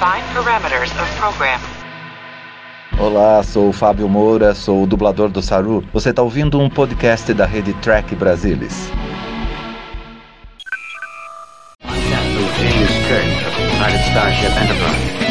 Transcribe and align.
Define 0.00 0.24
parameters 0.32 0.90
of 0.98 1.14
program. 1.18 1.60
Olá, 2.98 3.42
sou 3.42 3.68
o 3.68 3.72
Fábio 3.72 4.08
Moura, 4.08 4.54
sou 4.54 4.84
o 4.84 4.86
dublador 4.86 5.28
do 5.28 5.42
Saru. 5.42 5.84
Você 5.92 6.08
está 6.08 6.22
ouvindo 6.22 6.58
um 6.58 6.70
podcast 6.70 7.34
da 7.34 7.44
rede 7.44 7.74
Track 7.82 8.14
Brasilis. 8.14 8.90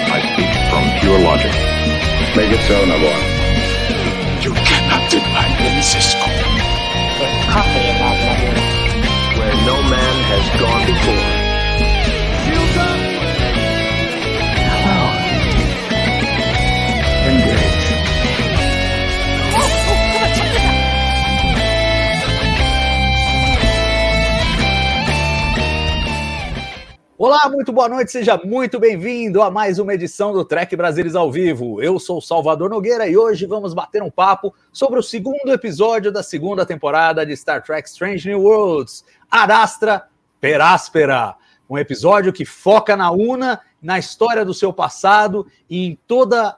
I 0.07 0.21
speak 0.33 0.53
from 0.69 0.83
pure 0.99 1.17
logic. 1.17 1.51
Make 2.35 2.53
it 2.53 2.61
so, 2.67 2.85
Nabor. 2.85 3.09
You 4.43 4.53
cannot 4.53 5.09
deny 5.09 5.49
me, 5.63 5.81
Cisco. 5.81 6.29
coffee 7.51 7.88
in 7.88 7.88
Olá, 27.21 27.49
muito 27.49 27.73
boa 27.73 27.89
noite, 27.89 28.13
seja 28.13 28.39
muito 28.45 28.79
bem-vindo 28.79 29.41
a 29.41 29.51
mais 29.51 29.77
uma 29.77 29.93
edição 29.93 30.31
do 30.31 30.45
Trek 30.45 30.73
Brasilis 30.73 31.17
ao 31.17 31.29
vivo. 31.29 31.81
Eu 31.83 31.99
sou 31.99 32.21
Salvador 32.21 32.69
Nogueira 32.69 33.09
e 33.09 33.17
hoje 33.17 33.45
vamos 33.45 33.73
bater 33.73 34.01
um 34.01 34.09
papo 34.09 34.55
sobre 34.71 34.97
o 34.97 35.03
segundo 35.03 35.51
episódio 35.51 36.13
da 36.13 36.23
segunda 36.23 36.65
temporada 36.65 37.25
de 37.25 37.35
Star 37.35 37.61
Trek 37.61 37.89
Strange 37.89 38.25
New 38.29 38.41
Worlds, 38.41 39.03
Arastra 39.29 40.07
Peráspera. 40.39 41.35
Um 41.69 41.77
episódio 41.77 42.31
que 42.31 42.45
foca 42.45 42.95
na 42.95 43.11
Una, 43.11 43.59
na 43.83 43.99
história 43.99 44.45
do 44.45 44.53
seu 44.53 44.71
passado 44.71 45.45
e 45.69 45.87
em 45.87 45.99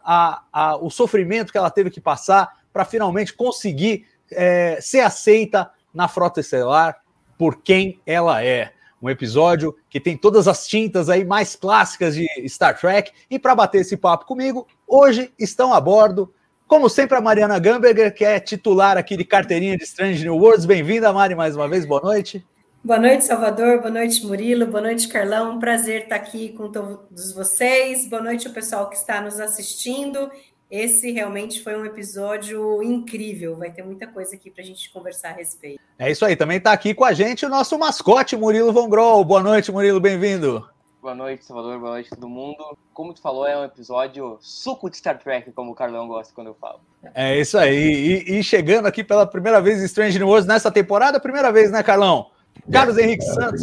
a, 0.05 0.78
o 0.80 0.91
sofrimento 0.91 1.52
que 1.52 1.57
ela 1.57 1.72
teve 1.72 1.90
que 1.90 2.00
passar 2.00 2.60
para 2.72 2.85
finalmente 2.85 3.34
conseguir 3.34 4.05
é, 4.32 4.78
ser 4.80 5.00
aceita 5.00 5.72
na 5.91 6.07
frota 6.07 6.40
estelar 6.40 7.02
por 7.35 7.63
quem 7.63 8.00
ela 8.05 8.46
é 8.46 8.74
um 9.02 9.10
episódio 9.10 9.76
que 9.90 9.99
tem 9.99 10.16
todas 10.16 10.48
as 10.48 10.68
tintas 10.68 11.10
aí 11.10 11.26
mais 11.26 11.55
clássicas 11.55 12.16
de 12.16 12.27
Star 12.48 12.80
Trek. 12.80 13.12
E 13.30 13.40
para 13.40 13.55
bater 13.55 13.82
esse 13.82 13.98
papo 13.98 14.26
comigo, 14.26 14.68
hoje 14.88 15.34
estão 15.40 15.74
a 15.74 15.82
bordo, 15.82 16.34
como 16.68 16.88
sempre, 16.88 17.18
a 17.18 17.22
Mariana 17.22 17.60
Gamberger, 17.60 18.13
que 18.13 18.24
é 18.24 18.40
titular 18.40 18.98
aqui 18.98 19.18
de 19.18 19.26
carteirinha 19.26 19.76
de 19.76 19.84
Strange 19.84 20.24
New 20.24 20.38
Worlds. 20.38 20.66
Bem-vinda, 20.66 21.12
Mari, 21.12 21.35
mais 21.35 21.55
uma 21.55 21.68
vez. 21.68 21.85
Boa 21.85 22.02
noite. 22.02 22.46
Boa 22.84 22.98
noite, 22.98 23.26
Salvador. 23.26 23.79
Boa 23.79 23.91
noite, 23.91 24.26
Murilo. 24.26 24.66
Boa 24.66 24.82
noite, 24.82 25.07
Carlão. 25.07 25.55
Um 25.55 25.60
prazer 25.60 26.04
estar 26.04 26.16
aqui 26.16 26.49
com 26.49 26.72
todos 26.72 27.32
vocês. 27.34 28.07
Boa 28.07 28.24
noite 28.24 28.48
ao 28.48 28.54
pessoal 28.54 28.90
que 28.90 28.96
está 28.96 29.22
nos 29.22 29.40
assistindo. 29.40 30.32
Esse 30.72 31.12
realmente 31.12 31.62
foi 31.62 31.76
um 31.76 31.84
episódio 31.86 32.82
incrível. 32.82 33.58
Vai 33.58 33.72
ter 33.72 33.84
muita 33.84 34.08
coisa 34.08 34.38
aqui 34.38 34.50
para 34.50 34.64
a 34.64 34.66
gente 34.66 34.90
conversar 34.90 35.32
a 35.32 35.34
respeito. 35.34 35.82
É 36.00 36.10
isso 36.10 36.24
aí. 36.24 36.34
Também 36.34 36.60
está 36.60 36.72
aqui 36.72 36.94
com 36.94 37.04
a 37.04 37.12
gente 37.12 37.46
o 37.46 37.50
nosso 37.50 37.78
mascote, 37.78 38.38
Murilo 38.38 38.72
Von 38.72 38.88
Groll. 38.88 39.26
Boa 39.26 39.44
noite, 39.44 39.70
Murilo. 39.70 40.00
Bem-vindo. 40.00 40.66
Boa 41.02 41.13
noite, 41.13 41.44
Salvador. 41.44 41.78
Boa 41.78 41.91
noite, 41.91 42.10
todo 42.12 42.30
mundo. 42.30 42.78
Como 42.94 43.13
tu 43.13 43.22
falou, 43.22 43.46
é 43.46 43.58
um 43.58 43.66
episódio 43.66 44.38
suco 44.40 44.90
de 44.90 44.96
Star 44.96 45.20
Trek, 45.20 45.52
como 45.52 45.72
o 45.72 45.76
Carlão 45.76 46.08
gosta 46.08 46.34
quando 46.34 46.48
eu 46.48 46.55
falo. 46.55 46.80
É 47.13 47.38
isso 47.38 47.58
aí. 47.58 48.24
E, 48.26 48.40
e 48.40 48.44
chegando 48.44 48.85
aqui 48.85 49.04
pela 49.04 49.28
primeira 49.28 49.60
vez 49.60 49.82
em 49.82 49.85
Strange 49.85 50.18
New 50.18 50.28
Worlds 50.30 50.48
nessa 50.48 50.72
temporada, 50.72 51.20
primeira 51.20 51.52
vez, 51.52 51.70
né, 51.70 51.84
Carlão? 51.84 52.28
Carlos 52.72 52.98
é, 52.98 53.04
Henrique 53.04 53.26
Santos. 53.26 53.62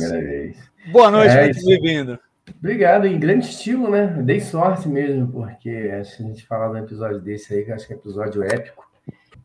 Boa 0.92 1.10
noite, 1.10 1.34
é, 1.34 1.44
muito 1.44 1.64
bem-vindo. 1.64 2.18
Obrigado, 2.58 3.06
em 3.06 3.18
grande 3.18 3.46
estilo, 3.46 3.90
né? 3.90 4.06
Dei 4.22 4.40
sorte 4.40 4.88
mesmo, 4.88 5.28
porque 5.28 5.70
a 5.92 6.02
gente 6.02 6.46
falar 6.46 6.68
de 6.68 6.74
um 6.74 6.84
episódio 6.84 7.20
desse 7.20 7.54
aí, 7.54 7.64
que 7.64 7.72
acho 7.72 7.86
que 7.86 7.92
é 7.92 7.96
um 7.96 7.98
episódio 7.98 8.42
épico. 8.42 8.86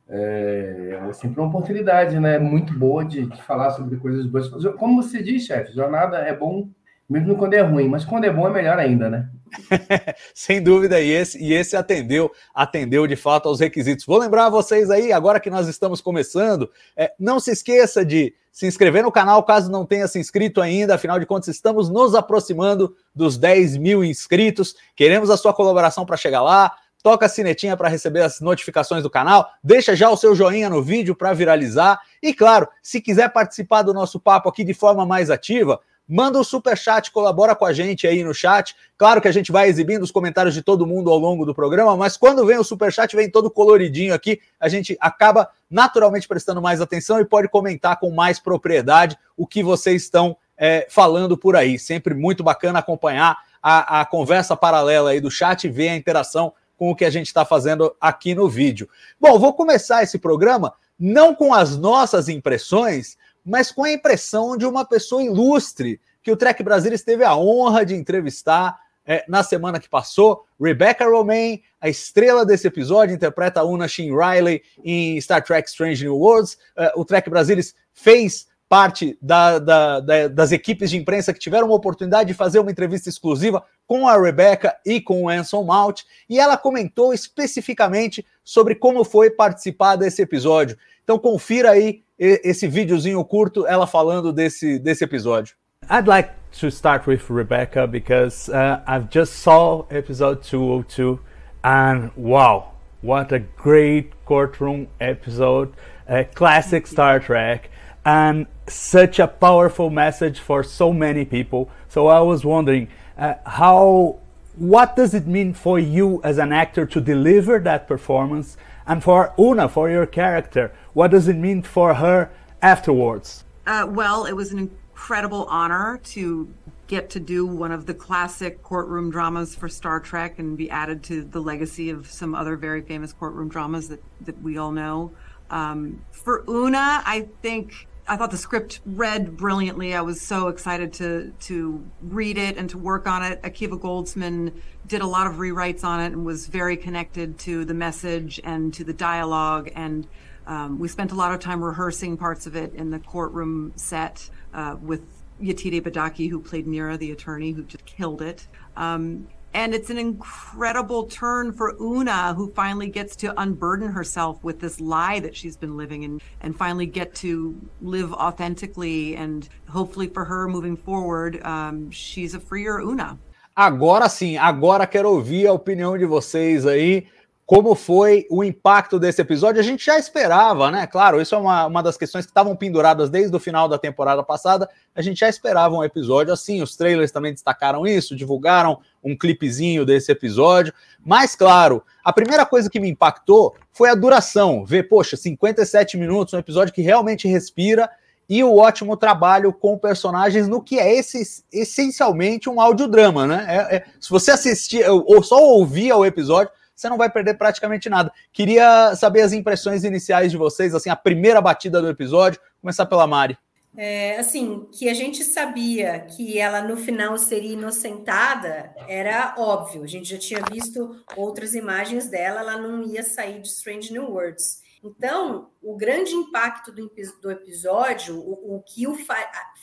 É, 0.09 0.99
é 1.09 1.13
sempre 1.13 1.39
uma 1.39 1.49
oportunidade, 1.49 2.19
né? 2.19 2.37
Muito 2.37 2.77
boa 2.77 3.03
de, 3.03 3.25
de 3.25 3.42
falar 3.43 3.71
sobre 3.71 3.97
coisas 3.97 4.25
boas. 4.25 4.49
Como 4.77 5.02
você 5.02 5.21
diz, 5.23 5.45
chefe, 5.45 5.73
jornada 5.73 6.17
é 6.17 6.36
bom 6.36 6.69
mesmo 7.09 7.36
quando 7.36 7.53
é 7.53 7.61
ruim, 7.61 7.87
mas 7.87 8.05
quando 8.05 8.25
é 8.25 8.31
bom 8.31 8.47
é 8.47 8.52
melhor 8.52 8.80
ainda, 8.80 9.09
né? 9.09 9.30
Sem 10.33 10.61
dúvida, 10.61 10.99
e 10.99 11.11
esse, 11.11 11.37
e 11.42 11.53
esse 11.53 11.75
atendeu, 11.75 12.31
atendeu 12.53 13.05
de 13.05 13.15
fato 13.15 13.47
aos 13.47 13.59
requisitos. 13.59 14.05
Vou 14.05 14.17
lembrar 14.17 14.49
vocês 14.49 14.89
aí, 14.89 15.11
agora 15.11 15.39
que 15.39 15.49
nós 15.49 15.67
estamos 15.67 16.02
começando, 16.02 16.69
é, 16.95 17.11
não 17.19 17.39
se 17.39 17.52
esqueça 17.52 18.05
de 18.05 18.33
se 18.53 18.67
inscrever 18.67 19.02
no 19.02 19.11
canal 19.11 19.41
caso 19.41 19.71
não 19.71 19.83
tenha 19.83 20.08
se 20.08 20.19
inscrito 20.19 20.61
ainda, 20.61 20.93
afinal 20.93 21.19
de 21.19 21.25
contas, 21.25 21.47
estamos 21.47 21.89
nos 21.89 22.14
aproximando 22.14 22.95
dos 23.14 23.36
10 23.36 23.77
mil 23.77 24.03
inscritos. 24.03 24.75
Queremos 24.95 25.31
a 25.31 25.37
sua 25.37 25.52
colaboração 25.55 26.05
para 26.05 26.15
chegar 26.15 26.43
lá. 26.43 26.71
Toca 27.02 27.25
a 27.25 27.30
sinetinha 27.30 27.75
para 27.75 27.89
receber 27.89 28.21
as 28.21 28.39
notificações 28.39 29.03
do 29.03 29.09
canal, 29.09 29.49
deixa 29.61 29.93
já 29.93 30.09
o 30.09 30.15
seu 30.15 30.33
joinha 30.33 30.69
no 30.69 30.81
vídeo 30.81 31.13
para 31.13 31.33
viralizar. 31.33 31.99
E 32.21 32.33
claro, 32.33 32.65
se 32.81 33.02
quiser 33.02 33.27
participar 33.33 33.81
do 33.81 33.93
nosso 33.93 34.19
papo 34.21 34.47
aqui 34.47 34.63
de 34.63 34.73
forma 34.73 35.05
mais 35.05 35.30
ativa, 35.30 35.81
manda 36.08 36.39
um 36.39 36.43
super 36.43 36.77
chat, 36.77 37.11
colabora 37.11 37.55
com 37.55 37.65
a 37.65 37.73
gente 37.73 38.05
aí 38.05 38.23
no 38.23 38.33
chat. 38.33 38.75
Claro 38.97 39.21
que 39.21 39.27
a 39.27 39.31
gente 39.31 39.52
vai 39.52 39.67
exibindo 39.67 40.03
os 40.03 40.11
comentários 40.11 40.53
de 40.53 40.61
todo 40.61 40.86
mundo 40.86 41.09
ao 41.09 41.17
longo 41.17 41.45
do 41.45 41.53
programa, 41.53 41.95
mas 41.95 42.17
quando 42.17 42.45
vem 42.45 42.58
o 42.58 42.64
super 42.64 42.91
chat, 42.91 43.15
vem 43.15 43.30
todo 43.30 43.49
coloridinho 43.49 44.13
aqui, 44.13 44.39
a 44.59 44.67
gente 44.67 44.97
acaba 44.99 45.49
naturalmente 45.69 46.27
prestando 46.27 46.61
mais 46.61 46.81
atenção 46.81 47.19
e 47.19 47.25
pode 47.25 47.47
comentar 47.47 47.99
com 47.99 48.11
mais 48.11 48.39
propriedade 48.39 49.17
o 49.36 49.47
que 49.47 49.63
vocês 49.63 50.03
estão 50.03 50.37
é, 50.58 50.87
falando 50.89 51.37
por 51.37 51.55
aí. 51.55 51.80
Sempre 51.80 52.13
muito 52.13 52.43
bacana 52.43 52.80
acompanhar 52.80 53.37
a, 53.61 54.02
a 54.02 54.05
conversa 54.05 54.55
paralela 54.55 55.11
aí 55.11 55.21
do 55.21 55.31
chat 55.31 55.63
e 55.63 55.69
ver 55.69 55.89
a 55.89 55.95
interação 55.95 56.53
com 56.77 56.92
o 56.92 56.95
que 56.95 57.05
a 57.05 57.09
gente 57.09 57.27
está 57.27 57.45
fazendo 57.45 57.95
aqui 57.99 58.36
no 58.36 58.49
vídeo. 58.49 58.89
Bom, 59.19 59.39
vou 59.39 59.53
começar 59.53 60.03
esse 60.03 60.19
programa 60.19 60.73
não 60.99 61.33
com 61.33 61.53
as 61.53 61.77
nossas 61.77 62.30
impressões, 62.30 63.17
mas 63.45 63.71
com 63.71 63.83
a 63.83 63.92
impressão 63.92 64.55
de 64.58 64.65
uma 64.65 64.86
pessoa 64.86 65.23
ilustre 65.23 65.99
que 66.21 66.31
o 66.31 66.37
Trek 66.37 66.64
Brasilis 66.64 67.04
teve 67.04 67.23
a 67.23 67.36
honra 67.36 67.86
de 67.86 67.95
entrevistar 67.95 68.80
é, 69.05 69.26
na 69.27 69.43
semana 69.43 69.80
que 69.80 69.89
passou. 69.89 70.45
Rebecca 70.59 71.05
Romaine, 71.05 71.61
a 71.80 71.89
estrela 71.89 72.45
desse 72.45 72.67
episódio, 72.67 73.14
interpreta 73.14 73.59
a 73.59 73.65
Una 73.65 73.87
Shin 73.87 74.15
Riley 74.15 74.64
em 74.83 75.20
Star 75.20 75.43
Trek 75.43 75.67
Strange 75.70 76.04
New 76.04 76.15
Worlds. 76.15 76.58
É, 76.77 76.93
o 76.95 77.04
Trek 77.04 77.30
Brasilis 77.30 77.76
fez 77.93 78.48
parte 78.70 79.17
da, 79.21 79.60
da, 79.60 79.99
da, 79.99 80.27
das 80.27 80.52
equipes 80.52 80.89
de 80.89 80.98
imprensa 80.98 81.33
que 81.33 81.39
tiveram 81.39 81.67
uma 81.67 81.75
oportunidade 81.75 82.30
de 82.30 82.33
fazer 82.33 82.60
uma 82.60 82.71
entrevista 82.71 83.08
exclusiva 83.08 83.64
com 83.86 84.08
a 84.08 84.20
Rebecca 84.20 84.75
e 84.86 84.99
com 84.99 85.23
o 85.23 85.30
Anson 85.30 85.64
Mount, 85.64 86.02
e 86.27 86.39
ela 86.39 86.58
comentou 86.58 87.14
especificamente 87.14 88.25
sobre 88.43 88.73
como 88.73 89.04
foi 89.04 89.30
participar 89.30 89.95
desse 89.95 90.21
episódio. 90.21 90.77
Então 91.04 91.20
confira 91.20 91.71
aí 91.71 92.02
esse 92.19 92.67
videozinho 92.67 93.23
curto, 93.23 93.65
ela 93.65 93.87
falando 93.87 94.31
desse, 94.31 94.79
desse 94.79 95.03
episódio. 95.03 95.55
I'd 95.89 96.07
like 96.07 96.31
to 96.59 96.71
start 96.71 97.07
with 97.07 97.29
Rebecca 97.29 97.87
because 97.87 98.49
uh, 98.49 98.81
I've 98.87 99.09
just 99.09 99.33
saw 99.33 99.85
episode 99.89 100.43
202 100.43 101.19
and 101.63 102.11
wow, 102.15 102.73
what 103.01 103.31
a 103.33 103.39
great 103.39 104.11
courtroom 104.25 104.87
episode, 104.99 105.73
a 106.07 106.23
classic 106.23 106.87
Star 106.87 107.19
Trek 107.19 107.69
and 108.05 108.47
such 108.67 109.19
a 109.19 109.27
powerful 109.27 109.89
message 109.89 110.39
for 110.39 110.63
so 110.63 110.93
many 110.93 111.25
people. 111.25 111.69
So 111.89 112.07
I 112.07 112.21
was 112.21 112.45
wondering 112.45 112.87
uh, 113.17 113.35
how 113.45 114.19
what 114.55 114.95
does 114.95 115.13
it 115.13 115.25
mean 115.25 115.53
for 115.53 115.80
you 115.80 116.21
as 116.23 116.37
an 116.37 116.53
actor 116.53 116.85
to 116.85 117.01
deliver 117.01 117.59
that 117.59 117.87
performance 117.87 118.55
and 118.85 119.03
for 119.03 119.33
Una 119.39 119.67
for 119.67 119.89
your 119.89 120.05
character 120.05 120.71
what 120.93 121.11
does 121.11 121.27
it 121.27 121.36
mean 121.36 121.61
for 121.61 121.95
her 121.95 122.31
afterwards? 122.61 123.43
Uh, 123.65 123.86
well, 123.89 124.26
it 124.26 124.33
was 124.33 124.52
an 124.52 124.59
incredible 124.59 125.45
honor 125.45 125.99
to 126.04 126.54
get 126.87 127.09
to 127.09 127.20
do 127.20 127.45
one 127.45 127.71
of 127.71 127.86
the 127.86 127.93
classic 127.93 128.62
courtroom 128.62 129.09
dramas 129.09 129.56
for 129.56 129.69
Star 129.69 130.00
Trek 130.00 130.38
and 130.38 130.57
be 130.57 130.69
added 130.69 131.04
to 131.04 131.24
the 131.24 131.42
legacy 131.42 131.90
of 131.90 132.10
some 132.10 132.36
other 132.36 132.56
very 132.56 132.81
famous 132.81 133.13
courtroom 133.13 133.50
dramas 133.50 133.90
that, 133.90 134.04
that 134.22 134.42
we 134.42 134.57
all 134.57 134.72
know. 134.72 135.12
Um, 135.50 136.01
for 136.12 136.44
Una, 136.48 137.01
I 137.06 137.28
think 137.42 137.88
I 138.07 138.18
thought 138.18 138.31
the 138.31 138.38
script 138.38 138.81
read 138.86 139.38
brilliantly. 139.38 139.95
I 139.95 140.01
was 140.01 140.19
so 140.19 140.50
excited 140.50 140.94
to 140.94 141.34
to 141.42 141.84
read 142.01 142.38
it 142.38 142.57
and 142.57 142.69
to 142.72 142.78
work 142.78 143.07
on 143.07 143.24
it. 143.24 143.42
Akiva 143.44 143.80
Goldsman 143.80 144.54
did 144.88 145.01
a 145.01 145.07
lot 145.07 145.25
of 145.25 145.34
rewrites 145.34 145.84
on 145.84 146.01
it 146.01 146.07
and 146.07 146.25
was 146.25 146.48
very 146.48 146.75
connected 146.75 147.40
to 147.40 147.63
the 147.63 147.74
message 147.74 148.42
and 148.44 148.74
to 148.74 148.84
the 148.84 148.94
dialogue 148.94 149.69
and 149.75 150.06
um, 150.48 150.80
we 150.80 150.88
spent 150.88 151.12
a 151.12 151.16
lot 151.16 151.34
of 151.34 151.40
time 151.40 151.63
rehearsing 151.63 152.18
parts 152.18 152.45
of 152.48 152.56
it 152.56 152.74
in 152.75 152.90
the 152.90 153.00
courtroom 153.00 153.74
set 153.75 154.30
uh, 154.54 154.75
with 154.81 155.01
Yatide 155.42 155.81
Badaki, 155.81 156.30
who 156.30 156.40
played 156.40 156.68
Mira, 156.68 156.98
the 156.98 157.12
attorney, 157.12 157.51
who 157.51 157.63
just 157.63 157.86
killed 157.86 158.22
it. 158.22 158.48
Um, 158.75 159.28
and 159.54 159.75
it's 159.75 159.92
an 159.92 160.00
incredible 160.00 161.06
turn 161.06 161.54
for 161.54 161.75
Una, 161.80 162.34
who 162.34 162.51
finally 162.54 162.90
gets 162.90 163.16
to 163.18 163.40
unburden 163.40 163.92
herself 163.92 164.44
with 164.44 164.60
this 164.60 164.81
lie 164.81 165.19
that 165.19 165.36
she's 165.36 165.56
been 165.56 165.78
living 165.78 166.04
and, 166.06 166.22
and 166.42 166.57
finally 166.57 166.88
get 166.88 167.13
to 167.16 167.56
live 167.81 168.12
authentically. 168.13 169.16
And 169.16 169.48
hopefully, 169.69 170.07
for 170.07 170.25
her 170.25 170.48
moving 170.48 170.75
forward, 170.75 171.44
um, 171.45 171.92
she's 171.92 172.34
a 172.34 172.40
freer 172.40 172.80
Una. 172.81 173.18
Agora 173.56 174.10
sim, 174.10 174.36
agora 174.36 174.88
quero 174.88 175.10
ouvir 175.12 175.45
a 175.45 175.54
opinião 175.54 175.95
de 175.95 176.06
vocês 176.06 176.66
aí. 176.66 177.06
Como 177.54 177.76
foi 177.76 178.26
o 178.32 178.44
impacto 178.44 178.98
desse 178.98 179.22
episódio? 179.22 179.60
A 179.60 179.64
gente 179.64 179.86
já 179.86 180.00
esperava, 180.00 180.72
né? 180.72 180.88
Claro, 180.88 181.22
isso 181.22 181.36
é 181.36 181.38
uma, 181.38 181.68
uma 181.68 181.84
das 181.84 181.96
questões 181.96 182.26
que 182.26 182.32
estavam 182.32 182.56
penduradas 182.56 183.12
desde 183.12 183.36
o 183.38 183.40
final 183.40 183.70
da 183.70 183.78
temporada 183.78 184.24
passada. 184.24 184.68
A 184.96 185.04
gente 185.04 185.20
já 185.20 185.30
esperava 185.30 185.76
um 185.76 185.84
episódio 185.84 186.34
assim. 186.34 186.64
Os 186.64 186.76
trailers 186.76 187.12
também 187.12 187.32
destacaram 187.32 187.86
isso, 187.86 188.16
divulgaram 188.16 188.80
um 189.04 189.16
clipezinho 189.16 189.86
desse 189.86 190.12
episódio. 190.12 190.74
Mas, 191.06 191.36
claro, 191.36 191.84
a 192.04 192.12
primeira 192.12 192.44
coisa 192.44 192.72
que 192.72 192.80
me 192.80 192.90
impactou 192.90 193.56
foi 193.72 193.88
a 193.92 193.94
duração. 193.94 194.66
Ver, 194.66 194.90
poxa, 194.90 195.16
57 195.16 195.96
minutos, 195.96 196.34
um 196.34 196.40
episódio 196.40 196.74
que 196.74 196.82
realmente 196.82 197.28
respira 197.28 197.88
e 198.28 198.44
o 198.44 198.58
ótimo 198.58 198.98
trabalho 198.98 199.54
com 199.54 199.78
personagens 199.78 200.48
no 200.48 200.60
que 200.60 200.80
é 200.80 200.92
esse, 200.92 201.44
essencialmente 201.52 202.50
um 202.50 202.60
audiodrama, 202.60 203.28
né? 203.28 203.46
É, 203.48 203.76
é, 203.76 203.86
se 204.00 204.10
você 204.10 204.32
assistir 204.32 204.84
ou 204.90 205.22
só 205.22 205.40
ouvir 205.40 205.92
ao 205.92 206.04
episódio, 206.04 206.52
você 206.75 206.90
não 206.90 206.98
vai 206.98 207.10
perder 207.10 207.38
praticamente 207.38 207.90
nada. 207.90 208.12
Queria 208.31 208.96
saber 208.96 209.22
as 209.22 209.34
impressões 209.34 209.84
iniciais 209.84 210.31
de 210.31 210.38
vocês, 210.38 210.74
assim, 210.74 210.90
a 210.90 210.96
primeira 210.96 211.42
batida 211.42 211.81
do 211.81 211.90
episódio. 211.90 212.40
Começar 212.62 212.86
pela 212.86 213.08
Mari. 213.08 213.38
É, 213.75 214.18
assim, 214.20 214.68
que 214.72 214.88
a 214.88 214.94
gente 214.94 215.24
sabia 215.24 216.02
que 216.02 216.38
ela 216.38 216.62
no 216.62 216.78
final 216.78 217.18
seria 217.18 217.54
inocentada 217.54 218.74
era 218.88 219.34
óbvio. 219.38 219.84
A 219.84 219.88
gente 219.88 220.10
já 220.10 220.18
tinha 220.18 220.42
visto 220.52 221.04
outras 221.16 221.56
imagens 221.56 222.08
dela, 222.08 222.42
ela 222.42 222.58
não 222.58 222.84
ia 222.84 223.02
sair 223.02 223.42
de 223.42 223.48
Strange 223.48 223.92
New 223.92 224.12
Worlds. 224.12 224.62
Então, 224.84 225.50
o 225.62 225.76
grande 225.76 226.14
impacto 226.14 226.72
do, 226.72 226.92
do 227.22 227.31
episódio, 227.31 228.19
o, 228.19 228.58
o 228.58 228.62
que 228.62 228.86
o 228.86 228.96
fa 228.96 229.16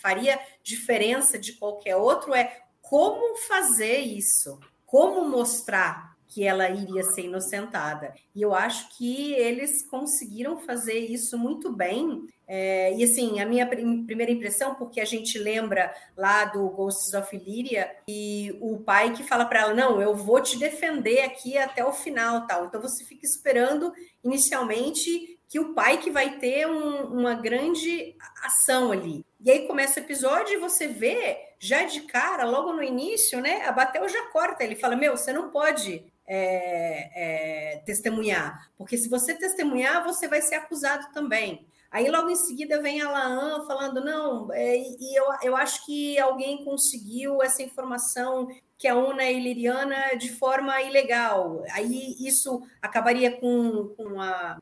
faria 0.03 0.41
diferença 0.63 1.39
de 1.39 1.53
qualquer 1.53 1.95
outro 1.95 2.35
é 2.35 2.57
como 2.81 3.37
fazer 3.37 3.99
isso, 3.99 4.59
como 4.87 5.29
mostrar 5.29 6.10
que 6.31 6.45
ela 6.45 6.71
iria 6.71 7.03
ser 7.03 7.23
inocentada. 7.23 8.15
E 8.35 8.41
eu 8.41 8.55
acho 8.55 8.97
que 8.97 9.33
eles 9.35 9.83
conseguiram 9.83 10.59
fazer 10.61 10.99
isso 10.99 11.37
muito 11.37 11.73
bem. 11.73 12.25
É, 12.47 12.95
e 12.95 13.03
assim, 13.03 13.41
a 13.41 13.47
minha 13.47 13.67
prim 13.67 14.07
primeira 14.07 14.31
impressão, 14.31 14.77
porque 14.77 15.01
a 15.01 15.05
gente 15.05 15.39
lembra 15.39 15.93
lá 16.17 16.45
do 16.45 16.69
Ghosts 16.69 17.13
of 17.15 17.35
Illyria 17.35 17.91
e 18.09 18.57
o 18.61 18.79
pai 18.79 19.13
que 19.13 19.25
fala 19.25 19.45
para 19.45 19.61
ela: 19.61 19.75
Não, 19.75 20.01
eu 20.01 20.15
vou 20.15 20.41
te 20.41 20.57
defender 20.57 21.21
aqui 21.23 21.59
até 21.59 21.85
o 21.85 21.93
final, 21.93 22.47
tal. 22.47 22.67
Então 22.67 22.81
você 22.81 23.05
fica 23.05 23.27
esperando 23.27 23.93
inicialmente 24.23 25.39
que 25.49 25.59
o 25.59 25.75
pai 25.75 25.99
que 25.99 26.13
vai 26.13 26.39
ter 26.39 26.67
um, 26.69 27.07
uma 27.07 27.35
grande 27.35 28.15
ação 28.45 28.93
ali. 28.93 29.27
E 29.41 29.51
aí 29.51 29.67
começa 29.67 29.99
o 29.99 30.03
episódio 30.03 30.55
e 30.55 30.61
você 30.61 30.87
vê 30.87 31.39
já 31.59 31.83
de 31.83 32.03
cara, 32.03 32.45
logo 32.45 32.73
no 32.73 32.83
início, 32.83 33.41
né? 33.41 33.67
A 33.67 33.73
Batel 33.73 34.09
já 34.09 34.27
corta. 34.27 34.63
Ele 34.63 34.77
fala: 34.77 34.95
Meu, 34.95 35.17
você 35.17 35.33
não 35.33 35.51
pode 35.51 36.10
é, 36.33 37.73
é, 37.73 37.79
testemunhar, 37.79 38.71
porque 38.79 38.97
se 38.97 39.09
você 39.09 39.35
testemunhar, 39.35 40.05
você 40.05 40.29
vai 40.29 40.41
ser 40.41 40.55
acusado 40.55 41.13
também. 41.13 41.67
Aí 41.91 42.09
logo 42.09 42.31
em 42.31 42.37
seguida 42.37 42.81
vem 42.81 43.03
a 43.03 43.11
Laan 43.11 43.67
falando: 43.67 44.01
não, 44.05 44.53
é, 44.53 44.77
e 44.79 45.19
eu, 45.19 45.25
eu 45.43 45.57
acho 45.57 45.85
que 45.85 46.17
alguém 46.21 46.65
conseguiu 46.65 47.43
essa 47.43 47.65
informação 47.65 48.47
que 48.79 48.87
a 48.87 48.95
UNA 48.97 49.25
é 49.25 49.33
iliriana 49.33 50.15
de 50.17 50.31
forma 50.31 50.81
ilegal. 50.83 51.65
Aí 51.73 52.15
isso 52.21 52.63
acabaria 52.81 53.33
com, 53.41 53.89
com 53.97 54.21
a 54.21 54.57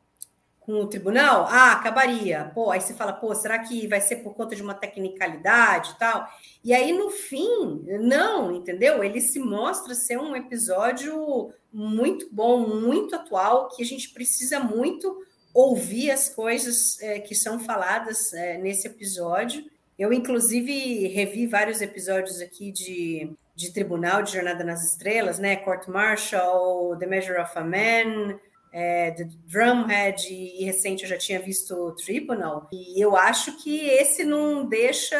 com 0.68 0.82
o 0.82 0.86
tribunal? 0.86 1.46
Ah, 1.48 1.72
acabaria. 1.72 2.52
Pô, 2.54 2.70
aí 2.70 2.78
você 2.78 2.92
fala, 2.92 3.10
pô, 3.10 3.34
será 3.34 3.58
que 3.58 3.86
vai 3.86 4.02
ser 4.02 4.16
por 4.16 4.34
conta 4.34 4.54
de 4.54 4.62
uma 4.62 4.74
tecnicalidade 4.74 5.92
e 5.92 5.98
tal? 5.98 6.28
E 6.62 6.74
aí, 6.74 6.92
no 6.92 7.08
fim, 7.08 7.86
não, 8.02 8.54
entendeu? 8.54 9.02
Ele 9.02 9.18
se 9.18 9.38
mostra 9.38 9.94
ser 9.94 10.18
um 10.18 10.36
episódio 10.36 11.50
muito 11.72 12.28
bom, 12.30 12.66
muito 12.66 13.16
atual, 13.16 13.70
que 13.70 13.82
a 13.82 13.86
gente 13.86 14.10
precisa 14.10 14.60
muito 14.60 15.24
ouvir 15.54 16.10
as 16.10 16.28
coisas 16.28 17.00
é, 17.00 17.18
que 17.18 17.34
são 17.34 17.58
faladas 17.58 18.34
é, 18.34 18.58
nesse 18.58 18.88
episódio. 18.88 19.64
Eu, 19.98 20.12
inclusive, 20.12 21.06
revi 21.06 21.46
vários 21.46 21.80
episódios 21.80 22.42
aqui 22.42 22.70
de, 22.70 23.32
de 23.56 23.72
Tribunal 23.72 24.22
de 24.22 24.34
Jornada 24.34 24.62
nas 24.62 24.84
Estrelas, 24.84 25.38
né? 25.38 25.56
Court 25.56 25.88
Martial, 25.88 26.94
The 26.98 27.06
Measure 27.06 27.40
of 27.40 27.52
a 27.56 27.64
Man, 27.64 28.38
é, 28.72 29.10
The 29.12 29.28
Drumhead 29.46 30.32
e, 30.32 30.64
recente 30.64 31.02
eu 31.02 31.08
já 31.08 31.18
tinha 31.18 31.40
visto 31.40 31.94
Tribunal, 31.96 32.68
e 32.72 33.02
eu 33.02 33.16
acho 33.16 33.56
que 33.62 33.88
esse 33.88 34.24
não 34.24 34.66
deixa 34.66 35.18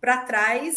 para 0.00 0.24
trás 0.24 0.76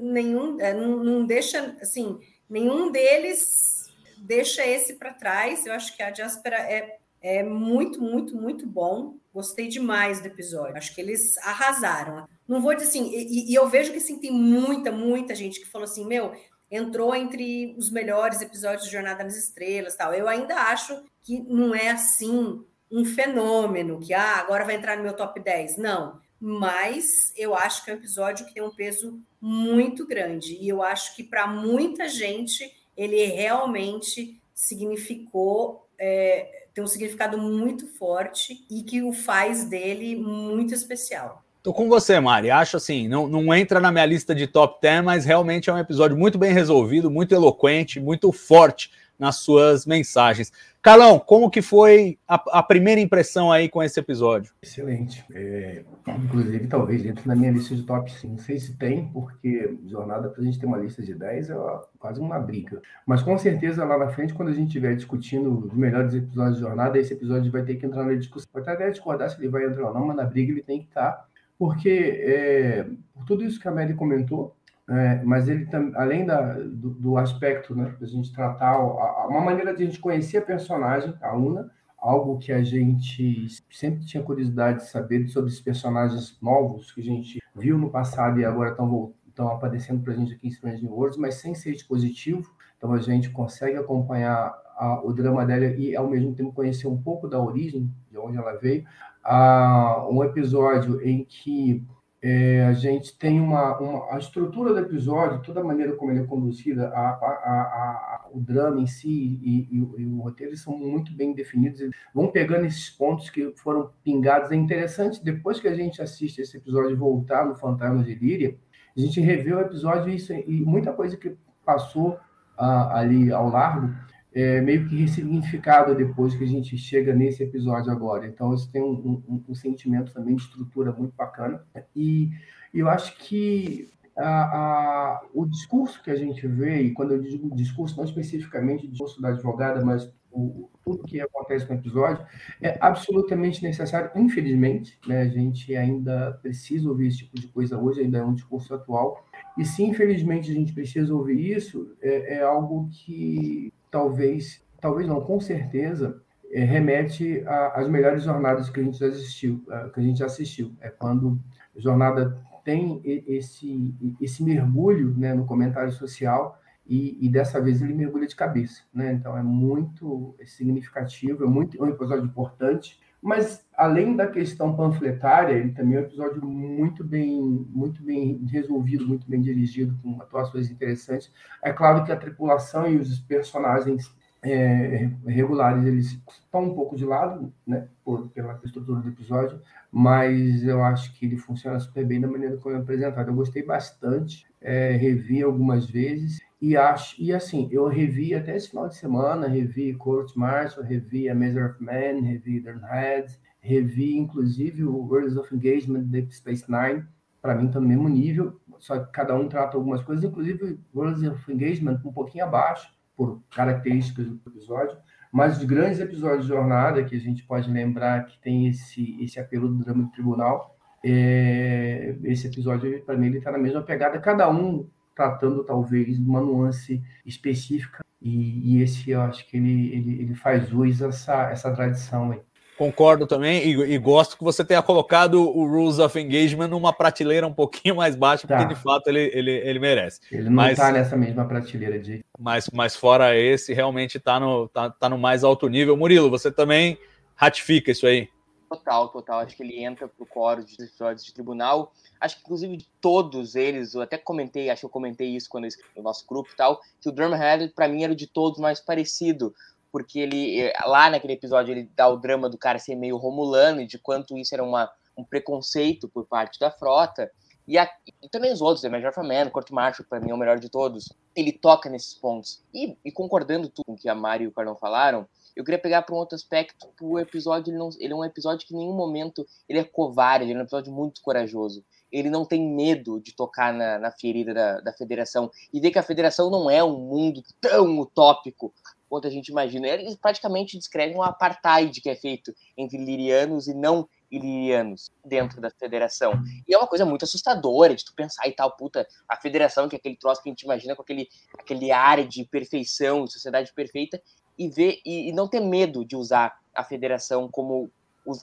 nenhum, 0.00 0.60
é, 0.60 0.74
não, 0.74 0.96
não, 1.02 1.24
deixa 1.24 1.76
assim, 1.80 2.18
nenhum 2.48 2.90
deles 2.90 3.84
deixa 4.18 4.66
esse 4.66 4.94
para 4.94 5.12
trás. 5.12 5.64
Eu 5.66 5.72
acho 5.72 5.96
que 5.96 6.02
a 6.02 6.12
Jaspera 6.12 6.56
é, 6.56 6.98
é 7.20 7.42
muito, 7.42 8.00
muito, 8.00 8.36
muito 8.36 8.66
bom. 8.66 9.16
Gostei 9.32 9.68
demais 9.68 10.20
do 10.20 10.26
episódio. 10.26 10.76
Acho 10.76 10.94
que 10.94 11.00
eles 11.00 11.36
arrasaram. 11.38 12.26
Não 12.48 12.60
vou 12.60 12.74
dizer 12.74 12.88
assim, 12.88 13.10
e, 13.14 13.52
e 13.52 13.54
eu 13.54 13.68
vejo 13.68 13.92
que 13.92 13.98
assim, 13.98 14.18
tem 14.18 14.32
muita, 14.32 14.90
muita 14.90 15.34
gente 15.34 15.60
que 15.60 15.70
falou 15.70 15.84
assim: 15.84 16.06
meu, 16.06 16.32
entrou 16.70 17.14
entre 17.14 17.74
os 17.78 17.90
melhores 17.90 18.40
episódios 18.40 18.86
de 18.86 18.92
Jornada 18.92 19.22
nas 19.22 19.36
Estrelas, 19.36 19.96
tal. 19.96 20.12
Eu 20.12 20.28
ainda 20.28 20.54
acho 20.54 21.02
que 21.24 21.40
não 21.40 21.74
é 21.74 21.90
assim 21.90 22.62
um 22.90 23.04
fenômeno 23.04 23.98
que 23.98 24.14
ah, 24.14 24.36
agora 24.36 24.64
vai 24.64 24.76
entrar 24.76 24.96
no 24.96 25.02
meu 25.02 25.14
top 25.14 25.40
10. 25.40 25.78
Não, 25.78 26.20
mas 26.38 27.32
eu 27.36 27.54
acho 27.56 27.84
que 27.84 27.90
é 27.90 27.94
um 27.94 27.96
episódio 27.96 28.46
que 28.46 28.54
tem 28.54 28.62
um 28.62 28.70
peso 28.70 29.18
muito 29.40 30.06
grande 30.06 30.56
e 30.60 30.68
eu 30.68 30.82
acho 30.82 31.16
que 31.16 31.24
para 31.24 31.46
muita 31.46 32.08
gente 32.08 32.72
ele 32.96 33.24
realmente 33.24 34.40
significou 34.54 35.84
é, 35.98 36.66
tem 36.74 36.82
um 36.82 36.88
significado 36.88 37.38
muito 37.38 37.86
forte 37.86 38.64
e 38.70 38.82
que 38.82 39.02
o 39.02 39.12
faz 39.12 39.64
dele 39.64 40.16
muito 40.16 40.74
especial. 40.74 41.42
Tô 41.62 41.72
com 41.72 41.88
você, 41.88 42.20
Mari. 42.20 42.50
Acho 42.50 42.76
assim, 42.76 43.08
não, 43.08 43.26
não 43.26 43.54
entra 43.54 43.80
na 43.80 43.90
minha 43.90 44.04
lista 44.04 44.34
de 44.34 44.46
top 44.46 44.80
10, 44.82 45.02
mas 45.02 45.24
realmente 45.24 45.70
é 45.70 45.72
um 45.72 45.78
episódio 45.78 46.16
muito 46.16 46.36
bem 46.36 46.52
resolvido, 46.52 47.10
muito 47.10 47.34
eloquente, 47.34 48.00
muito 48.00 48.30
forte 48.32 48.90
nas 49.18 49.36
suas 49.36 49.86
mensagens. 49.86 50.52
Carlão, 50.84 51.18
como 51.18 51.48
que 51.48 51.62
foi 51.62 52.18
a, 52.28 52.34
a 52.58 52.62
primeira 52.62 53.00
impressão 53.00 53.50
aí 53.50 53.70
com 53.70 53.82
esse 53.82 53.98
episódio? 53.98 54.52
Excelente. 54.62 55.24
É, 55.32 55.82
inclusive, 56.06 56.66
talvez 56.66 57.06
entre 57.06 57.26
na 57.26 57.34
minha 57.34 57.52
lista 57.52 57.74
de 57.74 57.84
top 57.84 58.12
5. 58.12 58.34
Não 58.34 58.38
sei 58.38 58.58
se 58.58 58.76
tem, 58.76 59.08
porque 59.08 59.78
jornada 59.86 60.28
para 60.28 60.42
a 60.42 60.44
gente 60.44 60.58
ter 60.58 60.66
uma 60.66 60.76
lista 60.76 61.02
de 61.02 61.14
10 61.14 61.48
é 61.48 61.54
quase 61.98 62.20
uma 62.20 62.38
briga. 62.38 62.82
Mas 63.06 63.22
com 63.22 63.38
certeza 63.38 63.82
lá 63.82 63.96
na 63.96 64.08
frente, 64.10 64.34
quando 64.34 64.50
a 64.50 64.54
gente 64.54 64.66
estiver 64.66 64.94
discutindo 64.94 65.66
os 65.66 65.72
melhores 65.72 66.12
episódios 66.12 66.56
de 66.56 66.62
jornada, 66.62 66.98
esse 66.98 67.14
episódio 67.14 67.50
vai 67.50 67.62
ter 67.62 67.76
que 67.76 67.86
entrar 67.86 68.04
na 68.04 68.12
discussão. 68.12 68.46
Pode 68.52 68.68
até 68.68 68.90
discordar 68.90 69.30
se 69.30 69.40
ele 69.40 69.48
vai 69.48 69.64
entrar 69.64 69.86
ou 69.86 69.94
não, 69.94 70.04
mas 70.04 70.16
na 70.16 70.24
briga 70.24 70.52
ele 70.52 70.62
tem 70.62 70.80
que 70.80 70.88
estar 70.88 71.26
porque 71.58 71.88
é, 71.88 72.84
por 73.14 73.24
tudo 73.24 73.44
isso 73.44 73.60
que 73.60 73.68
a 73.68 73.70
Mary 73.70 73.94
comentou, 73.94 74.56
é, 74.88 75.22
mas 75.24 75.48
ele 75.48 75.66
além 75.94 76.26
da, 76.26 76.54
do, 76.58 76.90
do 76.90 77.16
aspecto 77.16 77.74
né, 77.74 77.94
da 77.98 78.06
gente 78.06 78.32
tratar 78.32 78.72
a, 78.72 79.26
uma 79.28 79.40
maneira 79.40 79.74
de 79.74 79.82
a 79.82 79.86
gente 79.86 79.98
conhecer 79.98 80.38
a 80.38 80.42
personagem, 80.42 81.14
a 81.22 81.34
Una, 81.34 81.70
algo 81.98 82.38
que 82.38 82.52
a 82.52 82.62
gente 82.62 83.46
sempre 83.70 84.04
tinha 84.04 84.22
curiosidade 84.22 84.78
de 84.78 84.90
saber 84.90 85.26
sobre 85.28 85.50
os 85.50 85.60
personagens 85.60 86.38
novos 86.40 86.92
que 86.92 87.00
a 87.00 87.04
gente 87.04 87.40
viu 87.54 87.78
no 87.78 87.90
passado 87.90 88.38
e 88.38 88.44
agora 88.44 88.70
estão 88.70 89.14
estão 89.26 89.48
aparecendo 89.48 90.00
para 90.00 90.12
a 90.12 90.16
gente 90.16 90.34
aqui 90.34 90.46
em 90.46 90.50
Strange 90.50 90.84
New 90.84 90.92
Worlds, 90.92 91.18
mas 91.18 91.34
sem 91.36 91.56
ser 91.56 91.72
expositivo. 91.72 92.48
Então 92.78 92.92
a 92.92 93.00
gente 93.00 93.30
consegue 93.30 93.76
acompanhar 93.76 94.54
a, 94.76 95.00
o 95.04 95.12
drama 95.12 95.44
dela 95.44 95.64
e 95.64 95.96
ao 95.96 96.08
mesmo 96.08 96.34
tempo 96.34 96.52
conhecer 96.52 96.86
um 96.86 97.00
pouco 97.00 97.26
da 97.26 97.40
origem, 97.40 97.90
de 98.10 98.18
onde 98.18 98.36
ela 98.36 98.52
veio 98.56 98.84
a 99.24 100.06
um 100.08 100.22
episódio 100.22 101.00
em 101.02 101.24
que 101.24 101.84
é, 102.26 102.64
a 102.64 102.72
gente 102.72 103.18
tem 103.18 103.38
uma, 103.38 103.78
uma, 103.78 104.14
a 104.14 104.18
estrutura 104.18 104.72
do 104.72 104.78
episódio, 104.78 105.42
toda 105.42 105.60
a 105.60 105.64
maneira 105.64 105.92
como 105.92 106.10
ele 106.10 106.20
é 106.20 106.24
conduzida, 106.24 106.88
a, 106.88 107.10
a, 107.10 108.24
a, 108.24 108.28
o 108.32 108.40
drama 108.40 108.80
em 108.80 108.86
si 108.86 109.10
e, 109.10 109.68
e, 109.70 109.78
e, 109.78 110.06
o 110.06 110.22
roteiro 110.22 110.56
são 110.56 110.74
muito 110.74 111.12
bem 111.12 111.34
definidos. 111.34 111.82
Eles 111.82 111.94
vão 112.14 112.28
pegando 112.28 112.64
esses 112.64 112.88
pontos 112.88 113.28
que 113.28 113.52
foram 113.56 113.90
pingados. 114.02 114.50
É 114.50 114.54
interessante, 114.54 115.22
depois 115.22 115.60
que 115.60 115.68
a 115.68 115.74
gente 115.74 116.00
assiste 116.00 116.40
esse 116.40 116.56
episódio 116.56 116.96
voltar 116.96 117.44
no 117.44 117.56
Fantasma 117.56 118.02
de 118.02 118.14
Líria, 118.14 118.56
a 118.96 119.00
gente 119.00 119.20
revê 119.20 119.52
o 119.52 119.60
episódio 119.60 120.08
e, 120.08 120.16
isso, 120.16 120.32
e 120.32 120.64
muita 120.64 120.94
coisa 120.94 121.18
que 121.18 121.36
passou 121.62 122.18
ah, 122.56 123.00
ali 123.00 123.30
ao 123.30 123.50
largo 123.50 123.94
é, 124.34 124.60
meio 124.60 124.88
que 124.88 124.96
ressignificado 124.96 125.94
depois 125.94 126.34
que 126.34 126.42
a 126.42 126.46
gente 126.46 126.76
chega 126.76 127.14
nesse 127.14 127.42
episódio 127.42 127.92
agora. 127.92 128.26
Então, 128.26 128.52
isso 128.52 128.70
tem 128.70 128.82
um, 128.82 129.22
um, 129.28 129.44
um 129.48 129.54
sentimento 129.54 130.12
também 130.12 130.34
de 130.34 130.42
estrutura 130.42 130.92
muito 130.92 131.14
bacana. 131.14 131.64
E 131.94 132.30
eu 132.72 132.88
acho 132.88 133.16
que 133.18 133.88
a, 134.16 134.26
a, 134.26 135.22
o 135.32 135.46
discurso 135.46 136.02
que 136.02 136.10
a 136.10 136.16
gente 136.16 136.46
vê, 136.48 136.82
e 136.82 136.92
quando 136.92 137.12
eu 137.12 137.20
digo 137.20 137.54
discurso, 137.54 137.96
não 137.96 138.04
especificamente 138.04 138.86
o 138.86 138.90
discurso 138.90 139.22
da 139.22 139.28
advogada, 139.28 139.84
mas 139.84 140.12
o, 140.32 140.68
tudo 140.84 141.04
que 141.04 141.20
acontece 141.20 141.68
no 141.68 141.76
episódio, 141.76 142.26
é 142.60 142.76
absolutamente 142.80 143.62
necessário, 143.62 144.10
infelizmente, 144.16 144.98
né? 145.06 145.22
A 145.22 145.28
gente 145.28 145.74
ainda 145.76 146.32
precisa 146.42 146.88
ouvir 146.88 147.06
esse 147.06 147.18
tipo 147.18 147.40
de 147.40 147.46
coisa 147.46 147.78
hoje, 147.78 148.00
ainda 148.00 148.18
é 148.18 148.24
um 148.24 148.34
discurso 148.34 148.74
atual. 148.74 149.24
E 149.56 149.64
se 149.64 149.84
infelizmente 149.84 150.50
a 150.50 150.54
gente 150.54 150.72
precisa 150.72 151.14
ouvir 151.14 151.56
isso, 151.56 151.96
é, 152.02 152.38
é 152.38 152.42
algo 152.42 152.88
que 152.90 153.72
talvez, 153.94 154.60
talvez 154.80 155.06
não, 155.06 155.20
com 155.20 155.38
certeza, 155.38 156.20
é, 156.50 156.64
remete 156.64 157.44
às 157.46 157.88
melhores 157.88 158.24
jornadas 158.24 158.68
que 158.68 158.80
a 158.80 158.82
gente 158.82 159.04
assistiu, 159.04 159.64
que 159.92 160.00
a 160.00 160.02
gente 160.02 160.24
assistiu. 160.24 160.72
É 160.80 160.90
quando 160.90 161.38
a 161.76 161.80
jornada 161.80 162.36
tem 162.64 163.00
esse, 163.04 163.94
esse 164.20 164.42
mergulho 164.42 165.14
né, 165.16 165.32
no 165.32 165.46
comentário 165.46 165.92
social 165.92 166.60
e, 166.84 167.24
e, 167.24 167.28
dessa 167.28 167.60
vez 167.60 167.80
ele 167.80 167.94
mergulha 167.94 168.26
de 168.26 168.34
cabeça. 168.34 168.82
Né? 168.92 169.12
Então 169.12 169.38
é 169.38 169.42
muito 169.44 170.34
significativo, 170.44 171.44
é, 171.44 171.46
muito, 171.46 171.76
é 171.76 171.86
um 171.86 171.90
episódio 171.90 172.24
importante, 172.24 172.98
mas 173.24 173.64
além 173.74 174.14
da 174.14 174.26
questão 174.26 174.76
panfletária, 174.76 175.54
ele 175.54 175.72
também 175.72 175.96
é 175.96 176.00
um 176.00 176.04
episódio 176.04 176.44
muito 176.44 177.02
bem, 177.02 177.40
muito 177.70 178.02
bem 178.02 178.44
resolvido, 178.52 179.08
muito 179.08 179.26
bem 179.26 179.40
dirigido, 179.40 179.98
com 180.02 180.20
atuações 180.20 180.70
interessantes. 180.70 181.32
É 181.62 181.72
claro 181.72 182.04
que 182.04 182.12
a 182.12 182.16
tripulação 182.16 182.86
e 182.86 182.98
os 182.98 183.18
personagens 183.20 184.14
é, 184.42 185.08
regulares 185.26 185.86
eles 185.86 186.20
estão 186.28 186.64
um 186.64 186.74
pouco 186.74 186.96
de 186.96 187.06
lado, 187.06 187.50
né, 187.66 187.88
por, 188.04 188.28
pela 188.28 188.60
estrutura 188.62 189.00
do 189.00 189.08
episódio, 189.08 189.58
mas 189.90 190.62
eu 190.62 190.84
acho 190.84 191.14
que 191.14 191.24
ele 191.24 191.38
funciona 191.38 191.80
super 191.80 192.04
bem 192.04 192.20
da 192.20 192.28
maneira 192.28 192.58
como 192.58 192.76
é 192.76 192.78
apresentado. 192.78 193.30
Eu 193.30 193.34
gostei 193.34 193.64
bastante, 193.64 194.46
é, 194.60 194.90
revi 194.96 195.42
algumas 195.42 195.88
vezes 195.88 196.42
e 196.64 196.78
acho 196.78 197.20
e 197.20 197.30
assim 197.30 197.68
eu 197.70 197.86
revi 197.86 198.34
até 198.34 198.56
esse 198.56 198.70
final 198.70 198.88
de 198.88 198.96
semana, 198.96 199.46
revi 199.46 199.92
Court 199.94 200.34
Marshall, 200.34 200.82
revi 200.82 201.28
A 201.28 201.34
Measure 201.34 201.66
of 201.66 201.82
Man, 201.82 202.22
revi 202.22 202.64
Head, 202.90 203.38
revi 203.60 204.16
inclusive 204.16 204.82
o 204.82 204.96
Words 204.96 205.36
of 205.36 205.54
Engagement 205.54 206.04
Deep 206.04 206.34
Space 206.34 206.64
Nine, 206.66 207.04
para 207.42 207.54
mim 207.54 207.66
está 207.66 207.78
no 207.78 207.86
mesmo 207.86 208.08
nível, 208.08 208.58
só 208.78 208.98
que 208.98 209.12
cada 209.12 209.34
um 209.34 209.46
trata 209.46 209.76
algumas 209.76 210.02
coisas, 210.02 210.24
inclusive 210.24 210.80
Words 210.94 211.22
of 211.22 211.52
Engagement 211.52 212.00
um 212.02 212.12
pouquinho 212.12 212.44
abaixo 212.44 212.88
por 213.14 213.42
características 213.54 214.26
do 214.26 214.40
episódio, 214.46 214.96
mas 215.30 215.58
os 215.58 215.64
grandes 215.64 216.00
episódios 216.00 216.44
de 216.44 216.48
jornada 216.48 217.04
que 217.04 217.14
a 217.14 217.20
gente 217.20 217.44
pode 217.44 217.70
lembrar 217.70 218.24
que 218.24 218.40
tem 218.40 218.68
esse, 218.68 219.22
esse 219.22 219.38
apelo 219.38 219.68
do 219.68 219.84
drama 219.84 220.04
do 220.04 220.10
tribunal, 220.12 220.74
é, 221.04 222.16
esse 222.24 222.46
episódio, 222.46 223.04
para 223.04 223.18
mim, 223.18 223.26
ele 223.26 223.38
está 223.38 223.52
na 223.52 223.58
mesma 223.58 223.82
pegada, 223.82 224.18
cada 224.18 224.50
um 224.50 224.88
tratando 225.14 225.64
talvez 225.64 226.16
de 226.18 226.28
uma 226.28 226.40
nuance 226.40 227.02
específica, 227.24 228.04
e, 228.20 228.76
e 228.76 228.82
esse 228.82 229.10
eu 229.10 229.20
acho 229.20 229.46
que 229.46 229.56
ele, 229.56 229.92
ele, 229.94 230.22
ele 230.22 230.34
faz 230.34 230.68
jus 230.68 231.02
a 231.02 231.08
essa, 231.08 231.50
essa 231.50 231.74
tradição 231.74 232.32
aí. 232.32 232.40
Concordo 232.76 233.24
também 233.24 233.62
e, 233.64 233.94
e, 233.94 233.98
gosto 233.98 234.36
que 234.36 234.42
você 234.42 234.64
tenha 234.64 234.82
colocado 234.82 235.34
o 235.34 235.64
Rules 235.64 236.00
of 236.00 236.18
Engagement 236.18 236.66
numa 236.66 236.92
prateleira 236.92 237.46
um 237.46 237.52
pouquinho 237.52 237.94
mais 237.94 238.16
baixa, 238.16 238.48
porque 238.48 238.64
tá. 238.64 238.68
de 238.68 238.74
fato 238.74 239.06
ele, 239.06 239.30
ele, 239.32 239.50
ele 239.52 239.78
merece. 239.78 240.20
Ele 240.32 240.50
não 240.50 240.68
está 240.68 240.90
nessa 240.90 241.16
mesma 241.16 241.44
prateleira 241.44 242.00
de. 242.00 242.24
Mas, 242.36 242.68
mas 242.72 242.96
fora 242.96 243.36
esse, 243.36 243.72
realmente 243.72 244.18
está 244.18 244.40
no, 244.40 244.66
tá, 244.68 244.90
tá 244.90 245.08
no 245.08 245.16
mais 245.16 245.44
alto 245.44 245.68
nível. 245.68 245.96
Murilo, 245.96 246.28
você 246.28 246.50
também 246.50 246.98
ratifica 247.36 247.92
isso 247.92 248.08
aí? 248.08 248.28
Total, 248.76 249.08
total. 249.08 249.40
Acho 249.40 249.56
que 249.56 249.62
ele 249.62 249.82
entra 249.82 250.08
para 250.08 250.22
o 250.22 250.26
coro 250.26 250.64
de 250.64 250.74
episódios 250.74 251.24
de 251.24 251.32
tribunal. 251.32 251.92
Acho 252.20 252.36
que, 252.36 252.42
inclusive, 252.42 252.76
de 252.76 252.86
todos 253.00 253.54
eles, 253.54 253.94
eu 253.94 254.02
até 254.02 254.18
comentei, 254.18 254.70
acho 254.70 254.80
que 254.80 254.86
eu 254.86 254.90
comentei 254.90 255.28
isso 255.28 255.48
quando 255.48 255.64
eu 255.64 255.68
escrevi 255.68 255.90
no 255.96 256.02
nosso 256.02 256.26
grupo 256.26 256.50
e 256.52 256.56
tal, 256.56 256.80
que 257.00 257.08
o 257.08 257.12
Drumhead, 257.12 257.68
para 257.68 257.88
mim, 257.88 258.04
era 258.04 258.14
de 258.14 258.26
todos 258.26 258.58
mais 258.58 258.80
parecido 258.80 259.54
porque 259.94 260.18
ele 260.18 260.60
eh, 260.60 260.72
lá 260.86 261.08
naquele 261.08 261.34
episódio 261.34 261.72
ele 261.72 261.88
dá 261.94 262.08
o 262.08 262.16
drama 262.16 262.50
do 262.50 262.58
cara 262.58 262.80
ser 262.80 262.96
meio 262.96 263.16
romulano 263.16 263.80
e 263.80 263.86
de 263.86 263.96
quanto 263.96 264.36
isso 264.36 264.52
era 264.52 264.64
uma, 264.64 264.90
um 265.16 265.22
preconceito 265.22 266.08
por 266.08 266.26
parte 266.26 266.58
da 266.58 266.68
frota. 266.68 267.30
E, 267.64 267.78
a, 267.78 267.88
e 268.20 268.28
também 268.28 268.52
os 268.52 268.60
outros, 268.60 268.82
The 268.82 268.88
Major 268.88 269.10
of 269.10 269.20
Man, 269.20 269.50
Court 269.50 269.70
Marshall, 269.70 270.04
para 270.08 270.18
mim 270.18 270.32
é 270.32 270.34
o 270.34 270.36
melhor 270.36 270.58
de 270.58 270.68
todos. 270.68 271.12
Ele 271.32 271.52
toca 271.52 271.88
nesses 271.88 272.12
pontos. 272.12 272.60
E, 272.74 272.98
e 273.04 273.12
concordando 273.12 273.68
tudo 273.68 273.84
com 273.86 273.92
o 273.92 273.96
que 273.96 274.08
a 274.08 274.16
Mari 274.16 274.42
e 274.42 274.46
o 274.48 274.52
Carlão 274.52 274.74
falaram, 274.74 275.28
eu 275.56 275.64
queria 275.64 275.78
pegar 275.78 276.02
para 276.02 276.14
um 276.14 276.18
outro 276.18 276.34
aspecto, 276.34 276.88
o 277.00 277.18
episódio 277.18 277.70
ele, 277.70 277.78
não, 277.78 277.90
ele 277.98 278.12
é 278.12 278.16
um 278.16 278.24
episódio 278.24 278.66
que 278.66 278.74
em 278.74 278.78
nenhum 278.78 278.94
momento 278.94 279.46
ele 279.68 279.78
é 279.78 279.84
covarde, 279.84 280.46
ele 280.46 280.54
é 280.54 280.58
um 280.58 280.64
episódio 280.64 280.92
muito 280.92 281.22
corajoso. 281.22 281.84
Ele 282.10 282.30
não 282.30 282.44
tem 282.44 282.68
medo 282.68 283.20
de 283.20 283.34
tocar 283.34 283.72
na, 283.72 283.98
na 283.98 284.10
ferida 284.10 284.54
da, 284.54 284.80
da 284.80 284.92
federação 284.92 285.50
e 285.72 285.80
ver 285.80 285.90
que 285.90 285.98
a 285.98 286.02
federação 286.02 286.50
não 286.50 286.70
é 286.70 286.82
um 286.82 286.98
mundo 286.98 287.42
tão 287.60 287.98
utópico 287.98 288.72
quanto 289.08 289.28
a 289.28 289.30
gente 289.30 289.48
imagina. 289.48 289.86
Eles 289.86 290.16
praticamente 290.16 290.76
descrevem 290.76 291.16
um 291.16 291.22
apartheid 291.22 292.00
que 292.00 292.08
é 292.08 292.16
feito 292.16 292.52
entre 292.76 292.98
lirianos 292.98 293.68
e 293.68 293.74
não 293.74 294.08
ilirianos 294.30 295.12
dentro 295.24 295.60
da 295.60 295.70
federação. 295.70 296.32
E 296.66 296.74
é 296.74 296.78
uma 296.78 296.86
coisa 296.86 297.04
muito 297.04 297.24
assustadora 297.24 297.94
de 297.94 298.04
tu 298.04 298.12
pensar 298.14 298.46
e 298.48 298.52
tal, 298.52 298.76
puta, 298.76 299.06
a 299.28 299.36
federação, 299.36 299.88
que 299.88 299.94
é 299.94 299.98
aquele 299.98 300.16
troço 300.16 300.42
que 300.42 300.48
a 300.48 300.52
gente 300.52 300.62
imagina 300.62 300.96
com 300.96 301.02
aquele, 301.02 301.28
aquele 301.56 301.92
ar 301.92 302.26
de 302.26 302.44
perfeição, 302.44 303.24
de 303.24 303.32
sociedade 303.32 303.72
perfeita, 303.72 304.20
e 304.58 304.68
ver 304.68 305.00
e, 305.04 305.28
e 305.28 305.32
não 305.32 305.48
ter 305.48 305.60
medo 305.60 306.04
de 306.04 306.16
usar 306.16 306.58
a 306.74 306.82
federação 306.82 307.48
como 307.48 307.90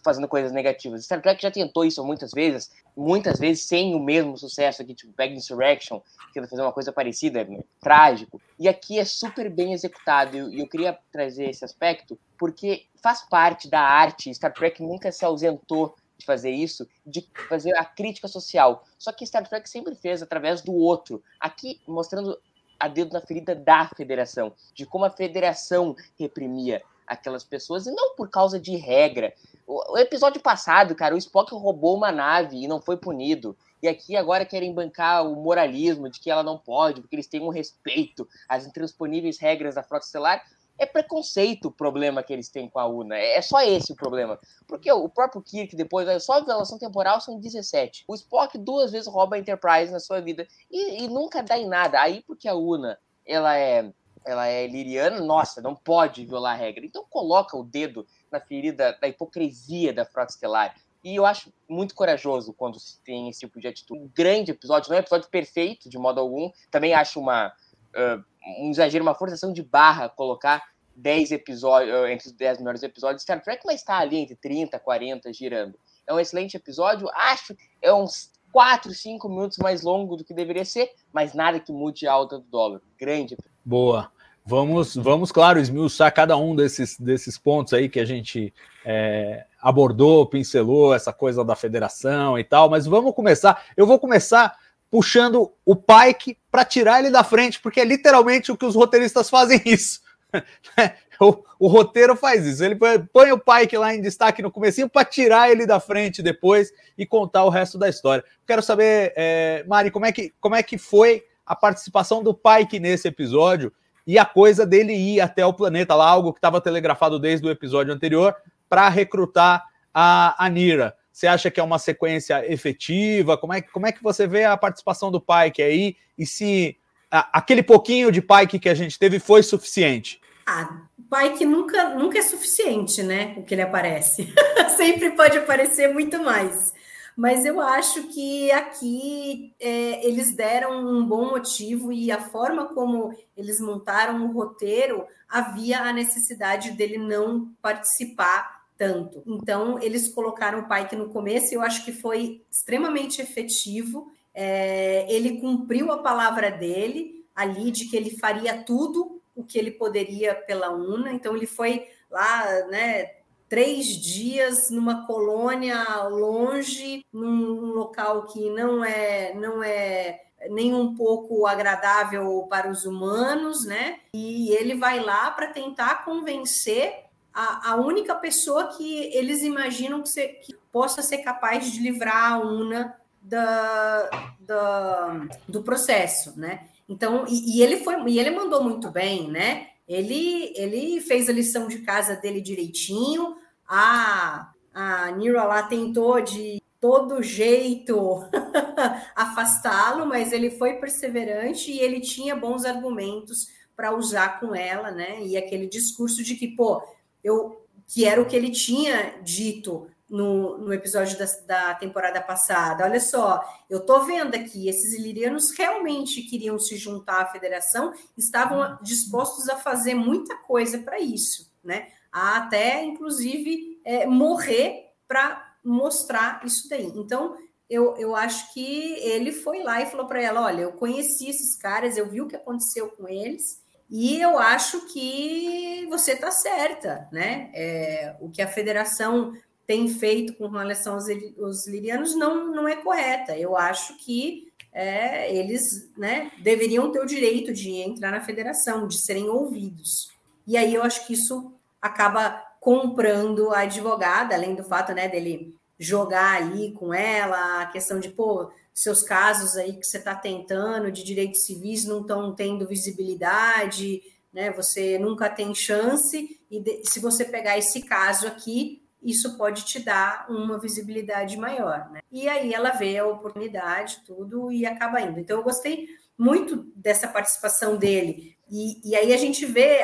fazendo 0.04 0.28
coisas 0.28 0.52
negativas. 0.52 1.04
Star 1.04 1.22
Trek 1.22 1.42
já 1.42 1.50
tentou 1.50 1.84
isso 1.84 2.04
muitas 2.06 2.32
vezes, 2.32 2.72
muitas 2.96 3.40
vezes 3.40 3.64
sem 3.64 3.96
o 3.96 4.00
mesmo 4.00 4.38
sucesso 4.38 4.82
aqui, 4.82 4.94
tipo 4.94 5.14
Bag 5.14 5.34
Insurrection, 5.34 6.00
que 6.32 6.46
fazer 6.46 6.62
uma 6.62 6.72
coisa 6.72 6.92
parecida, 6.92 7.42
é 7.42 7.48
trágico. 7.80 8.40
E 8.60 8.68
aqui 8.68 9.00
é 9.00 9.06
super 9.06 9.50
bem 9.50 9.74
executado, 9.74 10.38
e 10.38 10.60
eu 10.60 10.68
queria 10.68 10.98
trazer 11.12 11.50
esse 11.50 11.66
aspecto, 11.66 12.18
porque 12.38 12.86
faz 13.02 13.22
parte 13.28 13.70
da 13.70 13.82
arte, 13.82 14.34
Star 14.34 14.54
Trek 14.54 14.82
nunca 14.84 15.12
se 15.12 15.26
ausentou 15.26 15.96
de 16.18 16.26
fazer 16.26 16.52
isso, 16.52 16.88
de 17.06 17.28
fazer 17.50 17.76
a 17.76 17.84
crítica 17.84 18.28
social. 18.28 18.86
Só 19.00 19.12
que 19.12 19.26
Star 19.26 19.48
Trek 19.48 19.68
sempre 19.68 19.96
fez 19.96 20.22
através 20.22 20.62
do 20.62 20.74
outro. 20.74 21.24
Aqui, 21.40 21.82
mostrando 21.88 22.38
a 22.82 22.88
dedo 22.88 23.14
na 23.14 23.22
ferida 23.22 23.54
da 23.54 23.88
federação, 23.96 24.52
de 24.74 24.88
como 24.88 25.06
a 25.06 25.10
federação 25.12 25.96
reprimia 26.18 26.82
aquelas 27.06 27.44
pessoas, 27.44 27.86
e 27.86 27.92
não 27.92 28.16
por 28.16 28.30
causa 28.30 28.60
de 28.60 28.76
regra, 28.76 29.34
o, 29.68 29.98
episódio 29.98 30.42
passado, 30.42 30.96
cara, 30.96 31.14
o 31.14 31.18
Spock 31.18 31.54
roubou 31.54 31.96
uma 31.96 32.12
nave 32.12 32.58
e 32.58 32.68
não 32.68 32.82
foi 32.82 32.98
punido. 32.98 33.56
E 33.82 33.88
aqui 33.88 34.16
agora 34.16 34.46
querem 34.46 34.74
bancar 34.74 35.26
o 35.26 35.36
moralismo 35.36 36.10
de 36.10 36.20
que 36.20 36.30
ela 36.30 36.44
não 36.44 36.58
pode, 36.58 37.02
porque 37.02 37.16
eles 37.16 37.28
têm 37.28 37.42
um 37.42 37.50
respeito 37.50 38.28
às 38.50 38.66
intransponíveis 38.66 39.40
regras 39.40 39.76
da 39.76 39.84
Frota 39.84 40.06
Estelar. 40.06 40.44
É 40.82 40.86
preconceito 40.88 41.66
o 41.68 41.72
problema 41.72 42.24
que 42.24 42.34
eles 42.34 42.50
têm 42.50 42.68
com 42.68 42.80
a 42.80 42.88
UNA. 42.88 43.16
É 43.16 43.40
só 43.40 43.62
esse 43.62 43.94
o 43.94 43.96
problema. 43.96 44.40
Porque 44.68 44.92
o 44.92 45.08
próprio 45.08 45.40
Kirk, 45.40 45.76
depois, 45.76 46.24
só 46.24 46.40
a 46.40 46.44
violação 46.44 46.80
temporal 46.80 47.22
são 47.22 47.40
17. 47.40 48.04
O 48.08 48.16
Spock 48.16 48.58
duas 48.58 48.92
vezes 48.92 49.08
rouba 49.08 49.36
a 49.36 49.40
Enterprise 49.40 49.92
na 49.92 50.00
sua 50.00 50.20
vida 50.20 50.48
e, 50.72 51.04
e 51.04 51.08
nunca 51.08 51.44
dá 51.44 51.56
em 51.56 51.68
nada. 51.68 52.02
Aí, 52.02 52.24
porque 52.26 52.48
a 52.48 52.56
UNA 52.56 52.98
ela 53.24 53.56
é 53.56 53.94
ela 54.26 54.48
é 54.48 54.66
liriana, 54.66 55.20
nossa, 55.20 55.62
não 55.62 55.76
pode 55.76 56.26
violar 56.26 56.54
a 56.54 56.58
regra. 56.58 56.84
Então 56.84 57.06
coloca 57.08 57.56
o 57.56 57.64
dedo 57.64 58.06
na 58.32 58.40
ferida 58.40 58.98
da 59.00 59.08
hipocrisia 59.08 59.94
da 59.94 60.04
Frota 60.04 60.32
Estelar. 60.32 60.76
E 61.04 61.16
eu 61.16 61.28
acho 61.28 61.54
muito 61.70 61.94
corajoso 61.94 62.54
quando 62.54 62.80
se 62.80 63.00
tem 63.02 63.30
esse 63.30 63.42
tipo 63.42 63.60
de 63.60 63.68
atitude. 63.68 64.00
Um 64.00 64.10
grande 64.16 64.50
episódio, 64.50 64.90
não 64.90 64.98
é 64.98 65.00
um 65.00 65.04
episódio 65.04 65.30
perfeito 65.30 65.90
de 65.90 65.98
modo 66.00 66.20
algum. 66.20 66.52
Também 66.72 66.94
acho 66.94 67.20
uma, 67.20 67.48
uh, 67.50 68.24
um 68.60 68.72
exagero, 68.72 69.04
uma 69.04 69.16
forçação 69.16 69.54
de 69.54 69.64
barra 69.64 70.10
colocar 70.10 70.71
10 70.96 71.32
episódios, 71.32 71.96
uh, 71.96 72.08
entre 72.08 72.28
os 72.28 72.34
10 72.34 72.60
melhores 72.60 72.84
episódios 72.84 73.18
de 73.18 73.24
Star 73.24 73.42
Trek, 73.42 73.64
mas 73.66 73.82
está 73.82 73.98
ali 73.98 74.18
entre 74.18 74.36
30 74.36 74.78
e 74.78 74.80
40 74.80 75.34
girando. 75.34 75.78
É 76.08 76.14
um 76.14 76.20
excelente 76.20 76.56
episódio. 76.56 77.10
Acho 77.14 77.56
é 77.82 77.94
uns 77.94 78.32
4, 78.52 78.94
5 78.94 79.30
minutos 79.30 79.58
mais 79.58 79.82
longo 79.82 80.16
do 80.16 80.24
que 80.24 80.34
deveria 80.34 80.66
ser, 80.66 80.92
mas 81.12 81.34
nada 81.34 81.60
que 81.60 81.72
mude 81.72 82.08
a 82.08 82.14
alta 82.14 82.38
do 82.38 82.46
dólar. 82.46 82.82
Grande. 83.00 83.38
Boa. 83.64 84.12
Vamos, 84.44 84.96
vamos, 84.96 85.32
claro, 85.32 85.60
esmiuçar 85.60 86.12
cada 86.14 86.36
um 86.36 86.56
desses, 86.56 86.98
desses 87.00 87.38
pontos 87.38 87.74
aí 87.74 87.88
que 87.88 88.00
a 88.00 88.06
gente 88.06 88.52
é, 88.84 89.46
abordou, 89.62 90.26
pincelou, 90.26 90.96
essa 90.96 91.14
coisa 91.14 91.46
da 91.46 91.56
federação 91.56 92.40
e 92.40 92.44
tal, 92.44 92.70
mas 92.70 92.88
vamos 92.88 93.14
começar. 93.14 93.64
Eu 93.78 93.86
vou 93.86 94.00
começar 94.00 94.58
puxando 94.90 95.54
o 95.66 95.76
Pike 95.76 96.38
para 96.52 96.66
tirar 96.66 97.00
ele 97.00 97.12
da 97.12 97.24
frente, 97.24 97.62
porque 97.62 97.80
é 97.80 97.86
literalmente 97.86 98.52
o 98.52 98.58
que 98.58 98.66
os 98.66 98.76
roteiristas 98.76 99.30
fazem 99.30 99.62
isso. 99.64 100.02
o, 101.20 101.44
o, 101.60 101.68
roteiro 101.68 102.16
faz 102.16 102.46
isso. 102.46 102.64
Ele 102.64 102.76
põe 102.76 103.32
o 103.32 103.40
Pike 103.40 103.78
lá 103.78 103.94
em 103.94 104.02
destaque 104.02 104.42
no 104.42 104.52
comecinho 104.52 104.90
para 104.90 105.06
tirar 105.06 105.52
ele 105.52 105.66
da 105.66 105.80
frente 105.80 106.22
depois 106.22 106.72
e 106.98 107.06
contar 107.06 107.44
o 107.44 107.50
resto 107.50 107.78
da 107.78 107.90
história. 107.90 108.24
Quero 108.48 108.62
saber, 108.62 109.14
é, 109.16 109.64
Mari, 109.68 109.92
como 109.92 110.06
é, 110.06 110.12
que, 110.12 110.34
como 110.40 110.56
é 110.56 110.64
que 110.64 110.78
foi 110.78 111.24
a 111.46 111.56
participação 111.56 112.24
do 112.24 112.34
Pike 112.34 112.80
nesse 112.80 113.08
episódio 113.08 113.74
e 114.08 114.18
a 114.18 114.26
coisa 114.26 114.66
dele 114.66 114.94
ir 114.94 115.22
até 115.22 115.46
o 115.46 115.54
planeta 115.54 115.94
lá, 115.96 116.10
algo 116.10 116.34
que 116.34 116.40
estava 116.40 116.62
telegrafado 116.62 117.20
desde 117.20 117.46
o 117.46 117.52
episódio 117.52 117.94
anterior, 117.94 118.36
para 118.70 118.88
recrutar 118.90 119.64
a, 119.94 120.44
a 120.44 120.50
Nira. 120.50 120.96
Você 121.12 121.28
acha 121.28 121.52
que 121.52 121.60
é 121.60 121.64
uma 121.64 121.78
sequência 121.78 122.50
efetiva? 122.52 123.38
Como 123.38 123.54
é, 123.54 123.62
como 123.62 123.86
é 123.86 123.92
que 123.92 124.02
você 124.02 124.26
vê 124.26 124.46
a 124.46 124.56
participação 124.56 125.12
do 125.12 125.20
Pike 125.20 125.62
aí? 125.62 125.98
E 126.18 126.26
se 126.26 126.78
aquele 127.12 127.62
pouquinho 127.62 128.12
de 128.12 128.22
Pike 128.22 128.60
que 128.60 128.70
a 128.70 128.74
gente 128.74 128.98
teve 128.98 129.20
foi 129.20 129.44
suficiente? 129.44 130.21
Ah, 130.54 130.82
Pike 131.10 131.46
nunca, 131.46 131.96
nunca 131.96 132.18
é 132.18 132.22
suficiente, 132.22 133.02
né? 133.02 133.36
O 133.38 133.44
que 133.44 133.54
ele 133.54 133.62
aparece. 133.62 134.34
Sempre 134.76 135.12
pode 135.12 135.38
aparecer 135.38 135.94
muito 135.94 136.22
mais. 136.22 136.74
Mas 137.16 137.46
eu 137.46 137.62
acho 137.62 138.04
que 138.04 138.52
aqui 138.52 139.54
é, 139.60 140.06
eles 140.06 140.36
deram 140.36 140.86
um 140.86 141.06
bom 141.06 141.30
motivo 141.30 141.94
e 141.94 142.12
a 142.12 142.20
forma 142.20 142.66
como 142.66 143.14
eles 143.36 143.62
montaram 143.62 144.26
o 144.26 144.32
roteiro 144.32 145.06
havia 145.30 145.82
a 145.82 145.94
necessidade 145.94 146.72
dele 146.72 146.98
não 146.98 147.54
participar 147.62 148.62
tanto. 148.78 149.24
Então, 149.26 149.80
eles 149.80 150.10
colocaram 150.10 150.60
o 150.60 150.68
Pike 150.68 150.96
no 150.96 151.10
começo 151.10 151.54
e 151.54 151.56
eu 151.56 151.62
acho 151.62 151.86
que 151.86 151.94
foi 151.94 152.42
extremamente 152.52 153.22
efetivo. 153.22 154.12
É, 154.34 155.06
ele 155.10 155.40
cumpriu 155.40 155.92
a 155.92 156.00
palavra 156.00 156.52
dele 156.52 157.24
ali 157.34 157.72
de 157.72 157.86
que 157.86 157.96
ele 157.96 158.18
faria 158.18 158.64
tudo 158.64 159.21
o 159.42 159.46
que 159.46 159.60
ele 159.60 159.72
poderia 159.72 160.34
pela 160.34 160.72
UNA. 160.72 161.12
Então, 161.12 161.36
ele 161.36 161.46
foi 161.46 161.88
lá, 162.10 162.68
né? 162.68 163.12
Três 163.50 163.88
dias 163.88 164.70
numa 164.70 165.06
colônia 165.06 165.84
longe, 166.08 167.06
num 167.12 167.74
local 167.74 168.26
que 168.28 168.50
não 168.50 168.84
é, 168.84 169.34
não 169.34 169.62
é 169.62 170.22
nem 170.50 170.74
um 170.74 170.96
pouco 170.96 171.46
agradável 171.46 172.48
para 172.50 172.70
os 172.70 172.86
humanos, 172.86 173.66
né? 173.66 174.00
E 174.14 174.52
ele 174.52 174.76
vai 174.76 175.00
lá 175.00 175.30
para 175.32 175.48
tentar 175.48 176.06
convencer 176.06 177.06
a, 177.34 177.72
a, 177.72 177.76
única 177.76 178.16
pessoa 178.16 178.68
que 178.76 179.16
eles 179.16 179.42
imaginam 179.42 180.02
que, 180.02 180.10
ser, 180.10 180.28
que, 180.44 180.54
possa 180.72 181.02
ser 181.02 181.20
capaz 181.20 181.72
de 181.72 181.80
livrar 181.80 182.34
a 182.34 182.40
UNA 182.40 182.96
da, 183.22 184.10
da, 184.40 185.28
do 185.48 185.62
processo, 185.62 186.38
né? 186.40 186.68
Então, 186.92 187.26
e, 187.26 187.58
e, 187.58 187.64
ele 187.64 187.78
foi, 187.78 187.96
e 188.10 188.20
ele 188.20 188.32
mandou 188.32 188.62
muito 188.62 188.92
bem, 188.92 189.32
né? 189.32 189.68
Ele, 189.88 190.52
ele 190.58 191.00
fez 191.00 191.30
a 191.30 191.34
lição 191.34 191.70
de 191.70 191.80
casa 191.80 192.18
dele 192.18 192.42
direitinho. 192.42 193.38
A, 193.66 194.52
a 194.74 195.10
Nira 195.12 195.46
lá 195.46 195.64
tentou 195.64 196.20
de 196.20 196.62
todo 196.82 197.24
jeito 197.24 198.26
afastá-lo, 199.16 200.06
mas 200.06 200.34
ele 200.34 200.52
foi 200.52 200.74
perseverante 200.74 201.72
e 201.72 201.80
ele 201.80 202.02
tinha 202.02 202.36
bons 202.36 202.66
argumentos 202.66 203.48
para 203.74 203.96
usar 203.96 204.42
com 204.42 204.54
ela, 204.54 204.92
né? 204.92 205.24
E 205.24 205.38
aquele 205.38 205.68
discurso 205.68 206.22
de 206.22 206.36
que, 206.36 206.50
pô, 206.50 206.84
eu 207.24 207.58
que 207.88 208.06
era 208.06 208.22
o 208.22 208.26
que 208.26 208.36
ele 208.36 208.52
tinha 208.52 209.22
dito 209.22 209.88
no, 210.12 210.58
no 210.58 210.74
episódio 210.74 211.18
da, 211.18 211.26
da, 211.48 211.76
temporada 211.76 212.22
passada. 212.22 212.84
Olha 212.84 213.00
só, 213.00 213.42
eu 213.70 213.80
estou 213.80 214.04
vendo 214.04 214.36
aqui, 214.36 214.68
esses 214.68 214.94
ilirianos 214.94 215.52
realmente 215.58 216.24
queriam 216.24 216.60
se 216.60 216.76
juntar 216.76 217.22
à 217.22 217.26
federação, 217.28 217.94
estavam 218.18 218.78
dispostos 218.84 219.48
a 219.48 219.56
fazer 219.56 219.96
muita 219.96 220.36
coisa 220.40 220.80
para 220.80 221.00
isso, 221.00 221.50
né? 221.64 221.88
A 222.12 222.38
até, 222.40 222.84
inclusive, 222.84 223.80
é, 223.86 224.06
morrer 224.06 224.90
para 225.08 225.56
mostrar 225.64 226.42
isso 226.46 226.68
daí. 226.68 226.92
Então, 226.94 227.38
eu, 227.70 227.96
eu 227.96 228.14
acho 228.14 228.54
que 228.54 228.94
ele 229.00 229.32
foi 229.32 229.64
lá 229.64 229.82
e 229.82 229.86
falou 229.86 230.08
para 230.08 230.22
ela: 230.22 230.42
olha, 230.42 230.64
eu 230.64 230.74
conheci 230.74 231.30
esses 231.30 231.58
caras, 231.58 231.96
eu 231.96 232.10
vi 232.10 232.22
o 232.22 232.28
que 232.28 232.36
aconteceu 232.36 232.90
com 232.90 233.08
eles. 233.08 233.62
E 233.90 234.22
eu 234.22 234.38
acho 234.40 234.88
que 234.88 235.86
você 235.90 236.14
está 236.14 236.32
certa, 236.32 237.10
né? 237.12 237.50
É, 237.54 238.16
o 238.22 238.30
que 238.30 238.42
a 238.42 238.48
federação 238.48 239.34
tem 239.66 239.88
feito 239.88 240.34
com 240.34 240.48
relação 240.48 240.96
aos, 240.96 241.06
aos 241.42 241.68
lirianos 241.68 242.16
não, 242.16 242.54
não 242.54 242.68
é 242.68 242.76
correta. 242.76 243.38
Eu 243.38 243.56
acho 243.56 243.98
que 243.98 244.52
é, 244.74 245.34
eles 245.36 245.92
né, 245.98 246.32
deveriam 246.40 246.92
ter 246.92 247.00
o 247.00 247.06
direito 247.06 247.54
de 247.54 247.72
entrar 247.72 248.12
na 248.12 248.22
federação, 248.22 248.88
de 248.88 248.98
serem 248.98 249.30
ouvidos. 249.30 250.10
E 250.48 250.58
aí 250.58 250.74
eu 250.74 250.84
acho 250.84 251.06
que 251.06 251.14
isso 251.14 251.54
acaba 251.82 252.42
comprando 252.60 253.52
a 253.52 253.62
advogada, 253.62 254.36
além 254.36 254.56
do 254.56 254.64
fato 254.64 254.94
né, 254.94 255.10
dele 255.10 255.56
jogar 255.80 256.36
ali 256.36 256.72
com 256.74 256.94
ela, 256.94 257.64
a 257.64 257.66
questão 257.66 258.00
de, 258.00 258.10
pô, 258.10 258.52
seus 258.74 259.02
casos 259.02 259.58
aí 259.58 259.74
que 259.74 259.86
você 259.86 259.98
está 259.98 260.14
tentando 260.16 260.92
de 260.92 261.04
direitos 261.04 261.44
civis 261.44 261.86
não 261.86 262.02
estão 262.02 262.34
tendo 262.34 262.68
visibilidade, 262.68 264.02
né? 264.32 264.52
Você 264.52 264.98
nunca 264.98 265.30
tem 265.30 265.54
chance, 265.54 266.40
e 266.50 266.60
de, 266.60 266.84
se 266.86 267.00
você 267.00 267.26
pegar 267.26 267.58
esse 267.58 267.82
caso 267.82 268.28
aqui, 268.28 268.82
isso 269.02 269.38
pode 269.38 269.66
te 269.66 269.80
dar 269.80 270.26
uma 270.30 270.60
visibilidade 270.60 271.38
maior, 271.38 271.90
né? 271.92 272.02
E 272.12 272.30
aí 272.30 272.54
ela 272.54 272.72
vê 272.72 272.98
a 272.98 273.06
oportunidade, 273.06 274.02
tudo, 274.06 274.52
e 274.52 274.66
acaba 274.66 275.02
indo. 275.02 275.20
Então, 275.20 275.38
eu 275.38 275.44
gostei 275.44 275.88
muito 276.18 276.72
dessa 276.76 277.08
participação 277.08 277.78
dele. 277.78 278.38
E, 278.50 278.90
e 278.90 278.96
aí 278.96 279.14
a 279.14 279.18
gente 279.18 279.46
vê, 279.46 279.80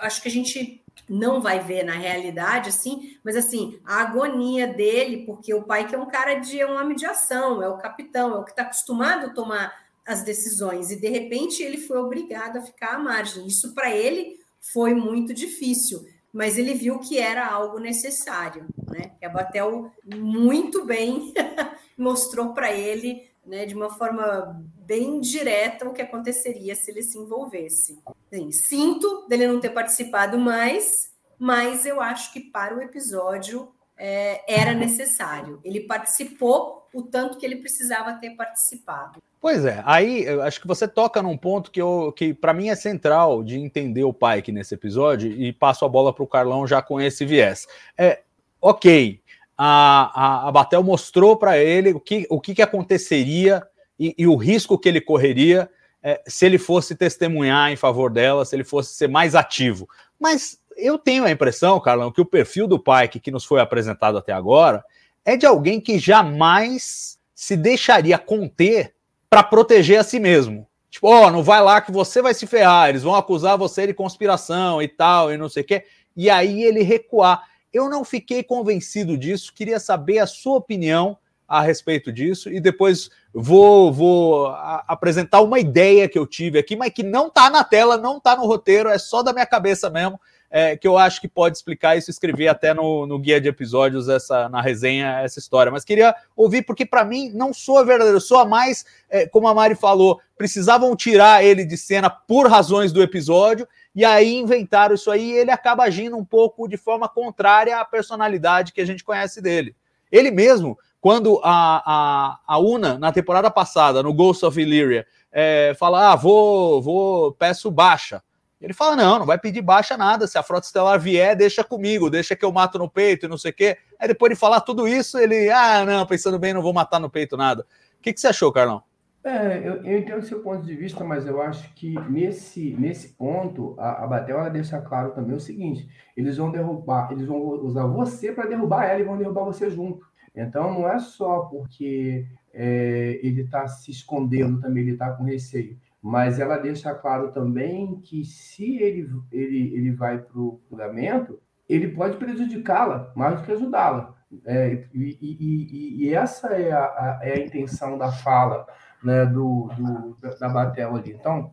acho 0.00 0.20
que 0.20 0.28
a 0.28 0.30
gente 0.30 0.84
não 1.08 1.40
vai 1.40 1.60
ver 1.60 1.84
na 1.84 1.92
realidade, 1.92 2.68
assim, 2.68 3.16
mas 3.24 3.36
assim, 3.36 3.78
a 3.84 4.02
agonia 4.02 4.66
dele, 4.66 5.24
porque 5.24 5.54
o 5.54 5.62
pai 5.62 5.86
que 5.86 5.94
é 5.94 5.98
um 5.98 6.08
cara 6.08 6.34
de 6.34 6.60
é 6.60 6.66
um 6.66 6.78
homem 6.78 6.96
de 6.96 7.06
ação, 7.06 7.62
é 7.62 7.68
o 7.68 7.78
capitão, 7.78 8.34
é 8.34 8.38
o 8.38 8.44
que 8.44 8.50
está 8.50 8.62
acostumado 8.62 9.26
a 9.26 9.30
tomar 9.30 9.72
as 10.06 10.22
decisões, 10.22 10.90
e 10.90 10.96
de 10.96 11.08
repente 11.08 11.62
ele 11.62 11.78
foi 11.78 11.98
obrigado 11.98 12.56
a 12.58 12.62
ficar 12.62 12.94
à 12.94 12.98
margem. 12.98 13.46
Isso 13.46 13.74
para 13.74 13.94
ele 13.94 14.38
foi 14.60 14.94
muito 14.94 15.32
difícil 15.32 16.04
mas 16.32 16.58
ele 16.58 16.74
viu 16.74 16.98
que 16.98 17.18
era 17.18 17.46
algo 17.46 17.78
necessário, 17.78 18.66
né? 18.90 19.12
A 19.22 19.28
Batel 19.28 19.90
muito 20.16 20.84
bem 20.84 21.32
mostrou 21.96 22.52
para 22.52 22.72
ele, 22.72 23.28
né, 23.44 23.66
de 23.66 23.74
uma 23.74 23.90
forma 23.90 24.62
bem 24.76 25.20
direta 25.20 25.88
o 25.88 25.92
que 25.92 26.02
aconteceria 26.02 26.74
se 26.74 26.90
ele 26.90 27.02
se 27.02 27.18
envolvesse. 27.18 27.98
Sim, 28.32 28.52
sinto 28.52 29.26
dele 29.28 29.48
não 29.48 29.60
ter 29.60 29.70
participado 29.70 30.38
mais, 30.38 31.12
mas 31.38 31.86
eu 31.86 32.00
acho 32.00 32.32
que 32.32 32.40
para 32.40 32.76
o 32.76 32.80
episódio 32.80 33.72
é, 33.96 34.42
era 34.46 34.74
necessário. 34.74 35.60
Ele 35.64 35.80
participou 35.80 36.86
o 36.94 37.02
tanto 37.02 37.38
que 37.38 37.44
ele 37.44 37.56
precisava 37.56 38.14
ter 38.14 38.30
participado. 38.30 39.22
Pois 39.40 39.64
é, 39.64 39.82
aí 39.86 40.26
acho 40.40 40.60
que 40.60 40.66
você 40.66 40.88
toca 40.88 41.22
num 41.22 41.36
ponto 41.36 41.70
que, 41.70 41.80
que 42.16 42.34
para 42.34 42.52
mim 42.52 42.70
é 42.70 42.74
central 42.74 43.44
de 43.44 43.56
entender 43.56 44.02
o 44.02 44.12
Pike 44.12 44.50
nesse 44.50 44.74
episódio 44.74 45.30
e 45.30 45.52
passo 45.52 45.84
a 45.84 45.88
bola 45.88 46.12
para 46.12 46.24
o 46.24 46.26
Carlão 46.26 46.66
já 46.66 46.82
com 46.82 47.00
esse 47.00 47.24
viés. 47.24 47.68
É, 47.96 48.22
ok, 48.60 49.20
a, 49.56 50.46
a, 50.46 50.48
a 50.48 50.52
Batel 50.52 50.82
mostrou 50.82 51.36
para 51.36 51.56
ele 51.56 51.92
o 51.92 52.00
que, 52.00 52.26
o 52.28 52.40
que, 52.40 52.54
que 52.54 52.62
aconteceria 52.62 53.64
e, 53.98 54.12
e, 54.18 54.26
o 54.26 54.34
risco 54.34 54.78
que 54.78 54.88
ele 54.88 55.00
correria 55.00 55.70
é, 56.02 56.20
se 56.26 56.44
ele 56.44 56.58
fosse 56.58 56.96
testemunhar 56.96 57.70
em 57.70 57.76
favor 57.76 58.10
dela, 58.10 58.44
se 58.44 58.56
ele 58.56 58.64
fosse 58.64 58.94
ser 58.94 59.08
mais 59.08 59.36
ativo. 59.36 59.88
Mas 60.18 60.60
eu 60.76 60.98
tenho 60.98 61.24
a 61.24 61.30
impressão, 61.30 61.80
Carlão, 61.80 62.10
que 62.10 62.20
o 62.20 62.26
perfil 62.26 62.66
do 62.66 62.78
Pike 62.78 63.20
que 63.20 63.30
nos 63.30 63.44
foi 63.44 63.60
apresentado 63.60 64.18
até 64.18 64.32
agora 64.32 64.84
é 65.24 65.36
de 65.36 65.46
alguém 65.46 65.80
que 65.80 65.98
jamais 65.98 67.18
se 67.34 67.56
deixaria 67.56 68.18
conter 68.18 68.94
para 69.30 69.42
proteger 69.42 70.00
a 70.00 70.04
si 70.04 70.18
mesmo. 70.18 70.66
Tipo, 70.90 71.08
ó, 71.08 71.26
oh, 71.26 71.30
não 71.30 71.42
vai 71.42 71.62
lá 71.62 71.80
que 71.80 71.92
você 71.92 72.22
vai 72.22 72.32
se 72.32 72.46
ferrar, 72.46 72.88
eles 72.88 73.02
vão 73.02 73.14
acusar 73.14 73.58
você 73.58 73.86
de 73.86 73.94
conspiração 73.94 74.80
e 74.80 74.88
tal, 74.88 75.32
e 75.32 75.36
não 75.36 75.48
sei 75.48 75.62
o 75.62 75.66
quê. 75.66 75.84
E 76.16 76.30
aí 76.30 76.62
ele 76.62 76.82
recuar. 76.82 77.46
Eu 77.72 77.90
não 77.90 78.04
fiquei 78.04 78.42
convencido 78.42 79.16
disso, 79.16 79.52
queria 79.54 79.78
saber 79.78 80.18
a 80.18 80.26
sua 80.26 80.56
opinião 80.56 81.18
a 81.46 81.62
respeito 81.62 82.12
disso 82.12 82.50
e 82.50 82.60
depois 82.60 83.10
vou, 83.32 83.92
vou 83.92 84.48
apresentar 84.86 85.40
uma 85.40 85.58
ideia 85.58 86.08
que 86.08 86.18
eu 86.18 86.26
tive 86.26 86.58
aqui, 86.58 86.76
mas 86.76 86.92
que 86.92 87.02
não 87.02 87.30
tá 87.30 87.48
na 87.48 87.64
tela, 87.64 87.96
não 87.96 88.20
tá 88.20 88.36
no 88.36 88.46
roteiro, 88.46 88.88
é 88.88 88.98
só 88.98 89.22
da 89.22 89.32
minha 89.32 89.46
cabeça 89.46 89.88
mesmo 89.88 90.20
é, 90.50 90.76
que 90.76 90.88
eu 90.88 90.96
acho 90.96 91.20
que 91.20 91.28
pode 91.28 91.56
explicar 91.56 91.96
isso, 91.96 92.10
escrevi 92.10 92.48
até 92.48 92.72
no, 92.72 93.06
no 93.06 93.18
guia 93.18 93.40
de 93.40 93.48
episódios, 93.48 94.08
essa, 94.08 94.48
na 94.48 94.60
resenha, 94.60 95.20
essa 95.20 95.38
história. 95.38 95.70
Mas 95.70 95.84
queria 95.84 96.14
ouvir, 96.36 96.62
porque 96.62 96.86
para 96.86 97.04
mim 97.04 97.30
não 97.34 97.52
sou 97.52 97.84
verdadeiro, 97.84 98.20
sou 98.20 98.38
a 98.38 98.46
mais, 98.46 98.84
é, 99.10 99.26
como 99.26 99.48
a 99.48 99.54
Mari 99.54 99.74
falou, 99.74 100.20
precisavam 100.36 100.94
tirar 100.96 101.44
ele 101.44 101.64
de 101.64 101.76
cena 101.76 102.08
por 102.08 102.48
razões 102.48 102.92
do 102.92 103.02
episódio, 103.02 103.68
e 103.94 104.04
aí 104.04 104.36
inventaram 104.36 104.94
isso 104.94 105.10
aí, 105.10 105.32
e 105.32 105.36
ele 105.36 105.50
acaba 105.50 105.84
agindo 105.84 106.16
um 106.16 106.24
pouco 106.24 106.68
de 106.68 106.76
forma 106.76 107.08
contrária 107.08 107.78
à 107.78 107.84
personalidade 107.84 108.72
que 108.72 108.80
a 108.80 108.86
gente 108.86 109.04
conhece 109.04 109.42
dele. 109.42 109.74
Ele 110.10 110.30
mesmo, 110.30 110.78
quando 111.00 111.40
a, 111.44 111.82
a, 111.84 112.38
a 112.46 112.58
Una, 112.58 112.98
na 112.98 113.12
temporada 113.12 113.50
passada, 113.50 114.02
no 114.02 114.14
Ghost 114.14 114.44
of 114.44 114.60
Illyria, 114.60 115.06
é, 115.30 115.74
fala, 115.78 116.12
ah, 116.12 116.16
vou, 116.16 116.80
vou, 116.80 117.32
peço 117.32 117.70
baixa. 117.70 118.22
Ele 118.60 118.72
fala: 118.72 118.96
não, 118.96 119.20
não 119.20 119.26
vai 119.26 119.38
pedir 119.38 119.62
baixa 119.62 119.96
nada. 119.96 120.26
Se 120.26 120.36
a 120.36 120.42
frota 120.42 120.66
estelar 120.66 120.98
vier, 120.98 121.36
deixa 121.36 121.62
comigo, 121.62 122.10
deixa 122.10 122.34
que 122.34 122.44
eu 122.44 122.52
mato 122.52 122.78
no 122.78 122.90
peito 122.90 123.26
e 123.26 123.28
não 123.28 123.38
sei 123.38 123.50
o 123.50 123.54
quê. 123.54 123.78
Aí 123.98 124.08
depois 124.08 124.30
de 124.30 124.38
falar 124.38 124.60
tudo 124.60 124.88
isso, 124.88 125.18
ele, 125.18 125.50
ah, 125.50 125.84
não, 125.84 126.06
pensando 126.06 126.38
bem, 126.38 126.52
não 126.52 126.62
vou 126.62 126.72
matar 126.72 126.98
no 126.98 127.10
peito 127.10 127.36
nada. 127.36 127.62
O 127.98 128.02
que, 128.02 128.12
que 128.12 128.20
você 128.20 128.28
achou, 128.28 128.52
Carlão? 128.52 128.82
É, 129.24 129.58
eu, 129.58 129.82
eu 129.84 129.98
entendo 129.98 130.24
seu 130.24 130.40
ponto 130.40 130.64
de 130.64 130.74
vista, 130.74 131.04
mas 131.04 131.26
eu 131.26 131.42
acho 131.42 131.72
que 131.74 131.94
nesse, 132.08 132.74
nesse 132.78 133.08
ponto, 133.08 133.74
a, 133.78 134.04
a 134.04 134.06
Batel 134.06 134.38
ela 134.38 134.48
deixa 134.48 134.80
claro 134.80 135.10
também 135.10 135.36
o 135.36 135.40
seguinte: 135.40 135.88
eles 136.16 136.36
vão 136.36 136.50
derrubar, 136.50 137.12
eles 137.12 137.26
vão 137.26 137.38
usar 137.38 137.86
você 137.86 138.32
para 138.32 138.48
derrubar 138.48 138.84
ela 138.84 139.00
e 139.00 139.04
vão 139.04 139.18
derrubar 139.18 139.44
você 139.44 139.68
junto. 139.70 140.06
Então, 140.34 140.72
não 140.72 140.88
é 140.88 140.98
só 140.98 141.40
porque 141.40 142.26
é, 142.54 143.18
ele 143.22 143.42
está 143.42 143.66
se 143.66 143.90
escondendo 143.90 144.60
também, 144.60 144.84
ele 144.84 144.92
está 144.92 145.10
com 145.12 145.24
receio, 145.24 145.76
mas 146.02 146.38
ela 146.38 146.56
deixa 146.56 146.94
claro 146.94 147.32
também 147.32 148.00
que 148.00 148.24
se 148.24 148.76
ele, 148.78 149.08
ele, 149.32 149.74
ele 149.74 149.92
vai 149.92 150.18
para 150.18 150.38
o 150.38 150.60
julgamento, 150.70 151.40
ele 151.68 151.88
pode 151.88 152.16
prejudicá-la 152.16 153.12
mais 153.14 153.38
do 153.38 153.44
que 153.44 153.52
ajudá-la. 153.52 154.16
É, 154.44 154.86
e, 154.92 155.18
e, 155.20 156.04
e, 156.04 156.14
essa 156.14 156.48
é 156.48 156.70
a, 156.70 157.18
é 157.22 157.32
a 157.32 157.38
intenção 157.38 157.96
da 157.96 158.12
fala 158.12 158.66
né, 159.02 159.24
do, 159.24 159.70
do, 159.76 160.16
da 160.38 160.48
Batel 160.48 160.96
ali. 160.96 161.12
Então, 161.12 161.52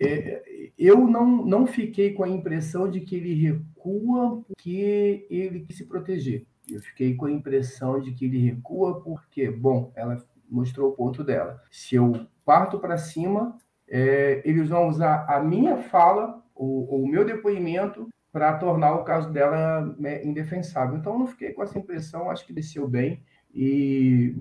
é, 0.00 0.42
eu 0.78 1.06
não, 1.06 1.44
não 1.44 1.66
fiquei 1.66 2.14
com 2.14 2.24
a 2.24 2.28
impressão 2.28 2.90
de 2.90 3.00
que 3.00 3.16
ele 3.16 3.34
recua 3.34 4.42
porque 4.46 5.26
ele 5.28 5.60
quis 5.60 5.76
se 5.76 5.84
proteger. 5.84 6.46
Eu 6.70 6.80
fiquei 6.80 7.14
com 7.14 7.26
a 7.26 7.30
impressão 7.30 8.00
de 8.00 8.12
que 8.12 8.26
ele 8.26 8.38
recua 8.38 9.00
porque, 9.02 9.50
bom, 9.50 9.92
ela 9.94 10.22
mostrou 10.48 10.90
o 10.90 10.94
ponto 10.94 11.24
dela. 11.24 11.60
Se 11.70 11.96
eu 11.96 12.26
parto 12.44 12.78
para 12.78 12.96
cima, 12.96 13.58
é, 13.88 14.42
eles 14.44 14.68
vão 14.68 14.88
usar 14.88 15.24
a 15.28 15.40
minha 15.40 15.76
fala, 15.76 16.42
o, 16.54 17.06
meu 17.06 17.24
depoimento, 17.24 18.08
para 18.32 18.52
tornar 18.58 18.94
o 18.94 19.04
caso 19.04 19.30
dela 19.32 19.94
né, 19.98 20.24
indefensável. 20.24 20.96
Então, 20.96 21.14
eu 21.14 21.18
não 21.20 21.26
fiquei 21.26 21.52
com 21.52 21.62
essa 21.62 21.78
impressão, 21.78 22.30
acho 22.30 22.46
que 22.46 22.52
desceu 22.52 22.86
bem 22.86 23.22
e, 23.54 24.36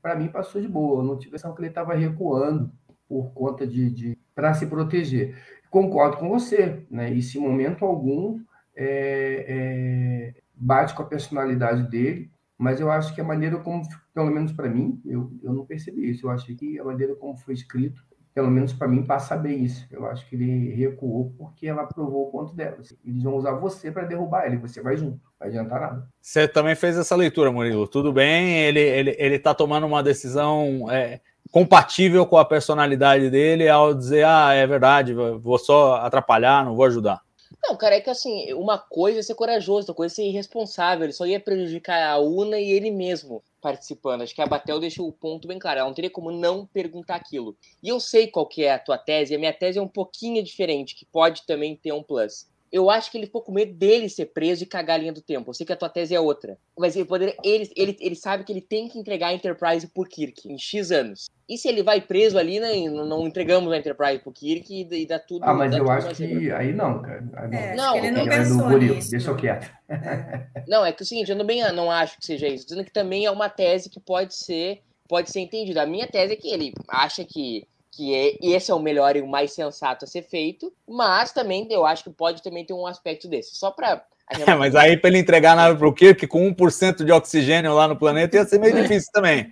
para 0.00 0.16
mim, 0.16 0.28
passou 0.28 0.60
de 0.60 0.68
boa. 0.68 1.00
Eu 1.00 1.04
não 1.04 1.16
tive 1.16 1.26
a 1.26 1.30
impressão 1.30 1.54
que 1.54 1.60
ele 1.60 1.68
estava 1.68 1.94
recuando 1.94 2.70
por 3.08 3.32
conta 3.32 3.66
de, 3.66 3.90
de 3.90 4.18
para 4.34 4.54
se 4.54 4.66
proteger. 4.66 5.36
Concordo 5.70 6.16
com 6.16 6.28
você, 6.28 6.86
né? 6.90 7.10
Momento 7.38 7.84
algum 7.84 8.40
é, 8.74 9.44
é, 9.48 10.34
bate 10.54 10.94
com 10.94 11.02
a 11.02 11.06
personalidade 11.06 11.88
dele, 11.90 12.30
mas 12.56 12.80
eu 12.80 12.90
acho 12.90 13.14
que 13.14 13.20
a 13.20 13.24
maneira 13.24 13.58
como, 13.58 13.82
pelo 14.14 14.30
menos 14.30 14.52
para 14.52 14.68
mim, 14.68 15.00
eu, 15.04 15.30
eu 15.42 15.52
não 15.52 15.66
percebi 15.66 16.10
isso. 16.10 16.26
Eu 16.26 16.30
acho 16.30 16.54
que 16.54 16.78
a 16.78 16.84
maneira 16.84 17.14
como 17.14 17.36
foi 17.36 17.54
escrito 17.54 18.02
pelo 18.36 18.50
menos 18.50 18.74
para 18.74 18.86
mim, 18.86 19.02
passa 19.02 19.34
bem 19.34 19.64
isso. 19.64 19.86
Eu 19.90 20.04
acho 20.04 20.28
que 20.28 20.36
ele 20.36 20.74
recuou 20.74 21.32
porque 21.38 21.66
ela 21.66 21.86
provou 21.86 22.28
o 22.28 22.30
ponto 22.30 22.54
dela. 22.54 22.76
Eles 23.02 23.22
vão 23.22 23.34
usar 23.34 23.52
você 23.52 23.90
para 23.90 24.04
derrubar 24.04 24.44
ele, 24.44 24.58
você 24.58 24.82
vai 24.82 24.94
junto, 24.94 25.12
não 25.12 25.32
vai 25.40 25.48
adiantar 25.48 25.80
nada. 25.80 26.06
Você 26.20 26.46
também 26.46 26.74
fez 26.74 26.98
essa 26.98 27.16
leitura, 27.16 27.50
Murilo. 27.50 27.88
Tudo 27.88 28.12
bem, 28.12 28.58
ele, 28.58 28.80
ele, 28.80 29.16
ele 29.18 29.38
tá 29.38 29.54
tomando 29.54 29.86
uma 29.86 30.02
decisão 30.02 30.86
é, 30.90 31.18
compatível 31.50 32.26
com 32.26 32.36
a 32.36 32.44
personalidade 32.44 33.30
dele 33.30 33.70
ao 33.70 33.94
dizer, 33.94 34.26
ah, 34.26 34.52
é 34.52 34.66
verdade, 34.66 35.14
vou 35.14 35.58
só 35.58 35.94
atrapalhar, 35.94 36.62
não 36.62 36.76
vou 36.76 36.84
ajudar. 36.84 37.22
Não, 37.62 37.74
cara, 37.74 37.94
é 37.94 38.00
que 38.02 38.10
assim, 38.10 38.52
uma 38.52 38.76
coisa 38.76 39.20
é 39.20 39.22
ser 39.22 39.34
corajoso, 39.34 39.78
outra 39.78 39.94
coisa 39.94 40.12
é 40.12 40.16
ser 40.16 40.28
irresponsável. 40.28 41.04
Ele 41.04 41.14
só 41.14 41.24
ia 41.24 41.40
prejudicar 41.40 42.06
a 42.06 42.18
Una 42.18 42.58
e 42.58 42.70
ele 42.70 42.90
mesmo 42.90 43.42
participando. 43.66 44.22
Acho 44.22 44.32
que 44.32 44.40
a 44.40 44.46
Batel 44.46 44.78
deixou 44.78 45.08
o 45.08 45.12
ponto 45.12 45.48
bem 45.48 45.58
claro. 45.58 45.80
Ela 45.80 45.88
não 45.88 45.94
teria 45.94 46.08
como 46.08 46.30
não 46.30 46.64
perguntar 46.64 47.16
aquilo. 47.16 47.56
E 47.82 47.88
eu 47.88 47.98
sei 47.98 48.28
qual 48.28 48.46
que 48.46 48.62
é 48.62 48.72
a 48.72 48.78
tua 48.78 48.96
tese. 48.96 49.34
A 49.34 49.38
minha 49.40 49.52
tese 49.52 49.76
é 49.76 49.82
um 49.82 49.88
pouquinho 49.88 50.40
diferente, 50.40 50.94
que 50.94 51.04
pode 51.04 51.44
também 51.44 51.74
ter 51.74 51.90
um 51.90 52.00
plus 52.00 52.46
eu 52.76 52.90
acho 52.90 53.10
que 53.10 53.16
ele 53.16 53.26
ficou 53.26 53.40
com 53.40 53.52
medo 53.52 53.72
dele 53.72 54.06
ser 54.08 54.26
preso 54.26 54.62
e 54.62 54.66
cagar 54.66 54.96
a 54.96 54.98
linha 54.98 55.12
do 55.12 55.22
tempo. 55.22 55.48
Eu 55.48 55.54
sei 55.54 55.64
que 55.64 55.72
a 55.72 55.76
tua 55.76 55.88
tese 55.88 56.14
é 56.14 56.20
outra. 56.20 56.58
Mas 56.78 56.94
ele, 56.94 57.06
poderia, 57.06 57.34
ele, 57.42 57.70
ele, 57.74 57.96
ele 57.98 58.14
sabe 58.14 58.44
que 58.44 58.52
ele 58.52 58.60
tem 58.60 58.86
que 58.86 58.98
entregar 58.98 59.28
a 59.28 59.32
Enterprise 59.32 59.86
por 59.86 60.06
Kirk 60.06 60.46
em 60.46 60.58
X 60.58 60.90
anos. 60.90 61.30
E 61.48 61.56
se 61.56 61.68
ele 61.68 61.82
vai 61.82 62.02
preso 62.02 62.38
ali, 62.38 62.60
né, 62.60 62.74
não 62.88 63.26
entregamos 63.26 63.72
a 63.72 63.78
Enterprise 63.78 64.18
pro 64.18 64.30
Kirk 64.30 64.74
e, 64.74 65.02
e 65.02 65.06
dá 65.06 65.18
tudo. 65.18 65.44
Ah, 65.44 65.54
mas 65.54 65.74
eu 65.74 65.90
acho 65.90 66.14
que 66.14 66.50
aí 66.52 66.74
não, 66.74 67.00
cara. 67.00 67.24
Aí 67.34 67.48
não, 67.48 67.58
é, 67.58 67.74
não, 67.74 67.96
ele 67.96 68.10
não 68.10 68.24
pensou 68.26 68.68
Buril, 68.68 68.98
Deixa 69.10 69.30
eu 69.30 69.36
quieto. 69.36 69.70
não, 70.68 70.84
é 70.84 70.92
que 70.92 71.02
o 71.02 71.06
seguinte, 71.06 71.30
eu 71.30 71.38
também 71.38 71.62
não 71.72 71.90
acho 71.90 72.18
que 72.18 72.26
seja 72.26 72.46
isso. 72.46 72.66
Dizendo 72.66 72.84
que 72.84 72.92
também 72.92 73.24
é 73.24 73.30
uma 73.30 73.48
tese 73.48 73.88
que 73.88 74.00
pode 74.00 74.34
ser, 74.34 74.82
pode 75.08 75.30
ser 75.30 75.40
entendida. 75.40 75.82
A 75.82 75.86
minha 75.86 76.06
tese 76.06 76.34
é 76.34 76.36
que 76.36 76.50
ele 76.50 76.74
acha 76.88 77.24
que 77.24 77.66
que 77.96 78.14
é, 78.14 78.36
esse 78.42 78.70
é 78.70 78.74
o 78.74 78.78
melhor 78.78 79.16
e 79.16 79.22
o 79.22 79.26
mais 79.26 79.52
sensato 79.52 80.04
a 80.04 80.08
ser 80.08 80.22
feito, 80.22 80.70
mas 80.86 81.32
também 81.32 81.66
eu 81.70 81.86
acho 81.86 82.04
que 82.04 82.10
pode 82.10 82.42
também 82.42 82.64
ter 82.64 82.74
um 82.74 82.86
aspecto 82.86 83.26
desse. 83.26 83.56
Só 83.56 83.70
para 83.70 84.04
é, 84.28 84.54
mas 84.54 84.74
aí 84.74 84.96
para 84.96 85.08
ele 85.08 85.18
entregar 85.18 85.52
a 85.52 85.56
nave 85.56 85.78
para 85.78 85.88
o 85.88 85.94
Kirk 85.94 86.26
com 86.26 86.52
1% 86.52 87.04
de 87.04 87.12
oxigênio 87.12 87.72
lá 87.72 87.88
no 87.88 87.96
planeta 87.96 88.36
ia 88.36 88.44
ser 88.44 88.58
meio 88.58 88.74
difícil 88.82 89.10
também. 89.12 89.50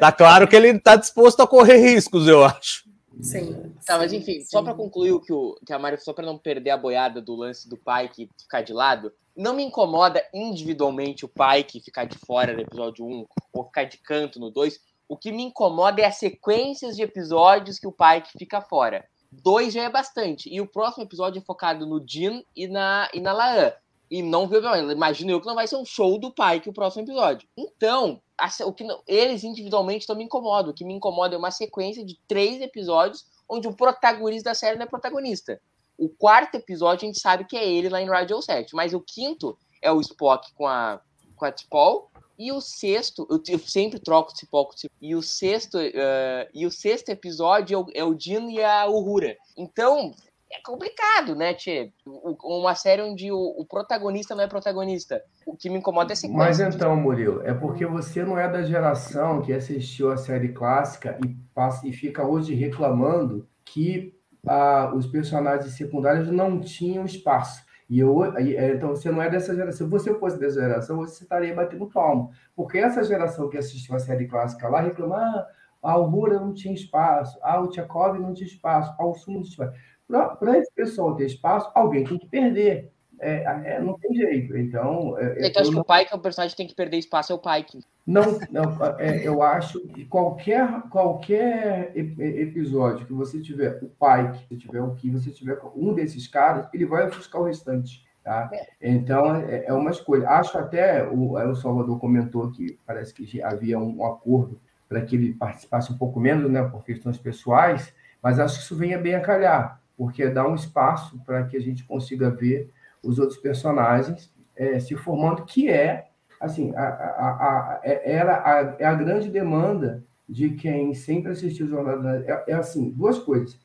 Tá 0.00 0.10
claro 0.10 0.48
que 0.48 0.56
ele 0.56 0.68
está 0.68 0.96
disposto 0.96 1.40
a 1.40 1.46
correr 1.46 1.76
riscos, 1.76 2.26
eu 2.26 2.44
acho. 2.44 2.84
Sim. 3.20 3.72
Tá, 3.86 3.98
mas 3.98 4.12
enfim, 4.12 4.40
sim. 4.40 4.46
só 4.46 4.62
para 4.62 4.74
concluir 4.74 5.12
o 5.12 5.20
que, 5.20 5.32
o 5.32 5.56
que 5.64 5.72
a 5.72 5.78
Mari, 5.78 5.98
só 6.00 6.12
para 6.12 6.26
não 6.26 6.38
perder 6.38 6.70
a 6.70 6.76
boiada 6.76 7.20
do 7.20 7.36
lance 7.36 7.68
do 7.68 7.76
Pike 7.76 8.28
ficar 8.40 8.62
de 8.62 8.72
lado, 8.72 9.12
não 9.36 9.54
me 9.54 9.62
incomoda 9.62 10.22
individualmente 10.32 11.24
o 11.24 11.28
Pike 11.28 11.80
ficar 11.80 12.04
de 12.04 12.18
fora 12.18 12.52
no 12.52 12.60
episódio 12.60 13.04
1 13.04 13.26
ou 13.52 13.64
ficar 13.64 13.84
de 13.84 13.98
canto 13.98 14.40
no 14.40 14.50
2, 14.50 14.80
o 15.14 15.16
que 15.16 15.30
me 15.30 15.44
incomoda 15.44 16.02
é 16.02 16.06
as 16.06 16.16
sequências 16.16 16.96
de 16.96 17.02
episódios 17.02 17.78
que 17.78 17.86
o 17.86 17.92
Pike 17.92 18.36
fica 18.36 18.60
fora. 18.60 19.06
Dois 19.30 19.72
já 19.72 19.84
é 19.84 19.88
bastante. 19.88 20.52
E 20.52 20.60
o 20.60 20.66
próximo 20.66 21.04
episódio 21.04 21.38
é 21.38 21.44
focado 21.44 21.86
no 21.86 22.04
Jean 22.04 22.42
e 22.54 22.66
na, 22.66 23.08
e 23.14 23.20
na 23.20 23.32
Laan. 23.32 23.72
E 24.10 24.22
não 24.22 24.48
viu 24.48 24.60
Imagino 24.90 25.30
eu 25.30 25.40
que 25.40 25.46
não 25.46 25.54
vai 25.54 25.68
ser 25.68 25.76
um 25.76 25.84
show 25.84 26.18
do 26.18 26.32
Pike 26.32 26.68
o 26.68 26.72
próximo 26.72 27.04
episódio. 27.04 27.48
Então, 27.56 28.20
o 28.66 28.72
que 28.72 28.84
eles 29.06 29.44
individualmente 29.44 30.08
não 30.08 30.16
me 30.16 30.24
incomodam. 30.24 30.72
O 30.72 30.74
que 30.74 30.84
me 30.84 30.94
incomoda 30.94 31.36
é 31.36 31.38
uma 31.38 31.52
sequência 31.52 32.04
de 32.04 32.18
três 32.26 32.60
episódios 32.60 33.24
onde 33.48 33.68
o 33.68 33.76
protagonista 33.76 34.50
da 34.50 34.54
série 34.54 34.76
não 34.76 34.84
é 34.84 34.88
protagonista. 34.88 35.60
O 35.96 36.08
quarto 36.08 36.56
episódio 36.56 37.04
a 37.04 37.06
gente 37.06 37.20
sabe 37.20 37.44
que 37.44 37.56
é 37.56 37.64
ele 37.64 37.88
lá 37.88 38.02
em 38.02 38.08
Radio 38.08 38.42
7. 38.42 38.74
Mas 38.74 38.92
o 38.92 39.00
quinto 39.00 39.56
é 39.80 39.92
o 39.92 40.00
Spock 40.00 40.52
com 40.54 40.66
a, 40.66 41.00
com 41.36 41.44
a 41.44 41.52
T'Pol. 41.52 42.10
E 42.38 42.52
o 42.52 42.60
sexto, 42.60 43.26
eu, 43.30 43.40
eu 43.48 43.58
sempre 43.58 43.98
troco 43.98 44.32
esse 44.32 44.46
pouco. 44.46 44.74
E 45.00 45.14
o 45.14 45.22
sexto, 45.22 45.78
uh, 45.78 46.48
e 46.52 46.66
o 46.66 46.70
sexto 46.70 47.10
episódio 47.10 47.76
é 47.76 47.78
o, 47.78 47.86
é 47.94 48.04
o 48.04 48.14
Dino 48.14 48.50
e 48.50 48.62
a 48.62 48.86
Uhura. 48.88 49.36
Então, 49.56 50.12
é 50.54 50.60
complicado, 50.64 51.34
né, 51.34 51.52
Tchê? 51.54 51.92
Uma 52.06 52.74
série 52.74 53.02
onde 53.02 53.30
o, 53.32 53.36
o, 53.36 53.66
protagonista 53.66 54.34
não 54.34 54.44
é 54.44 54.46
protagonista. 54.46 55.20
O 55.44 55.56
que 55.56 55.68
me 55.68 55.78
incomoda 55.78 56.12
é 56.12 56.14
esse 56.14 56.28
Mas 56.28 56.60
então, 56.60 56.94
Murilo, 56.96 57.42
é 57.42 57.52
porque 57.52 57.84
você 57.84 58.24
não 58.24 58.38
é 58.38 58.48
da 58.48 58.62
geração 58.62 59.42
que 59.42 59.52
assistiu 59.52 60.12
a 60.12 60.16
série 60.16 60.52
clássica 60.52 61.18
e, 61.24 61.28
passa, 61.52 61.86
e 61.86 61.92
fica 61.92 62.24
hoje 62.24 62.54
reclamando 62.54 63.48
que 63.64 64.14
ah, 64.46 64.92
os 64.94 65.06
personagens 65.06 65.74
secundários 65.74 66.30
não 66.30 66.60
tinham 66.60 67.04
espaço. 67.04 67.64
E 67.94 68.00
eu, 68.00 68.24
é, 68.24 68.74
então 68.74 68.88
você 68.88 69.08
não 69.08 69.22
é 69.22 69.30
dessa 69.30 69.54
geração. 69.54 69.86
Se 69.86 69.90
você 69.92 70.12
fosse 70.18 70.36
dessa 70.36 70.60
geração, 70.60 70.96
você 70.96 71.22
estaria 71.22 71.54
batendo 71.54 71.86
palmo. 71.88 72.32
Porque 72.56 72.76
essa 72.76 73.04
geração 73.04 73.48
que 73.48 73.56
assistiu 73.56 73.94
a 73.94 74.00
série 74.00 74.26
clássica 74.26 74.68
lá 74.68 74.80
reclama: 74.80 75.16
ah, 75.16 75.46
a 75.80 75.92
Aurora 75.92 76.40
não 76.40 76.52
tinha 76.52 76.74
espaço, 76.74 77.38
ah, 77.40 77.60
o 77.60 77.68
Tchekov 77.68 78.18
não 78.18 78.34
tinha 78.34 78.48
espaço, 78.48 78.92
ah, 78.98 79.06
o 79.06 79.14
Sul 79.14 79.34
não 79.34 79.42
tinha 79.42 79.68
espaço. 79.68 80.38
Para 80.40 80.58
esse 80.58 80.74
pessoal 80.74 81.14
ter 81.14 81.26
espaço, 81.26 81.70
alguém 81.72 82.02
tem 82.02 82.18
que 82.18 82.26
perder. 82.26 82.92
É, 83.20 83.74
é, 83.74 83.80
não 83.80 83.98
tem 83.98 84.14
jeito. 84.14 84.56
Então. 84.56 85.18
É, 85.18 85.46
então 85.48 85.62
acho 85.62 85.70
que 85.70 85.78
o 85.78 85.84
pai, 85.84 86.04
que 86.04 86.14
é 86.14 86.16
o 86.16 86.20
personagem 86.20 86.52
que 86.52 86.56
tem 86.56 86.66
que 86.66 86.74
perder 86.74 86.98
espaço, 86.98 87.32
é 87.32 87.36
o 87.36 87.38
pai. 87.38 87.64
Que... 87.64 87.80
Não, 88.06 88.38
não 88.50 88.76
é, 88.98 89.26
eu 89.26 89.42
acho 89.42 89.80
que 89.88 90.04
qualquer, 90.04 90.82
qualquer 90.90 91.92
episódio 91.94 93.06
que 93.06 93.12
você 93.12 93.40
tiver 93.40 93.78
o 93.82 93.88
pai, 93.88 94.32
que 94.48 94.56
tiver 94.56 94.80
o 94.80 94.94
que 94.94 95.10
você 95.10 95.30
tiver 95.30 95.58
um 95.74 95.94
desses 95.94 96.28
caras, 96.28 96.68
ele 96.72 96.86
vai 96.86 97.06
ofuscar 97.06 97.40
o 97.40 97.44
restante. 97.44 98.04
Tá? 98.22 98.48
É. 98.52 98.66
Então 98.80 99.36
é, 99.36 99.66
é 99.66 99.72
uma 99.72 99.90
escolha. 99.90 100.28
Acho 100.28 100.56
até 100.56 101.06
o, 101.06 101.34
o 101.34 101.54
Salvador 101.54 101.98
comentou 101.98 102.50
que 102.50 102.78
parece 102.86 103.12
que 103.12 103.42
havia 103.42 103.78
um 103.78 104.04
acordo 104.04 104.58
para 104.88 105.02
que 105.02 105.16
ele 105.16 105.34
participasse 105.34 105.92
um 105.92 105.98
pouco 105.98 106.20
menos, 106.20 106.50
né, 106.50 106.62
por 106.62 106.84
questões 106.84 107.18
pessoais, 107.18 107.92
mas 108.22 108.38
acho 108.38 108.58
que 108.58 108.64
isso 108.64 108.76
venha 108.76 108.98
bem 108.98 109.14
a 109.14 109.20
calhar, 109.20 109.80
porque 109.96 110.28
dá 110.28 110.46
um 110.46 110.54
espaço 110.54 111.18
para 111.24 111.44
que 111.44 111.56
a 111.56 111.60
gente 111.60 111.84
consiga 111.84 112.30
ver 112.30 112.70
os 113.04 113.18
outros 113.18 113.38
personagens 113.38 114.32
é, 114.56 114.78
se 114.78 114.94
formando, 114.96 115.44
que 115.44 115.68
é 115.70 116.08
assim, 116.40 116.74
a, 116.74 116.82
a, 116.82 117.28
a, 117.28 117.80
é, 117.82 118.12
era 118.12 118.34
a, 118.36 118.76
é 118.78 118.84
a 118.84 118.94
grande 118.94 119.30
demanda 119.30 120.04
de 120.28 120.50
quem 120.50 120.94
sempre 120.94 121.32
assistiu 121.32 121.66
Jornada 121.66 122.24
é, 122.26 122.52
é 122.52 122.54
assim, 122.54 122.90
duas 122.90 123.18
coisas. 123.18 123.58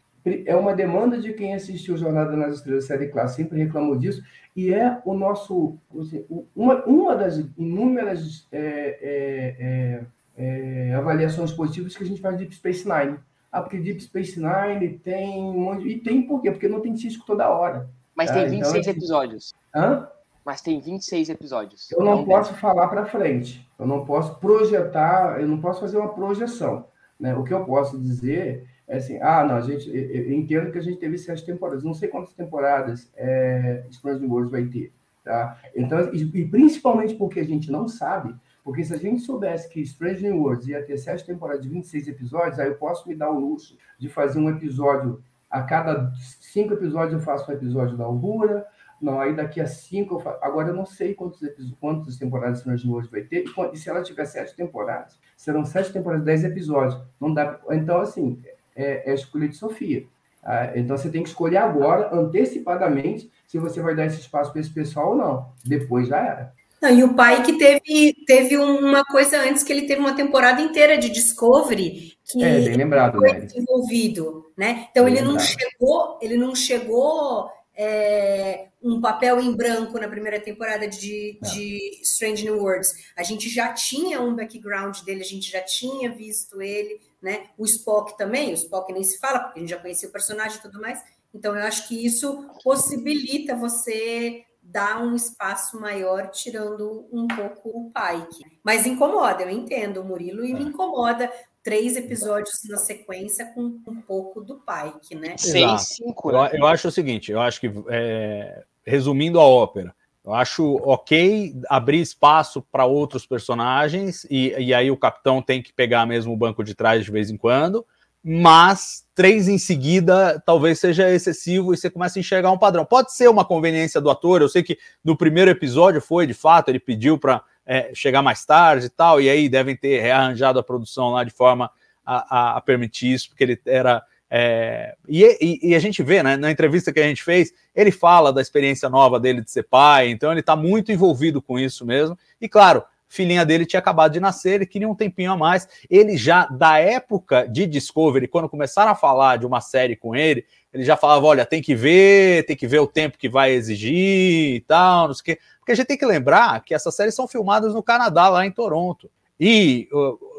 É 0.46 0.56
uma 0.56 0.76
demanda 0.76 1.18
de 1.20 1.34
quem 1.34 1.56
assistiu 1.56 1.98
Jornada 1.98 2.36
nas 2.36 2.56
Estrelas 2.56 2.86
série 2.86 3.08
classe, 3.08 3.38
sempre 3.38 3.64
reclamou 3.64 3.98
disso, 3.98 4.22
e 4.56 4.74
é 4.74 5.02
o 5.06 5.14
nosso 5.14 5.78
assim, 5.98 6.26
uma, 6.56 6.84
uma 6.86 7.16
das 7.16 7.38
inúmeras 7.58 8.46
é, 8.52 9.00
é, 9.02 10.04
é, 10.38 10.94
avaliações 10.94 11.52
positivas 11.52 11.96
que 11.96 12.04
a 12.04 12.06
gente 12.06 12.22
faz 12.22 12.38
de 12.38 12.44
Deep 12.44 12.56
Space 12.56 12.88
Nine. 12.88 13.18
Ah, 13.52 13.62
porque 13.62 13.80
Deep 13.80 14.04
Space 14.04 14.40
Nine 14.40 15.00
tem 15.00 15.42
um 15.42 15.60
monte. 15.64 15.88
E 15.88 16.00
tem 16.00 16.22
por 16.22 16.42
quê? 16.42 16.52
Porque 16.52 16.68
não 16.68 16.82
tem 16.82 16.96
cisco 16.96 17.26
toda 17.26 17.50
hora. 17.50 17.90
Mas 18.20 18.32
tem 18.32 18.50
26 18.50 18.76
então, 18.76 18.92
episódios. 18.92 19.54
Hã? 19.74 20.08
Mas 20.44 20.62
tem 20.62 20.82
26 20.82 21.30
episódios. 21.30 21.90
Eu 21.90 22.00
não, 22.00 22.18
não 22.18 22.26
posso 22.26 22.54
falar 22.56 22.90
para 22.90 23.06
frente. 23.06 23.66
Eu 23.80 23.88
não 23.88 24.04
posso 24.04 24.36
projetar, 24.40 25.40
eu 25.40 25.48
não 25.48 25.62
posso 25.62 25.80
fazer 25.80 25.98
uma 25.98 26.14
projeção. 26.14 26.86
Né? 27.18 27.34
O 27.34 27.46
que 27.46 27.54
eu 27.54 27.64
posso 27.64 27.98
dizer 27.98 28.68
é 28.86 28.98
assim, 28.98 29.20
ah, 29.22 29.46
não, 29.46 29.56
a 29.56 29.62
gente, 29.62 29.90
eu 29.90 30.34
entendo 30.34 30.70
que 30.70 30.78
a 30.78 30.82
gente 30.82 30.98
teve 30.98 31.18
sete 31.18 31.46
temporadas, 31.46 31.84
não 31.84 31.94
sei 31.94 32.10
quantas 32.10 32.34
temporadas 32.34 33.10
é, 33.16 33.86
Strange 33.90 34.26
Worlds 34.26 34.52
vai 34.52 34.66
ter, 34.66 34.92
tá? 35.24 35.58
Então, 35.76 36.12
e, 36.14 36.24
e 36.24 36.46
principalmente 36.46 37.14
porque 37.14 37.40
a 37.40 37.46
gente 37.46 37.72
não 37.72 37.88
sabe, 37.88 38.36
Porque 38.64 38.84
se 38.84 38.94
a 38.94 38.98
gente 38.98 39.22
soubesse 39.22 39.70
que 39.70 39.80
Strange 39.82 40.24
New 40.24 40.42
Worlds 40.42 40.68
ia 40.68 40.84
ter 40.84 40.98
sete 40.98 41.26
temporadas 41.26 41.62
de 41.62 41.70
26 41.70 42.08
episódios, 42.08 42.60
aí 42.60 42.68
eu 42.68 42.76
posso 42.76 43.08
me 43.08 43.16
dar 43.16 43.30
o 43.30 43.40
luxo 43.40 43.78
de 43.98 44.10
fazer 44.10 44.40
um 44.40 44.50
episódio 44.50 45.24
a 45.50 45.62
cada 45.64 46.12
cinco 46.40 46.74
episódios 46.74 47.14
eu 47.14 47.20
faço 47.20 47.50
um 47.50 47.54
episódio 47.54 47.98
da 47.98 48.06
Albura, 48.06 48.66
não, 49.02 49.20
aí 49.20 49.34
daqui 49.34 49.62
a 49.62 49.66
cinco 49.66 50.16
eu 50.16 50.20
faço... 50.20 50.38
Agora 50.44 50.70
eu 50.70 50.76
não 50.76 50.86
sei 50.86 51.14
quantos 51.14 51.42
episódios, 51.42 51.78
quantas 51.80 52.18
temporadas 52.18 52.56
de 52.56 52.60
Strange 52.60 52.86
New 52.86 52.94
Worlds 52.94 53.12
vai 53.12 53.22
ter, 53.22 53.46
e 53.74 53.78
se 53.78 53.90
ela 53.90 54.04
tiver 54.04 54.26
sete 54.26 54.56
temporadas, 54.56 55.18
serão 55.38 55.64
sete 55.64 55.94
temporadas, 55.94 56.26
dez 56.26 56.44
episódios. 56.44 57.02
Não 57.20 57.34
dá. 57.34 57.60
Então, 57.72 58.02
assim, 58.02 58.42
é, 58.76 59.10
é 59.10 59.12
a 59.12 59.16
escolha 59.16 59.48
de 59.48 59.56
Sofia. 59.56 60.06
Ah, 60.44 60.72
então 60.76 60.98
você 60.98 61.10
tem 61.10 61.24
que 61.24 61.30
escolher 61.30 61.58
agora, 61.58 62.14
antecipadamente, 62.14 63.32
se 63.46 63.58
você 63.58 63.82
vai 63.82 63.96
dar 63.96 64.06
esse 64.06 64.20
espaço 64.20 64.52
para 64.52 64.62
esse 64.62 64.70
pessoal 64.70 65.12
ou 65.12 65.16
não. 65.16 65.54
Depois 65.66 66.08
já 66.08 66.18
era. 66.18 66.54
Não, 66.82 66.90
e 66.90 67.04
o 67.04 67.14
pai 67.14 67.44
que 67.44 67.58
teve, 67.58 68.14
teve 68.26 68.58
uma 68.58 69.04
coisa 69.04 69.42
antes, 69.42 69.64
que 69.64 69.74
ele 69.74 69.88
teve 69.88 70.00
uma 70.00 70.16
temporada 70.16 70.62
inteira 70.62 70.98
de 70.98 71.10
Discovery 71.10 72.18
que 72.30 72.44
é, 72.44 72.60
bem 72.62 72.78
lembrado, 72.78 73.18
foi 73.18 73.42
desenvolvido, 73.42 74.52
né? 74.56 74.88
Então 74.92 75.06
Bem 75.06 75.16
ele 75.16 75.24
não 75.24 75.32
lembrado. 75.32 75.48
chegou, 75.48 76.20
ele 76.22 76.38
não 76.38 76.54
chegou 76.56 77.50
é, 77.76 78.68
um 78.84 79.02
papel 79.02 79.40
em 79.40 79.56
branco 79.56 80.00
na 80.00 80.08
primeira 80.08 80.40
temporada 80.40 80.88
de, 80.88 81.40
de 81.42 82.00
Strange 82.04 82.44
New 82.44 82.60
Worlds. 82.60 82.90
A 83.18 83.24
gente 83.24 83.50
já 83.50 83.74
tinha 83.74 84.22
um 84.22 84.36
background 84.36 85.00
dele, 85.02 85.22
a 85.22 85.26
gente 85.26 85.52
já 85.52 85.62
tinha 85.62 86.12
visto 86.12 86.62
ele, 86.62 87.02
né? 87.20 87.48
O 87.58 87.66
Spock 87.66 88.16
também, 88.16 88.52
o 88.52 88.54
Spock 88.54 88.94
nem 88.94 89.04
se 89.04 89.18
fala, 89.18 89.40
porque 89.40 89.60
a 89.60 89.62
gente 89.62 89.72
já 89.72 89.80
conhecia 89.80 90.08
o 90.08 90.12
personagem 90.12 90.60
e 90.60 90.62
tudo 90.62 90.80
mais. 90.80 91.02
Então 91.34 91.56
eu 91.56 91.64
acho 91.64 91.88
que 91.88 92.06
isso 92.06 92.48
possibilita 92.64 93.56
você 93.56 94.44
dar 94.72 95.02
um 95.04 95.16
espaço 95.16 95.80
maior, 95.80 96.30
tirando 96.30 97.08
um 97.12 97.28
pouco 97.28 97.70
o 97.70 97.92
Pike. 97.92 98.46
Mas 98.64 98.86
incomoda, 98.86 99.44
eu 99.44 99.50
entendo 99.50 100.02
o 100.02 100.06
Murilo, 100.06 100.46
e 100.46 100.54
me 100.54 100.64
incomoda 100.64 101.32
três 101.64 101.96
episódios 101.96 102.62
na 102.70 102.78
sequência 102.78 103.46
com 103.48 103.62
um 103.88 104.02
pouco 104.02 104.42
do 104.42 104.62
Pike, 104.62 105.16
né? 105.16 105.36
Exato. 105.36 105.84
Eu, 106.26 106.60
eu 106.60 106.68
acho 106.68 106.88
o 106.88 106.92
seguinte, 106.92 107.32
eu 107.32 107.42
acho 107.42 107.60
que, 107.60 107.72
é, 107.90 108.64
resumindo 108.86 109.40
a 109.40 109.44
ópera, 109.44 109.94
eu 110.24 110.34
acho 110.34 110.76
ok 110.84 111.56
abrir 111.68 112.02
espaço 112.02 112.62
para 112.72 112.86
outros 112.86 113.26
personagens, 113.26 114.26
e, 114.30 114.54
e 114.58 114.74
aí 114.74 114.92
o 114.92 114.98
capitão 114.98 115.42
tem 115.42 115.64
que 115.64 115.74
pegar 115.74 116.06
mesmo 116.06 116.34
o 116.34 116.38
banco 116.38 116.64
de 116.64 116.76
trás 116.76 117.04
de 117.04 117.12
vez 117.12 117.32
em 117.32 117.38
quando, 117.38 117.86
mas 118.24 119.06
três 119.16 119.48
em 119.48 119.58
seguida 119.58 120.42
talvez 120.46 120.80
seja 120.80 121.10
excessivo 121.10 121.74
e 121.74 121.78
você 121.78 121.90
começa 121.90 122.20
a 122.20 122.22
enxergar 122.22 122.52
um 122.52 122.58
padrão. 122.58 122.86
Pode 122.86 123.14
ser 123.14 123.30
uma 123.30 123.46
conveniência 123.46 124.02
do 124.02 124.10
ator, 124.10 124.42
eu 124.42 124.50
sei 124.50 124.64
que 124.64 124.78
no 125.04 125.16
primeiro 125.16 125.52
episódio 125.52 126.02
foi 126.02 126.28
de 126.28 126.34
fato, 126.34 126.70
ele 126.70 126.80
pediu 126.80 127.18
para 127.18 127.42
é, 127.66 127.92
chegar 127.94 128.22
mais 128.22 128.44
tarde 128.46 128.88
e 128.88 128.90
tal, 128.90 129.22
e 129.22 129.30
aí 129.30 129.48
devem 129.48 129.76
ter 129.76 130.02
rearranjado 130.02 130.58
a 130.58 130.64
produção 130.64 131.12
lá 131.12 131.24
de 131.24 131.32
forma 131.32 131.70
a, 132.04 132.54
a, 132.54 132.58
a 132.58 132.62
permitir 132.62 133.14
isso, 133.14 133.30
porque 133.30 133.44
ele 133.44 133.62
era. 133.66 134.04
É, 134.32 134.96
e, 135.08 135.24
e, 135.42 135.70
e, 135.70 135.76
a 135.76 135.80
gente 135.80 136.04
vê, 136.04 136.22
né, 136.22 136.38
na 136.38 136.52
entrevista 136.52 136.92
que 136.92 137.00
a 137.00 137.08
gente 137.08 137.24
fez, 137.24 137.52
ele 137.76 137.92
fala 137.92 138.32
da 138.32 138.42
experiência 138.42 138.88
nova 138.90 139.20
dele 139.20 139.42
de 139.42 139.50
ser 139.50 139.64
pai, 139.64 140.10
então 140.10 140.32
ele 140.32 140.40
está 140.40 140.56
muito 140.56 140.92
envolvido 140.92 141.42
com 141.42 141.60
isso 141.60 141.86
mesmo. 141.86 142.18
E 142.40 142.48
claro, 142.50 142.84
filhinha 143.10 143.44
dele 143.46 143.66
tinha 143.66 143.80
acabado 143.80 144.14
de 144.14 144.20
nascer, 144.20 144.54
ele 144.54 144.66
queria 144.66 144.88
um 144.88 144.96
tempinho 144.96 145.32
a 145.32 145.38
mais. 145.38 145.68
Ele 145.90 146.16
já, 146.16 146.46
da 146.46 146.78
época 146.78 147.48
de 147.48 147.66
Discovery, 147.66 148.28
quando 148.28 148.48
começaram 148.48 148.92
a 148.92 148.96
falar 148.96 149.38
de 149.38 149.46
uma 149.46 149.60
série 149.60 149.96
com 149.96 150.16
ele, 150.16 150.46
ele 150.72 150.84
já 150.84 150.96
falava: 150.96 151.26
olha, 151.26 151.46
tem 151.46 151.62
que 151.62 151.76
ver, 151.76 152.46
tem 152.46 152.56
que 152.56 152.68
ver 152.68 152.80
o 152.80 152.88
tempo 152.88 153.18
que 153.18 153.28
vai 153.28 153.52
exigir 153.52 154.56
e 154.56 154.62
tal, 154.62 155.08
não 155.08 155.14
sei 155.16 155.22
o 155.22 155.26
quê. 155.26 155.40
Porque 155.60 155.72
a 155.72 155.76
gente 155.76 155.88
tem 155.88 155.98
que 155.98 156.06
lembrar 156.06 156.64
que 156.64 156.74
essas 156.74 156.96
séries 156.96 157.16
são 157.16 157.28
filmadas 157.28 157.74
no 157.74 157.84
Canadá, 157.84 158.30
lá 158.30 158.46
em 158.46 158.52
Toronto. 158.52 159.10
E 159.40 159.88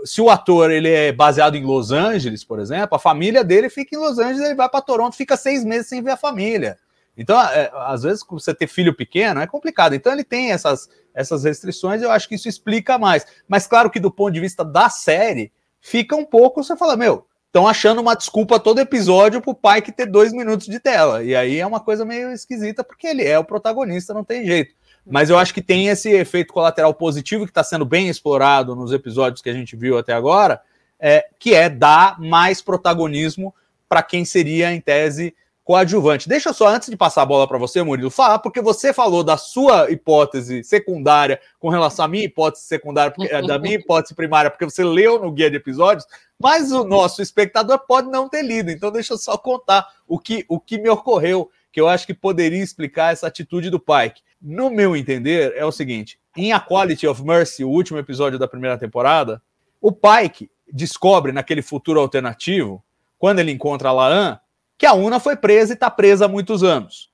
se 0.05 0.21
o 0.21 0.29
ator 0.29 0.71
ele 0.71 0.91
é 0.91 1.11
baseado 1.11 1.57
em 1.57 1.65
Los 1.65 1.91
Angeles, 1.91 2.45
por 2.45 2.59
exemplo, 2.59 2.97
a 2.97 2.99
família 2.99 3.43
dele 3.43 3.71
fica 3.71 3.97
em 3.97 3.99
Los 3.99 4.19
Angeles, 4.19 4.43
ele 4.43 4.55
vai 4.55 4.69
para 4.69 4.83
Toronto, 4.83 5.17
fica 5.17 5.37
seis 5.37 5.65
meses 5.65 5.89
sem 5.89 6.03
ver 6.03 6.11
a 6.11 6.17
família. 6.17 6.79
Então, 7.17 7.41
é, 7.41 7.71
às 7.75 8.03
vezes, 8.03 8.25
você 8.29 8.55
ter 8.55 8.67
filho 8.67 8.95
pequeno 8.95 9.41
é 9.41 9.47
complicado. 9.47 9.95
Então, 9.95 10.13
ele 10.13 10.25
tem 10.25 10.53
essas, 10.53 10.89
essas 11.15 11.45
restrições, 11.45 12.03
eu 12.03 12.11
acho 12.11 12.29
que 12.29 12.35
isso 12.35 12.49
explica 12.49 12.99
mais. 12.99 13.27
Mas, 13.47 13.67
claro 13.67 13.91
que 13.91 14.01
do 14.01 14.11
ponto 14.11 14.33
de 14.33 14.41
vista 14.41 14.65
da 14.65 14.89
série, 14.89 15.53
fica 15.81 16.17
um 16.17 16.25
pouco, 16.25 16.63
você 16.63 16.77
fala, 16.77 16.97
meu, 16.97 17.27
estão 17.47 17.67
achando 17.67 18.01
uma 18.01 18.15
desculpa 18.15 18.61
todo 18.61 18.81
episódio 18.81 19.41
pro 19.41 19.55
pai 19.55 19.83
que 19.83 19.91
ter 19.91 20.07
dois 20.07 20.33
minutos 20.33 20.67
de 20.67 20.79
tela. 20.79 21.23
E 21.23 21.35
aí 21.35 21.59
é 21.59 21.67
uma 21.67 21.81
coisa 21.81 22.05
meio 22.05 22.33
esquisita, 22.33 22.85
porque 22.85 23.09
ele 23.09 23.25
é 23.25 23.39
o 23.39 23.45
protagonista, 23.45 24.15
não 24.15 24.25
tem 24.25 24.47
jeito. 24.47 24.75
Mas 25.05 25.31
eu 25.31 25.39
acho 25.39 25.53
que 25.53 25.63
tem 25.63 25.89
esse 25.89 26.11
efeito 26.11 26.53
colateral 26.53 26.95
positivo 26.95 27.45
que 27.45 27.51
está 27.51 27.65
sendo 27.65 27.85
bem 27.85 28.09
explorado 28.09 28.77
nos 28.77 28.93
episódios 28.93 29.43
que 29.43 29.51
a 29.51 29.53
gente 29.53 29.75
viu 29.75 29.99
até 29.99 30.13
agora, 30.13 30.61
é, 30.99 31.27
que 31.39 31.55
é 31.55 31.69
dar 31.69 32.21
mais 32.21 32.63
protagonismo 32.63 33.53
para 33.89 34.03
quem 34.03 34.25
seria, 34.25 34.73
em 34.73 34.81
tese, 34.81 35.35
coadjuvante. 35.71 36.29
Deixa 36.29 36.49
eu 36.49 36.55
só, 36.55 36.67
antes 36.67 36.91
de 36.91 36.97
passar 36.97 37.23
a 37.23 37.27
bola 37.27 37.47
para 37.47 37.57
você, 37.57 37.81
Murilo, 37.81 38.11
falar, 38.11 38.41
porque 38.41 38.61
você 38.61 38.93
falou 38.93 39.23
da 39.23 39.37
sua 39.37 39.89
hipótese 39.89 40.65
secundária 40.65 41.41
com 41.61 41.69
relação 41.69 42.07
à 42.07 42.09
minha 42.09 42.25
hipótese 42.25 42.65
secundária, 42.65 43.13
porque, 43.13 43.41
da 43.43 43.57
minha 43.57 43.77
hipótese 43.79 44.13
primária, 44.13 44.51
porque 44.51 44.65
você 44.65 44.83
leu 44.83 45.21
no 45.21 45.31
guia 45.31 45.49
de 45.49 45.59
episódios, 45.59 46.05
mas 46.37 46.73
o 46.73 46.83
nosso 46.83 47.23
espectador 47.23 47.79
pode 47.87 48.11
não 48.11 48.29
ter 48.29 48.43
lido. 48.43 48.69
Então, 48.69 48.91
deixa 48.91 49.13
eu 49.13 49.19
só 49.19 49.39
contar 49.39 49.87
o 50.09 50.19
que, 50.19 50.45
o 50.49 50.59
que 50.59 50.77
me 50.77 50.89
ocorreu, 50.89 51.49
que 51.71 51.81
eu 51.81 51.87
acho 51.87 52.05
que 52.05 52.15
poderia 52.15 52.61
explicar 52.61 53.13
essa 53.13 53.29
atitude 53.29 53.71
do 53.71 53.79
Pike. 53.79 54.23
No 54.43 54.71
meu 54.71 54.97
entender, 54.97 55.53
é 55.55 55.65
o 55.65 55.71
seguinte: 55.71 56.19
em 56.37 56.53
A 56.53 56.59
Quality 56.59 57.07
of 57.07 57.23
Mercy, 57.23 57.63
o 57.63 57.71
último 57.71 58.01
episódio 58.01 58.41
da 58.41 58.49
primeira 58.49 58.77
temporada, 58.77 59.41
o 59.81 59.93
Pike 59.93 60.51
descobre 60.73 61.31
naquele 61.31 61.63
futuro 61.63 62.01
alternativo, 62.01 62.83
quando 63.17 63.39
ele 63.39 63.53
encontra 63.53 63.91
a 63.91 63.93
Laan, 63.93 64.41
que 64.81 64.87
a 64.87 64.95
Una 64.95 65.21
foi 65.21 65.37
presa 65.37 65.73
e 65.73 65.75
está 65.75 65.91
presa 65.91 66.25
há 66.25 66.29
muitos 66.29 66.65
anos. 66.65 67.11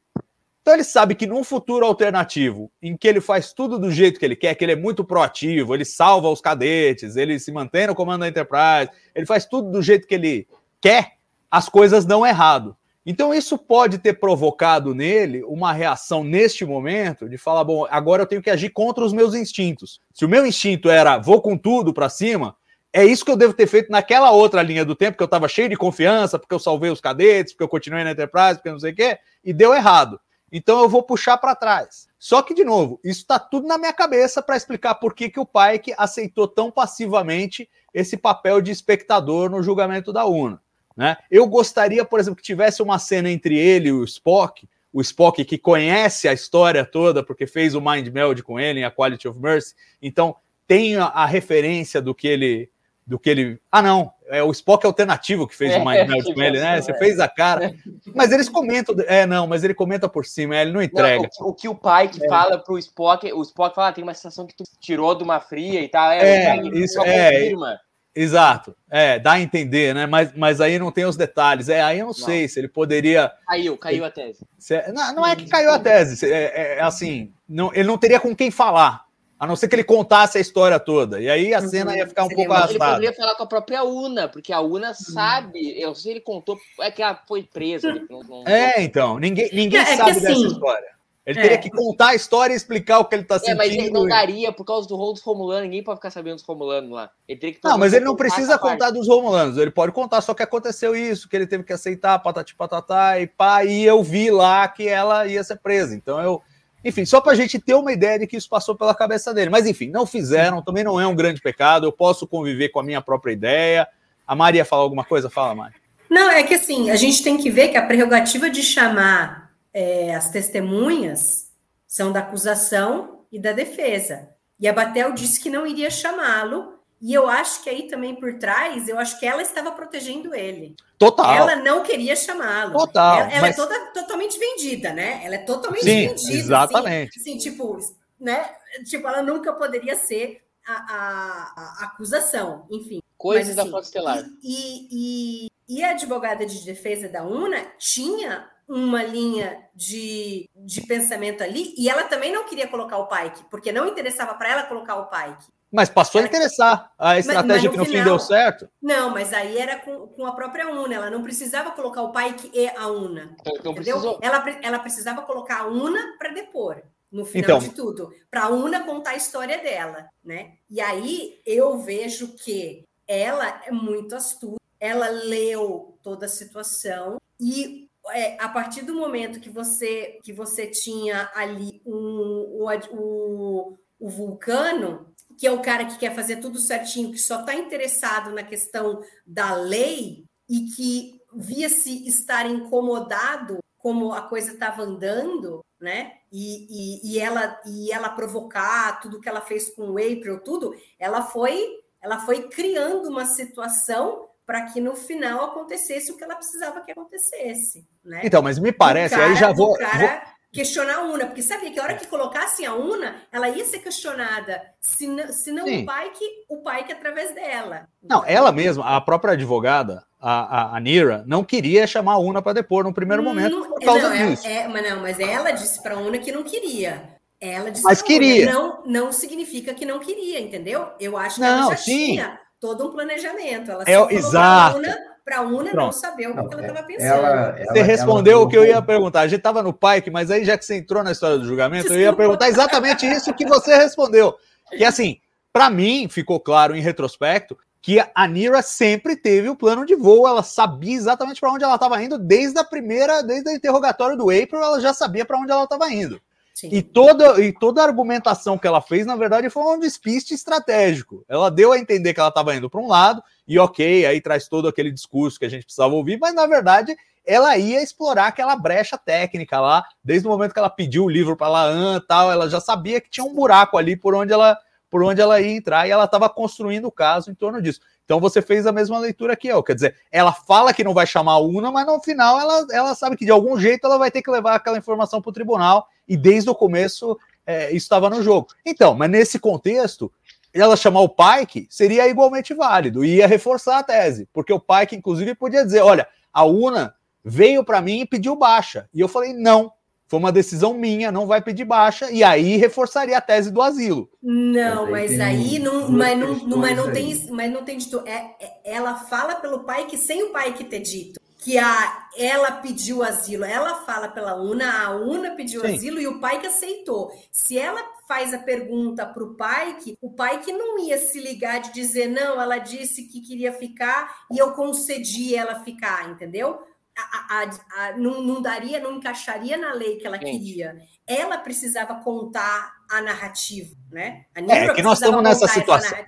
Então 0.63 0.73
ele 0.73 0.85
sabe 0.85 1.17
que 1.17 1.27
num 1.27 1.43
futuro 1.43 1.85
alternativo, 1.85 2.71
em 2.81 2.97
que 2.97 3.09
ele 3.09 3.21
faz 3.21 3.53
tudo 3.53 3.77
do 3.77 3.91
jeito 3.91 4.21
que 4.21 4.25
ele 4.25 4.37
quer, 4.37 4.55
que 4.55 4.65
ele 4.65 4.71
é 4.71 4.77
muito 4.77 5.05
proativo, 5.05 5.75
ele 5.75 5.85
salva 5.85 6.29
os 6.29 6.41
cadetes, 6.41 7.17
ele 7.17 7.41
se 7.41 7.51
mantém 7.51 7.89
no 7.89 7.95
comando 7.95 8.21
da 8.21 8.29
Enterprise, 8.29 8.89
ele 9.13 9.27
faz 9.27 9.47
tudo 9.47 9.69
do 9.73 9.83
jeito 9.83 10.07
que 10.07 10.15
ele 10.15 10.47
quer, 10.81 11.15
as 11.51 11.69
coisas 11.69 12.05
dão 12.05 12.25
errado. 12.25 12.77
Então 13.05 13.35
isso 13.35 13.59
pode 13.59 13.99
ter 13.99 14.21
provocado 14.21 14.95
nele 14.95 15.43
uma 15.43 15.73
reação 15.73 16.23
neste 16.23 16.65
momento 16.65 17.29
de 17.29 17.37
falar, 17.37 17.65
bom, 17.65 17.85
agora 17.91 18.23
eu 18.23 18.27
tenho 18.29 18.43
que 18.43 18.51
agir 18.51 18.71
contra 18.71 19.05
os 19.05 19.13
meus 19.13 19.35
instintos. 19.35 20.01
Se 20.15 20.25
o 20.25 20.29
meu 20.29 20.47
instinto 20.47 20.89
era 20.89 21.19
vou 21.19 21.41
com 21.41 21.59
tudo 21.59 21.93
para 21.93 22.09
cima, 22.09 22.55
é 22.97 23.05
isso 23.05 23.27
que 23.27 23.31
eu 23.31 23.37
devo 23.37 23.53
ter 23.53 23.67
feito 23.67 23.93
naquela 23.93 24.31
outra 24.31 24.63
linha 24.63 24.83
do 24.83 24.97
tempo, 24.97 25.19
que 25.19 25.23
eu 25.23 25.27
estava 25.27 25.47
cheio 25.49 25.69
de 25.69 25.77
confiança, 25.77 26.39
porque 26.39 26.55
eu 26.55 26.59
salvei 26.59 26.89
os 26.89 26.99
cadetes, 26.99 27.53
porque 27.53 27.65
eu 27.65 27.69
continuei 27.69 28.03
na 28.03 28.13
Enterprise, 28.13 28.55
porque 28.55 28.71
não 28.71 28.81
sei 28.81 28.93
o 28.93 28.97
quê, 28.97 29.19
e 29.45 29.53
deu 29.53 29.75
errado. 29.75 30.19
Então 30.51 30.81
eu 30.81 30.89
vou 30.89 31.03
puxar 31.03 31.37
para 31.37 31.55
trás. 31.55 32.09
Só 32.19 32.41
que, 32.41 32.55
de 32.55 32.65
novo, 32.65 32.99
isso 33.05 33.21
está 33.21 33.39
tudo 33.39 33.69
na 33.69 33.77
minha 33.77 33.93
cabeça 33.93 34.41
para 34.41 34.57
explicar 34.57 34.95
por 34.95 35.13
que, 35.13 35.29
que 35.29 35.39
o 35.39 35.45
Pike 35.45 35.93
aceitou 35.99 36.49
tão 36.49 36.71
passivamente 36.71 37.69
esse 37.93 38.17
papel 38.17 38.63
de 38.63 38.71
espectador 38.71 39.51
no 39.51 39.63
julgamento 39.63 40.11
da 40.11 40.25
UNA. 40.25 40.59
Né? 40.97 41.19
Eu 41.31 41.47
gostaria, 41.47 42.03
por 42.03 42.19
exemplo, 42.19 42.39
que 42.39 42.43
tivesse 42.43 42.83
uma 42.83 42.99
cena 42.99 43.31
entre 43.31 43.59
ele 43.59 43.91
e 43.91 43.93
o 43.93 44.05
Spock, 44.05 44.67
o 44.91 45.03
Spock 45.03 45.45
que 45.45 45.59
conhece 45.59 46.29
a 46.29 46.33
história 46.33 46.83
toda, 46.83 47.23
porque 47.23 47.47
fez 47.47 47.75
o 47.75 47.81
Mind 47.83 48.09
Meld 48.09 48.43
com 48.43 48.59
ele 48.59 48.81
em 48.81 48.85
A 48.85 48.91
Quality 48.91 49.29
of 49.29 49.39
Mercy, 49.39 49.75
então 50.01 50.35
tem 50.67 50.97
a, 50.97 51.05
a 51.05 51.27
referência 51.27 52.01
do 52.01 52.15
que 52.15 52.27
ele 52.27 52.71
do 53.07 53.19
que 53.19 53.31
ele. 53.31 53.61
Ah, 53.71 53.81
não, 53.81 54.13
é 54.29 54.43
o 54.43 54.51
Spock 54.51 54.85
alternativo 54.85 55.47
que 55.47 55.55
fez 55.55 55.73
é, 55.73 55.79
o 55.79 55.85
Mind 55.85 56.09
Meld 56.09 56.35
com 56.35 56.43
ele, 56.43 56.59
né? 56.59 56.81
Você 56.81 56.91
é. 56.91 56.99
fez 56.99 57.21
a 57.21 57.29
cara. 57.29 57.73
Mas 58.15 58.33
eles 58.33 58.49
comentam. 58.49 58.95
É, 59.07 59.25
não, 59.25 59.47
mas 59.47 59.63
ele 59.63 59.75
comenta 59.75 60.09
por 60.09 60.27
cima, 60.27 60.57
ele 60.57 60.73
não 60.73 60.83
entrega. 60.83 61.29
Não, 61.39 61.47
o, 61.47 61.51
o, 61.51 61.55
que 61.55 61.69
o 61.69 61.75
pai 61.75 62.09
que 62.09 62.25
é. 62.25 62.29
fala 62.29 62.59
pro 62.59 62.79
Spock, 62.79 63.33
o 63.33 63.43
Spock 63.43 63.75
fala: 63.75 63.89
ah, 63.89 63.93
tem 63.93 64.03
uma 64.03 64.15
sensação 64.15 64.47
que 64.47 64.57
tu 64.57 64.65
tirou 64.81 65.15
de 65.15 65.23
uma 65.23 65.41
fria 65.41 65.81
e 65.81 65.89
tal. 65.89 66.11
É, 66.11 66.57
isso 66.75 67.01
é. 67.03 67.33
Confirma. 67.33 67.79
Exato, 68.19 68.75
é, 68.91 69.19
dá 69.19 69.33
a 69.33 69.41
entender, 69.41 69.95
né? 69.95 70.07
Mas, 70.07 70.33
mas 70.35 70.59
aí 70.59 70.79
não 70.79 70.91
tem 70.91 71.05
os 71.05 71.19
detalhes. 71.19 71.69
É, 71.69 71.83
aí 71.83 71.99
eu 71.99 72.07
não, 72.07 72.15
não. 72.19 72.27
sei 72.27 72.49
se 72.49 72.59
ele 72.59 72.67
poderia. 72.67 73.31
Caiu, 73.47 73.77
caiu 73.77 74.07
a 74.07 74.11
tese. 74.11 74.43
Se, 74.59 74.91
não, 74.91 75.17
não 75.17 75.27
é 75.27 75.37
que 75.37 75.47
caiu 75.47 75.71
a 75.71 75.79
tese, 75.79 76.25
é, 76.25 76.79
é, 76.79 76.81
assim, 76.81 77.31
não, 77.47 77.71
ele 77.75 77.87
não 77.87 77.99
teria 77.99 78.19
com 78.19 78.35
quem 78.35 78.51
falar. 78.51 79.05
A 79.39 79.47
não 79.47 79.55
ser 79.55 79.69
que 79.69 79.75
ele 79.75 79.85
contasse 79.85 80.39
a 80.39 80.41
história 80.41 80.81
toda. 80.81 81.21
E 81.21 81.29
aí 81.29 81.53
a 81.53 81.61
cena 81.61 81.95
ia 81.95 82.07
ficar 82.07 82.25
um 82.25 82.29
Seria, 82.29 82.45
pouco 82.45 82.53
arrastada. 82.55 82.85
Ele 82.85 82.95
poderia 82.95 83.13
falar 83.13 83.35
com 83.35 83.43
a 83.43 83.47
própria 83.47 83.85
Una, 83.85 84.29
porque 84.29 84.53
a 84.53 84.61
Una 84.61 84.95
sabe. 84.95 85.79
Eu 85.79 85.95
sei 85.95 86.03
se 86.03 86.11
ele 86.11 86.21
contou. 86.21 86.59
É 86.81 86.91
que 86.91 87.03
ela 87.03 87.21
foi 87.29 87.43
presa. 87.43 87.93
Não, 88.09 88.21
não... 88.21 88.45
É, 88.47 88.83
então. 88.83 89.19
Ninguém, 89.19 89.51
ninguém 89.53 89.81
é, 89.81 89.97
sabe 89.97 90.11
é 90.11 90.15
dessa 90.15 90.33
assim, 90.33 90.47
história. 90.47 90.97
Ele 91.27 91.41
é. 91.41 91.43
teria 91.43 91.59
que 91.59 91.71
contar 91.71 92.09
a 92.09 92.15
história 92.15 92.55
e 92.55 92.57
explicar 92.57 93.01
o 93.01 93.05
que 93.05 93.17
ele 93.17 93.23
está 93.23 93.37
sentindo. 93.39 93.55
É, 93.61 93.67
mas 93.67 93.73
ele 93.75 93.91
não 93.91 94.07
daria 94.07 94.53
por 94.53 94.65
causa 94.65 94.87
do 94.87 94.95
rol 94.95 95.13
dos 95.13 95.23
Romulanos. 95.23 95.65
Ninguém 95.65 95.83
pode 95.83 95.99
ficar 95.99 96.11
sabendo 96.11 96.37
dos 96.37 96.45
Romulanos 96.45 96.91
lá. 96.91 97.11
Ele 97.27 97.41
teria 97.41 97.55
que 97.57 97.61
não, 97.65 97.77
mas 97.77 97.93
ele 97.93 98.05
não 98.05 98.15
precisa 98.15 98.57
contar 98.57 98.91
dos 98.91 99.09
Romulanos. 99.09 99.59
Ele 99.59 99.73
pode 99.73 99.91
contar 99.91 100.21
só 100.21 100.33
que 100.33 100.43
aconteceu 100.45 100.95
isso, 100.95 101.29
que 101.29 101.35
ele 101.35 101.47
teve 101.47 101.65
que 101.65 101.73
aceitar 101.73 102.17
patati 102.21 102.55
patatá 102.55 103.19
e 103.19 103.27
pá. 103.27 103.65
E 103.65 103.85
eu 103.85 104.03
vi 104.05 104.31
lá 104.31 104.69
que 104.69 104.87
ela 104.87 105.27
ia 105.27 105.43
ser 105.43 105.57
presa. 105.57 105.97
Então 105.97 106.21
eu 106.23 106.41
Enfim, 106.87 107.05
só 107.05 107.21
para 107.21 107.33
a 107.33 107.35
gente 107.35 107.59
ter 107.59 107.75
uma 107.75 107.93
ideia 107.93 108.17
de 108.17 108.29
que 108.29 108.37
isso 108.37 108.49
passou 108.49 108.77
pela 108.77 108.95
cabeça 108.95 109.35
dele. 109.35 109.51
Mas 109.51 109.67
enfim, 109.67 109.91
não 109.91 110.07
fizeram, 110.07 110.63
também 110.63 110.85
não 110.85 111.01
é 111.01 111.05
um 111.05 111.17
grande 111.17 111.41
pecado. 111.41 111.85
Eu 111.85 111.91
posso 111.91 112.29
conviver 112.29 112.69
com 112.69 112.79
a 112.79 112.83
minha 112.85 113.03
própria 113.03 113.33
ideia. 113.33 113.89
A 114.25 114.37
Maria 114.37 114.65
fala 114.65 114.83
alguma 114.83 115.05
coisa? 115.05 115.29
Fala, 115.29 115.53
Maria. 115.53 115.77
Não, 116.09 116.31
é 116.31 116.45
que 116.45 116.55
assim, 116.55 116.89
a 116.91 116.95
gente 116.95 117.25
tem 117.25 117.39
que 117.39 117.51
ver 117.51 117.71
que 117.71 117.77
a 117.77 117.85
prerrogativa 117.85 118.49
de 118.49 118.63
chamar 118.63 119.51
é, 119.75 120.15
as 120.15 120.31
testemunhas 120.31 121.51
são 121.89 122.13
da 122.13 122.21
acusação 122.21 123.23
e 123.33 123.41
da 123.41 123.51
defesa. 123.51 124.29
E 124.61 124.69
a 124.69 124.73
Batel 124.73 125.13
disse 125.13 125.41
que 125.41 125.51
não 125.51 125.67
iria 125.67 125.91
chamá-lo, 125.91 126.76
e 127.01 127.13
eu 127.13 127.29
acho 127.29 127.63
que 127.63 127.71
aí 127.71 127.89
também 127.89 128.15
por 128.15 128.39
trás, 128.39 128.89
eu 128.89 128.99
acho 128.99 129.19
que 129.21 129.27
ela 129.27 129.43
estava 129.43 129.71
protegendo 129.73 130.35
ele. 130.35 130.75
Total. 130.99 131.35
Ela 131.35 131.57
não 131.57 131.83
queria 131.83 132.17
chamá-lo. 132.17 132.73
Total. 132.73 133.21
Ela, 133.21 133.31
ela 133.31 133.41
mas... 133.43 133.59
é 133.59 133.61
toda, 133.61 133.93
totalmente 133.93 134.39
vendida, 134.39 134.93
né? 134.93 135.21
Ela 135.25 135.35
é 135.35 135.39
totalmente 135.39 135.85
Sim, 135.85 136.09
vendida. 136.09 136.15
Assim, 136.15 136.33
Exatamente. 136.33 137.21
Assim, 137.21 137.31
assim, 137.37 137.39
tipo, 137.39 137.79
né? 138.19 138.51
Tipo, 138.85 139.07
ela 139.09 139.23
nunca 139.23 139.53
poderia 139.53 139.95
ser 139.95 140.43
a, 140.67 140.73
a, 140.73 141.83
a 141.83 141.85
acusação, 141.85 142.67
enfim. 142.71 143.01
Coisas 143.17 143.55
mas, 143.55 143.59
assim, 143.59 143.71
da 143.71 143.77
Fox 143.77 143.87
Estelar. 143.89 144.25
E, 144.43 144.89
e, 144.91 145.51
e, 145.69 145.85
a 145.85 145.91
advogada 145.91 146.47
de 146.47 146.65
defesa 146.65 147.09
da 147.09 147.23
UNA 147.23 147.65
tinha 147.79 148.49
uma 148.69 149.03
linha 149.03 149.65
de, 149.75 150.49
de 150.57 150.81
pensamento 150.83 151.43
ali, 151.43 151.73
e 151.79 151.89
ela 151.89 152.05
também 152.05 152.33
não 152.33 152.45
queria 152.45 152.67
colocar 152.67 152.99
o 152.99 153.07
Pike, 153.07 153.45
porque 153.51 153.71
não 153.71 153.87
interessava 153.87 154.35
para 154.35 154.51
ela 154.51 154.63
colocar 154.65 154.97
o 154.97 155.07
Pike. 155.07 155.53
Mas 155.77 155.91
passou 155.91 156.23
a 156.23 156.25
interessar 156.25 156.91
a 156.99 157.19
estratégia 157.19 157.45
mas, 157.45 157.63
mas 157.63 157.65
no 157.65 157.71
que 157.71 157.77
no 157.77 157.85
final, 157.85 158.05
fim 158.05 158.11
deu 158.11 158.19
certo. 158.19 158.69
Não, 158.81 159.11
mas 159.11 159.33
aí 159.35 159.59
era 159.59 159.77
com, 159.77 160.07
com 160.09 160.25
a 160.27 160.33
própria 160.33 160.69
UNA. 160.69 160.95
Ela 160.95 161.11
não 161.11 161.23
precisava 161.23 161.73
colocar 161.73 162.01
o 162.01 162.13
Pike 162.13 162.51
e 162.55 162.67
a 162.69 162.89
UNA. 162.89 163.37
Então, 163.47 163.73
entendeu? 163.73 164.19
Ela, 164.23 164.45
ela 164.63 164.79
precisava 164.79 165.21
colocar 165.21 165.61
a 165.61 165.67
UNA 165.67 166.17
para 166.19 166.31
depor 166.31 166.83
no 167.11 167.25
final 167.25 167.59
então, 167.59 167.59
de 167.59 167.75
tudo, 167.75 168.11
para 168.31 168.45
a 168.45 168.49
Una 168.49 168.85
contar 168.85 169.11
a 169.11 169.17
história 169.17 169.59
dela, 169.59 170.09
né? 170.25 170.55
E 170.69 170.81
aí 170.81 171.41
eu 171.47 171.79
vejo 171.79 172.37
que 172.37 172.85
ela 173.07 173.63
é 173.65 173.71
muito 173.71 174.15
astuta, 174.17 174.61
ela 174.81 175.09
leu 175.09 175.99
toda 176.03 176.27
a 176.27 176.29
situação 176.29 177.21
e 177.39 177.89
é, 178.11 178.41
a 178.41 178.49
partir 178.49 178.83
do 178.83 178.95
momento 178.95 179.41
que 179.41 179.51
você 179.51 180.19
que 180.23 180.33
você 180.33 180.67
tinha 180.67 181.31
ali 181.35 181.81
um, 181.85 182.61
o, 182.61 182.69
o, 182.93 183.79
o 183.99 184.09
vulcano, 184.09 185.07
que 185.39 185.47
é 185.47 185.53
o 185.53 185.61
cara 185.61 185.85
que 185.85 185.99
quer 185.99 186.15
fazer 186.15 186.37
tudo 186.37 186.59
certinho, 186.59 187.13
que 187.13 187.19
só 187.19 187.41
está 187.41 187.55
interessado 187.55 188.31
na 188.31 188.43
questão 188.43 189.03
da 189.27 189.55
lei 189.55 190.25
e 190.49 190.67
que 190.75 191.21
via-se 191.35 192.07
estar 192.09 192.47
incomodado 192.47 193.59
como 193.77 194.13
a 194.13 194.23
coisa 194.23 194.53
estava 194.53 194.83
andando, 194.83 195.65
né? 195.81 196.13
E, 196.33 196.67
e, 196.71 197.13
e, 197.13 197.19
ela 197.21 197.61
e 197.67 197.93
ela 197.93 198.09
provocar 198.09 199.01
tudo 199.01 199.21
que 199.21 199.29
ela 199.29 199.41
fez 199.41 199.73
com 199.75 199.91
o 199.91 199.99
April, 199.99 200.41
tudo, 200.41 200.75
ela 200.99 201.23
foi 201.23 201.81
ela 202.03 202.21
foi 202.21 202.49
criando 202.49 203.09
uma 203.09 203.25
situação 203.25 204.29
para 204.45 204.63
que 204.67 204.81
no 204.81 204.95
final 204.95 205.47
acontecesse 205.47 206.13
o 206.13 206.17
que 206.17 206.23
ela 206.23 206.37
precisava 206.37 206.81
que 206.81 206.93
acontecesse, 206.93 207.87
né? 208.05 208.23
Então, 208.25 208.41
mas 208.43 208.59
me 208.59 208.73
parece, 208.73 209.15
cara, 209.15 209.27
aí 209.27 209.37
já 209.37 209.53
vou, 209.53 209.77
cara 209.77 210.25
vou... 210.25 210.36
questionar 210.53 210.97
a 210.97 211.05
Una, 211.05 211.27
porque 211.27 211.43
sabia 211.43 211.71
que 211.71 211.79
a 211.79 211.83
hora 211.83 211.97
que 211.97 212.07
colocassem 212.07 212.67
a 212.67 212.75
Una, 212.75 213.23
ela 213.31 213.49
ia 213.49 213.65
ser 213.65 213.83
questionada, 213.83 214.63
se 214.81 215.07
não, 215.07 215.33
se 215.33 215.53
não 215.53 215.65
o 215.67 215.85
pai 215.85 216.11
que 216.11 216.25
o 216.49 216.63
pai 216.63 216.85
que 216.85 216.93
através 216.93 217.35
dela. 217.35 217.89
Não, 218.03 218.25
ela 218.25 218.53
mesma, 218.53 218.97
a 218.97 219.01
própria 219.01 219.35
advogada, 219.35 220.05
a, 220.21 220.63
a, 220.63 220.77
a 220.77 220.81
Nira, 220.81 221.25
não 221.27 221.45
queria 221.45 221.87
chamar 221.87 222.15
a 222.15 222.19
Una 222.19 222.41
para 222.41 222.55
depor 222.55 222.85
no 222.85 222.95
primeiro 222.95 223.23
momento 223.23 223.61
não, 223.61 223.69
por 223.69 223.81
causa 223.81 224.09
não, 224.09 224.29
disso. 224.29 224.47
É, 224.47 224.63
é, 224.63 224.69
mas 224.69 224.91
não, 224.91 225.03
mas 225.03 225.21
ela 225.21 225.51
disse 225.51 225.83
para 225.83 225.95
a 225.95 225.99
Una 225.99 226.19
que 226.19 226.33
não 226.33 226.43
queria. 226.43 227.17
Ela 227.41 227.71
disse 227.71 227.85
Mas 227.85 228.01
queria. 228.01 228.51
Não, 228.51 228.83
não 228.87 229.13
significa 229.13 229.75
que 229.75 229.85
não 229.85 229.99
queria, 229.99 230.41
entendeu? 230.41 230.89
Eu 230.99 231.17
acho 231.19 231.37
que 231.37 231.43
não, 231.43 231.49
ela 231.49 231.71
já 231.71 231.77
sim. 231.77 232.13
tinha 232.13 232.41
todo 232.59 232.89
um 232.89 232.91
planejamento. 232.91 233.71
Ela 233.71 233.85
é, 233.87 234.15
exato. 234.15 234.81
Para 235.27 235.39
a 235.39 235.43
Una, 235.43 235.75
não 235.75 235.91
saber 235.91 236.29
o 236.29 236.35
que 236.35 236.55
ela 236.55 236.67
estava 236.69 236.87
pensando. 236.87 237.27
Ela, 237.27 237.59
ela, 237.59 237.73
você 237.73 237.83
respondeu 237.83 238.43
o 238.43 238.49
que 238.49 238.57
eu 238.57 238.65
ia 238.65 238.81
perguntar. 238.81 239.23
A 239.23 239.27
gente 239.27 239.41
estava 239.41 239.61
no 239.61 239.73
Pike, 239.73 240.09
mas 240.09 240.31
aí 240.31 240.45
já 240.45 240.57
que 240.57 240.65
você 240.65 240.77
entrou 240.77 241.03
na 241.03 241.11
história 241.11 241.37
do 241.37 241.45
julgamento, 241.45 241.83
Desculpa. 241.83 242.01
eu 242.01 242.07
ia 242.07 242.13
perguntar 242.13 242.49
exatamente 242.49 243.05
isso 243.05 243.35
que 243.35 243.45
você 243.45 243.75
respondeu. 243.75 244.37
Que 244.71 244.85
assim, 244.85 245.19
para 245.53 245.69
mim 245.69 246.09
ficou 246.09 246.39
claro 246.39 246.77
em 246.77 246.81
retrospecto 246.81 247.59
que 247.83 247.99
a 248.15 248.29
Nira 248.29 248.63
sempre 248.63 249.17
teve 249.17 249.49
o 249.49 249.57
plano 249.57 249.85
de 249.85 249.97
voo, 249.97 250.29
ela 250.29 250.45
sabia 250.45 250.95
exatamente 250.95 251.41
para 251.41 251.53
onde 251.53 251.65
ela 251.65 251.75
estava 251.75 252.01
indo 252.01 252.19
desde 252.19 252.61
a 252.61 252.65
primeira, 252.65 253.21
desde 253.21 253.51
o 253.51 253.53
interrogatório 253.53 254.17
do 254.17 254.31
April, 254.31 254.63
ela 254.63 254.81
já 254.81 254.95
sabia 254.95 255.25
para 255.25 255.39
onde 255.39 255.51
ela 255.51 255.65
estava 255.65 255.91
indo. 255.91 256.21
E 256.65 256.83
toda, 256.83 257.41
e 257.41 257.53
toda 257.53 257.83
a 257.83 257.85
argumentação 257.85 258.57
que 258.57 258.67
ela 258.67 258.81
fez, 258.81 259.05
na 259.05 259.15
verdade, 259.15 259.51
foi 259.51 259.63
um 259.63 259.79
despiste 259.79 260.35
estratégico. 260.35 261.25
Ela 261.29 261.51
deu 261.51 261.73
a 261.73 261.79
entender 261.79 262.15
que 262.15 262.21
ela 262.21 262.31
estava 262.31 262.55
indo 262.55 262.71
para 262.71 262.81
um 262.81 262.87
lado, 262.87 263.23
e 263.47 263.59
ok, 263.59 264.07
aí 264.07 264.21
traz 264.21 264.49
todo 264.49 264.69
aquele 264.69 264.91
discurso 264.91 265.39
que 265.39 265.45
a 265.45 265.49
gente 265.49 265.65
precisava 265.65 265.95
ouvir, 265.95 266.19
mas 266.19 266.35
na 266.35 266.47
verdade 266.47 266.97
ela 267.27 267.57
ia 267.59 267.83
explorar 267.83 268.29
aquela 268.29 268.55
brecha 268.55 268.97
técnica 268.97 269.61
lá, 269.61 269.85
desde 270.03 270.29
o 270.29 270.31
momento 270.31 270.53
que 270.53 270.59
ela 270.59 270.71
pediu 270.71 271.05
o 271.05 271.09
livro 271.09 271.37
para 271.37 271.49
Laan 271.49 272.01
tal, 272.07 272.31
ela 272.31 272.49
já 272.49 272.61
sabia 272.61 273.01
que 273.01 273.11
tinha 273.11 273.27
um 273.27 273.35
buraco 273.35 273.77
ali 273.77 273.97
por 273.97 274.15
onde 274.15 274.33
ela 274.33 274.57
por 274.89 275.03
onde 275.03 275.21
ela 275.21 275.41
ia 275.41 275.57
entrar 275.57 275.87
e 275.87 275.91
ela 275.91 276.05
estava 276.05 276.29
construindo 276.29 276.87
o 276.87 276.93
caso 276.93 277.29
em 277.29 277.35
torno 277.35 277.61
disso. 277.61 277.81
Então 278.05 278.21
você 278.21 278.41
fez 278.41 278.67
a 278.69 278.73
mesma 278.73 278.99
leitura 279.01 279.35
que 279.35 279.49
eu, 279.49 279.61
quer 279.61 279.75
dizer, 279.75 279.97
ela 280.13 280.33
fala 280.33 280.73
que 280.73 280.85
não 280.85 280.95
vai 280.95 281.05
chamar 281.05 281.33
a 281.33 281.41
UNA, 281.41 281.73
mas 281.73 281.85
no 281.85 282.01
final 282.01 282.41
ela, 282.41 282.65
ela 282.71 282.95
sabe 282.95 283.17
que 283.17 283.25
de 283.25 283.33
algum 283.33 283.59
jeito 283.59 283.85
ela 283.85 283.99
vai 283.99 284.13
ter 284.13 284.23
que 284.23 284.31
levar 284.31 284.55
aquela 284.55 284.79
informação 284.79 285.21
para 285.21 285.31
o 285.31 285.33
tribunal 285.33 285.89
e 286.07 286.17
desde 286.17 286.49
o 286.49 286.55
começo 286.55 287.19
é, 287.45 287.67
isso 287.69 287.85
estava 287.85 288.09
no 288.09 288.23
jogo. 288.23 288.49
Então, 288.65 288.95
mas 288.95 289.11
nesse 289.11 289.41
contexto, 289.41 290.11
ela 290.61 290.77
chamar 290.77 291.01
o 291.01 291.09
Pike 291.09 291.67
seria 291.71 292.09
igualmente 292.09 292.55
válido 292.55 293.05
e 293.05 293.17
ia 293.17 293.27
reforçar 293.27 293.79
a 293.79 293.83
tese, 293.83 294.29
porque 294.33 294.53
o 294.53 294.61
Pike, 294.61 294.97
inclusive, 294.97 295.35
podia 295.35 295.65
dizer: 295.65 295.83
olha, 295.83 296.07
a 296.33 296.45
UNA 296.45 296.95
veio 297.25 297.65
para 297.65 297.81
mim 297.81 298.01
e 298.01 298.07
pediu 298.07 298.37
baixa. 298.37 298.89
E 298.95 299.01
eu 299.01 299.09
falei: 299.09 299.33
não, 299.33 299.73
foi 300.09 300.19
uma 300.19 300.33
decisão 300.33 300.75
minha, 300.75 301.11
não 301.11 301.27
vai 301.27 301.43
pedir 301.43 301.65
baixa, 301.65 302.11
e 302.11 302.23
aí 302.23 302.57
reforçaria 302.57 303.19
a 303.19 303.21
tese 303.21 303.51
do 303.51 303.61
asilo. 303.61 304.09
Não, 304.23 304.91
mas 304.91 305.19
aí 305.19 305.59
não, 305.59 305.91
mas 305.91 306.19
não, 306.19 306.59
mas 306.59 306.77
não 306.77 306.93
tem, 306.93 307.27
mas 307.31 307.53
não 307.53 307.65
tem 307.65 307.79
dito. 307.79 308.03
É, 308.07 308.35
é, 308.41 308.61
ela 308.65 308.95
fala 308.95 309.37
pelo 309.37 309.65
pai 309.65 309.87
que 309.87 309.97
sem 309.97 310.23
o 310.23 310.31
pai 310.31 310.53
que 310.53 310.65
ter 310.65 310.81
dito 310.81 311.26
que 311.47 311.59
a 311.59 312.09
ela 312.17 312.51
pediu 312.51 313.05
asilo, 313.05 313.45
ela 313.45 313.85
fala 313.85 314.09
pela 314.09 314.35
UNA, 314.35 314.69
a 314.69 314.97
UNA 314.97 315.37
pediu 315.37 315.61
Sim. 315.61 315.77
asilo 315.77 316.01
e 316.01 316.09
o 316.09 316.19
pai 316.19 316.41
que 316.41 316.49
aceitou. 316.49 317.13
Se 317.31 317.57
ela 317.57 317.81
faz 318.09 318.35
a 318.35 318.39
pergunta 318.41 319.07
para 319.07 319.23
o 319.23 319.37
pai, 319.37 319.77
que 319.77 319.97
o 320.03 320.11
pai 320.11 320.41
que 320.41 320.51
não 320.51 320.77
ia 320.77 320.99
se 320.99 321.21
ligar 321.21 321.61
de 321.61 321.73
dizer 321.73 322.09
não, 322.09 322.41
ela 322.41 322.59
disse 322.59 323.05
que 323.05 323.21
queria 323.21 323.53
ficar 323.53 324.25
e 324.29 324.39
eu 324.39 324.55
concedi 324.55 325.37
ela 325.37 325.63
ficar, 325.63 326.11
entendeu? 326.11 326.59
a, 326.99 327.43
a, 327.43 327.43
a, 327.43 327.97
não, 327.97 328.23
não, 328.23 328.43
daria, 328.43 328.81
não 328.81 328.95
encaixaria 328.95 329.57
na 329.57 329.73
lei 329.73 329.99
que 329.99 330.07
ela 330.07 330.17
Gente. 330.17 330.31
queria. 330.39 330.79
Ela 331.07 331.39
precisava 331.39 331.97
contar 332.03 332.73
a 332.91 333.03
narrativa, 333.03 333.77
né? 333.93 334.25
A 334.35 334.41
é, 334.41 334.65
é 334.65 334.75
que 334.75 334.83
nós 334.83 334.99
estamos 334.99 335.23
nessa 335.23 335.47
situação. 335.47 335.99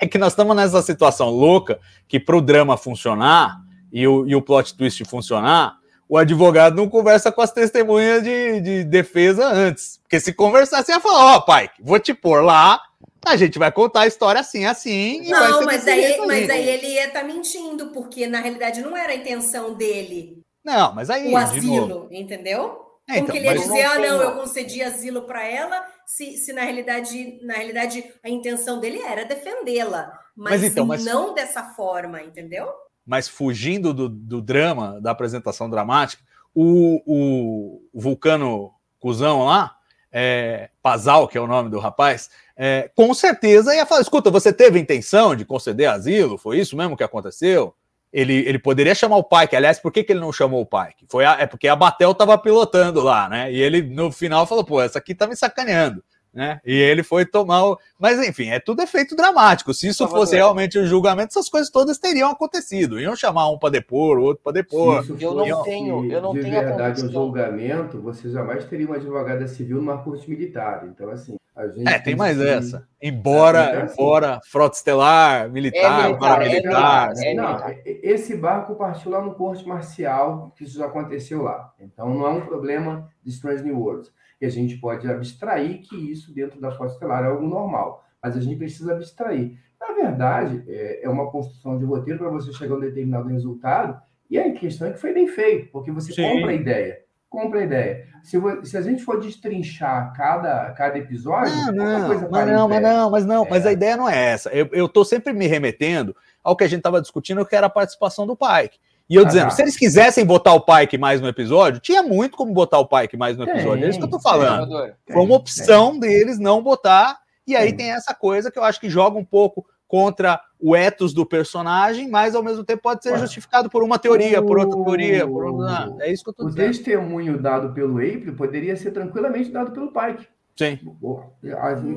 É 0.00 0.06
que 0.06 0.16
nós 0.16 0.32
estamos 0.32 0.54
nessa 0.54 0.80
situação 0.80 1.28
louca 1.28 1.80
que 2.06 2.20
para 2.20 2.36
o 2.36 2.40
drama 2.40 2.76
funcionar 2.76 3.67
e 3.92 4.06
o, 4.06 4.26
e 4.26 4.34
o 4.34 4.42
plot 4.42 4.76
twist 4.76 5.04
funcionar, 5.04 5.76
o 6.08 6.16
advogado 6.16 6.76
não 6.76 6.88
conversa 6.88 7.30
com 7.30 7.40
as 7.40 7.52
testemunhas 7.52 8.22
de, 8.22 8.60
de 8.60 8.84
defesa 8.84 9.46
antes. 9.46 9.98
Porque 10.02 10.20
se 10.20 10.32
conversasse, 10.32 10.90
ia 10.90 11.00
falar: 11.00 11.34
Ó, 11.34 11.36
oh, 11.36 11.42
pai, 11.42 11.70
vou 11.80 11.98
te 11.98 12.14
pôr 12.14 12.42
lá 12.42 12.80
a 13.26 13.36
gente 13.36 13.58
vai 13.58 13.70
contar 13.70 14.02
a 14.02 14.06
história 14.06 14.40
assim, 14.40 14.64
assim. 14.64 15.28
não, 15.28 15.64
mas 15.64 15.86
aí, 15.86 16.18
mas 16.26 16.48
aí 16.48 16.68
ele 16.68 16.86
ia 16.86 17.06
estar 17.06 17.20
tá 17.20 17.26
mentindo, 17.26 17.88
porque 17.88 18.26
na 18.26 18.40
realidade 18.40 18.80
não 18.80 18.96
era 18.96 19.12
a 19.12 19.16
intenção 19.16 19.74
dele. 19.74 20.42
Não, 20.64 20.94
mas 20.94 21.10
aí. 21.10 21.32
O 21.32 21.36
asilo, 21.36 22.08
entendeu? 22.10 22.86
É, 23.08 23.14
Como 23.14 23.24
então, 23.24 23.32
que 23.32 23.38
ele 23.38 23.46
ia 23.46 23.58
dizer, 23.58 23.82
ah, 23.84 23.98
não, 23.98 24.20
eu 24.20 24.32
concedi 24.32 24.82
asilo 24.82 25.22
para 25.22 25.46
ela, 25.46 25.82
se, 26.04 26.36
se 26.36 26.52
na 26.52 26.62
realidade, 26.62 27.38
na 27.42 27.54
realidade 27.54 28.04
a 28.22 28.28
intenção 28.28 28.80
dele 28.80 29.00
era 29.00 29.24
defendê-la. 29.24 30.12
Mas, 30.36 30.60
mas, 30.60 30.64
então, 30.64 30.86
mas 30.86 31.04
não 31.04 31.32
dessa 31.32 31.62
forma, 31.74 32.22
entendeu? 32.22 32.70
Mas 33.08 33.26
fugindo 33.26 33.94
do, 33.94 34.06
do 34.06 34.42
drama, 34.42 35.00
da 35.00 35.12
apresentação 35.12 35.70
dramática, 35.70 36.22
o, 36.54 37.00
o, 37.06 37.82
o 37.90 38.00
vulcano 38.00 38.70
cuzão 39.00 39.46
lá, 39.46 39.76
é, 40.12 40.68
Pazal, 40.82 41.26
que 41.26 41.38
é 41.38 41.40
o 41.40 41.46
nome 41.46 41.70
do 41.70 41.78
rapaz, 41.78 42.28
é, 42.54 42.90
com 42.94 43.14
certeza 43.14 43.74
ia 43.74 43.86
falar: 43.86 44.02
escuta, 44.02 44.30
você 44.30 44.52
teve 44.52 44.78
intenção 44.78 45.34
de 45.34 45.46
conceder 45.46 45.88
asilo? 45.88 46.36
Foi 46.36 46.58
isso 46.58 46.76
mesmo 46.76 46.98
que 46.98 47.02
aconteceu? 47.02 47.74
Ele, 48.12 48.34
ele 48.46 48.58
poderia 48.58 48.94
chamar 48.94 49.16
o 49.16 49.24
Pike. 49.24 49.56
Aliás, 49.56 49.78
por 49.78 49.90
que, 49.90 50.04
que 50.04 50.12
ele 50.12 50.20
não 50.20 50.32
chamou 50.32 50.60
o 50.60 50.66
Pike? 50.66 51.06
Foi 51.08 51.24
a, 51.24 51.38
é 51.40 51.46
porque 51.46 51.66
a 51.66 51.76
Batel 51.76 52.10
estava 52.12 52.36
pilotando 52.36 53.00
lá, 53.00 53.26
né? 53.26 53.50
E 53.50 53.58
ele 53.58 53.80
no 53.80 54.12
final 54.12 54.46
falou: 54.46 54.64
pô, 54.64 54.82
essa 54.82 54.98
aqui 54.98 55.14
tá 55.14 55.26
me 55.26 55.34
sacaneando. 55.34 56.04
Né? 56.32 56.60
E 56.64 56.72
ele 56.72 57.02
foi 57.02 57.24
tomar 57.24 57.64
o... 57.64 57.78
Mas 57.98 58.18
enfim, 58.26 58.50
é 58.50 58.60
tudo 58.60 58.82
efeito 58.82 59.16
dramático. 59.16 59.74
Se 59.74 59.88
isso 59.88 60.06
fosse 60.08 60.36
realmente 60.36 60.78
o 60.78 60.82
um 60.82 60.86
julgamento, 60.86 61.30
essas 61.30 61.48
coisas 61.48 61.70
todas 61.70 61.98
teriam 61.98 62.30
acontecido. 62.30 63.00
Iam 63.00 63.16
chamar 63.16 63.50
um 63.50 63.58
para 63.58 63.70
depor, 63.70 64.18
o 64.18 64.22
outro 64.22 64.42
para 64.42 64.52
depor. 64.52 65.04
Se 65.04 65.22
eu 65.22 65.34
não 65.34 65.62
tenho, 65.62 66.10
eu 66.10 66.20
não 66.20 66.32
de 66.32 66.40
tenho 66.40 66.60
verdade 66.60 67.04
o 67.04 67.10
julgamento, 67.10 68.00
você 68.00 68.30
jamais 68.30 68.64
teria 68.66 68.86
uma 68.86 68.96
advogada 68.96 69.48
civil 69.48 69.78
numa 69.78 69.98
corte 69.98 70.28
militar. 70.30 70.86
Então, 70.86 71.10
assim, 71.10 71.36
a 71.56 71.66
gente. 71.66 71.88
É, 71.88 71.98
tem 71.98 72.14
mais 72.14 72.40
essa. 72.40 72.86
Embora, 73.02 73.58
é, 73.58 73.82
assim, 73.82 73.94
embora 73.94 74.40
frota 74.44 74.76
estelar, 74.76 75.50
militar, 75.50 75.80
é 75.80 76.06
militar, 76.06 76.18
paramilitar. 76.18 77.12
É, 77.18 77.34
não, 77.34 77.56
esse 77.84 78.36
barco 78.36 78.76
partiu 78.76 79.10
lá 79.10 79.20
no 79.20 79.34
corte 79.34 79.66
marcial, 79.66 80.52
que 80.56 80.62
isso 80.62 80.78
já 80.78 80.86
aconteceu 80.86 81.42
lá. 81.42 81.72
Então, 81.80 82.14
não 82.14 82.26
é 82.26 82.30
um 82.30 82.42
problema 82.42 83.10
de 83.24 83.30
Strange 83.30 83.64
New 83.64 83.80
Worlds 83.80 84.12
e 84.40 84.46
a 84.46 84.48
gente 84.48 84.76
pode 84.76 85.08
abstrair 85.08 85.80
que 85.80 85.96
isso 85.96 86.32
dentro 86.32 86.60
da 86.60 86.70
foto 86.70 86.92
estelar 86.92 87.24
é 87.24 87.28
algo 87.28 87.46
normal, 87.46 88.04
mas 88.22 88.36
a 88.36 88.40
gente 88.40 88.56
precisa 88.56 88.92
abstrair. 88.92 89.58
Na 89.80 89.92
verdade, 89.92 90.64
é, 90.68 91.04
é 91.04 91.08
uma 91.08 91.30
construção 91.30 91.78
de 91.78 91.84
roteiro 91.84 92.18
para 92.18 92.30
você 92.30 92.52
chegar 92.52 92.74
a 92.74 92.78
um 92.78 92.80
determinado 92.80 93.28
resultado, 93.28 94.00
e 94.30 94.38
a 94.38 94.52
questão 94.52 94.88
é 94.88 94.92
que 94.92 95.00
foi 95.00 95.12
bem 95.12 95.26
feito, 95.26 95.70
porque 95.72 95.90
você 95.90 96.12
Sim. 96.12 96.22
compra 96.22 96.50
a 96.50 96.54
ideia. 96.54 97.00
Compra 97.30 97.60
a 97.60 97.64
ideia. 97.64 98.06
Se, 98.22 98.38
se, 98.64 98.76
a 98.76 98.80
gente 98.80 99.02
for 99.04 99.20
destrinchar 99.20 100.14
cada, 100.14 100.70
cada 100.72 100.98
episódio, 100.98 101.54
não, 101.72 102.00
não, 102.00 102.06
coisa 102.06 102.28
mas 102.30 102.46
não, 102.46 102.68
mas 102.68 102.82
não, 102.82 103.10
mas 103.10 103.26
não, 103.26 103.44
é. 103.44 103.50
mas 103.50 103.66
a 103.66 103.72
ideia 103.72 103.96
não 103.96 104.08
é 104.08 104.32
essa. 104.32 104.50
Eu 104.50 104.86
estou 104.86 105.04
sempre 105.04 105.32
me 105.34 105.46
remetendo 105.46 106.16
ao 106.42 106.56
que 106.56 106.64
a 106.64 106.66
gente 106.66 106.78
estava 106.78 107.02
discutindo, 107.02 107.44
que 107.44 107.54
era 107.54 107.66
a 107.66 107.70
participação 107.70 108.26
do 108.26 108.36
Pike. 108.36 108.78
E 109.08 109.14
eu 109.14 109.22
ah, 109.22 109.24
dizendo, 109.24 109.50
se 109.50 109.62
eles 109.62 109.76
quisessem 109.76 110.24
botar 110.24 110.52
o 110.52 110.60
Pike 110.60 110.98
mais 110.98 111.20
no 111.20 111.28
episódio, 111.28 111.80
tinha 111.80 112.02
muito 112.02 112.36
como 112.36 112.52
botar 112.52 112.78
o 112.78 112.86
Pike 112.86 113.16
mais 113.16 113.36
no 113.38 113.44
episódio. 113.44 113.80
Tem, 113.80 113.84
é 113.84 113.88
isso 113.88 113.98
que 113.98 114.04
eu 114.04 114.10
tô 114.10 114.20
falando. 114.20 114.68
Tem, 115.06 115.14
Foi 115.14 115.24
uma 115.24 115.34
opção 115.34 115.92
tem. 115.92 116.00
deles 116.00 116.38
não 116.38 116.62
botar. 116.62 117.18
E 117.46 117.56
aí 117.56 117.72
tem 117.72 117.90
essa 117.90 118.12
coisa 118.14 118.50
que 118.50 118.58
eu 118.58 118.64
acho 118.64 118.78
que 118.78 118.90
joga 118.90 119.18
um 119.18 119.24
pouco 119.24 119.64
contra 119.86 120.38
o 120.60 120.76
ethos 120.76 121.14
do 121.14 121.24
personagem, 121.24 122.06
mas 122.10 122.34
ao 122.34 122.42
mesmo 122.42 122.62
tempo 122.62 122.82
pode 122.82 123.02
ser 123.02 123.12
Ué. 123.12 123.18
justificado 123.18 123.70
por 123.70 123.82
uma 123.82 123.98
teoria, 123.98 124.40
o... 124.40 124.44
por 124.44 124.58
outra 124.58 124.84
teoria, 124.84 125.26
por 125.26 125.44
outra... 125.46 125.96
É 126.00 126.12
isso 126.12 126.22
que 126.22 126.28
eu 126.28 126.34
tô 126.34 126.44
o 126.44 126.48
dizendo. 126.48 126.64
O 126.64 126.68
testemunho 126.68 127.40
dado 127.40 127.72
pelo 127.72 127.96
April 127.96 128.34
poderia 128.36 128.76
ser 128.76 128.90
tranquilamente 128.90 129.50
dado 129.50 129.72
pelo 129.72 129.90
Pike. 129.90 130.28
Sim. 130.58 130.76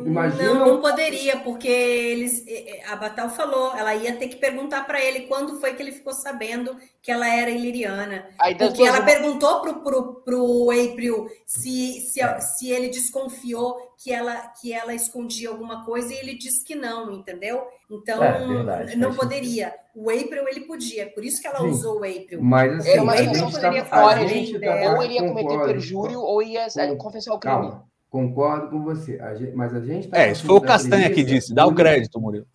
Imagina... 0.06 0.54
Não, 0.54 0.68
não 0.68 0.82
poderia, 0.82 1.38
porque 1.38 1.68
eles, 1.68 2.46
a 2.88 2.96
Batal 2.96 3.28
falou, 3.28 3.76
ela 3.76 3.96
ia 3.96 4.16
ter 4.16 4.28
que 4.28 4.36
perguntar 4.36 4.86
para 4.86 5.04
ele 5.04 5.22
quando 5.22 5.60
foi 5.60 5.74
que 5.74 5.82
ele 5.82 5.92
ficou 5.92 6.14
sabendo 6.14 6.78
que 7.02 7.12
ela 7.12 7.28
era 7.28 7.50
iliriana. 7.50 8.28
porque 8.60 8.84
ela 8.84 9.02
perguntou 9.02 9.62
pro, 9.62 9.80
pro, 9.82 10.14
pro 10.24 10.70
April 10.70 11.28
se, 11.44 12.02
se, 12.02 12.22
é. 12.22 12.40
se 12.40 12.70
ele 12.70 12.90
desconfiou 12.90 13.96
que 13.98 14.14
ela, 14.14 14.36
que 14.62 14.72
ela 14.72 14.94
escondia 14.94 15.50
alguma 15.50 15.84
coisa 15.84 16.14
e 16.14 16.18
ele 16.18 16.38
disse 16.38 16.64
que 16.64 16.76
não, 16.76 17.12
entendeu? 17.12 17.64
Então, 17.90 18.24
é, 18.24 18.46
verdade, 18.46 18.96
não 18.96 19.16
poderia. 19.16 19.74
O 19.96 20.12
April 20.12 20.48
ele 20.48 20.62
podia, 20.62 21.10
por 21.10 21.26
isso 21.26 21.42
que 21.42 21.48
ela 21.48 21.62
Sim. 21.62 21.70
usou 21.70 22.02
o 22.02 22.04
April. 22.04 22.44
Mas 22.44 22.74
assim, 22.74 22.92
é, 22.92 23.02
mas 23.02 23.40
não 23.40 23.50
poderia 23.50 23.84
tá, 23.86 24.00
fora, 24.00 24.28
gente, 24.28 24.60
tá, 24.60 24.94
ou 24.96 25.02
ele 25.02 25.16
ia 25.16 25.28
cometer 25.28 25.66
perjúrio 25.66 26.20
ou 26.22 26.44
ia 26.44 26.68
confessar 26.98 27.34
o 27.34 27.40
crime. 27.40 27.56
Calma. 27.56 27.91
Concordo 28.12 28.68
com 28.70 28.84
você, 28.84 29.18
a 29.22 29.34
gente, 29.34 29.56
mas 29.56 29.74
a 29.74 29.80
gente 29.80 30.10
tá 30.10 30.20
É, 30.20 30.34
isso 30.34 30.46
foi 30.46 30.58
o 30.58 30.62
Castanha 30.62 31.10
que 31.10 31.24
disse, 31.24 31.56
dá 31.56 31.66
o 31.66 31.74
crédito, 31.74 32.20
Murilo. 32.20 32.46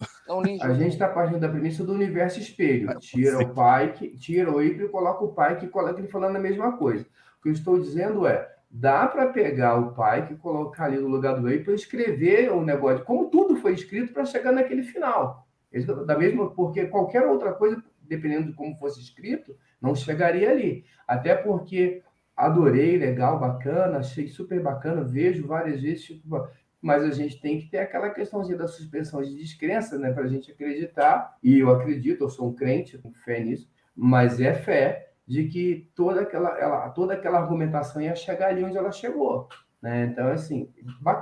A 0.61 0.75
gente 0.75 0.93
está 0.93 1.09
partindo 1.09 1.41
da 1.41 1.49
premissa 1.49 1.83
do 1.83 1.95
universo 1.95 2.39
espelho. 2.39 2.95
Tira 2.99 3.39
o 3.39 3.55
pai, 3.55 3.95
tira 4.21 4.51
o 4.51 4.59
April, 4.59 4.91
coloca 4.91 5.25
o 5.25 5.33
pai 5.33 5.59
que 5.59 5.67
coloca 5.67 5.99
ele 5.99 6.09
falando 6.09 6.37
a 6.37 6.41
mesma 6.41 6.77
coisa. 6.77 7.07
O 7.39 7.43
que 7.43 7.49
eu 7.49 7.55
estou 7.55 7.81
dizendo 7.81 8.27
é, 8.27 8.47
dá 8.71 9.07
para 9.07 9.29
pegar 9.29 9.77
o 9.77 9.95
pai 9.95 10.27
que 10.27 10.35
colocar 10.37 10.85
ali 10.85 10.99
no 10.99 11.09
lugar 11.09 11.41
do 11.41 11.49
April 11.49 11.73
e 11.73 11.75
escrever 11.75 12.53
o 12.53 12.63
negócio, 12.63 13.03
como 13.07 13.31
tudo 13.31 13.57
foi 13.57 13.73
escrito 13.73 14.13
para 14.13 14.27
chegar 14.27 14.53
naquele 14.53 14.83
final. 14.83 15.49
Da 16.05 16.19
mesma, 16.19 16.51
porque 16.51 16.85
qualquer 16.85 17.25
outra 17.25 17.55
coisa, 17.55 17.83
dependendo 18.03 18.49
de 18.49 18.53
como 18.53 18.77
fosse 18.77 19.01
escrito, 19.01 19.57
não 19.81 19.95
chegaria 19.95 20.51
ali. 20.51 20.85
Até 21.09 21.35
porque 21.35 22.03
adorei, 22.37 22.99
legal, 22.99 23.41
bacana, 23.41 23.99
achei 23.99 24.29
super 24.29 24.63
bacana, 24.63 25.03
vejo 25.03 25.47
várias 25.47 25.81
vezes, 25.81 26.05
tipo, 26.05 26.49
mas 26.83 27.03
a 27.03 27.11
gente 27.11 27.41
tem 27.41 27.59
que 27.59 27.69
ter 27.71 27.79
aquela 27.79 28.11
questãozinha 28.11 28.59
da 28.59 28.69
suspensão 28.69 29.23
de 29.23 29.35
descrença, 29.35 29.99
né, 29.99 30.13
para 30.13 30.25
a 30.25 30.29
gente 30.29 30.53
acreditar, 30.53 31.37
e 31.43 31.59
eu 31.59 31.71
acredito, 31.71 32.23
eu 32.23 32.29
sou 32.29 32.49
um 32.49 32.55
crente, 32.55 32.99
com 32.99 33.13
fé 33.13 33.43
nisso, 33.43 33.69
mas 33.95 34.39
é 34.41 34.53
fé 34.53 35.11
de 35.27 35.49
que 35.49 35.91
toda 35.95 36.21
aquela, 36.21 36.59
ela, 36.59 36.91
toda 36.91 37.15
aquela 37.15 37.39
argumentação 37.39 38.03
ia 38.03 38.15
chegar 38.15 38.51
ali 38.51 38.63
onde 38.63 38.77
ela 38.77 38.93
chegou. 38.93 39.49
Né? 39.83 40.05
Então, 40.05 40.29
assim, 40.29 40.71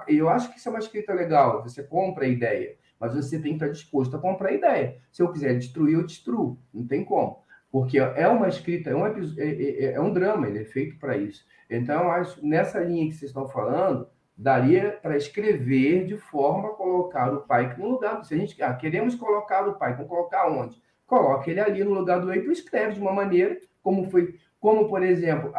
eu 0.08 0.28
acho 0.28 0.50
que 0.50 0.58
isso 0.58 0.68
é 0.68 0.72
uma 0.72 0.80
escrita 0.80 1.14
legal, 1.14 1.62
você 1.62 1.82
compra 1.82 2.24
a 2.24 2.28
ideia, 2.28 2.76
mas 2.98 3.14
você 3.14 3.38
tem 3.38 3.56
que 3.56 3.64
estar 3.64 3.68
disposto 3.68 4.16
a 4.16 4.20
comprar 4.20 4.48
a 4.48 4.54
ideia. 4.54 4.98
Se 5.12 5.22
eu 5.22 5.32
quiser 5.32 5.56
destruir, 5.56 5.94
eu 5.94 6.04
destruo, 6.04 6.58
não 6.72 6.86
tem 6.86 7.04
como 7.04 7.43
porque 7.74 7.98
é 7.98 8.28
uma 8.28 8.46
escrita, 8.46 8.90
é 8.90 8.94
um, 8.94 9.04
é, 9.04 9.12
é, 9.36 9.84
é 9.94 10.00
um 10.00 10.12
drama, 10.12 10.46
ele 10.46 10.60
é 10.60 10.64
feito 10.64 10.96
para 10.96 11.16
isso. 11.16 11.44
Então, 11.68 12.08
acho 12.08 12.38
nessa 12.46 12.78
linha 12.78 13.08
que 13.08 13.14
vocês 13.14 13.30
estão 13.30 13.48
falando, 13.48 14.06
daria 14.38 14.92
para 15.02 15.16
escrever 15.16 16.06
de 16.06 16.16
forma 16.16 16.68
a 16.68 16.74
colocar 16.74 17.34
o 17.34 17.40
pai 17.40 17.74
no 17.76 17.88
lugar. 17.88 18.24
Se 18.24 18.32
a 18.32 18.38
gente 18.38 18.62
ah, 18.62 18.72
queremos 18.74 19.16
colocar 19.16 19.66
o 19.66 19.74
pai, 19.74 19.92
vamos 19.94 20.08
colocar 20.08 20.48
onde? 20.48 20.80
Coloque 21.04 21.50
ele 21.50 21.58
ali 21.58 21.82
no 21.82 21.94
lugar 21.94 22.20
do 22.20 22.32
Eito, 22.32 22.52
escreve 22.52 22.94
de 22.94 23.00
uma 23.00 23.12
maneira, 23.12 23.58
como 23.82 24.08
foi, 24.08 24.38
como 24.60 24.88
por 24.88 25.02
exemplo, 25.02 25.52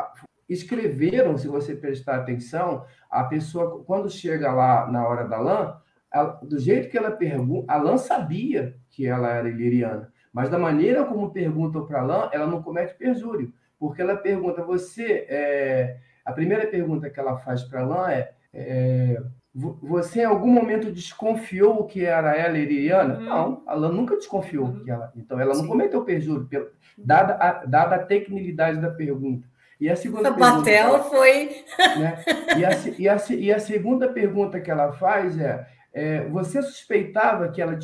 escreveram, 0.47 1.37
se 1.37 1.49
você 1.49 1.75
prestar 1.75 2.15
atenção, 2.15 2.85
a 3.09 3.25
pessoa, 3.25 3.83
quando 3.83 4.09
chega 4.09 4.53
lá 4.53 4.89
na 4.89 5.05
hora 5.05 5.27
da 5.27 5.37
lã, 5.37 5.81
ela, 6.13 6.39
do 6.41 6.57
jeito 6.57 6.87
que 6.87 6.97
ela 6.97 7.11
pergunta, 7.11 7.73
a 7.73 7.75
lã 7.75 7.97
sabia 7.97 8.77
que 8.89 9.05
ela 9.05 9.29
era 9.31 9.49
iliriana. 9.49 10.14
Mas 10.35 10.49
da 10.49 10.59
maneira 10.59 11.05
como 11.05 11.31
perguntam 11.31 11.85
para 11.85 12.01
Alain, 12.01 12.29
ela 12.33 12.45
não 12.45 12.61
comete 12.61 12.93
perjúrio, 12.95 13.53
porque 13.79 14.01
ela 14.01 14.17
pergunta, 14.17 14.61
você... 14.61 15.25
É... 15.29 15.97
A 16.25 16.33
primeira 16.33 16.67
pergunta 16.67 17.09
que 17.09 17.19
ela 17.19 17.37
faz 17.37 17.63
para 17.63 17.81
Alain 17.81 18.11
é, 18.11 18.33
é, 18.51 19.21
você 19.53 20.21
em 20.21 20.25
algum 20.25 20.49
momento 20.49 20.91
desconfiou 20.91 21.85
que 21.85 22.03
era 22.03 22.35
ela 22.35 22.57
Iriana? 22.57 23.17
Hum. 23.17 23.23
Não, 23.23 23.63
Alain 23.65 23.93
nunca 23.93 24.17
desconfiou 24.17 24.65
uhum. 24.65 24.83
que 24.83 24.91
ela. 24.91 25.13
Então 25.15 25.39
ela 25.39 25.53
não 25.53 25.61
Sim. 25.61 25.67
cometeu 25.67 26.03
perjúrio, 26.03 26.47
pelo, 26.47 26.67
dada, 26.97 27.35
a, 27.35 27.65
dada 27.65 27.95
a 27.95 27.99
tecnicidade 27.99 28.81
da 28.81 28.89
pergunta. 28.89 29.47
E 29.79 29.89
a 29.89 29.95
segunda 29.95 30.33
pergunta. 30.33 30.69
ela, 30.69 31.03
foi. 31.03 31.63
Né, 31.97 32.23
e, 32.57 32.65
a, 32.65 32.69
e, 32.97 33.09
a, 33.09 33.17
e 33.29 33.53
a 33.53 33.59
segunda 33.59 34.09
pergunta 34.09 34.59
que 34.59 34.71
ela 34.71 34.91
faz 34.93 35.39
é: 35.39 35.67
é, 35.95 36.27
você 36.27 36.61
suspeitava 36.61 37.47
que 37.47 37.61
ela, 37.61 37.77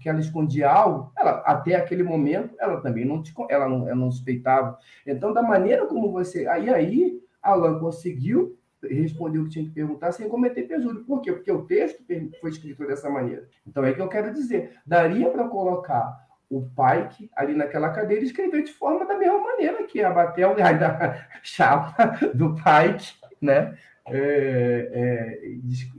que 0.00 0.08
ela 0.08 0.20
escondia 0.20 0.70
algo? 0.70 1.12
Ela, 1.14 1.42
até 1.44 1.74
aquele 1.74 2.02
momento, 2.02 2.54
ela 2.58 2.80
também 2.80 3.04
não, 3.04 3.22
ela 3.50 3.68
não, 3.68 3.86
ela 3.86 3.94
não 3.94 4.10
suspeitava. 4.10 4.78
Então, 5.06 5.34
da 5.34 5.42
maneira 5.42 5.84
como 5.84 6.10
você. 6.10 6.46
Aí, 6.46 6.70
aí, 6.70 7.20
Alan 7.42 7.78
conseguiu 7.78 8.58
responder 8.82 9.38
o 9.38 9.44
que 9.44 9.50
tinha 9.50 9.64
que 9.66 9.70
perguntar 9.70 10.12
sem 10.12 10.30
cometer 10.30 10.62
perjúrio. 10.62 11.04
Por 11.04 11.20
quê? 11.20 11.30
Porque 11.30 11.52
o 11.52 11.66
texto 11.66 12.02
foi 12.40 12.48
escrito 12.48 12.86
dessa 12.86 13.10
maneira. 13.10 13.46
Então, 13.66 13.84
é 13.84 13.92
que 13.92 14.00
eu 14.00 14.08
quero 14.08 14.32
dizer. 14.32 14.72
Daria 14.86 15.28
para 15.28 15.46
colocar 15.46 16.26
o 16.48 16.62
Pike 16.70 17.30
ali 17.36 17.52
naquela 17.54 17.90
cadeira 17.90 18.22
e 18.22 18.26
escrever 18.26 18.62
de 18.62 18.72
forma 18.72 19.04
da 19.04 19.18
mesma 19.18 19.40
maneira 19.42 19.82
que 19.82 20.02
a 20.02 20.10
Batel, 20.10 20.56
da 20.56 21.28
chapa 21.42 22.16
do 22.34 22.54
Pike, 22.54 23.12
né? 23.42 23.76
É 24.12 24.88
é, 24.92 25.38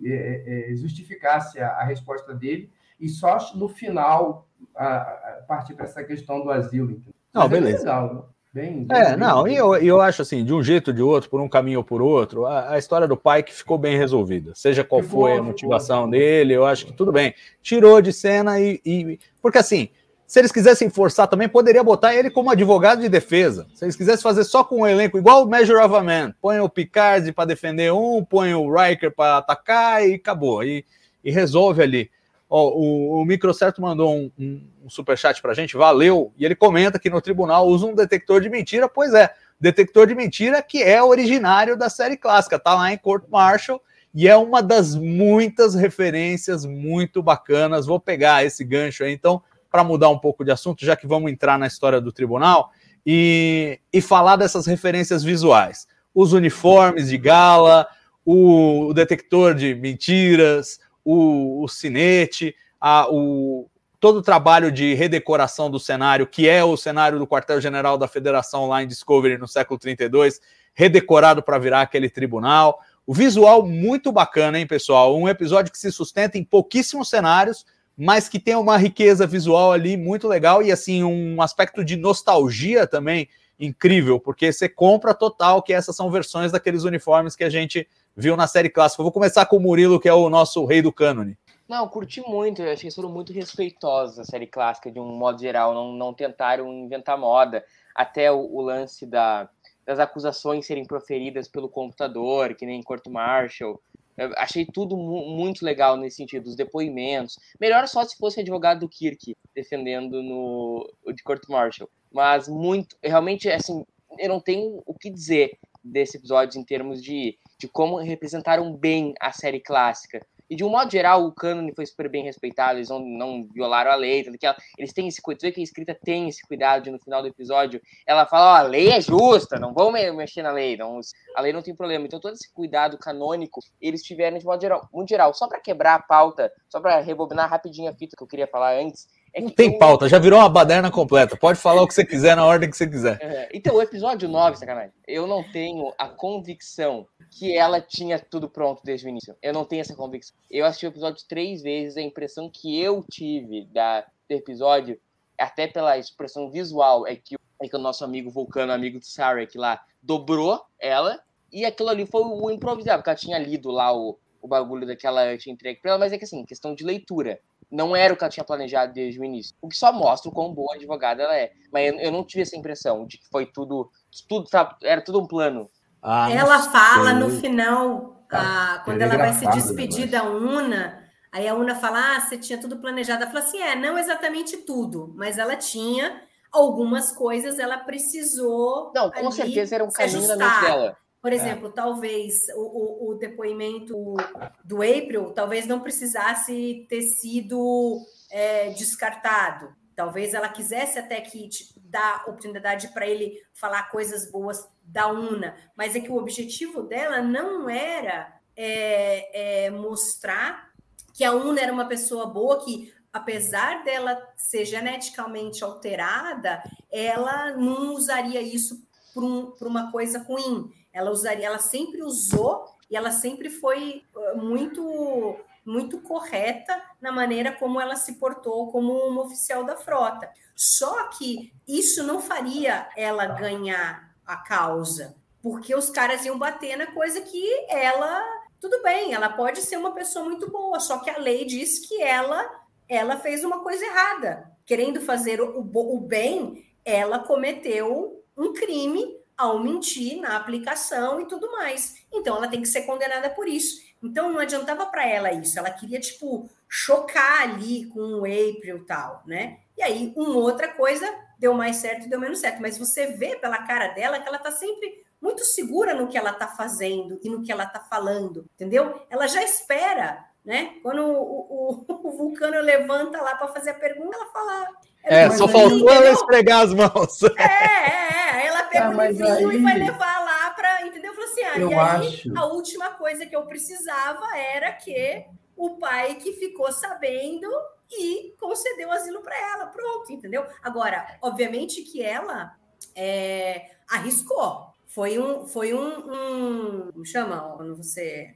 é, 0.05 0.72
é, 0.72 0.76
justificasse 0.76 1.60
a, 1.60 1.70
a, 1.70 1.84
resposta 1.84 2.34
dele 2.34 2.70
e 2.99 3.07
só 3.07 3.38
no 3.55 3.70
final 3.70 4.47
a, 4.76 4.97
a 4.97 5.43
partir 5.47 5.74
para 5.74 5.86
essa 5.86 6.03
questão 6.03 6.41
do 6.41 6.49
asilo. 6.49 7.01
Não, 7.34 7.41
Mas 7.43 7.49
beleza. 7.49 7.80
Legal, 7.80 8.30
Bem, 8.51 8.84
bem, 8.84 8.97
é, 8.97 9.16
não, 9.16 9.47
e 9.47 9.55
eu, 9.55 9.76
eu 9.76 10.01
acho 10.01 10.24
assim, 10.24 10.43
de 10.43 10.51
um 10.51 10.64
jeito 10.64 10.88
ou 10.88 10.93
de 10.93 11.03
outro, 11.03 11.30
por 11.30 11.39
um 11.39 11.47
caminho 11.47 11.78
ou 11.78 11.84
por 11.84 12.01
outro, 12.01 12.47
a, 12.47 12.72
a 12.72 12.78
história 12.80 13.07
do 13.07 13.16
pai 13.16 13.43
que 13.43 13.53
ficou 13.53 13.78
bem 13.78 13.95
resolvida. 13.95 14.53
Seja 14.55 14.84
qual 14.84 15.03
ficou, 15.03 15.22
foi 15.22 15.38
a 15.38 15.43
motivação 15.43 16.05
ficou. 16.05 16.12
dele, 16.12 16.53
eu 16.53 16.66
acho 16.66 16.88
que 16.88 16.93
tudo 16.93 17.12
bem. 17.12 17.36
Tirou 17.62 18.01
de 18.01 18.12
cena 18.12 18.60
e, 18.60 18.82
e. 18.84 19.20
Porque 19.39 19.60
assim, 19.60 19.89
se 20.30 20.39
eles 20.39 20.51
quisessem 20.51 20.91
forçar 20.91 21.27
também, 21.27 21.49
poderia 21.49 21.84
botar 21.84 22.13
ele 22.13 22.30
como 22.30 22.51
advogado 22.51 23.01
de 23.01 23.09
defesa. 23.09 23.65
Se 23.73 23.84
eles 23.84 23.95
quisessem 23.95 24.21
fazer 24.21 24.43
só 24.43 24.63
com 24.63 24.82
o 24.82 24.88
elenco, 24.88 25.17
igual 25.17 25.43
o 25.43 25.47
Measure 25.47 25.80
of 25.80 25.95
a 25.95 26.03
Man, 26.03 26.36
põe 26.39 26.59
o 26.59 26.69
Picard 26.69 27.32
para 27.32 27.45
defender 27.45 27.91
um, 27.91 28.23
põe 28.23 28.53
o 28.53 28.71
Riker 28.71 29.11
para 29.11 29.38
atacar 29.38 30.07
e 30.07 30.13
acabou. 30.13 30.63
E, 30.63 30.86
e 31.23 31.32
resolve 31.32 31.82
ali. 31.82 32.11
Ó, 32.47 32.69
o, 32.69 33.19
o 33.19 33.25
Microcerto 33.25 33.82
mandou 33.82 34.15
um, 34.15 34.32
um, 34.38 34.61
um 34.86 34.89
superchat 34.91 35.41
para 35.41 35.49
a 35.49 35.55
gente, 35.55 35.75
valeu. 35.75 36.32
E 36.38 36.45
ele 36.45 36.53
comenta 36.53 36.99
que 36.99 37.09
no 37.09 37.19
tribunal 37.19 37.65
usa 37.65 37.88
um 37.88 37.95
detector 37.95 38.39
de 38.39 38.51
mentira. 38.51 38.88
Pois 38.88 39.15
é, 39.15 39.34
detector 39.59 40.05
de 40.05 40.13
mentira 40.13 40.61
que 40.61 40.84
é 40.84 41.01
originário 41.01 41.75
da 41.75 41.89
série 41.89 42.15
clássica, 42.15 42.59
tá 42.59 42.75
lá 42.75 42.93
em 42.93 42.99
Court 42.99 43.23
Martial 43.32 43.82
e 44.13 44.27
é 44.27 44.38
uma 44.38 44.61
das 44.61 44.93
muitas 44.93 45.73
referências 45.73 46.67
muito 46.67 47.23
bacanas. 47.23 47.88
Vou 47.88 47.99
pegar 47.99 48.45
esse 48.45 48.63
gancho 48.63 49.03
aí, 49.03 49.11
então 49.11 49.41
para 49.70 49.84
mudar 49.84 50.09
um 50.09 50.17
pouco 50.17 50.43
de 50.43 50.51
assunto, 50.51 50.86
já 50.86 50.95
que 50.95 51.07
vamos 51.07 51.32
entrar 51.32 51.57
na 51.57 51.67
história 51.67 52.01
do 52.01 52.11
tribunal, 52.11 52.72
e, 53.05 53.80
e 53.91 54.01
falar 54.01 54.36
dessas 54.36 54.65
referências 54.65 55.24
visuais. 55.24 55.88
Os 56.13 56.34
uniformes 56.34 57.09
de 57.09 57.17
gala, 57.17 57.88
o, 58.26 58.88
o 58.88 58.93
detector 58.93 59.53
de 59.55 59.74
mentiras, 59.76 60.80
o, 61.03 61.63
o 61.63 61.67
cinete, 61.67 62.55
a, 62.80 63.07
o, 63.09 63.70
todo 63.99 64.17
o 64.17 64.22
trabalho 64.22 64.72
de 64.72 64.93
redecoração 64.93 65.70
do 65.70 65.80
cenário, 65.80 66.28
que 66.28 66.47
é 66.47 66.63
o 66.63 66.78
cenário 66.78 67.20
do 67.20 67.28
quartel-general 67.28 67.97
da 67.97 68.07
Federação 68.07 68.67
lá 68.67 68.82
em 68.84 68.88
Discovery 68.88 69.38
no 69.38 69.47
século 69.47 69.80
32, 69.80 70.39
redecorado 70.74 71.43
para 71.43 71.59
virar 71.59 71.82
aquele 71.82 72.09
tribunal. 72.09 72.80
O 73.05 73.13
visual 73.13 73.65
muito 73.65 74.11
bacana, 74.11 74.59
hein, 74.59 74.67
pessoal? 74.67 75.17
Um 75.17 75.28
episódio 75.28 75.72
que 75.72 75.80
se 75.80 75.91
sustenta 75.91 76.38
em 76.38 76.43
pouquíssimos 76.43 77.09
cenários, 77.09 77.65
mas 78.00 78.30
que 78.30 78.39
tem 78.39 78.56
uma 78.56 78.78
riqueza 78.78 79.28
visual 79.28 79.74
ali 79.74 79.97
muito 79.97 80.26
legal 80.26 80.64
e 80.64 80.72
assim 80.72 81.04
um 81.04 81.41
aspecto 81.41 81.84
de 81.84 81.97
nostalgia 81.97 82.88
também 82.88 83.28
incrível, 83.60 84.22
porque 84.22 84.54
você 84.54 84.70
compra 84.70 85.14
total 85.14 85.62
que 85.62 85.74
essas 85.74 85.97
são 85.97 86.10
versões 86.10 86.50
daqueles 86.50 86.86
uniformes 86.86 87.36
que 87.36 87.43
a 87.43 87.50
gente 87.50 87.86
viu 88.16 88.38
na 88.38 88.47
série 88.47 88.70
clássica. 88.70 89.02
Eu 89.02 89.04
vou 89.04 89.12
começar 89.12 89.45
com 89.47 89.58
o 89.58 89.60
Murilo, 89.60 90.00
que 90.00 90.08
é 90.08 90.14
o 90.14 90.30
nosso 90.30 90.64
rei 90.64 90.82
do 90.82 90.93
cânone. 90.93 91.38
Não, 91.68 91.86
curti 91.89 92.22
muito. 92.22 92.62
Eu 92.62 92.72
achei 92.72 92.89
que 92.89 92.95
foram 92.95 93.10
muito 93.10 93.34
respeitosos 93.34 94.16
da 94.16 94.24
série 94.24 94.47
clássica, 94.47 94.89
de 94.89 95.00
um 95.00 95.18
modo 95.18 95.41
geral. 95.41 95.74
Não, 95.74 95.91
não 95.91 96.14
tentaram 96.14 96.72
inventar 96.72 97.18
moda. 97.18 97.66
Até 97.93 98.32
o, 98.32 98.39
o 98.39 98.62
lance 98.62 99.06
da, 99.06 99.50
das 99.86 100.00
acusações 100.00 100.66
serem 100.66 100.86
proferidas 100.86 101.50
pelo 101.50 101.68
computador, 101.68 102.56
que 102.56 102.66
nem 102.66 102.80
em 102.80 102.84
Corto 102.84 103.12
Marshall. 103.12 103.82
Eu 104.20 104.34
achei 104.36 104.65
tudo 104.65 104.97
mu 104.97 105.30
muito 105.30 105.63
legal 105.63 105.95
nesse 105.95 106.17
sentido, 106.17 106.47
os 106.47 106.55
depoimentos. 106.55 107.38
Melhor 107.59 107.88
só 107.88 108.03
se 108.03 108.17
fosse 108.17 108.41
advogado 108.41 108.82
do 108.82 108.89
Kirk 108.89 109.34
defendendo 109.55 110.22
no 110.22 110.86
de 111.15 111.24
Corto 111.24 111.49
Marshall. 111.49 111.89
Mas 112.11 112.49
muito, 112.49 112.97
realmente, 113.01 113.49
assim, 113.49 113.86
eu 114.17 114.28
não 114.28 114.41
tenho 114.41 114.84
o 114.86 114.93
que 114.93 115.09
dizer 115.09 115.57
desse 115.82 116.17
episódio 116.17 116.59
em 116.59 116.65
termos 116.65 117.01
de, 117.01 117.38
de 117.57 117.67
como 117.70 117.97
representaram 117.97 118.76
bem 118.76 119.13
a 119.22 119.32
série 119.32 119.61
clássica. 119.61 120.20
E 120.50 120.56
de 120.56 120.64
um 120.64 120.70
modo 120.70 120.91
geral, 120.91 121.26
o 121.26 121.32
cânone 121.32 121.74
foi 121.74 121.86
super 121.86 122.10
bem 122.10 122.24
respeitado, 122.24 122.80
eles 122.80 122.89
não, 122.89 123.00
não 123.00 123.47
violaram 123.54 123.91
a 123.91 123.95
lei, 123.95 124.24
tanto 124.24 124.38
que 124.38 124.45
ela, 124.45 124.58
eles 124.78 124.91
têm 124.91 125.08
esse 125.08 125.22
cuidado, 125.22 125.54
que 125.54 125.60
a 125.60 125.64
escrita 125.64 125.93
tem 125.93 126.28
esse 126.28 126.41
cuidado 126.47 126.84
de 126.84 126.91
no 126.91 127.00
final 127.00 127.22
do 127.22 127.28
episódio, 127.28 127.82
ela 128.06 128.26
fala, 128.26 128.54
ó, 128.54 128.56
a 128.58 128.62
lei 128.62 128.89
é 128.89 129.00
justa, 129.00 129.60
não 129.60 129.74
vão 129.74 129.91
mexer 129.91 130.41
na 130.41 130.52
lei, 130.52 130.76
não, 130.76 131.00
a 131.36 131.41
lei 131.41 131.54
não 131.54 131.62
tem 131.62 131.76
problema. 131.76 132.06
Então 132.06 132.20
todo 132.20 132.34
esse 132.34 132.52
cuidado 132.52 132.97
canônico, 132.97 133.62
eles 133.80 134.02
tiveram 134.02 134.38
de 134.38 134.45
modo 134.45 134.62
geral, 134.62 134.89
muito 134.93 135.10
geral. 135.10 135.34
Só 135.34 135.47
para 135.47 135.60
quebrar 135.60 135.95
a 135.95 136.00
pauta, 136.00 136.52
só 136.68 136.80
para 136.80 137.00
rebobinar 137.00 137.50
rapidinho 137.50 137.89
a 137.89 137.93
fita 137.93 138.16
que 138.18 138.24
eu 138.24 138.28
queria 138.28 138.47
falar 138.47 138.76
antes, 138.76 139.08
é 139.34 139.41
não 139.41 139.49
tem 139.49 139.73
eu... 139.73 139.80
pauta, 139.80 140.09
já 140.09 140.19
virou 140.19 140.39
uma 140.39 140.49
baderna 140.49 140.91
completa. 140.91 141.38
Pode 141.38 141.59
falar 141.59 141.82
o 141.82 141.88
que 141.88 141.93
você 141.93 142.05
quiser 142.05 142.36
na 142.36 142.45
ordem 142.45 142.69
que 142.69 142.77
você 142.77 142.88
quiser. 142.88 143.17
É, 143.21 143.49
então, 143.53 143.75
o 143.75 143.82
episódio 143.82 144.27
9, 144.27 144.57
sacanagem, 144.57 144.91
eu 145.07 145.27
não 145.27 145.43
tenho 145.43 145.93
a 145.97 146.07
convicção 146.07 147.07
que 147.32 147.55
ela 147.55 147.80
tinha 147.80 148.19
tudo 148.19 148.49
pronto 148.49 148.82
desde 148.84 149.07
o 149.07 149.09
início. 149.09 149.36
Eu 149.41 149.53
não 149.53 149.65
tenho 149.65 149.82
essa 149.82 149.95
convicção. 149.95 150.36
Eu 150.49 150.65
assisti 150.65 150.86
o 150.86 150.89
episódio 150.89 151.23
três 151.27 151.61
vezes, 151.61 151.97
a 151.97 152.01
impressão 152.01 152.49
que 152.49 152.80
eu 152.80 153.03
tive 153.09 153.65
da, 153.65 154.01
do 154.01 154.36
episódio, 154.36 154.99
até 155.38 155.67
pela 155.67 155.97
expressão 155.97 156.49
visual, 156.49 157.07
é 157.07 157.15
que, 157.15 157.36
é 157.61 157.67
que 157.67 157.75
o 157.75 157.80
nosso 157.80 158.03
amigo 158.03 158.30
Vulcano, 158.30 158.71
amigo 158.71 158.99
do 158.99 159.05
Sarek 159.05 159.57
lá, 159.57 159.82
dobrou 160.01 160.61
ela, 160.80 161.21
e 161.51 161.65
aquilo 161.65 161.89
ali 161.89 162.05
foi 162.05 162.21
o 162.23 162.49
improvisado, 162.51 162.99
porque 162.99 163.09
ela 163.09 163.17
tinha 163.17 163.39
lido 163.39 163.71
lá 163.71 163.95
o, 163.95 164.17
o 164.41 164.47
bagulho 164.47 164.86
daquela 164.86 165.38
tinha 165.38 165.53
entregue 165.53 165.82
pra 165.82 165.91
ela, 165.91 165.99
mas 165.99 166.13
é 166.13 166.17
que 166.17 166.23
assim, 166.23 166.45
questão 166.45 166.73
de 166.73 166.84
leitura. 166.84 167.39
Não 167.72 167.95
era 167.95 168.13
o 168.13 168.17
que 168.17 168.24
ela 168.24 168.32
tinha 168.32 168.43
planejado 168.43 168.93
desde 168.93 169.20
o 169.20 169.24
início. 169.24 169.55
O 169.61 169.70
que 169.70 169.78
só 169.78 169.91
mostra 169.93 170.30
o 170.30 170.34
quão 170.34 170.53
boa 170.53 170.76
advogada 170.76 171.24
ela 171.24 171.38
é. 171.38 171.51
Mas 171.72 171.88
eu, 171.88 171.99
eu 171.99 172.11
não 172.11 172.24
tive 172.24 172.41
essa 172.41 172.57
impressão 172.57 173.05
de 173.05 173.17
que 173.17 173.28
foi 173.30 173.45
tudo. 173.45 173.89
tudo 174.28 174.49
era 174.84 175.01
tudo 175.01 175.22
um 175.22 175.28
plano 175.28 175.70
ah, 176.01 176.32
ela 176.32 176.59
fala 176.59 177.13
no 177.13 177.30
final, 177.30 178.24
tá. 178.30 178.39
ah, 178.39 178.82
quando 178.86 179.01
ela 179.01 179.17
vai 179.17 179.34
se 179.34 179.45
despedir 179.49 180.09
da 180.09 180.24
Una, 180.24 181.03
aí 181.32 181.47
a 181.47 181.53
Una 181.53 181.76
fala: 181.76 182.15
Ah, 182.15 182.22
você 182.22 182.38
tinha 182.38 182.59
tudo 182.59 182.78
planejado. 182.78 183.24
Ela 183.24 183.32
fala 183.32 183.43
assim: 183.43 183.61
É, 183.61 183.76
não 183.76 183.97
exatamente 183.97 184.57
tudo, 184.57 185.13
mas 185.15 185.38
ela 185.38 185.55
tinha 185.55 186.22
algumas 186.51 187.11
coisas, 187.11 187.59
ela 187.59 187.78
precisou. 187.80 188.91
Não, 188.95 189.11
com 189.11 189.32
certeza 189.32 189.76
era 189.76 189.84
um 189.84 189.91
caminho 189.91 190.28
na 190.28 190.36
mente 190.38 190.61
dela. 190.61 190.97
Por 191.22 191.34
é. 191.34 191.36
exemplo, 191.36 191.67
é. 191.67 191.72
talvez 191.72 192.47
o, 192.55 192.61
o, 192.61 193.11
o, 193.11 193.15
depoimento 193.15 194.15
do 194.63 194.78
April 194.78 195.32
talvez 195.32 195.67
não 195.67 195.82
precisasse 195.82 196.86
ter 196.89 197.01
sido 197.01 197.99
é, 198.32 198.70
descartado. 198.70 199.76
Talvez 199.95 200.34
ela 200.34 200.47
quisesse 200.47 200.97
até 200.97 201.20
que 201.20 201.49
dar 201.78 202.24
oportunidade 202.28 202.88
para 202.89 203.05
ele 203.05 203.34
falar 203.53 203.89
coisas 203.89 204.32
boas 204.32 204.65
da 204.82 205.07
UNA, 205.07 205.55
mas 205.76 205.95
é 205.95 205.99
que 205.99 206.11
o 206.11 206.15
objetivo 206.15 206.84
dela 206.84 207.22
não 207.22 207.70
era 207.70 208.34
é, 208.55 209.65
é, 209.65 209.70
mostrar 209.70 210.70
que 211.13 211.24
a 211.24 211.34
UNA 211.34 211.61
era 211.61 211.74
uma 211.74 211.86
pessoa 211.86 212.28
boa, 212.28 212.63
que 212.63 212.93
apesar 213.11 213.84
dela 213.84 214.22
ser 214.38 214.63
geneticamente 214.63 215.63
alterada, 215.63 216.63
ela 216.89 217.51
não 217.57 217.93
usaria 217.93 218.41
isso 218.41 218.88
para 219.13 219.24
um, 219.24 219.53
uma 219.61 219.91
coisa 219.91 220.20
ruim. 220.20 220.72
Ela 220.92 221.12
usaria, 221.12 221.48
ela 221.48 221.60
sempre 221.60 222.02
usou 222.02 222.66
e 222.90 222.96
ela 222.96 223.12
sempre 223.12 223.50
foi 223.50 224.04
uh, 224.16 224.38
muito 224.38 225.38
muito 225.66 226.02
correta 226.02 226.82
na 227.00 227.12
maneira 227.12 227.52
como 227.52 227.80
ela 227.80 227.96
se 227.96 228.14
portou 228.14 228.72
como 228.72 228.92
uma 228.92 229.22
oficial 229.22 229.64
da 229.64 229.76
frota. 229.76 230.28
Só 230.56 231.10
que 231.10 231.54
isso 231.68 232.02
não 232.04 232.20
faria 232.20 232.90
ela 232.98 233.28
ganhar 233.28 234.16
a 234.26 234.38
causa, 234.38 235.16
porque 235.44 235.76
os 235.76 235.90
caras 235.92 236.26
iam 236.26 236.40
bater 236.40 236.76
na 236.76 236.88
coisa 236.88 237.22
que 237.22 237.66
ela, 237.70 238.24
tudo 238.60 238.82
bem, 238.82 239.14
ela 239.14 239.30
pode 239.30 239.62
ser 239.62 239.78
uma 239.78 239.94
pessoa 239.94 240.26
muito 240.26 240.50
boa, 240.50 240.80
só 240.80 240.98
que 241.00 241.10
a 241.10 241.20
lei 241.20 241.46
diz 241.46 241.88
que 241.88 242.02
ela 242.02 242.60
ela 242.90 243.18
fez 243.18 243.44
uma 243.44 243.60
coisa 243.60 243.86
errada, 243.86 244.52
querendo 244.66 245.00
fazer 245.00 245.40
o, 245.40 245.60
o 245.60 246.00
bem, 246.00 246.68
ela 246.84 247.20
cometeu 247.20 248.24
um 248.36 248.52
crime 248.52 249.18
ao 249.40 249.58
mentir 249.58 250.20
na 250.20 250.36
aplicação 250.36 251.22
e 251.22 251.26
tudo 251.26 251.50
mais. 251.54 251.96
Então 252.12 252.36
ela 252.36 252.50
tem 252.50 252.62
que 252.62 252.68
ser 252.68 252.82
condenada 252.82 253.30
por 253.30 253.48
isso. 253.48 253.82
Então 254.04 254.30
não 254.30 254.40
adiantava 254.40 254.86
para 254.86 255.08
ela 255.08 255.32
isso, 255.32 255.58
ela 255.58 255.72
queria 255.72 256.00
tipo 256.00 256.50
chocar 256.68 257.44
ali 257.44 257.86
com 257.86 258.00
o 258.00 258.26
April 258.26 258.78
e 258.78 258.86
tal, 258.86 259.24
né? 259.26 259.60
E 259.78 259.82
aí 259.82 260.14
uma 260.16 260.36
outra 260.36 260.68
coisa 260.68 261.10
deu 261.40 261.54
mais 261.54 261.78
certo 261.78 262.06
e 262.06 262.10
deu 262.10 262.20
menos 262.20 262.40
certo. 262.40 262.62
Mas 262.62 262.78
você 262.78 263.08
vê 263.14 263.38
pela 263.38 263.60
cara 263.60 263.88
dela 263.88 264.20
que 264.20 264.28
ela 264.28 264.38
está 264.38 264.52
sempre 264.52 265.06
muito 265.22 265.44
segura 265.46 265.94
no 265.94 266.08
que 266.08 266.18
ela 266.18 266.32
está 266.32 266.48
fazendo 266.48 267.18
e 267.24 267.30
no 267.30 267.42
que 267.42 267.52
ela 267.52 267.64
está 267.64 267.80
falando, 267.80 268.46
entendeu? 268.56 269.02
Ela 269.10 269.26
já 269.28 269.42
espera, 269.42 270.26
né? 270.44 270.74
Quando 270.84 271.02
o, 271.02 271.86
o, 271.88 272.08
o 272.08 272.12
Vulcano 272.12 272.60
levanta 272.60 273.22
lá 273.22 273.36
para 273.36 273.48
fazer 273.48 273.72
a 273.72 273.76
pergunta, 273.76 274.18
ela 274.18 274.26
fala. 274.28 274.68
é, 275.04 275.30
só 275.32 275.48
faltou 275.48 275.90
ela 275.90 276.12
esfregar 276.12 276.62
as 276.62 276.74
mãos. 276.74 277.24
É, 277.38 277.44
é, 277.44 278.39
é. 278.39 278.39
Pega 278.70 278.86
ah, 278.86 278.89
o 278.89 279.01
livrinho 279.01 279.49
aí... 279.49 279.55
e 279.55 279.63
vai 279.63 279.78
levar 279.78 280.24
lá 280.24 280.51
para. 280.51 280.86
Entendeu? 280.86 281.13
Falou 281.13 281.30
assim: 281.30 281.43
ah, 281.43 281.59
eu 281.59 281.72
e 281.72 281.74
aí 281.74 281.80
acho... 281.80 282.38
a 282.38 282.45
última 282.45 282.91
coisa 282.91 283.26
que 283.26 283.36
eu 283.36 283.45
precisava 283.45 284.38
era 284.38 284.72
que 284.74 285.26
o 285.55 285.78
pai 285.78 286.15
que 286.15 286.34
ficou 286.34 286.72
sabendo 286.72 287.49
e 287.91 288.34
concedeu 288.39 288.91
asilo 288.91 289.22
para 289.22 289.36
ela. 289.51 289.65
Pronto, 289.67 290.11
entendeu? 290.11 290.45
Agora, 290.61 291.17
obviamente 291.22 291.82
que 291.82 292.01
ela 292.03 292.55
é, 292.95 293.72
arriscou. 293.88 294.74
Foi 294.88 295.20
um. 295.20 295.45
Foi 295.45 295.74
um, 295.74 295.88
um 295.88 296.91
como 296.91 297.05
chama 297.05 297.53
quando 297.55 297.76
você. 297.76 298.36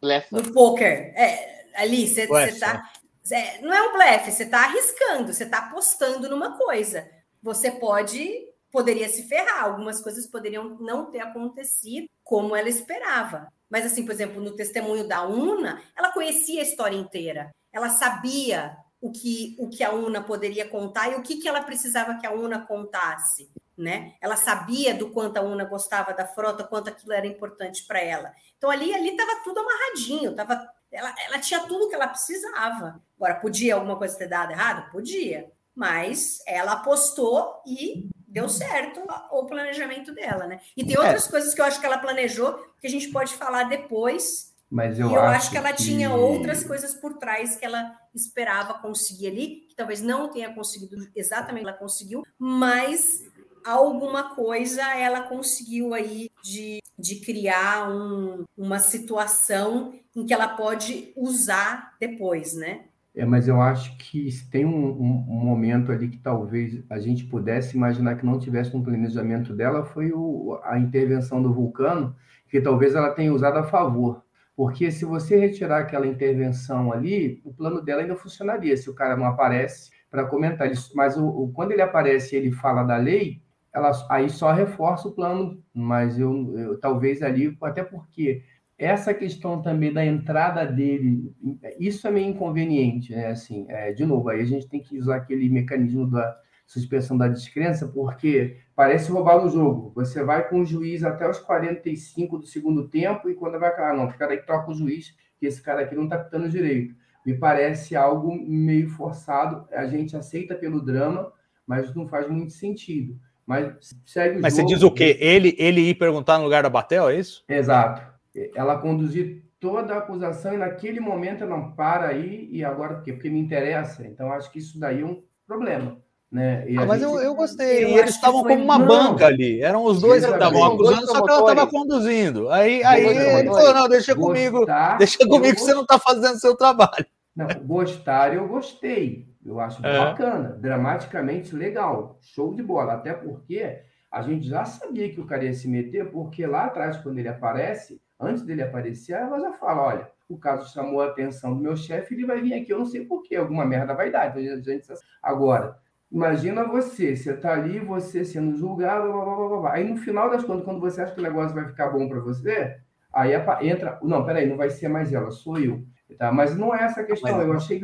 Blefa. 0.00 0.28
No 0.30 0.52
poker. 0.52 1.12
É, 1.16 1.66
ali, 1.74 2.06
você 2.08 2.26
tá. 2.58 2.90
É, 3.30 3.60
não 3.60 3.72
é 3.72 3.82
um 3.82 3.92
blefe, 3.92 4.32
você 4.32 4.42
está 4.42 4.64
arriscando, 4.64 5.32
você 5.32 5.44
está 5.44 5.58
apostando 5.58 6.28
numa 6.28 6.56
coisa. 6.56 7.08
Você 7.42 7.70
pode, 7.70 8.48
poderia 8.70 9.08
se 9.08 9.24
ferrar, 9.24 9.64
algumas 9.64 10.00
coisas 10.00 10.26
poderiam 10.26 10.76
não 10.80 11.10
ter 11.10 11.20
acontecido 11.20 12.08
como 12.22 12.54
ela 12.54 12.68
esperava. 12.68 13.52
Mas, 13.68 13.86
assim, 13.86 14.04
por 14.04 14.12
exemplo, 14.12 14.42
no 14.42 14.56
testemunho 14.56 15.06
da 15.06 15.22
Una, 15.26 15.82
ela 15.96 16.12
conhecia 16.12 16.60
a 16.60 16.64
história 16.64 16.96
inteira 16.96 17.50
ela 17.72 17.88
sabia 17.88 18.76
o 19.00 19.10
que, 19.10 19.56
o 19.58 19.68
que 19.68 19.82
a 19.82 19.92
UNA 19.92 20.22
poderia 20.22 20.68
contar 20.68 21.10
e 21.10 21.14
o 21.14 21.22
que, 21.22 21.36
que 21.36 21.48
ela 21.48 21.62
precisava 21.62 22.18
que 22.18 22.26
a 22.26 22.32
UNA 22.32 22.66
contasse. 22.66 23.50
Né? 23.76 24.14
Ela 24.20 24.36
sabia 24.36 24.94
do 24.94 25.10
quanto 25.10 25.38
a 25.38 25.40
UNA 25.40 25.64
gostava 25.64 26.12
da 26.12 26.26
frota, 26.26 26.64
quanto 26.64 26.90
aquilo 26.90 27.12
era 27.12 27.26
importante 27.26 27.84
para 27.86 27.98
ela. 27.98 28.32
Então 28.58 28.68
ali 28.68 28.92
ali 28.92 29.10
estava 29.10 29.42
tudo 29.42 29.60
amarradinho, 29.60 30.34
tava, 30.34 30.68
ela, 30.92 31.14
ela 31.26 31.38
tinha 31.38 31.60
tudo 31.60 31.88
que 31.88 31.94
ela 31.94 32.08
precisava. 32.08 33.02
Agora, 33.16 33.36
podia 33.36 33.74
alguma 33.76 33.96
coisa 33.96 34.18
ter 34.18 34.28
dado 34.28 34.50
errado? 34.50 34.90
Podia. 34.90 35.50
Mas 35.74 36.42
ela 36.46 36.72
apostou 36.72 37.62
e 37.66 38.10
deu 38.30 38.48
certo 38.48 39.00
o 39.30 39.44
planejamento 39.44 40.14
dela, 40.14 40.46
né? 40.46 40.60
E 40.76 40.84
tem 40.84 40.96
outras 40.96 41.26
é. 41.26 41.30
coisas 41.30 41.52
que 41.52 41.60
eu 41.60 41.64
acho 41.64 41.80
que 41.80 41.86
ela 41.86 41.98
planejou 41.98 42.54
que 42.80 42.86
a 42.86 42.90
gente 42.90 43.08
pode 43.08 43.34
falar 43.34 43.64
depois, 43.64 44.50
mas 44.70 45.00
eu, 45.00 45.10
e 45.10 45.14
eu 45.14 45.20
acho, 45.20 45.36
acho 45.36 45.50
que 45.50 45.56
ela 45.56 45.72
que... 45.72 45.82
tinha 45.82 46.14
outras 46.14 46.62
coisas 46.62 46.94
por 46.94 47.18
trás 47.18 47.56
que 47.56 47.64
ela 47.64 47.92
esperava 48.14 48.74
conseguir 48.74 49.26
ali, 49.26 49.66
que 49.68 49.74
talvez 49.74 50.00
não 50.00 50.28
tenha 50.28 50.54
conseguido 50.54 50.96
exatamente 51.14 51.64
ela 51.64 51.72
conseguiu, 51.72 52.22
mas 52.38 53.28
alguma 53.64 54.34
coisa 54.34 54.82
ela 54.96 55.22
conseguiu 55.22 55.92
aí 55.92 56.30
de, 56.42 56.80
de 56.96 57.16
criar 57.16 57.90
um, 57.90 58.44
uma 58.56 58.78
situação 58.78 59.92
em 60.14 60.24
que 60.24 60.32
ela 60.32 60.48
pode 60.48 61.12
usar 61.16 61.96
depois, 61.98 62.54
né? 62.54 62.84
É, 63.20 63.24
mas 63.26 63.46
eu 63.46 63.60
acho 63.60 63.98
que 63.98 64.30
tem 64.50 64.64
um, 64.64 64.92
um, 64.92 65.26
um, 65.28 65.44
momento 65.44 65.92
ali 65.92 66.08
que 66.08 66.16
talvez 66.16 66.82
a 66.88 66.98
gente 66.98 67.26
pudesse 67.26 67.76
imaginar 67.76 68.16
que 68.16 68.24
não 68.24 68.38
tivesse 68.38 68.74
um 68.74 68.82
planejamento 68.82 69.52
dela, 69.54 69.84
foi 69.84 70.10
o, 70.10 70.58
a 70.64 70.78
intervenção 70.78 71.42
do 71.42 71.52
vulcano, 71.52 72.16
que 72.48 72.62
talvez 72.62 72.94
ela 72.94 73.10
tenha 73.10 73.30
usado 73.30 73.58
a 73.58 73.64
favor. 73.64 74.24
Porque 74.56 74.90
se 74.90 75.04
você 75.04 75.36
retirar 75.36 75.80
aquela 75.80 76.06
intervenção 76.06 76.94
ali, 76.94 77.42
o 77.44 77.52
plano 77.52 77.82
dela 77.82 78.00
ainda 78.00 78.16
funcionaria, 78.16 78.74
se 78.74 78.88
o 78.88 78.94
cara 78.94 79.18
não 79.18 79.26
aparece 79.26 79.90
para 80.10 80.24
comentar. 80.24 80.70
Mas 80.94 81.18
o, 81.18 81.26
o, 81.26 81.52
quando 81.52 81.72
ele 81.72 81.82
aparece 81.82 82.34
e 82.34 82.38
ele 82.38 82.52
fala 82.52 82.84
da 82.84 82.96
lei, 82.96 83.42
ela 83.70 83.90
aí 84.08 84.30
só 84.30 84.50
reforça 84.50 85.08
o 85.08 85.12
plano, 85.12 85.62
mas 85.74 86.18
eu, 86.18 86.58
eu 86.58 86.80
talvez 86.80 87.22
ali, 87.22 87.54
até 87.62 87.84
porque 87.84 88.42
essa 88.80 89.12
questão 89.12 89.60
também 89.60 89.92
da 89.92 90.04
entrada 90.04 90.64
dele, 90.64 91.34
isso 91.78 92.08
é 92.08 92.10
meio 92.10 92.30
inconveniente, 92.30 93.12
né? 93.14 93.26
Assim, 93.26 93.66
é, 93.68 93.92
de 93.92 94.06
novo, 94.06 94.30
aí 94.30 94.40
a 94.40 94.46
gente 94.46 94.66
tem 94.66 94.80
que 94.80 94.98
usar 94.98 95.16
aquele 95.16 95.50
mecanismo 95.50 96.10
da 96.10 96.34
suspensão 96.66 97.18
da 97.18 97.28
descrença, 97.28 97.86
porque 97.88 98.56
parece 98.74 99.12
roubar 99.12 99.42
no 99.42 99.50
jogo. 99.50 99.92
Você 99.96 100.24
vai 100.24 100.48
com 100.48 100.60
o 100.60 100.64
juiz 100.64 101.04
até 101.04 101.28
os 101.28 101.38
45 101.38 102.38
do 102.38 102.46
segundo 102.46 102.88
tempo 102.88 103.28
e 103.28 103.34
quando 103.34 103.58
vai, 103.58 103.70
ah, 103.76 103.92
não, 103.92 104.10
fica 104.10 104.26
daí 104.26 104.38
troca 104.38 104.70
o 104.70 104.74
juiz, 104.74 105.14
que 105.38 105.46
esse 105.46 105.60
cara 105.60 105.82
aqui 105.82 105.94
não 105.94 106.04
está 106.04 106.16
pitando 106.16 106.48
direito. 106.48 106.94
Me 107.26 107.34
parece 107.34 107.94
algo 107.94 108.34
meio 108.34 108.88
forçado. 108.88 109.68
A 109.72 109.86
gente 109.86 110.16
aceita 110.16 110.54
pelo 110.54 110.80
drama, 110.80 111.30
mas 111.66 111.94
não 111.94 112.08
faz 112.08 112.26
muito 112.30 112.52
sentido. 112.52 113.18
Mas 113.46 113.94
segue 114.06 114.38
o 114.38 114.40
Mas 114.40 114.56
jogo. 114.56 114.68
você 114.68 114.74
diz 114.74 114.82
o 114.82 114.90
quê? 114.90 115.18
Ele, 115.20 115.54
ele 115.58 115.80
ir 115.82 115.96
perguntar 115.96 116.38
no 116.38 116.44
lugar 116.44 116.62
da 116.62 116.70
Batel, 116.70 117.10
é 117.10 117.18
isso? 117.18 117.44
Exato. 117.48 118.09
Ela 118.54 118.78
conduzir 118.78 119.44
toda 119.58 119.94
a 119.94 119.98
acusação 119.98 120.54
e 120.54 120.56
naquele 120.56 121.00
momento 121.00 121.44
não 121.44 121.72
para 121.72 122.08
aí 122.08 122.48
e 122.50 122.64
agora 122.64 122.94
por 122.94 123.04
quê? 123.04 123.12
Porque 123.12 123.30
me 123.30 123.40
interessa. 123.40 124.06
Então 124.06 124.32
acho 124.32 124.50
que 124.50 124.58
isso 124.58 124.78
daí 124.78 125.02
é 125.02 125.04
um 125.04 125.22
problema. 125.46 125.98
Né? 126.30 126.64
Ah, 126.78 126.86
mas 126.86 127.00
gente... 127.00 127.12
eu, 127.12 127.20
eu 127.20 127.34
gostei. 127.34 127.84
Eu 127.84 127.88
e 127.88 127.98
eles 127.98 128.14
estavam 128.14 128.42
como 128.42 128.62
uma 128.62 128.78
não. 128.78 128.86
banca 128.86 129.26
ali. 129.26 129.60
Eram 129.60 129.84
os 129.84 130.00
dois 130.00 130.24
que 130.24 130.30
estavam 130.30 130.64
acusando, 130.64 131.06
só 131.06 131.22
que 131.22 131.30
ela 131.30 131.50
estava 131.50 131.66
conduzindo. 131.68 132.48
Aí, 132.50 132.84
aí 132.84 133.04
ele 133.04 133.48
falou: 133.48 133.74
não, 133.74 133.88
deixa 133.88 134.14
Gostar, 134.14 134.28
comigo, 134.28 134.66
deixa 134.98 135.18
comigo 135.26 135.54
que 135.56 135.60
você 135.60 135.74
não 135.74 135.82
está 135.82 135.98
fazendo 135.98 136.38
seu 136.38 136.56
trabalho. 136.56 137.04
Não, 137.34 137.48
gostar 137.64 138.32
eu 138.32 138.46
gostei. 138.46 139.28
Eu 139.44 139.58
acho 139.58 139.84
é. 139.84 139.98
bacana, 139.98 140.50
dramaticamente 140.60 141.54
legal, 141.56 142.18
show 142.20 142.54
de 142.54 142.62
bola. 142.62 142.92
Até 142.92 143.12
porque 143.12 143.80
a 144.10 144.22
gente 144.22 144.46
já 144.46 144.64
sabia 144.64 145.10
que 145.12 145.20
o 145.20 145.26
cara 145.26 145.44
ia 145.44 145.54
se 145.54 145.66
meter, 145.66 146.10
porque 146.12 146.46
lá 146.46 146.66
atrás, 146.66 146.96
quando 146.98 147.18
ele 147.18 147.28
aparece, 147.28 148.00
antes 148.20 148.44
dele 148.44 148.62
aparecer, 148.62 149.14
ela 149.14 149.40
já 149.40 149.52
fala: 149.52 149.82
olha, 149.82 150.10
o 150.28 150.36
caso 150.36 150.72
chamou 150.72 151.00
a 151.00 151.06
atenção 151.06 151.54
do 151.54 151.62
meu 151.62 151.76
chefe, 151.76 152.14
ele 152.14 152.26
vai 152.26 152.40
vir 152.40 152.54
aqui, 152.54 152.72
eu 152.72 152.78
não 152.78 152.86
sei 152.86 153.04
porquê, 153.04 153.36
alguma 153.36 153.64
merda 153.64 153.94
vai 153.94 154.10
dar. 154.10 154.28
Então, 154.28 154.62
gente... 154.62 154.86
Agora, 155.22 155.76
imagina 156.10 156.64
você, 156.64 157.16
você 157.16 157.36
tá 157.36 157.52
ali, 157.52 157.80
você 157.80 158.24
sendo 158.24 158.56
julgado, 158.56 159.12
blá, 159.12 159.24
blá, 159.24 159.34
blá, 159.36 159.60
blá. 159.60 159.72
aí 159.72 159.88
no 159.88 159.96
final 159.96 160.30
das 160.30 160.44
contas, 160.44 160.64
quando 160.64 160.80
você 160.80 161.00
acha 161.00 161.14
que 161.14 161.20
o 161.20 161.24
negócio 161.24 161.54
vai 161.54 161.66
ficar 161.66 161.88
bom 161.88 162.08
para 162.08 162.20
você, 162.20 162.76
aí 163.12 163.32
entra, 163.62 163.98
não, 164.02 164.24
peraí, 164.24 164.46
não 164.46 164.56
vai 164.56 164.70
ser 164.70 164.88
mais 164.88 165.12
ela, 165.12 165.30
sou 165.30 165.58
eu. 165.58 165.82
Tá? 166.18 166.30
Mas 166.30 166.56
não 166.56 166.74
é 166.74 166.84
essa 166.84 167.00
a 167.00 167.04
questão. 167.04 167.36
Mas... 167.36 167.46
Eu, 167.46 167.52
achei, 167.54 167.82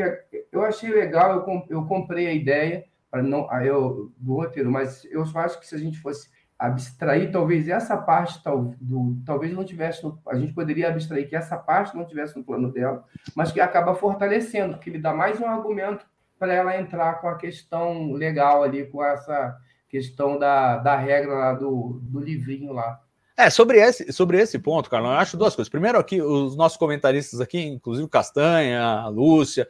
eu 0.53 0.63
achei 0.63 0.91
legal, 0.91 1.47
eu, 1.47 1.67
eu 1.69 1.87
comprei 1.87 2.27
a 2.27 2.33
ideia 2.33 2.85
para 3.11 3.23
não, 3.23 3.49
eu, 3.63 4.13
do 4.19 4.35
roteiro, 4.35 4.71
mas 4.71 5.05
eu 5.11 5.25
só 5.25 5.41
acho 5.41 5.59
que 5.59 5.67
se 5.67 5.75
a 5.75 5.79
gente 5.79 5.99
fosse 6.01 6.29
abstrair, 6.59 7.31
talvez 7.31 7.69
essa 7.69 7.97
parte 7.97 8.43
tal, 8.43 8.75
do, 8.81 9.17
talvez 9.25 9.53
não 9.53 9.65
tivesse, 9.65 10.03
no, 10.03 10.19
a 10.27 10.37
gente 10.37 10.55
poderia 10.55 10.89
abstrair 10.89 11.29
que 11.29 11.37
essa 11.37 11.57
parte 11.57 11.95
não 11.97 12.07
tivesse 12.07 12.37
no 12.37 12.45
plano 12.45 12.73
dela, 12.73 13.05
mas 13.35 13.53
que 13.53 13.61
acaba 13.61 13.95
fortalecendo, 13.95 14.79
que 14.79 14.89
ele 14.89 14.99
dá 14.99 15.13
mais 15.13 15.39
um 15.41 15.47
argumento 15.47 16.07
para 16.39 16.55
ela 16.55 16.77
entrar 16.77 17.21
com 17.21 17.29
a 17.29 17.37
questão 17.37 18.13
legal 18.13 18.63
ali, 18.63 18.87
com 18.87 19.05
essa 19.05 19.57
questão 19.89 20.39
da, 20.39 20.79
da 20.79 20.97
regra 20.97 21.35
lá 21.35 21.53
do, 21.53 22.01
do 22.03 22.21
livrinho 22.21 22.73
lá. 22.73 23.01
É, 23.39 23.51
sobre 23.51 23.79
esse, 23.79 24.11
sobre 24.15 24.41
esse 24.41 24.59
ponto, 24.59 24.89
Carlão, 24.89 25.13
eu 25.13 25.19
acho 25.19 25.37
duas 25.37 25.55
coisas. 25.55 25.69
Primeiro, 25.69 25.99
aqui, 25.99 26.23
os 26.23 26.57
nossos 26.57 26.79
comentaristas 26.79 27.39
aqui, 27.39 27.61
inclusive 27.61 28.09
Castanha, 28.09 29.09
Lúcia, 29.09 29.69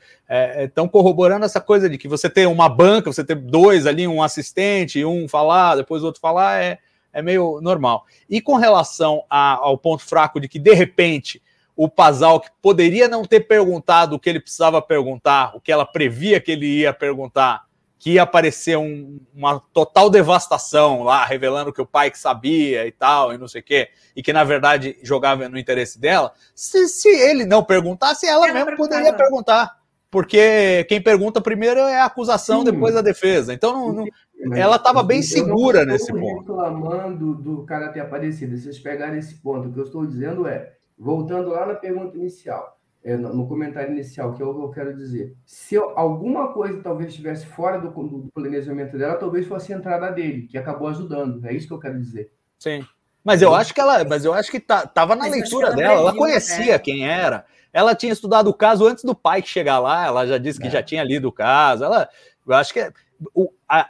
estão 0.62 0.84
é, 0.84 0.86
é 0.86 0.90
corroborando 0.90 1.44
essa 1.44 1.60
coisa 1.60 1.90
de 1.90 1.98
que 1.98 2.06
você 2.06 2.30
ter 2.30 2.46
uma 2.46 2.68
banca, 2.68 3.12
você 3.12 3.24
ter 3.24 3.34
dois 3.34 3.84
ali, 3.84 4.06
um 4.06 4.22
assistente, 4.22 5.04
um 5.04 5.26
falar, 5.26 5.74
depois 5.74 6.04
o 6.04 6.06
outro 6.06 6.20
falar, 6.20 6.62
é, 6.62 6.78
é 7.12 7.20
meio 7.20 7.60
normal. 7.60 8.06
E 8.30 8.40
com 8.40 8.54
relação 8.54 9.24
a, 9.28 9.54
ao 9.54 9.76
ponto 9.76 10.04
fraco 10.04 10.38
de 10.38 10.48
que, 10.48 10.60
de 10.60 10.72
repente, 10.72 11.42
o 11.74 11.88
Pazal, 11.88 12.38
que 12.38 12.48
poderia 12.62 13.08
não 13.08 13.24
ter 13.24 13.40
perguntado 13.40 14.14
o 14.14 14.20
que 14.20 14.30
ele 14.30 14.38
precisava 14.38 14.80
perguntar, 14.80 15.56
o 15.56 15.60
que 15.60 15.72
ela 15.72 15.84
previa 15.84 16.40
que 16.40 16.52
ele 16.52 16.66
ia 16.66 16.92
perguntar, 16.92 17.65
que 17.98 18.12
ia 18.12 18.22
aparecer 18.22 18.76
um, 18.76 19.18
uma 19.34 19.60
total 19.72 20.10
devastação 20.10 21.02
lá, 21.02 21.24
revelando 21.24 21.72
que 21.72 21.80
o 21.80 21.86
pai 21.86 22.10
que 22.10 22.18
sabia 22.18 22.86
e 22.86 22.92
tal, 22.92 23.32
e 23.32 23.38
não 23.38 23.48
sei 23.48 23.60
o 23.60 23.64
quê, 23.64 23.88
e 24.14 24.22
que 24.22 24.32
na 24.32 24.44
verdade 24.44 24.98
jogava 25.02 25.48
no 25.48 25.58
interesse 25.58 25.98
dela. 25.98 26.32
Se, 26.54 26.88
se 26.88 27.08
ele 27.08 27.44
não 27.44 27.64
perguntasse, 27.64 28.26
ela, 28.26 28.48
ela 28.48 28.54
mesmo 28.54 28.76
poderia 28.76 29.12
perguntar. 29.12 29.76
Porque 30.10 30.86
quem 30.88 31.02
pergunta 31.02 31.40
primeiro 31.40 31.80
é 31.80 32.00
a 32.00 32.04
acusação, 32.04 32.60
Sim. 32.60 32.70
depois 32.70 32.96
a 32.96 33.02
defesa. 33.02 33.52
Então, 33.52 33.92
não, 33.92 34.06
não, 34.38 34.56
ela 34.56 34.76
estava 34.76 35.02
bem 35.02 35.20
segura 35.20 35.84
nesse 35.84 36.12
ponto. 36.12 36.40
reclamando 36.40 37.34
do 37.34 37.64
cara 37.64 37.88
ter 37.88 38.00
aparecido. 38.00 38.56
Se 38.56 38.64
vocês 38.64 38.78
pegarem 38.78 39.18
esse 39.18 39.34
ponto, 39.36 39.68
o 39.68 39.72
que 39.72 39.80
eu 39.80 39.84
estou 39.84 40.06
dizendo 40.06 40.46
é, 40.46 40.74
voltando 40.98 41.50
lá 41.50 41.66
na 41.66 41.74
pergunta 41.74 42.16
inicial, 42.16 42.75
no 43.14 43.46
comentário 43.46 43.92
inicial, 43.92 44.34
que 44.34 44.42
é 44.42 44.44
o 44.44 44.52
que 44.52 44.60
eu 44.60 44.70
quero 44.70 44.96
dizer. 44.96 45.36
Se 45.44 45.76
alguma 45.76 46.52
coisa 46.52 46.82
talvez 46.82 47.10
estivesse 47.10 47.46
fora 47.46 47.78
do, 47.78 47.88
do, 47.90 48.28
planejamento 48.34 48.98
dela, 48.98 49.14
talvez 49.14 49.46
fosse 49.46 49.72
a 49.72 49.76
entrada 49.76 50.10
dele, 50.10 50.48
que 50.48 50.58
acabou 50.58 50.88
ajudando. 50.88 51.46
É 51.46 51.52
isso 51.52 51.68
que 51.68 51.72
eu 51.72 51.78
quero 51.78 52.00
dizer. 52.00 52.32
Sim. 52.58 52.84
Mas 53.22 53.42
eu 53.42 53.54
acho 53.54 53.72
que 53.72 53.80
ela, 53.80 54.04
mas 54.04 54.24
eu 54.24 54.32
acho 54.32 54.50
que 54.50 54.58
tá, 54.58 54.86
tava 54.86 55.14
na 55.14 55.24
mas 55.24 55.32
leitura 55.32 55.68
ela 55.68 55.76
dela, 55.76 56.00
ela 56.00 56.16
conhecia 56.16 56.74
é. 56.74 56.78
quem 56.78 57.08
era. 57.08 57.44
Ela 57.72 57.94
tinha 57.94 58.12
estudado 58.12 58.48
o 58.48 58.54
caso 58.54 58.86
antes 58.86 59.04
do 59.04 59.14
pai 59.14 59.42
chegar 59.42 59.78
lá, 59.78 60.06
ela 60.06 60.26
já 60.26 60.38
disse 60.38 60.58
que 60.58 60.68
é. 60.68 60.70
já 60.70 60.82
tinha 60.82 61.04
lido 61.04 61.28
o 61.28 61.32
caso. 61.32 61.84
Ela, 61.84 62.08
eu 62.46 62.54
acho 62.54 62.72
que 62.72 62.80
é, 62.80 62.92
o, 63.34 63.52
a, 63.68 63.88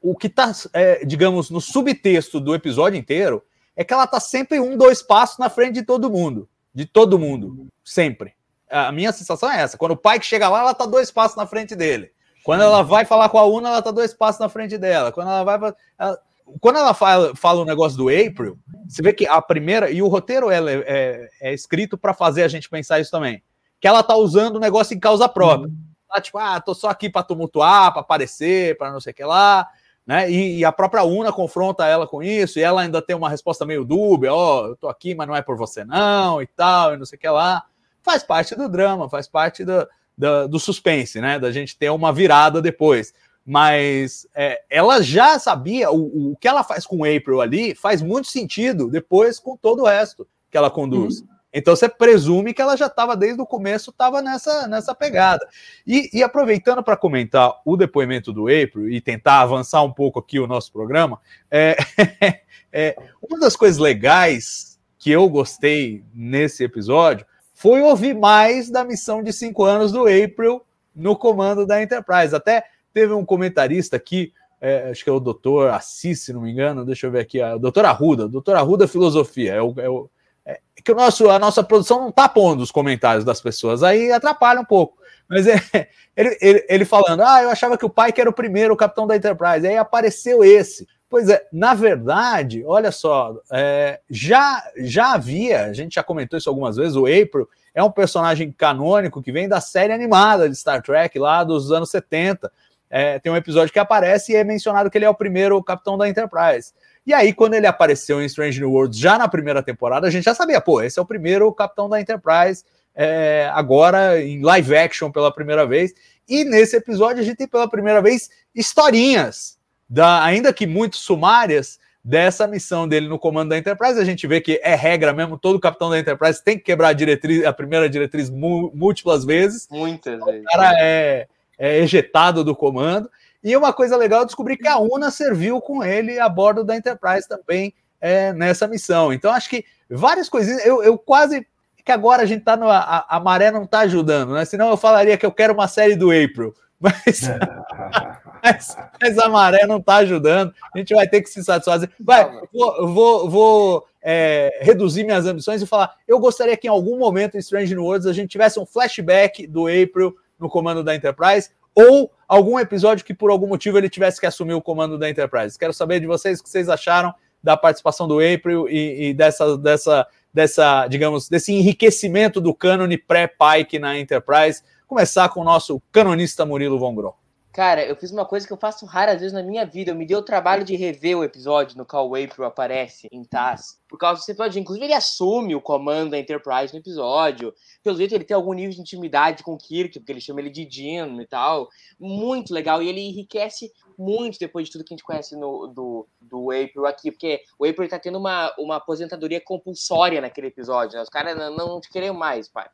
o 0.00 0.16
que 0.16 0.26
está, 0.26 0.52
é, 0.72 1.04
digamos, 1.04 1.50
no 1.50 1.60
subtexto 1.60 2.40
do 2.40 2.54
episódio 2.54 2.98
inteiro 2.98 3.42
é 3.76 3.84
que 3.84 3.92
ela 3.92 4.04
está 4.04 4.20
sempre 4.20 4.58
um, 4.58 4.76
dois 4.76 5.02
passos 5.02 5.38
na 5.38 5.48
frente 5.48 5.74
de 5.74 5.82
todo 5.82 6.10
mundo. 6.10 6.48
De 6.74 6.84
todo 6.84 7.18
mundo. 7.18 7.68
Sempre. 7.84 8.37
A 8.70 8.92
minha 8.92 9.12
sensação 9.12 9.50
é 9.50 9.60
essa. 9.60 9.78
Quando 9.78 9.92
o 9.92 9.96
pai 9.96 10.18
que 10.18 10.26
chega 10.26 10.48
lá, 10.48 10.60
ela 10.60 10.74
tá 10.74 10.84
dois 10.84 11.10
passos 11.10 11.36
na 11.36 11.46
frente 11.46 11.74
dele. 11.74 12.10
Quando 12.44 12.62
ela 12.62 12.82
vai 12.82 13.04
falar 13.04 13.28
com 13.28 13.38
a 13.38 13.44
Una, 13.44 13.68
ela 13.68 13.82
tá 13.82 13.90
dois 13.90 14.14
passos 14.14 14.40
na 14.40 14.48
frente 14.48 14.78
dela. 14.78 15.12
Quando 15.12 15.28
ela 15.28 15.44
vai. 15.44 15.74
Ela... 15.98 16.18
Quando 16.60 16.76
ela 16.76 16.94
fala, 16.94 17.36
fala 17.36 17.60
o 17.60 17.64
negócio 17.66 17.98
do 17.98 18.08
April, 18.08 18.58
você 18.88 19.02
vê 19.02 19.12
que 19.12 19.26
a 19.26 19.40
primeira. 19.42 19.90
E 19.90 20.00
o 20.00 20.08
roteiro 20.08 20.50
é, 20.50 20.58
é, 20.58 21.28
é 21.42 21.52
escrito 21.52 21.98
para 21.98 22.14
fazer 22.14 22.42
a 22.42 22.48
gente 22.48 22.68
pensar 22.68 23.00
isso 23.00 23.10
também. 23.10 23.42
Que 23.78 23.86
ela 23.86 24.02
tá 24.02 24.16
usando 24.16 24.56
o 24.56 24.60
negócio 24.60 24.94
em 24.94 24.98
causa 24.98 25.28
própria. 25.28 25.70
Ela, 26.10 26.22
tipo, 26.22 26.38
ah, 26.38 26.58
tô 26.58 26.74
só 26.74 26.88
aqui 26.88 27.10
para 27.10 27.22
tumultuar, 27.22 27.92
para 27.92 28.00
aparecer, 28.00 28.78
para 28.78 28.90
não 28.90 29.00
sei 29.00 29.12
o 29.12 29.14
que 29.14 29.24
lá. 29.24 29.68
Né? 30.06 30.30
E, 30.30 30.60
e, 30.60 30.64
a 30.64 30.72
própria 30.72 31.04
Una 31.04 31.30
confronta 31.30 31.86
ela 31.86 32.06
com 32.06 32.22
isso, 32.22 32.58
e 32.58 32.62
ela 32.62 32.80
ainda 32.80 33.02
tem 33.02 33.14
uma 33.14 33.28
resposta 33.28 33.66
meio 33.66 33.84
dúbia: 33.84 34.32
ó, 34.32 34.62
oh, 34.62 34.66
eu 34.68 34.76
tô 34.76 34.88
aqui, 34.88 35.14
mas 35.14 35.28
não 35.28 35.36
é 35.36 35.42
por 35.42 35.54
você, 35.54 35.84
não, 35.84 36.40
e 36.40 36.46
tal, 36.46 36.94
e 36.94 36.96
não 36.96 37.04
sei 37.04 37.18
o 37.18 37.20
que 37.20 37.28
lá 37.28 37.62
faz 38.08 38.22
parte 38.22 38.54
do 38.54 38.68
drama, 38.70 39.08
faz 39.10 39.28
parte 39.28 39.66
do, 39.66 39.86
do, 40.16 40.48
do 40.48 40.58
suspense, 40.58 41.20
né? 41.20 41.38
Da 41.38 41.52
gente 41.52 41.76
ter 41.76 41.90
uma 41.90 42.10
virada 42.10 42.62
depois. 42.62 43.12
Mas 43.44 44.26
é, 44.34 44.62
ela 44.70 45.02
já 45.02 45.38
sabia, 45.38 45.90
o, 45.90 46.32
o 46.32 46.36
que 46.36 46.48
ela 46.48 46.64
faz 46.64 46.86
com 46.86 46.98
o 46.98 47.04
April 47.04 47.40
ali 47.40 47.74
faz 47.74 48.00
muito 48.00 48.28
sentido 48.28 48.90
depois 48.90 49.38
com 49.38 49.56
todo 49.56 49.82
o 49.82 49.86
resto 49.86 50.26
que 50.50 50.56
ela 50.56 50.70
conduz. 50.70 51.20
Uhum. 51.20 51.28
Então 51.52 51.74
você 51.74 51.88
presume 51.88 52.52
que 52.52 52.60
ela 52.60 52.76
já 52.76 52.86
estava 52.86 53.16
desde 53.16 53.40
o 53.40 53.46
começo, 53.46 53.90
estava 53.90 54.20
nessa, 54.20 54.66
nessa 54.68 54.94
pegada. 54.94 55.46
E, 55.86 56.10
e 56.12 56.22
aproveitando 56.22 56.82
para 56.82 56.96
comentar 56.96 57.60
o 57.64 57.76
depoimento 57.76 58.32
do 58.32 58.48
April 58.48 58.90
e 58.90 59.00
tentar 59.00 59.40
avançar 59.40 59.82
um 59.82 59.92
pouco 59.92 60.18
aqui 60.18 60.38
o 60.38 60.46
nosso 60.46 60.70
programa, 60.72 61.18
é, 61.50 61.76
é, 62.72 62.96
uma 63.22 63.38
das 63.40 63.56
coisas 63.56 63.78
legais 63.78 64.78
que 64.98 65.10
eu 65.10 65.28
gostei 65.28 66.04
nesse 66.14 66.64
episódio 66.64 67.24
foi 67.58 67.82
ouvir 67.82 68.14
mais 68.14 68.70
da 68.70 68.84
missão 68.84 69.20
de 69.20 69.32
cinco 69.32 69.64
anos 69.64 69.90
do 69.90 70.02
April 70.02 70.62
no 70.94 71.16
comando 71.16 71.66
da 71.66 71.82
Enterprise. 71.82 72.32
Até 72.32 72.62
teve 72.94 73.12
um 73.12 73.24
comentarista 73.24 73.96
aqui, 73.96 74.32
é, 74.60 74.90
acho 74.92 75.02
que 75.02 75.10
é 75.10 75.12
o 75.12 75.18
doutor 75.18 75.70
Assis, 75.70 76.22
se 76.22 76.32
não 76.32 76.42
me 76.42 76.52
engano, 76.52 76.84
deixa 76.84 77.08
eu 77.08 77.10
ver 77.10 77.18
aqui, 77.18 77.42
o 77.42 77.58
doutor 77.58 77.84
Arruda, 77.84 78.28
doutor 78.28 78.54
Arruda 78.54 78.86
Filosofia, 78.86 79.54
é, 79.54 79.60
o, 79.60 79.74
é, 79.76 79.88
o, 79.88 80.08
é 80.46 80.60
que 80.84 80.92
o 80.92 80.94
nosso, 80.94 81.28
a 81.28 81.36
nossa 81.36 81.64
produção 81.64 82.00
não 82.00 82.10
está 82.10 82.28
pondo 82.28 82.62
os 82.62 82.70
comentários 82.70 83.24
das 83.24 83.40
pessoas, 83.40 83.82
aí 83.82 84.12
atrapalha 84.12 84.60
um 84.60 84.64
pouco. 84.64 84.96
Mas 85.28 85.48
é, 85.48 85.60
ele, 86.16 86.38
ele, 86.40 86.66
ele, 86.68 86.84
falando, 86.84 87.22
ah, 87.22 87.42
eu 87.42 87.50
achava 87.50 87.76
que 87.76 87.84
o 87.84 87.90
pai 87.90 88.12
que 88.12 88.20
era 88.20 88.30
o 88.30 88.32
primeiro 88.32 88.72
o 88.72 88.76
capitão 88.76 89.04
da 89.04 89.16
Enterprise, 89.16 89.66
aí 89.66 89.76
apareceu 89.76 90.44
esse. 90.44 90.86
Pois 91.10 91.28
é, 91.30 91.46
na 91.50 91.72
verdade, 91.72 92.62
olha 92.66 92.92
só, 92.92 93.40
é, 93.50 93.98
já, 94.10 94.62
já 94.76 95.14
havia, 95.14 95.64
a 95.64 95.72
gente 95.72 95.94
já 95.94 96.02
comentou 96.02 96.38
isso 96.38 96.50
algumas 96.50 96.76
vezes, 96.76 96.96
o 96.96 97.06
April 97.06 97.48
é 97.74 97.82
um 97.82 97.90
personagem 97.90 98.52
canônico 98.52 99.22
que 99.22 99.32
vem 99.32 99.48
da 99.48 99.60
série 99.60 99.92
animada 99.92 100.48
de 100.48 100.56
Star 100.56 100.82
Trek 100.82 101.18
lá 101.18 101.44
dos 101.44 101.72
anos 101.72 101.90
70. 101.90 102.52
É, 102.90 103.18
tem 103.18 103.30
um 103.30 103.36
episódio 103.36 103.72
que 103.72 103.78
aparece 103.78 104.32
e 104.32 104.36
é 104.36 104.44
mencionado 104.44 104.90
que 104.90 104.98
ele 104.98 105.04
é 105.04 105.10
o 105.10 105.14
primeiro 105.14 105.62
capitão 105.62 105.96
da 105.96 106.08
Enterprise. 106.08 106.72
E 107.06 107.14
aí, 107.14 107.32
quando 107.32 107.54
ele 107.54 107.66
apareceu 107.66 108.20
em 108.20 108.26
Strange 108.26 108.60
New 108.60 108.70
Worlds 108.70 108.98
já 108.98 109.16
na 109.16 109.28
primeira 109.28 109.62
temporada, 109.62 110.06
a 110.06 110.10
gente 110.10 110.24
já 110.24 110.34
sabia, 110.34 110.60
pô, 110.60 110.82
esse 110.82 110.98
é 110.98 111.02
o 111.02 111.06
primeiro 111.06 111.50
capitão 111.52 111.88
da 111.88 112.00
Enterprise, 112.00 112.64
é, 112.94 113.50
agora 113.54 114.20
em 114.20 114.42
live 114.42 114.76
action 114.76 115.10
pela 115.10 115.32
primeira 115.32 115.66
vez. 115.66 115.94
E 116.28 116.44
nesse 116.44 116.76
episódio 116.76 117.22
a 117.22 117.24
gente 117.24 117.36
tem 117.36 117.48
pela 117.48 117.68
primeira 117.68 118.02
vez 118.02 118.28
historinhas 118.54 119.57
da, 119.88 120.22
ainda 120.22 120.52
que 120.52 120.66
muito 120.66 120.96
sumárias, 120.96 121.78
dessa 122.08 122.46
missão 122.46 122.88
dele 122.88 123.06
no 123.06 123.18
comando 123.18 123.50
da 123.50 123.58
Enterprise. 123.58 124.00
A 124.00 124.04
gente 124.04 124.26
vê 124.26 124.40
que 124.40 124.58
é 124.62 124.74
regra 124.74 125.12
mesmo, 125.12 125.38
todo 125.38 125.60
capitão 125.60 125.90
da 125.90 125.98
Enterprise 125.98 126.42
tem 126.42 126.56
que 126.56 126.64
quebrar 126.64 126.88
a 126.88 126.92
diretriz, 126.94 127.44
a 127.44 127.52
primeira 127.52 127.88
diretriz 127.88 128.30
múltiplas 128.30 129.26
vezes. 129.26 129.68
Muitas 129.70 130.24
vezes. 130.24 130.40
O 130.40 130.44
cara 130.44 130.72
é, 130.78 131.28
é 131.58 131.78
ejetado 131.80 132.42
do 132.42 132.56
comando. 132.56 133.10
E 133.44 133.54
uma 133.56 133.74
coisa 133.74 133.96
legal, 133.96 134.20
eu 134.20 134.26
descobri 134.26 134.56
que 134.56 134.66
a 134.66 134.78
UNA 134.78 135.10
serviu 135.10 135.60
com 135.60 135.84
ele 135.84 136.18
a 136.18 136.28
bordo 136.28 136.64
da 136.64 136.76
Enterprise 136.76 137.28
também 137.28 137.74
é, 138.00 138.32
nessa 138.32 138.66
missão. 138.66 139.12
Então, 139.12 139.32
acho 139.32 139.50
que 139.50 139.64
várias 139.88 140.28
coisinhas. 140.28 140.64
Eu, 140.64 140.82
eu 140.82 140.96
quase. 140.96 141.46
Que 141.84 141.92
agora 141.92 142.22
a 142.22 142.26
gente 142.26 142.42
tá 142.42 142.56
no. 142.56 142.68
A, 142.68 143.06
a 143.08 143.20
maré 143.20 143.50
não 143.50 143.66
tá 143.66 143.80
ajudando, 143.80 144.32
né? 144.32 144.44
Senão 144.44 144.70
eu 144.70 144.76
falaria 144.76 145.16
que 145.16 145.24
eu 145.24 145.32
quero 145.32 145.54
uma 145.54 145.68
série 145.68 145.94
do 145.94 146.10
April. 146.10 146.54
Mas. 146.80 147.22
mas, 148.52 148.76
mas, 149.00 149.18
a 149.18 149.28
maré 149.28 149.66
não 149.66 149.78
está 149.78 149.96
ajudando, 149.96 150.54
a 150.74 150.78
gente 150.78 150.94
vai 150.94 151.06
ter 151.06 151.22
que 151.22 151.30
se 151.30 151.42
satisfazer. 151.44 151.90
Vai, 152.00 152.30
vou, 152.52 152.88
vou, 152.88 153.30
vou 153.30 153.86
é, 154.02 154.58
reduzir 154.62 155.04
minhas 155.04 155.26
ambições 155.26 155.62
e 155.62 155.66
falar: 155.66 155.94
eu 156.06 156.18
gostaria 156.18 156.56
que 156.56 156.66
em 156.66 156.70
algum 156.70 156.98
momento 156.98 157.36
em 157.36 157.38
Strange 157.38 157.74
New 157.74 157.84
Worlds 157.84 158.06
a 158.06 158.12
gente 158.12 158.30
tivesse 158.30 158.58
um 158.58 158.66
flashback 158.66 159.46
do 159.46 159.66
April 159.66 160.16
no 160.38 160.48
comando 160.48 160.84
da 160.84 160.94
Enterprise, 160.94 161.50
ou 161.74 162.10
algum 162.26 162.58
episódio 162.58 163.04
que 163.04 163.14
por 163.14 163.30
algum 163.30 163.46
motivo 163.46 163.78
ele 163.78 163.88
tivesse 163.88 164.20
que 164.20 164.26
assumir 164.26 164.54
o 164.54 164.62
comando 164.62 164.98
da 164.98 165.08
Enterprise. 165.08 165.58
Quero 165.58 165.72
saber 165.72 166.00
de 166.00 166.06
vocês 166.06 166.40
o 166.40 166.42
que 166.42 166.50
vocês 166.50 166.68
acharam 166.68 167.14
da 167.42 167.56
participação 167.56 168.08
do 168.08 168.18
April 168.18 168.68
e, 168.68 169.08
e 169.08 169.14
dessa, 169.14 169.56
dessa, 169.56 170.06
dessa, 170.32 170.86
digamos, 170.88 171.28
desse 171.28 171.52
enriquecimento 171.52 172.40
do 172.40 172.54
cânone 172.54 172.98
pré-Pike 172.98 173.78
na 173.78 173.98
Enterprise. 173.98 174.62
Começar 174.86 175.28
com 175.28 175.40
o 175.40 175.44
nosso 175.44 175.80
canonista 175.92 176.44
Murilo 176.44 176.78
Von. 176.78 177.14
Cara, 177.58 177.84
eu 177.84 177.96
fiz 177.96 178.12
uma 178.12 178.24
coisa 178.24 178.46
que 178.46 178.52
eu 178.52 178.56
faço 178.56 178.86
raras 178.86 179.18
vezes 179.18 179.32
na 179.32 179.42
minha 179.42 179.66
vida. 179.66 179.90
Eu 179.90 179.96
me 179.96 180.06
dei 180.06 180.16
o 180.16 180.22
trabalho 180.22 180.62
de 180.62 180.76
rever 180.76 181.18
o 181.18 181.24
episódio 181.24 181.76
no 181.76 181.84
qual 181.84 182.08
o 182.08 182.14
April 182.14 182.44
aparece 182.44 183.08
em 183.10 183.24
Taz. 183.24 183.82
Por 183.88 183.98
causa 183.98 184.20
desse 184.20 184.30
episódio. 184.30 184.60
Inclusive, 184.60 184.86
ele 184.86 184.94
assume 184.94 185.56
o 185.56 185.60
comando 185.60 186.12
da 186.12 186.18
Enterprise 186.20 186.72
no 186.72 186.78
episódio. 186.78 187.52
Pelo 187.82 187.96
jeito, 187.96 188.14
ele 188.14 188.22
tem 188.22 188.36
algum 188.36 188.52
nível 188.52 188.76
de 188.76 188.80
intimidade 188.80 189.42
com 189.42 189.54
o 189.54 189.58
Kirk, 189.58 189.98
porque 189.98 190.12
ele 190.12 190.20
chama 190.20 190.40
ele 190.40 190.50
de 190.50 190.70
Jim 190.70 191.20
e 191.20 191.26
tal. 191.26 191.68
Muito 191.98 192.54
legal. 192.54 192.80
E 192.80 192.88
ele 192.88 193.00
enriquece 193.00 193.72
muito 193.98 194.38
depois 194.38 194.66
de 194.66 194.72
tudo 194.74 194.84
que 194.84 194.94
a 194.94 194.96
gente 194.96 195.04
conhece 195.04 195.34
no, 195.34 195.66
do, 195.66 196.06
do 196.20 196.52
April 196.52 196.86
aqui. 196.86 197.10
Porque 197.10 197.42
o 197.58 197.64
April 197.64 197.88
tá 197.88 197.98
tendo 197.98 198.18
uma, 198.18 198.54
uma 198.56 198.76
aposentadoria 198.76 199.40
compulsória 199.40 200.20
naquele 200.20 200.46
episódio. 200.46 200.94
Né? 200.94 201.02
Os 201.02 201.08
caras 201.08 201.36
não, 201.36 201.56
não 201.56 201.80
te 201.80 201.90
queriam 201.90 202.14
mais, 202.14 202.48
pai. 202.48 202.68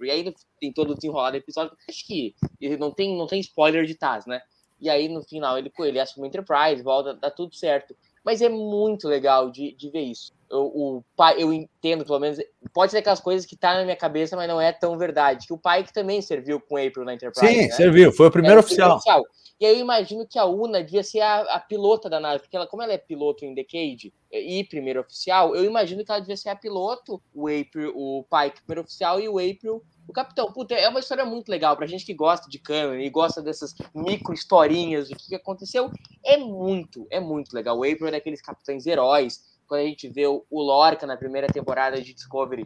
E 0.00 0.10
aí 0.10 0.34
tem 0.60 0.72
todo 0.72 0.92
o 0.92 0.94
desenrolar 0.94 1.32
do 1.32 1.36
episódio, 1.36 1.76
acho 1.88 2.06
que 2.06 2.34
não 2.78 2.90
tem, 2.90 3.16
não 3.16 3.26
tem 3.26 3.40
spoiler 3.40 3.84
de 3.84 3.94
Taz, 3.94 4.26
né? 4.26 4.40
E 4.80 4.88
aí 4.88 5.08
no 5.08 5.22
final 5.22 5.58
ele, 5.58 5.72
ele 5.80 6.00
assume 6.00 6.28
Enterprise, 6.28 6.82
volta, 6.82 7.14
dá 7.14 7.30
tudo 7.30 7.54
certo. 7.54 7.94
Mas 8.24 8.40
é 8.40 8.48
muito 8.48 9.06
legal 9.06 9.50
de, 9.50 9.74
de 9.74 9.90
ver 9.90 10.00
isso. 10.00 10.32
Eu, 10.50 10.62
o 10.64 11.04
pai, 11.14 11.34
eu 11.38 11.52
entendo, 11.52 12.06
pelo 12.06 12.18
menos, 12.18 12.38
pode 12.72 12.92
ser 12.92 12.98
aquelas 12.98 13.20
coisas 13.20 13.44
que 13.44 13.56
tá 13.56 13.74
na 13.74 13.84
minha 13.84 13.96
cabeça, 13.96 14.34
mas 14.34 14.48
não 14.48 14.60
é 14.60 14.72
tão 14.72 14.96
verdade. 14.96 15.46
Que 15.46 15.52
o 15.52 15.58
pai 15.58 15.84
que 15.84 15.92
também 15.92 16.22
serviu 16.22 16.58
com 16.58 16.76
April 16.76 17.04
na 17.04 17.14
Enterprise. 17.14 17.46
Sim, 17.46 17.66
né? 17.66 17.74
serviu, 17.74 18.12
foi 18.12 18.28
o 18.28 18.30
primeiro, 18.30 18.60
oficial. 18.60 18.96
O 18.96 19.00
primeiro 19.00 19.20
oficial. 19.20 19.43
E 19.60 19.66
aí 19.66 19.74
eu 19.74 19.80
imagino 19.80 20.26
que 20.26 20.38
a 20.38 20.44
Una 20.44 20.82
devia 20.82 21.02
ser 21.02 21.20
a, 21.20 21.42
a 21.42 21.60
pilota 21.60 22.10
da 22.10 22.18
nave, 22.18 22.40
porque 22.40 22.56
ela, 22.56 22.66
como 22.66 22.82
ela 22.82 22.92
é 22.92 22.98
piloto 22.98 23.44
em 23.44 23.54
Decade 23.54 24.12
e 24.32 24.64
primeiro 24.64 25.00
oficial, 25.00 25.54
eu 25.54 25.64
imagino 25.64 26.04
que 26.04 26.10
ela 26.10 26.20
devia 26.20 26.36
ser 26.36 26.48
a 26.48 26.56
piloto, 26.56 27.22
o 27.32 27.46
April, 27.46 27.92
o 27.94 28.24
Pike 28.24 28.62
primeiro 28.62 28.82
oficial 28.82 29.20
e 29.20 29.28
o 29.28 29.38
April 29.38 29.82
o 30.06 30.12
Capitão. 30.12 30.52
Puta, 30.52 30.74
é 30.74 30.88
uma 30.88 31.00
história 31.00 31.24
muito 31.24 31.48
legal 31.48 31.76
pra 31.76 31.86
gente 31.86 32.04
que 32.04 32.14
gosta 32.14 32.48
de 32.48 32.58
canon 32.58 32.96
e 32.96 33.08
gosta 33.08 33.40
dessas 33.40 33.74
micro 33.94 34.34
historinhas 34.34 35.08
do 35.08 35.16
que 35.16 35.34
aconteceu. 35.34 35.90
É 36.22 36.36
muito, 36.36 37.06
é 37.10 37.20
muito 37.20 37.54
legal. 37.54 37.78
O 37.78 37.84
April 37.84 38.08
é 38.08 38.10
daqueles 38.12 38.42
capitães 38.42 38.86
heróis 38.86 39.54
quando 39.66 39.80
a 39.80 39.84
gente 39.84 40.08
vê 40.08 40.26
o 40.26 40.44
Lorca 40.50 41.06
na 41.06 41.16
primeira 41.16 41.48
temporada 41.48 42.00
de 42.00 42.12
Discovery, 42.12 42.64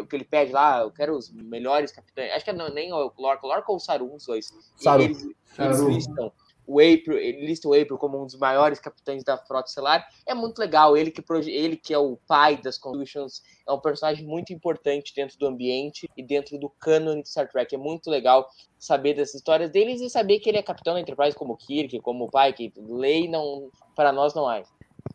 o 0.00 0.06
que 0.06 0.16
ele 0.16 0.24
pede 0.24 0.50
lá, 0.50 0.80
eu 0.80 0.90
quero 0.90 1.14
os 1.14 1.30
melhores 1.30 1.92
capitães. 1.92 2.32
Acho 2.32 2.44
que 2.44 2.52
não, 2.54 2.70
nem 2.70 2.90
o 2.90 3.12
Lorca, 3.18 3.46
o 3.46 3.48
Lorca 3.48 3.70
ou 3.70 3.76
o 3.76 3.80
Saru, 3.80 4.14
os 4.14 4.24
dois. 4.24 4.50
Saru. 4.76 5.02
eles, 5.02 5.28
eles 5.58 5.80
listam 5.80 6.32
o 6.68 6.80
April, 6.80 7.16
ele 7.16 7.46
lista 7.46 7.66
o 7.66 7.72
April 7.72 7.96
como 7.96 8.22
um 8.22 8.26
dos 8.26 8.36
maiores 8.36 8.78
capitães 8.78 9.24
da 9.24 9.38
frota 9.38 9.70
estelar. 9.70 10.06
É 10.26 10.34
muito 10.34 10.58
legal, 10.58 10.94
ele 10.94 11.10
que, 11.10 11.24
ele 11.50 11.76
que 11.76 11.94
é 11.94 11.98
o 11.98 12.18
pai 12.28 12.58
das 12.58 12.76
Constitutions, 12.76 13.42
é 13.66 13.72
um 13.72 13.80
personagem 13.80 14.26
muito 14.26 14.52
importante 14.52 15.14
dentro 15.16 15.38
do 15.38 15.46
ambiente 15.46 16.06
e 16.14 16.22
dentro 16.22 16.58
do 16.58 16.68
canon 16.68 17.22
de 17.22 17.28
Star 17.30 17.48
Trek. 17.48 17.74
É 17.74 17.78
muito 17.78 18.10
legal 18.10 18.46
saber 18.78 19.14
dessas 19.14 19.36
histórias 19.36 19.70
deles 19.70 20.02
e 20.02 20.10
saber 20.10 20.40
que 20.40 20.50
ele 20.50 20.58
é 20.58 20.62
capitão 20.62 20.92
da 20.92 21.00
Enterprise 21.00 21.34
como 21.34 21.56
Kirk, 21.56 21.98
como 22.00 22.26
o 22.26 22.30
pai, 22.30 22.52
que 22.52 22.70
lei 22.76 23.26
não, 23.26 23.70
para 23.96 24.12
nós 24.12 24.34
não 24.34 24.46
há. 24.46 24.62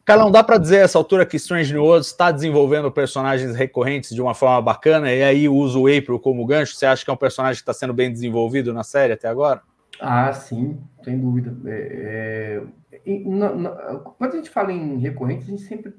Carlão, 0.04 0.32
dá 0.32 0.44
para 0.44 0.58
dizer 0.58 0.78
essa 0.78 0.98
altura 0.98 1.26
que 1.26 1.38
Strange 1.38 1.72
New 1.72 1.84
Worlds 1.84 2.08
está 2.08 2.32
desenvolvendo 2.32 2.92
personagens 2.92 3.56
recorrentes 3.56 4.10
de 4.10 4.22
uma 4.22 4.34
forma 4.34 4.60
bacana 4.60 5.14
e 5.14 5.22
aí 5.22 5.48
usa 5.48 5.78
o 5.78 5.86
April 5.86 6.20
como 6.20 6.46
gancho? 6.48 6.76
Você 6.76 6.88
acha 6.88 7.06
que 7.06 7.12
é 7.12 7.14
um 7.14 7.18
personagem 7.18 7.58
que 7.58 7.62
está 7.62 7.74
sendo 7.74 7.94
bem 7.94 8.12
desenvolvido 8.12 8.74
na 8.74 8.84
série 8.84 9.14
até 9.14 9.28
agora? 9.28 9.62
Ah, 10.00 10.34
sim, 10.34 10.82
sem 11.04 11.20
dúvida. 11.20 11.56
É, 11.70 12.64
é, 12.92 13.20
na, 13.26 13.54
na, 13.54 13.72
quando 14.00 14.34
a 14.34 14.38
gente 14.38 14.50
fala 14.50 14.72
em 14.72 14.98
recorrente, 14.98 15.44
a 15.44 15.48
gente 15.48 15.62
sempre 15.62 15.94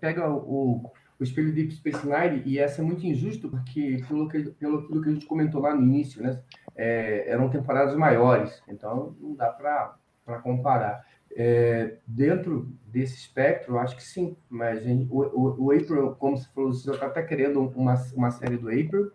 pega 0.00 0.30
o, 0.30 0.90
o 1.18 1.22
espelho 1.22 1.52
de 1.52 1.70
Space 1.70 2.00
e 2.46 2.58
essa 2.58 2.80
é 2.80 2.84
muito 2.84 3.06
injusto, 3.06 3.48
porque 3.48 4.02
pelo 4.08 4.28
que, 4.28 4.42
pelo 4.52 5.02
que 5.02 5.08
a 5.08 5.12
gente 5.12 5.26
comentou 5.26 5.60
lá 5.60 5.74
no 5.74 5.82
início, 5.82 6.22
né, 6.22 6.40
é, 6.74 7.30
eram 7.30 7.50
temporadas 7.50 7.94
maiores, 7.94 8.62
então 8.66 9.14
não 9.20 9.34
dá 9.34 9.50
para 9.50 10.40
comparar. 10.42 11.04
É, 11.32 11.98
dentro 12.06 12.72
desse 12.86 13.14
espectro, 13.14 13.78
acho 13.78 13.94
que 13.94 14.02
sim, 14.02 14.36
mas 14.48 14.82
gente, 14.82 15.06
o, 15.10 15.20
o, 15.20 15.66
o, 15.66 15.70
April, 15.70 16.16
como 16.18 16.36
você 16.36 16.48
falou, 16.52 16.72
você 16.72 16.90
está 16.90 17.06
até 17.06 17.22
querendo 17.22 17.60
uma, 17.60 17.94
uma 18.14 18.30
série 18.32 18.56
do 18.56 18.68
April, 18.68 19.12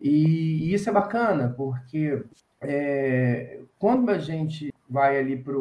e, 0.00 0.68
e 0.70 0.74
isso 0.74 0.88
é 0.88 0.92
bacana, 0.92 1.54
porque 1.56 2.24
é, 2.60 3.60
quando 3.78 4.10
a 4.10 4.18
gente 4.18 4.72
vai 4.88 5.18
ali 5.18 5.36
para 5.36 5.54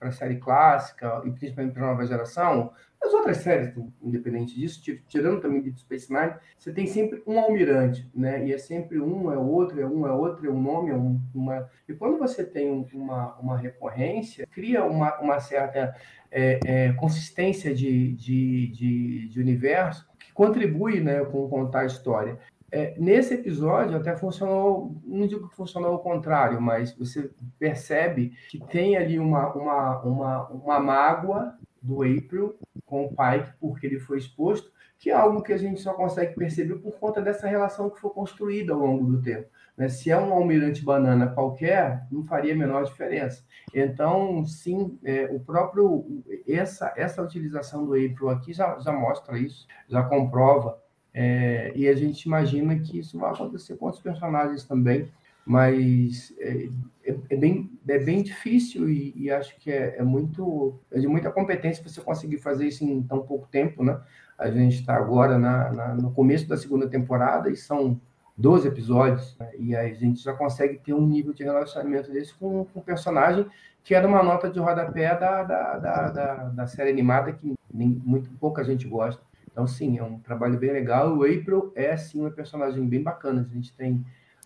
a 0.00 0.12
série 0.12 0.36
clássica 0.36 1.22
e 1.24 1.30
principalmente 1.30 1.72
para 1.72 1.84
a 1.84 1.90
nova 1.90 2.06
geração, 2.06 2.72
as 3.02 3.14
outras 3.14 3.38
séries, 3.38 3.72
independente 4.02 4.54
disso, 4.54 4.82
tirando 5.08 5.40
também 5.40 5.62
de 5.62 5.80
Space 5.80 6.12
Nine, 6.12 6.34
você 6.58 6.70
tem 6.70 6.86
sempre 6.86 7.22
um 7.26 7.40
almirante, 7.40 8.06
né? 8.14 8.46
E 8.46 8.52
é 8.52 8.58
sempre 8.58 9.00
um, 9.00 9.32
é 9.32 9.38
outro, 9.38 9.80
é 9.80 9.86
um, 9.86 10.06
é 10.06 10.12
outro, 10.12 10.46
é 10.46 10.50
um 10.50 10.60
nome, 10.60 10.90
é 10.90 10.94
um, 10.94 11.18
uma. 11.34 11.66
E 11.88 11.94
quando 11.94 12.18
você 12.18 12.44
tem 12.44 12.86
uma, 12.92 13.36
uma 13.36 13.56
recorrência, 13.56 14.46
cria 14.52 14.84
uma, 14.84 15.18
uma 15.18 15.40
certa 15.40 15.96
é, 16.30 16.60
é, 16.64 16.92
consistência 16.92 17.74
de, 17.74 18.12
de, 18.12 18.68
de, 18.68 19.28
de 19.28 19.40
universo 19.40 20.06
que 20.18 20.30
contribui 20.32 21.00
né, 21.00 21.24
com 21.24 21.48
contar 21.48 21.80
a 21.80 21.86
história. 21.86 22.38
É, 22.72 22.94
nesse 22.98 23.34
episódio 23.34 23.96
até 23.96 24.16
funcionou, 24.16 25.00
não 25.04 25.26
digo 25.26 25.48
que 25.48 25.56
funcionou 25.56 25.92
ao 25.92 25.98
contrário, 25.98 26.60
mas 26.60 26.96
você 26.96 27.30
percebe 27.58 28.32
que 28.48 28.60
tem 28.66 28.96
ali 28.96 29.18
uma, 29.18 29.52
uma, 29.52 30.02
uma, 30.02 30.48
uma 30.48 30.80
mágoa 30.80 31.58
do 31.82 32.02
April 32.02 32.54
com 32.84 33.06
o 33.06 33.08
Pike, 33.08 33.52
porque 33.58 33.86
ele 33.86 33.98
foi 33.98 34.18
exposto, 34.18 34.70
que 34.98 35.10
é 35.10 35.14
algo 35.14 35.42
que 35.42 35.52
a 35.52 35.56
gente 35.56 35.80
só 35.80 35.94
consegue 35.94 36.34
perceber 36.34 36.76
por 36.76 36.92
conta 36.98 37.22
dessa 37.22 37.48
relação 37.48 37.88
que 37.88 38.00
foi 38.00 38.10
construída 38.10 38.72
ao 38.72 38.78
longo 38.78 39.06
do 39.06 39.22
tempo. 39.22 39.48
Né? 39.76 39.88
Se 39.88 40.10
é 40.10 40.18
um 40.18 40.32
almirante 40.32 40.84
banana 40.84 41.26
qualquer, 41.26 42.06
não 42.12 42.22
faria 42.22 42.52
a 42.52 42.56
menor 42.56 42.84
diferença. 42.84 43.42
Então, 43.74 44.44
sim, 44.44 44.98
é, 45.02 45.24
o 45.32 45.40
próprio 45.40 46.22
essa, 46.46 46.92
essa 46.96 47.22
utilização 47.22 47.86
do 47.86 47.94
April 47.94 48.28
aqui 48.28 48.52
já, 48.52 48.78
já 48.78 48.92
mostra 48.92 49.38
isso, 49.38 49.66
já 49.88 50.02
comprova 50.02 50.78
é, 51.12 51.72
e 51.74 51.88
a 51.88 51.94
gente 51.94 52.22
imagina 52.22 52.78
que 52.78 52.98
isso 52.98 53.18
vai 53.18 53.32
acontecer 53.32 53.76
com 53.76 53.86
outros 53.86 54.02
personagens 54.02 54.64
também, 54.64 55.10
mas 55.44 56.32
é, 56.38 56.68
é, 57.04 57.16
é 57.30 57.36
bem, 57.36 57.70
é 57.88 57.98
bem 57.98 58.22
difícil 58.22 58.88
e, 58.88 59.12
e 59.16 59.30
acho 59.30 59.56
que 59.58 59.70
é, 59.70 59.96
é, 59.98 60.02
muito 60.02 60.78
é 60.92 61.00
de 61.00 61.08
muita 61.08 61.30
competência 61.30 61.82
você 61.86 62.00
conseguir 62.00 62.38
fazer 62.38 62.68
isso 62.68 62.84
em 62.84 63.02
tão 63.02 63.22
pouco 63.22 63.48
tempo, 63.48 63.82
né? 63.82 64.00
A 64.38 64.50
gente 64.50 64.76
está 64.76 64.94
agora 64.94 65.38
na, 65.38 65.72
na, 65.72 65.94
no 65.94 66.12
começo 66.12 66.48
da 66.48 66.56
segunda 66.56 66.88
temporada 66.88 67.50
e 67.50 67.56
são 67.56 68.00
12 68.36 68.68
episódios, 68.68 69.36
né? 69.38 69.50
e 69.58 69.76
a 69.76 69.92
gente 69.92 70.22
já 70.22 70.32
consegue 70.32 70.78
ter 70.78 70.94
um 70.94 71.06
nível 71.06 71.34
de 71.34 71.42
relacionamento 71.44 72.10
desse 72.10 72.32
com, 72.34 72.64
com 72.64 72.80
um 72.80 72.82
personagem 72.82 73.46
que 73.84 73.94
era 73.94 74.06
uma 74.06 74.22
nota 74.22 74.48
de 74.48 74.58
rodapé 74.58 75.14
da, 75.18 75.42
da, 75.42 75.78
da, 75.78 76.10
da, 76.10 76.34
da 76.48 76.66
série 76.66 76.90
animada 76.90 77.32
que 77.32 77.54
nem, 77.72 77.88
muito 77.88 78.30
pouca 78.38 78.64
gente 78.64 78.86
gosta. 78.86 79.22
Então, 79.52 79.66
sim, 79.66 79.98
é 79.98 80.02
um 80.02 80.18
trabalho 80.18 80.58
bem 80.58 80.72
legal. 80.72 81.16
O 81.16 81.24
April 81.24 81.72
é, 81.74 81.96
sim, 81.96 82.20
uma 82.20 82.30
personagem 82.30 82.86
bem 82.86 83.02
bacana. 83.02 83.46
A 83.48 83.54
gente 83.54 83.72
tem 83.74 84.04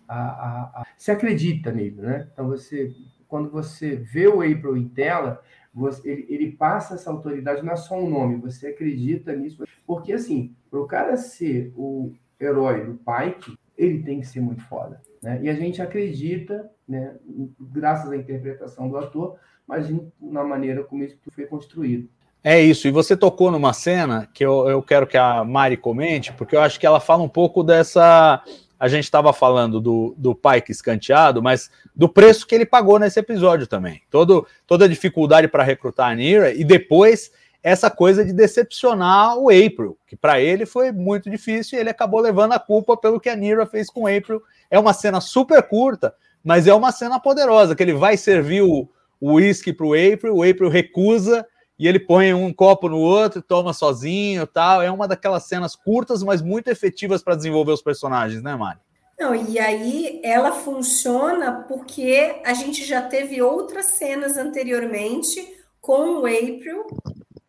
a, 0.09 0.19
a, 0.19 0.63
a... 0.81 0.87
se 0.97 1.11
acredita 1.11 1.71
nele, 1.71 2.01
né? 2.01 2.29
Então, 2.33 2.49
você, 2.49 2.93
quando 3.29 3.51
você 3.51 3.97
vê 3.97 4.27
o 4.27 4.41
April 4.41 4.77
em 4.77 4.89
tela, 4.89 5.43
você, 5.73 6.09
ele, 6.09 6.27
ele, 6.29 6.53
passa 6.53 6.95
essa 6.95 7.11
autoridade, 7.11 7.65
não 7.65 7.73
é 7.73 7.77
só 7.77 7.99
um 7.99 8.09
nome, 8.09 8.37
você 8.37 8.69
acredita 8.69 9.35
nisso. 9.35 9.65
Porque, 9.87 10.13
assim, 10.13 10.55
para 10.71 10.81
o 10.81 10.87
cara 10.87 11.17
ser 11.17 11.73
o 11.77 12.13
herói 12.41 12.85
do 12.85 12.95
Pike, 12.95 13.59
ele 13.77 14.03
tem 14.03 14.21
que 14.21 14.27
ser 14.27 14.41
muito 14.41 14.63
foda. 14.63 15.01
Né? 15.23 15.41
E 15.43 15.49
a 15.49 15.55
gente 15.55 15.83
acredita, 15.83 16.71
né, 16.87 17.17
graças 17.61 18.11
à 18.11 18.17
interpretação 18.17 18.89
do 18.89 18.97
ator, 18.97 19.39
mas 19.67 19.89
na 20.21 20.45
maneira 20.45 20.85
como 20.85 21.03
isso 21.03 21.19
foi 21.31 21.47
construído. 21.47 22.09
É 22.47 22.61
isso, 22.61 22.87
e 22.87 22.91
você 22.91 23.17
tocou 23.17 23.51
numa 23.51 23.73
cena 23.73 24.29
que 24.35 24.45
eu, 24.45 24.69
eu 24.69 24.83
quero 24.83 25.07
que 25.07 25.17
a 25.17 25.43
Mari 25.43 25.79
comente, 25.79 26.31
porque 26.35 26.55
eu 26.55 26.61
acho 26.61 26.79
que 26.79 26.85
ela 26.85 27.01
fala 27.01 27.23
um 27.23 27.29
pouco 27.29 27.63
dessa. 27.63 28.43
A 28.79 28.87
gente 28.87 29.05
estava 29.05 29.33
falando 29.33 29.81
do, 29.81 30.15
do 30.19 30.35
Pike 30.35 30.71
escanteado, 30.71 31.43
mas 31.43 31.71
do 31.97 32.07
preço 32.07 32.47
que 32.47 32.55
ele 32.55 32.67
pagou 32.67 32.99
nesse 32.99 33.19
episódio 33.19 33.67
também. 33.67 34.03
Todo, 34.11 34.47
toda 34.67 34.85
a 34.85 34.89
dificuldade 34.89 35.49
para 35.49 35.63
recrutar 35.63 36.11
a 36.11 36.15
Nira 36.15 36.53
e 36.53 36.63
depois 36.65 37.33
essa 37.63 37.91
coisa 37.91 38.23
de 38.23 38.35
decepcionar 38.35 39.39
o 39.39 39.49
April, 39.49 39.97
que 40.07 40.15
para 40.15 40.39
ele 40.39 40.67
foi 40.67 40.93
muito 40.93 41.31
difícil 41.31 41.79
e 41.79 41.81
ele 41.81 41.89
acabou 41.89 42.21
levando 42.21 42.53
a 42.53 42.59
culpa 42.59 42.95
pelo 42.95 43.19
que 43.19 43.31
a 43.31 43.37
Nira 43.37 43.65
fez 43.65 43.89
com 43.89 44.03
o 44.03 44.07
April. 44.07 44.43
É 44.71 44.79
uma 44.79 44.93
cena 44.93 45.19
super 45.19 45.63
curta, 45.63 46.15
mas 46.45 46.67
é 46.67 46.75
uma 46.75 46.93
cena 46.93 47.19
poderosa, 47.19 47.75
que 47.75 47.83
ele 47.83 47.95
vai 47.95 48.19
servir 48.19 48.61
o 48.61 48.87
uísque 49.23 49.73
para 49.73 49.87
o 49.87 49.95
April, 49.95 50.37
o 50.37 50.43
April 50.43 50.69
recusa 50.69 51.47
e 51.79 51.89
ele 51.89 51.99
põe 51.99 52.33
um 52.33 52.53
copo 52.53 52.89
no 52.89 52.99
outro, 52.99 53.43
toma 53.43 53.73
sozinho 53.73 54.47
tal. 54.47 54.81
É 54.81 54.91
uma 54.91 55.09
daquelas 55.09 55.45
cenas 55.45 55.75
curtas, 55.75 56.23
mas 56.23 56.41
muito 56.41 56.69
efetivas 56.69 57.23
para 57.23 57.35
desenvolver 57.35 57.73
os 57.73 57.83
personagens, 57.83 58.43
né, 58.43 58.55
Mari? 58.55 58.79
Não, 59.19 59.35
e 59.35 59.59
aí 59.59 60.21
ela 60.25 60.53
funciona 60.53 61.65
porque 61.69 62.41
a 62.45 62.53
gente 62.53 62.85
já 62.85 63.03
teve 63.03 63.41
outras 63.41 63.87
cenas 63.87 64.37
anteriormente 64.37 65.57
com 65.81 66.21
o 66.21 66.27
April 66.27 66.87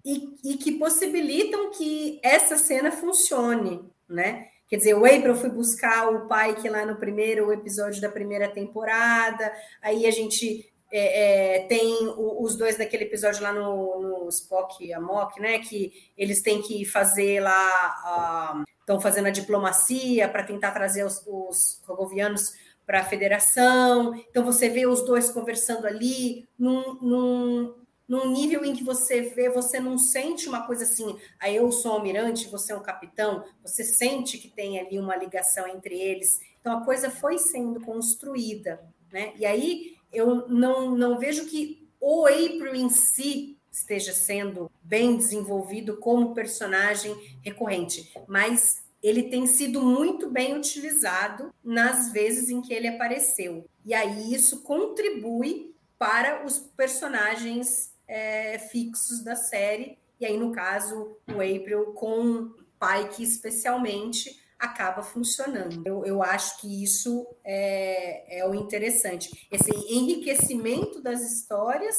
e, 0.03 0.29
e 0.43 0.57
que 0.57 0.73
possibilitam 0.73 1.71
que 1.71 2.19
essa 2.21 2.57
cena 2.57 2.91
funcione, 2.91 3.81
né? 4.07 4.47
Quer 4.67 4.77
dizer, 4.77 4.93
o 4.95 5.05
April 5.05 5.35
foi 5.35 5.49
buscar 5.49 6.09
o 6.09 6.27
Pike 6.27 6.69
lá 6.69 6.85
no 6.85 6.95
primeiro 6.95 7.51
episódio 7.51 8.01
da 8.01 8.09
primeira 8.09 8.47
temporada, 8.47 9.51
aí 9.81 10.05
a 10.05 10.11
gente 10.11 10.71
é, 10.91 11.57
é, 11.57 11.67
tem 11.67 12.07
o, 12.07 12.43
os 12.43 12.55
dois 12.55 12.77
daquele 12.77 13.05
episódio 13.05 13.41
lá 13.41 13.51
no, 13.51 14.01
no 14.01 14.29
Spock 14.29 14.83
e 14.83 14.93
Amok, 14.93 15.39
né? 15.41 15.59
Que 15.59 15.91
eles 16.17 16.41
têm 16.41 16.61
que 16.61 16.85
fazer 16.85 17.41
lá, 17.41 18.63
estão 18.79 18.99
fazendo 18.99 19.27
a 19.27 19.31
diplomacia 19.31 20.29
para 20.29 20.43
tentar 20.43 20.71
trazer 20.71 21.03
os, 21.03 21.21
os 21.25 21.81
rogovianos 21.85 22.53
para 22.85 23.01
a 23.01 23.05
federação. 23.05 24.13
Então 24.29 24.45
você 24.45 24.69
vê 24.69 24.85
os 24.85 25.03
dois 25.03 25.31
conversando 25.31 25.87
ali 25.87 26.47
num, 26.57 26.95
num 27.01 27.85
num 28.07 28.31
nível 28.31 28.63
em 28.63 28.75
que 28.75 28.83
você 28.83 29.21
vê, 29.21 29.49
você 29.49 29.79
não 29.79 29.97
sente 29.97 30.47
uma 30.47 30.65
coisa 30.65 30.83
assim, 30.83 31.17
aí 31.39 31.55
eu 31.55 31.71
sou 31.71 31.91
um 31.91 31.95
almirante, 31.95 32.47
você 32.49 32.71
é 32.71 32.75
um 32.75 32.83
capitão, 32.83 33.43
você 33.63 33.83
sente 33.83 34.37
que 34.37 34.47
tem 34.47 34.79
ali 34.79 34.99
uma 34.99 35.15
ligação 35.15 35.67
entre 35.67 35.99
eles. 35.99 36.39
Então 36.59 36.77
a 36.77 36.85
coisa 36.85 37.09
foi 37.09 37.37
sendo 37.37 37.81
construída, 37.81 38.79
né? 39.11 39.33
E 39.37 39.45
aí 39.45 39.94
eu 40.15 40.47
não, 40.47 40.95
não 40.95 41.19
vejo 41.19 41.45
que 41.45 41.87
o 41.99 42.25
April 42.25 42.75
em 42.75 42.89
si 42.89 43.57
esteja 43.71 44.13
sendo 44.13 44.71
bem 44.81 45.17
desenvolvido 45.17 45.97
como 45.97 46.33
personagem 46.33 47.15
recorrente, 47.43 48.13
mas 48.27 48.83
ele 49.03 49.23
tem 49.23 49.45
sido 49.45 49.81
muito 49.81 50.29
bem 50.29 50.57
utilizado 50.57 51.53
nas 51.63 52.11
vezes 52.11 52.49
em 52.49 52.61
que 52.61 52.73
ele 52.73 52.87
apareceu. 52.87 53.65
E 53.85 53.93
aí 53.93 54.33
isso 54.33 54.63
contribui 54.63 55.75
para 55.97 56.45
os 56.45 56.57
personagens 56.57 57.93
é, 58.07 58.57
fixos 58.57 59.23
da 59.23 59.35
série, 59.35 59.97
e 60.19 60.25
aí, 60.25 60.37
no 60.37 60.51
caso, 60.51 61.17
o 61.27 61.33
April 61.33 61.93
com 61.93 62.53
Pike 62.79 63.23
especialmente 63.23 64.39
acaba 64.59 65.03
funcionando. 65.03 65.83
Eu, 65.85 66.05
eu 66.05 66.23
acho 66.23 66.59
que 66.61 66.83
isso 66.83 67.27
é, 67.43 68.39
é 68.39 68.47
o 68.47 68.53
interessante. 68.53 69.47
Esse 69.51 69.71
enriquecimento 69.93 71.01
das 71.01 71.21
histórias 71.21 71.95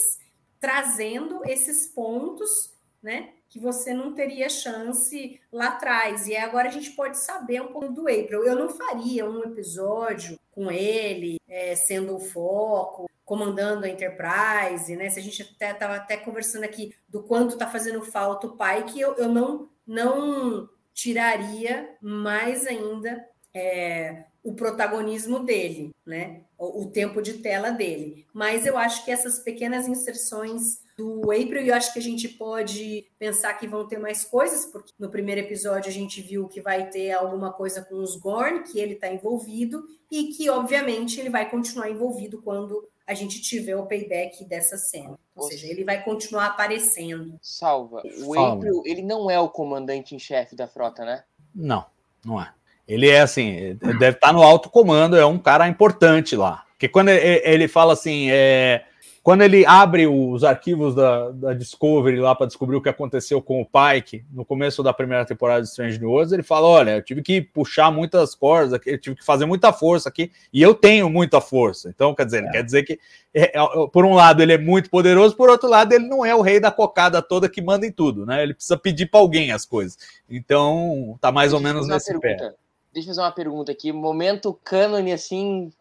trazendo 0.59 1.43
esses 1.45 1.87
pontos, 1.87 2.73
né? 3.03 3.31
Que 3.49 3.61
você 3.61 3.95
não 3.95 4.13
teria 4.13 4.49
chance 4.49 5.41
lá 5.53 5.69
atrás. 5.69 6.27
E 6.27 6.37
agora 6.37 6.69
a 6.69 6.73
gente 6.73 6.91
pode 6.93 7.19
saber 7.19 7.63
um 7.63 7.69
pouco 7.69 7.93
do 7.93 8.03
April. 8.03 8.45
Eu 8.45 8.57
não 8.57 8.69
faria 8.71 9.29
um 9.29 9.45
episódio 9.45 10.39
com 10.51 10.71
ele 10.71 11.39
é, 11.47 11.77
sendo 11.77 12.17
o 12.17 12.21
foco, 12.21 13.09
comandando 13.25 13.85
a 13.85 13.89
Enterprise, 13.89 14.97
né? 14.97 15.11
Se 15.11 15.21
a 15.21 15.23
gente 15.23 15.43
até 15.43 15.73
estava 15.73 15.97
até 15.97 16.17
conversando 16.17 16.65
aqui 16.65 16.95
do 17.09 17.23
quanto 17.23 17.53
está 17.53 17.67
fazendo 17.67 18.03
falta 18.03 18.47
o 18.47 18.57
pai, 18.57 18.85
que 18.85 19.01
eu, 19.01 19.15
eu 19.15 19.29
não, 19.29 19.69
não 19.87 20.69
tiraria 20.97 21.91
mais 22.01 22.67
ainda 22.67 23.23
é, 23.55 24.25
o 24.43 24.55
protagonismo 24.55 25.41
dele, 25.41 25.95
né? 26.07 26.41
O, 26.59 26.85
o, 26.85 26.91
tempo 26.91 27.21
de 27.21 27.35
tela 27.35 27.71
dele. 27.71 28.27
Mas 28.33 28.65
eu 28.65 28.79
acho 28.79 29.05
que 29.05 29.11
essas 29.11 29.39
pequenas 29.41 29.87
inserções 29.87 30.81
do 30.97 31.31
April, 31.31 31.63
e 31.63 31.69
eu 31.69 31.75
acho 31.75 31.93
que 31.93 31.99
a 31.99 32.03
gente 32.03 32.29
pode 32.31 33.07
pensar 33.19 33.53
que 33.55 33.69
vão 33.69 33.87
ter 33.87 33.99
mais 33.99 34.25
coisas, 34.25 34.65
porque 34.65 34.91
no 34.99 35.11
primeiro 35.11 35.43
episódio 35.43 35.91
a 35.91 35.93
gente 35.93 36.23
viu 36.23 36.49
que 36.49 36.63
vai 36.63 36.89
ter 36.89 37.13
alguma 37.13 37.53
coisa 37.53 37.83
com 37.83 37.97
os 37.97 38.17
Gorn, 38.17 38.63
que 38.63 38.79
ele 38.79 38.95
está 38.95 39.13
envolvido, 39.13 39.85
e 40.11 40.29
que, 40.29 40.49
obviamente, 40.49 41.21
ele 41.21 41.29
vai 41.29 41.51
continuar 41.51 41.91
envolvido 41.91 42.41
quando 42.41 42.89
a 43.07 43.15
gente 43.15 43.41
tiver 43.41 43.77
o 43.77 43.87
payback 43.87 44.45
dessa 44.45 44.77
cena. 44.77 45.19
Ou 45.35 45.45
seja, 45.45 45.67
ele 45.67 45.85
vai 45.85 46.03
continuar 46.03 46.47
aparecendo. 46.47 47.39
Salva. 47.41 48.03
O. 48.25 48.39
April, 48.39 48.83
ele 48.85 49.03
não 49.03 49.31
é 49.31 49.39
o 49.39 49.49
comandante 49.49 50.15
em 50.15 50.19
chefe 50.19 50.57
da 50.57 50.67
frota, 50.67 51.05
né? 51.05 51.23
Não, 51.55 51.85
não 52.25 52.41
é. 52.41 52.51
Ele 52.89 53.09
é 53.09 53.21
assim, 53.21 53.77
deve 53.99 54.17
estar 54.17 54.33
no 54.33 54.43
alto 54.43 54.71
comando, 54.71 55.17
é 55.17 55.27
um 55.27 55.39
cara 55.39 55.67
importante 55.69 56.37
lá. 56.37 56.65
Porque 56.71 56.89
quando 56.89 57.09
ele 57.09 57.67
fala 57.69 57.95
assim, 57.95 58.29
é, 58.31 58.85
quando 59.27 59.43
ele 59.43 59.66
abre 59.66 60.07
os 60.07 60.45
arquivos 60.45 60.95
da, 60.95 61.31
da 61.33 61.53
Discovery 61.53 62.20
lá 62.20 62.33
para 62.33 62.47
descobrir 62.47 62.77
o 62.77 62.81
que 62.81 62.89
aconteceu 62.89 63.43
com 63.43 63.61
o 63.61 63.66
Pike 63.66 64.24
no 64.31 64.45
começo 64.45 64.85
da 64.85 64.93
primeira 64.93 65.24
temporada 65.24 65.62
de 65.62 65.66
Strange 65.66 65.99
New 65.99 66.11
Worlds, 66.11 66.33
ele 66.33 66.45
fala: 66.45 66.68
Olha, 66.68 66.91
eu 66.93 67.03
tive 67.03 67.22
que 67.22 67.43
puxar 67.43 67.91
muitas 67.91 68.37
cordas 68.37 68.72
aqui, 68.72 68.89
eu 68.89 69.01
tive 69.01 69.16
que 69.16 69.24
fazer 69.24 69.45
muita 69.45 69.72
força 69.72 70.09
aqui, 70.09 70.31
e 70.53 70.62
eu 70.62 70.72
tenho 70.74 71.11
muita 71.11 71.41
força. 71.41 71.89
Então, 71.89 72.14
quer 72.14 72.24
dizer, 72.24 72.45
é. 72.45 72.51
quer 72.53 72.62
dizer 72.62 72.85
que, 72.85 73.01
é, 73.35 73.59
é, 73.59 73.87
por 73.93 74.05
um 74.05 74.14
lado, 74.14 74.41
ele 74.45 74.53
é 74.53 74.59
muito 74.59 74.89
poderoso, 74.89 75.35
por 75.35 75.51
outro 75.51 75.68
lado, 75.68 75.93
ele 75.93 76.07
não 76.07 76.24
é 76.24 76.33
o 76.33 76.41
rei 76.41 76.61
da 76.61 76.70
cocada 76.70 77.20
toda 77.20 77.49
que 77.49 77.61
manda 77.61 77.85
em 77.85 77.91
tudo, 77.91 78.24
né? 78.24 78.45
Ele 78.45 78.55
precisa 78.55 78.77
pedir 78.77 79.07
para 79.07 79.18
alguém 79.18 79.51
as 79.51 79.66
coisas. 79.66 79.99
Então, 80.31 81.18
tá 81.20 81.33
mais 81.33 81.51
Deixa 81.51 81.57
ou 81.57 81.62
menos 81.64 81.89
nesse 81.89 82.16
pé. 82.20 82.55
Deixa 82.95 83.11
eu 83.11 83.14
fazer 83.16 83.22
uma 83.22 83.33
pergunta 83.33 83.72
aqui. 83.72 83.91
Momento 83.91 84.57
cânone, 84.62 85.12
assim, 85.12 85.72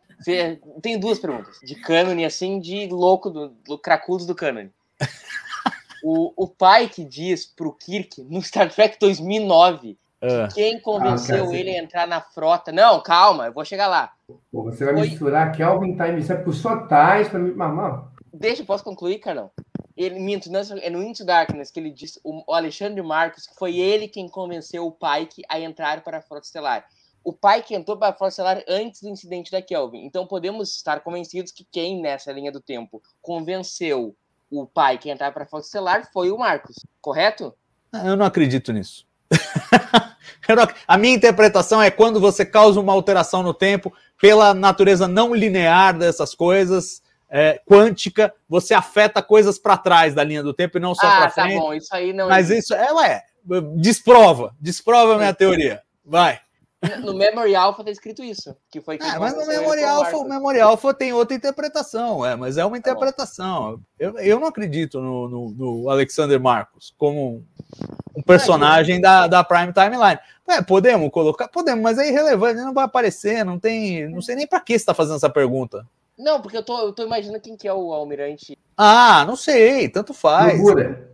tem 0.82 1.00
duas 1.00 1.20
perguntas. 1.20 1.58
De 1.64 1.76
cânone, 1.76 2.26
assim, 2.26 2.60
de 2.60 2.88
louco, 2.88 3.30
do, 3.30 3.50
do 3.66 3.78
cracudo 3.78 4.26
do 4.26 4.36
cânone. 4.36 4.72
o, 6.04 6.32
o 6.36 6.48
pai 6.48 6.88
que 6.88 7.04
diz 7.04 7.46
pro 7.46 7.74
Kirk, 7.74 8.22
no 8.24 8.42
Star 8.42 8.72
Trek 8.72 8.98
2009, 9.00 9.98
que 10.20 10.26
uh. 10.26 10.48
quem 10.54 10.80
convenceu 10.80 11.50
ah, 11.50 11.56
ele 11.56 11.72
a 11.72 11.84
entrar 11.84 12.08
na 12.08 12.22
frota... 12.22 12.72
Não, 12.72 13.02
calma, 13.02 13.48
eu 13.48 13.54
vou 13.54 13.66
chegar 13.66 13.88
lá. 13.88 14.12
Pô, 14.52 14.64
você 14.64 14.86
vai 14.86 14.94
Foi... 14.94 15.08
misturar 15.08 15.52
Kelvin 15.52 15.96
Time, 15.96 16.22
isso 16.22 16.32
é 16.32 16.38
por 16.38 16.54
só 16.54 16.78
tais 16.88 17.28
pra 17.28 17.40
mim, 17.40 17.52
mamão. 17.52 18.08
Deixa, 18.34 18.62
eu 18.62 18.66
posso 18.66 18.84
concluir, 18.84 19.20
Carlão? 19.20 19.50
Ele 19.96 20.20
minto, 20.20 20.52
não, 20.52 20.60
é 20.82 20.90
no 20.90 21.02
Into 21.02 21.24
Darkness 21.24 21.72
que 21.72 21.80
ele 21.80 21.90
disse 21.90 22.20
o 22.22 22.54
Alexandre 22.54 23.02
Marcos 23.02 23.48
que 23.48 23.56
foi 23.56 23.78
ele 23.78 24.10
quem 24.10 24.28
convenceu 24.28 24.86
o 24.86 24.92
Pike 24.92 25.44
a 25.48 25.58
entrar 25.58 26.04
para 26.04 26.18
a 26.18 26.22
Frota 26.22 26.46
Estelar 26.46 26.86
o 27.26 27.34
pai 27.34 27.64
que 27.64 27.74
entrou 27.74 27.98
para 27.98 28.10
a 28.10 28.14
Força 28.14 28.44
Estelar 28.44 28.64
antes 28.70 29.02
do 29.02 29.10
incidente 29.10 29.52
da 29.52 29.60
Kelvin. 29.60 30.06
Então 30.06 30.28
podemos 30.28 30.76
estar 30.76 31.00
convencidos 31.00 31.52
que 31.52 31.66
quem 31.70 32.00
nessa 32.00 32.32
linha 32.32 32.52
do 32.52 32.62
tempo 32.62 33.02
convenceu 33.20 34.16
o 34.52 34.68
pai 34.68 35.00
que 35.00 35.10
entrar 35.10 35.32
para 35.32 35.44
a 35.44 35.48
Força 35.48 35.68
Estelar 35.68 36.08
foi 36.14 36.30
o 36.30 36.38
Marcos, 36.38 36.76
correto? 37.02 37.52
Eu 37.92 38.16
não 38.16 38.28
acredito 38.28 38.72
nisso. 38.72 39.08
não... 40.48 40.68
a 40.88 40.98
minha 41.00 41.16
interpretação 41.16 41.82
é 41.82 41.90
quando 41.90 42.20
você 42.20 42.46
causa 42.46 42.80
uma 42.80 42.94
alteração 42.94 43.42
no 43.42 43.56
tempo 43.56 43.92
pela 44.22 44.54
natureza 44.54 45.08
não 45.08 45.34
linear 45.34 45.98
dessas 45.98 46.36
coisas. 46.36 47.04
É, 47.28 47.60
quântica, 47.66 48.32
você 48.48 48.76
afeta 48.76 49.22
coisas 49.22 49.58
para 49.58 49.76
trás 49.76 50.14
da 50.14 50.24
linha 50.24 50.44
do 50.44 50.54
tempo 50.54 50.78
e 50.78 50.80
não 50.80 50.94
só 50.94 51.08
ah, 51.08 51.18
para 51.18 51.32
tá 51.32 51.44
frente. 51.44 51.60
Bom, 51.60 51.74
isso 51.74 51.94
aí 51.94 52.14
não. 52.14 52.30
Mas 52.30 52.52
isso, 52.52 52.74
ela 52.76 53.06
é, 53.08 53.24
desprova, 53.76 54.56
desprova 54.62 55.16
a 55.16 55.18
minha 55.18 55.34
teoria. 55.34 55.82
Vai. 56.06 56.45
No 57.04 57.14
Memory 57.14 57.56
Alpha 57.56 57.84
tá 57.84 57.92
escrito 57.92 58.24
isso. 58.24 58.56
Que 58.70 58.82
foi 58.82 58.96
é, 59.02 59.18
mas 59.18 59.36
no 59.36 59.46
Memory 59.48 59.84
Alpha, 59.84 60.18
o 60.18 60.28
Memory 60.28 60.60
Alpha 60.60 60.94
tem 60.94 61.14
outra 61.14 61.36
interpretação, 61.36 62.26
é, 62.26 62.36
mas 62.36 62.58
é 62.58 62.66
uma 62.66 62.78
interpretação. 62.78 63.80
Eu, 63.98 64.18
eu 64.20 64.40
não 64.40 64.48
acredito 64.48 65.00
no, 65.02 65.28
no, 65.28 65.50
no 65.52 65.90
Alexander 65.90 66.40
Marcos 66.40 66.94
como 66.98 67.44
um 68.16 68.22
personagem 68.22 69.02
da, 69.02 69.28
da 69.28 69.44
Prime 69.44 69.74
Timeline. 69.74 70.20
É, 70.48 70.62
podemos 70.62 71.10
colocar? 71.10 71.48
Podemos, 71.48 71.82
mas 71.82 71.98
é 71.98 72.08
irrelevante, 72.08 72.62
não 72.62 72.74
vai 72.74 72.86
aparecer, 72.86 73.44
não 73.44 73.60
tem. 73.60 74.08
Não 74.10 74.22
sei 74.22 74.36
nem 74.36 74.48
para 74.48 74.60
que 74.60 74.74
você 74.74 74.78
está 74.78 74.94
fazendo 74.94 75.16
essa 75.16 75.30
pergunta. 75.30 75.86
Não, 76.18 76.42
porque 76.42 76.58
eu 76.58 76.64
tô, 76.64 76.80
eu 76.80 76.94
tô 76.94 77.04
imaginando 77.04 77.42
quem 77.42 77.58
que 77.58 77.68
é 77.68 77.74
o 77.74 77.92
almirante. 77.92 78.58
Ah, 78.78 79.26
não 79.28 79.36
sei, 79.36 79.90
tanto 79.90 80.14
faz. 80.14 80.62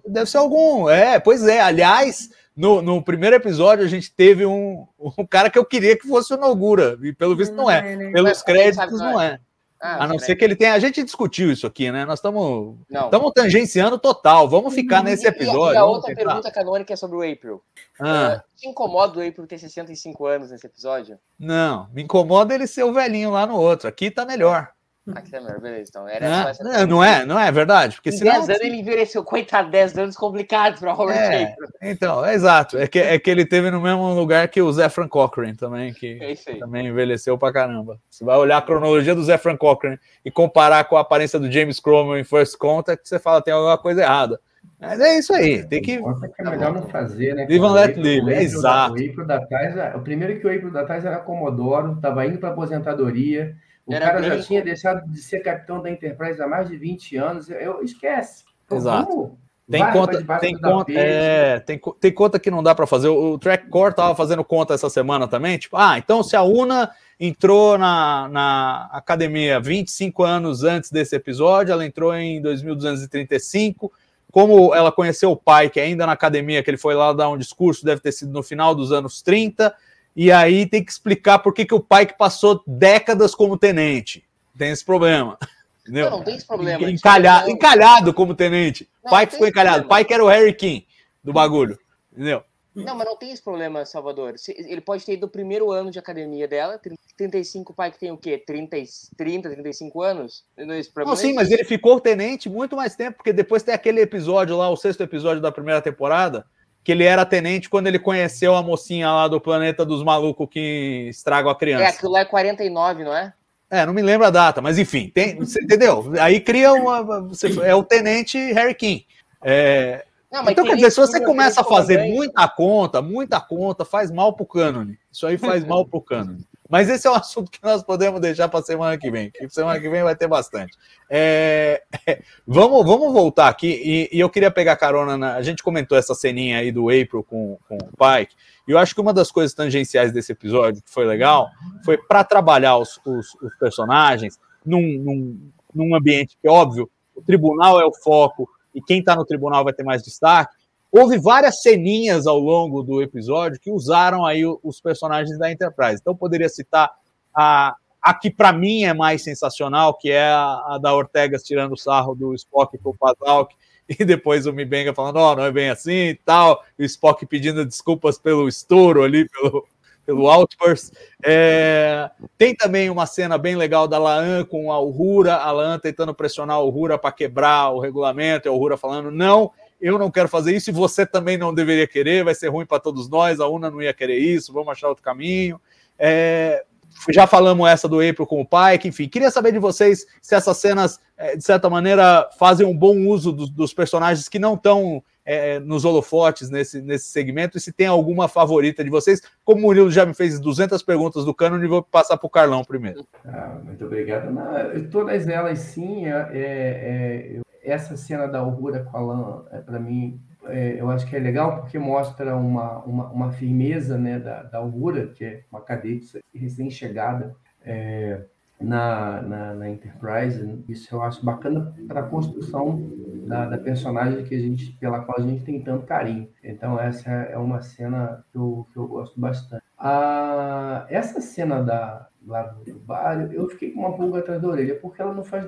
Deve 0.06 0.30
ser 0.30 0.38
algum. 0.38 0.90
É, 0.90 1.20
pois 1.20 1.48
é. 1.48 1.60
Aliás, 1.60 2.30
no, 2.56 2.82
no 2.82 3.02
primeiro 3.02 3.36
episódio 3.36 3.86
a 3.86 3.88
gente 3.88 4.14
teve 4.14 4.46
um, 4.46 4.86
um 5.00 5.26
cara 5.26 5.50
que 5.50 5.58
eu 5.58 5.66
queria 5.66 5.98
que 5.98 6.08
fosse 6.08 6.34
o 6.34 6.38
Nogura, 6.38 6.98
e 7.02 7.14
pelo 7.14 7.36
visto 7.36 7.56
não 7.56 7.70
é. 7.70 7.96
Né? 7.96 8.12
Pelos 8.12 8.42
créditos 8.42 9.00
não 9.00 9.20
é. 9.20 9.40
Ah, 9.84 10.04
a 10.04 10.08
não 10.08 10.20
ser 10.20 10.36
que 10.36 10.46
ele 10.46 10.56
tenha. 10.56 10.76
A 10.76 10.80
gente 10.80 11.04
discutiu 11.04 11.52
isso 11.52 11.66
aqui, 11.66 11.92
né? 11.92 12.06
Nós 12.06 12.20
estamos 12.20 12.78
estamos 12.88 13.32
tangenciando 13.34 13.98
total. 13.98 14.48
Vamos 14.48 14.76
ficar 14.76 15.00
uhum. 15.00 15.06
nesse 15.06 15.26
episódio. 15.26 15.74
E 15.74 15.78
a 15.78 15.84
outra 15.84 16.14
pergunta 16.14 16.52
canônica 16.52 16.94
é 16.94 16.96
sobre 16.96 17.18
o 17.18 17.22
April. 17.22 17.64
Ah. 18.00 18.38
Uh, 18.38 18.60
te 18.60 18.68
incomoda 18.68 19.18
o 19.18 19.28
April 19.28 19.48
ter 19.48 19.58
65 19.58 20.24
anos 20.28 20.52
nesse 20.52 20.68
episódio? 20.68 21.18
Não, 21.40 21.90
me 21.92 22.04
incomoda 22.04 22.54
ele 22.54 22.68
ser 22.68 22.84
o 22.84 22.94
velhinho 22.94 23.32
lá 23.32 23.48
no 23.48 23.60
outro. 23.60 23.88
Aqui 23.88 24.12
tá 24.12 24.24
melhor. 24.24 24.70
Aqui 25.16 25.32
tá 25.32 25.42
melhor, 25.42 25.60
beleza. 25.60 25.90
Então, 25.90 26.08
era 26.08 26.54
não, 26.62 26.88
não 26.88 27.04
é, 27.04 27.26
não 27.26 27.40
é 27.40 27.52
verdade. 27.52 27.96
Porque 27.96 28.10
em 28.10 28.18
senão... 28.18 28.34
10 28.34 28.50
anos 28.50 28.62
ele 28.62 28.76
envelheceu, 28.78 29.24
coitado, 29.24 29.72
10 29.72 29.98
anos 29.98 30.16
complicados 30.16 30.80
para 30.80 30.94
Robert 30.94 31.18
é, 31.18 31.44
April. 31.44 31.68
Então, 31.82 32.24
é 32.24 32.36
exato. 32.36 32.78
É 32.78 32.88
que, 32.88 33.00
é 33.00 33.18
que 33.18 33.30
ele 33.30 33.44
teve 33.44 33.72
no 33.72 33.82
mesmo 33.82 34.14
lugar 34.14 34.48
que 34.48 34.62
o 34.62 34.72
Zefran 34.72 35.08
Cochrane 35.08 35.56
também, 35.56 35.92
que 35.92 36.20
é 36.22 36.56
também 36.56 36.88
envelheceu 36.88 37.36
pra 37.36 37.52
caramba. 37.52 38.00
Você 38.10 38.24
vai 38.24 38.38
olhar 38.38 38.58
a 38.58 38.62
cronologia 38.62 39.16
do 39.16 39.24
Zefran 39.24 39.58
Cochrane 39.58 40.00
e 40.24 40.30
comparar 40.30 40.84
com 40.84 40.96
a 40.96 41.02
aparência 41.02 41.40
do 41.40 41.52
James 41.52 41.80
Cromwell 41.80 42.20
em 42.20 42.24
First 42.24 42.58
Contact, 42.58 43.10
você 43.10 43.18
fala 43.18 43.42
tem 43.42 43.54
alguma 43.54 43.80
coisa 43.80 44.04
errada. 44.04 44.40
Mas 44.80 45.00
é 45.00 45.18
isso 45.18 45.34
aí, 45.34 45.64
tem 45.68 45.82
que. 45.82 46.00
É 46.40 46.50
melhor 46.50 46.74
não 46.74 46.84
fazer, 46.84 47.36
né? 47.36 47.48
Live 47.50 47.66
and 47.66 47.72
let 47.72 47.98
live, 47.98 48.34
exato. 48.34 48.94
O 48.94 48.96
April 48.96 49.26
da 49.26 49.46
Tais, 49.46 49.96
o 49.96 50.00
primeiro 50.00 50.40
que 50.40 50.48
o 50.48 50.56
April 50.56 50.72
da 50.72 50.86
Tais 50.86 51.06
era 51.06 51.20
Comodoro, 51.20 51.94
estava 51.94 52.26
indo 52.26 52.38
para 52.38 52.50
aposentadoria. 52.50 53.56
O 53.92 53.96
era 53.96 54.06
cara 54.06 54.24
já 54.24 54.42
tinha 54.42 54.62
deixado 54.62 55.06
de 55.10 55.22
ser 55.22 55.40
capitão 55.40 55.82
da 55.82 55.90
Enterprise 55.90 56.42
há 56.42 56.48
mais 56.48 56.70
de 56.70 56.78
20 56.78 57.18
anos. 57.18 57.50
Eu 57.50 57.84
esquece. 57.84 58.44
Exato. 58.72 59.38
Tem 59.70 59.90
conta, 59.92 60.40
tem 60.40 60.60
conta, 60.60 60.92
é, 60.92 61.60
tem, 61.60 61.80
tem 62.00 62.12
conta 62.12 62.38
que 62.38 62.52
não 62.52 62.62
dá 62.62 62.76
para 62.76 62.86
fazer. 62.86 63.08
O, 63.08 63.34
o 63.34 63.40
Track 63.40 63.70
Core 63.70 63.96
tava 63.96 64.14
fazendo 64.16 64.44
conta 64.44 64.74
essa 64.74 64.90
semana 64.90 65.28
também. 65.30 65.58
Tipo, 65.58 65.78
ah, 65.78 65.98
então 65.98 66.22
se 66.22 66.36
a 66.36 66.42
Una 66.42 66.92
entrou 67.18 67.78
na, 67.78 68.28
na 68.28 68.90
academia 68.92 69.62
25 69.62 70.24
anos 70.24 70.64
antes 70.64 70.92
desse 70.92 71.16
episódio, 71.16 71.72
ela 71.72 71.86
entrou 71.86 72.14
em 72.14 72.42
2235 72.42 73.92
como 74.32 74.74
ela 74.74 74.92
conheceu 74.92 75.32
o 75.32 75.36
pai, 75.36 75.70
que 75.70 75.80
ainda 75.80 76.06
na 76.06 76.14
academia, 76.14 76.64
que 76.64 76.70
ele 76.70 76.78
foi 76.78 76.96
lá 76.96 77.12
dar 77.12 77.30
um 77.30 77.38
discurso, 77.38 77.86
deve 77.86 78.02
ter 78.02 78.14
sido 78.14 78.32
no 78.32 78.42
final 78.42 78.74
dos 78.74 78.92
anos 78.92 79.22
30, 79.22 79.76
e 80.16 80.32
aí 80.32 80.66
tem 80.66 80.84
que 80.84 80.92
explicar 80.92 81.40
por 81.40 81.54
que, 81.54 81.66
que 81.66 81.74
o 81.74 81.80
pai 81.80 82.06
que 82.06 82.18
passou 82.18 82.62
décadas 82.66 83.34
como 83.34 83.58
tenente 83.58 84.24
tem 84.58 84.72
esse 84.72 84.86
problema. 84.86 85.38
Entendeu? 85.82 86.10
Não, 86.10 86.18
não 86.18 86.24
tem 86.24 86.36
esse 86.36 86.46
problema. 86.46 86.90
Encalhado, 86.90 87.50
encalhado 87.50 88.14
como 88.14 88.36
tenente. 88.36 88.88
Não, 89.04 89.10
pai 89.10 89.26
que 89.26 89.34
ficou 89.34 89.48
encalhado. 89.48 89.80
Problema. 89.80 89.90
Pai 89.90 90.06
que 90.06 90.14
era 90.14 90.24
o 90.24 90.28
Harry 90.28 90.54
King 90.54 90.86
do 91.24 91.34
bagulho. 91.34 91.80
Entendeu? 92.14 92.44
Não, 92.74 92.96
mas 92.96 93.06
não 93.06 93.18
tem 93.18 93.32
esse 93.32 93.42
problema, 93.42 93.86
Salvador. 93.86 94.36
Ele 94.48 94.80
pode 94.80 95.04
ter 95.04 95.14
ido 95.14 95.22
do 95.22 95.30
primeiro 95.30 95.72
ano 95.72 95.92
de 95.92 96.00
academia 96.00 96.48
dela, 96.48 96.80
35 97.18 97.74
pai 97.74 97.92
que 97.92 98.00
tem 98.00 98.12
o 98.12 98.18
quê? 98.18 98.38
30, 98.38 98.78
30 99.18 99.50
35 99.50 100.02
anos? 100.02 100.46
Não, 100.56 101.16
sim, 101.16 101.34
mas 101.34 101.52
ele 101.52 101.66
ficou 101.66 102.00
tenente 102.00 102.50
muito 102.50 102.76
mais 102.76 102.96
tempo, 102.96 103.18
porque 103.18 103.34
depois 103.34 103.62
tem 103.62 103.74
aquele 103.74 104.00
episódio 104.00 104.56
lá, 104.56 104.70
o 104.70 104.78
sexto 104.78 105.04
episódio 105.04 105.42
da 105.42 105.52
primeira 105.52 105.82
temporada, 105.82 106.46
que 106.84 106.92
ele 106.92 107.04
era 107.04 107.26
tenente 107.26 107.70
quando 107.70 107.88
ele 107.88 108.00
conheceu 108.00 108.56
a 108.56 108.64
mocinha 108.64 109.12
lá 109.12 109.28
do 109.28 109.40
planeta 109.40 109.86
dos 109.86 110.04
malucos 110.04 110.48
que 110.50 111.08
estragam 111.10 111.52
a 111.52 111.56
criança. 111.56 111.84
É, 111.84 111.88
aquilo 111.88 112.12
lá 112.12 112.22
é 112.22 112.26
49, 112.26 113.04
não 113.04 113.16
é? 113.16 113.34
É, 113.70 113.86
não 113.86 113.94
me 113.94 114.02
lembro 114.02 114.28
a 114.28 114.30
data, 114.30 114.62
mas 114.62 114.78
enfim, 114.78 115.10
tem, 115.14 115.38
você 115.38 115.64
entendeu? 115.64 116.12
Aí 116.20 116.42
cria 116.42 116.74
uma. 116.74 117.22
Você, 117.22 117.48
é 117.62 117.74
o 117.74 117.84
tenente 117.84 118.38
Harry 118.52 118.76
King. 118.76 119.06
É, 119.42 120.04
não, 120.32 120.50
então, 120.50 120.66
quer 120.66 120.76
dizer, 120.76 120.92
se 120.92 121.00
você 121.00 121.20
começa 121.20 121.60
a 121.60 121.64
fazer 121.64 122.06
muita 122.10 122.48
conta, 122.48 123.02
muita 123.02 123.42
conta, 123.42 123.84
faz 123.84 124.10
mal 124.10 124.34
pro 124.34 124.46
cânone. 124.46 124.98
Isso 125.12 125.28
aí 125.28 125.38
faz 125.38 125.64
mal 125.68 125.86
pro 125.86 126.00
cânone. 126.00 126.46
Mas 126.72 126.90
esse 126.90 127.06
é 127.06 127.12
um 127.12 127.16
assunto 127.16 127.52
que 127.52 127.60
nós 127.62 127.84
podemos 127.84 128.22
deixar 128.22 128.48
para 128.48 128.64
semana 128.64 128.98
que 128.98 129.12
vem. 129.12 129.30
Que 129.30 129.50
semana 129.50 129.78
que 129.78 129.90
vem 129.90 130.04
vai 130.04 130.16
ter 130.16 130.28
bastante. 130.28 130.78
É, 131.10 131.84
é, 132.08 132.22
vamos, 132.48 132.86
vamos 132.86 133.12
voltar 133.12 133.50
aqui. 133.50 133.68
E, 133.68 134.18
e, 134.18 134.20
eu 134.22 134.30
queria 134.30 134.50
pegar 134.50 134.78
carona. 134.78 135.18
Na, 135.18 135.36
a 135.36 135.42
gente 135.42 135.62
comentou 135.62 135.98
essa 135.98 136.16
ceninha 136.16 136.60
aí 136.60 136.72
do 136.72 136.88
April 136.88 137.26
com, 137.28 137.60
com 137.68 137.76
o 137.76 137.80
Pike. 137.80 138.34
E 138.66 138.72
eu 138.72 138.78
acho 138.78 138.96
que 138.96 139.02
uma 139.02 139.14
das 139.14 139.30
coisas 139.30 139.54
tangenciais 139.54 140.14
desse 140.14 140.32
episódio 140.32 140.82
que 140.82 140.90
foi 140.90 141.06
legal 141.06 141.50
foi 141.84 141.98
para 141.98 142.24
trabalhar 142.24 142.78
os, 142.78 142.98
os, 143.06 143.36
os 143.42 143.54
personagens 143.60 144.40
num, 144.66 144.98
num, 144.98 145.52
num 145.76 145.94
ambiente 145.94 146.38
que, 146.42 146.48
óbvio, 146.48 146.90
o 147.14 147.22
tribunal 147.22 147.82
é 147.82 147.86
o 147.86 147.94
foco, 147.94 148.48
e 148.74 148.82
quem 148.82 149.00
está 149.00 149.14
no 149.14 149.26
tribunal 149.26 149.66
vai 149.66 149.74
ter 149.74 149.84
mais 149.84 150.02
destaque. 150.02 150.56
Houve 150.92 151.18
várias 151.18 151.62
ceninhas 151.62 152.28
ao 152.28 152.38
longo 152.38 152.84
do 152.84 153.02
episódio 153.02 153.60
que 153.60 153.72
usaram 153.72 154.26
aí 154.26 154.44
os 154.46 154.82
personagens 154.82 155.40
da 155.40 155.50
Enterprise. 155.50 156.00
Então, 156.02 156.14
poderia 156.14 156.50
citar 156.50 156.92
a, 157.34 157.76
a 158.02 158.14
que 158.14 158.30
para 158.30 158.52
mim 158.52 158.84
é 158.84 158.94
mais 158.94 159.24
sensacional, 159.24 159.98
que 159.98 160.12
é 160.12 160.24
a, 160.24 160.64
a, 160.68 160.80
da 160.82 160.94
Ortega 160.94 161.38
tirando 161.38 161.78
sarro 161.78 162.14
do 162.14 162.36
Spock 162.36 162.78
com 162.78 162.90
o 162.90 162.98
Pazalk, 162.98 163.56
e 163.88 164.04
depois 164.04 164.46
o 164.46 164.54
Mibenga 164.54 164.94
falando, 164.94 165.18
oh, 165.18 165.36
não 165.36 165.46
é 165.46 165.52
bem 165.52 165.70
assim 165.70 166.10
e 166.10 166.16
tal, 166.16 166.62
e 166.78 166.84
o 166.84 166.86
Spock 166.86 167.26
pedindo 167.26 167.66
desculpas 167.66 168.18
pelo 168.18 168.50
estouro 168.50 169.02
ali, 169.02 169.30
pelo, 169.30 169.66
pelo 170.06 170.30
outburst. 170.30 170.92
É, 171.24 172.10
tem 172.38 172.54
também 172.54 172.90
uma 172.90 173.06
cena 173.06 173.38
bem 173.38 173.56
legal 173.56 173.88
da 173.88 173.98
Laan 173.98 174.44
com 174.44 174.74
a 174.74 174.80
Uhura, 174.82 175.36
a 175.36 175.52
Laan 175.52 175.80
tentando 175.80 176.14
pressionar 176.14 176.58
a 176.58 176.62
Uhura 176.62 176.98
para 176.98 177.14
quebrar 177.14 177.70
o 177.70 177.80
regulamento, 177.80 178.48
e 178.48 178.50
a 178.50 178.52
Uhura 178.52 178.76
falando, 178.76 179.10
não, 179.10 179.52
eu 179.82 179.98
não 179.98 180.12
quero 180.12 180.30
fazer 180.30 180.56
isso 180.56 180.70
e 180.70 180.74
você 180.74 181.06
também 181.06 181.38
não 181.38 181.54
deveria 181.54 181.88
querer, 181.88 182.24
vai 182.24 182.36
ser 182.36 182.50
ruim 182.50 182.66
para 182.66 182.80
todos 182.80 183.10
nós, 183.10 183.40
a 183.40 183.48
UNA 183.48 183.72
não 183.72 183.82
ia 183.82 183.94
querer 183.94 184.18
isso, 184.18 184.54
vamos 184.54 184.70
achar 184.70 184.88
outro 184.88 185.04
caminho. 185.04 185.60
É, 185.98 186.64
já 187.10 187.26
falamos 187.26 187.68
essa 187.68 187.88
do 187.88 188.00
April 188.00 188.28
com 188.28 188.42
o 188.42 188.46
Pike, 188.46 188.88
enfim, 188.88 189.10
queria 189.10 189.32
saber 189.32 189.52
de 189.52 189.60
vocês 189.60 190.06
se 190.22 190.36
essas 190.36 190.58
cenas, 190.58 191.00
é, 191.18 191.36
de 191.36 191.44
certa 191.44 191.70
maneira, 191.70 192.30
fazem 192.38 192.66
um 192.66 192.78
bom 192.78 193.08
uso 193.08 193.32
dos, 193.32 193.50
dos 193.50 193.74
personagens 193.74 194.30
que 194.30 194.38
não 194.38 194.54
estão 194.54 195.04
é, 195.26 195.60
nos 195.60 195.86
holofotes 195.86 196.50
nesse, 196.50 196.82
nesse 196.82 197.08
segmento 197.08 197.58
e 197.58 197.62
se 197.62 197.72
tem 197.72 197.88
alguma 197.88 198.28
favorita 198.28 198.84
de 198.84 198.90
vocês. 198.90 199.22
Como 199.44 199.60
o 199.60 199.64
Murilo 199.64 199.92
já 199.92 200.06
me 200.06 200.14
fez 200.14 200.40
200 200.40 200.82
perguntas 200.84 201.26
do 201.26 201.34
Canon, 201.34 201.68
vou 201.68 201.84
passar 201.84 202.18
para 202.18 202.28
o 202.28 202.30
Carlão 202.30 202.64
primeiro. 202.64 203.06
Ah, 203.26 203.58
muito 203.64 203.86
obrigado. 203.86 204.32
Não, 204.32 204.90
todas 204.90 205.28
elas, 205.28 205.60
sim, 205.60 206.06
é, 206.06 206.30
é, 206.34 207.38
é 207.38 207.42
essa 207.64 207.96
cena 207.98 208.28
da 208.28 208.40
Aurora 208.40 208.84
com 208.84 208.98
a 208.98 209.02
Lan, 209.02 209.46
é, 209.52 209.60
para 209.60 209.80
mim, 209.80 210.20
é, 210.46 210.80
eu 210.80 210.90
acho 210.90 211.08
que 211.08 211.16
é 211.16 211.20
legal 211.20 211.62
porque 211.62 211.78
mostra 211.78 212.36
uma, 212.36 212.80
uma, 212.80 213.10
uma 213.12 213.32
firmeza 213.32 213.98
né, 213.98 214.20
da, 214.20 214.44
da 214.44 214.58
Aurora, 214.58 215.08
que 215.08 215.24
é 215.24 215.44
uma 215.52 215.62
cadete 215.62 216.20
recém-chegada. 216.34 217.36
É, 217.64 218.22
na, 218.62 219.22
na, 219.22 219.54
na, 219.56 219.70
Enterprise. 219.70 220.64
Isso 220.70 220.94
eu 220.94 221.02
acho 221.02 221.26
bacana 221.26 221.74
para 221.88 222.02
a 222.02 222.04
construção 222.04 222.92
da, 223.28 223.46
da, 223.46 223.58
personagem 223.58 224.24
que 224.24 224.36
a 224.36 224.40
gente, 224.40 224.72
pela 224.74 225.00
qual 225.00 225.20
a 225.20 225.22
gente 225.22 225.44
tem 225.44 225.62
tanto 225.62 225.86
carinho. 225.86 226.30
Então 226.44 226.80
essa 226.80 227.10
é 227.10 227.38
uma 227.38 227.62
cena 227.62 228.24
que 228.32 228.38
eu, 228.38 228.68
que 228.72 228.78
eu 228.78 228.88
gosto 228.88 229.20
bastante. 229.20 229.64
A, 229.78 230.86
essa 230.90 231.20
cena 231.20 231.62
da, 231.64 232.08
lá 232.26 232.44
do 232.44 232.80
bar, 232.80 233.32
eu 233.34 233.50
fiquei 233.50 233.72
com 233.72 233.82
uma 233.82 233.96
pulga 233.96 234.20
atrás 234.20 234.42
da 234.42 234.48
orelha, 234.48 234.80
porque 234.80 235.02
ela 235.02 235.14
não 235.14 235.24
faz. 235.24 235.46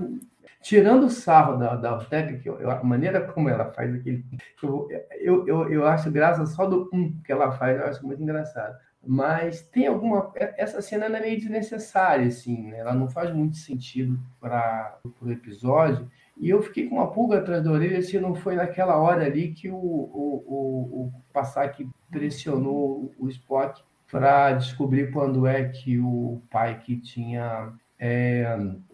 Tirando 0.62 1.06
o 1.06 1.10
sarro 1.10 1.58
da, 1.58 1.76
da 1.76 2.06
que 2.42 2.48
eu, 2.48 2.70
a 2.70 2.84
maneira 2.84 3.22
como 3.22 3.50
ela 3.50 3.72
faz 3.72 3.94
aquele. 3.94 4.26
Eu, 4.62 4.88
eu, 5.20 5.48
eu, 5.48 5.72
eu 5.72 5.88
acho 5.88 6.12
graça 6.12 6.46
só 6.46 6.66
do 6.66 6.90
um 6.94 7.12
que 7.22 7.32
ela 7.32 7.52
faz, 7.52 7.80
eu 7.80 7.86
acho 7.86 8.06
muito 8.06 8.22
engraçado 8.22 8.76
mas 9.06 9.62
tem 9.62 9.86
alguma 9.88 10.32
essa 10.36 10.82
cena 10.82 11.06
é 11.06 11.10
meio 11.10 11.38
desnecessária 11.38 12.28
assim 12.28 12.70
né? 12.70 12.80
ela 12.80 12.94
não 12.94 13.10
faz 13.10 13.34
muito 13.34 13.58
sentido 13.58 14.18
para 14.40 14.98
o 15.22 15.30
episódio 15.30 16.10
e 16.38 16.50
eu 16.50 16.62
fiquei 16.64 16.88
com 16.88 16.96
uma 16.96 17.12
pulga 17.12 17.40
atrás 17.40 17.64
da 17.64 17.72
orelha 17.72 18.02
se 18.02 18.18
não 18.20 18.34
foi 18.34 18.56
naquela 18.56 18.98
hora 18.98 19.26
ali 19.26 19.54
que 19.54 19.70
o, 19.70 19.76
o, 19.76 20.44
o, 20.48 21.06
o 21.06 21.14
Passac 21.34 21.88
pressionou 22.10 23.14
o 23.20 23.28
Spock 23.30 23.84
para 24.14 24.52
descobrir 24.54 25.12
quando 25.12 25.48
é 25.48 25.64
que 25.64 25.98
o 25.98 26.40
pai 26.52 26.80
que 26.80 26.98
tinha 26.98 27.74
é, 28.00 28.46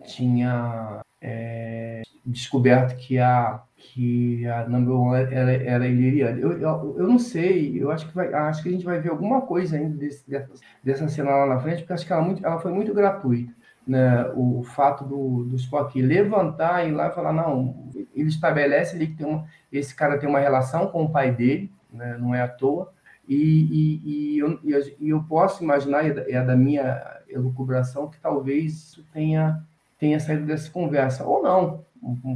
tinha 0.05 1.01
é, 1.21 2.03
descoberto 2.25 2.95
que 2.95 3.19
a 3.19 3.61
que 3.75 4.47
a 4.47 4.67
number 4.67 4.93
one 4.93 5.33
era, 5.33 5.51
era 5.51 5.87
iliriana. 5.87 6.39
Eu, 6.39 6.53
eu, 6.53 6.95
eu, 6.99 7.07
não 7.07 7.19
sei, 7.19 7.81
eu 7.81 7.91
acho 7.91 8.07
que, 8.07 8.15
vai, 8.15 8.33
acho 8.33 8.63
que 8.63 8.69
a 8.69 8.71
gente 8.71 8.85
vai 8.85 8.99
ver 8.99 9.09
alguma 9.09 9.41
coisa 9.41 9.75
ainda 9.75 9.97
desse, 9.97 10.29
dessa, 10.29 10.49
dessa 10.83 11.07
cena 11.09 11.31
lá 11.31 11.45
na 11.45 11.59
frente, 11.59 11.79
porque 11.79 11.93
acho 11.93 12.05
que 12.05 12.13
ela, 12.13 12.21
muito, 12.21 12.45
ela 12.45 12.59
foi 12.59 12.71
muito 12.71 12.93
gratuita. 12.93 13.53
Né? 13.87 14.25
O, 14.35 14.59
o 14.59 14.63
fato 14.63 15.03
do, 15.05 15.45
do 15.45 15.55
Spock 15.55 16.01
levantar 16.01 16.85
e 16.85 16.89
ir 16.89 16.91
lá 16.91 17.07
e 17.07 17.13
falar, 17.13 17.33
não, 17.33 17.89
ele 18.13 18.27
estabelece 18.27 18.95
ali 18.95 19.07
que 19.07 19.15
tem 19.15 19.27
uma, 19.27 19.45
esse 19.71 19.95
cara 19.95 20.17
tem 20.17 20.29
uma 20.29 20.39
relação 20.39 20.87
com 20.87 21.03
o 21.03 21.11
pai 21.11 21.31
dele, 21.31 21.71
né? 21.91 22.17
não 22.19 22.35
é 22.35 22.41
à 22.41 22.47
toa, 22.47 22.91
e, 23.29 23.35
e, 23.35 24.33
e, 24.33 24.39
eu, 24.39 24.59
e 24.99 25.09
eu 25.09 25.23
posso 25.23 25.63
imaginar, 25.63 26.03
é, 26.03 26.31
é 26.31 26.43
da 26.43 26.55
minha 26.55 27.21
elucubração, 27.29 28.09
que 28.09 28.19
talvez 28.19 28.73
isso 28.73 29.05
tenha, 29.13 29.63
tenha 29.99 30.19
saído 30.19 30.47
dessa 30.47 30.71
conversa, 30.71 31.23
ou 31.23 31.43
não, 31.43 31.85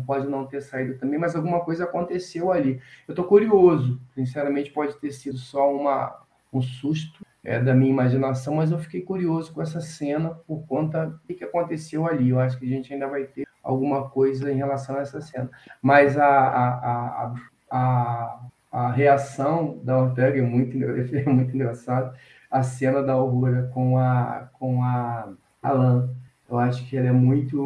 pode 0.05 0.27
não 0.27 0.45
ter 0.45 0.61
saído 0.61 0.99
também, 0.99 1.17
mas 1.17 1.35
alguma 1.35 1.61
coisa 1.61 1.85
aconteceu 1.85 2.51
ali. 2.51 2.79
Eu 3.07 3.13
estou 3.13 3.25
curioso, 3.25 3.99
sinceramente, 4.13 4.71
pode 4.71 4.95
ter 4.97 5.11
sido 5.11 5.37
só 5.37 5.73
uma, 5.73 6.15
um 6.53 6.61
susto 6.61 7.25
é, 7.43 7.59
da 7.59 7.73
minha 7.73 7.89
imaginação, 7.89 8.55
mas 8.55 8.71
eu 8.71 8.77
fiquei 8.77 9.01
curioso 9.01 9.51
com 9.51 9.63
essa 9.63 9.81
cena 9.81 10.29
por 10.47 10.65
conta 10.67 11.07
do 11.07 11.33
que 11.33 11.43
aconteceu 11.43 12.05
ali. 12.05 12.29
Eu 12.29 12.39
acho 12.39 12.59
que 12.59 12.65
a 12.65 12.69
gente 12.69 12.93
ainda 12.93 13.07
vai 13.07 13.23
ter 13.23 13.47
alguma 13.63 14.09
coisa 14.09 14.51
em 14.51 14.55
relação 14.55 14.95
a 14.95 15.01
essa 15.01 15.19
cena. 15.19 15.49
Mas 15.81 16.17
a, 16.17 16.27
a, 16.27 16.67
a, 16.69 17.33
a, 17.71 18.39
a 18.73 18.91
reação 18.91 19.79
da 19.83 20.01
Ortega 20.01 20.39
é 20.39 20.41
muito, 20.41 20.77
é 20.83 21.23
muito 21.25 21.55
engraçada. 21.55 22.13
A 22.51 22.61
cena 22.61 23.01
da 23.01 23.13
Aurora 23.13 23.69
com 23.73 23.97
a, 23.97 24.49
com 24.53 24.83
a 24.83 25.31
Alan 25.61 26.09
eu 26.49 26.59
acho 26.59 26.87
que 26.87 26.95
ela 26.95 27.07
é 27.07 27.11
muito, 27.11 27.57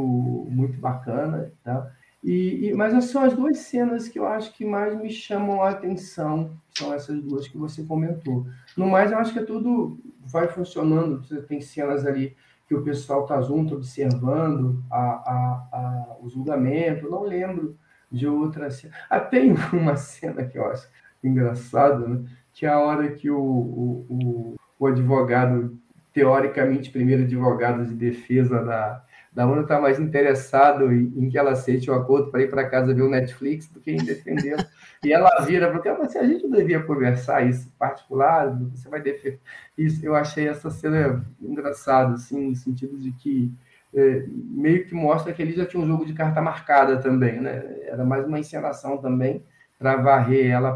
muito 0.49 0.80
bacana, 0.80 1.51
tá? 1.62 1.91
E, 2.24 2.68
e, 2.68 2.74
mas 2.74 3.03
são 3.05 3.22
as 3.22 3.34
duas 3.34 3.58
cenas 3.58 4.08
que 4.08 4.18
eu 4.18 4.26
acho 4.26 4.53
que 4.53 4.64
mais 4.64 4.97
me 4.97 5.10
chamam 5.10 5.62
a 5.62 5.72
atenção, 5.72 6.51
são 6.74 6.93
essas 6.93 7.22
duas 7.22 7.47
que 7.47 7.58
você 7.58 7.84
comentou. 7.84 8.45
No 8.78 8.88
mais, 8.88 9.12
eu 9.12 9.18
acho 9.18 9.34
que 9.34 9.39
é 9.39 9.45
tudo 9.45 9.99
vai 10.22 10.47
funcionando. 10.47 11.24
Você 11.24 11.41
tem 11.41 11.60
cenas 11.60 12.05
ali 12.05 12.36
que 12.68 12.76
o 12.76 12.84
pessoal 12.84 13.24
está 13.24 13.41
junto, 13.41 13.76
observando 13.76 14.82
a, 14.89 14.97
a, 14.97 15.68
a, 15.72 16.18
o 16.22 16.30
julgamento. 16.30 17.05
Eu 17.05 17.12
não 17.12 17.24
lembro 17.24 17.78
de 18.12 18.28
outra 18.28 18.70
cena. 18.72 18.93
Ah, 19.10 19.20
tem 19.20 19.53
uma 19.74 19.95
cena 19.95 20.45
que 20.45 20.58
eu 20.58 20.66
acho 20.68 20.88
engraçada, 21.24 22.08
né? 22.08 22.24
que 22.53 22.66
é 22.66 22.70
a 22.70 22.80
hora 22.80 23.12
que 23.12 23.30
o, 23.30 23.39
o, 23.39 24.05
o, 24.10 24.55
o 24.80 24.88
advogado 24.88 25.78
teoricamente, 26.14 26.89
primeiro 26.89 27.24
advogado 27.24 27.86
de 27.86 27.93
defesa 27.93 28.64
da, 28.64 29.03
da 29.32 29.45
ONU 29.45 29.62
está 29.62 29.80
mais 29.80 29.99
interessado 29.99 30.91
em, 30.91 31.30
que 31.30 31.38
ela 31.38 31.51
aceite 31.51 31.91
o 31.91 31.93
acordo 31.93 32.32
para 32.32 32.41
ir 32.41 32.49
para 32.49 32.68
casa 32.68 32.91
ver 32.91 33.03
o 33.03 33.10
Netflix 33.10 33.68
do 33.68 33.80
que 33.80 33.91
em 33.91 34.03
defender. 34.03 34.58
e 35.05 35.14
ela 35.14 35.30
vira, 35.45 35.70
porque 35.70 35.88
assim, 35.88 36.18
a 36.18 36.26
gente 36.26 36.49
devia 36.49 36.82
conversar 36.82 37.47
isso 37.47 37.72
particular, 37.78 38.49
você 38.72 38.89
vai 38.89 38.99
defender. 38.99 39.39
Isso, 39.78 40.03
eu 40.03 40.16
achei 40.16 40.47
essa 40.47 40.72
cena 40.72 41.24
engraçada, 41.39 42.16
assim, 42.16 42.49
no 42.49 42.55
sentido 42.55 42.97
de 42.97 43.12
que 43.12 43.53
é, 43.97 44.25
meio 44.29 44.85
que 44.85 44.93
mostra 44.93 45.33
que 45.33 45.41
ele 45.41 45.53
já 45.53 45.65
tinha 45.65 45.81
um 45.81 45.87
jogo 45.87 46.05
de 46.05 46.13
carta 46.13 46.41
marcada 46.41 46.97
também, 46.97 47.41
né? 47.41 47.63
Era 47.83 48.05
mais 48.05 48.25
uma 48.25 48.39
encenação 48.39 48.97
também 48.97 49.43
para 49.77 49.95
varrer 49.97 50.51
ela 50.51 50.73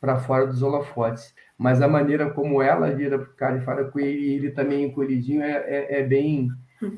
para 0.00 0.18
fora 0.18 0.46
dos 0.46 0.62
holofotes 0.62 1.34
mas 1.60 1.82
a 1.82 1.86
maneira 1.86 2.30
como 2.30 2.62
ela 2.62 2.90
vira 2.90 3.18
para 3.18 3.28
o 3.28 3.34
cara 3.34 3.58
e 3.58 3.60
fala 3.60 3.84
com 3.84 4.00
ele, 4.00 4.32
ele 4.32 4.50
também 4.50 4.82
encolhidinho, 4.82 5.42
é, 5.42 5.52
é, 5.58 6.00
é, 6.00 6.02
bem, 6.02 6.48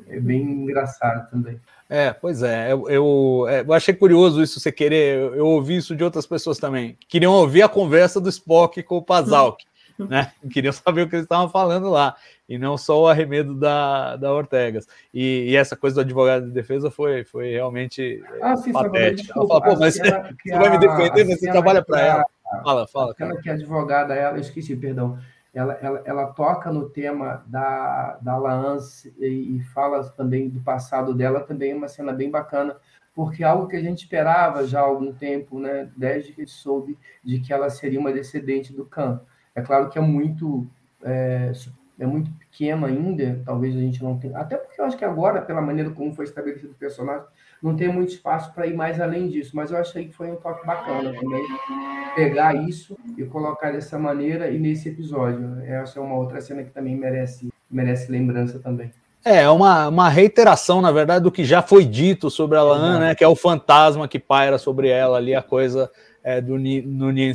é 0.06 0.20
bem 0.20 0.40
engraçado 0.40 1.28
também. 1.28 1.58
É, 1.90 2.12
pois 2.12 2.44
é, 2.44 2.72
eu, 2.72 2.88
eu, 2.88 3.46
é, 3.48 3.62
eu, 3.62 3.72
achei 3.72 3.92
curioso 3.92 4.40
isso, 4.40 4.60
você 4.60 4.70
querer, 4.70 5.18
eu, 5.34 5.46
ouvi 5.46 5.78
isso 5.78 5.96
de 5.96 6.04
outras 6.04 6.26
pessoas 6.26 6.58
também, 6.58 6.96
queriam 7.08 7.32
ouvir 7.32 7.62
a 7.62 7.68
conversa 7.68 8.20
do 8.20 8.28
Spock 8.28 8.80
com 8.84 8.98
o 8.98 9.02
Pazalk, 9.02 9.64
né? 10.08 10.32
Queriam 10.50 10.72
saber 10.72 11.02
o 11.02 11.08
que 11.08 11.16
eles 11.16 11.24
estavam 11.24 11.48
falando 11.48 11.90
lá, 11.90 12.16
e 12.48 12.58
não 12.58 12.76
só 12.76 13.02
o 13.02 13.08
arremedo 13.08 13.54
da, 13.54 14.16
da 14.16 14.32
Ortegas. 14.32 14.86
E, 15.12 15.50
e 15.50 15.56
essa 15.56 15.76
coisa 15.76 15.96
do 15.96 16.00
advogado 16.02 16.46
de 16.46 16.52
defesa 16.52 16.90
foi, 16.90 17.24
foi 17.24 17.52
realmente 17.52 18.22
ah, 18.40 18.56
sim, 18.56 18.72
patética. 18.72 19.32
Ela 19.34 19.46
falou, 19.46 19.62
pô, 19.62 19.76
mas 19.78 19.94
você, 19.94 20.02
você 20.44 20.58
vai 20.58 20.70
me 20.70 20.78
defender, 20.78 21.24
mas 21.24 21.40
você 21.40 21.50
trabalha 21.50 21.82
para 21.82 22.00
ela. 22.00 22.24
Fala, 22.62 22.86
fala. 22.86 23.12
Aquela 23.12 23.40
que 23.40 23.48
é 23.48 23.52
advogada, 23.52 24.14
ela, 24.14 24.38
esqueci, 24.38 24.76
perdão. 24.76 25.18
Ela, 25.54 25.74
ela, 25.82 26.02
ela 26.04 26.26
toca 26.28 26.72
no 26.72 26.88
tema 26.88 27.44
da, 27.46 28.18
da 28.20 28.36
Laance 28.36 29.14
e, 29.18 29.56
e 29.56 29.62
fala 29.74 30.02
também 30.10 30.48
do 30.48 30.60
passado 30.60 31.14
dela, 31.14 31.40
também 31.40 31.72
é 31.72 31.74
uma 31.74 31.88
cena 31.88 32.12
bem 32.12 32.30
bacana, 32.30 32.76
porque 33.14 33.42
é 33.44 33.46
algo 33.46 33.68
que 33.68 33.76
a 33.76 33.82
gente 33.82 34.04
esperava 34.04 34.66
já 34.66 34.80
há 34.80 34.84
algum 34.84 35.12
tempo, 35.12 35.58
né, 35.58 35.90
desde 35.96 36.32
que 36.32 36.46
soube 36.46 36.98
de 37.22 37.40
que 37.40 37.52
ela 37.52 37.68
seria 37.68 38.00
uma 38.00 38.12
descendente 38.12 38.72
do 38.72 38.86
Khan. 38.86 39.20
É 39.54 39.60
claro 39.60 39.88
que 39.90 39.98
é 39.98 40.02
muito 40.02 40.66
é, 41.04 41.52
é 41.98 42.06
muito 42.06 42.30
pequeno 42.32 42.86
ainda, 42.86 43.40
talvez 43.44 43.76
a 43.76 43.80
gente 43.80 44.02
não 44.02 44.18
tenha, 44.18 44.36
até 44.38 44.56
porque 44.56 44.80
eu 44.80 44.84
acho 44.84 44.96
que 44.96 45.04
agora, 45.04 45.42
pela 45.42 45.60
maneira 45.60 45.90
como 45.90 46.14
foi 46.14 46.24
estabelecido 46.24 46.72
o 46.72 46.76
personagem, 46.76 47.26
não 47.62 47.76
tem 47.76 47.88
muito 47.88 48.12
espaço 48.12 48.52
para 48.52 48.66
ir 48.66 48.74
mais 48.74 49.00
além 49.00 49.28
disso, 49.28 49.54
mas 49.54 49.70
eu 49.70 49.78
achei 49.78 50.06
que 50.06 50.12
foi 50.12 50.30
um 50.30 50.36
toque 50.36 50.66
bacana 50.66 51.12
também 51.14 51.42
pegar 52.14 52.54
isso 52.54 52.96
e 53.16 53.24
colocar 53.24 53.70
dessa 53.70 53.98
maneira 53.98 54.50
e 54.50 54.58
nesse 54.58 54.88
episódio. 54.88 55.60
Essa 55.64 56.00
é 56.00 56.02
uma 56.02 56.16
outra 56.16 56.40
cena 56.40 56.62
que 56.62 56.70
também 56.70 56.96
merece, 56.96 57.52
merece 57.70 58.10
lembrança 58.10 58.58
também. 58.58 58.90
É, 59.24 59.48
uma, 59.48 59.86
uma 59.86 60.08
reiteração, 60.08 60.80
na 60.80 60.90
verdade, 60.90 61.22
do 61.22 61.30
que 61.30 61.44
já 61.44 61.62
foi 61.62 61.84
dito 61.84 62.28
sobre 62.28 62.58
a 62.58 62.62
Lan, 62.62 62.98
né? 62.98 63.14
Que 63.14 63.22
é 63.22 63.28
o 63.28 63.36
fantasma 63.36 64.08
que 64.08 64.18
paira 64.18 64.58
sobre 64.58 64.88
ela 64.88 65.16
ali, 65.16 65.32
a 65.32 65.42
coisa 65.42 65.88
é, 66.24 66.40
do 66.40 66.58
no 66.58 67.12
Nian 67.12 67.32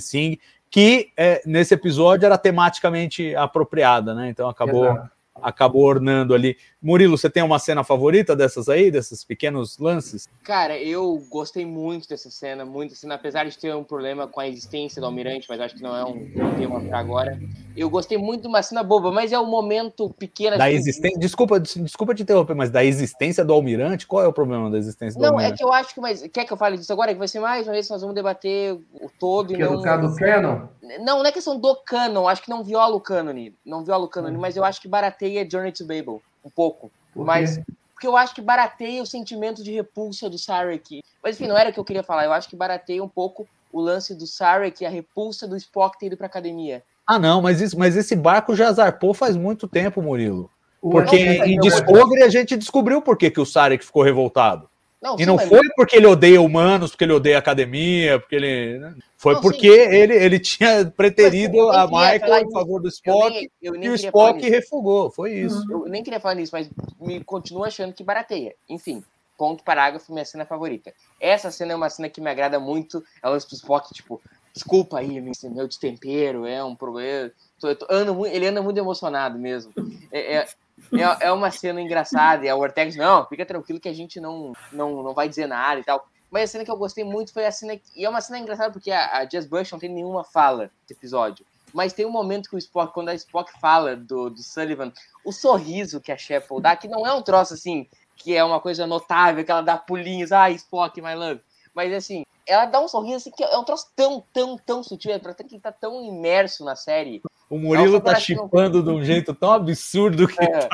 que 0.69 1.09
é, 1.17 1.41
nesse 1.45 1.73
episódio 1.73 2.25
era 2.25 2.37
tematicamente 2.37 3.35
apropriada, 3.35 4.13
né? 4.13 4.29
Então 4.29 4.49
acabou. 4.49 4.85
Exato 4.85 5.16
acabou 5.41 5.83
ornando 5.83 6.33
ali. 6.33 6.57
Murilo, 6.81 7.17
você 7.17 7.29
tem 7.29 7.41
uma 7.41 7.59
cena 7.59 7.83
favorita 7.83 8.35
dessas 8.35 8.69
aí, 8.69 8.91
desses 8.91 9.23
pequenos 9.23 9.77
lances? 9.79 10.29
Cara, 10.43 10.77
eu 10.77 11.23
gostei 11.29 11.65
muito 11.65 12.07
dessa 12.07 12.29
cena, 12.29 12.63
muito 12.63 12.95
cena, 12.95 13.15
apesar 13.15 13.45
de 13.45 13.57
ter 13.57 13.75
um 13.75 13.83
problema 13.83 14.27
com 14.27 14.39
a 14.39 14.47
existência 14.47 15.01
do 15.01 15.05
Almirante, 15.05 15.47
mas 15.49 15.59
acho 15.59 15.75
que 15.75 15.81
não 15.81 15.95
é 15.95 16.05
um 16.05 16.29
tema 16.57 16.79
para 16.81 16.99
agora. 16.99 17.39
Eu 17.75 17.89
gostei 17.89 18.17
muito 18.17 18.43
de 18.43 18.47
uma 18.47 18.61
cena 18.61 18.83
boba, 18.83 19.11
mas 19.11 19.31
é 19.31 19.39
um 19.39 19.45
momento 19.45 20.09
pequeno. 20.17 20.57
Da 20.57 20.65
assim, 20.65 20.75
existência, 20.75 21.19
desculpa, 21.19 21.59
desculpa 21.59 22.13
te 22.13 22.23
interromper, 22.23 22.55
mas 22.55 22.69
da 22.69 22.83
existência 22.83 23.43
do 23.43 23.53
Almirante, 23.53 24.05
qual 24.05 24.23
é 24.23 24.27
o 24.27 24.33
problema 24.33 24.69
da 24.69 24.77
existência 24.77 25.19
do 25.19 25.23
não, 25.23 25.33
Almirante? 25.33 25.49
Não, 25.49 25.55
é 25.55 25.57
que 25.57 25.63
eu 25.63 25.73
acho 25.73 25.93
que, 25.93 25.99
mas 25.99 26.21
quer 26.27 26.45
que 26.45 26.53
eu 26.53 26.57
fale 26.57 26.77
disso 26.77 26.93
agora? 26.93 27.11
Que 27.11 27.19
vai 27.19 27.27
ser 27.27 27.39
mais 27.39 27.67
uma 27.67 27.73
vez 27.73 27.89
nós 27.89 28.01
vamos 28.01 28.15
debater 28.15 28.73
o 28.73 29.09
todo. 29.19 29.49
Que 29.49 29.55
e 29.55 29.57
não... 29.59 29.73
é 29.73 29.77
do 29.77 29.81
caso 29.81 30.07
do 30.07 30.15
Canon? 30.15 30.67
Não, 30.99 31.19
não 31.19 31.25
é 31.25 31.31
questão 31.31 31.59
do 31.59 31.75
canon, 31.75 32.27
acho 32.27 32.41
que 32.41 32.49
não 32.49 32.63
viola 32.63 32.95
o 32.95 33.01
canon, 33.01 33.51
não 33.65 33.83
viola 33.83 34.05
o 34.05 34.09
canon, 34.09 34.37
mas 34.37 34.55
eu 34.55 34.63
acho 34.63 34.81
que 34.81 34.87
barateia 34.87 35.47
Journey 35.49 35.71
to 35.71 35.85
Babel, 35.85 36.21
um 36.43 36.49
pouco. 36.49 36.91
Mas 37.15 37.59
porque 37.97 38.05
eu 38.05 38.15
acho 38.15 38.35
que 38.35 38.41
barateia 38.41 39.01
o 39.01 39.07
sentimento 39.07 39.63
de 39.63 39.71
repulsa 39.71 40.29
do 40.29 40.37
Sarek. 40.37 41.01
Mas 41.23 41.35
enfim, 41.35 41.47
não 41.47 41.57
era 41.57 41.71
o 41.71 41.73
que 41.73 41.79
eu 41.79 41.83
queria 41.83 42.03
falar. 42.03 42.25
Eu 42.25 42.31
acho 42.31 42.47
que 42.47 42.55
barateia 42.55 43.03
um 43.03 43.09
pouco 43.09 43.47
o 43.73 43.81
lance 43.81 44.13
do 44.13 44.27
Sarek 44.27 44.83
e 44.83 44.85
a 44.85 44.89
repulsa 44.89 45.47
do 45.47 45.57
Spock 45.57 45.97
ter 45.97 46.05
ido 46.05 46.15
pra 46.15 46.27
academia. 46.27 46.83
Ah, 47.07 47.17
não, 47.17 47.41
mas, 47.41 47.59
isso, 47.59 47.77
mas 47.77 47.97
esse 47.97 48.15
barco 48.15 48.55
já 48.55 48.71
zarpou 48.71 49.15
faz 49.15 49.35
muito 49.35 49.67
tempo, 49.67 49.99
Murilo. 49.99 50.47
Porque 50.79 51.17
em 51.17 51.59
Discovery 51.59 52.21
a 52.21 52.29
gente 52.29 52.55
descobriu 52.55 53.01
por 53.01 53.17
que, 53.17 53.31
que 53.31 53.41
o 53.41 53.45
Sarek 53.47 53.83
ficou 53.83 54.03
revoltado. 54.03 54.69
Não, 55.07 55.15
e 55.15 55.19
sim, 55.19 55.25
não 55.25 55.39
foi 55.39 55.69
porque 55.75 55.95
ele 55.95 56.05
odeia 56.05 56.41
humanos, 56.41 56.91
porque 56.91 57.05
ele 57.05 57.13
odeia 57.13 57.37
a 57.37 57.39
academia, 57.39 58.19
porque 58.19 58.35
ele. 58.35 58.77
Né? 58.77 58.95
Foi 59.15 59.35
não, 59.35 59.41
porque 59.41 59.67
ele, 59.67 60.13
ele 60.13 60.39
tinha 60.39 60.85
preterido 60.85 61.69
a 61.69 61.87
Michael 61.87 62.45
em 62.45 62.51
favor 62.51 62.81
do 62.81 62.89
Spock 62.89 63.27
eu 63.27 63.29
nem, 63.31 63.51
eu 63.61 63.73
nem 63.73 63.83
e 63.85 63.89
o 63.89 63.95
Spock 63.95 64.49
refugou. 64.49 65.09
Foi 65.09 65.33
isso. 65.33 65.63
Eu 65.71 65.85
nem 65.87 66.03
queria 66.03 66.19
falar 66.19 66.35
nisso, 66.35 66.51
mas 66.53 66.69
me 66.99 67.23
continuo 67.23 67.63
achando 67.63 67.93
que 67.93 68.03
barateia. 68.03 68.53
Enfim, 68.67 69.01
ponto 69.37 69.63
parágrafo, 69.63 70.11
minha 70.11 70.25
cena 70.25 70.45
favorita. 70.45 70.93
Essa 71.21 71.49
cena 71.51 71.71
é 71.71 71.75
uma 71.75 71.89
cena 71.89 72.09
que 72.09 72.19
me 72.19 72.29
agrada 72.29 72.59
muito. 72.59 73.01
Ela 73.23 73.37
do 73.37 73.53
Spock, 73.53 73.93
tipo, 73.93 74.21
desculpa 74.53 74.99
aí, 74.99 75.21
meu 75.21 75.67
destempero, 75.67 76.45
é 76.45 76.61
um 76.63 76.75
problema. 76.75 77.31
Tô, 77.59 77.73
tô, 77.75 77.87
ando, 77.89 78.25
ele 78.27 78.45
anda 78.45 78.61
muito 78.61 78.77
emocionado 78.77 79.39
mesmo. 79.39 79.71
É, 80.11 80.35
é, 80.35 80.47
é, 80.93 81.27
é 81.27 81.31
uma 81.31 81.51
cena 81.51 81.81
engraçada, 81.81 82.45
e 82.45 82.49
a 82.49 82.85
diz, 82.85 82.95
não, 82.95 83.25
fica 83.25 83.45
tranquilo 83.45 83.79
que 83.79 83.89
a 83.89 83.93
gente 83.93 84.19
não, 84.19 84.53
não, 84.71 85.03
não 85.03 85.13
vai 85.13 85.27
dizer 85.27 85.47
nada 85.47 85.79
e 85.79 85.83
tal. 85.83 86.07
Mas 86.29 86.43
a 86.43 86.47
cena 86.47 86.65
que 86.65 86.71
eu 86.71 86.77
gostei 86.77 87.03
muito 87.03 87.33
foi 87.33 87.45
a 87.45 87.51
cena. 87.51 87.79
E 87.95 88.05
é 88.05 88.09
uma 88.09 88.21
cena 88.21 88.39
engraçada 88.39 88.71
porque 88.71 88.91
a, 88.91 89.19
a 89.19 89.25
Jazz 89.25 89.45
Bush 89.45 89.71
não 89.71 89.79
tem 89.79 89.89
nenhuma 89.89 90.23
fala 90.23 90.71
nesse 90.81 90.93
episódio. 90.93 91.45
Mas 91.73 91.93
tem 91.93 92.05
um 92.05 92.11
momento 92.11 92.49
que 92.49 92.55
o 92.55 92.59
Spock, 92.59 92.93
quando 92.93 93.09
a 93.09 93.15
Spock 93.15 93.51
fala 93.59 93.95
do, 93.95 94.29
do 94.29 94.41
Sullivan, 94.41 94.91
o 95.23 95.31
sorriso 95.31 96.01
que 96.01 96.11
a 96.11 96.17
Shepard 96.17 96.63
dá, 96.63 96.75
que 96.75 96.87
não 96.87 97.05
é 97.05 97.13
um 97.13 97.21
troço 97.21 97.53
assim, 97.53 97.87
que 98.15 98.35
é 98.35 98.43
uma 98.43 98.59
coisa 98.59 98.87
notável, 98.87 99.43
que 99.43 99.51
ela 99.51 99.61
dá 99.61 99.77
pulinhos, 99.77 100.31
ah, 100.31 100.49
Spock, 100.51 101.01
my 101.01 101.15
love. 101.15 101.41
Mas 101.73 101.93
assim, 101.93 102.25
ela 102.47 102.65
dá 102.65 102.79
um 102.79 102.87
sorriso 102.87 103.17
assim, 103.17 103.31
que 103.31 103.43
é 103.43 103.57
um 103.57 103.63
troço 103.63 103.87
tão, 103.95 104.23
tão, 104.33 104.57
tão 104.57 104.83
sutil, 104.83 105.11
é 105.11 105.19
pra 105.19 105.33
ter 105.33 105.43
que 105.43 105.59
tá 105.59 105.71
tão 105.71 106.03
imerso 106.03 106.63
na 106.63 106.75
série. 106.75 107.21
O 107.49 107.57
Murilo 107.57 107.99
tá 107.99 108.15
chipando 108.15 108.81
de 108.81 108.89
um 108.89 109.03
jeito 109.03 109.33
tão 109.33 109.51
absurdo 109.51 110.27
que. 110.27 110.43
É. 110.43 110.69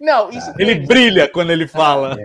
Não, 0.00 0.30
isso. 0.30 0.50
Ele 0.58 0.86
brilha 0.86 1.28
quando 1.28 1.50
ele 1.50 1.68
fala. 1.68 2.16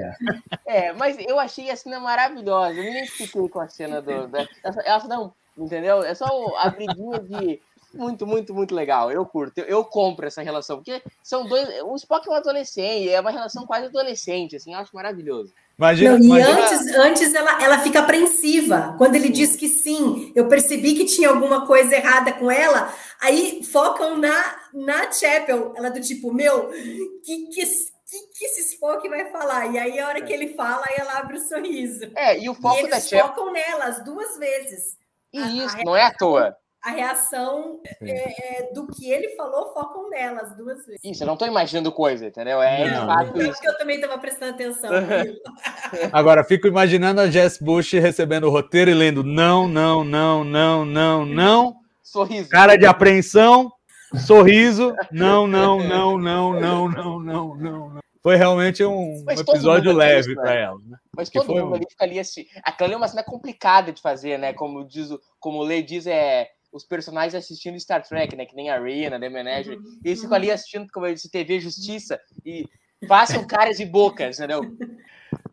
É, 0.66 0.94
mas 0.94 1.18
eu 1.20 1.38
achei 1.38 1.70
a 1.70 1.76
cena 1.76 2.00
maravilhosa. 2.00 2.74
Eu 2.74 2.84
me 2.84 2.92
identifiquei 2.92 3.50
com 3.50 3.60
a 3.60 3.68
cena 3.68 4.02
do. 4.02 4.28
Da, 4.28 4.48
essa, 4.64 4.82
essa 4.82 5.08
não, 5.08 5.34
entendeu? 5.58 6.02
É 6.02 6.16
só 6.16 6.26
a 6.58 6.70
briguinha 6.70 7.20
de. 7.20 7.62
Muito, 7.94 8.26
muito, 8.26 8.54
muito 8.54 8.74
legal. 8.74 9.12
Eu 9.12 9.26
curto. 9.26 9.58
Eu, 9.58 9.66
eu, 9.66 9.86
compro 9.86 10.26
essa 10.26 10.42
relação. 10.42 10.78
Porque 10.78 11.02
são 11.22 11.46
dois. 11.46 11.68
O 11.84 11.96
Spock 11.96 12.28
é 12.28 12.32
um 12.32 12.36
adolescente. 12.36 13.10
É 13.10 13.20
uma 13.20 13.32
relação 13.32 13.66
quase 13.66 13.88
adolescente, 13.88 14.56
assim. 14.56 14.74
Eu 14.74 14.80
acho 14.80 14.96
maravilhoso. 14.96 15.54
Imagina, 15.78 16.12
não, 16.12 16.20
e 16.20 16.26
imagina... 16.26 16.60
antes, 16.60 16.96
antes 16.96 17.34
ela, 17.34 17.64
ela 17.64 17.80
fica 17.80 18.00
apreensiva. 18.00 18.96
Quando 18.98 19.16
ele 19.16 19.30
diz 19.30 19.56
que 19.56 19.68
sim, 19.68 20.32
eu 20.36 20.48
percebi 20.48 20.96
que 20.96 21.06
tinha 21.06 21.30
alguma 21.30 21.66
coisa 21.68 21.96
errada 21.96 22.32
com 22.32 22.50
ela. 22.50 22.94
Aí 23.22 23.62
focam 23.64 24.18
na, 24.18 24.56
na 24.74 25.12
Chapel. 25.12 25.74
Ela 25.76 25.90
do 25.90 26.00
tipo, 26.00 26.34
meu, 26.34 26.70
que, 26.70 27.48
que, 27.48 27.66
que, 27.66 28.20
que 28.38 28.46
esse 28.46 28.74
Spock 28.74 29.08
vai 29.10 29.30
falar? 29.32 29.68
E 29.74 29.78
aí, 29.78 30.00
a 30.00 30.08
hora 30.08 30.22
que 30.22 30.32
ele 30.32 30.54
fala, 30.54 30.86
aí 30.88 30.96
ela 30.98 31.20
abre 31.20 31.38
o 31.38 31.42
sorriso. 31.42 32.10
É, 32.16 32.40
e 32.40 32.50
o 32.50 32.54
foco 32.54 32.78
e 32.78 32.80
eles 32.80 32.92
da 32.92 33.00
Chapel. 33.02 33.28
focam 33.28 33.52
nela 33.52 33.86
as 33.86 34.04
duas 34.04 34.38
vezes. 34.38 34.98
Isso, 35.34 35.76
a, 35.76 35.82
a 35.82 35.84
não 35.84 35.96
é 35.96 36.04
à 36.04 36.14
toa 36.14 36.56
a 36.86 36.92
reação 36.92 37.80
é, 38.00 38.60
é, 38.60 38.72
do 38.72 38.86
que 38.86 39.10
ele 39.10 39.30
falou 39.30 39.74
focam 39.74 40.08
nela 40.08 40.42
as 40.42 40.56
duas 40.56 40.86
vezes. 40.86 41.02
Isso, 41.04 41.24
eu 41.24 41.26
não 41.26 41.34
estou 41.34 41.48
imaginando 41.48 41.92
coisa, 41.92 42.28
entendeu? 42.28 42.62
É 42.62 42.88
não, 42.88 43.00
de 43.00 43.06
fato 43.08 43.42
isso. 43.42 43.60
que 43.60 43.68
eu 43.68 43.76
também 43.76 43.96
estava 43.96 44.20
prestando 44.20 44.54
atenção. 44.54 44.92
Agora, 46.14 46.44
fico 46.44 46.68
imaginando 46.68 47.22
a 47.22 47.28
Jess 47.28 47.58
Bush 47.58 47.94
recebendo 47.94 48.44
o 48.44 48.52
roteiro 48.52 48.92
e 48.92 48.94
lendo 48.94 49.24
não, 49.24 49.68
não, 49.68 50.04
não, 50.04 50.44
não, 50.44 50.86
não, 50.86 51.26
não. 51.26 51.76
Sorriso. 52.04 52.50
Cara 52.50 52.76
de 52.76 52.86
apreensão, 52.86 53.72
sorriso, 54.20 54.94
não, 55.12 55.48
não, 55.48 55.80
não, 55.80 56.20
não, 56.20 56.54
não, 56.54 56.90
não, 56.90 57.20
não, 57.20 57.20
não, 57.20 57.90
não. 57.90 58.00
Foi 58.22 58.36
realmente 58.36 58.84
um 58.84 59.24
Mas 59.26 59.40
episódio 59.40 59.92
leve 59.92 60.36
para 60.36 60.54
ela. 60.54 60.80
Né? 60.86 60.98
Mas 61.18 61.30
todo 61.32 61.52
mundo 61.52 61.76
ali 61.76 61.86
fica 61.90 62.06
ali 62.06 62.20
assim. 62.20 62.46
Aquela 62.64 62.94
é 62.94 62.98
uma 62.98 63.08
cena 63.08 63.24
complicada 63.24 63.92
de 63.92 64.02
fazer, 64.02 64.38
né? 64.38 64.54
Como 64.54 64.88
diz, 64.88 65.10
como 65.40 65.60
o 65.60 65.64
Lei 65.64 65.82
diz, 65.82 66.06
é 66.06 66.48
os 66.76 66.84
personagens 66.84 67.34
assistindo 67.34 67.80
Star 67.80 68.06
Trek, 68.06 68.36
né? 68.36 68.46
Que 68.46 68.56
nem 68.56 68.70
a 68.70 68.78
Rina, 68.78 69.18
The 69.18 69.30
Manager. 69.30 69.78
Uhum. 69.78 70.00
E 70.04 70.10
eles 70.10 70.20
ficam 70.20 70.36
ali 70.36 70.52
assistindo, 70.52 70.88
como 70.92 71.06
eu 71.06 71.14
disse, 71.14 71.32
TV 71.32 71.60
Justiça 71.60 72.20
e 72.46 72.68
passam 73.08 73.46
caras 73.48 73.80
e 73.80 73.86
bocas, 73.86 74.38
entendeu? 74.38 74.62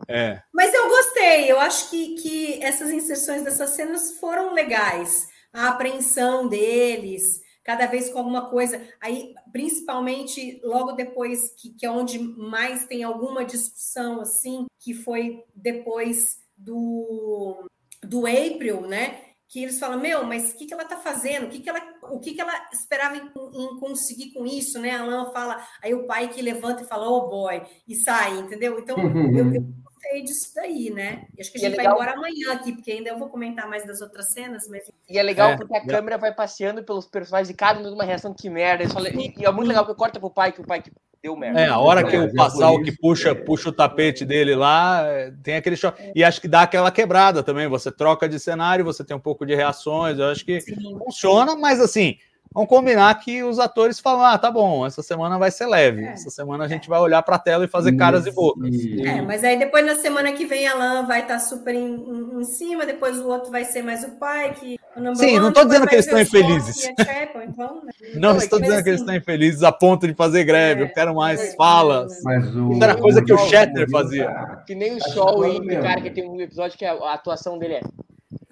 É. 0.09 0.43
Mas 0.53 0.74
eu 0.74 0.89
gostei, 0.89 1.51
eu 1.51 1.61
acho 1.61 1.90
que, 1.90 2.16
que 2.16 2.62
essas 2.62 2.90
inserções 2.90 3.44
dessas 3.44 3.70
cenas 3.70 4.19
foram 4.19 4.53
legais. 4.53 5.28
A 5.53 5.69
apreensão 5.69 6.49
deles, 6.49 7.40
cada 7.62 7.86
vez 7.86 8.11
com 8.11 8.19
alguma 8.19 8.51
coisa. 8.51 8.82
Aí, 9.01 9.32
principalmente 9.53 10.61
logo 10.65 10.93
depois, 10.93 11.55
que, 11.57 11.70
que 11.74 11.86
é 11.86 11.90
onde 11.90 12.19
mais 12.19 12.86
tem 12.86 13.05
alguma 13.05 13.44
discussão, 13.44 14.20
assim, 14.20 14.66
que 14.81 14.93
foi 14.93 15.44
depois 15.55 16.40
do, 16.57 17.69
do 18.03 18.27
April, 18.27 18.89
né? 18.89 19.31
Que 19.52 19.62
eles 19.62 19.78
falam, 19.78 20.00
meu, 20.00 20.24
mas 20.24 20.50
o 20.50 20.56
que, 20.56 20.64
que 20.64 20.72
ela 20.72 20.82
está 20.82 20.96
fazendo? 20.96 21.44
O 21.44 21.50
que, 21.50 21.60
que 21.60 21.68
ela, 21.68 21.78
o 22.04 22.18
que, 22.18 22.32
que 22.32 22.40
ela 22.40 22.54
esperava 22.72 23.18
em, 23.18 23.20
em, 23.20 23.78
conseguir 23.78 24.32
com 24.32 24.46
isso, 24.46 24.80
né? 24.80 24.92
A 24.92 25.04
Lã 25.04 25.30
fala, 25.30 25.62
aí 25.82 25.92
o 25.92 26.06
pai 26.06 26.28
que 26.28 26.40
levanta 26.40 26.82
e 26.82 26.86
fala, 26.86 27.06
oh 27.06 27.28
boy, 27.28 27.60
e 27.86 27.94
sai, 27.94 28.38
entendeu? 28.38 28.78
Então, 28.78 28.96
eu, 28.96 29.52
eu 29.52 29.62
gostei 29.84 30.22
disso 30.22 30.54
daí, 30.54 30.88
né? 30.88 31.26
E 31.36 31.42
acho 31.42 31.52
que 31.52 31.58
a 31.58 31.60
gente 31.60 31.74
é 31.74 31.76
vai 31.76 31.84
embora 31.84 32.12
amanhã 32.12 32.54
aqui, 32.54 32.72
porque 32.72 32.92
ainda 32.92 33.10
eu 33.10 33.18
vou 33.18 33.28
comentar 33.28 33.68
mais 33.68 33.86
das 33.86 34.00
outras 34.00 34.32
cenas, 34.32 34.66
mas... 34.70 34.90
E 35.06 35.18
é 35.18 35.22
legal 35.22 35.50
é, 35.50 35.56
porque 35.58 35.76
a 35.76 35.80
é. 35.80 35.86
câmera 35.86 36.16
vai 36.16 36.34
passeando 36.34 36.82
pelos 36.82 37.04
personagens 37.06 37.50
e 37.50 37.54
cada 37.54 37.78
um 37.78 37.92
uma 37.92 38.04
reação 38.04 38.32
que 38.32 38.48
merda. 38.48 38.84
E, 38.84 39.34
e, 39.38 39.44
é 39.44 39.52
muito 39.52 39.68
legal 39.68 39.84
que 39.84 39.94
corta 39.94 40.18
pro 40.18 40.30
pai, 40.30 40.52
que 40.52 40.62
o 40.62 40.66
pai 40.66 40.80
que 40.80 40.90
deu 41.23 41.36
merda. 41.36 41.61
É, 41.61 41.69
a 41.69 41.78
hora 41.78 42.03
que 42.03 42.16
o 42.16 42.35
Passal 42.35 42.82
que 42.82 42.90
puxa, 42.90 43.35
puxa 43.35 43.69
o 43.69 43.73
tapete 43.73 44.24
dele 44.24 44.57
lá, 44.57 45.05
tem 45.43 45.55
aquele 45.55 45.77
choque. 45.77 46.11
E 46.15 46.24
acho 46.24 46.40
que 46.40 46.49
dá 46.49 46.62
aquela 46.62 46.90
quebrada 46.90 47.43
também. 47.43 47.69
Você 47.69 47.93
troca 47.93 48.28
de 48.28 48.40
cenário, 48.40 48.85
você 48.85 49.05
tem 49.05 49.16
um 49.16 49.20
pouco 49.20 49.47
de 49.47 49.55
reações. 49.55 50.19
Eu 50.19 50.27
acho 50.27 50.44
que 50.44 50.61
Sim. 50.61 50.99
funciona, 50.99 51.55
mas 51.55 51.81
assim, 51.81 52.16
Vamos 52.54 52.68
combinar 52.68 53.14
que 53.20 53.42
os 53.42 53.58
atores 53.58 53.98
falam: 53.98 54.24
ah, 54.24 54.38
tá 54.38 54.50
bom, 54.50 54.86
essa 54.86 55.02
semana 55.02 55.38
vai 55.38 55.50
ser 55.50 55.66
leve. 55.66 56.04
É. 56.04 56.12
Essa 56.12 56.30
semana 56.30 56.64
a 56.64 56.68
gente 56.68 56.88
vai 56.88 57.00
olhar 57.00 57.22
para 57.22 57.36
a 57.36 57.38
tela 57.38 57.64
e 57.64 57.68
fazer 57.68 57.96
caras 57.96 58.26
e 58.26 58.30
bocas. 58.30 58.70
É, 59.04 59.22
mas 59.22 59.42
aí 59.42 59.58
depois 59.58 59.84
na 59.84 59.94
semana 59.94 60.32
que 60.32 60.44
vem 60.44 60.66
a 60.66 60.74
Lan 60.74 61.06
vai 61.06 61.22
estar 61.22 61.34
tá 61.34 61.40
super 61.40 61.74
em, 61.74 61.94
em, 61.94 62.40
em, 62.40 62.44
cima, 62.44 62.84
depois 62.84 63.18
o 63.18 63.28
outro 63.28 63.50
vai 63.50 63.64
ser 63.64 63.82
mais 63.82 64.04
o 64.04 64.10
pai. 64.12 64.52
Que, 64.52 64.78
o 64.96 65.14
Sim, 65.14 65.38
não 65.38 65.48
estou 65.48 65.64
dizendo 65.64 65.86
que 65.86 65.94
eles 65.94 66.06
estão 66.06 66.20
infelizes. 66.20 66.84
então, 66.84 67.82
né? 67.82 67.92
Não 68.14 68.36
estou 68.36 68.60
dizendo 68.60 68.74
assim, 68.74 68.84
que 68.84 68.90
eles 68.90 69.00
assim 69.00 69.10
estão 69.10 69.16
infelizes 69.16 69.62
a 69.62 69.72
ponto 69.72 70.06
de 70.06 70.14
fazer 70.14 70.44
greve. 70.44 70.82
É, 70.82 70.84
eu 70.84 70.92
quero 70.92 71.14
mais 71.14 71.40
é, 71.40 71.56
falas. 71.56 72.20
Mas 72.22 72.54
o, 72.54 72.72
Isso 72.72 72.84
era 72.84 72.94
coisa 72.94 73.24
que 73.24 73.32
o 73.32 73.38
Shatter 73.38 73.90
fazia. 73.90 74.62
Que 74.66 74.74
nem 74.74 74.96
o 74.96 75.00
show 75.12 75.46
e 75.46 75.76
cara 75.78 76.00
que 76.00 76.10
tem 76.10 76.28
um 76.28 76.40
episódio 76.40 76.76
que 76.76 76.84
a 76.84 77.14
atuação 77.14 77.58
dele 77.58 77.74
é 77.74 77.80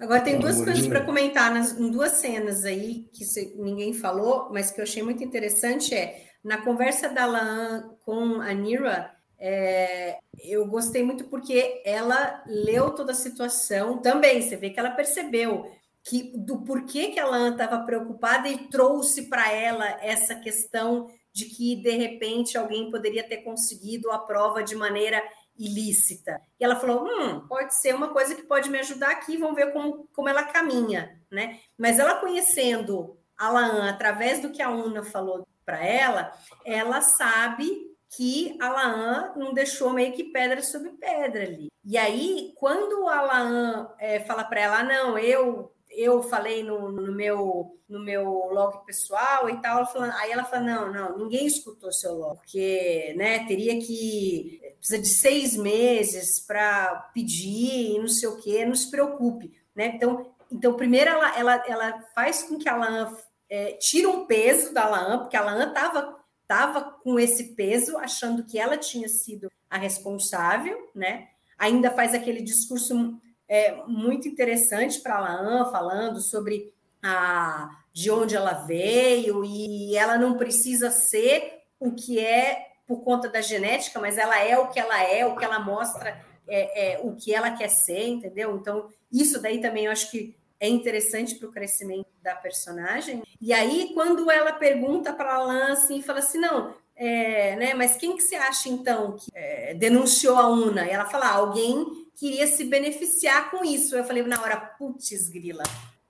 Agora 0.01 0.21
tem 0.21 0.39
duas 0.39 0.57
coisas 0.63 0.87
para 0.87 1.05
comentar 1.05 1.53
nas, 1.53 1.77
em 1.77 1.91
duas 1.91 2.13
cenas 2.13 2.65
aí 2.65 3.07
que 3.13 3.23
se, 3.23 3.53
ninguém 3.55 3.93
falou, 3.93 4.49
mas 4.51 4.71
que 4.71 4.81
eu 4.81 4.83
achei 4.83 5.03
muito 5.03 5.23
interessante 5.23 5.93
é 5.93 6.25
na 6.43 6.59
conversa 6.63 7.07
da 7.07 7.27
Laan 7.27 7.95
com 8.03 8.41
a 8.41 8.51
Nira, 8.51 9.15
é, 9.37 10.17
eu 10.43 10.65
gostei 10.65 11.03
muito 11.03 11.25
porque 11.25 11.83
ela 11.85 12.43
leu 12.47 12.89
toda 12.91 13.11
a 13.11 13.15
situação 13.15 13.99
também. 13.99 14.41
Você 14.41 14.55
vê 14.55 14.71
que 14.71 14.79
ela 14.79 14.89
percebeu 14.89 15.71
que 16.03 16.33
do 16.35 16.63
porquê 16.63 17.09
que 17.09 17.19
a 17.19 17.27
Lan 17.27 17.51
estava 17.51 17.85
preocupada 17.85 18.49
e 18.49 18.69
trouxe 18.69 19.29
para 19.29 19.51
ela 19.51 19.87
essa 20.01 20.33
questão 20.33 21.11
de 21.31 21.45
que 21.45 21.75
de 21.75 21.91
repente 21.91 22.57
alguém 22.57 22.89
poderia 22.89 23.23
ter 23.23 23.37
conseguido 23.37 24.09
a 24.09 24.17
prova 24.17 24.63
de 24.63 24.75
maneira 24.75 25.21
ilícita. 25.57 26.41
E 26.59 26.63
ela 26.63 26.75
falou: 26.75 27.05
hum, 27.05 27.47
pode 27.47 27.79
ser 27.79 27.93
uma 27.93 28.09
coisa 28.09 28.35
que 28.35 28.43
pode 28.43 28.69
me 28.69 28.79
ajudar 28.79 29.11
aqui, 29.11 29.37
vamos 29.37 29.55
ver 29.55 29.71
como, 29.71 30.07
como 30.13 30.29
ela 30.29 30.43
caminha, 30.43 31.21
né? 31.31 31.59
Mas 31.77 31.99
ela 31.99 32.15
conhecendo 32.15 33.17
a 33.37 33.49
Laan 33.49 33.89
através 33.89 34.41
do 34.41 34.51
que 34.51 34.61
a 34.61 34.69
Una 34.69 35.03
falou 35.03 35.47
para 35.65 35.83
ela, 35.85 36.31
ela 36.65 37.01
sabe 37.01 37.91
que 38.15 38.57
a 38.61 38.69
Laan 38.69 39.33
não 39.35 39.53
deixou 39.53 39.91
meio 39.91 40.13
que 40.13 40.25
pedra 40.25 40.61
sobre 40.61 40.91
pedra 40.91 41.43
ali. 41.43 41.71
E 41.83 41.97
aí, 41.97 42.53
quando 42.57 43.07
a 43.07 43.21
Laan 43.21 43.89
é, 43.99 44.19
fala 44.21 44.43
para 44.43 44.61
ela, 44.61 44.79
ah, 44.79 44.83
não, 44.83 45.17
eu 45.17 45.73
eu 45.91 46.23
falei 46.23 46.63
no, 46.63 46.91
no, 46.91 47.11
meu 47.11 47.77
no 47.87 47.99
meu 47.99 48.23
log 48.23 48.85
pessoal 48.85 49.49
e 49.49 49.61
tal, 49.61 49.79
ela 49.79 49.85
falando, 49.85 50.13
aí 50.13 50.31
ela 50.31 50.45
fala, 50.45 50.63
não, 50.63 50.93
não, 50.93 51.17
ninguém 51.17 51.45
escutou 51.45 51.91
seu 51.91 52.13
log, 52.13 52.37
porque, 52.37 53.13
né, 53.17 53.45
teria 53.45 53.79
que, 53.79 54.61
precisa 54.77 54.99
de 54.99 55.09
seis 55.09 55.57
meses 55.57 56.39
para 56.39 57.09
pedir 57.13 57.95
e 57.95 57.99
não 57.99 58.07
sei 58.07 58.29
o 58.29 58.37
que, 58.37 58.65
não 58.65 58.75
se 58.75 58.89
preocupe, 58.89 59.53
né, 59.75 59.93
então, 59.95 60.33
então 60.49 60.73
primeiro 60.73 61.09
ela, 61.09 61.37
ela, 61.37 61.63
ela 61.67 62.01
faz 62.15 62.43
com 62.43 62.57
que 62.57 62.69
a 62.69 62.77
Laan 62.77 63.13
é, 63.49 63.73
tira 63.73 64.09
um 64.09 64.25
peso 64.25 64.73
da 64.73 64.87
Laan, 64.87 65.19
porque 65.19 65.35
a 65.35 65.43
Laan 65.43 65.67
estava 65.67 66.21
tava 66.47 66.81
com 66.81 67.17
esse 67.17 67.55
peso, 67.55 67.97
achando 67.97 68.43
que 68.43 68.59
ela 68.59 68.77
tinha 68.77 69.07
sido 69.07 69.49
a 69.69 69.77
responsável, 69.77 70.89
né, 70.95 71.27
ainda 71.57 71.91
faz 71.91 72.13
aquele 72.13 72.41
discurso 72.41 73.19
é, 73.51 73.83
muito 73.85 74.29
interessante 74.29 75.01
para 75.01 75.17
a 75.17 75.19
Laan, 75.19 75.71
falando 75.71 76.21
sobre 76.21 76.73
a, 77.03 77.69
de 77.91 78.09
onde 78.09 78.33
ela 78.33 78.53
veio, 78.53 79.43
e 79.43 79.93
ela 79.97 80.17
não 80.17 80.37
precisa 80.37 80.89
ser 80.89 81.59
o 81.77 81.91
que 81.91 82.17
é 82.17 82.69
por 82.87 83.03
conta 83.03 83.27
da 83.27 83.41
genética, 83.41 83.99
mas 83.99 84.17
ela 84.17 84.39
é 84.41 84.57
o 84.57 84.69
que 84.69 84.79
ela 84.79 85.03
é, 85.03 85.25
o 85.25 85.35
que 85.35 85.43
ela 85.43 85.59
mostra, 85.59 86.17
é, 86.47 86.93
é 86.93 86.99
o 87.03 87.13
que 87.13 87.33
ela 87.33 87.51
quer 87.51 87.67
ser, 87.67 88.07
entendeu? 88.07 88.55
Então, 88.55 88.87
isso 89.11 89.41
daí 89.41 89.59
também 89.59 89.85
eu 89.85 89.91
acho 89.91 90.09
que 90.09 90.33
é 90.57 90.69
interessante 90.69 91.35
para 91.35 91.49
o 91.49 91.51
crescimento 91.51 92.07
da 92.23 92.35
personagem. 92.35 93.21
E 93.41 93.51
aí, 93.51 93.91
quando 93.93 94.31
ela 94.31 94.53
pergunta 94.53 95.11
para 95.11 95.35
a 95.35 95.43
Lan 95.43 95.73
assim, 95.73 96.01
fala 96.01 96.19
assim: 96.19 96.39
não, 96.39 96.73
é, 96.95 97.57
né, 97.57 97.73
mas 97.73 97.97
quem 97.97 98.15
que 98.15 98.23
você 98.23 98.35
acha 98.35 98.69
então 98.69 99.17
que 99.17 99.29
é, 99.33 99.73
denunciou 99.73 100.37
a 100.37 100.47
UNA? 100.47 100.85
E 100.85 100.91
ela 100.91 101.05
fala: 101.05 101.25
ah, 101.25 101.35
alguém 101.35 102.00
queria 102.21 102.45
se 102.45 102.63
beneficiar 102.65 103.49
com 103.49 103.65
isso. 103.65 103.95
Eu 103.95 104.03
falei 104.03 104.21
na 104.21 104.39
hora, 104.39 104.55
putz, 104.55 105.27
grila, 105.27 105.63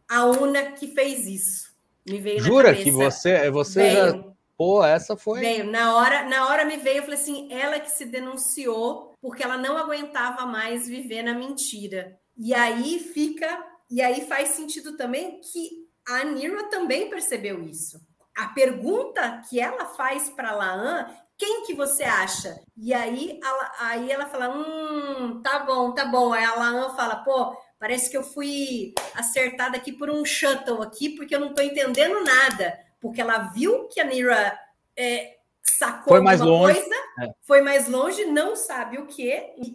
a 0.10 0.26
UNA 0.26 0.74
que 0.74 0.90
fez 0.90 1.26
isso. 1.26 1.72
Me 2.06 2.20
veio 2.20 2.42
Jura 2.42 2.76
que 2.76 2.92
você, 2.92 3.50
você 3.50 3.82
veio, 3.82 3.94
já... 3.96 4.24
Pô, 4.58 4.84
essa 4.84 5.16
foi. 5.16 5.40
Veio. 5.40 5.72
Na 5.72 5.96
hora, 5.96 6.28
na 6.28 6.50
hora 6.50 6.66
me 6.66 6.76
veio, 6.76 6.98
eu 6.98 7.04
falei 7.04 7.18
assim: 7.18 7.48
ela 7.50 7.80
que 7.80 7.90
se 7.90 8.04
denunciou 8.04 9.16
porque 9.22 9.42
ela 9.42 9.58
não 9.58 9.78
aguentava 9.78 10.46
mais 10.46 10.86
viver 10.86 11.24
na 11.24 11.34
mentira. 11.34 12.20
E 12.38 12.54
aí 12.54 13.00
fica. 13.00 13.66
E 13.90 14.02
aí 14.02 14.28
faz 14.28 14.50
sentido 14.50 14.98
também 14.98 15.40
que 15.40 15.88
a 16.06 16.26
Nira 16.26 16.70
também 16.70 17.10
percebeu 17.10 17.64
isso. 17.64 18.02
A 18.36 18.48
pergunta 18.48 19.42
que 19.50 19.60
ela 19.60 19.86
faz 19.86 20.30
para 20.30 20.52
Laan 20.52 21.08
quem 21.42 21.64
que 21.66 21.74
você 21.74 22.04
acha? 22.04 22.62
E 22.78 22.94
aí, 22.94 23.40
ela, 23.44 23.72
aí 23.80 24.12
ela 24.12 24.28
fala, 24.28 24.56
hum, 24.56 25.42
tá 25.42 25.66
bom, 25.66 25.92
tá 25.92 26.06
bom. 26.06 26.32
Aí 26.32 26.44
a 26.44 26.54
Laan 26.54 26.96
fala, 26.96 27.16
pô, 27.16 27.58
parece 27.80 28.12
que 28.12 28.16
eu 28.16 28.22
fui 28.22 28.94
acertada 29.16 29.76
aqui 29.76 29.92
por 29.92 30.08
um 30.08 30.24
shuttle 30.24 30.84
aqui, 30.84 31.10
porque 31.10 31.34
eu 31.34 31.40
não 31.40 31.56
tô 31.56 31.64
entendendo 31.64 32.24
nada. 32.24 32.78
Porque 33.00 33.20
ela 33.20 33.40
viu 33.56 33.88
que 33.88 34.00
a 34.00 34.04
Nira 34.04 34.56
é, 34.96 35.38
sacou 35.64 36.14
Foi 36.14 36.22
mais 36.22 36.40
longe. 36.42 36.80
coisa 36.80 36.96
é. 37.22 37.32
foi 37.42 37.62
mais 37.62 37.88
longe, 37.88 38.24
não 38.26 38.56
sabe 38.56 39.00
o 39.00 39.08
que, 39.08 39.34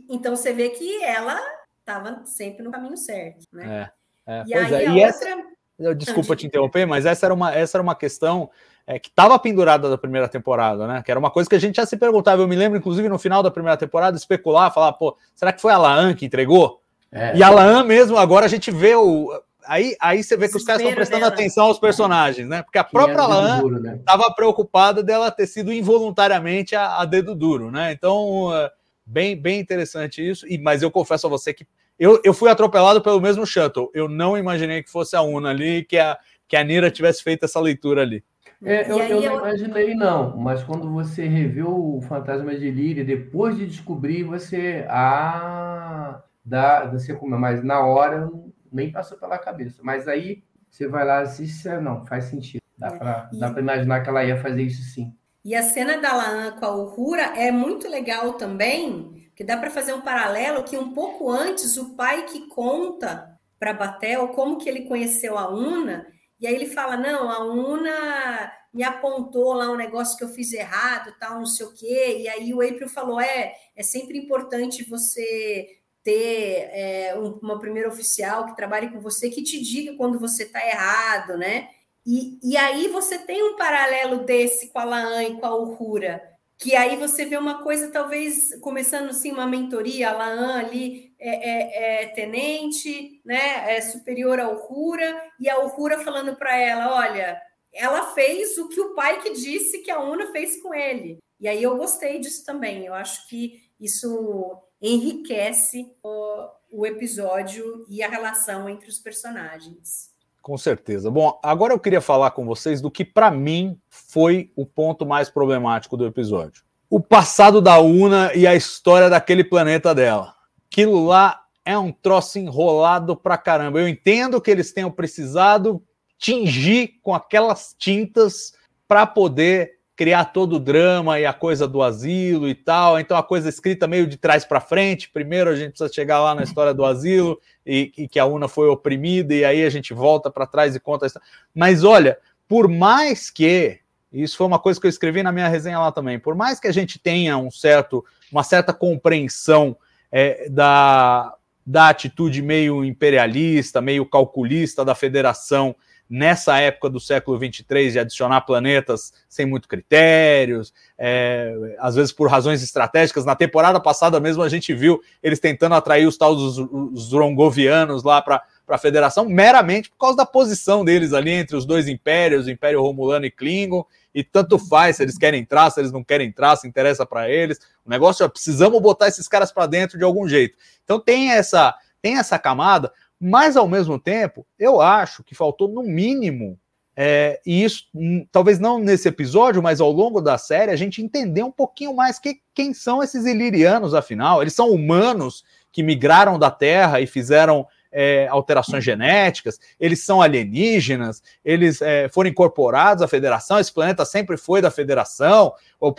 então 0.09 0.37
você 0.37 0.53
vê 0.53 0.71
que 0.71 1.03
ela 1.03 1.37
estava 1.81 2.25
sempre 2.27 2.63
no 2.63 2.71
caminho 2.71 2.97
certo, 2.97 3.45
né? 3.53 3.91
É, 4.25 4.33
é. 4.39 4.45
E 4.47 4.55
aí 4.55 4.75
é. 4.75 4.85
E 4.85 5.05
outra... 5.05 5.31
essa... 5.31 5.95
Desculpa 5.97 6.37
te 6.37 6.47
interromper, 6.47 6.87
mas 6.87 7.05
essa 7.05 7.27
era 7.27 7.35
uma, 7.35 7.53
essa 7.53 7.77
era 7.77 7.83
uma 7.83 7.97
questão 7.97 8.51
é, 8.87 8.99
que 8.99 9.09
estava 9.09 9.39
pendurada 9.39 9.91
da 9.91 9.99
primeira 9.99 10.29
temporada, 10.29 10.87
né? 10.87 11.03
Que 11.05 11.11
era 11.11 11.19
uma 11.19 11.31
coisa 11.31 11.51
que 11.51 11.57
a 11.57 11.59
gente 11.59 11.77
já 11.77 11.85
se 11.85 11.97
perguntava. 11.97 12.43
Eu 12.43 12.49
me 12.49 12.55
lembro, 12.55 12.79
inclusive, 12.79 13.09
no 13.09 13.19
final 13.19 13.43
da 13.43 13.51
primeira 13.51 13.77
temporada, 13.77 14.17
especular, 14.17 14.73
falar, 14.73 14.93
pô, 14.93 15.17
será 15.35 15.53
que 15.53 15.61
foi 15.61 15.73
a 15.73 15.79
Laan 15.79 16.15
que 16.15 16.25
entregou? 16.25 16.81
É. 17.11 17.37
E 17.37 17.43
a 17.43 17.51
Laan 17.51 17.83
mesmo, 17.83 18.17
agora 18.17 18.47
a 18.47 18.49
gente 18.49 18.71
vê 18.71 18.95
o. 18.95 19.33
Aí, 19.67 19.97
aí 20.01 20.23
você 20.23 20.37
vê 20.37 20.49
que 20.49 20.57
os 20.57 20.63
caras 20.63 20.81
estão 20.81 20.95
prestando 20.95 21.23
dela. 21.23 21.35
atenção 21.35 21.67
aos 21.67 21.81
personagens, 21.81 22.49
né? 22.49 22.63
Porque 22.63 22.79
a 22.79 22.85
própria 22.85 23.27
Laan 23.27 23.63
estava 23.97 24.29
né? 24.29 24.35
preocupada 24.37 25.03
dela 25.03 25.33
ter 25.33 25.49
sido 25.49 25.73
involuntariamente 25.73 26.77
a, 26.77 27.01
a 27.01 27.05
dedo 27.05 27.35
duro, 27.35 27.73
né? 27.73 27.91
Então, 27.91 28.51
uh, 28.51 28.71
bem, 29.05 29.37
bem 29.37 29.59
interessante 29.59 30.27
isso. 30.27 30.47
E, 30.47 30.57
mas 30.57 30.83
eu 30.83 30.91
confesso 30.93 31.27
a 31.27 31.31
você 31.31 31.53
que 31.53 31.67
eu, 31.99 32.21
eu 32.23 32.33
fui 32.33 32.49
atropelado 32.49 33.01
pelo 33.01 33.21
mesmo 33.21 33.45
shuttle. 33.45 33.91
Eu 33.93 34.09
não 34.09 34.39
imaginei 34.39 34.85
que 34.85 34.91
fosse 34.91 35.17
a 35.17 35.23
Una 35.23 35.51
ali, 35.51 35.83
que 35.83 35.99
a, 35.99 36.17
que 36.47 36.57
a 36.57 36.63
Nira 36.63 36.89
tivesse 36.89 37.25
feito 37.25 37.45
essa 37.45 37.59
leitura 37.59 38.03
ali. 38.03 38.23
É, 38.65 38.91
eu, 38.91 38.99
eu, 38.99 39.21
não 39.21 39.39
imaginei, 39.39 39.95
não, 39.95 40.37
mas 40.37 40.63
quando 40.63 40.91
você 40.91 41.27
revê 41.27 41.63
o 41.63 42.01
Fantasma 42.09 42.55
de 42.55 42.71
Líria, 42.71 43.05
depois 43.05 43.57
de 43.57 43.67
descobrir, 43.67 44.23
você. 44.23 44.87
Ah, 44.89 46.23
dá, 46.45 46.87
você 46.87 47.15
come, 47.15 47.37
mas 47.37 47.63
na 47.63 47.85
hora 47.85 48.31
nem 48.73 48.91
passou 48.91 49.19
pela 49.19 49.39
cabeça. 49.39 49.81
Mas 49.83 50.09
aí 50.09 50.43
você 50.71 50.89
vai 50.89 51.05
lá 51.05 51.21
e 51.21 51.25
assiste, 51.25 51.69
não, 51.81 52.05
faz 52.07 52.25
sentido. 52.25 52.63
Dá 52.79 52.89
é. 52.89 52.99
para 52.99 53.29
e... 53.33 53.59
imaginar 53.61 54.03
que 54.03 54.09
ela 54.09 54.25
ia 54.25 54.41
fazer 54.41 54.63
isso 54.63 54.83
sim. 54.83 55.15
E 55.45 55.55
a 55.55 55.63
cena 55.63 55.99
da 55.99 56.13
Laan 56.13 56.53
com 56.53 56.67
a 56.67 56.75
Uhura 56.75 57.23
é 57.37 57.53
muito 57.53 57.89
legal 57.89 58.33
também, 58.33 59.31
que 59.35 59.45
dá 59.45 59.57
para 59.57 59.71
fazer 59.71 59.95
um 59.95 60.01
paralelo 60.01 60.65
que 60.65 60.77
um 60.77 60.93
pouco 60.93 61.31
antes 61.31 61.77
o 61.77 61.95
pai 61.95 62.25
que 62.25 62.49
conta 62.49 63.39
para 63.59 63.73
Batel 63.73 64.29
como 64.29 64.59
que 64.59 64.69
ele 64.69 64.87
conheceu 64.87 65.39
a 65.39 65.49
Una 65.49 66.07
e 66.41 66.47
aí 66.47 66.55
ele 66.55 66.67
fala: 66.67 66.97
não, 66.97 67.31
a 67.31 67.45
UNA 67.45 68.53
me 68.73 68.83
apontou 68.83 69.55
lá 69.55 69.71
um 69.71 69.77
negócio 69.77 70.17
que 70.17 70.25
eu 70.25 70.29
fiz 70.29 70.53
errado, 70.53 71.15
tal, 71.19 71.39
não 71.39 71.47
sei 71.47 71.67
o 71.67 71.75
quê. 71.75 72.19
E 72.21 72.29
aí 72.29 72.53
o 72.53 72.61
April 72.61 72.89
falou: 72.89 73.21
é, 73.21 73.55
é 73.75 73.83
sempre 73.83 74.19
importante 74.19 74.89
você 74.89 75.67
ter 76.03 76.69
é, 76.73 77.15
uma 77.43 77.59
primeira 77.59 77.89
oficial 77.89 78.47
que 78.47 78.57
trabalhe 78.57 78.91
com 78.91 79.01
você, 79.01 79.29
que 79.29 79.43
te 79.43 79.61
diga 79.61 79.97
quando 79.97 80.19
você 80.19 80.45
está 80.45 80.65
errado, 80.65 81.37
né? 81.37 81.69
E, 82.07 82.39
e 82.43 82.57
aí 82.57 82.89
você 82.89 83.19
tem 83.19 83.43
um 83.43 83.57
paralelo 83.57 84.25
desse 84.25 84.69
com 84.69 84.79
a 84.79 84.85
Laan 84.85 85.25
e 85.25 85.41
com 85.41 85.47
a 85.47 85.57
Uhura 85.57 86.37
que 86.59 86.75
aí 86.75 86.97
você 86.97 87.25
vê 87.27 87.37
uma 87.37 87.63
coisa, 87.63 87.91
talvez 87.91 88.59
começando 88.61 89.11
assim, 89.11 89.31
uma 89.31 89.47
mentoria, 89.47 90.11
a 90.11 90.13
Laan 90.13 90.59
ali 90.59 91.06
é, 91.19 91.31
é, 91.31 92.03
é, 92.03 92.07
tenente, 92.09 93.21
né? 93.25 93.77
É 93.77 93.81
superior 93.81 94.39
ao 94.39 94.57
Rura, 94.57 95.23
e 95.41 95.49
a 95.49 95.61
Uhura 95.61 95.99
falando 96.01 96.37
para 96.37 96.57
ela: 96.57 96.95
olha, 96.95 97.41
ela 97.73 98.15
fez 98.15 98.57
o 98.59 98.69
que 98.69 98.81
o 98.81 98.95
pai 98.95 99.21
que 99.21 99.33
disse 99.33 99.79
que 99.79 99.91
a 99.91 100.01
Una 100.01 100.33
fez 100.33 100.61
com 100.63 100.75
ele. 100.75 101.19
E 101.39 101.49
aí 101.49 101.63
eu 101.63 101.77
gostei 101.77 102.19
disso 102.19 102.45
também. 102.45 102.87
Eu 102.87 102.95
acho 102.95 103.29
que 103.29 103.63
isso 103.79 104.63
enriquece 104.81 105.93
o, 106.03 106.49
o 106.71 106.87
episódio 106.87 107.85
e 107.89 108.03
a 108.03 108.09
relação 108.09 108.69
entre 108.69 108.89
os 108.89 108.99
personagens. 108.99 110.15
Com 110.41 110.57
certeza. 110.57 111.11
Bom, 111.11 111.39
agora 111.43 111.75
eu 111.75 111.79
queria 111.81 112.01
falar 112.01 112.31
com 112.31 112.47
vocês 112.47 112.81
do 112.81 112.91
que 112.91 113.05
para 113.05 113.31
mim 113.31 113.79
foi 113.89 114.53
o 114.55 114.65
ponto 114.65 115.05
mais 115.05 115.29
problemático 115.29 115.97
do 115.97 116.07
episódio. 116.07 116.63
O 116.89 117.01
passado 117.01 117.61
da 117.61 117.81
Una 117.81 118.33
e 118.33 118.47
a 118.47 118.55
história 118.55 119.11
daquele 119.11 119.43
planeta 119.43 119.93
dela. 119.93 120.36
Aquilo 120.71 121.05
lá 121.07 121.43
é 121.65 121.77
um 121.77 121.91
troço 121.91 122.39
enrolado 122.39 123.17
pra 123.17 123.37
caramba. 123.37 123.81
Eu 123.81 123.89
entendo 123.89 124.41
que 124.41 124.51
eles 124.51 124.73
tenham 124.73 124.91
precisado 124.91 125.83
tingir 126.19 126.99
com 127.03 127.15
aquelas 127.15 127.75
tintas 127.79 128.53
para 128.87 129.07
poder 129.07 129.77
criar 129.97 130.27
todo 130.27 130.57
o 130.57 130.61
drama 130.61 131.19
e 131.19 131.25
a 131.25 131.33
coisa 131.33 131.67
do 131.67 131.83
asilo 131.83 132.49
e 132.49 132.55
tal. 132.55 133.01
Então 133.01 133.17
a 133.17 133.23
coisa 133.23 133.49
escrita 133.49 133.87
meio 133.87 134.07
de 134.07 134.19
trás 134.19 134.45
para 134.45 134.61
frente. 134.61 135.11
Primeiro 135.11 135.51
a 135.51 135.57
gente 135.57 135.71
precisa 135.71 135.93
chegar 135.93 136.21
lá 136.21 136.35
na 136.35 136.43
história 136.43 136.75
do 136.75 136.85
asilo 136.85 137.41
e, 137.65 137.91
e 137.97 138.07
que 138.07 138.19
a 138.19 138.27
Una 138.27 138.47
foi 138.47 138.69
oprimida 138.69 139.35
e 139.35 139.45
aí 139.45 139.65
a 139.65 139.71
gente 139.71 139.95
volta 139.95 140.31
para 140.31 140.47
trás 140.47 140.77
e 140.77 140.81
conta 140.81 141.07
a 141.07 141.09
história. 141.09 141.27
Mas 141.55 141.83
olha, 141.83 142.19
por 142.47 142.69
mais 142.69 143.31
que 143.31 143.81
isso 144.13 144.37
foi 144.37 144.47
uma 144.47 144.59
coisa 144.59 144.79
que 144.79 144.87
eu 144.87 144.91
escrevi 144.91 145.23
na 145.23 145.33
minha 145.33 145.49
resenha 145.49 145.79
lá 145.79 145.91
também. 145.91 146.19
Por 146.19 146.35
mais 146.35 146.61
que 146.61 146.69
a 146.69 146.73
gente 146.73 146.99
tenha 146.99 147.37
um 147.39 147.51
certo, 147.51 148.05
uma 148.31 148.43
certa 148.43 148.73
compreensão 148.73 149.77
é, 150.19 150.49
da, 150.49 151.35
da 151.67 151.91
atitude 151.91 152.41
meio 152.41 152.83
imperialista, 152.83 153.83
meio 153.83 154.07
calculista 154.07 154.83
da 154.83 154.95
federação 154.95 155.77
nessa 156.09 156.59
época 156.59 156.89
do 156.89 156.99
século 156.99 157.39
23 157.39 157.93
de 157.93 157.99
adicionar 157.99 158.41
planetas 158.41 159.13
sem 159.29 159.45
muito 159.45 159.69
critérios, 159.69 160.73
é, 160.97 161.77
às 161.79 161.97
vezes 161.97 162.15
por 162.15 162.31
razões 162.31 162.63
estratégicas. 162.63 163.27
Na 163.27 163.37
temporada 163.37 163.79
passada 163.79 164.19
mesmo 164.19 164.43
a 164.43 164.49
gente 164.49 164.73
viu 164.73 165.03
eles 165.23 165.39
tentando 165.39 165.75
atrair 165.75 166.07
os 166.07 166.17
tal 166.17 166.35
dos 166.35 166.57
os 166.57 167.13
Rongovianos 167.13 168.03
lá 168.03 168.23
para 168.23 168.43
a 168.75 168.79
federação, 168.79 169.25
meramente 169.29 169.91
por 169.91 169.99
causa 169.99 170.17
da 170.17 170.27
posição 170.27 170.85
deles 170.85 171.13
ali 171.13 171.31
entre 171.31 171.57
os 171.57 171.65
dois 171.65 171.87
impérios, 171.87 172.47
o 172.47 172.51
Império 172.51 172.83
Romulano 172.83 173.27
e 173.27 173.31
Klingon, 173.31 173.85
e 174.15 174.25
tanto 174.25 174.59
faz 174.59 174.97
se 174.97 175.03
eles 175.03 175.17
querem 175.17 175.41
entrar, 175.41 175.71
se 175.71 175.81
eles 175.81 175.93
não 175.93 176.03
querem 176.03 176.29
entrar, 176.29 176.57
se 176.57 176.67
interessa 176.67 177.07
para 177.07 177.31
eles. 177.31 177.59
O 177.85 177.91
negócio 177.91 178.25
é 178.25 178.29
precisamos 178.29 178.81
botar 178.81 179.09
esses 179.09 179.29
caras 179.29 179.53
para 179.53 179.67
dentro 179.67 179.99
de 179.99 180.05
algum 180.05 180.27
jeito. 180.27 180.57
Então 180.85 180.99
tem 180.99 181.31
essa 181.31 181.75
tem 182.03 182.19
essa 182.19 182.39
camada, 182.39 182.93
mas, 183.19 183.57
ao 183.57 183.67
mesmo 183.67 183.99
tempo, 183.99 184.47
eu 184.59 184.81
acho 184.81 185.25
que 185.25 185.35
faltou, 185.35 185.69
no 185.69 185.83
mínimo, 185.83 186.59
é, 186.95 187.41
e 187.45 187.65
isso 187.65 187.85
hum, 187.95 188.27
talvez 188.31 188.59
não 188.59 188.79
nesse 188.79 189.09
episódio, 189.09 189.63
mas 189.63 189.81
ao 189.81 189.91
longo 189.91 190.21
da 190.21 190.39
série, 190.39 190.71
a 190.71 190.77
gente 190.77 191.03
entender 191.03 191.43
um 191.43 191.51
pouquinho 191.51 191.95
mais 191.95 192.19
que, 192.19 192.41
quem 192.55 192.73
são 192.73 193.03
esses 193.03 193.25
ilirianos, 193.27 193.95
afinal. 193.95 194.41
Eles 194.41 194.55
são 194.55 194.71
humanos 194.71 195.45
que 195.73 195.83
migraram 195.83 196.39
da 196.39 196.51
Terra 196.51 197.01
e 197.01 197.07
fizeram 197.07 197.67
é, 197.99 198.29
alterações 198.29 198.85
genéticas, 198.85 199.59
eles 199.81 200.05
são 200.05 200.21
alienígenas, 200.21 201.23
eles 201.43 201.81
é, 201.81 202.11
foram 202.11 202.29
incorporados 202.29 203.03
à 203.03 203.09
federação, 203.09 203.59
esse 203.59 203.73
planeta 203.73 204.05
sempre 204.05 204.37
foi 204.37 204.61
da 204.61 204.71
federação, 204.71 205.55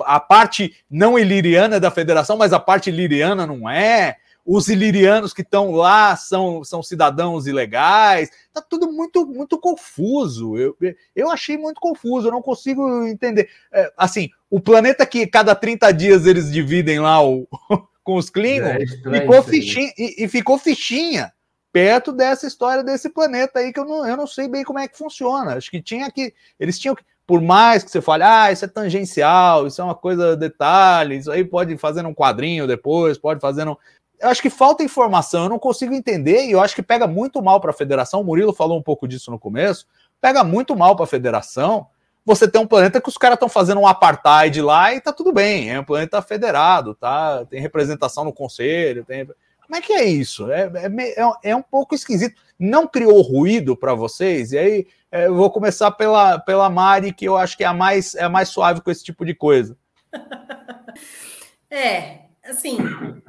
a 0.06 0.20
parte 0.20 0.76
não 0.88 1.18
iliriana 1.18 1.78
é 1.78 1.80
da 1.80 1.90
federação, 1.90 2.38
mas 2.38 2.54
a 2.54 2.60
parte 2.60 2.92
iliriana 2.92 3.48
não 3.48 3.68
é 3.68 4.18
os 4.46 4.68
ilirianos 4.70 5.34
que 5.34 5.42
estão 5.42 5.72
lá 5.72 6.16
são, 6.16 6.64
são 6.64 6.82
cidadãos 6.82 7.48
ilegais. 7.48 8.30
Tá 8.54 8.62
tudo 8.62 8.90
muito 8.90 9.28
muito 9.28 9.60
confuso. 9.60 10.58
Eu, 10.58 10.78
eu 11.14 11.30
achei 11.30 11.58
muito 11.58 11.82
confuso, 11.82 12.28
eu 12.28 12.32
não 12.32 12.42
consigo 12.42 13.04
entender. 13.06 13.50
É, 13.74 13.92
assim, 13.98 14.30
o 14.50 14.62
planeta 14.62 15.06
que 15.06 15.28
cada 15.28 15.54
30 15.54 15.92
dias 15.92 16.26
eles 16.26 16.50
dividem 16.50 17.00
lá 17.00 17.22
o, 17.22 17.46
com 18.06 18.16
os 18.16 18.30
Klingons 18.30 18.94
é 19.06 19.20
ficou 19.20 19.44
fichinha, 19.44 19.92
e, 19.98 20.24
e, 20.24 20.28
ficou 20.30 20.58
fichinha 20.58 21.34
perto 21.72 22.12
dessa 22.12 22.48
história 22.48 22.84
desse 22.84 23.10
planeta 23.10 23.60
aí 23.60 23.72
que 23.72 23.80
eu 23.80 23.86
não, 23.86 24.08
eu 24.08 24.18
não 24.18 24.28
sei 24.28 24.48
bem 24.48 24.64
como 24.64 24.80
é 24.80 24.88
que 24.88 24.98
funciona. 24.98 25.56
Acho 25.56 25.70
que 25.70 25.82
tinha 25.82 26.10
que. 26.12 26.34
Eles 26.60 26.80
tinham 26.80 26.96
que. 26.96 27.04
Por 27.26 27.42
mais 27.42 27.84
que 27.84 27.92
você 27.92 28.00
fale, 28.00 28.24
ah, 28.24 28.52
isso 28.54 28.64
é 28.64 28.70
tangencial, 28.70 29.68
isso 29.68 29.82
é 29.82 29.84
uma 29.84 29.96
coisa 29.96 30.38
detalhe, 30.38 31.18
isso 31.18 31.30
aí 31.30 31.44
pode 31.44 31.78
fazer 31.78 32.06
um 32.06 32.14
quadrinho 32.14 32.66
depois, 32.66 33.18
pode 33.18 33.42
fazer 33.42 33.68
eu 34.20 34.30
acho 34.30 34.42
que 34.42 34.50
falta 34.50 34.84
informação, 34.84 35.44
eu 35.44 35.50
não 35.50 35.60
consigo 35.60 35.94
entender 35.94 36.46
e 36.46 36.52
eu 36.52 36.60
acho 36.60 36.74
que 36.74 36.82
pega 36.82 37.06
muito 37.06 37.42
mal 37.42 37.62
para 37.62 37.72
a 37.72 37.74
federação. 37.74 38.22
O 38.22 38.24
Murilo 38.24 38.54
falou 38.54 38.78
um 38.78 38.82
pouco 38.82 39.08
disso 39.08 39.30
no 39.30 39.38
começo. 39.38 39.86
Pega 40.20 40.44
muito 40.44 40.76
mal 40.76 40.96
para 40.96 41.06
a 41.06 41.08
federação. 41.08 41.88
Você 42.26 42.48
tem 42.48 42.60
um 42.60 42.68
planeta 42.68 43.00
que 43.00 43.08
os 43.10 43.18
caras 43.18 43.36
estão 43.36 43.48
fazendo 43.48 43.80
um 43.80 43.88
apartheid 43.88 44.60
lá 44.62 44.94
e 44.94 45.00
tá 45.00 45.14
tudo 45.14 45.32
bem, 45.32 45.72
é 45.72 45.80
um 45.80 45.84
planeta 45.84 46.22
federado, 46.22 46.94
tá? 46.96 47.46
Tem 47.46 47.62
representação 47.62 48.26
no 48.26 48.34
conselho, 48.34 49.06
tem... 49.06 49.30
Como 49.68 49.78
é 49.78 49.82
que 49.82 49.92
é 49.92 50.06
isso? 50.06 50.50
É, 50.50 50.62
é, 50.62 51.22
é, 51.22 51.32
é 51.52 51.56
um 51.56 51.62
pouco 51.62 51.94
esquisito. 51.94 52.42
Não 52.58 52.88
criou 52.88 53.22
ruído 53.22 53.76
para 53.76 53.94
vocês? 53.94 54.54
E 54.54 54.58
aí 54.58 54.88
é, 55.12 55.28
eu 55.28 55.36
vou 55.36 55.52
começar 55.52 55.92
pela, 55.92 56.40
pela 56.40 56.70
Mari, 56.70 57.14
que 57.14 57.26
eu 57.26 57.36
acho 57.36 57.58
que 57.58 57.66
é 57.66 57.68
a 57.68 57.74
mais, 57.74 58.16
é 58.16 58.24
a 58.24 58.30
mais 58.30 58.48
suave 58.48 58.82
com 58.82 58.90
esse 58.90 59.04
tipo 59.04 59.26
de 59.26 59.36
coisa. 59.36 59.78
É, 61.70 62.22
assim, 62.46 62.78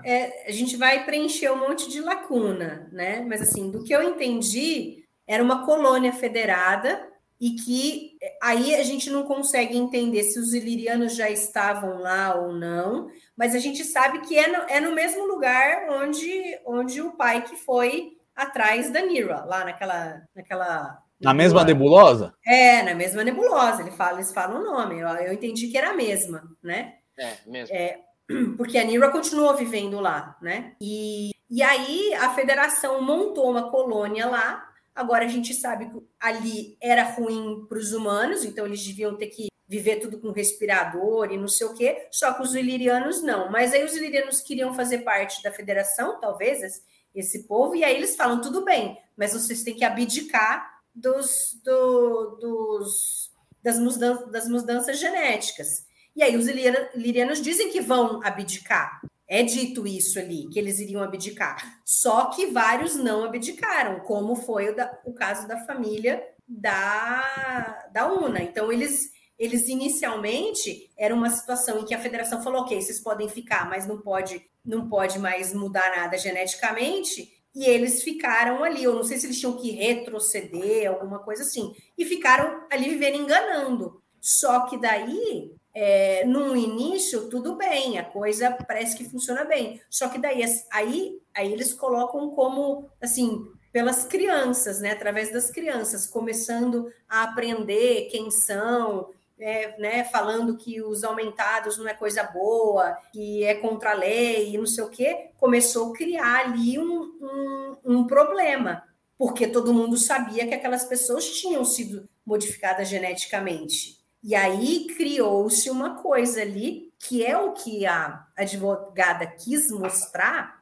é, 0.05 0.49
a 0.49 0.53
gente 0.53 0.77
vai 0.77 1.05
preencher 1.05 1.51
um 1.51 1.59
monte 1.59 1.91
de 1.91 2.01
lacuna, 2.01 2.89
né? 2.93 3.21
Mas 3.23 3.43
assim, 3.43 3.69
do 3.69 3.83
que 3.83 3.93
eu 3.93 4.01
entendi, 4.01 5.05
era 5.27 5.43
uma 5.43 5.67
colônia 5.67 6.13
federada 6.13 7.05
e 7.41 7.53
que 7.53 8.19
aí 8.43 8.75
a 8.75 8.83
gente 8.83 9.11
não 9.11 9.23
consegue 9.23 9.77
entender 9.77 10.25
se 10.25 10.39
os 10.39 10.53
ilirianos 10.53 11.15
já 11.15 11.31
estavam 11.31 11.99
lá 11.99 12.35
ou 12.35 12.53
não, 12.53 13.09
mas 13.37 13.55
a 13.55 13.59
gente 13.59 13.85
sabe 13.85 14.21
que 14.21 14.37
é 14.37 14.49
no, 14.49 14.57
é 14.69 14.81
no 14.81 14.93
mesmo 14.93 15.25
lugar 15.27 15.89
onde, 15.91 16.59
onde 16.67 17.01
o 17.01 17.13
pai 17.13 17.43
que 17.45 17.57
foi 17.57 18.13
atrás 18.35 18.91
da 18.91 19.03
Nira, 19.03 19.45
lá 19.45 19.65
naquela, 19.65 20.23
naquela 20.35 21.03
na 21.21 21.35
mesma 21.35 21.65
nebulosa? 21.65 22.33
É, 22.47 22.83
na 22.83 22.95
mesma 22.95 23.25
nebulosa. 23.25 23.83
Ele 23.83 23.91
fala, 23.91 24.19
eles 24.19 24.33
falam 24.33 24.61
o 24.61 24.65
nome. 24.65 25.01
Eu, 25.01 25.09
eu 25.09 25.33
entendi 25.33 25.67
que 25.69 25.77
era 25.77 25.91
a 25.91 25.95
mesma, 25.95 26.45
né? 26.63 26.95
É, 27.19 27.33
mesmo. 27.45 27.75
É, 27.75 27.99
porque 28.57 28.79
a 28.79 28.85
Nira 28.85 29.11
continuou 29.11 29.55
vivendo 29.57 29.99
lá, 29.99 30.37
né? 30.41 30.75
E, 30.81 31.31
e 31.51 31.63
aí 31.63 32.15
a 32.15 32.31
federação 32.35 33.03
montou 33.03 33.51
uma 33.51 33.71
colônia 33.71 34.27
lá. 34.27 34.68
Agora 34.99 35.25
a 35.25 35.29
gente 35.29 35.55
sabe 35.55 35.89
que 35.89 36.03
ali 36.19 36.77
era 36.83 37.05
ruim 37.05 37.65
para 37.69 37.79
os 37.79 37.93
humanos, 37.93 38.45
então 38.45 38.67
eles 38.67 38.85
deviam 38.85 39.17
ter 39.17 39.29
que 39.29 39.47
viver 39.65 40.01
tudo 40.01 40.19
com 40.19 40.33
respirador 40.33 41.31
e 41.31 41.39
não 41.39 41.47
sei 41.47 41.69
o 41.69 41.75
quê, 41.75 42.09
só 42.11 42.35
que 42.35 42.43
os 42.43 42.57
ilirianos 42.57 43.23
não. 43.23 43.49
Mas 43.49 43.73
aí 43.73 43.85
os 43.85 43.95
ilirianos 43.95 44.41
queriam 44.41 44.75
fazer 44.75 44.99
parte 45.05 45.41
da 45.41 45.53
federação, 45.53 46.19
talvez, 46.21 46.83
esse, 47.15 47.45
povo, 47.45 47.77
e 47.77 47.85
aí 47.85 47.95
eles 47.95 48.17
falam: 48.17 48.41
tudo 48.41 48.65
bem, 48.65 48.99
mas 49.17 49.35
vocês 49.35 49.63
têm 49.63 49.77
que 49.77 49.85
abdicar 49.85 50.69
dos, 50.93 51.61
do, 51.63 52.37
dos, 52.41 53.31
das, 53.63 53.79
mudanças, 53.79 54.33
das 54.33 54.49
mudanças 54.49 54.99
genéticas. 54.99 55.87
E 56.17 56.25
aí 56.25 56.37
os 56.37 56.49
ilirianos 56.49 57.41
dizem 57.41 57.71
que 57.71 57.81
vão 57.81 58.21
abdicar. 58.25 59.01
É 59.29 59.43
dito 59.43 59.87
isso 59.87 60.19
ali, 60.19 60.49
que 60.49 60.59
eles 60.59 60.79
iriam 60.79 61.03
abdicar. 61.03 61.81
Só 61.85 62.31
que 62.31 62.47
vários 62.47 62.97
não 62.97 63.25
abdicaram, 63.25 64.01
como 64.01 64.35
foi 64.35 64.71
o, 64.71 64.75
da, 64.75 64.99
o 65.05 65.13
caso 65.13 65.47
da 65.47 65.67
família 65.67 66.27
da, 66.49 67.91
da 67.93 68.11
UNA. 68.11 68.41
Então, 68.41 68.73
eles, 68.73 69.11
eles 69.39 69.69
inicialmente 69.69 70.91
era 70.97 71.15
uma 71.15 71.29
situação 71.29 71.81
em 71.81 71.85
que 71.85 71.95
a 71.95 72.01
federação 72.01 72.43
falou: 72.43 72.63
ok, 72.63 72.81
vocês 72.81 73.01
podem 73.01 73.29
ficar, 73.29 73.69
mas 73.69 73.87
não 73.87 74.01
pode, 74.01 74.43
não 74.65 74.89
pode 74.89 75.19
mais 75.19 75.53
mudar 75.53 75.95
nada 75.95 76.17
geneticamente. 76.17 77.31
E 77.55 77.67
eles 77.67 78.03
ficaram 78.03 78.65
ali. 78.65 78.85
Eu 78.85 78.95
não 78.95 79.05
sei 79.05 79.19
se 79.19 79.27
eles 79.27 79.39
tinham 79.39 79.59
que 79.59 79.73
retroceder, 79.73 80.89
alguma 80.89 81.19
coisa 81.19 81.43
assim. 81.43 81.75
E 81.99 82.05
ficaram 82.07 82.67
ali 82.71 82.89
vivendo 82.89 83.17
enganando. 83.17 84.03
Só 84.21 84.67
que 84.67 84.79
daí 84.79 85.53
é, 85.75 86.25
no 86.25 86.57
início, 86.57 87.29
tudo 87.29 87.57
bem, 87.57 87.99
a 87.99 88.05
coisa 88.05 88.51
parece 88.67 88.97
que 88.97 89.09
funciona 89.09 89.45
bem. 89.45 89.81
Só 89.89 90.09
que 90.09 90.19
daí 90.19 90.43
aí, 90.73 91.21
aí 91.35 91.53
eles 91.53 91.73
colocam 91.73 92.31
como 92.31 92.89
assim, 93.01 93.47
pelas 93.73 94.05
crianças, 94.05 94.81
né? 94.81 94.93
Através 94.93 95.33
das 95.33 95.51
crianças, 95.51 96.07
começando 96.07 96.93
a 97.09 97.25
aprender 97.25 98.09
quem 98.11 98.31
são, 98.31 99.09
é, 99.39 99.79
né, 99.81 100.05
falando 100.05 100.57
que 100.57 100.83
os 100.83 101.05
aumentados 101.05 101.79
não 101.79 101.87
é 101.87 101.95
coisa 101.95 102.25
boa, 102.25 102.97
que 103.13 103.45
é 103.45 103.55
contra 103.55 103.93
a 103.93 103.95
lei 103.95 104.53
e 104.53 104.59
não 104.59 104.67
sei 104.67 104.83
o 104.83 104.91
quê, 104.91 105.31
começou 105.39 105.91
a 105.91 105.97
criar 105.97 106.47
ali 106.47 106.79
um, 106.79 107.03
um, 107.23 107.77
um 107.85 108.07
problema, 108.07 108.83
porque 109.17 109.47
todo 109.47 109.73
mundo 109.73 109.97
sabia 109.97 110.47
que 110.47 110.55
aquelas 110.55 110.85
pessoas 110.85 111.31
tinham 111.31 111.65
sido 111.65 112.09
modificadas 112.27 112.89
geneticamente. 112.89 113.98
E 114.23 114.35
aí 114.35 114.87
criou-se 114.97 115.71
uma 115.71 116.03
coisa 116.03 116.43
ali, 116.43 116.93
que 116.99 117.25
é 117.25 117.37
o 117.39 117.53
que 117.53 117.87
a 117.87 118.27
advogada 118.37 119.27
quis 119.27 119.71
mostrar, 119.71 120.59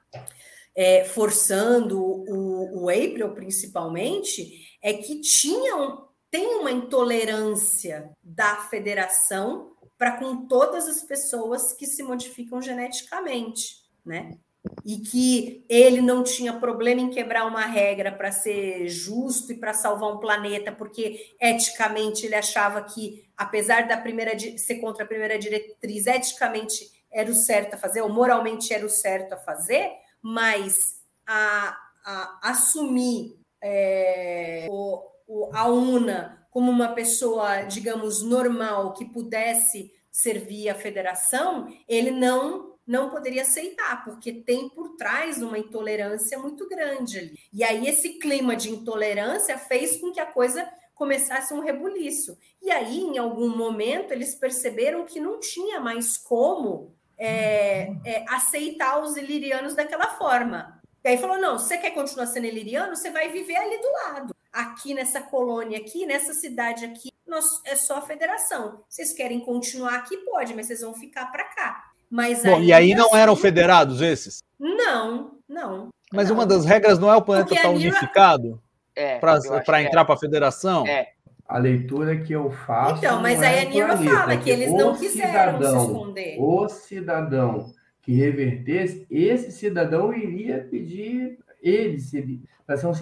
é, 0.74 1.04
forçando 1.04 2.00
o, 2.00 2.84
o 2.84 2.88
April 2.90 3.32
principalmente, 3.32 4.76
é 4.82 4.92
que 4.92 5.20
tinham, 5.20 6.08
tem 6.30 6.56
uma 6.56 6.70
intolerância 6.70 8.10
da 8.22 8.56
federação 8.68 9.72
para 9.96 10.18
com 10.18 10.46
todas 10.46 10.86
as 10.86 11.02
pessoas 11.02 11.72
que 11.72 11.86
se 11.86 12.02
modificam 12.02 12.60
geneticamente, 12.60 13.76
né? 14.04 14.38
e 14.84 14.98
que 14.98 15.64
ele 15.68 16.00
não 16.00 16.22
tinha 16.22 16.52
problema 16.52 17.00
em 17.00 17.10
quebrar 17.10 17.46
uma 17.46 17.66
regra 17.66 18.12
para 18.12 18.32
ser 18.32 18.88
justo 18.88 19.52
e 19.52 19.56
para 19.56 19.72
salvar 19.72 20.12
um 20.12 20.18
planeta, 20.18 20.72
porque 20.72 21.34
eticamente 21.40 22.26
ele 22.26 22.34
achava 22.34 22.82
que, 22.82 23.25
apesar 23.36 23.86
da 23.86 23.96
primeira 23.96 24.36
ser 24.58 24.76
contra 24.76 25.04
a 25.04 25.06
primeira 25.06 25.38
diretriz, 25.38 26.06
eticamente 26.06 26.90
era 27.12 27.30
o 27.30 27.34
certo 27.34 27.74
a 27.74 27.78
fazer, 27.78 28.02
ou 28.02 28.08
moralmente 28.08 28.72
era 28.72 28.84
o 28.84 28.90
certo 28.90 29.34
a 29.34 29.38
fazer, 29.38 29.90
mas 30.20 31.00
a, 31.26 31.76
a 32.04 32.50
assumir 32.50 33.38
é, 33.62 34.66
o, 34.70 35.02
o, 35.26 35.50
a 35.52 35.66
UNA 35.68 36.46
como 36.50 36.70
uma 36.70 36.88
pessoa, 36.94 37.62
digamos, 37.62 38.22
normal 38.22 38.94
que 38.94 39.04
pudesse 39.04 39.92
servir 40.10 40.70
a 40.70 40.74
federação, 40.74 41.68
ele 41.86 42.10
não 42.10 42.74
não 42.86 43.10
poderia 43.10 43.42
aceitar, 43.42 44.04
porque 44.04 44.32
tem 44.32 44.68
por 44.68 44.90
trás 44.90 45.42
uma 45.42 45.58
intolerância 45.58 46.38
muito 46.38 46.68
grande 46.68 47.18
ali. 47.18 47.38
E 47.52 47.64
aí 47.64 47.88
esse 47.88 48.10
clima 48.10 48.54
de 48.54 48.70
intolerância 48.70 49.58
fez 49.58 49.96
com 49.96 50.12
que 50.12 50.20
a 50.20 50.26
coisa 50.26 50.64
começasse 50.97 51.55
um 51.55 51.60
rebuliço. 51.60 52.36
E 52.60 52.70
aí, 52.70 53.01
em 53.01 53.18
algum 53.18 53.55
momento, 53.55 54.12
eles 54.12 54.35
perceberam 54.35 55.05
que 55.05 55.20
não 55.20 55.39
tinha 55.39 55.78
mais 55.78 56.16
como 56.16 56.93
é, 57.16 57.93
é, 58.05 58.24
aceitar 58.28 59.01
os 59.01 59.16
ilirianos 59.16 59.77
daquela 59.77 60.09
forma. 60.16 60.81
E 61.05 61.09
aí 61.09 61.18
falou: 61.18 61.39
não, 61.39 61.59
você 61.59 61.78
quer 61.78 61.90
continuar 61.90 62.27
sendo 62.27 62.47
iliriano? 62.47 62.97
Você 62.97 63.10
vai 63.10 63.28
viver 63.28 63.56
ali 63.56 63.81
do 63.81 63.93
lado. 63.93 64.35
Aqui 64.52 64.94
nessa 64.94 65.20
colônia, 65.20 65.78
aqui, 65.78 66.06
nessa 66.06 66.32
cidade 66.32 66.86
aqui, 66.86 67.12
nós, 67.27 67.44
é 67.66 67.77
só 67.77 67.98
a 67.98 68.02
federação. 68.02 68.82
Vocês 68.89 69.12
querem 69.12 69.40
continuar 69.40 69.97
aqui? 69.97 70.16
Pode, 70.18 70.55
mas 70.55 70.66
vocês 70.66 70.81
vão 70.81 70.94
ficar 70.94 71.27
para 71.27 71.44
cá. 71.44 71.85
Mas 72.10 72.43
Bom, 72.43 72.60
e 72.60 72.73
aí 72.73 72.94
não 72.94 73.09
assim, 73.09 73.16
eram 73.18 73.36
federados 73.36 74.01
esses? 74.01 74.43
Não, 74.59 75.39
não. 75.47 75.90
Mas 76.10 76.28
não. 76.28 76.36
uma 76.36 76.47
das 76.47 76.64
regras 76.64 76.98
não 76.98 77.12
é 77.12 77.16
o 77.16 77.23
planeta 77.23 77.52
estar 77.52 77.68
tá 77.68 77.74
unificado 77.74 78.62
é, 78.97 79.18
para 79.18 79.82
entrar 79.82 80.01
é. 80.01 80.05
para 80.05 80.14
a 80.14 80.18
federação? 80.18 80.86
É. 80.86 81.09
A 81.47 81.59
leitura 81.59 82.16
que 82.16 82.32
eu 82.32 82.51
faço. 82.51 82.97
Então, 82.98 83.23
mas 83.23 83.40
aí 83.40 83.56
é 83.56 83.62
a 83.62 83.64
Nira 83.66 83.97
fala 83.97 84.36
que 84.36 84.51
eles 84.51 84.73
não 84.73 84.97
quiseram 84.97 85.59
cidadão, 85.59 85.81
se 85.81 85.86
esconder. 85.86 86.36
O 86.40 86.68
cidadão 86.68 87.73
que 88.02 88.12
revertesse, 88.12 89.06
esse 89.10 89.52
cidadão 89.52 90.12
iria 90.12 90.66
pedir 90.68 91.39
ele, 91.62 92.01
se, 92.01 92.40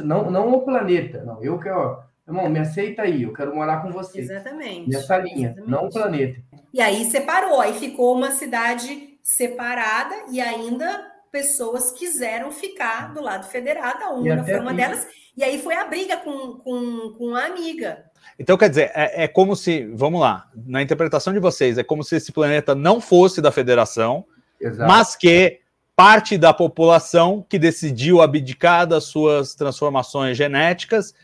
não, 0.03 0.31
não 0.31 0.53
o 0.53 0.63
planeta, 0.63 1.23
não. 1.25 1.43
Eu 1.43 1.59
quero, 1.59 1.99
irmão, 2.27 2.49
me 2.49 2.59
aceita 2.59 3.03
aí, 3.03 3.23
eu 3.23 3.33
quero 3.33 3.55
morar 3.55 3.83
com 3.83 3.91
você. 3.91 4.21
Exatamente. 4.21 4.91
Nessa 4.91 5.17
linha, 5.19 5.49
exatamente. 5.49 5.71
não 5.71 5.87
o 5.87 5.91
planeta. 5.91 6.41
E 6.73 6.81
aí 6.81 7.05
separou, 7.05 7.61
aí 7.61 7.75
ficou 7.75 8.15
uma 8.15 8.31
cidade 8.31 9.19
separada 9.23 10.15
e 10.31 10.41
ainda 10.41 11.14
pessoas 11.35 11.91
quiseram 11.91 12.53
ficar 12.53 13.13
do 13.13 13.21
lado 13.21 13.49
federado, 13.49 14.05
a 14.05 14.11
UNA 14.11 14.45
foi 14.45 14.61
uma 14.61 14.73
delas, 14.73 15.05
e 15.37 15.43
aí 15.43 15.61
foi 15.61 15.75
a 15.75 15.85
briga 15.85 16.17
com, 16.19 16.59
com, 16.59 17.13
com 17.19 17.35
a 17.35 17.47
amiga. 17.47 18.05
Então, 18.39 18.57
quer 18.57 18.69
dizer, 18.69 18.93
é, 18.95 19.25
é, 19.25 19.29
como 19.29 19.57
se, 19.57 19.85
vamos 19.95 20.21
lá, 20.21 20.49
na 20.65 20.81
interpretação 20.81 21.33
de 21.33 21.41
vocês, 21.41 21.77
é 21.77 21.83
como 21.83 22.05
se 22.05 22.15
esse 22.15 22.31
planeta 22.31 22.73
não 22.73 23.01
fosse 23.01 23.43
da 23.43 23.51
federação, 23.51 24.25
Exato. 24.61 24.89
mas 24.89 25.17
que 25.17 25.59
parte 25.97 26.39
da 26.39 26.55
população 26.55 27.45
que 27.49 27.59
decidiu 27.59 28.23
abdicar 28.23 28.87
das 28.87 29.03
suas 29.03 29.57
transformações 29.57 30.37
genéticas 30.37 31.15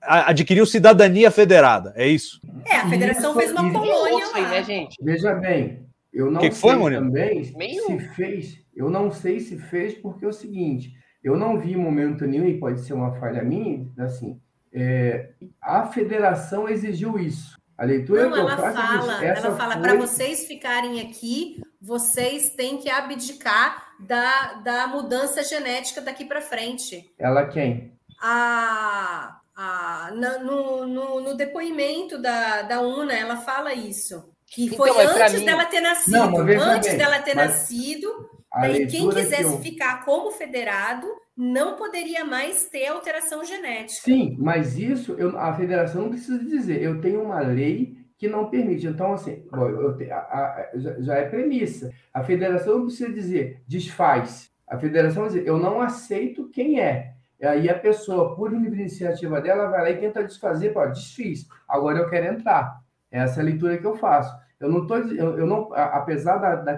adquiriu 0.00 0.64
cidadania 0.64 1.30
federada, 1.30 1.92
é 1.96 2.06
isso? 2.06 2.40
É, 2.66 2.76
a 2.76 2.88
federação 2.88 3.34
fez 3.34 3.50
uma 3.50 3.70
colônia 3.72 4.26
lá. 4.28 4.40
Né, 4.48 4.62
gente? 4.62 4.96
Veja 5.02 5.34
bem, 5.34 5.87
eu 6.12 6.30
não 6.30 6.40
que 6.40 6.52
sei 6.52 6.72
foi, 6.72 6.92
também 6.92 7.52
Meio... 7.56 7.84
se 7.86 7.98
fez, 8.14 8.64
eu 8.74 8.90
não 8.90 9.10
sei 9.10 9.40
se 9.40 9.58
fez 9.58 9.94
porque 9.94 10.24
é 10.24 10.28
o 10.28 10.32
seguinte, 10.32 10.92
eu 11.22 11.36
não 11.36 11.58
vi 11.58 11.76
momento 11.76 12.26
nenhum, 12.26 12.46
e 12.46 12.58
pode 12.58 12.80
ser 12.80 12.94
uma 12.94 13.12
falha 13.12 13.42
minha, 13.42 13.86
assim, 13.98 14.40
é, 14.72 15.30
a 15.60 15.86
federação 15.86 16.68
exigiu 16.68 17.18
isso. 17.18 17.56
A 17.76 17.84
leitura 17.84 18.24
não, 18.24 18.32
que 18.32 18.38
eu 18.38 18.48
ela 18.48 18.56
faço 18.56 18.76
fala, 18.76 19.24
essa 19.24 19.46
ela 19.46 19.56
fala 19.56 19.72
foi... 19.74 19.82
para 19.82 19.94
vocês 19.94 20.46
ficarem 20.46 21.00
aqui, 21.00 21.62
vocês 21.80 22.50
têm 22.50 22.78
que 22.78 22.90
abdicar 22.90 23.94
da, 24.00 24.54
da 24.54 24.86
mudança 24.88 25.44
genética 25.44 26.00
daqui 26.00 26.24
para 26.24 26.40
frente. 26.40 27.12
Ela 27.18 27.46
quem? 27.46 27.92
A 28.20 29.38
a, 29.58 30.12
na, 30.14 30.38
no, 30.38 30.86
no, 30.86 31.20
no, 31.20 31.34
depoimento 31.34 32.16
da, 32.22 32.62
da 32.62 32.80
UNA, 32.80 33.12
ela 33.12 33.38
fala 33.38 33.74
isso. 33.74 34.32
Que 34.50 34.66
então, 34.66 34.78
foi 34.78 34.90
então, 34.90 35.22
antes 35.22 35.44
dela 35.44 35.64
ter 35.66 35.80
nascido. 35.80 36.12
Não, 36.16 36.38
antes 36.62 36.94
dela 36.96 37.18
ter 37.20 37.34
nascido, 37.34 38.30
daí 38.52 38.86
quem 38.86 39.08
quisesse 39.08 39.42
que 39.42 39.42
eu... 39.42 39.58
ficar 39.58 40.04
como 40.04 40.30
federado 40.30 41.06
não 41.36 41.76
poderia 41.76 42.24
mais 42.24 42.68
ter 42.68 42.86
alteração 42.86 43.44
genética. 43.44 44.02
Sim, 44.02 44.36
mas 44.40 44.78
isso 44.78 45.12
eu, 45.12 45.38
a 45.38 45.54
federação 45.54 46.02
não 46.02 46.10
precisa 46.10 46.38
dizer. 46.38 46.82
Eu 46.82 47.00
tenho 47.00 47.22
uma 47.22 47.40
lei 47.40 47.96
que 48.16 48.26
não 48.26 48.50
permite. 48.50 48.86
Então, 48.86 49.12
assim, 49.12 49.44
eu, 49.52 49.98
eu, 50.00 50.12
a, 50.12 50.16
a, 50.16 50.70
já 50.74 51.14
é 51.14 51.28
premissa. 51.28 51.92
A 52.12 52.24
federação 52.24 52.78
não 52.78 52.86
precisa 52.86 53.12
dizer 53.12 53.62
desfaz. 53.68 54.50
A 54.66 54.76
federação 54.76 55.22
vai 55.22 55.32
dizer, 55.32 55.46
eu 55.46 55.58
não 55.58 55.80
aceito 55.80 56.48
quem 56.48 56.80
é. 56.80 57.14
E 57.40 57.46
aí 57.46 57.70
a 57.70 57.78
pessoa, 57.78 58.34
por 58.34 58.52
iniciativa 58.52 59.40
dela, 59.40 59.68
vai 59.68 59.82
lá 59.82 59.90
e 59.90 59.96
tenta 59.98 60.24
desfazer, 60.24 60.72
pô, 60.72 60.84
desfiz, 60.86 61.46
agora 61.68 62.00
eu 62.00 62.10
quero 62.10 62.34
entrar. 62.34 62.80
Essa 63.10 63.40
é 63.40 63.42
a 63.42 63.44
leitura 63.44 63.78
que 63.78 63.86
eu 63.86 63.96
faço. 63.96 64.34
Eu 64.60 64.68
não 64.68 64.86
tô, 64.86 64.96
eu, 64.96 65.38
eu 65.38 65.46
não, 65.46 65.72
apesar 65.72 66.38
da, 66.38 66.56
da, 66.56 66.72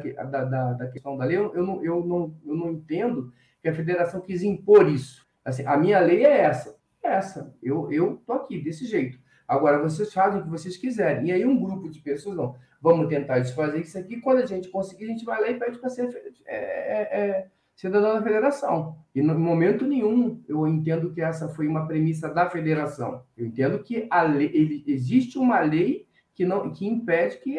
da, 0.45 0.73
da, 0.75 0.89
questão 0.89 1.17
da 1.17 1.25
lei, 1.25 1.39
eu, 1.39 1.63
não, 1.65 1.83
eu, 1.83 2.05
não, 2.05 2.35
eu 2.45 2.55
não 2.55 2.71
entendo 2.73 3.33
que 3.63 3.69
a 3.69 3.75
federação 3.75 4.21
quis 4.21 4.43
impor 4.43 4.89
isso. 4.89 5.27
Assim, 5.45 5.65
a 5.65 5.77
minha 5.77 5.99
lei 5.99 6.25
é 6.25 6.41
essa, 6.43 6.77
é 7.03 7.09
essa. 7.09 7.55
Eu, 7.63 7.91
eu 7.91 8.23
tô 8.27 8.35
aqui 8.35 8.63
desse 8.63 8.85
jeito. 8.85 9.19
Agora 9.49 9.83
vocês 9.83 10.13
fazem 10.13 10.41
o 10.41 10.45
que 10.45 10.51
vocês 10.51 10.77
quiserem. 10.77 11.29
E 11.29 11.33
aí 11.33 11.45
um 11.45 11.59
grupo 11.59 11.89
de 11.89 12.01
pessoas, 12.01 12.37
não, 12.37 12.55
vamos 12.81 13.09
tentar 13.09 13.39
desfazer 13.39 13.81
isso 13.81 13.99
aqui. 13.99 14.21
Quando 14.21 14.39
a 14.43 14.47
gente 14.47 14.69
conseguir, 14.69 15.07
a 15.07 15.09
gente 15.09 15.25
vai 15.25 15.41
lá 15.41 15.49
e 15.49 15.59
pede 15.59 15.79
para 15.79 15.89
ser 15.89 16.09
é, 16.47 16.57
é, 16.57 17.21
é, 17.21 17.47
cidadão 17.75 18.15
da 18.15 18.23
federação. 18.23 18.99
E 19.15 19.23
no 19.23 19.37
momento 19.39 19.87
nenhum 19.87 20.41
eu 20.47 20.69
entendo 20.69 21.13
que 21.13 21.21
essa 21.23 21.49
foi 21.49 21.67
uma 21.67 21.87
premissa 21.87 22.29
da 22.29 22.49
federação. 22.49 23.25
Eu 23.37 23.47
entendo 23.47 23.83
que 23.83 24.09
lei, 24.29 24.85
existe 24.87 25.39
uma 25.39 25.61
lei 25.61 26.07
que 26.41 26.47
não 26.47 26.71
que 26.71 26.87
impede 26.87 27.37
que 27.37 27.59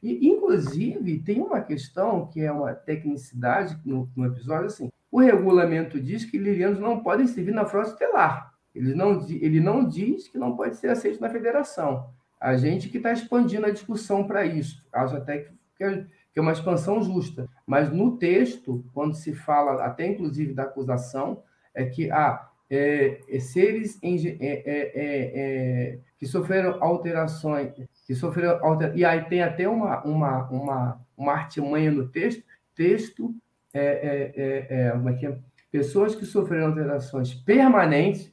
e, 0.00 0.28
inclusive 0.28 1.18
tem 1.18 1.42
uma 1.42 1.60
questão 1.60 2.28
que 2.28 2.40
é 2.40 2.52
uma 2.52 2.72
tecnicidade 2.72 3.76
no, 3.84 4.08
no 4.14 4.24
episódio 4.24 4.66
assim 4.66 4.88
o 5.10 5.18
regulamento 5.18 6.00
diz 6.00 6.24
que 6.24 6.38
lirianos 6.38 6.78
não 6.78 7.00
podem 7.02 7.26
servir 7.26 7.52
na 7.52 7.64
frota 7.64 7.90
estelar. 7.90 8.54
Ele 8.72 8.94
não 8.94 9.26
ele 9.28 9.58
não 9.58 9.88
diz 9.88 10.28
que 10.28 10.38
não 10.38 10.54
pode 10.54 10.76
ser 10.76 10.90
aceito 10.90 11.20
na 11.20 11.28
federação. 11.28 12.10
A 12.40 12.56
gente 12.56 12.88
que 12.88 12.98
está 12.98 13.10
expandindo 13.10 13.66
a 13.66 13.70
discussão 13.70 14.24
para 14.24 14.46
isso 14.46 14.86
acho 14.92 15.16
até 15.16 15.38
que, 15.38 15.52
que 15.76 16.38
é 16.38 16.40
uma 16.40 16.52
expansão 16.52 17.02
justa. 17.02 17.48
Mas 17.66 17.90
no 17.90 18.16
texto 18.16 18.84
quando 18.94 19.14
se 19.14 19.32
fala 19.32 19.84
até 19.84 20.06
inclusive 20.06 20.54
da 20.54 20.64
acusação 20.64 21.42
é 21.74 21.84
que 21.84 22.12
ah, 22.12 22.48
é, 22.70 23.22
é, 23.28 23.40
seres 23.40 23.98
é, 24.02 24.08
é, 24.10 24.92
é, 24.94 25.98
que 26.18 26.26
sofreram 26.26 26.82
alterações, 26.82 27.72
que 28.08 28.14
sofreram 28.14 28.58
alter... 28.64 28.96
e 28.96 29.04
aí 29.04 29.22
tem 29.26 29.42
até 29.42 29.68
uma, 29.68 30.02
uma, 30.02 30.48
uma, 30.48 31.00
uma 31.14 31.32
artimanha 31.34 31.92
no 31.92 32.08
texto, 32.08 32.42
texto 32.74 33.34
é, 33.74 33.84
é, 33.84 34.76
é, 34.76 34.92
é 34.96 35.12
que 35.12 35.26
é? 35.26 35.38
pessoas 35.70 36.14
que 36.14 36.24
sofreram 36.24 36.68
alterações 36.68 37.34
permanentes, 37.34 38.32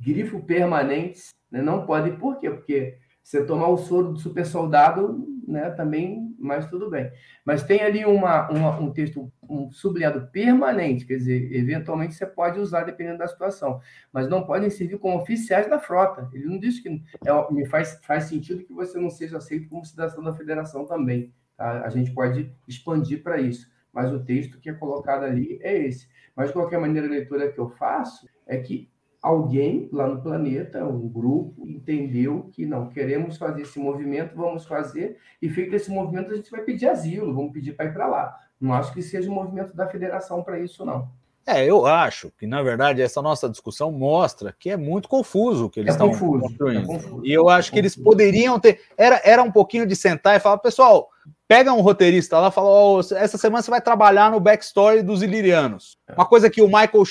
grifo 0.00 0.42
permanentes, 0.42 1.32
né, 1.48 1.62
não 1.62 1.86
podem, 1.86 2.16
por 2.16 2.40
quê? 2.40 2.50
Porque 2.50 2.98
você 3.22 3.44
tomar 3.44 3.68
o 3.68 3.76
soro 3.76 4.14
do 4.14 4.18
super 4.18 4.44
soldado, 4.44 5.24
né, 5.46 5.70
também, 5.70 6.34
mas 6.36 6.66
tudo 6.66 6.90
bem. 6.90 7.12
Mas 7.44 7.62
tem 7.62 7.82
ali 7.82 8.04
uma, 8.04 8.50
uma, 8.50 8.76
um 8.80 8.90
texto 8.90 9.32
um 9.48 9.70
sublinhado 9.70 10.28
permanente, 10.28 11.04
quer 11.04 11.16
dizer, 11.16 11.52
eventualmente 11.52 12.14
você 12.14 12.26
pode 12.26 12.58
usar 12.58 12.84
dependendo 12.84 13.18
da 13.18 13.28
situação, 13.28 13.80
mas 14.12 14.28
não 14.28 14.44
podem 14.44 14.70
servir 14.70 14.98
como 14.98 15.18
oficiais 15.18 15.68
da 15.68 15.78
frota. 15.78 16.28
Ele 16.32 16.46
não 16.46 16.58
diz 16.58 16.80
que 16.80 16.88
é, 16.88 17.52
me 17.52 17.66
faz, 17.66 17.98
faz 18.02 18.24
sentido 18.24 18.64
que 18.64 18.72
você 18.72 18.98
não 18.98 19.10
seja 19.10 19.38
aceito 19.38 19.68
como 19.68 19.84
cidadão 19.84 20.22
da 20.22 20.34
federação 20.34 20.86
também. 20.86 21.32
Tá? 21.56 21.82
A 21.82 21.88
gente 21.88 22.12
pode 22.12 22.52
expandir 22.66 23.22
para 23.22 23.40
isso, 23.40 23.70
mas 23.92 24.12
o 24.12 24.22
texto 24.22 24.60
que 24.60 24.70
é 24.70 24.74
colocado 24.74 25.24
ali 25.24 25.58
é 25.62 25.76
esse. 25.76 26.08
Mas, 26.34 26.48
de 26.48 26.52
qualquer 26.52 26.78
maneira, 26.78 27.06
a 27.06 27.10
leitura 27.10 27.50
que 27.50 27.58
eu 27.58 27.70
faço 27.70 28.28
é 28.46 28.58
que 28.58 28.90
alguém 29.22 29.88
lá 29.90 30.06
no 30.06 30.22
planeta, 30.22 30.84
um 30.84 31.08
grupo, 31.08 31.66
entendeu 31.66 32.48
que 32.52 32.64
não, 32.64 32.88
queremos 32.88 33.36
fazer 33.36 33.62
esse 33.62 33.78
movimento, 33.78 34.36
vamos 34.36 34.66
fazer, 34.66 35.18
e 35.42 35.48
feito 35.48 35.74
esse 35.74 35.90
movimento, 35.90 36.30
a 36.30 36.36
gente 36.36 36.50
vai 36.50 36.62
pedir 36.62 36.88
asilo, 36.88 37.34
vamos 37.34 37.52
pedir 37.52 37.72
para 37.72 37.86
ir 37.86 37.92
para 37.92 38.06
lá. 38.06 38.38
Não 38.60 38.72
acho 38.72 38.92
que 38.92 39.02
seja 39.02 39.28
o 39.28 39.32
um 39.32 39.34
movimento 39.34 39.74
da 39.74 39.86
federação 39.86 40.42
para 40.42 40.58
isso, 40.58 40.84
não. 40.84 41.08
É, 41.46 41.64
eu 41.64 41.86
acho 41.86 42.32
que, 42.36 42.44
na 42.44 42.60
verdade, 42.60 43.00
essa 43.00 43.22
nossa 43.22 43.48
discussão 43.48 43.92
mostra 43.92 44.52
que 44.58 44.68
é 44.68 44.76
muito 44.76 45.08
confuso 45.08 45.66
o 45.66 45.70
que 45.70 45.78
eles 45.78 45.90
é 45.90 45.92
estão 45.92 46.10
confuso, 46.10 46.40
construindo. 46.40 46.82
É 46.82 46.86
confuso, 46.86 47.24
e 47.24 47.32
eu 47.32 47.48
acho 47.48 47.70
que 47.70 47.78
eles 47.78 47.94
poderiam 47.94 48.58
ter. 48.58 48.80
Era, 48.98 49.20
era 49.24 49.42
um 49.44 49.52
pouquinho 49.52 49.86
de 49.86 49.94
sentar 49.94 50.34
e 50.34 50.40
falar, 50.40 50.58
pessoal, 50.58 51.08
pega 51.46 51.72
um 51.72 51.82
roteirista 51.82 52.36
lá 52.40 52.48
e 52.48 52.50
fala: 52.50 52.68
oh, 52.68 53.00
essa 53.14 53.38
semana 53.38 53.62
você 53.62 53.70
vai 53.70 53.80
trabalhar 53.80 54.28
no 54.28 54.40
backstory 54.40 55.02
dos 55.02 55.22
Ilirianos. 55.22 55.96
É. 56.08 56.14
Uma 56.14 56.26
coisa 56.26 56.50
que 56.50 56.60
o 56.60 56.66
Michael 56.66 57.04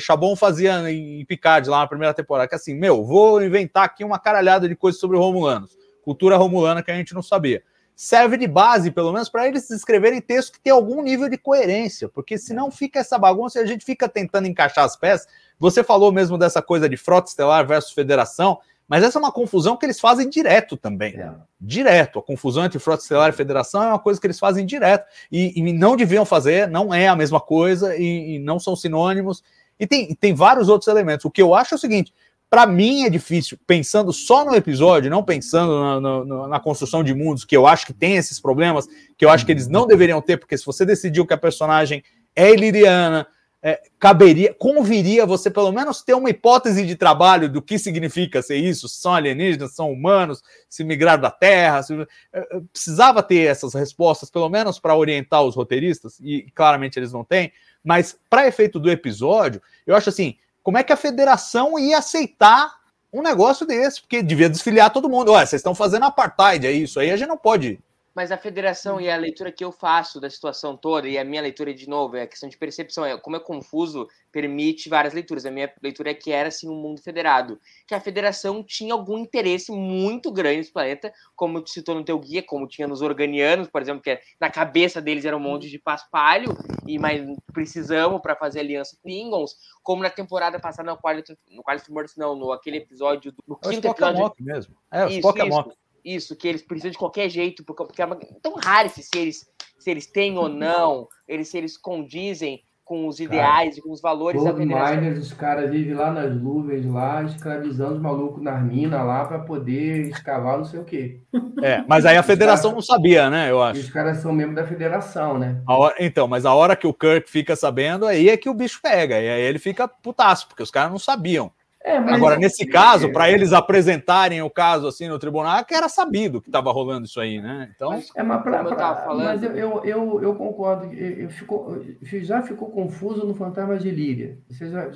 Chabon 0.00 0.34
fazia 0.34 0.90
em 0.90 1.24
Picard 1.24 1.68
lá 1.70 1.78
na 1.78 1.86
primeira 1.86 2.12
temporada, 2.12 2.48
que 2.48 2.56
é 2.56 2.58
assim, 2.58 2.74
meu, 2.74 3.04
vou 3.04 3.40
inventar 3.40 3.84
aqui 3.84 4.02
uma 4.02 4.18
caralhada 4.18 4.68
de 4.68 4.74
coisas 4.74 5.00
sobre 5.00 5.16
Romulanos, 5.16 5.78
cultura 6.02 6.36
romulana 6.36 6.82
que 6.82 6.90
a 6.90 6.96
gente 6.96 7.14
não 7.14 7.22
sabia 7.22 7.62
serve 8.00 8.36
de 8.36 8.46
base, 8.46 8.92
pelo 8.92 9.12
menos, 9.12 9.28
para 9.28 9.48
eles 9.48 9.68
escreverem 9.70 10.20
texto 10.20 10.52
que 10.52 10.60
tem 10.60 10.72
algum 10.72 11.02
nível 11.02 11.28
de 11.28 11.36
coerência, 11.36 12.08
porque 12.08 12.38
senão 12.38 12.70
fica 12.70 13.00
essa 13.00 13.18
bagunça 13.18 13.58
e 13.58 13.62
a 13.64 13.66
gente 13.66 13.84
fica 13.84 14.08
tentando 14.08 14.46
encaixar 14.46 14.84
as 14.84 14.94
peças. 14.94 15.26
Você 15.58 15.82
falou 15.82 16.12
mesmo 16.12 16.38
dessa 16.38 16.62
coisa 16.62 16.88
de 16.88 16.96
frota 16.96 17.28
estelar 17.28 17.66
versus 17.66 17.90
federação, 17.90 18.60
mas 18.86 19.02
essa 19.02 19.18
é 19.18 19.20
uma 19.20 19.32
confusão 19.32 19.76
que 19.76 19.84
eles 19.84 19.98
fazem 19.98 20.30
direto 20.30 20.76
também. 20.76 21.16
É. 21.16 21.34
Direto. 21.60 22.20
A 22.20 22.22
confusão 22.22 22.64
entre 22.64 22.78
frota 22.78 23.02
estelar 23.02 23.30
e 23.30 23.32
federação 23.32 23.82
é 23.82 23.88
uma 23.88 23.98
coisa 23.98 24.20
que 24.20 24.28
eles 24.28 24.38
fazem 24.38 24.64
direto. 24.64 25.04
E, 25.30 25.58
e 25.58 25.72
não 25.72 25.96
deviam 25.96 26.24
fazer, 26.24 26.68
não 26.68 26.94
é 26.94 27.08
a 27.08 27.16
mesma 27.16 27.40
coisa, 27.40 27.96
e, 27.96 28.36
e 28.36 28.38
não 28.38 28.60
são 28.60 28.76
sinônimos. 28.76 29.42
E 29.76 29.88
tem, 29.88 30.14
tem 30.14 30.32
vários 30.34 30.68
outros 30.68 30.86
elementos. 30.86 31.24
O 31.24 31.30
que 31.32 31.42
eu 31.42 31.52
acho 31.52 31.74
é 31.74 31.76
o 31.76 31.80
seguinte: 31.80 32.14
para 32.50 32.66
mim 32.66 33.04
é 33.04 33.10
difícil, 33.10 33.58
pensando 33.66 34.12
só 34.12 34.44
no 34.44 34.54
episódio, 34.54 35.10
não 35.10 35.22
pensando 35.22 36.00
na, 36.00 36.24
na, 36.24 36.48
na, 36.48 36.60
construção 36.60 37.04
de 37.04 37.12
mundos, 37.12 37.44
que 37.44 37.56
eu 37.56 37.66
acho 37.66 37.86
que 37.86 37.92
tem 37.92 38.16
esses 38.16 38.40
problemas, 38.40 38.86
que 39.16 39.24
eu 39.24 39.30
acho 39.30 39.44
que 39.44 39.52
eles 39.52 39.68
não 39.68 39.86
deveriam 39.86 40.22
ter, 40.22 40.38
porque 40.38 40.56
se 40.56 40.64
você 40.64 40.84
decidiu 40.84 41.26
que 41.26 41.34
a 41.34 41.38
personagem 41.38 42.02
é 42.34 42.52
iliriana, 42.52 43.26
é, 43.60 43.82
caberia, 43.98 44.54
conviria 44.54 45.26
você 45.26 45.50
pelo 45.50 45.72
menos 45.72 46.00
ter 46.00 46.14
uma 46.14 46.30
hipótese 46.30 46.86
de 46.86 46.94
trabalho 46.94 47.48
do 47.48 47.60
que 47.60 47.78
significa 47.78 48.40
ser 48.40 48.56
isso, 48.56 48.88
são 48.88 49.12
alienígenas, 49.12 49.74
são 49.74 49.90
humanos, 49.90 50.42
se 50.68 50.84
migraram 50.84 51.20
da 51.20 51.30
Terra, 51.30 51.82
se, 51.82 51.94
é, 52.32 52.60
precisava 52.72 53.22
ter 53.22 53.48
essas 53.48 53.74
respostas, 53.74 54.30
pelo 54.30 54.48
menos 54.48 54.78
para 54.78 54.96
orientar 54.96 55.42
os 55.42 55.56
roteiristas, 55.56 56.18
e 56.20 56.50
claramente 56.54 56.98
eles 56.98 57.12
não 57.12 57.24
têm, 57.24 57.52
mas 57.84 58.18
para 58.30 58.46
efeito 58.46 58.78
do 58.78 58.90
episódio, 58.90 59.60
eu 59.86 59.94
acho 59.94 60.08
assim, 60.08 60.36
como 60.62 60.78
é 60.78 60.82
que 60.82 60.92
a 60.92 60.96
federação 60.96 61.78
ia 61.78 61.98
aceitar 61.98 62.74
um 63.12 63.22
negócio 63.22 63.66
desse? 63.66 64.00
Porque 64.00 64.22
devia 64.22 64.50
desfiliar 64.50 64.90
todo 64.90 65.08
mundo. 65.08 65.32
Olha, 65.32 65.46
vocês 65.46 65.60
estão 65.60 65.74
fazendo 65.74 66.04
apartheid, 66.04 66.66
é 66.66 66.72
isso. 66.72 67.00
Aí 67.00 67.10
a 67.10 67.16
gente 67.16 67.28
não 67.28 67.38
pode 67.38 67.80
mas 68.18 68.32
a 68.32 68.36
federação 68.36 69.00
e 69.00 69.08
a 69.08 69.16
leitura 69.16 69.52
que 69.52 69.64
eu 69.64 69.70
faço 69.70 70.20
da 70.20 70.28
situação 70.28 70.76
toda, 70.76 71.06
e 71.06 71.16
a 71.16 71.22
minha 71.24 71.40
leitura, 71.40 71.72
de 71.72 71.88
novo, 71.88 72.16
é 72.16 72.22
a 72.22 72.26
questão 72.26 72.48
de 72.48 72.58
percepção, 72.58 73.04
é 73.04 73.16
como 73.16 73.36
é 73.36 73.38
confuso, 73.38 74.08
permite 74.32 74.88
várias 74.88 75.14
leituras. 75.14 75.46
A 75.46 75.52
minha 75.52 75.72
leitura 75.80 76.10
é 76.10 76.14
que 76.14 76.32
era, 76.32 76.48
assim, 76.48 76.68
um 76.68 76.74
mundo 76.74 77.00
federado. 77.00 77.60
Que 77.86 77.94
a 77.94 78.00
federação 78.00 78.60
tinha 78.64 78.92
algum 78.92 79.18
interesse 79.18 79.70
muito 79.70 80.32
grande 80.32 80.56
nesse 80.56 80.72
planeta, 80.72 81.12
como 81.36 81.62
tu 81.62 81.70
citou 81.70 81.94
no 81.94 82.02
teu 82.02 82.18
guia, 82.18 82.42
como 82.42 82.66
tinha 82.66 82.88
nos 82.88 83.02
organianos, 83.02 83.68
por 83.68 83.80
exemplo, 83.80 84.02
que 84.02 84.10
é, 84.10 84.20
na 84.40 84.50
cabeça 84.50 85.00
deles 85.00 85.24
era 85.24 85.36
um 85.36 85.40
monte 85.40 85.70
de 85.70 85.78
paspalho, 85.78 86.48
e 86.88 86.98
mas 86.98 87.24
precisamos 87.52 88.20
para 88.20 88.34
fazer 88.34 88.58
aliança 88.58 88.96
com 88.96 89.02
Klingons, 89.08 89.54
como 89.80 90.02
na 90.02 90.10
temporada 90.10 90.58
passada, 90.58 90.90
no 90.90 90.98
Quality, 90.98 91.38
no 91.52 91.62
Quality 91.62 92.18
não, 92.18 92.34
no 92.34 92.50
aquele 92.50 92.78
episódio, 92.78 93.30
do, 93.30 93.44
no 93.46 93.54
quinto 93.54 93.86
episódio. 93.86 94.34
mesmo. 94.40 94.74
É, 94.90 95.04
o 95.04 95.08
isso, 95.08 95.18
isso 95.20 95.87
isso, 96.04 96.36
que 96.36 96.48
eles 96.48 96.62
precisam 96.62 96.90
de 96.90 96.98
qualquer 96.98 97.28
jeito, 97.28 97.64
porque, 97.64 97.84
porque 97.84 98.02
é 98.02 98.06
uma, 98.06 98.16
tão 98.42 98.54
raro 98.54 98.88
se 98.88 99.06
eles, 99.16 99.46
se 99.78 99.90
eles 99.90 100.06
têm 100.06 100.36
ou 100.38 100.48
não, 100.48 101.08
eles, 101.26 101.48
se 101.48 101.58
eles 101.58 101.76
condizem 101.76 102.62
com 102.88 103.06
os 103.06 103.20
ideais 103.20 103.76
e 103.76 103.82
com 103.82 103.92
os 103.92 104.00
valores 104.00 104.42
da 104.42 104.54
federação. 104.54 104.96
Miners, 104.96 105.18
os 105.18 105.32
caras 105.34 105.70
vivem 105.70 105.92
lá 105.92 106.10
nas 106.10 106.34
nuvens, 106.34 106.86
lá, 106.86 107.22
escravizando 107.22 107.96
os 107.96 108.00
malucos 108.00 108.42
nas 108.42 108.64
minas 108.64 109.06
lá 109.06 109.26
para 109.26 109.40
poder 109.40 110.08
escavar 110.08 110.56
não 110.56 110.64
sei 110.64 110.80
o 110.80 110.84
quê. 110.84 111.20
É, 111.62 111.84
mas 111.86 112.06
aí 112.06 112.16
a 112.16 112.22
federação 112.22 112.72
não 112.72 112.80
sabia, 112.80 113.28
né? 113.28 113.50
Eu 113.50 113.62
acho. 113.62 113.80
os 113.80 113.90
caras 113.90 114.18
são 114.18 114.32
membros 114.32 114.56
da 114.56 114.66
federação, 114.66 115.38
né? 115.38 115.60
Hora, 115.66 115.96
então, 116.00 116.26
mas 116.26 116.46
a 116.46 116.54
hora 116.54 116.74
que 116.74 116.86
o 116.86 116.94
Kirk 116.94 117.28
fica 117.28 117.54
sabendo, 117.54 118.06
aí 118.06 118.30
é 118.30 118.38
que 118.38 118.48
o 118.48 118.54
bicho 118.54 118.80
pega. 118.82 119.20
E 119.20 119.28
aí 119.28 119.42
ele 119.42 119.58
fica 119.58 119.86
putaço, 119.86 120.48
porque 120.48 120.62
os 120.62 120.70
caras 120.70 120.90
não 120.90 120.98
sabiam. 120.98 121.52
É, 121.84 121.96
Agora, 121.96 122.36
nesse 122.36 122.66
caso, 122.66 123.12
para 123.12 123.30
eles 123.30 123.52
apresentarem 123.52 124.42
o 124.42 124.50
caso 124.50 124.88
assim 124.88 125.08
no 125.08 125.18
tribunal, 125.18 125.64
que 125.64 125.74
era 125.74 125.88
sabido 125.88 126.42
que 126.42 126.48
estava 126.48 126.72
rolando 126.72 127.06
isso 127.06 127.20
aí, 127.20 127.40
né? 127.40 127.70
Então. 127.74 127.92
É, 128.16 128.22
mas, 128.22 128.42
pra, 128.42 128.64
pra, 128.64 129.14
mas 129.14 129.42
eu, 129.42 129.52
eu, 129.52 129.84
eu, 129.84 130.22
eu, 130.22 130.34
concordo, 130.34 130.92
eu 130.92 131.30
fico, 131.30 131.80
já 132.02 132.42
ficou 132.42 132.68
confuso 132.70 133.24
no 133.24 133.34
Fantasma 133.34 133.78
de 133.78 133.90
Líria. 133.90 134.38
Já, 134.50 134.88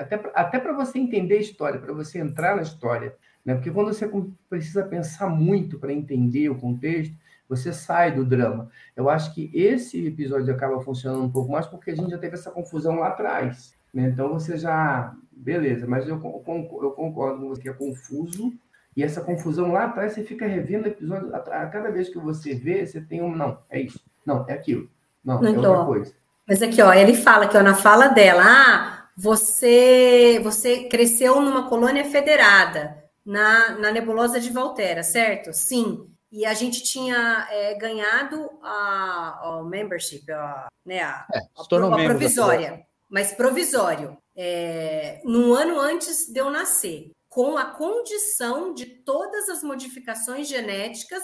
até 0.00 0.20
até 0.34 0.58
para 0.58 0.74
você 0.74 0.98
entender 0.98 1.36
a 1.36 1.40
história, 1.40 1.80
para 1.80 1.92
você 1.92 2.18
entrar 2.18 2.54
na 2.54 2.62
história. 2.62 3.14
Né? 3.44 3.54
Porque 3.54 3.70
quando 3.70 3.88
você 3.88 4.08
precisa 4.48 4.84
pensar 4.84 5.28
muito 5.28 5.78
para 5.78 5.92
entender 5.92 6.50
o 6.50 6.58
contexto, 6.58 7.16
você 7.48 7.72
sai 7.72 8.14
do 8.14 8.24
drama. 8.24 8.70
Eu 8.94 9.08
acho 9.08 9.34
que 9.34 9.50
esse 9.54 10.06
episódio 10.06 10.54
acaba 10.54 10.80
funcionando 10.80 11.24
um 11.24 11.30
pouco 11.30 11.50
mais 11.50 11.66
porque 11.66 11.90
a 11.90 11.96
gente 11.96 12.10
já 12.10 12.18
teve 12.18 12.34
essa 12.34 12.50
confusão 12.50 13.00
lá 13.00 13.08
atrás. 13.08 13.74
Né? 13.92 14.08
Então 14.08 14.28
você 14.28 14.56
já 14.56 15.14
beleza, 15.40 15.86
mas 15.86 16.06
eu, 16.06 16.16
eu 16.16 16.90
concordo 16.90 17.40
com 17.40 17.48
você 17.48 17.62
que 17.62 17.68
é 17.68 17.72
confuso, 17.72 18.52
e 18.96 19.02
essa 19.02 19.20
confusão 19.22 19.72
lá 19.72 19.86
atrás 19.86 20.12
você 20.12 20.22
fica 20.22 20.46
revendo 20.46 20.88
episódio, 20.88 21.34
a, 21.34 21.66
cada 21.66 21.90
vez 21.90 22.08
que 22.08 22.18
você 22.18 22.54
vê, 22.54 22.86
você 22.86 23.00
tem 23.00 23.22
um, 23.22 23.34
não, 23.34 23.58
é 23.70 23.80
isso, 23.80 24.00
não, 24.26 24.44
é 24.48 24.52
aquilo, 24.52 24.88
não, 25.24 25.42
é 25.44 25.50
outra 25.50 25.84
coisa. 25.84 26.14
Mas 26.46 26.62
aqui, 26.62 26.82
ó, 26.82 26.92
ele 26.92 27.14
fala 27.14 27.48
que 27.48 27.56
ó, 27.56 27.62
na 27.62 27.74
fala 27.74 28.08
dela, 28.08 28.42
ah, 28.44 29.08
você, 29.16 30.40
você 30.42 30.88
cresceu 30.88 31.40
numa 31.40 31.68
colônia 31.68 32.04
federada, 32.04 33.02
na, 33.24 33.78
na 33.78 33.92
nebulosa 33.92 34.40
de 34.40 34.50
Volterra, 34.50 35.02
certo? 35.02 35.52
Sim. 35.52 36.06
E 36.32 36.44
a 36.46 36.54
gente 36.54 36.82
tinha 36.82 37.46
é, 37.50 37.74
ganhado 37.74 38.50
a, 38.62 39.40
a 39.42 39.62
membership, 39.64 40.30
a, 40.30 40.68
né, 40.84 41.02
a, 41.02 41.26
é, 41.32 41.38
a, 41.38 42.04
provisória, 42.04 42.84
mas 43.10 43.32
provisório 43.32 44.16
é, 44.36 45.20
num 45.24 45.52
ano 45.52 45.78
antes 45.78 46.32
de 46.32 46.40
eu 46.40 46.50
nascer. 46.50 47.10
com 47.28 47.56
a 47.56 47.64
condição 47.64 48.74
de 48.74 48.86
todas 48.86 49.48
as 49.48 49.62
modificações 49.62 50.48
genéticas 50.48 51.22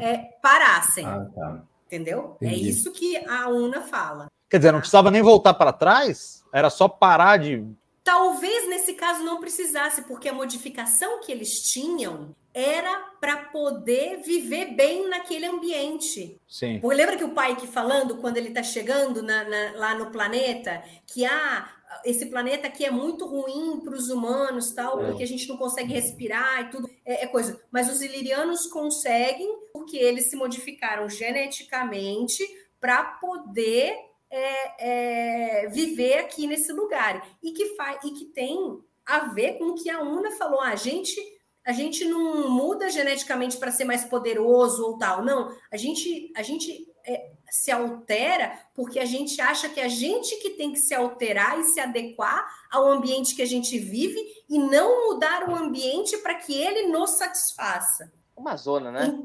é, 0.00 0.16
parassem. 0.40 1.04
Ah, 1.04 1.26
tá. 1.34 1.62
Entendeu? 1.86 2.36
É 2.40 2.46
Entendi. 2.46 2.70
isso 2.70 2.90
que 2.92 3.16
a 3.28 3.48
UNA 3.48 3.82
fala. 3.82 4.28
Quer 4.48 4.56
dizer, 4.58 4.72
não 4.72 4.78
precisava 4.80 5.10
nem 5.10 5.20
voltar 5.20 5.52
para 5.52 5.72
trás? 5.72 6.42
Era 6.52 6.70
só 6.70 6.88
parar 6.88 7.36
de. 7.38 7.62
Talvez 8.04 8.68
nesse 8.68 8.92
caso 8.92 9.24
não 9.24 9.40
precisasse, 9.40 10.02
porque 10.02 10.28
a 10.28 10.32
modificação 10.34 11.20
que 11.20 11.32
eles 11.32 11.62
tinham 11.72 12.36
era 12.52 13.00
para 13.20 13.36
poder 13.46 14.18
viver 14.18 14.74
bem 14.76 15.08
naquele 15.08 15.46
ambiente. 15.46 16.38
Sim. 16.46 16.78
Porque 16.80 16.96
lembra 16.96 17.16
que 17.16 17.24
o 17.24 17.30
pai 17.34 17.56
que 17.56 17.66
falando 17.66 18.18
quando 18.18 18.36
ele 18.36 18.48
está 18.48 18.62
chegando 18.62 19.22
na- 19.22 19.42
na- 19.44 19.72
lá 19.76 19.94
no 19.94 20.10
planeta, 20.12 20.84
que 21.06 21.24
ah, 21.24 21.68
esse 22.04 22.26
planeta 22.26 22.66
aqui 22.68 22.84
é 22.84 22.90
muito 22.90 23.26
ruim 23.26 23.80
para 23.80 23.94
os 23.94 24.10
humanos, 24.10 24.70
tal, 24.72 25.00
É. 25.02 25.06
porque 25.06 25.22
a 25.24 25.26
gente 25.26 25.48
não 25.48 25.56
consegue 25.56 25.92
respirar 25.94 26.60
e 26.60 26.70
tudo, 26.70 26.88
é, 27.06 27.24
é 27.24 27.26
coisa. 27.26 27.60
Mas 27.72 27.90
os 27.90 28.02
ilirianos 28.02 28.66
conseguem, 28.66 29.50
porque 29.72 29.96
eles 29.96 30.28
se 30.28 30.36
modificaram 30.36 31.08
geneticamente 31.08 32.44
para 32.80 33.02
poder 33.02 33.96
é, 34.34 35.64
é, 35.64 35.68
viver 35.68 36.18
aqui 36.18 36.46
nesse 36.46 36.72
lugar 36.72 37.24
e 37.40 37.52
que 37.52 37.76
faz 37.76 38.02
e 38.04 38.10
que 38.10 38.24
tem 38.26 38.80
a 39.06 39.20
ver 39.26 39.58
com 39.58 39.66
o 39.66 39.74
que 39.74 39.88
a 39.88 40.02
Una 40.02 40.32
falou. 40.32 40.60
Ah, 40.60 40.70
a 40.70 40.76
gente 40.76 41.16
a 41.64 41.72
gente 41.72 42.04
não 42.04 42.50
muda 42.50 42.90
geneticamente 42.90 43.56
para 43.56 43.70
ser 43.70 43.84
mais 43.84 44.04
poderoso 44.04 44.84
ou 44.84 44.98
tal. 44.98 45.24
Não, 45.24 45.56
a 45.70 45.76
gente 45.76 46.32
a 46.36 46.42
gente 46.42 46.92
é, 47.06 47.30
se 47.48 47.70
altera 47.70 48.58
porque 48.74 48.98
a 48.98 49.04
gente 49.04 49.40
acha 49.40 49.68
que 49.68 49.80
a 49.80 49.88
gente 49.88 50.36
que 50.42 50.50
tem 50.50 50.72
que 50.72 50.80
se 50.80 50.94
alterar 50.94 51.60
e 51.60 51.64
se 51.64 51.78
adequar 51.78 52.44
ao 52.70 52.90
ambiente 52.90 53.36
que 53.36 53.42
a 53.42 53.46
gente 53.46 53.78
vive 53.78 54.20
e 54.50 54.58
não 54.58 55.06
mudar 55.06 55.48
o 55.48 55.54
ambiente 55.54 56.18
para 56.18 56.34
que 56.34 56.52
ele 56.52 56.88
nos 56.88 57.10
satisfaça. 57.10 58.12
Uma 58.36 58.56
zona, 58.56 58.90
né? 58.90 59.16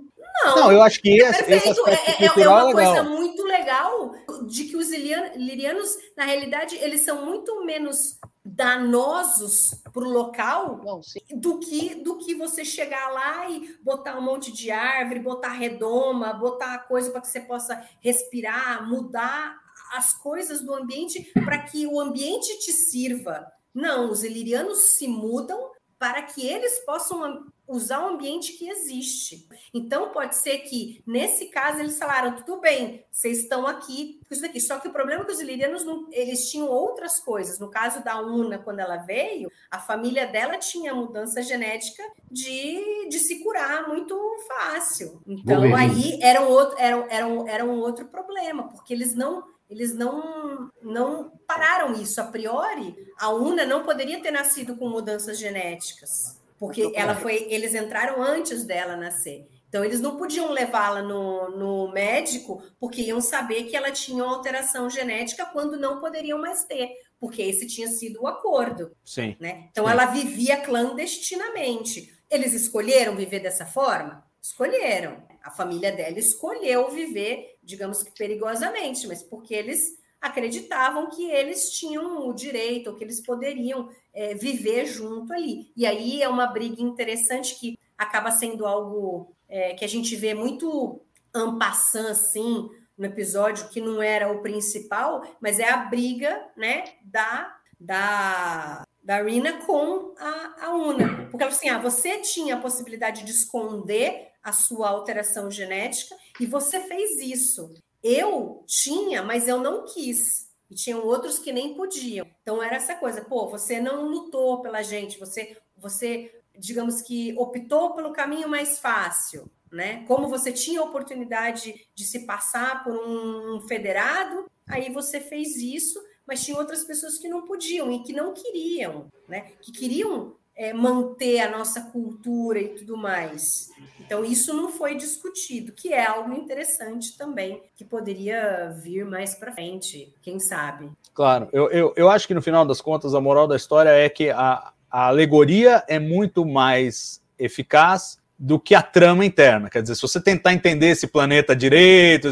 Não, 0.44 0.56
Não, 0.56 0.72
eu 0.72 0.81
acho 0.84 1.02
que 1.02 1.10
esse, 1.10 1.30
esse 1.30 1.44
Perfeito, 1.44 1.81
aspecto 1.81 2.10
é, 2.10 2.11
é- 2.11 2.26
é 2.26 2.30
cultural 2.30 2.68
uma 2.68 2.81
é 2.81 2.86
coisa 2.86 3.03
muito 3.03 3.44
legal 3.44 4.11
de 4.48 4.65
que 4.65 4.77
os 4.77 4.90
lirianos, 4.91 5.98
na 6.15 6.26
realidade, 6.26 6.76
eles 6.76 7.02
são 7.02 7.26
muito 7.26 7.65
menos 7.65 8.19
danosos 8.45 9.81
para 9.94 10.03
o 10.03 10.10
local 10.10 10.81
Não, 10.84 11.02
do 11.36 11.60
que 11.60 11.95
do 11.95 12.18
que 12.18 12.36
você 12.36 12.64
chegar 12.65 13.10
lá 13.10 13.49
e 13.49 13.76
botar 13.81 14.18
um 14.18 14.22
monte 14.22 14.52
de 14.52 14.72
árvore, 14.72 15.19
botar 15.19 15.49
redoma, 15.49 16.34
botar 16.34 16.77
coisa 16.80 17.11
para 17.11 17.22
que 17.22 17.27
você 17.27 17.41
possa 17.41 17.84
respirar, 17.99 18.88
mudar 18.88 19.57
as 19.94 20.14
coisas 20.14 20.61
do 20.61 20.73
ambiente 20.73 21.31
para 21.45 21.60
que 21.60 21.88
o 21.88 21.99
ambiente 21.99 22.60
te 22.60 22.72
sirva. 22.72 23.52
Não, 23.73 24.11
os 24.11 24.23
ilirianos 24.23 24.80
se 24.80 25.07
mudam 25.07 25.72
para 25.98 26.22
que 26.23 26.45
eles 26.45 26.80
possam 26.86 27.45
usar 27.69 28.03
o 28.03 28.09
ambiente 28.09 28.53
que 28.53 28.67
existe. 28.67 29.47
Então, 29.73 30.09
pode 30.09 30.35
ser 30.35 30.57
que, 30.59 31.03
nesse 31.05 31.45
caso, 31.45 31.79
eles 31.79 31.99
falaram, 31.99 32.35
tudo 32.35 32.59
bem, 32.59 33.05
vocês 33.11 33.39
estão 33.39 33.67
aqui 33.67 34.19
isso 34.29 34.41
daqui. 34.41 34.59
Só 34.59 34.79
que 34.79 34.87
o 34.87 34.91
problema 34.91 35.21
é 35.21 35.25
que 35.25 35.31
os 35.31 35.39
ilirianos, 35.39 35.85
não, 35.85 36.07
eles 36.11 36.49
tinham 36.49 36.67
outras 36.67 37.19
coisas. 37.19 37.59
No 37.59 37.69
caso 37.69 38.03
da 38.03 38.19
Una, 38.19 38.57
quando 38.57 38.79
ela 38.79 38.97
veio, 38.97 39.51
a 39.69 39.77
família 39.77 40.25
dela 40.25 40.57
tinha 40.57 40.95
mudança 40.95 41.43
genética 41.43 42.03
de, 42.31 43.07
de 43.07 43.19
se 43.19 43.43
curar 43.43 43.87
muito 43.87 44.17
fácil. 44.47 45.21
Então, 45.27 45.61
Wolverine. 45.61 46.13
aí 46.13 46.19
era 46.23 46.41
um, 46.41 46.49
outro, 46.49 46.75
era, 46.79 47.07
era, 47.09 47.27
um, 47.27 47.47
era 47.47 47.65
um 47.65 47.79
outro 47.79 48.05
problema, 48.07 48.67
porque 48.69 48.93
eles 48.93 49.13
não 49.13 49.43
eles 49.69 49.93
não, 49.93 50.71
não 50.81 51.29
pararam 51.45 51.93
isso. 51.93 52.19
A 52.19 52.23
priori, 52.23 52.95
a 53.19 53.29
UNA 53.29 53.67
não 53.67 53.83
poderia 53.83 54.19
ter 54.19 54.31
nascido 54.31 54.75
com 54.75 54.89
mudanças 54.89 55.37
genéticas, 55.37 56.38
porque 56.60 56.91
ela 56.94 57.15
foi, 57.15 57.48
eles 57.49 57.73
entraram 57.73 58.22
antes 58.22 58.65
dela 58.65 58.98
nascer. 58.98 59.48
Então, 59.69 59.86
eles 59.86 60.02
não 60.02 60.18
podiam 60.18 60.52
levá-la 60.52 61.02
no, 61.02 61.52
no 61.52 61.91
médico, 61.94 62.61
porque 62.80 63.03
iam 63.03 63.22
saber 63.22 63.64
que 63.65 63.77
ela 63.77 63.91
tinha 63.91 64.23
uma 64.23 64.36
alteração 64.36 64.90
genética 64.90 65.45
quando 65.45 65.80
não 65.80 65.99
poderiam 65.99 66.40
mais 66.40 66.65
ter, 66.65 66.91
porque 67.19 67.41
esse 67.44 67.68
tinha 67.68 67.88
sido 67.88 68.23
o 68.23 68.27
acordo. 68.27 68.91
Sim. 69.06 69.38
Né? 69.40 69.68
Então, 69.72 69.86
Sim. 69.86 69.91
ela 69.91 70.06
vivia 70.07 70.57
clandestinamente. 70.57 72.14
Eles 72.30 72.53
escolheram 72.53 73.15
viver 73.15 73.40
dessa 73.40 73.65
forma? 73.65 74.23
Escolheram. 74.41 75.23
A 75.44 75.52
família 75.52 75.91
dela 75.91 76.19
escolheu 76.19 76.90
viver, 76.90 77.57
digamos 77.64 78.03
que 78.03 78.11
perigosamente, 78.11 79.07
mas 79.07 79.23
porque 79.23 79.53
eles 79.53 79.98
acreditavam 80.21 81.09
que 81.09 81.29
eles 81.29 81.71
tinham 81.71 82.27
o 82.27 82.33
direito, 82.33 82.95
que 82.95 83.03
eles 83.03 83.21
poderiam 83.21 83.89
é, 84.13 84.35
viver 84.35 84.85
junto 84.85 85.31
ali. 85.33 85.71
E 85.75 85.85
aí 85.85 86.21
é 86.21 86.27
uma 86.27 86.47
briga 86.47 86.81
interessante 86.81 87.59
que 87.59 87.77
acaba 87.97 88.31
sendo 88.31 88.65
algo 88.65 89.33
é, 89.47 89.73
que 89.73 89.85
a 89.85 89.87
gente 89.87 90.15
vê 90.15 90.33
muito 90.33 91.01
ampassant, 91.33 92.09
assim, 92.09 92.69
no 92.97 93.05
episódio, 93.05 93.69
que 93.69 93.79
não 93.79 94.01
era 94.01 94.31
o 94.31 94.41
principal, 94.41 95.23
mas 95.39 95.57
é 95.59 95.69
a 95.69 95.77
briga, 95.77 96.45
né, 96.57 96.83
da, 97.01 97.57
da, 97.79 98.85
da 99.01 99.23
Rina 99.23 99.65
com 99.65 100.13
a, 100.17 100.65
a 100.65 100.75
Una. 100.75 101.27
Porque 101.29 101.43
ela 101.43 101.51
assim, 101.51 101.69
ah, 101.69 101.79
você 101.79 102.19
tinha 102.19 102.55
a 102.55 102.59
possibilidade 102.59 103.23
de 103.23 103.31
esconder 103.31 104.29
a 104.43 104.51
sua 104.51 104.89
alteração 104.89 105.49
genética 105.49 106.15
e 106.39 106.45
você 106.45 106.81
fez 106.81 107.19
isso. 107.19 107.73
Eu 108.03 108.63
tinha, 108.65 109.21
mas 109.23 109.47
eu 109.47 109.59
não 109.59 109.85
quis. 109.85 110.49
E 110.69 110.76
tinham 110.76 111.03
outros 111.03 111.39
que 111.39 111.51
nem 111.51 111.73
podiam. 111.73 112.27
Então 112.41 112.61
era 112.61 112.76
essa 112.76 112.95
coisa, 112.95 113.21
pô, 113.21 113.49
você 113.49 113.81
não 113.81 114.07
lutou 114.07 114.61
pela 114.61 114.84
gente, 114.84 115.19
você, 115.19 115.57
você, 115.76 116.31
digamos 116.57 117.01
que 117.01 117.34
optou 117.38 117.93
pelo 117.95 118.13
caminho 118.13 118.47
mais 118.47 118.80
fácil, 118.80 119.49
né? 119.71 120.05
Como 120.05 120.27
você 120.27 120.51
tinha 120.51 120.80
a 120.80 120.84
oportunidade 120.84 121.88
de 121.95 122.03
se 122.03 122.26
passar 122.26 122.84
por 122.84 122.95
um 122.95 123.61
federado, 123.61 124.49
aí 124.67 124.91
você 124.91 125.19
fez 125.19 125.57
isso, 125.57 125.99
mas 126.26 126.43
tinha 126.43 126.57
outras 126.57 126.84
pessoas 126.84 127.17
que 127.17 127.27
não 127.27 127.41
podiam 127.41 127.91
e 127.91 128.03
que 128.03 128.13
não 128.13 128.34
queriam, 128.34 129.11
né? 129.27 129.53
Que 129.61 129.71
queriam 129.71 130.35
é, 130.60 130.73
manter 130.73 131.40
a 131.40 131.49
nossa 131.49 131.84
cultura 131.84 132.60
e 132.60 132.68
tudo 132.68 132.98
mais. 132.98 133.69
Então, 133.98 134.26
isso 134.26 134.53
não 134.53 134.69
foi 134.69 134.94
discutido, 134.94 135.72
que 135.72 135.94
é 135.94 136.06
algo 136.06 136.34
interessante 136.34 137.18
também, 137.18 137.61
que 137.77 137.86
poderia 137.86 138.69
vir 138.84 139.06
mais 139.06 139.36
para 139.36 139.53
frente, 139.53 140.14
quem 140.22 140.38
sabe. 140.38 140.91
Claro, 141.14 141.48
eu, 141.53 141.72
eu, 141.72 141.94
eu 141.95 142.10
acho 142.10 142.27
que 142.27 142.34
no 142.34 142.41
final 142.41 142.65
das 142.65 142.81
contas, 142.81 143.15
a 143.15 143.22
moral 143.22 143.48
da 143.48 143.56
história 143.56 143.90
é 143.90 144.10
que 144.10 144.31
a, 144.31 144.73
a 144.91 145.07
alegoria 145.07 145.81
é 145.88 145.98
muito 145.98 146.45
mais 146.45 147.22
eficaz 147.38 148.19
do 148.38 148.60
que 148.60 148.76
a 148.76 148.81
trama 148.81 149.23
interna. 149.23 149.69
Quer 149.69 149.81
dizer, 149.81 149.95
se 149.95 150.02
você 150.02 150.19
tentar 150.22 150.53
entender 150.53 150.88
esse 150.88 151.07
planeta 151.07 151.56
direito, 151.56 152.27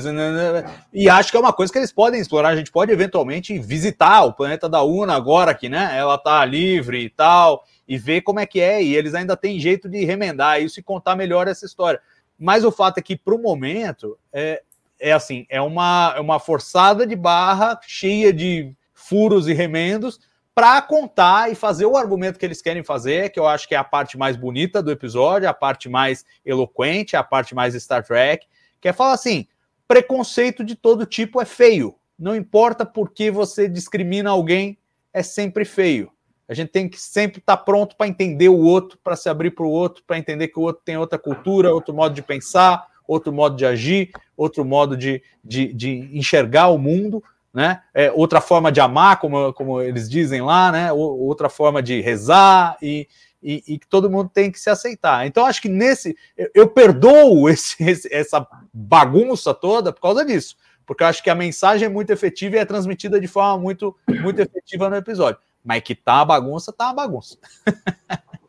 e 0.93 1.09
acho 1.09 1.31
que 1.31 1.37
é 1.37 1.39
uma 1.39 1.53
coisa 1.53 1.71
que 1.71 1.79
eles 1.79 1.93
podem 1.93 2.19
explorar, 2.19 2.49
a 2.49 2.55
gente 2.57 2.71
pode 2.71 2.91
eventualmente 2.91 3.57
visitar 3.57 4.23
o 4.23 4.33
planeta 4.33 4.67
da 4.67 4.83
Una 4.83 5.15
agora 5.15 5.53
que, 5.53 5.69
né, 5.69 5.95
ela 5.97 6.17
tá 6.17 6.43
livre 6.43 7.03
e 7.03 7.09
tal, 7.09 7.63
e 7.87 7.97
ver 7.97 8.21
como 8.21 8.39
é 8.39 8.45
que 8.45 8.59
é, 8.59 8.83
e 8.83 8.95
eles 8.95 9.13
ainda 9.13 9.37
têm 9.37 9.59
jeito 9.59 9.87
de 9.87 10.03
remendar 10.03 10.61
isso 10.61 10.79
e 10.79 10.83
contar 10.83 11.15
melhor 11.15 11.47
essa 11.47 11.65
história. 11.65 12.01
Mas 12.37 12.63
o 12.63 12.71
fato 12.71 12.97
é 12.97 13.01
que, 13.01 13.15
para 13.15 13.33
o 13.33 13.41
momento, 13.41 14.17
é, 14.31 14.61
é 14.99 15.13
assim, 15.13 15.45
é 15.49 15.61
uma, 15.61 16.13
é 16.15 16.19
uma 16.19 16.39
forçada 16.39 17.05
de 17.07 17.15
barra 17.15 17.79
cheia 17.87 18.33
de 18.33 18.73
furos 18.93 19.47
e 19.47 19.53
remendos 19.53 20.19
para 20.53 20.81
contar 20.81 21.51
e 21.51 21.55
fazer 21.55 21.85
o 21.85 21.95
argumento 21.95 22.39
que 22.39 22.45
eles 22.45 22.63
querem 22.63 22.83
fazer, 22.83 23.29
que 23.29 23.39
eu 23.39 23.47
acho 23.47 23.67
que 23.67 23.75
é 23.75 23.77
a 23.77 23.83
parte 23.83 24.17
mais 24.17 24.35
bonita 24.35 24.81
do 24.81 24.91
episódio, 24.91 25.47
a 25.47 25.53
parte 25.53 25.87
mais 25.87 26.25
eloquente, 26.43 27.15
a 27.15 27.23
parte 27.23 27.53
mais 27.53 27.75
Star 27.75 28.03
Trek, 28.03 28.47
que 28.81 28.87
é 28.87 28.93
falar 28.93 29.13
assim: 29.13 29.47
preconceito 29.87 30.63
de 30.63 30.75
todo 30.75 31.05
tipo 31.05 31.39
é 31.39 31.45
feio. 31.45 31.95
Não 32.17 32.35
importa 32.35 32.83
por 32.85 33.11
que 33.11 33.29
você 33.29 33.69
discrimina 33.69 34.31
alguém, 34.31 34.77
é 35.13 35.21
sempre 35.21 35.63
feio. 35.63 36.11
A 36.47 36.53
gente 36.53 36.69
tem 36.69 36.87
que 36.87 36.99
sempre 36.99 37.39
estar 37.39 37.57
tá 37.57 37.63
pronto 37.63 37.95
para 37.95 38.07
entender 38.07 38.49
o 38.49 38.57
outro, 38.57 38.97
para 39.03 39.15
se 39.15 39.27
abrir 39.27 39.51
para 39.51 39.65
o 39.65 39.69
outro, 39.69 40.03
para 40.05 40.17
entender 40.17 40.47
que 40.47 40.59
o 40.59 40.61
outro 40.61 40.81
tem 40.85 40.97
outra 40.97 41.19
cultura, 41.19 41.73
outro 41.73 41.93
modo 41.93 42.15
de 42.15 42.21
pensar, 42.21 42.87
outro 43.07 43.33
modo 43.33 43.55
de 43.55 43.65
agir, 43.65 44.11
outro 44.35 44.63
modo 44.63 44.95
de, 44.95 45.21
de, 45.43 45.73
de 45.73 46.09
enxergar 46.13 46.67
o 46.67 46.77
mundo, 46.77 47.23
né? 47.53 47.81
É, 47.93 48.11
outra 48.11 48.39
forma 48.39 48.71
de 48.71 48.79
amar, 48.79 49.19
como, 49.19 49.51
como 49.53 49.81
eles 49.81 50.09
dizem 50.09 50.41
lá, 50.41 50.71
né? 50.71 50.91
outra 50.91 51.49
forma 51.49 51.81
de 51.81 52.01
rezar 52.01 52.77
e, 52.81 53.07
e, 53.41 53.63
e, 53.67 53.79
que 53.79 53.87
todo 53.87 54.09
mundo 54.09 54.29
tem 54.31 54.51
que 54.51 54.59
se 54.59 54.69
aceitar. 54.69 55.25
Então, 55.25 55.45
acho 55.45 55.61
que 55.61 55.69
nesse. 55.69 56.15
Eu, 56.37 56.49
eu 56.53 56.67
perdoo 56.67 57.49
esse, 57.49 57.75
esse, 57.83 58.13
essa 58.13 58.45
bagunça 58.71 59.53
toda 59.53 59.91
por 59.91 60.01
causa 60.01 60.23
disso, 60.23 60.55
porque 60.85 61.03
eu 61.03 61.07
acho 61.07 61.23
que 61.23 61.29
a 61.29 61.35
mensagem 61.35 61.87
é 61.87 61.89
muito 61.89 62.11
efetiva 62.11 62.57
e 62.57 62.59
é 62.59 62.65
transmitida 62.65 63.19
de 63.19 63.27
forma 63.27 63.57
muito, 63.57 63.95
muito 64.07 64.39
efetiva 64.39 64.89
no 64.89 64.95
episódio. 64.95 65.39
Mas 65.63 65.83
que 65.83 65.95
tá 65.95 66.15
uma 66.15 66.25
bagunça, 66.25 66.71
tá 66.71 66.85
uma 66.85 66.93
bagunça. 66.93 67.37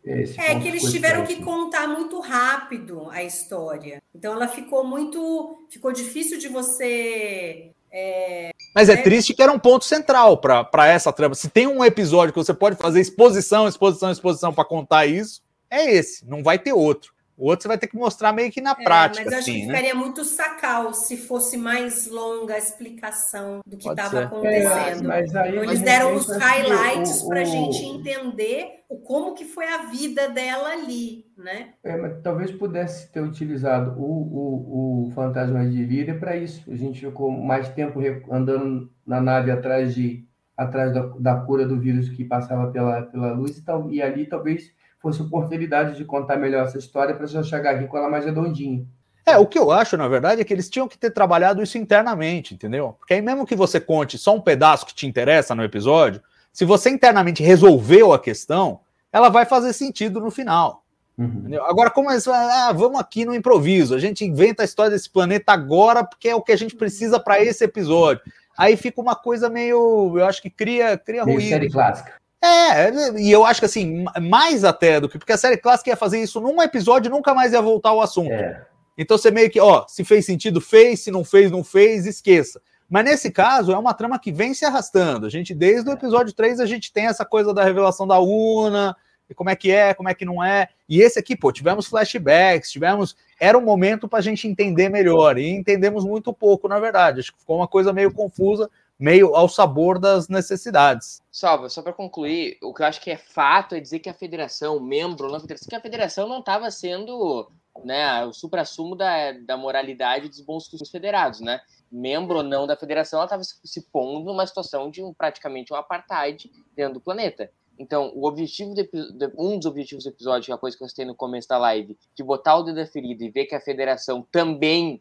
Esse 0.05 0.41
é 0.41 0.59
que 0.59 0.69
eles 0.69 0.91
tiveram 0.91 1.27
que 1.27 1.37
contar 1.43 1.87
muito 1.87 2.19
rápido 2.21 3.11
a 3.11 3.23
história. 3.23 4.03
Então 4.15 4.33
ela 4.33 4.49
ficou 4.49 4.83
muito. 4.83 5.67
Ficou 5.69 5.93
difícil 5.93 6.39
de 6.39 6.49
você 6.49 7.73
É, 7.91 8.51
Mas 8.75 8.89
é, 8.89 8.95
é, 8.95 8.97
triste 9.03 9.35
que 9.35 9.43
era 9.43 9.53
um 9.53 9.59
ponto 9.59 9.85
central 9.85 10.39
para 10.39 10.87
essa 10.87 11.13
trama. 11.13 11.35
Se 11.35 11.51
tem 11.51 11.67
um 11.67 11.85
episódio 11.85 12.33
que 12.33 12.39
você 12.39 12.55
pode 12.55 12.77
fazer 12.77 13.01
exposição, 13.01 13.69
exposição, 13.69 14.11
exposição 14.11 14.53
para 14.53 14.65
contar 14.65 15.05
isso, 15.05 15.43
é 15.71 15.93
esse. 15.93 16.27
Não 16.27 16.43
vai 16.43 16.59
ter 16.59 16.73
outro. 16.73 17.13
O 17.39 17.47
outro 17.47 17.63
você 17.63 17.69
vai 17.69 17.79
ter 17.79 17.87
que 17.87 17.97
mostrar 17.97 18.33
meio 18.33 18.51
que 18.51 18.61
na 18.61 18.73
é, 18.73 18.83
prática. 18.83 19.25
Mas 19.25 19.33
acho 19.33 19.43
assim, 19.43 19.61
que 19.61 19.67
né? 19.67 19.77
ficaria 19.77 19.95
muito 19.95 20.25
sacal 20.25 20.93
se 20.93 21.17
fosse 21.17 21.57
mais 21.57 22.09
longa 22.09 22.55
a 22.55 22.59
explicação 22.59 23.61
do 23.65 23.77
que 23.77 23.89
estava 23.89 24.25
acontecendo. 24.25 25.13
É, 25.13 25.25
então, 25.25 25.63
eles 25.63 25.81
deram 25.81 26.17
os 26.17 26.27
highlights 26.27 27.23
para 27.23 27.43
a 27.43 27.45
gente 27.45 27.85
entender 27.85 28.83
o 28.89 28.99
como 28.99 29.35
que 29.35 29.45
foi 29.45 29.69
a 29.69 29.87
vida 29.87 30.29
dela 30.29 30.71
ali, 30.71 31.27
né? 31.37 31.75
É, 31.85 31.97
mas 31.97 32.21
talvez 32.23 32.51
pudesse 32.51 33.13
ter 33.13 33.21
utilizado 33.21 33.93
o, 33.97 34.03
o, 34.03 35.07
o 35.07 35.11
Fantasma 35.13 35.65
de 35.65 35.85
Líria 35.85 36.19
para 36.19 36.37
isso. 36.37 36.69
A 36.69 36.75
gente 36.75 36.99
ficou 37.07 37.31
mais 37.31 37.69
tempo 37.69 38.01
andando 38.33 38.91
na 39.07 39.21
nave 39.21 39.53
atrás 39.53 39.95
de 39.95 40.27
atrás 40.57 40.93
da, 40.93 41.03
da 41.21 41.37
cura 41.37 41.65
do 41.65 41.79
vírus 41.79 42.09
que 42.09 42.25
passava 42.25 42.73
pela, 42.73 43.03
pela 43.03 43.33
luz 43.33 43.57
e, 43.57 43.65
tal, 43.65 43.89
e 43.93 44.03
ali 44.03 44.27
talvez 44.27 44.73
fosse 45.09 45.23
oportunidade 45.23 45.97
de 45.97 46.05
contar 46.05 46.37
melhor 46.37 46.67
essa 46.67 46.79
história 46.79 47.15
para 47.15 47.27
já 47.27 47.43
chegar 47.43 47.75
aqui 47.75 47.87
com 47.87 47.97
ela 47.97 48.11
mais 48.11 48.25
redondinha. 48.25 48.85
É, 49.25 49.37
o 49.37 49.47
que 49.47 49.59
eu 49.59 49.71
acho, 49.71 49.97
na 49.97 50.09
verdade, 50.09 50.41
é 50.41 50.45
que 50.45 50.53
eles 50.53 50.71
tinham 50.71 50.89
que 50.89 50.99
ter 50.99 51.11
trabalhado 51.11 51.63
isso 51.63 51.77
internamente, 51.77 52.55
entendeu? 52.55 52.95
Porque 52.99 53.15
aí, 53.15 53.23
mesmo 53.23 53.47
que 53.47 53.57
você 53.57 53.79
conte 53.81 54.17
só 54.17 54.35
um 54.35 54.41
pedaço 54.41 54.87
que 54.87 54.95
te 54.95 55.07
interessa 55.07 55.55
no 55.55 55.65
episódio, 55.65 56.23
se 56.53 56.65
você 56.65 56.91
internamente 56.91 57.43
resolveu 57.43 58.13
a 58.13 58.19
questão, 58.19 58.81
ela 59.13 59.29
vai 59.29 59.45
fazer 59.45 59.73
sentido 59.73 60.21
no 60.21 60.31
final. 60.31 60.85
Uhum. 61.17 61.59
Agora, 61.65 61.91
como 61.91 62.11
eles 62.11 62.27
ah, 62.29 62.73
vamos 62.73 63.01
aqui 63.01 63.25
no 63.25 63.35
improviso, 63.35 63.95
a 63.95 63.99
gente 63.99 64.25
inventa 64.25 64.63
a 64.63 64.65
história 64.65 64.93
desse 64.93 65.11
planeta 65.11 65.53
agora 65.53 66.05
porque 66.05 66.29
é 66.29 66.35
o 66.35 66.43
que 66.43 66.53
a 66.53 66.57
gente 66.57 66.77
precisa 66.77 67.19
para 67.19 67.43
esse 67.43 67.65
episódio. 67.65 68.23
Aí 68.57 68.77
fica 68.77 69.01
uma 69.01 69.17
coisa 69.17 69.51
meio, 69.51 70.17
eu 70.17 70.25
acho 70.25 70.41
que 70.41 70.51
cria, 70.51 70.97
cria 70.97 71.25
meio 71.25 71.37
ruído. 71.37 71.51
série 71.51 71.71
clássica. 71.71 72.15
É, 72.41 73.19
e 73.19 73.31
eu 73.31 73.45
acho 73.45 73.61
que 73.61 73.67
assim, 73.67 74.05
mais 74.23 74.65
até 74.65 75.01
do 75.01 75.09
que. 75.09 75.19
Porque 75.19 75.33
a 75.33 75.37
série 75.37 75.57
clássica 75.57 75.91
ia 75.91 75.97
fazer 75.97 76.21
isso 76.21 76.41
num 76.41 76.63
episódio 76.63 77.09
e 77.09 77.13
nunca 77.13 77.35
mais 77.35 77.53
ia 77.53 77.61
voltar 77.61 77.91
ao 77.91 78.01
assunto. 78.01 78.33
É. 78.33 78.65
Então 78.97 79.17
você 79.19 79.31
meio 79.31 79.51
que, 79.51 79.61
ó, 79.61 79.87
se 79.87 80.05
fez 80.05 80.27
sentido, 80.27 80.61
fez, 80.61 81.01
se 81.01 81.11
não 81.11 81.25
fez, 81.25 81.51
não 81.51 81.63
fez, 81.63 82.07
esqueça. 82.07 82.61
Mas 82.89 83.05
nesse 83.05 83.31
caso, 83.31 83.73
é 83.73 83.79
uma 83.79 83.93
trama 83.93 84.19
que 84.19 84.33
vem 84.33 84.55
se 84.55 84.65
arrastando. 84.65 85.27
A 85.27 85.29
gente, 85.29 85.55
desde 85.55 85.89
o 85.89 85.93
episódio 85.93 86.33
3, 86.33 86.59
a 86.59 86.67
gente 86.67 86.93
tem 86.93 87.07
essa 87.07 87.25
coisa 87.25 87.53
da 87.53 87.63
revelação 87.63 88.07
da 88.07 88.19
Una, 88.19 88.97
e 89.29 89.35
como 89.35 89.51
é 89.51 89.57
que 89.57 89.71
é, 89.71 89.93
como 89.93 90.09
é 90.09 90.15
que 90.15 90.25
não 90.25 90.43
é. 90.43 90.69
E 90.89 91.03
esse 91.03 91.19
aqui, 91.19 91.37
pô, 91.37 91.53
tivemos 91.53 91.87
flashbacks, 91.87 92.71
tivemos. 92.71 93.15
Era 93.39 93.59
um 93.59 93.63
momento 93.63 94.09
para 94.09 94.21
a 94.21 94.23
gente 94.23 94.49
entender 94.49 94.89
melhor. 94.89 95.39
E 95.39 95.51
entendemos 95.51 96.05
muito 96.05 96.33
pouco, 96.33 96.67
na 96.67 96.81
verdade. 96.81 97.21
Acho 97.21 97.33
que 97.33 97.39
ficou 97.39 97.57
uma 97.57 97.69
coisa 97.69 97.93
meio 97.93 98.13
confusa, 98.13 98.71
meio 98.99 99.35
ao 99.35 99.49
sabor 99.49 99.99
das 99.99 100.29
necessidades. 100.29 101.23
Salva, 101.31 101.69
só 101.69 101.83
para 101.83 101.93
concluir, 101.93 102.59
o 102.63 102.75
que 102.75 102.83
eu 102.83 102.87
acho 102.87 103.01
que 103.01 103.11
é 103.11 103.17
fato 103.17 103.75
é 103.75 103.81
dizer 103.81 104.01
que 104.01 104.09
a 104.09 104.15
federação, 104.15 104.81
membro 104.81 105.31
na 105.31 105.39
federação, 105.39 105.69
que 105.69 105.77
a 105.77 105.81
federação 105.81 106.29
não 106.29 106.41
estava 106.41 106.71
sendo 106.71 107.49
né, 107.85 108.25
o 108.25 108.33
supra-sumo 108.33 108.97
da, 108.97 109.33
da 109.33 109.57
moralidade 109.57 110.29
dos 110.29 110.41
bons 110.41 110.67
costumes 110.67 110.91
federados, 110.91 111.41
né? 111.41 111.61
Membro 111.91 112.39
ou 112.39 112.43
não 112.43 112.67
da 112.67 112.77
federação, 112.77 113.19
ela 113.19 113.27
estava 113.27 113.43
se 113.45 113.83
pondo 113.91 114.27
numa 114.27 114.47
situação 114.47 114.91
de 114.91 115.03
um, 115.03 115.15
praticamente 115.15 115.73
um 115.73 115.77
apartheid 115.77 116.51
dentro 116.75 116.95
do 116.95 117.01
planeta. 117.01 117.51
Então, 117.79 118.13
o 118.15 118.27
objetivo 118.27 118.75
de, 118.75 118.91
um 119.39 119.57
dos 119.57 119.67
objetivos 119.67 120.05
do 120.05 120.11
episódio, 120.11 120.47
que 120.47 120.53
é 120.53 120.55
a 120.55 120.59
coisa 120.59 120.77
que 120.77 120.83
eu 120.83 120.89
citei 120.89 121.05
no 121.05 121.15
começo 121.15 121.49
da 121.49 121.57
live, 121.57 121.97
de 122.15 122.25
botar 122.25 122.57
o 122.57 122.63
dedo 122.65 122.75
da 122.75 122.87
ferida 122.87 123.25
e 123.25 123.31
ver 123.31 123.47
que 123.47 123.55
a 123.55 123.61
federação 123.61 124.27
também 124.33 125.01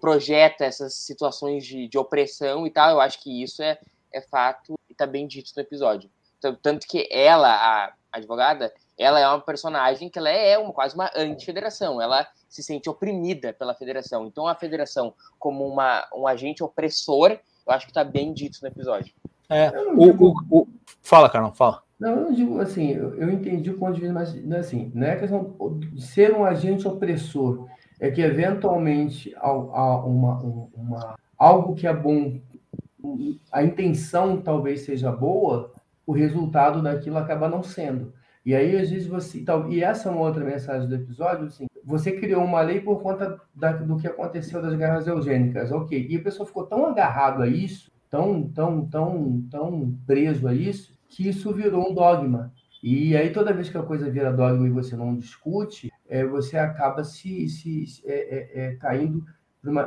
projeta 0.00 0.64
essas 0.64 0.94
situações 0.94 1.64
de, 1.64 1.88
de 1.88 1.98
opressão 1.98 2.66
e 2.66 2.70
tal, 2.70 2.90
eu 2.90 3.00
acho 3.00 3.22
que 3.22 3.42
isso 3.42 3.62
é, 3.62 3.78
é 4.12 4.20
fato 4.20 4.74
e 4.88 4.94
tá 4.94 5.06
bem 5.06 5.26
dito 5.26 5.52
no 5.54 5.62
episódio. 5.62 6.10
Tanto 6.62 6.86
que 6.86 7.08
ela, 7.10 7.48
a 7.48 7.92
advogada, 8.12 8.72
ela 8.98 9.18
é 9.18 9.26
uma 9.26 9.40
personagem 9.40 10.08
que 10.08 10.18
ela 10.18 10.30
é 10.30 10.56
uma, 10.56 10.72
quase 10.72 10.94
uma 10.94 11.10
anti-federação, 11.14 12.00
ela 12.00 12.26
se 12.48 12.62
sente 12.62 12.88
oprimida 12.88 13.52
pela 13.52 13.74
federação. 13.74 14.26
Então 14.26 14.46
a 14.46 14.54
federação 14.54 15.12
como 15.38 15.66
uma, 15.66 16.06
um 16.14 16.26
agente 16.26 16.62
opressor, 16.62 17.32
eu 17.32 17.72
acho 17.72 17.86
que 17.86 17.92
tá 17.92 18.04
bem 18.04 18.32
dito 18.32 18.58
no 18.62 18.68
episódio. 18.68 19.12
É, 19.48 19.70
o, 19.70 20.10
o, 20.10 20.34
o... 20.50 20.68
Fala, 21.02 21.28
Carol, 21.28 21.52
fala. 21.52 21.82
Não, 21.98 22.10
eu 22.10 22.20
não 22.24 22.32
digo 22.32 22.60
assim, 22.60 22.92
eu, 22.92 23.14
eu 23.16 23.30
entendi 23.30 23.70
o 23.70 23.78
ponto 23.78 23.94
de 23.94 24.00
vista, 24.00 24.14
mas 24.14 24.34
é 24.34 24.58
assim, 24.58 24.92
não 24.94 25.06
é 25.06 25.16
questão 25.16 25.56
de 25.78 26.02
ser 26.02 26.34
um 26.34 26.44
agente 26.44 26.86
opressor 26.86 27.66
é 28.00 28.10
que 28.10 28.20
eventualmente 28.20 29.34
uma, 29.42 30.38
uma, 30.74 31.16
algo 31.38 31.74
que 31.74 31.86
é 31.86 31.94
bom, 31.94 32.40
a 33.50 33.62
intenção 33.62 34.40
talvez 34.40 34.82
seja 34.82 35.10
boa, 35.10 35.72
o 36.06 36.12
resultado 36.12 36.82
daquilo 36.82 37.18
acaba 37.18 37.48
não 37.48 37.62
sendo. 37.62 38.12
E 38.44 38.54
aí, 38.54 38.76
às 38.76 38.90
vezes, 38.90 39.08
você. 39.08 39.44
E 39.68 39.82
essa 39.82 40.08
é 40.08 40.12
uma 40.12 40.20
outra 40.20 40.44
mensagem 40.44 40.88
do 40.88 40.94
episódio, 40.94 41.46
assim, 41.46 41.66
você 41.84 42.12
criou 42.12 42.44
uma 42.44 42.60
lei 42.60 42.80
por 42.80 43.02
conta 43.02 43.40
da, 43.52 43.72
do 43.72 43.96
que 43.96 44.06
aconteceu 44.06 44.62
das 44.62 44.74
guerras 44.76 45.08
eugênicas, 45.08 45.72
ok. 45.72 46.06
E 46.08 46.16
a 46.16 46.22
pessoa 46.22 46.46
ficou 46.46 46.64
tão 46.64 46.86
agarrado 46.86 47.42
a 47.42 47.48
isso, 47.48 47.90
tão, 48.08 48.44
tão, 48.48 48.86
tão, 48.86 49.44
tão 49.50 49.98
preso 50.06 50.46
a 50.46 50.54
isso, 50.54 50.96
que 51.08 51.28
isso 51.28 51.52
virou 51.52 51.90
um 51.90 51.94
dogma. 51.94 52.52
E 52.80 53.16
aí, 53.16 53.30
toda 53.30 53.52
vez 53.52 53.68
que 53.68 53.76
a 53.76 53.82
coisa 53.82 54.08
vira 54.08 54.32
dogma 54.32 54.64
e 54.64 54.70
você 54.70 54.94
não 54.94 55.16
discute, 55.16 55.90
é, 56.08 56.24
você 56.24 56.56
acaba 56.56 57.04
se, 57.04 57.48
se 57.48 58.02
é, 58.04 58.14
é, 58.14 58.66
é 58.66 58.74
caindo 58.76 59.24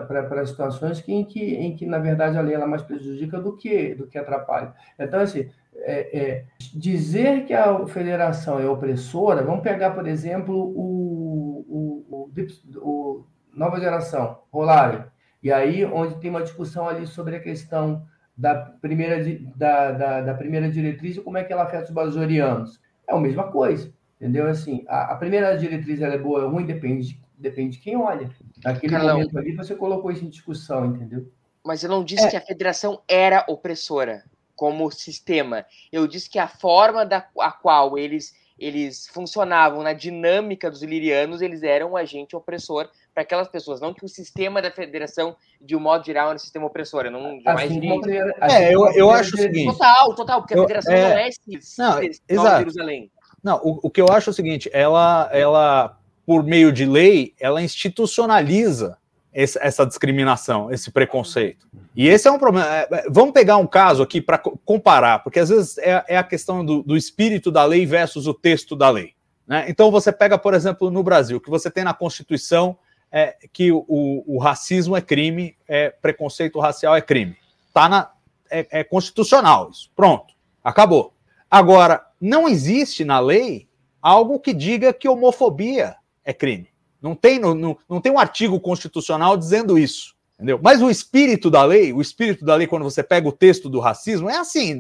para 0.08 0.46
situações 0.46 1.00
que, 1.00 1.14
em, 1.14 1.24
que, 1.24 1.56
em 1.56 1.76
que, 1.76 1.86
na 1.86 2.00
verdade, 2.00 2.38
a 2.38 2.42
lei 2.42 2.54
ela 2.54 2.68
mais 2.68 2.82
prejudica 2.82 3.40
do 3.40 3.56
que, 3.56 3.96
do 3.96 4.08
que 4.08 4.18
atrapalha. 4.18 4.74
Então, 4.98 5.22
assim, 5.22 5.50
é, 5.78 6.20
é, 6.20 6.46
dizer 6.74 7.46
que 7.46 7.54
a 7.54 7.88
federação 7.88 8.60
é 8.60 8.68
opressora, 8.68 9.44
vamos 9.44 9.64
pegar, 9.64 9.92
por 9.92 10.08
exemplo, 10.08 10.56
o, 10.56 11.66
o, 11.68 12.28
o, 12.28 12.32
o 12.82 13.26
Nova 13.54 13.80
Geração, 13.80 14.40
Rolari, 14.52 15.04
e 15.42 15.52
aí 15.52 15.86
onde 15.86 16.20
tem 16.20 16.30
uma 16.30 16.44
discussão 16.44 16.88
ali 16.88 17.08
sobre 17.08 17.38
a 17.38 17.40
questão 17.40 18.06
da 18.36 18.56
primeira, 18.56 19.24
da, 19.56 19.92
da, 19.92 20.22
da 20.22 20.34
primeira 20.34 20.70
diretriz 20.70 21.18
e 21.18 21.22
como 21.22 21.38
é 21.38 21.44
que 21.44 21.52
ela 21.52 21.64
afeta 21.64 21.86
os 21.86 21.92
bajorianos. 21.92 22.80
É 23.08 23.14
a 23.14 23.20
mesma 23.20 23.52
coisa, 23.52 23.92
entendeu? 24.20 24.48
Assim, 24.48 24.84
a, 24.88 25.14
a 25.14 25.16
primeira 25.16 25.56
diretriz 25.58 26.02
ela 26.02 26.16
é 26.16 26.18
boa 26.18 26.44
ou 26.44 26.52
ruim, 26.52 26.66
depende, 26.66 27.20
depende 27.38 27.78
de 27.78 27.84
quem 27.84 27.96
olha. 27.96 28.30
Naquele 28.64 28.94
Carlão, 28.94 29.18
momento 29.18 29.38
ali 29.38 29.56
você 29.56 29.76
colocou 29.76 30.12
isso 30.12 30.26
em 30.26 30.30
discussão, 30.30 30.86
entendeu? 30.86 31.32
Mas 31.66 31.84
eu 31.84 31.90
não 31.90 32.04
disse 32.04 32.26
é. 32.26 32.30
que 32.30 32.38
a 32.38 32.42
federação 32.42 33.02
era 33.08 33.46
opressora 33.48 34.24
como 34.56 34.92
sistema. 34.92 35.66
Eu 35.92 36.06
disse 36.08 36.30
que 36.30 36.40
a 36.40 36.48
forma 36.48 37.06
da 37.06 37.26
a 37.40 37.52
qual 37.52 37.98
eles 37.98 38.34
eles 38.60 39.08
funcionavam 39.08 39.82
na 39.82 39.94
dinâmica 39.94 40.70
dos 40.70 40.84
lirianos, 40.84 41.42
eles 41.42 41.64
eram 41.64 41.92
um 41.92 41.98
agente 41.98 42.36
opressor 42.36 42.90
para 43.14 43.24
aquelas 43.24 43.48
pessoas, 43.48 43.80
não 43.80 43.94
que 43.94 44.04
o 44.04 44.08
sistema 44.10 44.62
da 44.62 44.70
federação, 44.70 45.36
de 45.62 45.76
um 45.76 45.80
modo 45.80 46.06
geral, 46.06 46.28
era 46.28 46.36
um 46.36 46.40
sistema 46.40 46.66
opressor. 46.66 47.06
Eu 47.06 47.12
não 47.12 47.40
jamais 47.42 47.72
assim 47.72 47.80
diria 47.80 48.36
É, 48.42 48.76
eu, 48.76 48.86
eu 48.94 49.10
acho 49.10 49.36
o 49.36 49.38
seguinte. 49.38 49.72
Total, 49.72 50.14
total, 50.14 50.42
porque 50.42 50.54
a 50.54 50.62
federação 50.62 50.94
é, 50.94 51.10
não 51.10 51.18
é 51.18 51.28
esse, 51.30 51.80
não, 51.80 52.04
esse 52.04 52.22
exato. 52.28 52.58
Jerusalém. 52.60 53.12
Não, 53.44 53.58
o, 53.64 53.80
o 53.84 53.90
que 53.90 54.02
eu 54.02 54.08
acho 54.10 54.30
é 54.30 54.32
o 54.32 54.34
seguinte, 54.34 54.70
ela, 54.74 55.30
ela, 55.32 55.98
por 56.26 56.44
meio 56.44 56.72
de 56.72 56.86
lei, 56.86 57.34
ela 57.40 57.62
institucionaliza 57.62 58.98
esse, 59.34 59.60
essa 59.62 59.86
discriminação, 59.86 60.72
esse 60.72 60.92
preconceito. 60.92 61.68
E 61.96 62.08
esse 62.08 62.28
é 62.28 62.32
um 62.32 62.40
problema. 62.40 62.68
É, 62.68 62.88
é, 62.92 63.10
vamos 63.10 63.34
pegar 63.34 63.58
um 63.58 63.68
caso 63.68 64.02
aqui 64.02 64.22
para 64.22 64.38
comparar, 64.38 65.20
porque 65.20 65.40
às 65.40 65.50
vezes 65.50 65.78
é, 65.78 66.04
é 66.08 66.18
a 66.18 66.24
questão 66.24 66.66
do, 66.66 66.84
do, 66.84 66.98
espírito 66.98 67.52
da 67.52 67.64
lei 67.64 67.86
versus 67.86 68.28
o 68.28 68.34
texto 68.34 68.76
da 68.76 68.90
lei. 68.90 69.14
Né? 69.48 69.66
Então 69.70 69.92
você 69.92 70.12
pega, 70.12 70.38
por 70.38 70.54
exemplo, 70.54 70.92
no 70.92 71.04
Brasil, 71.04 71.40
que 71.40 71.50
você 71.50 71.70
tem 71.70 71.84
na 71.84 71.94
Constituição 71.94 72.78
é, 73.12 73.36
que 73.52 73.72
o, 73.72 73.86
o, 73.88 74.38
racismo 74.38 74.96
é 74.96 75.02
crime, 75.02 75.56
é, 75.68 75.90
preconceito 75.90 76.60
racial 76.60 76.96
é 76.96 77.02
crime. 77.02 77.36
Tá 77.74 77.90
na, 77.90 78.12
é, 78.50 78.68
é 78.72 78.84
constitucional 78.84 79.70
isso. 79.72 79.92
Pronto, 79.96 80.34
acabou. 80.64 81.14
Agora, 81.50 82.06
não 82.20 82.48
existe 82.48 83.06
na 83.06 83.20
lei 83.20 83.68
algo 84.02 84.40
que 84.40 84.54
diga 84.54 84.94
que 84.94 85.08
homofobia 85.08 85.96
é 86.24 86.34
crime. 86.34 86.70
Não 87.02 87.16
tem, 87.16 87.40
não, 87.40 87.56
não, 87.56 88.02
tem 88.02 88.12
um 88.12 88.20
artigo 88.20 88.60
constitucional 88.60 89.38
dizendo 89.38 89.78
isso. 89.78 90.16
Entendeu? 90.36 90.60
Mas 90.62 90.82
o 90.82 90.90
espírito 90.90 91.50
da 91.50 91.64
lei, 91.64 91.92
o 91.92 92.02
espírito 92.02 92.46
da 92.46 92.56
lei, 92.56 92.68
quando 92.68 92.84
você 92.84 93.04
pega 93.04 93.28
o 93.28 93.32
texto 93.32 93.70
do 93.70 93.80
racismo, 93.80 94.30
é 94.30 94.38
assim: 94.38 94.80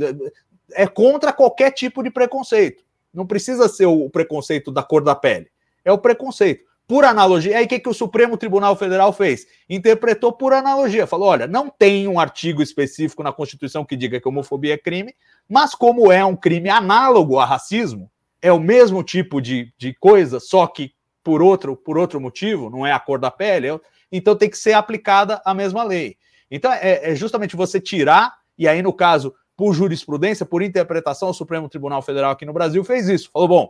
é 0.71 0.87
contra 0.87 1.33
qualquer 1.33 1.71
tipo 1.71 2.03
de 2.03 2.09
preconceito. 2.09 2.83
Não 3.13 3.25
precisa 3.25 3.67
ser 3.67 3.85
o 3.85 4.09
preconceito 4.09 4.71
da 4.71 4.83
cor 4.83 5.03
da 5.03 5.15
pele. 5.15 5.47
É 5.83 5.91
o 5.91 5.97
preconceito. 5.97 6.68
Por 6.89 7.05
analogia, 7.05 7.55
aí 7.55 7.65
o 7.65 7.67
que, 7.67 7.79
que 7.79 7.87
o 7.87 7.93
Supremo 7.93 8.35
Tribunal 8.35 8.75
Federal 8.75 9.13
fez? 9.13 9.45
Interpretou 9.69 10.33
por 10.33 10.53
analogia. 10.53 11.05
Falou: 11.05 11.29
olha, 11.29 11.45
não 11.45 11.69
tem 11.69 12.07
um 12.07 12.19
artigo 12.19 12.63
específico 12.63 13.21
na 13.21 13.31
Constituição 13.31 13.85
que 13.85 13.95
diga 13.95 14.19
que 14.19 14.27
homofobia 14.27 14.73
é 14.73 14.77
crime, 14.77 15.13
mas 15.47 15.75
como 15.75 16.11
é 16.11 16.25
um 16.25 16.35
crime 16.35 16.67
análogo 16.67 17.37
a 17.37 17.45
racismo, 17.45 18.09
é 18.41 18.51
o 18.51 18.59
mesmo 18.59 19.03
tipo 19.03 19.39
de, 19.39 19.71
de 19.77 19.93
coisa, 19.93 20.39
só 20.39 20.65
que 20.65 20.91
por 21.23 21.43
outro, 21.43 21.77
por 21.77 21.95
outro 21.95 22.19
motivo, 22.19 22.71
não 22.71 22.87
é 22.87 22.91
a 22.91 22.99
cor 22.99 23.19
da 23.19 23.29
pele, 23.29 23.67
então 24.11 24.35
tem 24.35 24.49
que 24.49 24.57
ser 24.57 24.73
aplicada 24.73 25.39
a 25.45 25.53
mesma 25.53 25.83
lei. 25.83 26.17
Então 26.49 26.73
é, 26.73 27.11
é 27.11 27.15
justamente 27.15 27.55
você 27.55 27.79
tirar, 27.79 28.33
e 28.57 28.67
aí 28.67 28.81
no 28.81 28.93
caso, 28.93 29.35
por 29.55 29.75
jurisprudência, 29.75 30.43
por 30.43 30.63
interpretação, 30.63 31.29
o 31.29 31.35
Supremo 31.35 31.69
Tribunal 31.69 32.01
Federal 32.01 32.31
aqui 32.31 32.47
no 32.47 32.53
Brasil 32.53 32.83
fez 32.83 33.07
isso. 33.07 33.29
Falou, 33.31 33.47
bom, 33.47 33.69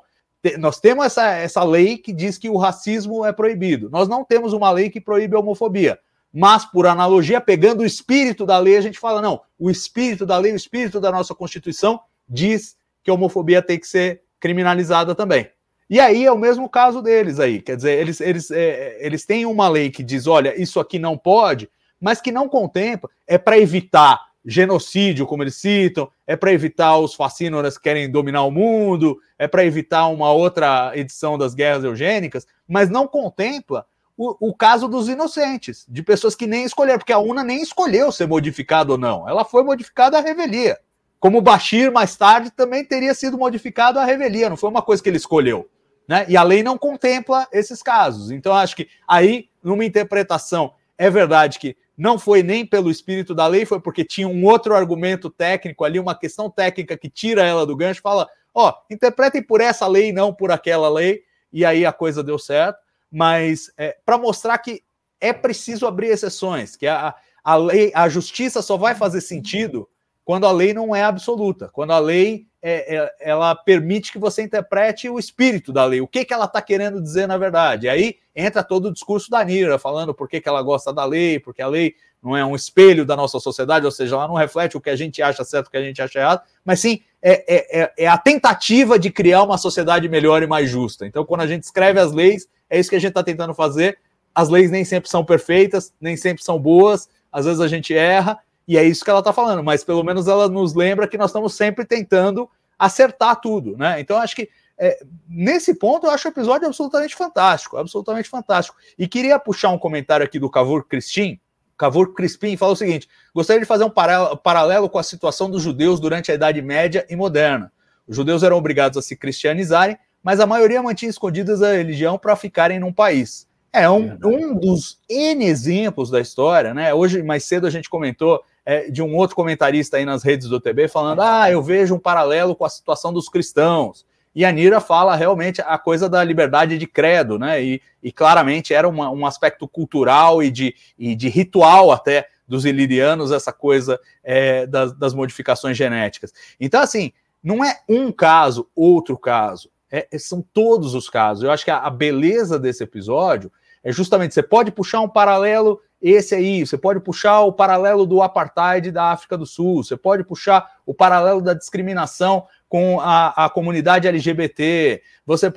nós 0.58 0.80
temos 0.80 1.06
essa, 1.06 1.32
essa 1.32 1.64
lei 1.64 1.98
que 1.98 2.14
diz 2.14 2.38
que 2.38 2.50
o 2.50 2.58
racismo 2.58 3.26
é 3.26 3.34
proibido. 3.34 3.90
Nós 3.90 4.08
não 4.08 4.24
temos 4.24 4.54
uma 4.54 4.72
lei 4.72 4.90
que 4.90 5.02
proíbe 5.02 5.36
a 5.36 5.40
homofobia. 5.40 6.00
Mas, 6.32 6.64
por 6.64 6.86
analogia, 6.86 7.42
pegando 7.42 7.82
o 7.82 7.86
espírito 7.86 8.46
da 8.46 8.58
lei, 8.58 8.78
a 8.78 8.82
gente 8.82 9.00
fala: 9.00 9.22
não, 9.22 9.42
o 9.58 9.70
espírito 9.70 10.26
da 10.26 10.38
lei, 10.38 10.54
o 10.54 10.56
espírito 10.56 11.00
da 11.00 11.12
nossa 11.12 11.34
Constituição 11.34 12.00
diz 12.28 12.78
que 13.04 13.10
a 13.10 13.14
homofobia 13.14 13.62
tem 13.62 13.80
que 13.80 13.88
ser 13.88 14.22
criminalizada 14.40 15.16
também. 15.16 15.50
E 15.90 16.00
aí 16.00 16.26
é 16.26 16.32
o 16.32 16.38
mesmo 16.38 16.70
caso 16.70 17.02
deles 17.02 17.40
aí. 17.40 17.62
Quer 17.62 17.76
dizer, 17.76 18.00
eles, 18.00 18.22
eles, 18.22 18.52
é, 18.52 18.98
eles 19.00 19.26
têm 19.26 19.46
uma 19.46 19.68
lei 19.68 19.90
que 19.90 20.04
diz: 20.04 20.28
olha, 20.28 20.60
isso 20.62 20.80
aqui 20.80 21.00
não 21.00 21.18
pode, 21.18 21.68
mas 22.00 22.22
que 22.22 22.32
não 22.32 22.48
contempla, 22.48 23.10
é 23.28 23.38
para 23.38 23.58
evitar 23.58 24.30
genocídio, 24.46 25.26
como 25.26 25.44
eles 25.44 25.56
citam, 25.56 26.10
é 26.30 26.36
para 26.36 26.54
evitar 26.54 26.96
os 26.96 27.16
fascínoras 27.16 27.76
que 27.76 27.86
querem 27.86 28.08
dominar 28.08 28.44
o 28.44 28.52
mundo, 28.52 29.20
é 29.36 29.48
para 29.48 29.66
evitar 29.66 30.06
uma 30.10 30.32
outra 30.32 30.92
edição 30.94 31.40
das 31.40 31.56
guerras 31.56 31.84
eugênicas, 31.84 32.46
mas 32.68 32.88
não 32.88 33.08
contempla 33.08 33.84
o, 34.16 34.50
o, 34.50 34.54
caso 34.56 34.88
dos 34.88 35.10
inocentes, 35.10 35.88
de 35.90 36.04
pessoas 36.04 36.36
que 36.36 36.46
nem 36.46 36.66
escolheram, 36.66 37.00
porque 37.00 37.12
a 37.12 37.18
UNA 37.18 37.44
nem 37.44 37.64
escolheu 37.64 38.12
ser 38.12 38.28
modificada 38.28 38.92
ou 38.92 38.98
não, 38.98 39.28
ela 39.28 39.44
foi 39.44 39.64
modificada 39.64 40.20
à 40.20 40.22
revelia. 40.22 40.78
Como 41.20 41.42
Bashir, 41.42 41.92
mais 41.92 42.16
tarde, 42.16 42.52
também 42.52 42.86
teria 42.86 43.16
sido 43.16 43.36
modificado 43.36 43.98
à 43.98 44.06
revelia, 44.06 44.52
não 44.52 44.58
foi 44.58 44.70
uma 44.70 44.84
coisa 44.84 45.02
que 45.02 45.10
ele 45.10 45.18
escolheu. 45.18 45.68
Né? 46.08 46.28
E 46.30 46.38
a 46.38 46.44
lei 46.44 46.62
não 46.62 46.78
contempla 46.78 47.48
esses 47.52 47.82
casos. 47.82 48.30
Então, 48.30 48.54
acho 48.54 48.76
que 48.76 48.88
aí, 49.08 49.50
numa 49.64 49.84
interpretação, 49.84 50.76
é 50.96 51.10
verdade 51.10 51.58
que 51.58 51.76
não 52.00 52.18
foi 52.18 52.42
nem 52.42 52.66
pelo 52.66 52.90
espírito 52.90 53.36
da 53.36 53.46
lei, 53.46 53.66
foi 53.66 53.82
porque 53.82 54.06
tinha 54.06 54.26
um 54.26 54.46
outro 54.46 54.74
argumento 54.74 55.30
técnico 55.30 55.84
ali, 55.84 56.00
uma 56.00 56.18
questão 56.18 56.50
técnica 56.50 56.98
que 56.98 57.10
tira 57.10 57.46
ela 57.46 57.66
do 57.66 57.76
gancho, 57.76 58.02
fala, 58.02 58.26
ó, 58.56 58.74
interpretem 58.90 59.44
por 59.44 59.60
essa 59.60 59.86
lei 59.86 60.14
não 60.14 60.34
por 60.34 60.50
aquela 60.50 60.90
lei, 60.90 61.24
e 61.52 61.66
aí 61.66 61.86
a 61.86 61.92
coisa 61.92 62.24
deu 62.24 62.40
certo. 62.40 62.80
Mas 63.12 63.70
é, 63.78 63.98
para 64.06 64.18
mostrar 64.18 64.58
que 64.60 64.82
é 65.20 65.34
preciso 65.34 65.86
abrir 65.86 66.08
exceções, 66.08 66.78
que 66.78 66.88
a, 66.88 67.14
a 67.44 67.56
lei, 67.58 67.92
a 67.94 68.08
justiça 68.08 68.62
só 68.62 68.78
vai 68.78 68.96
fazer 68.96 69.20
sentido 69.20 69.86
quando 70.30 70.46
a 70.46 70.52
lei 70.52 70.76
não 70.76 70.96
é 70.96 71.02
absoluta, 71.02 71.70
quando 71.74 71.90
a 71.90 71.98
lei 71.98 72.46
é, 72.62 72.98
é, 72.98 73.16
ela 73.20 73.56
permite 73.56 74.12
que 74.12 74.20
você 74.20 74.44
interprete 74.44 75.10
o 75.10 75.18
espírito 75.18 75.74
da 75.74 75.84
lei, 75.84 76.02
o 76.02 76.08
que, 76.08 76.24
que 76.24 76.32
ela 76.32 76.46
está 76.46 76.62
querendo 76.62 77.02
dizer 77.02 77.28
na 77.28 77.36
verdade. 77.36 77.88
E 77.88 77.90
aí 77.90 78.18
entra 78.36 78.64
todo 78.64 78.90
o 78.90 78.94
discurso 78.94 79.32
da 79.32 79.44
Nira, 79.44 79.80
falando 79.80 80.14
por 80.14 80.30
que, 80.30 80.40
que 80.40 80.48
ela 80.48 80.62
gosta 80.62 80.94
da 80.94 81.04
lei, 81.04 81.40
porque 81.40 81.64
a 81.64 81.68
lei 81.68 81.96
não 82.22 82.38
é 82.38 82.46
um 82.46 82.56
espelho 82.56 83.08
da 83.08 83.16
nossa 83.16 83.40
sociedade, 83.40 83.88
ou 83.88 83.92
seja, 83.92 84.18
ela 84.18 84.28
não 84.28 84.36
reflete 84.36 84.78
o 84.78 84.80
que 84.80 84.92
a 84.92 84.96
gente 84.96 85.20
acha 85.20 85.44
certo, 85.44 85.66
o 85.66 85.72
que 85.72 85.78
a 85.78 85.84
gente 85.84 86.00
acha 86.00 86.20
errado, 86.20 86.44
mas 86.64 86.80
sim 86.80 87.02
é, 87.24 87.56
é, 87.56 87.82
é, 87.82 87.94
é 87.98 88.08
a 88.08 88.16
tentativa 88.20 89.00
de 89.00 89.10
criar 89.10 89.42
uma 89.42 89.58
sociedade 89.58 90.08
melhor 90.08 90.44
e 90.44 90.48
mais 90.48 90.70
justa. 90.70 91.08
Então, 91.08 91.26
quando 91.26 91.42
a 91.42 91.48
gente 91.48 91.64
escreve 91.64 92.00
as 92.00 92.12
leis, 92.12 92.48
é 92.70 92.80
isso 92.80 92.92
que 92.92 92.96
a 92.96 93.00
gente 93.00 93.10
está 93.10 93.24
tentando 93.24 93.56
fazer. 93.56 93.98
As 94.36 94.48
leis 94.48 94.70
nem 94.70 94.86
sempre 94.86 95.10
são 95.10 95.26
perfeitas, 95.26 95.92
nem 96.00 96.16
sempre 96.16 96.44
são 96.44 96.60
boas, 96.60 97.10
às 97.32 97.46
vezes 97.46 97.62
a 97.62 97.68
gente 97.68 97.96
erra, 97.96 98.38
e 98.70 98.78
é 98.78 98.84
isso 98.84 99.04
que 99.04 99.10
ela 99.10 99.18
está 99.18 99.34
falando, 99.34 99.64
mas 99.64 99.84
pelo 99.84 100.04
menos 100.04 100.28
ela 100.28 100.48
nos 100.48 100.76
lembra 100.76 101.08
que 101.08 101.18
nós 101.18 101.32
estamos 101.32 101.56
sempre 101.56 101.84
tentando 101.84 102.48
acertar 102.78 103.42
tudo, 103.42 103.76
né? 103.76 104.00
Então, 104.00 104.16
acho 104.18 104.36
que 104.36 104.48
é, 104.78 105.00
nesse 105.28 105.74
ponto 105.74 106.06
eu 106.06 106.12
acho 106.12 106.28
o 106.28 106.32
episódio 106.32 106.68
absolutamente 106.68 107.16
fantástico, 107.16 107.78
absolutamente 107.78 108.30
fantástico. 108.30 108.78
E 108.96 109.08
queria 109.08 109.40
puxar 109.40 109.72
um 109.72 109.80
comentário 109.80 110.24
aqui 110.24 110.38
do 110.38 110.52
Cavour 110.52 110.86
Cristin. 110.88 111.40
Cavour 111.76 112.14
Crispim 112.14 112.56
fala 112.56 112.74
o 112.74 112.76
seguinte: 112.76 113.10
gostaria 113.34 113.60
de 113.60 113.66
fazer 113.66 113.86
um 113.86 113.90
paralelo 113.90 114.88
com 114.88 115.00
a 115.00 115.04
situação 115.04 115.50
dos 115.50 115.64
judeus 115.64 116.00
durante 116.00 116.32
a 116.32 116.36
Idade 116.36 116.62
Média 116.62 117.08
e 117.10 117.16
Moderna. 117.16 117.72
Os 118.08 118.16
judeus 118.16 118.44
eram 118.44 118.58
obrigados 118.58 119.00
a 119.00 119.02
se 119.02 119.16
cristianizarem, 119.16 119.98
mas 120.22 120.40
a 120.40 120.46
maioria 120.46 120.84
mantinha 120.84 121.10
escondidas 121.10 121.64
a 121.64 121.74
religião 121.74 122.20
para 122.20 122.36
ficarem 122.36 122.80
num 122.80 122.94
país. 122.94 123.50
É 123.74 123.90
um, 123.90 124.18
um 124.24 124.56
dos 124.56 125.00
N 125.10 125.46
exemplos 125.46 126.12
da 126.12 126.20
história, 126.20 126.72
né? 126.72 126.94
Hoje, 126.94 127.24
mais 127.24 127.44
cedo, 127.46 127.66
a 127.66 127.70
gente 127.72 127.90
comentou 127.90 128.44
é, 128.70 128.88
de 128.88 129.02
um 129.02 129.16
outro 129.16 129.36
comentarista 129.36 129.98
aí 129.98 130.06
nas 130.06 130.22
redes 130.22 130.48
do 130.48 130.60
TB 130.60 130.90
falando: 130.90 131.22
ah, 131.22 131.50
eu 131.50 131.60
vejo 131.60 131.96
um 131.96 132.00
paralelo 132.00 132.56
com 132.56 132.64
a 132.64 132.70
situação 132.70 133.12
dos 133.12 133.28
cristãos. 133.28 134.06
E 134.36 134.46
a 134.46 134.52
Nira 134.52 134.80
fala 134.80 135.16
realmente 135.16 135.60
a 135.60 135.76
coisa 135.80 136.08
da 136.08 136.24
liberdade 136.24 136.78
de 136.78 136.86
credo, 136.86 137.40
né? 137.40 137.64
E, 137.64 137.82
e 138.04 138.12
claramente 138.12 138.72
era 138.72 138.88
uma, 138.88 139.10
um 139.10 139.26
aspecto 139.26 139.68
cultural 139.68 140.44
e 140.44 140.52
de, 140.52 140.76
e 141.00 141.16
de 141.16 141.30
ritual 141.30 141.92
até 141.92 142.28
dos 142.48 142.64
ilirianos, 142.64 143.32
essa 143.32 143.52
coisa 143.52 144.00
é, 144.24 144.68
das, 144.68 144.94
das, 144.94 145.16
modificações 145.16 145.76
genéticas. 145.76 146.32
Então, 146.60 146.80
assim, 146.80 147.12
não 147.44 147.66
é 147.66 147.80
um 147.90 148.12
caso, 148.12 148.70
outro 148.76 149.18
caso. 149.18 149.72
É, 149.92 150.08
são 150.20 150.46
todos 150.54 150.94
os 150.94 151.10
casos. 151.10 151.44
Eu 151.44 151.50
acho 151.50 151.66
que 151.66 151.72
a, 151.72 151.80
a 151.80 151.90
beleza 151.90 152.60
desse 152.60 152.84
episódio 152.84 153.52
é 153.84 153.92
justamente 153.92 154.36
você 154.36 154.44
pode 154.44 154.72
puxar 154.72 155.02
um 155.02 155.10
paralelo 155.10 155.82
esse 156.02 156.34
aí, 156.34 156.66
você 156.66 156.78
pode 156.78 157.00
puxar 157.02 157.42
o 157.42 157.52
paralelo 157.52 158.06
do 158.06 158.22
apartheid 158.22 158.92
da 158.92 159.12
África 159.12 159.38
do 159.38 159.46
Sul, 159.46 159.84
você 159.84 159.98
pode 159.98 160.24
puxar 160.24 160.78
o 160.86 160.94
paralelo 160.94 161.42
da 161.42 161.54
discriminação 161.54 162.46
com 162.70 163.00
a, 163.02 163.46
a 163.46 163.50
comunidade 163.50 164.08
LGBT. 164.08 165.02
Você 165.26 165.52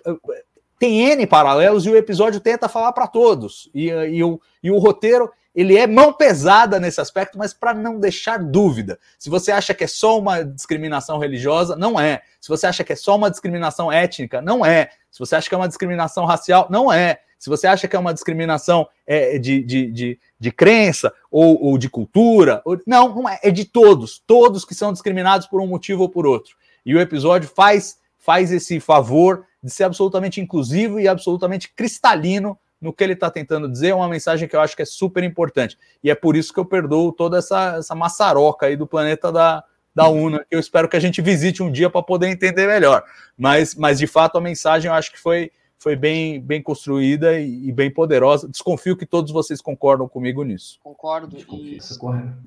tem 0.79 1.13
N 1.13 1.27
paralelos 1.27 1.87
e 1.87 1.91
o 1.91 1.97
episódio 1.97 2.41
tenta 2.41 2.69
falar 2.69 2.93
para 2.93 3.07
todos. 3.07 3.71
E, 3.73 3.89
e, 3.89 4.25
o, 4.25 4.41
e 4.63 4.71
o 4.71 4.79
roteiro 4.79 5.31
ele 5.55 5.77
é 5.77 5.87
mão 5.87 6.13
pesada 6.13 6.81
nesse 6.81 7.01
aspecto, 7.01 7.37
mas 7.37 7.53
para 7.53 7.75
não 7.75 8.01
deixar 8.01 8.39
dúvida. 8.39 8.99
Se 9.19 9.29
você 9.29 9.53
acha 9.53 9.75
que 9.75 9.85
é 9.85 9.87
só 9.87 10.19
uma 10.19 10.43
discriminação 10.43 11.19
religiosa, 11.19 11.77
não 11.77 12.01
é. 12.01 12.23
Se 12.41 12.49
você 12.49 12.67
acha 12.67 12.83
que 12.83 12.93
é 12.93 12.97
só 12.97 13.17
uma 13.17 13.31
discriminação 13.31 13.93
étnica, 13.93 14.41
não 14.41 14.65
é. 14.65 14.91
Se 15.11 15.19
você 15.19 15.37
acha 15.37 15.49
que 15.49 15.55
é 15.55 15.59
uma 15.59 15.69
discriminação 15.69 16.25
racial, 16.25 16.67
não 16.71 16.93
é. 16.93 17.21
Se 17.39 17.51
você 17.51 17.67
acha 17.67 17.89
que 17.89 17.97
é 17.97 17.99
uma 17.99 18.15
discriminação 18.15 18.89
é, 19.07 19.37
de, 19.37 19.63
de, 19.63 19.91
de, 19.91 20.19
de, 20.39 20.53
crença 20.53 21.13
ou, 21.31 21.61
ou 21.61 21.77
de 21.77 21.91
cultura, 21.91 22.63
ou, 22.65 22.81
não, 22.87 23.15
não 23.15 23.29
é, 23.29 23.41
é 23.43 23.51
de 23.51 23.65
todos, 23.65 24.23
todos 24.25 24.65
que 24.65 24.77
são 24.77 24.93
discriminados 24.93 25.49
por 25.49 25.61
um 25.61 25.67
motivo 25.67 26.03
ou 26.03 26.09
por 26.09 26.25
outro. 26.25 26.57
E 26.87 26.95
o 26.95 27.01
episódio 27.01 27.49
faz, 27.49 27.99
faz 28.17 28.53
esse 28.53 28.79
favor 28.79 29.45
de 29.63 29.71
ser 29.71 29.85
absolutamente 29.85 30.41
inclusivo 30.41 30.99
e 30.99 31.09
absolutamente 31.09 31.73
cristalino 31.75 32.57
no 32.83 32.93
que 32.93 33.05
ele 33.05 33.13
está 33.13 33.31
tentando 33.31 33.71
dizer, 33.71 33.91
é 33.91 33.95
uma 33.95 34.09
mensagem 34.09 34.49
que 34.49 34.57
eu 34.57 34.61
acho 34.61 34.75
que 34.75 34.83
é 34.83 34.85
super 34.85 35.23
importante. 35.23 35.79
E 36.03 36.11
é 36.11 36.15
por 36.17 36.35
isso 36.35 36.53
que 36.53 36.59
eu 36.59 36.65
perdoo 36.65 37.13
toda 37.13 37.39
essa, 37.39 37.77
essa 37.77 37.95
maçaroca 37.95 38.67
aí 38.67 38.77
do 38.77 38.89
planeta 38.89 39.31
da, 39.31 39.65
da 39.95 40.09
UNA, 40.09 40.41
que 40.41 40.57
eu 40.57 40.59
espero 40.59 40.89
que 40.89 40.97
a 40.97 41.01
gente 41.01 41.23
visite 41.23 41.63
um 41.63 41.71
dia 41.71 41.89
para 41.89 42.03
poder 42.03 42.27
entender 42.27 42.67
melhor. 42.67 43.05
Mas, 43.39 43.77
mas, 43.77 44.01
de 44.01 44.09
fato, 44.09 44.37
a 44.37 44.41
mensagem 44.41 44.91
eu 44.91 44.95
acho 44.95 45.13
que 45.13 45.21
foi, 45.21 45.53
foi 45.79 45.95
bem, 45.95 46.41
bem 46.41 46.61
construída 46.61 47.39
e, 47.39 47.69
e, 47.69 47.73
bem 47.73 47.89
poderosa. 47.89 48.49
Desconfio 48.49 48.97
que 48.97 49.07
todos 49.07 49.31
vocês 49.31 49.61
concordam 49.61 50.09
comigo 50.09 50.43
nisso. 50.43 50.81
Concordo. 50.83 51.37
E, 51.37 51.79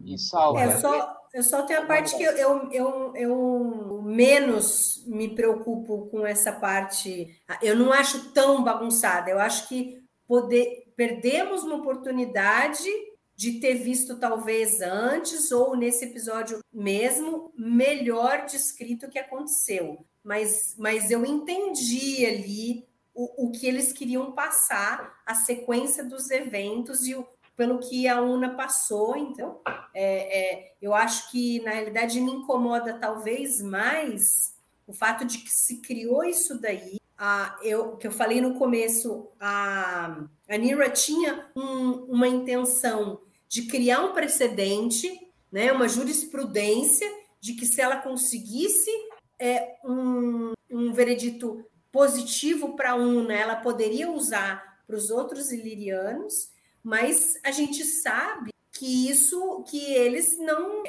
e 0.06 0.18
salva. 0.18 0.62
É, 0.62 0.66
eu, 0.66 0.80
só, 0.80 1.18
eu 1.34 1.44
só 1.44 1.64
tenho 1.64 1.82
a 1.82 1.86
parte 1.86 2.18
que 2.18 2.24
eu, 2.24 2.32
eu, 2.34 2.70
eu, 2.74 3.14
eu, 3.16 4.02
menos 4.03 5.02
me 5.07 5.30
preocupo 5.30 6.07
com 6.07 6.26
essa 6.26 6.52
parte. 6.52 7.30
Eu 7.62 7.78
não 7.78 7.94
acho 7.94 8.32
tão 8.32 8.64
bagunçada. 8.66 9.30
Eu 9.30 9.40
acho 9.40 9.70
que 9.70 10.05
poder, 10.28 10.92
perdemos 10.96 11.64
uma 11.64 11.76
oportunidade 11.76 12.90
de 13.36 13.60
ter 13.60 13.76
visto 13.76 14.18
talvez 14.18 14.82
antes 14.82 15.52
ou 15.52 15.76
nesse 15.76 16.06
episódio 16.06 16.60
mesmo 16.72 17.52
melhor 17.58 18.46
descrito 18.46 19.06
o 19.06 19.10
que 19.10 19.20
aconteceu. 19.20 20.06
Mas, 20.24 20.76
mas 20.78 21.12
eu 21.12 21.26
entendi 21.26 22.26
ali 22.26 22.88
o, 23.14 23.48
o 23.48 23.52
que 23.52 23.68
eles 23.68 23.92
queriam 23.92 24.32
passar, 24.32 25.22
a 25.26 25.36
sequência 25.36 26.04
dos 26.04 26.32
eventos 26.32 27.06
e 27.06 27.14
o, 27.14 27.28
pelo 27.56 27.80
que 27.80 28.08
a 28.08 28.22
UNA 28.22 28.56
passou. 28.56 29.16
Então, 29.18 29.60
é, 29.94 30.64
é, 30.64 30.76
eu 30.82 30.94
acho 30.94 31.30
que, 31.32 31.60
na 31.62 31.72
realidade, 31.72 32.20
me 32.22 32.32
incomoda 32.32 32.98
talvez 33.00 33.62
mais 33.62 34.56
o 34.88 34.94
fato 34.94 35.26
de 35.26 35.40
que 35.40 35.50
se 35.50 35.82
criou 35.82 36.24
isso 36.24 36.60
daí. 36.60 36.98
A, 37.18 37.58
eu, 37.64 37.96
que 37.96 38.06
eu 38.06 38.12
falei 38.12 38.42
no 38.42 38.56
começo, 38.56 39.28
a, 39.40 40.24
a 40.50 40.58
Nira 40.58 40.90
tinha 40.90 41.50
um, 41.56 42.06
uma 42.10 42.28
intenção 42.28 43.22
de 43.48 43.64
criar 43.64 44.02
um 44.02 44.14
precedente, 44.14 45.10
né, 45.52 45.72
uma 45.72 45.88
jurisprudência, 45.88 47.10
de 47.40 47.54
que 47.54 47.66
se 47.66 47.80
ela 47.80 47.98
conseguisse 47.98 48.92
é, 49.40 49.78
um, 49.86 50.52
um 50.70 50.92
veredito 50.92 51.66
positivo 51.92 52.76
para 52.76 52.96
uma, 52.96 53.34
ela 53.34 53.56
poderia 53.56 54.12
usar 54.12 54.82
para 54.86 54.96
os 54.96 55.10
outros 55.10 55.52
ilirianos, 55.52 56.50
mas 56.84 57.40
a 57.44 57.52
gente 57.52 57.84
sabe 57.86 58.52
que 58.72 59.10
isso, 59.10 59.64
que 59.64 59.94
eles 59.94 60.38
não, 60.38 60.84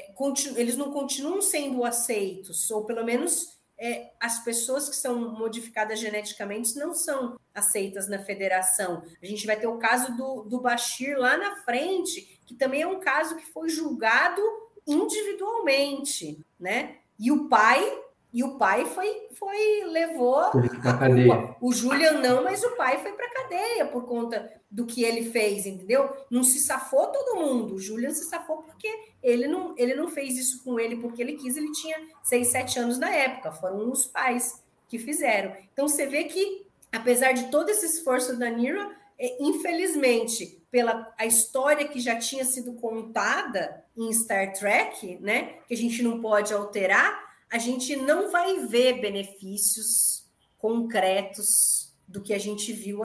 eles 0.57 0.77
não 0.77 0.91
continuam 0.91 1.41
sendo 1.41 1.85
aceitos, 1.85 2.69
ou 2.71 2.85
pelo 2.85 3.05
menos 3.05 3.56
é, 3.79 4.13
as 4.19 4.43
pessoas 4.43 4.89
que 4.89 4.97
são 4.97 5.33
modificadas 5.39 5.99
geneticamente 5.99 6.77
não 6.77 6.95
são 6.95 7.39
aceitas 7.55 8.09
na 8.09 8.19
federação. 8.19 9.03
A 9.23 9.27
gente 9.27 9.47
vai 9.47 9.59
ter 9.59 9.67
o 9.67 9.79
caso 9.79 10.17
do, 10.17 10.43
do 10.43 10.61
Bashir 10.61 11.19
lá 11.19 11.37
na 11.37 11.57
frente, 11.57 12.41
que 12.47 12.55
também 12.55 12.83
é 12.83 12.87
um 12.87 13.01
caso 13.01 13.37
que 13.37 13.47
foi 13.47 13.69
julgado 13.69 14.41
individualmente, 14.87 16.39
né? 16.59 16.97
E 17.19 17.31
o 17.33 17.49
pai 17.49 17.83
e 18.37 18.45
o 18.45 18.59
pai 18.59 18.85
foi, 18.85 19.29
foi 19.33 19.85
levou 19.87 20.37
a 20.37 20.51
culpa. 20.51 21.57
O 21.59 21.73
Julian 21.73 22.21
não, 22.21 22.45
mas 22.45 22.63
o 22.63 22.77
pai 22.77 22.99
foi 22.99 23.13
para 23.13 23.31
cadeia 23.31 23.87
por 23.87 24.05
conta 24.05 24.53
do 24.71 24.85
que 24.85 25.03
ele 25.05 25.31
fez, 25.31 25.65
entendeu? 25.65 26.15
Não 26.31 26.45
se 26.45 26.59
safou 26.59 27.07
todo 27.07 27.41
mundo. 27.41 27.77
O 27.77 27.81
Julian 27.81 28.11
se 28.11 28.25
safou 28.25 28.59
porque 28.59 28.89
ele 29.23 29.49
não, 29.49 29.75
ele 29.79 29.95
não 29.95 30.09
fez 30.09 30.37
isso 30.37 30.63
com 30.63 30.79
ele 30.79 30.97
porque 30.97 31.23
ele 31.23 31.39
quis. 31.39 31.57
Ele 31.57 31.73
tinha 31.73 31.97
seis, 32.23 32.49
sete 32.49 32.79
anos 32.79 32.99
na 32.99 33.09
época. 33.09 33.53
Foram 33.53 33.91
os 33.91 34.05
pais 34.05 34.63
que 34.87 34.99
fizeram. 34.99 35.57
Então 35.73 35.89
você 35.89 36.05
vê 36.05 36.25
que, 36.25 36.67
apesar 36.93 37.33
de 37.33 37.51
todo 37.51 37.71
esse 37.71 37.87
esforço 37.87 38.39
da 38.39 38.51
Nira, 38.51 38.95
é, 39.19 39.43
infelizmente, 39.43 40.63
pela 40.71 41.11
a 41.17 41.25
história 41.25 41.89
que 41.89 41.99
já 41.99 42.19
tinha 42.19 42.45
sido 42.45 42.75
contada 42.75 43.83
em 43.97 44.13
Star 44.13 44.53
Trek, 44.53 45.17
né, 45.23 45.55
que 45.67 45.73
a 45.73 45.77
gente 45.77 46.03
não 46.03 46.21
pode 46.21 46.53
alterar, 46.53 47.26
a 47.51 47.59
gente 47.59 47.97
não 47.97 48.31
vai 48.31 48.67
ver 48.67 49.01
benefícios 49.01 50.27
concretos 50.59 51.95
do 52.07 52.21
que 52.21 52.35
a 52.35 52.39
gente 52.39 52.73
viu. 52.73 53.03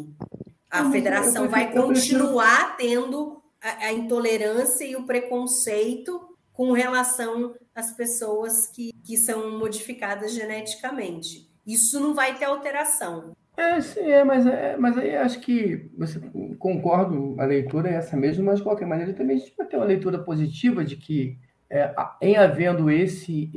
A 0.69 0.89
federação 0.89 1.49
vai 1.49 1.71
continuar 1.71 2.77
tendo 2.77 3.41
a, 3.61 3.85
a 3.85 3.93
intolerância 3.93 4.85
e 4.85 4.95
o 4.95 5.05
preconceito 5.05 6.37
com 6.53 6.71
relação 6.71 7.55
às 7.73 7.91
pessoas 7.91 8.67
que, 8.67 8.91
que 9.05 9.17
são 9.17 9.57
modificadas 9.57 10.33
geneticamente. 10.33 11.49
Isso 11.65 11.99
não 11.99 12.13
vai 12.13 12.37
ter 12.37 12.45
alteração. 12.45 13.35
É, 13.57 13.79
sim, 13.81 13.99
é, 13.99 14.23
mas, 14.23 14.45
é, 14.47 14.77
mas 14.77 14.97
aí 14.97 15.15
acho 15.15 15.39
que 15.39 15.89
você 15.97 16.19
concordo, 16.57 17.35
a 17.39 17.45
leitura 17.45 17.89
é 17.89 17.95
essa 17.95 18.15
mesmo, 18.15 18.45
mas 18.45 18.57
de 18.57 18.63
qualquer 18.63 18.87
maneira 18.87 19.13
também 19.13 19.37
a 19.37 19.39
gente 19.39 19.53
vai 19.57 19.67
ter 19.67 19.77
uma 19.77 19.85
leitura 19.85 20.19
positiva 20.19 20.83
de 20.83 20.95
que 20.95 21.37
é, 21.73 21.95
em 22.21 22.35
havendo 22.35 22.91
esse, 22.91 23.49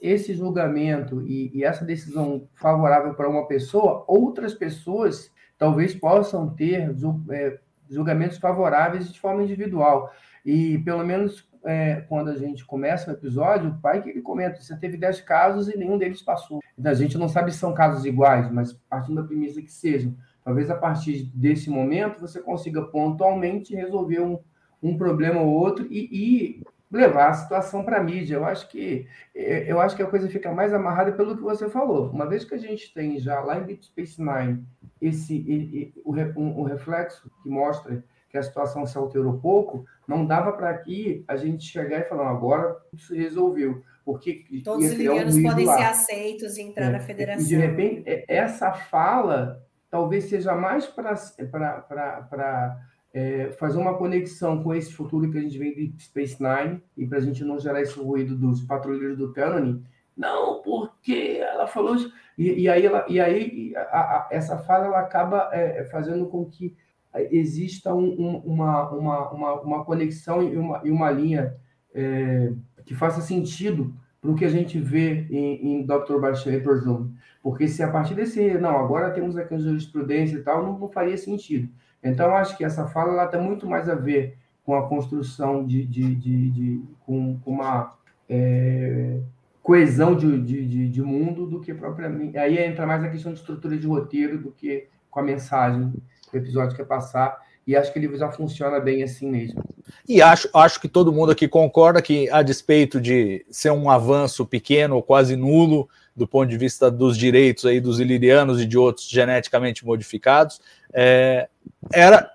esse 0.00 0.32
julgamento 0.32 1.20
e, 1.20 1.50
e 1.54 1.62
essa 1.62 1.84
decisão 1.84 2.48
favorável 2.54 3.12
para 3.12 3.28
uma 3.28 3.46
pessoa, 3.46 4.02
outras 4.08 4.54
pessoas 4.54 5.30
talvez 5.58 5.94
possam 5.94 6.48
ter 6.48 6.90
é, 7.30 7.58
julgamentos 7.90 8.38
favoráveis 8.38 9.12
de 9.12 9.20
forma 9.20 9.42
individual. 9.42 10.10
E 10.42 10.78
pelo 10.78 11.04
menos 11.04 11.46
é, 11.64 11.96
quando 12.08 12.30
a 12.30 12.34
gente 12.34 12.64
começa 12.64 13.10
o 13.10 13.14
episódio, 13.14 13.68
o 13.68 13.78
pai 13.78 14.00
que 14.00 14.08
ele 14.08 14.22
comenta, 14.22 14.62
você 14.62 14.74
teve 14.74 14.96
10 14.96 15.20
casos 15.20 15.68
e 15.68 15.76
nenhum 15.76 15.98
deles 15.98 16.22
passou. 16.22 16.60
A 16.82 16.94
gente 16.94 17.18
não 17.18 17.28
sabe 17.28 17.52
se 17.52 17.58
são 17.58 17.74
casos 17.74 18.06
iguais, 18.06 18.50
mas 18.50 18.72
partindo 18.88 19.20
da 19.20 19.28
premissa 19.28 19.60
que 19.60 19.70
sejam. 19.70 20.16
Talvez 20.42 20.70
a 20.70 20.74
partir 20.74 21.24
desse 21.34 21.68
momento 21.68 22.22
você 22.22 22.40
consiga 22.40 22.80
pontualmente 22.86 23.76
resolver 23.76 24.20
um, 24.20 24.38
um 24.82 24.96
problema 24.96 25.42
ou 25.42 25.52
outro 25.52 25.86
e, 25.90 26.08
e 26.10 26.62
levar 26.90 27.28
a 27.28 27.34
situação 27.34 27.84
para 27.84 27.98
a 27.98 28.02
mídia. 28.02 28.36
Eu 28.36 28.44
acho 28.44 28.68
que 28.68 29.06
é, 29.34 29.70
eu 29.70 29.80
acho 29.80 29.94
que 29.94 30.02
a 30.02 30.06
coisa 30.06 30.28
fica 30.28 30.52
mais 30.52 30.72
amarrada 30.72 31.12
pelo 31.12 31.36
que 31.36 31.42
você 31.42 31.68
falou. 31.68 32.10
Uma 32.10 32.26
vez 32.26 32.44
que 32.44 32.54
a 32.54 32.58
gente 32.58 32.92
tem 32.92 33.18
já 33.18 33.40
lá 33.40 33.58
em 33.58 33.64
Deep 33.64 33.84
Space 33.84 34.20
Nine 34.20 34.64
esse 35.00 35.92
o, 36.04 36.14
um, 36.14 36.60
um 36.60 36.62
reflexo 36.64 37.30
que 37.42 37.48
mostra 37.48 38.02
que 38.30 38.36
a 38.36 38.42
situação 38.42 38.84
se 38.84 38.96
alterou 38.98 39.38
pouco, 39.38 39.86
não 40.06 40.26
dava 40.26 40.52
para 40.52 40.68
aqui 40.68 41.24
a 41.26 41.36
gente 41.36 41.64
chegar 41.64 42.00
e 42.00 42.04
falar 42.04 42.28
agora 42.30 42.76
isso 42.92 43.14
resolveu. 43.14 43.82
Porque 44.04 44.44
todos 44.64 44.86
os 44.86 44.92
liganos 44.92 45.40
podem 45.40 45.66
lá. 45.66 45.76
ser 45.76 45.84
aceitos 45.84 46.56
e 46.56 46.62
entrar 46.62 46.86
é, 46.86 46.90
na 46.90 47.00
federação. 47.00 47.44
E 47.44 47.46
de 47.46 47.56
repente 47.56 48.24
essa 48.26 48.72
fala 48.72 49.62
talvez 49.90 50.24
seja 50.24 50.54
mais 50.54 50.86
para 50.86 52.76
é, 53.18 53.50
fazer 53.50 53.78
uma 53.78 53.98
conexão 53.98 54.62
com 54.62 54.72
esse 54.72 54.92
futuro 54.92 55.28
que 55.28 55.38
a 55.38 55.40
gente 55.40 55.58
vem 55.58 55.74
de 55.74 55.92
Space 56.00 56.36
Nine 56.40 56.80
e 56.96 57.04
para 57.04 57.18
a 57.18 57.20
gente 57.20 57.44
não 57.44 57.58
gerar 57.58 57.82
esse 57.82 57.98
ruído 57.98 58.36
dos 58.36 58.62
patrulheiros 58.62 59.18
do 59.18 59.32
Canone. 59.32 59.82
Não, 60.16 60.62
porque 60.62 61.40
ela 61.40 61.66
falou 61.66 61.96
isso. 61.96 62.12
E, 62.36 62.62
e 62.62 62.68
aí, 62.68 62.86
ela, 62.86 63.04
e 63.08 63.18
aí 63.18 63.72
a, 63.74 63.80
a, 63.80 64.28
essa 64.30 64.56
fala 64.58 64.86
ela 64.86 65.00
acaba 65.00 65.50
é, 65.52 65.84
fazendo 65.86 66.26
com 66.26 66.44
que 66.44 66.76
exista 67.32 67.92
um, 67.92 68.06
um, 68.06 68.36
uma, 68.44 68.88
uma, 68.90 69.30
uma, 69.30 69.60
uma, 69.62 69.84
conexão 69.84 70.40
e 70.40 70.56
uma, 70.56 70.80
e 70.84 70.90
uma 70.90 71.10
linha 71.10 71.56
é, 71.92 72.52
que 72.84 72.94
faça 72.94 73.20
sentido 73.20 73.92
para 74.20 74.30
o 74.30 74.36
que 74.36 74.44
a 74.44 74.48
gente 74.48 74.78
vê 74.78 75.26
em, 75.28 75.72
em 75.72 75.86
Dr. 75.86 76.20
Bashir 76.20 76.54
e 76.54 76.78
Zoom. 76.78 77.10
Porque 77.42 77.66
se 77.66 77.82
a 77.82 77.90
partir 77.90 78.14
desse, 78.14 78.54
não, 78.58 78.78
agora 78.78 79.10
temos 79.10 79.36
aqui 79.36 79.54
a 79.54 79.58
jurisprudência 79.58 80.36
e 80.36 80.42
tal, 80.42 80.62
não, 80.62 80.78
não 80.78 80.88
faria 80.88 81.16
sentido. 81.16 81.68
Então, 82.02 82.34
acho 82.34 82.56
que 82.56 82.64
essa 82.64 82.86
fala 82.86 83.12
ela 83.12 83.26
tem 83.26 83.40
muito 83.40 83.66
mais 83.66 83.88
a 83.88 83.94
ver 83.94 84.36
com 84.64 84.74
a 84.76 84.86
construção 84.86 85.64
de, 85.64 85.84
de, 85.84 86.14
de, 86.14 86.50
de 86.50 86.82
com, 87.00 87.38
com, 87.40 87.52
uma 87.52 87.94
é, 88.28 89.18
coesão 89.62 90.14
de, 90.14 91.02
mundo 91.02 91.46
do 91.46 91.60
que 91.60 91.72
propriamente. 91.72 92.36
Aí 92.36 92.58
entra 92.58 92.86
mais 92.86 93.02
a 93.02 93.08
questão 93.08 93.32
de 93.32 93.38
estrutura 93.38 93.76
de 93.76 93.86
roteiro 93.86 94.38
do 94.38 94.50
que 94.50 94.86
com 95.10 95.20
a 95.20 95.22
mensagem 95.22 95.92
que 96.30 96.36
o 96.36 96.38
episódio 96.38 96.76
quer 96.76 96.84
passar. 96.84 97.38
E 97.66 97.76
acho 97.76 97.92
que 97.92 97.98
ele 97.98 98.16
já 98.16 98.30
funciona 98.30 98.80
bem 98.80 99.02
assim 99.02 99.30
mesmo. 99.30 99.62
E 100.08 100.22
acho, 100.22 100.48
acho 100.54 100.80
que 100.80 100.88
todo 100.88 101.12
mundo 101.12 101.32
aqui 101.32 101.46
concorda 101.46 102.00
que, 102.00 102.30
a 102.30 102.42
despeito 102.42 103.00
de 103.00 103.44
ser 103.50 103.70
um 103.70 103.90
avanço 103.90 104.46
pequeno 104.46 104.96
ou 104.96 105.02
quase 105.02 105.36
nulo 105.36 105.88
do 106.18 106.26
ponto 106.26 106.50
de 106.50 106.58
vista 106.58 106.90
dos 106.90 107.16
direitos 107.16 107.64
aí 107.64 107.80
dos 107.80 108.00
ilirianos 108.00 108.60
e 108.60 108.66
de 108.66 108.76
outros 108.76 109.08
geneticamente 109.08 109.86
modificados, 109.86 110.60
é, 110.92 111.48
era 111.92 112.30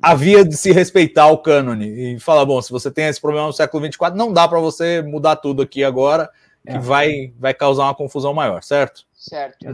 havia 0.00 0.44
de 0.44 0.56
se 0.56 0.70
respeitar 0.70 1.28
o 1.28 1.38
cânone 1.38 2.14
e 2.14 2.20
falar, 2.20 2.44
bom, 2.44 2.60
se 2.60 2.70
você 2.70 2.90
tem 2.90 3.06
esse 3.06 3.20
problema 3.20 3.46
no 3.46 3.52
século 3.52 3.82
24, 3.82 4.16
não 4.16 4.32
dá 4.32 4.46
para 4.46 4.60
você 4.60 5.02
mudar 5.02 5.36
tudo 5.36 5.62
aqui 5.62 5.82
agora, 5.82 6.30
que 6.66 6.76
é. 6.76 6.78
vai, 6.78 7.32
vai 7.38 7.54
causar 7.54 7.84
uma 7.84 7.94
confusão 7.94 8.32
maior, 8.34 8.62
certo? 8.62 9.04
Certo. 9.12 9.66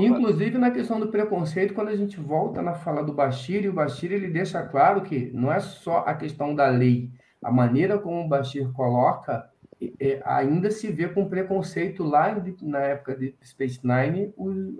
Inclusive 0.00 0.58
na 0.58 0.70
questão 0.70 1.00
do 1.00 1.08
preconceito, 1.08 1.72
quando 1.72 1.88
a 1.88 1.96
gente 1.96 2.20
volta 2.20 2.60
na 2.60 2.74
fala 2.74 3.02
do 3.02 3.14
Bashir, 3.14 3.64
e 3.64 3.68
o 3.68 3.72
Bashir 3.72 4.12
ele 4.12 4.28
deixa 4.28 4.62
claro 4.62 5.00
que 5.00 5.30
não 5.32 5.50
é 5.50 5.60
só 5.60 6.04
a 6.06 6.14
questão 6.14 6.54
da 6.54 6.68
lei, 6.68 7.10
a 7.42 7.50
maneira 7.50 7.98
como 7.98 8.20
o 8.20 8.28
Bashir 8.28 8.70
coloca 8.72 9.48
é, 10.00 10.20
ainda 10.24 10.70
se 10.70 10.90
vê 10.90 11.08
com 11.08 11.28
preconceito 11.28 12.02
lá 12.02 12.36
na 12.62 12.80
época 12.80 13.16
de 13.16 13.34
Space 13.44 13.80
Nine 13.84 14.34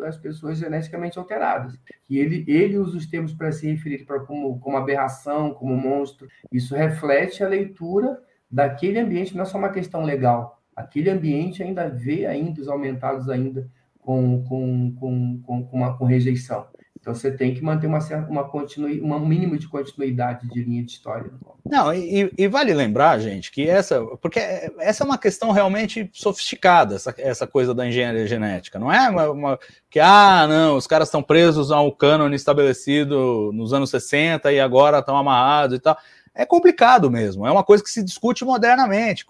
as 0.04 0.16
pessoas 0.16 0.58
geneticamente 0.58 1.18
alteradas. 1.18 1.78
E 2.10 2.18
ele, 2.18 2.44
ele 2.48 2.78
usa 2.78 2.96
os 2.96 3.06
termos 3.06 3.32
para 3.32 3.52
se 3.52 3.70
referir 3.70 4.04
para 4.04 4.20
como, 4.20 4.58
como 4.58 4.76
aberração, 4.76 5.54
como 5.54 5.76
monstro. 5.76 6.28
Isso 6.50 6.74
reflete 6.74 7.44
a 7.44 7.48
leitura 7.48 8.20
daquele 8.50 8.98
ambiente, 8.98 9.36
não 9.36 9.42
é 9.42 9.46
só 9.46 9.58
uma 9.58 9.72
questão 9.72 10.02
legal. 10.02 10.60
Aquele 10.74 11.10
ambiente 11.10 11.62
ainda 11.62 11.88
vê 11.88 12.26
ainda 12.26 12.60
os 12.60 12.68
aumentados 12.68 13.28
ainda 13.28 13.68
com, 14.00 14.42
com, 14.44 14.94
com, 14.98 15.42
com, 15.42 15.64
com, 15.64 15.76
uma, 15.76 15.96
com 15.96 16.04
rejeição. 16.06 16.66
Então 17.00 17.14
você 17.14 17.30
tem 17.30 17.54
que 17.54 17.62
manter 17.62 17.86
uma 17.86 17.98
uma 18.28 18.44
continui, 18.44 19.00
um 19.00 19.18
mínimo 19.20 19.56
de 19.56 19.68
continuidade 19.68 20.48
de 20.48 20.62
linha 20.62 20.82
de 20.82 20.92
história. 20.92 21.30
Não, 21.64 21.92
e, 21.92 22.32
e, 22.36 22.48
vale 22.48 22.72
lembrar, 22.72 23.18
gente, 23.18 23.50
que 23.50 23.68
essa, 23.68 24.02
porque 24.22 24.38
essa 24.78 25.04
é 25.04 25.06
uma 25.06 25.18
questão 25.18 25.50
realmente 25.50 26.08
sofisticada, 26.12 26.94
essa, 26.94 27.14
essa 27.18 27.46
coisa 27.46 27.74
da 27.74 27.86
engenharia 27.86 28.26
genética, 28.26 28.78
não 28.78 28.90
é 28.90 29.08
uma, 29.08 29.30
uma 29.30 29.58
que 29.90 30.00
ah, 30.00 30.46
não, 30.48 30.76
os 30.76 30.86
caras 30.86 31.08
estão 31.08 31.22
presos 31.22 31.70
ao 31.70 31.92
cânone 31.92 32.36
estabelecido 32.36 33.50
nos 33.52 33.72
anos 33.72 33.90
60 33.90 34.50
e 34.52 34.60
agora 34.60 34.98
estão 34.98 35.16
amarrados 35.16 35.76
e 35.76 35.80
tal 35.80 35.96
é 36.38 36.46
complicado 36.46 37.10
mesmo. 37.10 37.44
É 37.44 37.50
uma 37.50 37.64
coisa 37.64 37.82
que 37.82 37.90
se 37.90 38.00
discute 38.00 38.44
modernamente. 38.44 39.26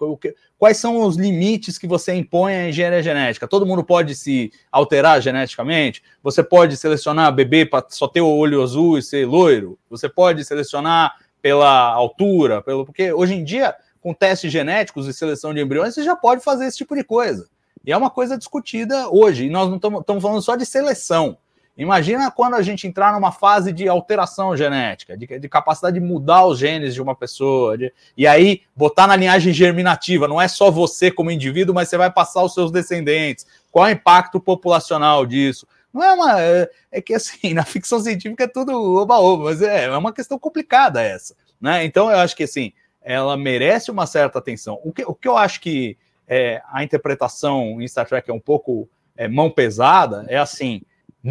Quais 0.59 0.77
são 0.77 1.01
os 1.01 1.17
limites 1.17 1.79
que 1.79 1.87
você 1.87 2.13
impõe 2.13 2.53
à 2.53 2.69
engenharia 2.69 3.01
genética? 3.01 3.47
Todo 3.47 3.65
mundo 3.65 3.83
pode 3.83 4.13
se 4.13 4.53
alterar 4.71 5.19
geneticamente? 5.19 6.03
Você 6.21 6.43
pode 6.43 6.77
selecionar 6.77 7.33
bebê 7.33 7.65
para 7.65 7.83
só 7.89 8.07
ter 8.07 8.21
o 8.21 8.29
olho 8.29 8.61
azul 8.61 8.95
e 8.95 9.01
ser 9.01 9.25
loiro? 9.25 9.75
Você 9.89 10.07
pode 10.07 10.45
selecionar 10.45 11.15
pela 11.41 11.91
altura? 11.91 12.61
Pelo... 12.61 12.85
Porque 12.85 13.11
hoje 13.11 13.33
em 13.33 13.43
dia, 13.43 13.73
com 13.99 14.13
testes 14.13 14.51
genéticos 14.51 15.07
e 15.07 15.13
seleção 15.13 15.51
de 15.51 15.61
embriões, 15.61 15.95
você 15.95 16.03
já 16.03 16.15
pode 16.15 16.43
fazer 16.43 16.67
esse 16.67 16.77
tipo 16.77 16.95
de 16.95 17.03
coisa. 17.03 17.49
E 17.83 17.91
é 17.91 17.97
uma 17.97 18.11
coisa 18.11 18.37
discutida 18.37 19.09
hoje. 19.09 19.47
E 19.47 19.49
nós 19.49 19.67
não 19.67 19.77
estamos 19.77 20.21
falando 20.21 20.43
só 20.43 20.55
de 20.55 20.63
seleção. 20.63 21.39
Imagina 21.79 22.29
quando 22.29 22.55
a 22.55 22.61
gente 22.61 22.85
entrar 22.85 23.13
numa 23.13 23.31
fase 23.31 23.71
de 23.71 23.87
alteração 23.87 24.55
genética, 24.55 25.15
de, 25.15 25.25
de 25.39 25.47
capacidade 25.47 25.97
de 25.97 26.05
mudar 26.05 26.45
os 26.45 26.59
genes 26.59 26.93
de 26.93 27.01
uma 27.01 27.15
pessoa, 27.15 27.77
de, 27.77 27.93
e 28.17 28.27
aí 28.27 28.63
botar 28.75 29.07
na 29.07 29.15
linhagem 29.15 29.53
germinativa, 29.53 30.27
não 30.27 30.41
é 30.41 30.49
só 30.49 30.69
você 30.69 31.09
como 31.09 31.31
indivíduo, 31.31 31.73
mas 31.73 31.87
você 31.87 31.97
vai 31.97 32.11
passar 32.11 32.43
os 32.43 32.53
seus 32.53 32.69
descendentes. 32.69 33.47
Qual 33.71 33.87
é 33.87 33.91
o 33.91 33.93
impacto 33.93 34.41
populacional 34.41 35.25
disso? 35.25 35.65
Não 35.93 36.03
é 36.03 36.11
uma. 36.11 36.41
É, 36.41 36.69
é 36.91 37.01
que 37.01 37.13
assim, 37.13 37.53
na 37.55 37.63
ficção 37.63 37.97
científica 38.01 38.43
é 38.43 38.47
tudo 38.47 38.73
oba-oba, 38.97 39.45
mas 39.45 39.61
é, 39.61 39.85
é 39.85 39.97
uma 39.97 40.11
questão 40.11 40.37
complicada 40.37 41.01
essa. 41.01 41.33
Né? 41.61 41.85
Então 41.85 42.11
eu 42.11 42.17
acho 42.17 42.35
que 42.35 42.43
assim, 42.43 42.73
ela 43.01 43.37
merece 43.37 43.89
uma 43.89 44.05
certa 44.05 44.37
atenção. 44.37 44.81
O 44.83 44.91
que, 44.91 45.05
o 45.05 45.15
que 45.15 45.29
eu 45.29 45.37
acho 45.37 45.61
que 45.61 45.97
é, 46.27 46.61
a 46.69 46.83
interpretação 46.83 47.81
em 47.81 47.87
Star 47.87 48.05
Trek 48.05 48.29
é 48.29 48.33
um 48.33 48.39
pouco 48.39 48.89
é, 49.15 49.29
mão 49.29 49.49
pesada 49.49 50.25
é 50.27 50.37
assim: 50.37 50.81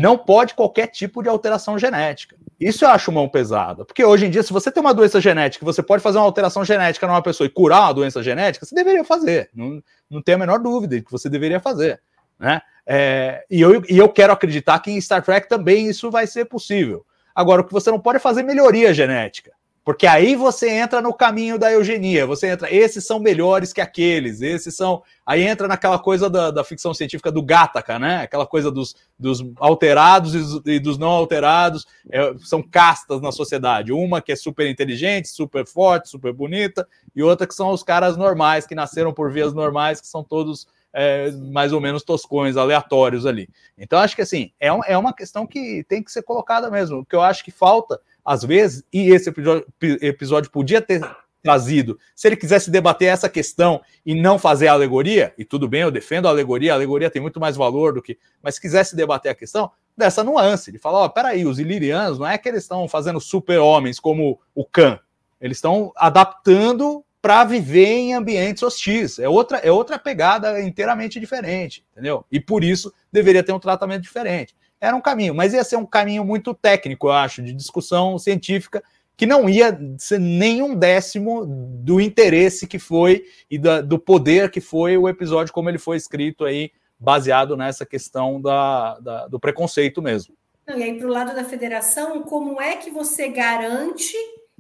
não 0.00 0.18
pode 0.18 0.54
qualquer 0.54 0.86
tipo 0.88 1.22
de 1.22 1.28
alteração 1.28 1.78
genética. 1.78 2.36
Isso 2.58 2.84
eu 2.84 2.88
acho 2.88 3.12
mão 3.12 3.28
pesada. 3.28 3.84
Porque 3.84 4.04
hoje 4.04 4.26
em 4.26 4.30
dia, 4.30 4.42
se 4.42 4.52
você 4.52 4.70
tem 4.70 4.80
uma 4.80 4.94
doença 4.94 5.20
genética, 5.20 5.64
você 5.64 5.82
pode 5.82 6.02
fazer 6.02 6.18
uma 6.18 6.24
alteração 6.24 6.64
genética 6.64 7.06
numa 7.06 7.22
pessoa 7.22 7.46
e 7.46 7.50
curar 7.50 7.82
uma 7.82 7.94
doença 7.94 8.22
genética, 8.22 8.66
você 8.66 8.74
deveria 8.74 9.04
fazer. 9.04 9.50
Não, 9.54 9.82
não 10.10 10.22
tem 10.22 10.34
a 10.34 10.38
menor 10.38 10.58
dúvida 10.58 10.96
de 10.96 11.02
que 11.02 11.12
você 11.12 11.28
deveria 11.28 11.60
fazer. 11.60 12.00
Né? 12.38 12.60
É, 12.86 13.44
e, 13.50 13.60
eu, 13.60 13.82
e 13.88 13.98
eu 13.98 14.08
quero 14.08 14.32
acreditar 14.32 14.78
que 14.80 14.90
em 14.90 15.00
Star 15.00 15.22
Trek 15.22 15.48
também 15.48 15.88
isso 15.88 16.10
vai 16.10 16.26
ser 16.26 16.46
possível. 16.46 17.04
Agora, 17.34 17.60
o 17.60 17.64
que 17.64 17.72
você 17.72 17.90
não 17.90 18.00
pode 18.00 18.16
é 18.16 18.20
fazer 18.20 18.42
melhoria 18.42 18.92
genética. 18.92 19.52
Porque 19.88 20.06
aí 20.06 20.36
você 20.36 20.68
entra 20.68 21.00
no 21.00 21.14
caminho 21.14 21.58
da 21.58 21.72
eugenia, 21.72 22.26
você 22.26 22.48
entra, 22.48 22.70
esses 22.70 23.06
são 23.06 23.18
melhores 23.18 23.72
que 23.72 23.80
aqueles, 23.80 24.42
esses 24.42 24.76
são. 24.76 25.02
Aí 25.24 25.42
entra 25.42 25.66
naquela 25.66 25.98
coisa 25.98 26.28
da, 26.28 26.50
da 26.50 26.62
ficção 26.62 26.92
científica 26.92 27.32
do 27.32 27.40
Gattaca, 27.40 27.98
né? 27.98 28.20
Aquela 28.20 28.46
coisa 28.46 28.70
dos, 28.70 28.94
dos 29.18 29.42
alterados 29.56 30.34
e, 30.66 30.72
e 30.72 30.78
dos 30.78 30.98
não 30.98 31.08
alterados, 31.08 31.86
é, 32.12 32.34
são 32.40 32.62
castas 32.62 33.22
na 33.22 33.32
sociedade. 33.32 33.90
Uma 33.90 34.20
que 34.20 34.30
é 34.30 34.36
super 34.36 34.68
inteligente, 34.68 35.28
super 35.28 35.66
forte, 35.66 36.10
super 36.10 36.34
bonita, 36.34 36.86
e 37.16 37.22
outra 37.22 37.46
que 37.46 37.54
são 37.54 37.70
os 37.70 37.82
caras 37.82 38.14
normais, 38.14 38.66
que 38.66 38.74
nasceram 38.74 39.10
por 39.10 39.32
vias 39.32 39.54
normais, 39.54 40.02
que 40.02 40.06
são 40.06 40.22
todos 40.22 40.66
é, 40.92 41.30
mais 41.30 41.72
ou 41.72 41.80
menos 41.80 42.02
toscões, 42.02 42.58
aleatórios 42.58 43.24
ali. 43.24 43.48
Então, 43.78 43.98
acho 43.98 44.14
que 44.14 44.20
assim, 44.20 44.52
é, 44.60 44.70
um, 44.70 44.84
é 44.84 44.98
uma 44.98 45.14
questão 45.14 45.46
que 45.46 45.82
tem 45.88 46.02
que 46.02 46.12
ser 46.12 46.22
colocada 46.22 46.70
mesmo. 46.70 46.98
O 46.98 47.06
que 47.06 47.16
eu 47.16 47.22
acho 47.22 47.42
que 47.42 47.50
falta 47.50 47.98
às 48.28 48.44
vezes, 48.44 48.84
e 48.92 49.08
esse 49.08 49.32
episódio, 49.80 50.50
podia 50.50 50.82
ter 50.82 51.00
trazido, 51.42 51.98
se 52.14 52.28
ele 52.28 52.36
quisesse 52.36 52.70
debater 52.70 53.08
essa 53.08 53.26
questão 53.26 53.80
e 54.04 54.14
não 54.14 54.38
fazer 54.38 54.68
a 54.68 54.72
alegoria, 54.72 55.32
e 55.38 55.46
tudo 55.46 55.66
bem, 55.66 55.80
eu 55.80 55.90
defendo 55.90 56.26
a 56.26 56.30
alegoria, 56.30 56.72
a 56.72 56.74
alegoria 56.74 57.10
tem 57.10 57.22
muito 57.22 57.40
mais 57.40 57.56
valor 57.56 57.94
do 57.94 58.02
que. 58.02 58.18
Mas 58.42 58.56
se 58.56 58.60
quisesse 58.60 58.94
debater 58.94 59.32
a 59.32 59.34
questão, 59.34 59.70
dessa 59.96 60.22
nuance, 60.22 60.70
de 60.70 60.76
falar: 60.76 60.98
ó, 60.98 61.08
peraí, 61.08 61.46
os 61.46 61.58
ilirianos 61.58 62.18
não 62.18 62.26
é 62.26 62.36
que 62.36 62.46
eles 62.46 62.64
estão 62.64 62.86
fazendo 62.86 63.18
super-homens 63.18 63.98
como 63.98 64.38
o 64.54 64.62
Khan, 64.62 65.00
eles 65.40 65.56
estão 65.56 65.90
adaptando 65.96 67.02
para 67.22 67.44
viver 67.44 67.86
em 67.86 68.12
ambientes 68.12 68.62
hostis. 68.62 69.18
É 69.18 69.28
outra, 69.28 69.56
é 69.56 69.72
outra 69.72 69.98
pegada 69.98 70.60
inteiramente 70.60 71.18
diferente, 71.18 71.82
entendeu? 71.92 72.26
E 72.30 72.38
por 72.38 72.62
isso 72.62 72.92
deveria 73.10 73.42
ter 73.42 73.52
um 73.52 73.58
tratamento 73.58 74.02
diferente 74.02 74.54
era 74.80 74.96
um 74.96 75.00
caminho, 75.00 75.34
mas 75.34 75.54
ia 75.54 75.64
ser 75.64 75.76
um 75.76 75.86
caminho 75.86 76.24
muito 76.24 76.54
técnico, 76.54 77.08
eu 77.08 77.12
acho, 77.12 77.42
de 77.42 77.52
discussão 77.52 78.18
científica, 78.18 78.82
que 79.16 79.26
não 79.26 79.48
ia 79.48 79.76
ser 79.98 80.20
nenhum 80.20 80.76
décimo 80.76 81.44
do 81.44 82.00
interesse 82.00 82.68
que 82.68 82.78
foi 82.78 83.24
e 83.50 83.58
da, 83.58 83.80
do 83.80 83.98
poder 83.98 84.50
que 84.50 84.60
foi 84.60 84.96
o 84.96 85.08
episódio 85.08 85.52
como 85.52 85.68
ele 85.68 85.78
foi 85.78 85.96
escrito 85.96 86.44
aí, 86.44 86.70
baseado 86.98 87.56
nessa 87.56 87.84
questão 87.84 88.40
da, 88.40 88.98
da 89.00 89.26
do 89.26 89.40
preconceito 89.40 90.00
mesmo. 90.00 90.34
e 90.68 90.82
aí, 90.82 90.96
para 90.96 91.06
o 91.06 91.10
lado 91.10 91.34
da 91.34 91.44
federação, 91.44 92.22
como 92.22 92.60
é 92.60 92.76
que 92.76 92.90
você 92.90 93.28
garante 93.28 94.14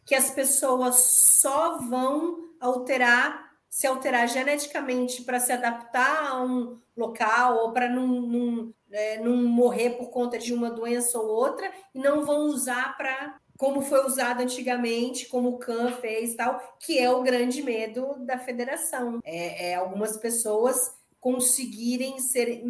que 0.04 0.14
as 0.14 0.30
pessoas 0.30 0.96
só 1.20 1.78
vão 1.78 2.48
alterar, 2.58 3.52
se 3.68 3.86
alterar 3.86 4.26
geneticamente 4.26 5.22
para 5.22 5.38
se 5.38 5.52
adaptar 5.52 6.30
a 6.30 6.42
um 6.42 6.78
local 6.96 7.58
ou 7.58 7.72
para 7.72 7.88
não, 7.88 8.06
não, 8.06 8.74
é, 8.90 9.20
não 9.20 9.36
morrer 9.36 9.90
por 9.90 10.10
conta 10.10 10.38
de 10.38 10.52
uma 10.52 10.70
doença 10.70 11.18
ou 11.18 11.28
outra 11.28 11.70
e 11.94 11.98
não 11.98 12.24
vão 12.24 12.46
usar 12.46 12.96
para 12.96 13.38
como 13.56 13.82
foi 13.82 14.06
usado 14.06 14.40
antigamente, 14.40 15.26
como 15.26 15.48
o 15.48 15.58
Khan 15.58 15.90
fez 15.90 16.36
tal, 16.36 16.76
que 16.78 16.96
é 16.96 17.10
o 17.10 17.22
grande 17.22 17.60
medo 17.60 18.14
da 18.20 18.38
federação. 18.38 19.18
É, 19.24 19.70
é 19.70 19.74
algumas 19.74 20.16
pessoas 20.16 20.96
conseguirem 21.18 22.20
ser 22.20 22.62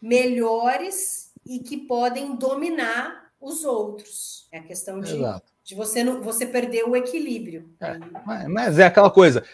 melhores 0.00 1.30
e 1.46 1.58
que 1.58 1.76
podem 1.76 2.34
dominar 2.36 3.29
os 3.40 3.64
outros. 3.64 4.46
É 4.52 4.58
a 4.58 4.62
questão 4.62 5.00
de 5.00 5.16
de 5.70 5.76
você 5.76 6.02
não, 6.02 6.20
você 6.20 6.44
perder 6.44 6.82
o 6.82 6.96
equilíbrio. 6.96 7.70
É, 7.80 8.48
mas 8.48 8.78
é 8.78 8.86
aquela 8.86 9.08
coisa, 9.08 9.44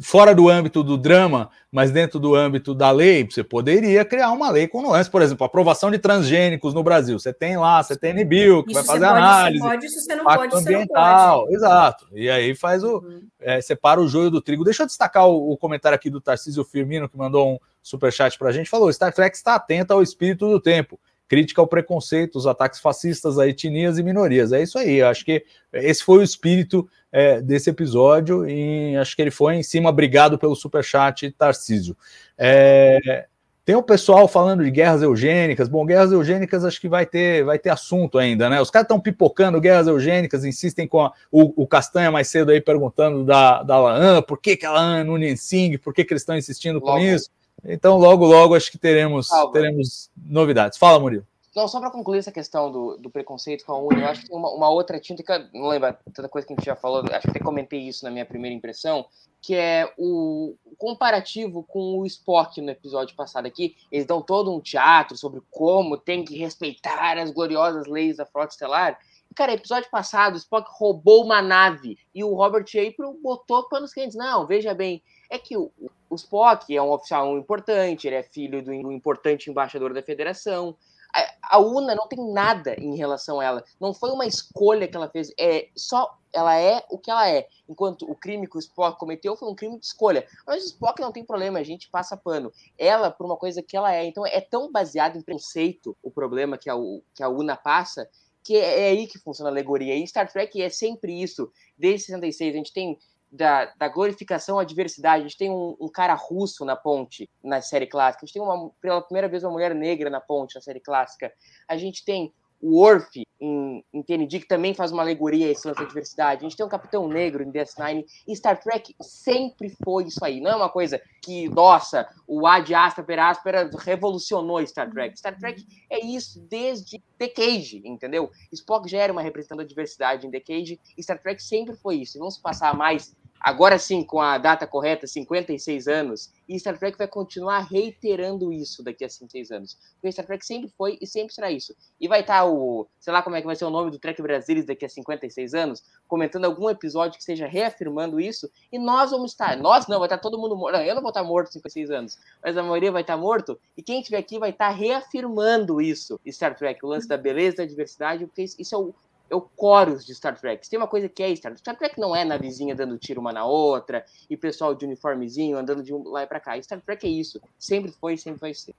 fora 0.00 0.32
do 0.32 0.48
âmbito 0.48 0.84
do 0.84 0.96
drama, 0.96 1.50
mas 1.72 1.90
dentro 1.90 2.20
do 2.20 2.36
âmbito 2.36 2.72
da 2.72 2.92
lei, 2.92 3.24
você 3.28 3.42
poderia 3.42 4.04
criar 4.04 4.30
uma 4.30 4.48
lei 4.48 4.68
com 4.68 4.80
nuances, 4.80 5.08
por 5.08 5.22
exemplo, 5.22 5.44
aprovação 5.44 5.90
de 5.90 5.98
transgênicos 5.98 6.72
no 6.72 6.84
Brasil. 6.84 7.18
Você 7.18 7.32
tem 7.32 7.56
lá, 7.56 7.82
você 7.82 7.96
tem 7.96 8.12
NBio, 8.12 8.62
que 8.62 8.70
isso 8.70 8.84
vai 8.84 9.00
fazer 9.00 9.06
pode, 9.06 9.18
análise. 9.18 9.60
Pode, 9.64 9.86
isso 9.86 10.00
você 10.00 10.14
não 10.14 10.24
pode, 10.24 10.56
ambiental, 10.56 11.38
não 11.38 11.44
pode. 11.44 11.54
Exato. 11.56 12.06
E 12.12 12.30
aí 12.30 12.54
faz 12.54 12.84
o. 12.84 12.98
Uhum. 12.98 13.26
É, 13.40 13.60
separa 13.60 14.00
o 14.00 14.06
joio 14.06 14.30
do 14.30 14.40
trigo. 14.40 14.62
Deixa 14.62 14.84
eu 14.84 14.86
destacar 14.86 15.26
o, 15.26 15.52
o 15.52 15.56
comentário 15.56 15.96
aqui 15.96 16.10
do 16.10 16.20
Tarcísio 16.20 16.62
Firmino, 16.62 17.08
que 17.08 17.16
mandou 17.16 17.54
um 17.54 17.58
superchat 17.82 18.38
para 18.38 18.50
a 18.50 18.52
gente. 18.52 18.70
Falou: 18.70 18.92
Star 18.92 19.12
Trek 19.12 19.34
está 19.34 19.56
atento 19.56 19.92
ao 19.92 20.02
espírito 20.02 20.48
do 20.48 20.60
tempo 20.60 21.00
crítica 21.30 21.60
ao 21.60 21.66
preconceito, 21.68 22.34
os 22.34 22.44
ataques 22.44 22.80
fascistas 22.80 23.38
a 23.38 23.46
etnias 23.46 23.98
e 23.98 24.02
minorias. 24.02 24.50
É 24.52 24.60
isso 24.60 24.76
aí, 24.76 25.00
acho 25.00 25.24
que 25.24 25.44
esse 25.72 26.02
foi 26.02 26.18
o 26.18 26.22
espírito 26.24 26.90
é, 27.12 27.40
desse 27.40 27.70
episódio 27.70 28.48
e 28.48 28.96
acho 28.96 29.14
que 29.14 29.22
ele 29.22 29.30
foi 29.30 29.54
em 29.54 29.62
cima, 29.62 29.90
obrigado 29.90 30.36
pelo 30.36 30.56
superchat, 30.56 31.30
Tarcísio. 31.30 31.96
É, 32.36 33.26
tem 33.64 33.76
o 33.76 33.82
pessoal 33.82 34.26
falando 34.26 34.64
de 34.64 34.72
guerras 34.72 35.02
eugênicas. 35.02 35.68
Bom, 35.68 35.86
guerras 35.86 36.10
eugênicas 36.10 36.64
acho 36.64 36.80
que 36.80 36.88
vai 36.88 37.06
ter, 37.06 37.44
vai 37.44 37.60
ter 37.60 37.70
assunto 37.70 38.18
ainda, 38.18 38.50
né? 38.50 38.60
Os 38.60 38.68
caras 38.68 38.86
estão 38.86 38.98
pipocando 38.98 39.60
guerras 39.60 39.86
eugênicas, 39.86 40.44
insistem 40.44 40.88
com 40.88 41.02
a, 41.02 41.12
o, 41.30 41.62
o, 41.62 41.64
Castanha 41.64 42.10
mais 42.10 42.26
cedo 42.26 42.50
aí 42.50 42.60
perguntando 42.60 43.22
da, 43.22 43.62
da 43.62 43.78
Laan, 43.78 44.22
por 44.22 44.40
que, 44.40 44.56
que 44.56 44.66
a 44.66 44.72
Laan 44.72 45.04
no 45.04 45.16
Ninsing, 45.16 45.78
por 45.78 45.94
que, 45.94 46.04
que 46.04 46.12
eles 46.12 46.22
estão 46.22 46.36
insistindo 46.36 46.80
com 46.80 46.98
isso? 46.98 47.30
Então, 47.64 47.98
logo, 47.98 48.24
logo, 48.24 48.54
acho 48.54 48.70
que 48.70 48.78
teremos, 48.78 49.28
teremos 49.52 50.10
novidades. 50.16 50.78
Fala, 50.78 50.98
Murilo. 50.98 51.26
Não, 51.54 51.66
só 51.66 51.80
para 51.80 51.90
concluir 51.90 52.18
essa 52.18 52.30
questão 52.30 52.70
do, 52.70 52.96
do 52.96 53.10
preconceito 53.10 53.64
com 53.64 53.72
a 53.72 53.78
Uni, 53.78 54.00
eu 54.00 54.08
acho 54.08 54.22
que 54.22 54.28
tem 54.28 54.36
uma, 54.36 54.50
uma, 54.50 54.70
outra 54.70 55.00
tinta 55.00 55.20
que 55.22 55.32
eu 55.32 55.48
não 55.52 55.68
lembro 55.68 55.96
tanta 56.14 56.28
coisa 56.28 56.46
que 56.46 56.52
a 56.52 56.56
gente 56.56 56.64
já 56.64 56.76
falou, 56.76 57.00
acho 57.10 57.22
que 57.22 57.30
até 57.30 57.40
comentei 57.40 57.80
isso 57.80 58.04
na 58.04 58.10
minha 58.10 58.24
primeira 58.24 58.54
impressão, 58.54 59.04
que 59.42 59.56
é 59.56 59.92
o 59.98 60.54
comparativo 60.78 61.64
com 61.64 61.98
o 61.98 62.06
Spock 62.06 62.60
no 62.60 62.70
episódio 62.70 63.16
passado 63.16 63.46
aqui. 63.46 63.76
Eles 63.90 64.06
dão 64.06 64.22
todo 64.22 64.54
um 64.54 64.60
teatro 64.60 65.16
sobre 65.16 65.42
como 65.50 65.96
tem 65.96 66.24
que 66.24 66.38
respeitar 66.38 67.18
as 67.18 67.32
gloriosas 67.32 67.86
leis 67.86 68.18
da 68.18 68.26
Frota 68.26 68.52
Estelar. 68.52 68.96
Cara, 69.34 69.52
episódio 69.52 69.90
passado, 69.90 70.34
o 70.34 70.38
Spock 70.38 70.68
roubou 70.72 71.24
uma 71.24 71.42
nave 71.42 71.98
e 72.14 72.22
o 72.22 72.34
Robert 72.34 72.66
April 72.68 73.18
botou 73.20 73.68
panos 73.68 73.92
quentes. 73.92 74.16
Não, 74.16 74.46
veja 74.46 74.72
bem, 74.72 75.02
é 75.30 75.38
que 75.38 75.56
o, 75.56 75.70
o 76.10 76.14
Spock 76.16 76.76
é 76.76 76.82
um 76.82 76.90
oficial 76.90 77.38
importante, 77.38 78.06
ele 78.06 78.16
é 78.16 78.22
filho 78.22 78.62
do 78.62 78.72
importante 78.72 79.48
embaixador 79.48 79.94
da 79.94 80.02
federação. 80.02 80.76
A, 81.14 81.56
a 81.56 81.58
UNA 81.58 81.94
não 81.94 82.08
tem 82.08 82.32
nada 82.32 82.74
em 82.74 82.96
relação 82.96 83.40
a 83.40 83.44
ela. 83.44 83.64
Não 83.80 83.94
foi 83.94 84.10
uma 84.10 84.26
escolha 84.26 84.86
que 84.86 84.96
ela 84.96 85.08
fez. 85.08 85.32
É 85.38 85.68
só 85.74 86.18
ela 86.32 86.56
é 86.56 86.84
o 86.90 86.98
que 86.98 87.10
ela 87.10 87.28
é. 87.28 87.48
Enquanto 87.68 88.10
o 88.10 88.14
crime 88.14 88.46
que 88.46 88.56
o 88.56 88.60
Spock 88.60 88.98
cometeu 88.98 89.36
foi 89.36 89.48
um 89.48 89.54
crime 89.54 89.78
de 89.78 89.86
escolha. 89.86 90.26
Mas 90.46 90.62
o 90.62 90.66
Spock 90.66 91.00
não 91.00 91.12
tem 91.12 91.24
problema, 91.24 91.58
a 91.58 91.64
gente 91.64 91.88
passa 91.88 92.16
pano. 92.16 92.52
Ela, 92.78 93.10
por 93.10 93.26
uma 93.26 93.36
coisa 93.36 93.62
que 93.62 93.76
ela 93.76 93.94
é. 93.94 94.04
Então 94.04 94.26
é 94.26 94.40
tão 94.40 94.70
baseado 94.70 95.16
em 95.16 95.22
preconceito 95.22 95.96
o 96.02 96.10
problema 96.10 96.58
que 96.58 96.68
a, 96.68 96.74
que 97.14 97.22
a 97.22 97.28
UNA 97.28 97.56
passa, 97.56 98.08
que 98.42 98.56
é, 98.56 98.82
é 98.82 98.90
aí 98.90 99.06
que 99.06 99.18
funciona 99.18 99.50
a 99.50 99.52
alegoria. 99.52 99.94
E 99.94 100.06
Star 100.06 100.30
Trek 100.30 100.60
é 100.60 100.68
sempre 100.68 101.20
isso. 101.20 101.50
Desde 101.76 102.06
66, 102.06 102.54
a 102.54 102.56
gente 102.56 102.72
tem 102.72 102.98
da, 103.30 103.72
da, 103.76 103.88
glorificação 103.88 104.58
à 104.58 104.64
diversidade. 104.64 105.20
A 105.20 105.28
gente 105.28 105.38
tem 105.38 105.50
um, 105.50 105.76
um, 105.80 105.88
cara 105.88 106.14
russo 106.14 106.64
na 106.64 106.76
ponte 106.76 107.28
na 107.42 107.60
série 107.60 107.86
clássica. 107.86 108.24
A 108.24 108.26
gente 108.26 108.34
tem 108.34 108.42
uma, 108.42 108.70
pela 108.80 109.00
primeira 109.00 109.28
vez 109.28 109.44
uma 109.44 109.52
mulher 109.52 109.74
negra 109.74 110.10
na 110.10 110.20
ponte 110.20 110.54
na 110.54 110.60
série 110.60 110.80
clássica. 110.80 111.32
A 111.68 111.76
gente 111.76 112.04
tem 112.04 112.32
o 112.60 112.78
Worf 112.78 113.22
em, 113.40 113.82
em 113.92 114.02
TND, 114.02 114.40
que 114.40 114.46
também 114.46 114.74
faz 114.74 114.92
uma 114.92 115.02
alegoria 115.02 115.46
a 115.46 115.50
esse 115.50 115.66
lance 115.66 115.80
da 115.80 115.86
diversidade. 115.86 116.40
A 116.40 116.48
gente 116.48 116.56
tem 116.56 116.66
um 116.66 116.68
Capitão 116.68 117.08
Negro 117.08 117.42
em 117.42 117.50
DS9. 117.50 118.04
E 118.28 118.36
Star 118.36 118.60
Trek 118.60 118.94
sempre 119.00 119.74
foi 119.82 120.04
isso 120.04 120.22
aí. 120.22 120.40
Não 120.40 120.50
é 120.50 120.56
uma 120.56 120.68
coisa 120.68 121.00
que, 121.22 121.48
nossa, 121.48 122.06
o 122.26 122.46
Ad 122.46 122.72
Astra 122.74 123.02
per 123.02 123.18
Aspera 123.18 123.70
revolucionou 123.78 124.64
Star 124.66 124.90
Trek. 124.90 125.18
Star 125.18 125.38
Trek 125.38 125.64
é 125.88 126.04
isso 126.04 126.40
desde 126.50 127.02
The 127.18 127.28
Cage, 127.28 127.82
entendeu? 127.84 128.30
Spock 128.52 128.88
já 128.90 128.98
era 128.98 129.12
uma 129.12 129.22
representação 129.22 129.56
da 129.56 129.64
diversidade 129.64 130.26
em 130.26 130.30
The 130.30 130.40
Cage. 130.40 130.78
E 130.96 131.02
Star 131.02 131.18
Trek 131.18 131.42
sempre 131.42 131.74
foi 131.74 131.96
isso. 131.96 132.18
E 132.18 132.20
vamos 132.20 132.36
passar 132.36 132.76
mais 132.76 133.16
agora 133.40 133.78
sim, 133.78 134.04
com 134.04 134.20
a 134.20 134.36
data 134.36 134.66
correta, 134.66 135.06
56 135.06 135.88
anos, 135.88 136.30
e 136.48 136.58
Star 136.58 136.78
Trek 136.78 136.98
vai 136.98 137.08
continuar 137.08 137.60
reiterando 137.60 138.52
isso 138.52 138.82
daqui 138.82 139.04
a 139.04 139.08
56 139.08 139.50
anos. 139.50 139.78
Porque 139.94 140.12
Star 140.12 140.26
Trek 140.26 140.44
sempre 140.44 140.68
foi 140.76 140.98
e 141.00 141.06
sempre 141.06 141.32
será 141.32 141.50
isso. 141.50 141.74
E 142.00 142.06
vai 142.06 142.20
estar 142.20 142.40
tá 142.40 142.44
o, 142.44 142.86
sei 142.98 143.12
lá 143.12 143.22
como 143.22 143.36
é 143.36 143.40
que 143.40 143.46
vai 143.46 143.56
ser 143.56 143.64
o 143.64 143.70
nome 143.70 143.90
do 143.90 143.98
Trek 143.98 144.20
Brasilis 144.20 144.66
daqui 144.66 144.84
a 144.84 144.88
56 144.88 145.54
anos, 145.54 145.82
comentando 146.06 146.44
algum 146.44 146.68
episódio 146.68 147.14
que 147.14 147.22
esteja 147.22 147.46
reafirmando 147.46 148.20
isso, 148.20 148.50
e 148.70 148.78
nós 148.78 149.10
vamos 149.10 149.30
estar. 149.32 149.56
Nós 149.56 149.86
não, 149.86 149.98
vai 149.98 150.06
estar 150.06 150.18
todo 150.18 150.38
mundo 150.38 150.56
morto. 150.56 150.76
Eu 150.76 150.94
não 150.94 151.02
vou 151.02 151.10
estar 151.10 151.24
morto 151.24 151.52
56 151.52 151.90
anos, 151.90 152.18
mas 152.42 152.56
a 152.56 152.62
maioria 152.62 152.92
vai 152.92 153.02
estar 153.02 153.16
morto, 153.16 153.58
e 153.76 153.82
quem 153.82 154.00
estiver 154.00 154.18
aqui 154.18 154.38
vai 154.38 154.50
estar 154.50 154.70
reafirmando 154.70 155.80
isso, 155.80 156.20
Star 156.28 156.54
Trek, 156.56 156.84
o 156.84 156.88
lance 156.88 157.08
da 157.08 157.16
beleza, 157.16 157.58
da 157.58 157.64
diversidade, 157.64 158.26
porque 158.26 158.42
isso 158.42 158.74
é 158.74 158.78
o 158.78 158.94
é 159.30 159.36
o 159.36 159.46
chorus 159.58 160.04
de 160.04 160.14
Star 160.14 160.38
Trek. 160.38 160.64
Se 160.64 160.70
tem 160.70 160.78
uma 160.78 160.88
coisa 160.88 161.08
que 161.08 161.22
é 161.22 161.34
Star 161.36 161.52
Trek, 161.52 161.60
Star 161.60 161.76
Trek 161.76 162.00
não 162.00 162.14
é 162.14 162.24
na 162.24 162.36
vizinha 162.36 162.74
dando 162.74 162.98
tiro 162.98 163.20
uma 163.20 163.32
na 163.32 163.44
outra, 163.44 164.04
e 164.28 164.36
pessoal 164.36 164.74
de 164.74 164.84
uniformezinho 164.84 165.56
andando 165.56 165.82
de 165.82 165.94
um 165.94 166.08
lá 166.08 166.24
e 166.24 166.26
pra 166.26 166.40
cá. 166.40 166.60
Star 166.60 166.80
Trek 166.80 167.06
é 167.06 167.10
isso. 167.10 167.40
Sempre 167.58 167.92
foi 167.92 168.14
e 168.14 168.18
sempre 168.18 168.40
vai 168.40 168.52
ser. 168.52 168.74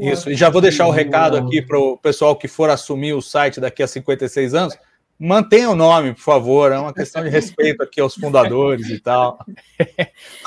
Isso, 0.00 0.30
e 0.30 0.34
já 0.34 0.48
vou 0.48 0.60
deixar 0.60 0.86
o 0.86 0.90
recado 0.90 1.36
aqui 1.36 1.60
para 1.60 1.78
o 1.78 1.98
pessoal 1.98 2.36
que 2.36 2.48
for 2.48 2.70
assumir 2.70 3.12
o 3.12 3.20
site 3.20 3.60
daqui 3.60 3.82
a 3.82 3.86
56 3.86 4.54
anos. 4.54 4.78
Mantenha 5.18 5.70
o 5.70 5.76
nome, 5.76 6.12
por 6.12 6.22
favor. 6.22 6.72
É 6.72 6.78
uma 6.78 6.92
questão 6.92 7.22
de 7.22 7.28
respeito 7.30 7.82
aqui 7.82 8.00
aos 8.00 8.14
fundadores 8.14 8.88
e 8.88 8.98
tal. 8.98 9.38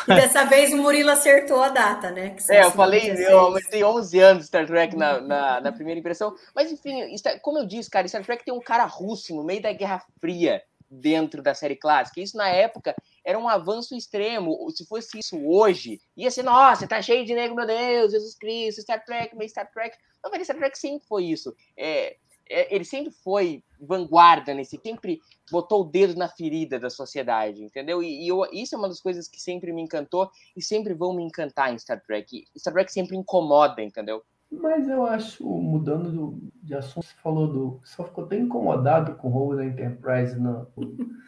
E 0.07 0.13
dessa 0.13 0.45
vez 0.45 0.73
o 0.73 0.77
Murilo 0.77 1.09
acertou 1.09 1.61
a 1.61 1.69
data, 1.69 2.11
né? 2.11 2.35
É, 2.49 2.63
eu 2.63 2.71
falei, 2.71 3.11
eu 3.11 3.39
aumentei 3.39 3.83
11 3.83 4.19
anos 4.19 4.45
Star 4.45 4.67
Trek 4.67 4.95
na, 4.95 5.21
na, 5.21 5.61
na, 5.61 5.71
primeira 5.71 5.99
impressão. 5.99 6.35
Mas, 6.53 6.71
enfim, 6.71 7.15
como 7.41 7.59
eu 7.59 7.65
disse, 7.65 7.89
cara, 7.89 8.07
Star 8.07 8.25
Trek 8.25 8.43
tem 8.43 8.53
um 8.53 8.61
cara 8.61 8.85
russo 8.85 9.35
no 9.35 9.43
meio 9.43 9.61
da 9.61 9.71
Guerra 9.71 10.03
Fria 10.19 10.61
dentro 10.89 11.41
da 11.41 11.53
série 11.53 11.75
clássica. 11.75 12.21
Isso, 12.21 12.37
na 12.37 12.49
época, 12.49 12.95
era 13.23 13.37
um 13.37 13.47
avanço 13.47 13.95
extremo. 13.95 14.69
Se 14.71 14.85
fosse 14.85 15.19
isso 15.19 15.37
hoje, 15.45 15.99
ia 16.15 16.31
ser, 16.31 16.43
nossa, 16.43 16.87
tá 16.87 17.01
cheio 17.01 17.25
de 17.25 17.33
negro, 17.33 17.55
meu 17.55 17.65
Deus, 17.65 18.11
Jesus 18.11 18.35
Cristo, 18.35 18.81
Star 18.81 19.03
Trek, 19.03 19.35
meio 19.35 19.49
Star 19.49 19.69
Trek. 19.71 19.97
Não, 20.23 20.31
mas 20.31 20.43
Star 20.43 20.57
Trek 20.57 20.77
sempre 20.77 21.05
foi 21.07 21.25
isso. 21.25 21.55
É, 21.75 22.17
é, 22.49 22.73
ele 22.73 22.85
sempre 22.85 23.11
foi 23.11 23.63
vanguarda 23.79 24.53
nesse, 24.53 24.79
sempre 24.83 25.21
botou 25.51 25.81
o 25.81 25.85
dedo 25.85 26.15
na 26.15 26.27
ferida 26.27 26.79
da 26.79 26.89
sociedade, 26.89 27.63
entendeu? 27.63 28.01
E, 28.03 28.25
e 28.25 28.27
eu, 28.27 28.45
isso 28.51 28.75
é 28.75 28.77
uma 28.77 28.87
das 28.87 29.01
coisas 29.01 29.27
que 29.27 29.41
sempre 29.41 29.71
me 29.73 29.81
encantou 29.81 30.29
e 30.55 30.61
sempre 30.61 30.93
vão 30.93 31.13
me 31.13 31.23
encantar 31.23 31.73
em 31.73 31.79
Star 31.79 32.01
Trek. 32.01 32.45
Star 32.57 32.73
Trek 32.73 32.91
sempre 32.91 33.15
incomoda, 33.15 33.81
entendeu? 33.81 34.23
Mas 34.49 34.87
eu 34.87 35.05
acho, 35.05 35.45
mudando 35.45 36.09
do, 36.09 36.51
de 36.63 36.73
assunto, 36.73 37.05
você 37.05 37.15
falou 37.21 37.47
do. 37.47 37.79
Só 37.83 38.05
ficou 38.05 38.25
tão 38.25 38.37
incomodado 38.37 39.15
com 39.15 39.27
o 39.27 39.31
roubo 39.31 39.57
da 39.57 39.65
Enterprise 39.65 40.39
no, 40.39 40.65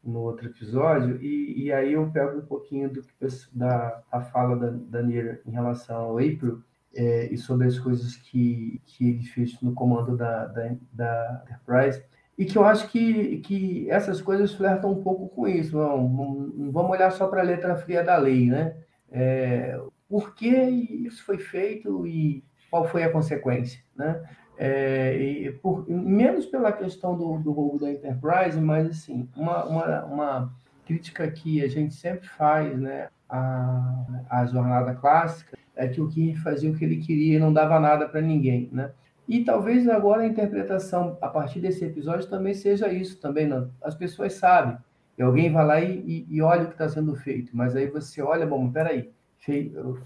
no 0.04 0.20
outro 0.22 0.48
episódio, 0.48 1.22
e, 1.22 1.66
e 1.66 1.74
aí 1.74 1.94
eu 1.94 2.10
pego 2.12 2.40
um 2.40 2.46
pouquinho 2.46 2.90
do, 2.90 3.04
da 3.52 4.02
a 4.10 4.22
fala 4.22 4.56
da, 4.56 4.70
da 4.70 5.04
Nira 5.04 5.42
em 5.46 5.52
relação 5.52 5.98
ao 5.98 6.18
April, 6.18 6.64
é, 6.96 7.32
e 7.32 7.38
sobre 7.38 7.68
as 7.68 7.78
coisas 7.78 8.16
que, 8.16 8.82
que 8.86 9.10
ele 9.10 9.24
fez 9.24 9.60
no 9.62 9.74
comando 9.74 10.16
da, 10.16 10.46
da, 10.46 10.76
da, 10.94 11.44
Enterprise, 11.44 12.04
e 12.40 12.46
que 12.46 12.58
eu 12.58 12.64
acho 12.64 12.88
que, 12.88 13.40
que 13.40 13.92
essas 13.92 14.22
coisas 14.22 14.54
flertam 14.54 14.94
um 14.94 15.04
pouco 15.04 15.28
com 15.28 15.46
isso. 15.46 15.78
Não, 15.78 16.08
não 16.08 16.72
vamos 16.72 16.92
olhar 16.92 17.12
só 17.12 17.28
para 17.28 17.42
a 17.42 17.44
letra 17.44 17.76
fria 17.76 18.02
da 18.02 18.16
lei, 18.16 18.50
né? 18.50 18.78
É, 19.12 19.78
por 20.08 20.34
que 20.34 20.48
isso 20.48 21.22
foi 21.26 21.38
feito 21.38 22.08
e 22.08 22.42
qual 22.72 22.88
foi 22.88 23.04
a 23.04 23.12
consequência, 23.12 23.84
né? 23.94 24.24
É, 24.58 25.54
por, 25.62 25.86
menos 25.90 26.46
pela 26.46 26.72
questão 26.72 27.18
do, 27.18 27.40
do 27.40 27.52
roubo 27.52 27.78
da 27.78 27.92
Enterprise, 27.92 28.60
mas 28.60 28.90
assim, 28.90 29.28
uma, 29.36 29.66
uma, 29.66 30.06
uma 30.06 30.54
crítica 30.86 31.30
que 31.30 31.62
a 31.62 31.68
gente 31.68 31.94
sempre 31.94 32.28
faz, 32.28 32.78
né, 32.78 33.10
a, 33.28 34.06
a 34.30 34.46
jornada 34.46 34.94
clássica, 34.96 35.58
é 35.76 35.88
que 35.88 36.00
o 36.00 36.08
Kirk 36.08 36.40
fazia 36.40 36.72
o 36.72 36.76
que 36.76 36.86
ele 36.86 36.98
queria 36.98 37.36
e 37.36 37.40
não 37.40 37.52
dava 37.52 37.80
nada 37.80 38.08
para 38.08 38.22
ninguém, 38.22 38.70
né? 38.72 38.92
E 39.30 39.44
talvez 39.44 39.88
agora 39.88 40.24
a 40.24 40.28
interpretação 40.28 41.16
a 41.22 41.28
partir 41.28 41.60
desse 41.60 41.86
episódio 41.86 42.28
também 42.28 42.56
seja 42.56 42.92
isso 42.92 43.22
também, 43.22 43.48
não. 43.48 43.72
As 43.80 43.94
pessoas 43.94 44.34
sabem. 44.34 44.76
E 45.16 45.22
alguém 45.22 45.54
vai 45.54 45.66
lá 45.66 45.80
e, 45.80 46.00
e, 46.00 46.28
e 46.28 46.42
olha 46.42 46.64
o 46.64 46.68
que 46.68 46.74
está 46.74 46.90
sendo 46.90 47.16
feito, 47.16 47.56
mas 47.56 47.76
aí 47.76 47.86
você 47.86 48.24
olha, 48.24 48.48
bom, 48.48 48.72
peraí, 48.72 49.12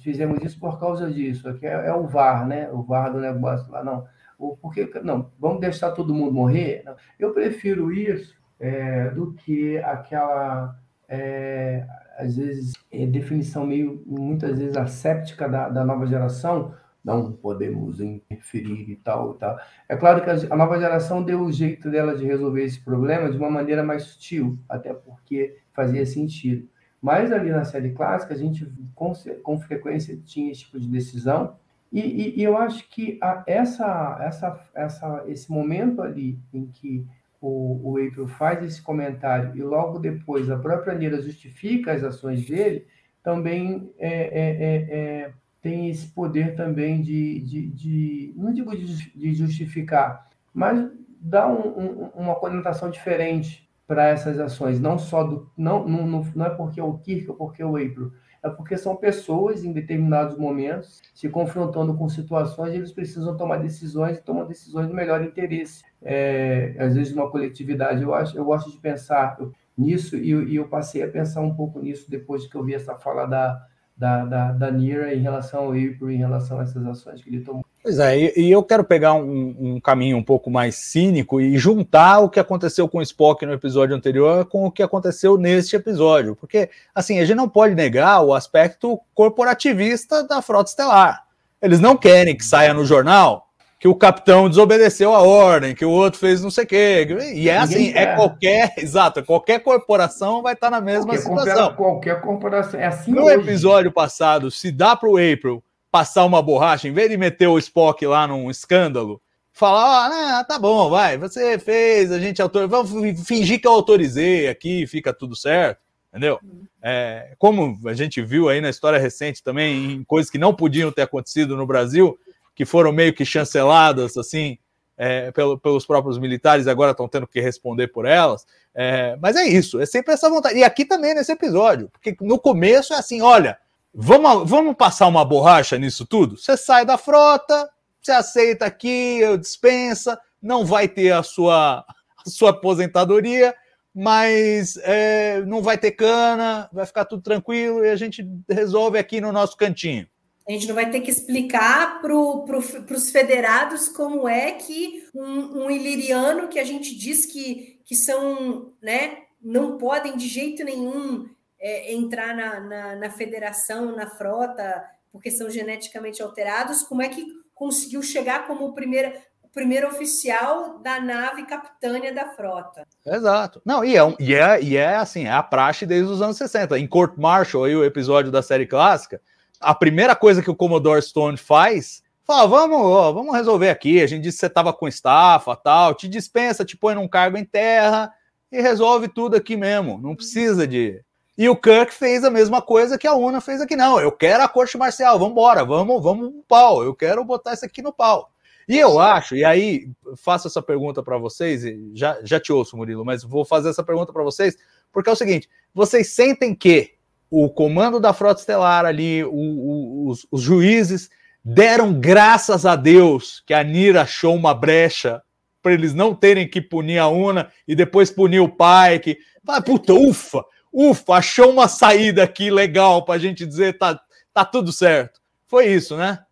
fizemos 0.01 0.43
isso 0.43 0.59
por 0.59 0.77
causa 0.77 1.09
disso, 1.09 1.47
aqui 1.47 1.65
é, 1.65 1.87
é, 1.87 1.93
o 1.93 2.05
VAR, 2.05 2.45
né? 2.45 2.69
O 2.69 2.83
VAR 2.83 3.13
do 3.13 3.19
negócio 3.21 3.71
lá, 3.71 3.81
não. 3.81 4.05
O, 4.37 4.57
porque, 4.57 4.91
não, 5.01 5.31
vamos 5.39 5.61
deixar 5.61 5.91
todo 5.91 6.13
mundo 6.13 6.33
morrer? 6.33 6.83
Não. 6.85 6.95
Eu 7.17 7.31
prefiro 7.31 7.93
isso 7.93 8.35
é, 8.59 9.09
do 9.11 9.31
que 9.33 9.77
aquela 9.77 10.77
é, 11.07 11.87
às 12.17 12.35
vezes, 12.35 12.73
é 12.91 13.05
definição 13.05 13.65
meio, 13.65 14.03
muitas 14.05 14.59
vezes, 14.59 14.75
asséptica 14.75 15.47
da, 15.47 15.69
da 15.69 15.85
nova 15.85 16.05
geração, 16.05 16.73
não 17.03 17.33
podemos 17.33 17.99
interferir 17.99 18.89
e 18.89 18.95
tal 18.95 19.35
e 19.35 19.39
tal. 19.39 19.59
É 19.89 19.95
claro 19.95 20.23
que 20.23 20.29
a 20.29 20.55
nova 20.55 20.79
geração 20.79 21.21
deu 21.21 21.41
o 21.41 21.51
jeito 21.51 21.91
dela 21.91 22.15
de 22.15 22.25
resolver 22.25 22.63
esse 22.63 22.79
problema 22.79 23.29
de 23.29 23.37
uma 23.37 23.49
maneira 23.49 23.83
mais 23.83 24.03
sutil, 24.03 24.57
até 24.69 24.93
porque 24.93 25.57
fazia 25.73 26.05
sentido. 26.05 26.67
Mas 27.01 27.31
ali 27.33 27.49
na 27.49 27.65
série 27.65 27.91
clássica, 27.91 28.33
a 28.33 28.37
gente 28.37 28.71
com, 28.95 29.11
com 29.43 29.59
frequência 29.59 30.17
tinha 30.23 30.51
esse 30.51 30.61
tipo 30.61 30.79
de 30.79 30.87
decisão, 30.87 31.57
e, 31.91 31.99
e, 31.99 32.39
e 32.39 32.43
eu 32.43 32.57
acho 32.57 32.89
que 32.89 33.19
a, 33.21 33.43
essa, 33.45 34.17
essa, 34.21 34.69
essa, 34.73 35.23
esse 35.27 35.51
momento 35.51 36.01
ali 36.01 36.39
em 36.51 36.65
que 36.65 37.05
o, 37.39 37.91
o 37.91 37.97
April 37.97 38.25
faz 38.25 38.63
esse 38.63 38.81
comentário 38.81 39.55
e 39.55 39.61
logo 39.61 39.99
depois 39.99 40.49
a 40.49 40.57
própria 40.57 40.95
Nira 40.95 41.21
justifica 41.21 41.91
as 41.91 42.03
ações 42.03 42.47
dele, 42.47 42.87
também 43.21 43.93
é, 43.99 44.09
é, 44.09 44.63
é, 44.63 44.75
é, 44.89 45.33
tem 45.63 45.89
esse 45.89 46.07
poder 46.07 46.55
também 46.55 47.01
de, 47.01 47.39
de, 47.39 47.67
de 47.69 48.33
não 48.35 48.53
digo 48.53 48.75
de, 48.75 49.33
justificar, 49.33 50.29
mas 50.53 50.91
dá 51.21 51.47
um, 51.47 51.79
um, 51.79 52.09
uma 52.15 52.35
conotação 52.35 52.91
diferente 52.91 53.67
para 53.87 54.09
essas 54.09 54.37
ações, 54.39 54.77
não 54.79 54.99
só 54.99 55.23
do 55.23 55.49
não, 55.57 55.87
não, 55.87 56.21
não 56.35 56.45
é 56.45 56.49
porque 56.49 56.81
é 56.81 56.83
o 56.83 56.97
Kirk 56.97 57.29
ou 57.29 57.35
porque 57.37 57.61
é 57.61 57.65
o 57.65 57.77
April, 57.77 58.11
é 58.43 58.49
porque 58.49 58.77
são 58.77 58.97
pessoas 58.97 59.63
em 59.63 59.71
determinados 59.71 60.37
momentos 60.37 61.01
se 61.13 61.29
confrontando 61.29 61.95
com 61.95 62.09
situações 62.09 62.73
e 62.73 62.77
eles 62.77 62.91
precisam 62.91 63.37
tomar 63.37 63.57
decisões 63.57 64.17
e 64.17 64.21
tomam 64.21 64.45
decisões 64.45 64.87
do 64.87 64.93
melhor 64.93 65.23
interesse. 65.23 65.81
É, 66.01 66.75
às 66.77 66.93
vezes, 66.93 67.13
uma 67.13 67.31
coletividade. 67.31 68.03
Eu, 68.03 68.13
acho, 68.13 68.37
eu 68.37 68.43
gosto 68.43 68.69
de 68.69 68.77
pensar 68.79 69.37
nisso 69.77 70.17
e, 70.17 70.31
e 70.31 70.57
eu 70.57 70.67
passei 70.67 71.01
a 71.03 71.07
pensar 71.07 71.39
um 71.39 71.55
pouco 71.55 71.79
nisso 71.79 72.11
depois 72.11 72.45
que 72.45 72.55
eu 72.55 72.65
vi 72.65 72.73
essa 72.73 72.95
fala 72.95 73.25
da, 73.25 73.65
da, 73.95 74.25
da, 74.25 74.51
da 74.51 74.71
Nira 74.71 75.13
em 75.13 75.21
relação 75.21 75.61
ao 75.61 75.69
April, 75.69 76.11
em 76.11 76.17
relação 76.17 76.59
a 76.59 76.63
essas 76.63 76.85
ações 76.85 77.21
que 77.21 77.29
ele 77.29 77.41
tomou. 77.41 77.63
Pois 77.81 77.99
é, 77.99 78.39
e, 78.39 78.49
eu 78.49 78.63
quero 78.63 78.83
pegar 78.83 79.13
um, 79.13 79.55
um, 79.59 79.79
caminho 79.79 80.17
um 80.17 80.23
pouco 80.23 80.49
mais 80.49 80.75
cínico 80.75 81.41
e 81.41 81.57
juntar 81.57 82.19
o 82.19 82.29
que 82.29 82.39
aconteceu 82.39 82.87
com 82.87 82.99
o 82.99 83.01
Spock 83.01 83.45
no 83.45 83.51
episódio 83.53 83.95
anterior 83.95 84.45
com 84.45 84.65
o 84.65 84.71
que 84.71 84.81
aconteceu 84.81 85.37
neste 85.37 85.75
episódio. 85.75 86.35
Porque, 86.35 86.69
assim, 86.95 87.19
a 87.19 87.25
gente 87.25 87.35
não 87.35 87.49
pode 87.49 87.75
negar 87.75 88.21
o 88.21 88.33
aspecto 88.33 88.99
corporativista 89.13 90.25
da 90.25 90.41
frota 90.41 90.69
estelar. 90.69 91.25
Eles 91.61 91.79
não 91.79 91.97
querem 91.97 92.35
que 92.35 92.45
saia 92.45 92.73
no 92.73 92.85
jornal 92.85 93.42
que 93.83 93.87
o 93.89 93.93
capitão 93.93 94.47
desobedeceu 94.47 95.13
a 95.13 95.21
ordem, 95.23 95.75
que 95.75 95.83
o 95.83 95.91
outro 95.91 96.17
fez 96.17 96.41
não 96.41 96.49
sei 96.49 96.63
o 96.63 96.67
quê. 96.67 97.05
E 97.35 97.49
é 97.49 97.57
assim, 97.57 97.91
é 97.93 98.15
qualquer, 98.15 98.73
exato, 98.79 99.21
qualquer 99.25 99.59
corporação 99.59 100.41
vai 100.41 100.53
estar 100.53 100.69
na 100.69 100.79
mesma 100.79 101.07
qualquer 101.07 101.21
situação. 101.21 101.75
Qualquer 101.75 102.21
corporação, 102.21 102.79
é 102.79 102.85
assim 102.85 103.11
No 103.11 103.25
hoje. 103.25 103.41
episódio 103.41 103.91
passado, 103.91 104.49
se 104.49 104.71
dá 104.71 104.95
para 104.95 105.09
o 105.09 105.17
April 105.17 105.61
passar 105.91 106.23
uma 106.23 106.41
borracha, 106.41 106.87
em 106.87 106.93
vez 106.93 107.09
de 107.09 107.17
meter 107.17 107.47
o 107.47 107.57
Spock 107.57 108.07
lá 108.07 108.25
num 108.25 108.49
escândalo, 108.49 109.21
falar, 109.51 110.39
ah, 110.39 110.45
tá 110.45 110.57
bom, 110.57 110.89
vai, 110.89 111.17
você 111.17 111.59
fez, 111.59 112.09
a 112.09 112.19
gente 112.19 112.41
autorizou, 112.41 112.85
vamos 112.85 113.27
fingir 113.27 113.59
que 113.59 113.67
eu 113.67 113.73
autorizei 113.73 114.47
aqui, 114.47 114.87
fica 114.87 115.13
tudo 115.13 115.35
certo, 115.35 115.81
entendeu? 116.07 116.39
É, 116.81 117.33
como 117.37 117.77
a 117.85 117.93
gente 117.93 118.21
viu 118.21 118.47
aí 118.47 118.61
na 118.61 118.69
história 118.69 118.97
recente 118.97 119.43
também, 119.43 119.91
em 119.91 120.03
coisas 120.05 120.31
que 120.31 120.37
não 120.37 120.53
podiam 120.53 120.89
ter 120.89 121.01
acontecido 121.01 121.57
no 121.57 121.67
Brasil, 121.67 122.17
que 122.55 122.65
foram 122.65 122.91
meio 122.91 123.13
que 123.13 123.25
chanceladas, 123.25 124.17
assim, 124.17 124.57
é, 124.97 125.31
pelo, 125.31 125.57
pelos 125.57 125.85
próprios 125.85 126.17
militares, 126.17 126.67
agora 126.67 126.91
estão 126.91 127.07
tendo 127.07 127.27
que 127.27 127.41
responder 127.41 127.87
por 127.87 128.05
elas. 128.05 128.45
É, 128.75 129.17
mas 129.21 129.35
é 129.35 129.45
isso, 129.45 129.79
é 129.79 129.85
sempre 129.85 130.13
essa 130.13 130.29
vontade. 130.29 130.57
E 130.57 130.63
aqui 130.63 130.85
também 130.85 131.13
nesse 131.13 131.31
episódio, 131.31 131.89
porque 131.89 132.15
no 132.21 132.39
começo 132.39 132.93
é 132.93 132.97
assim: 132.97 133.21
olha, 133.21 133.57
Vamos, 133.93 134.49
vamos 134.49 134.75
passar 134.75 135.05
uma 135.05 135.23
borracha 135.23 135.77
nisso 135.77 136.03
tudo? 136.03 136.35
Você 136.35 136.57
sai 136.57 136.83
da 136.83 136.97
frota, 136.97 137.69
você 138.01 138.11
aceita 138.11 138.65
aqui, 138.65 139.19
dispensa, 139.37 140.19
não 140.41 140.65
vai 140.65 140.87
ter 140.87 141.11
a 141.11 141.21
sua, 141.21 141.85
a 142.25 142.29
sua 142.29 142.49
aposentadoria, 142.49 143.53
mas 143.93 144.77
é, 144.77 145.41
não 145.41 145.61
vai 145.61 145.77
ter 145.77 145.91
cana, 145.91 146.67
vai 146.73 146.87
ficar 146.87 147.05
tudo 147.05 147.21
tranquilo 147.21 147.85
e 147.85 147.89
a 147.89 147.95
gente 147.95 148.27
resolve 148.49 148.97
aqui 148.97 149.21
no 149.21 149.31
nosso 149.31 149.55
cantinho. 149.55 150.07
A 150.47 150.51
gente 150.51 150.67
não 150.67 150.75
vai 150.75 150.89
ter 150.89 150.99
que 150.99 151.09
explicar 151.09 152.01
para 152.01 152.09
pro, 152.09 152.95
os 152.95 153.09
federados 153.09 153.87
como 153.87 154.27
é 154.27 154.51
que 154.51 155.07
um, 155.15 155.63
um, 155.63 155.71
iliriano 155.71 156.49
que 156.49 156.59
a 156.59 156.65
gente 156.65 156.95
diz 156.95 157.25
que, 157.25 157.79
que 157.85 157.95
são, 157.95 158.73
né, 158.81 159.19
não 159.41 159.77
podem 159.77 160.17
de 160.17 160.27
jeito 160.27 160.63
nenhum 160.63 161.29
é, 161.59 161.93
entrar 161.93 162.35
na, 162.35 162.59
na, 162.59 162.95
na, 162.97 163.09
federação, 163.09 163.95
na 163.95 164.07
frota, 164.07 164.83
porque 165.13 165.31
são 165.31 165.49
geneticamente 165.49 166.21
alterados, 166.21 166.83
como 166.83 167.01
é 167.01 167.07
que 167.07 167.25
conseguiu 167.55 168.01
chegar 168.01 168.45
como 168.45 168.65
o 168.65 168.73
primeiro, 168.73 169.87
oficial 169.87 170.79
da 170.79 170.99
nave 170.99 171.45
capitânia 171.45 172.13
da 172.13 172.33
frota? 172.33 172.85
Exato. 173.05 173.61
Não, 173.63 173.85
e 173.85 173.95
é, 173.95 174.03
um, 174.03 174.15
e 174.19 174.33
é, 174.33 174.61
e 174.61 174.75
é 174.75 174.95
assim, 174.95 175.25
é 175.25 175.31
a 175.31 175.43
praxe 175.43 175.85
desde 175.85 176.11
os 176.11 176.21
anos 176.21 176.35
60. 176.35 176.77
Em 176.77 176.87
Court 176.87 177.15
Martial, 177.15 177.63
aí 177.63 177.75
o 177.75 177.85
episódio 177.85 178.29
da 178.29 178.41
série 178.41 178.65
clássica, 178.65 179.21
a 179.63 179.75
primeira 179.75 180.15
coisa 180.15 180.41
que 180.41 180.49
o 180.49 180.55
Commodore 180.55 181.01
Stone 181.01 181.37
faz 181.37 182.03
Fala, 182.25 182.47
vamos, 182.47 182.77
ó, 182.77 183.11
vamos 183.11 183.35
resolver 183.35 183.69
aqui. 183.69 184.01
A 184.01 184.07
gente 184.07 184.23
disse 184.23 184.37
que 184.37 184.41
você 184.41 184.47
estava 184.47 184.71
com 184.71 184.87
estafa, 184.87 185.55
tal, 185.57 185.93
te 185.93 186.07
dispensa, 186.07 186.63
te 186.63 186.77
põe 186.77 186.95
num 186.95 187.07
cargo 187.07 187.37
em 187.37 187.43
terra 187.43 188.13
e 188.49 188.61
resolve 188.61 189.09
tudo 189.09 189.35
aqui 189.35 189.57
mesmo. 189.57 189.99
Não 190.01 190.15
precisa 190.15 190.65
de. 190.65 191.03
E 191.37 191.49
o 191.49 191.55
Kirk 191.55 191.93
fez 191.93 192.23
a 192.23 192.29
mesma 192.29 192.61
coisa 192.61 192.97
que 192.97 193.07
a 193.07 193.13
UNA 193.13 193.41
fez 193.41 193.59
aqui. 193.59 193.75
Não, 193.75 193.99
eu 193.99 194.11
quero 194.11 194.41
a 194.41 194.47
corte 194.47 194.77
marcial, 194.77 195.19
vamos 195.19 195.33
embora, 195.33 195.65
vamos, 195.65 196.01
vamos 196.01 196.31
no 196.31 196.43
pau. 196.43 196.81
Eu 196.81 196.95
quero 196.95 197.25
botar 197.25 197.53
isso 197.53 197.65
aqui 197.65 197.81
no 197.81 197.91
pau. 197.91 198.31
E 198.69 198.77
eu 198.77 198.97
acho, 198.97 199.35
e 199.35 199.43
aí 199.43 199.89
faço 200.15 200.47
essa 200.47 200.61
pergunta 200.61 201.03
para 201.03 201.17
vocês, 201.17 201.65
e 201.65 201.91
já, 201.93 202.17
já 202.23 202.39
te 202.39 202.53
ouço, 202.53 202.77
Murilo, 202.77 203.03
mas 203.03 203.21
vou 203.21 203.43
fazer 203.43 203.69
essa 203.69 203.83
pergunta 203.83 204.13
para 204.13 204.23
vocês, 204.23 204.55
porque 204.89 205.09
é 205.09 205.13
o 205.13 205.17
seguinte: 205.17 205.49
vocês 205.73 206.11
sentem 206.11 206.55
que 206.55 206.93
o 207.35 207.49
comando 207.49 207.99
da 207.99 208.13
Frota 208.13 208.41
Estelar 208.41 208.85
ali, 208.85 209.23
o, 209.23 209.31
o, 209.31 210.09
os, 210.09 210.27
os 210.29 210.39
juízes 210.39 211.09
deram 211.43 211.91
graças 211.91 212.63
a 212.63 212.75
Deus 212.75 213.41
que 213.47 213.55
a 213.55 213.63
Nira 213.63 214.03
achou 214.03 214.35
uma 214.35 214.53
brecha 214.53 215.19
para 215.59 215.73
eles 215.73 215.95
não 215.95 216.13
terem 216.13 216.47
que 216.47 216.61
punir 216.61 216.99
a 216.99 217.07
Una 217.07 217.51
e 217.67 217.75
depois 217.75 218.11
punir 218.11 218.39
o 218.39 218.55
pai, 218.55 218.99
que 218.99 219.17
ah, 219.47 219.59
puta, 219.59 219.95
ufa, 219.95 220.45
ufa, 220.71 221.13
achou 221.15 221.49
uma 221.49 221.67
saída 221.67 222.21
aqui 222.21 222.51
legal 222.51 223.03
para 223.03 223.15
a 223.15 223.19
gente 223.19 223.47
dizer 223.47 223.79
tá, 223.79 223.99
tá 224.31 224.45
tudo 224.45 224.71
certo. 224.71 225.19
Foi 225.47 225.65
isso, 225.65 225.97
né? 225.97 226.23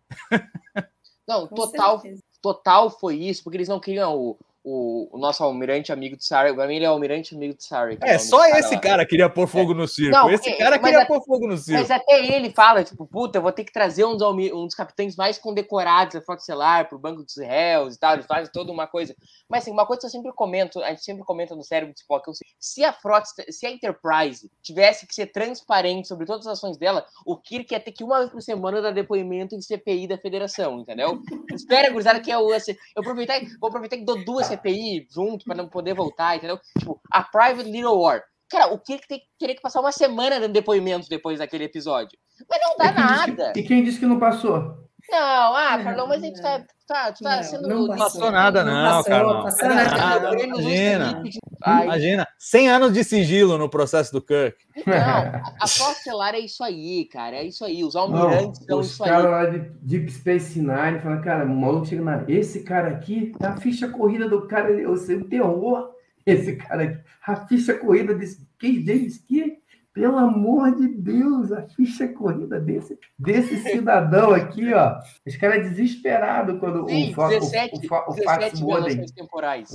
Não, 1.26 1.48
total, 1.48 2.00
total 2.40 2.90
foi 2.90 3.16
isso, 3.16 3.42
porque 3.42 3.56
eles 3.56 3.68
não 3.68 3.80
queriam 3.80 4.16
o, 4.16 4.38
o, 4.64 5.08
o, 5.10 5.18
nosso 5.18 5.42
almirante 5.42 5.92
amigo 5.92 6.16
de 6.16 6.24
Sarek. 6.24 6.54
Pra 6.54 6.66
mim, 6.66 6.76
ele 6.76 6.84
é 6.84 6.88
o 6.88 6.92
almirante 6.92 7.34
amigo 7.34 7.54
de 7.54 7.64
Sarek. 7.64 7.98
É, 8.02 8.18
só 8.18 8.44
esse 8.46 8.70
cara, 8.70 8.80
cara 8.80 9.06
queria 9.06 9.28
pôr 9.28 9.48
fogo 9.48 9.74
no 9.74 9.88
circo. 9.88 10.12
Não, 10.12 10.30
esse 10.30 10.50
é, 10.50 10.56
cara 10.56 10.78
queria 10.78 10.98
até, 10.98 11.06
pôr 11.06 11.20
fogo 11.24 11.48
no 11.48 11.56
circo. 11.56 11.80
Mas 11.80 11.90
até 11.90 12.24
ele 12.24 12.50
fala, 12.50 12.84
tipo, 12.84 13.04
puta, 13.06 13.38
eu 13.38 13.42
vou 13.42 13.50
ter 13.50 13.64
que 13.64 13.72
trazer 13.72 14.04
um 14.04 14.16
dos, 14.16 14.28
um 14.52 14.66
dos 14.66 14.74
capitães 14.74 15.16
mais 15.16 15.36
condecorados 15.36 16.14
da 16.14 16.22
Frota 16.22 16.40
Estelar 16.40 16.88
pro 16.88 16.98
Banco 16.98 17.24
dos 17.24 17.36
Réus 17.36 17.96
e 17.96 17.98
tal. 17.98 18.14
Ele 18.14 18.22
faz 18.22 18.48
toda 18.50 18.70
uma 18.70 18.86
coisa. 18.86 19.16
Mas, 19.48 19.62
assim, 19.62 19.72
uma 19.72 19.84
coisa 19.84 20.00
que 20.00 20.06
eu 20.06 20.10
sempre 20.10 20.32
comento, 20.32 20.80
a 20.80 20.90
gente 20.90 21.04
sempre 21.04 21.24
comenta 21.24 21.56
no 21.56 21.64
cérebro 21.64 21.92
de 21.92 22.00
Spock, 22.00 22.28
eu 22.28 22.34
se 22.58 22.84
a 22.84 22.92
Frota, 22.92 23.26
se 23.50 23.66
a 23.66 23.70
Enterprise 23.70 24.50
tivesse 24.62 25.06
que 25.06 25.14
ser 25.14 25.26
transparente 25.26 26.06
sobre 26.06 26.24
todas 26.24 26.46
as 26.46 26.58
ações 26.58 26.76
dela, 26.76 27.04
o 27.26 27.36
Kirk 27.36 27.72
ia 27.72 27.80
ter 27.80 27.92
que 27.92 28.04
uma 28.04 28.20
vez 28.20 28.30
por 28.30 28.40
semana 28.40 28.80
dar 28.80 28.92
depoimento 28.92 29.54
em 29.54 29.60
CPI 29.60 30.06
da 30.06 30.16
Federação, 30.16 30.80
entendeu? 30.80 31.20
Espera, 31.52 31.90
gurizada, 31.90 32.20
que 32.20 32.30
é 32.30 32.38
o... 32.38 32.52
Assim, 32.52 32.76
eu 32.94 33.02
aproveitar, 33.02 33.40
vou 33.60 33.68
aproveitar 33.68 33.96
que 33.96 34.04
dou 34.04 34.24
duas 34.24 34.51
CPI 34.56 35.06
junto 35.10 35.44
para 35.44 35.56
não 35.56 35.68
poder 35.68 35.94
voltar, 35.94 36.36
entendeu? 36.36 36.58
Tipo, 36.78 37.00
a 37.10 37.22
Private 37.22 37.70
Little 37.70 38.00
War. 38.00 38.22
Cara, 38.50 38.72
o 38.72 38.78
que 38.78 38.98
tem, 39.08 39.22
teria 39.38 39.54
que 39.54 39.62
passar 39.62 39.80
uma 39.80 39.92
semana 39.92 40.38
dando 40.38 40.52
depoimento 40.52 41.08
depois 41.08 41.38
daquele 41.38 41.64
episódio. 41.64 42.18
Mas 42.48 42.60
não 42.60 42.76
dá 42.76 42.92
e 42.92 42.94
nada. 42.94 43.52
Que, 43.52 43.60
e 43.60 43.62
quem 43.64 43.82
disse 43.82 43.98
que 43.98 44.06
não 44.06 44.18
passou? 44.18 44.82
Não, 45.10 45.56
ah, 45.56 45.82
Carlão, 45.82 46.06
mas 46.06 46.22
a 46.22 46.26
gente 46.26 46.40
tá, 46.40 46.64
tá, 46.92 47.12
tá 47.12 47.36
não, 47.36 47.42
sendo. 47.42 47.68
Não 47.68 47.96
passou 47.96 48.30
nada, 48.30 48.64
não, 48.64 48.96
não 48.96 49.04
Carlão. 49.04 49.42
Passou 49.42 49.68
nada. 49.68 50.30
Ah, 50.30 50.44
imagina. 50.44 51.22
Imagina. 51.84 52.28
100 52.38 52.68
anos 52.68 52.92
de 52.92 53.04
sigilo 53.04 53.56
no 53.56 53.68
processo 53.68 54.12
do 54.12 54.20
Kirk. 54.20 54.56
Não, 54.86 54.94
a 54.94 55.64
Estelar 55.64 56.34
é 56.34 56.40
isso 56.40 56.62
aí, 56.62 57.04
cara. 57.06 57.36
É 57.36 57.44
isso 57.44 57.64
aí. 57.64 57.84
Os 57.84 57.96
almirantes 57.96 58.64
são 58.64 58.80
isso 58.80 59.04
aí. 59.04 59.10
Os 59.10 59.16
caras 59.16 59.30
lá 59.30 59.46
de 59.46 59.58
Deep 59.80 60.10
Space 60.12 60.58
Nine 60.58 61.00
falam, 61.00 61.20
cara, 61.22 61.44
o 61.44 61.48
maluco 61.48 61.86
chega 61.86 62.02
na. 62.02 62.24
Esse 62.28 62.62
cara 62.62 62.88
aqui, 62.88 63.32
a 63.40 63.56
ficha 63.56 63.88
corrida 63.88 64.28
do 64.28 64.46
cara, 64.46 64.70
eu 64.70 64.96
sei 64.96 65.16
o 65.16 65.24
terror. 65.24 65.90
Esse 66.24 66.56
cara 66.56 66.82
aqui, 66.84 67.00
a 67.26 67.36
ficha 67.46 67.74
corrida 67.74 68.14
desse. 68.14 68.46
Quem 68.58 68.84
James 68.84 69.18
que 69.18 69.61
pelo 69.94 70.16
amor 70.16 70.74
de 70.74 70.88
Deus, 70.88 71.52
a 71.52 71.62
ficha 71.62 72.08
corrida 72.08 72.58
desse, 72.58 72.98
desse 73.18 73.58
cidadão 73.58 74.32
aqui, 74.32 74.72
ó. 74.72 74.98
Os 75.26 75.36
caras 75.36 75.68
desesperados 75.68 76.58
quando 76.58 76.88
Sim, 76.88 77.14
o, 77.16 77.28
17, 77.28 77.88
o, 77.88 77.94
o, 77.94 78.10
o 78.10 78.22
fax 78.22 78.60
modem. 78.60 79.04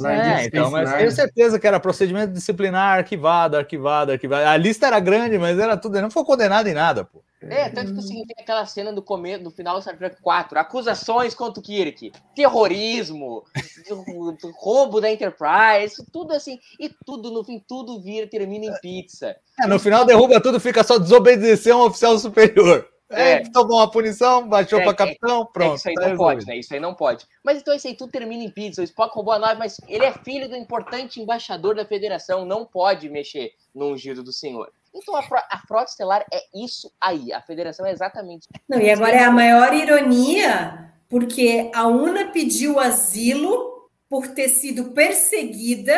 É, 0.06 0.46
então, 0.46 0.72
mas 0.72 0.92
tenho 0.94 1.12
certeza 1.12 1.60
que 1.60 1.68
era 1.68 1.80
procedimento 1.80 2.34
disciplinar 2.34 2.98
arquivado, 2.98 3.58
arquivado, 3.58 4.12
arquivado. 4.12 4.48
A 4.48 4.58
lista 4.58 4.88
era 4.88 5.00
grande, 5.00 5.38
mas 5.38 5.60
era 5.60 5.78
tudo. 5.78 6.02
Não 6.02 6.10
foi 6.10 6.26
condenado 6.26 6.68
em 6.68 6.74
nada, 6.74 7.06
pô. 7.06 7.24
É, 7.50 7.70
tanto 7.70 7.94
que 7.94 8.00
assim, 8.00 8.26
tem 8.26 8.36
aquela 8.40 8.66
cena 8.66 8.92
do 8.92 9.02
começo, 9.02 9.44
do 9.44 9.52
final 9.52 9.76
do 9.76 9.82
Star 9.82 9.98
Trek 9.98 10.22
4, 10.22 10.60
acusações 10.60 11.34
contra 11.34 11.60
o 11.60 11.64
Kirk, 11.64 12.12
terrorismo, 12.36 13.44
roubo 14.58 15.00
da 15.00 15.12
Enterprise, 15.12 16.06
tudo 16.12 16.34
assim, 16.34 16.60
e 16.80 16.90
tudo, 17.06 17.32
no 17.32 17.44
fim, 17.44 17.64
tudo 17.68 18.02
vira, 18.02 18.28
termina 18.28 18.66
em 18.66 18.80
pizza. 18.80 19.36
É, 19.60 19.68
no 19.68 19.80
final 19.80 20.06
derruba 20.06 20.42
tudo, 20.42 20.60
fica 20.60 20.84
só 20.84 20.98
desobedecer 20.98 21.76
um 21.76 21.82
oficial 21.82 22.18
superior. 22.20 22.88
É, 23.10 23.34
é 23.34 23.44
tomou 23.52 23.78
uma 23.78 23.90
punição, 23.90 24.48
baixou 24.48 24.80
é, 24.80 24.84
para 24.84 24.94
capitão, 24.94 25.44
é, 25.44 25.54
pronto. 25.54 25.72
É, 25.72 25.76
isso 25.76 25.90
aí 25.90 25.96
tá 25.96 26.10
não 26.10 26.18
pode, 26.18 26.46
né? 26.46 26.58
Isso 26.58 26.74
aí 26.74 26.80
não 26.80 26.94
pode. 26.94 27.26
Mas 27.44 27.60
então 27.60 27.74
isso 27.74 27.88
aí 27.88 27.96
tudo 27.96 28.12
termina 28.12 28.44
em 28.44 28.52
pizza. 28.52 28.82
O 28.82 28.84
Spock 28.84 29.16
roubou 29.16 29.34
a 29.34 29.40
nave, 29.40 29.58
mas 29.58 29.80
ele 29.88 30.04
é 30.04 30.12
filho 30.12 30.50
do 30.50 30.56
importante 30.56 31.22
embaixador 31.22 31.76
da 31.76 31.86
federação, 31.86 32.46
não 32.46 32.66
pode 32.66 33.10
mexer 33.10 33.54
no 33.74 33.94
ungido 33.94 34.22
do 34.22 34.34
senhor. 34.34 34.72
Então 34.98 35.16
a, 35.16 35.22
a 35.50 35.60
frota 35.68 35.92
estelar 35.92 36.26
é 36.34 36.42
isso 36.54 36.92
aí. 37.00 37.32
A 37.32 37.42
federação 37.42 37.86
é 37.86 37.92
exatamente 37.92 38.48
isso. 38.54 38.64
Não, 38.68 38.80
e 38.80 38.90
agora 38.90 39.16
é 39.16 39.24
a 39.24 39.32
maior 39.32 39.74
ironia, 39.74 40.92
porque 41.08 41.72
a 41.74 41.88
UNA 41.88 42.32
pediu 42.32 42.80
asilo 42.80 43.90
por 44.10 44.28
ter 44.30 44.50
sido 44.50 44.92
perseguida 44.92 45.96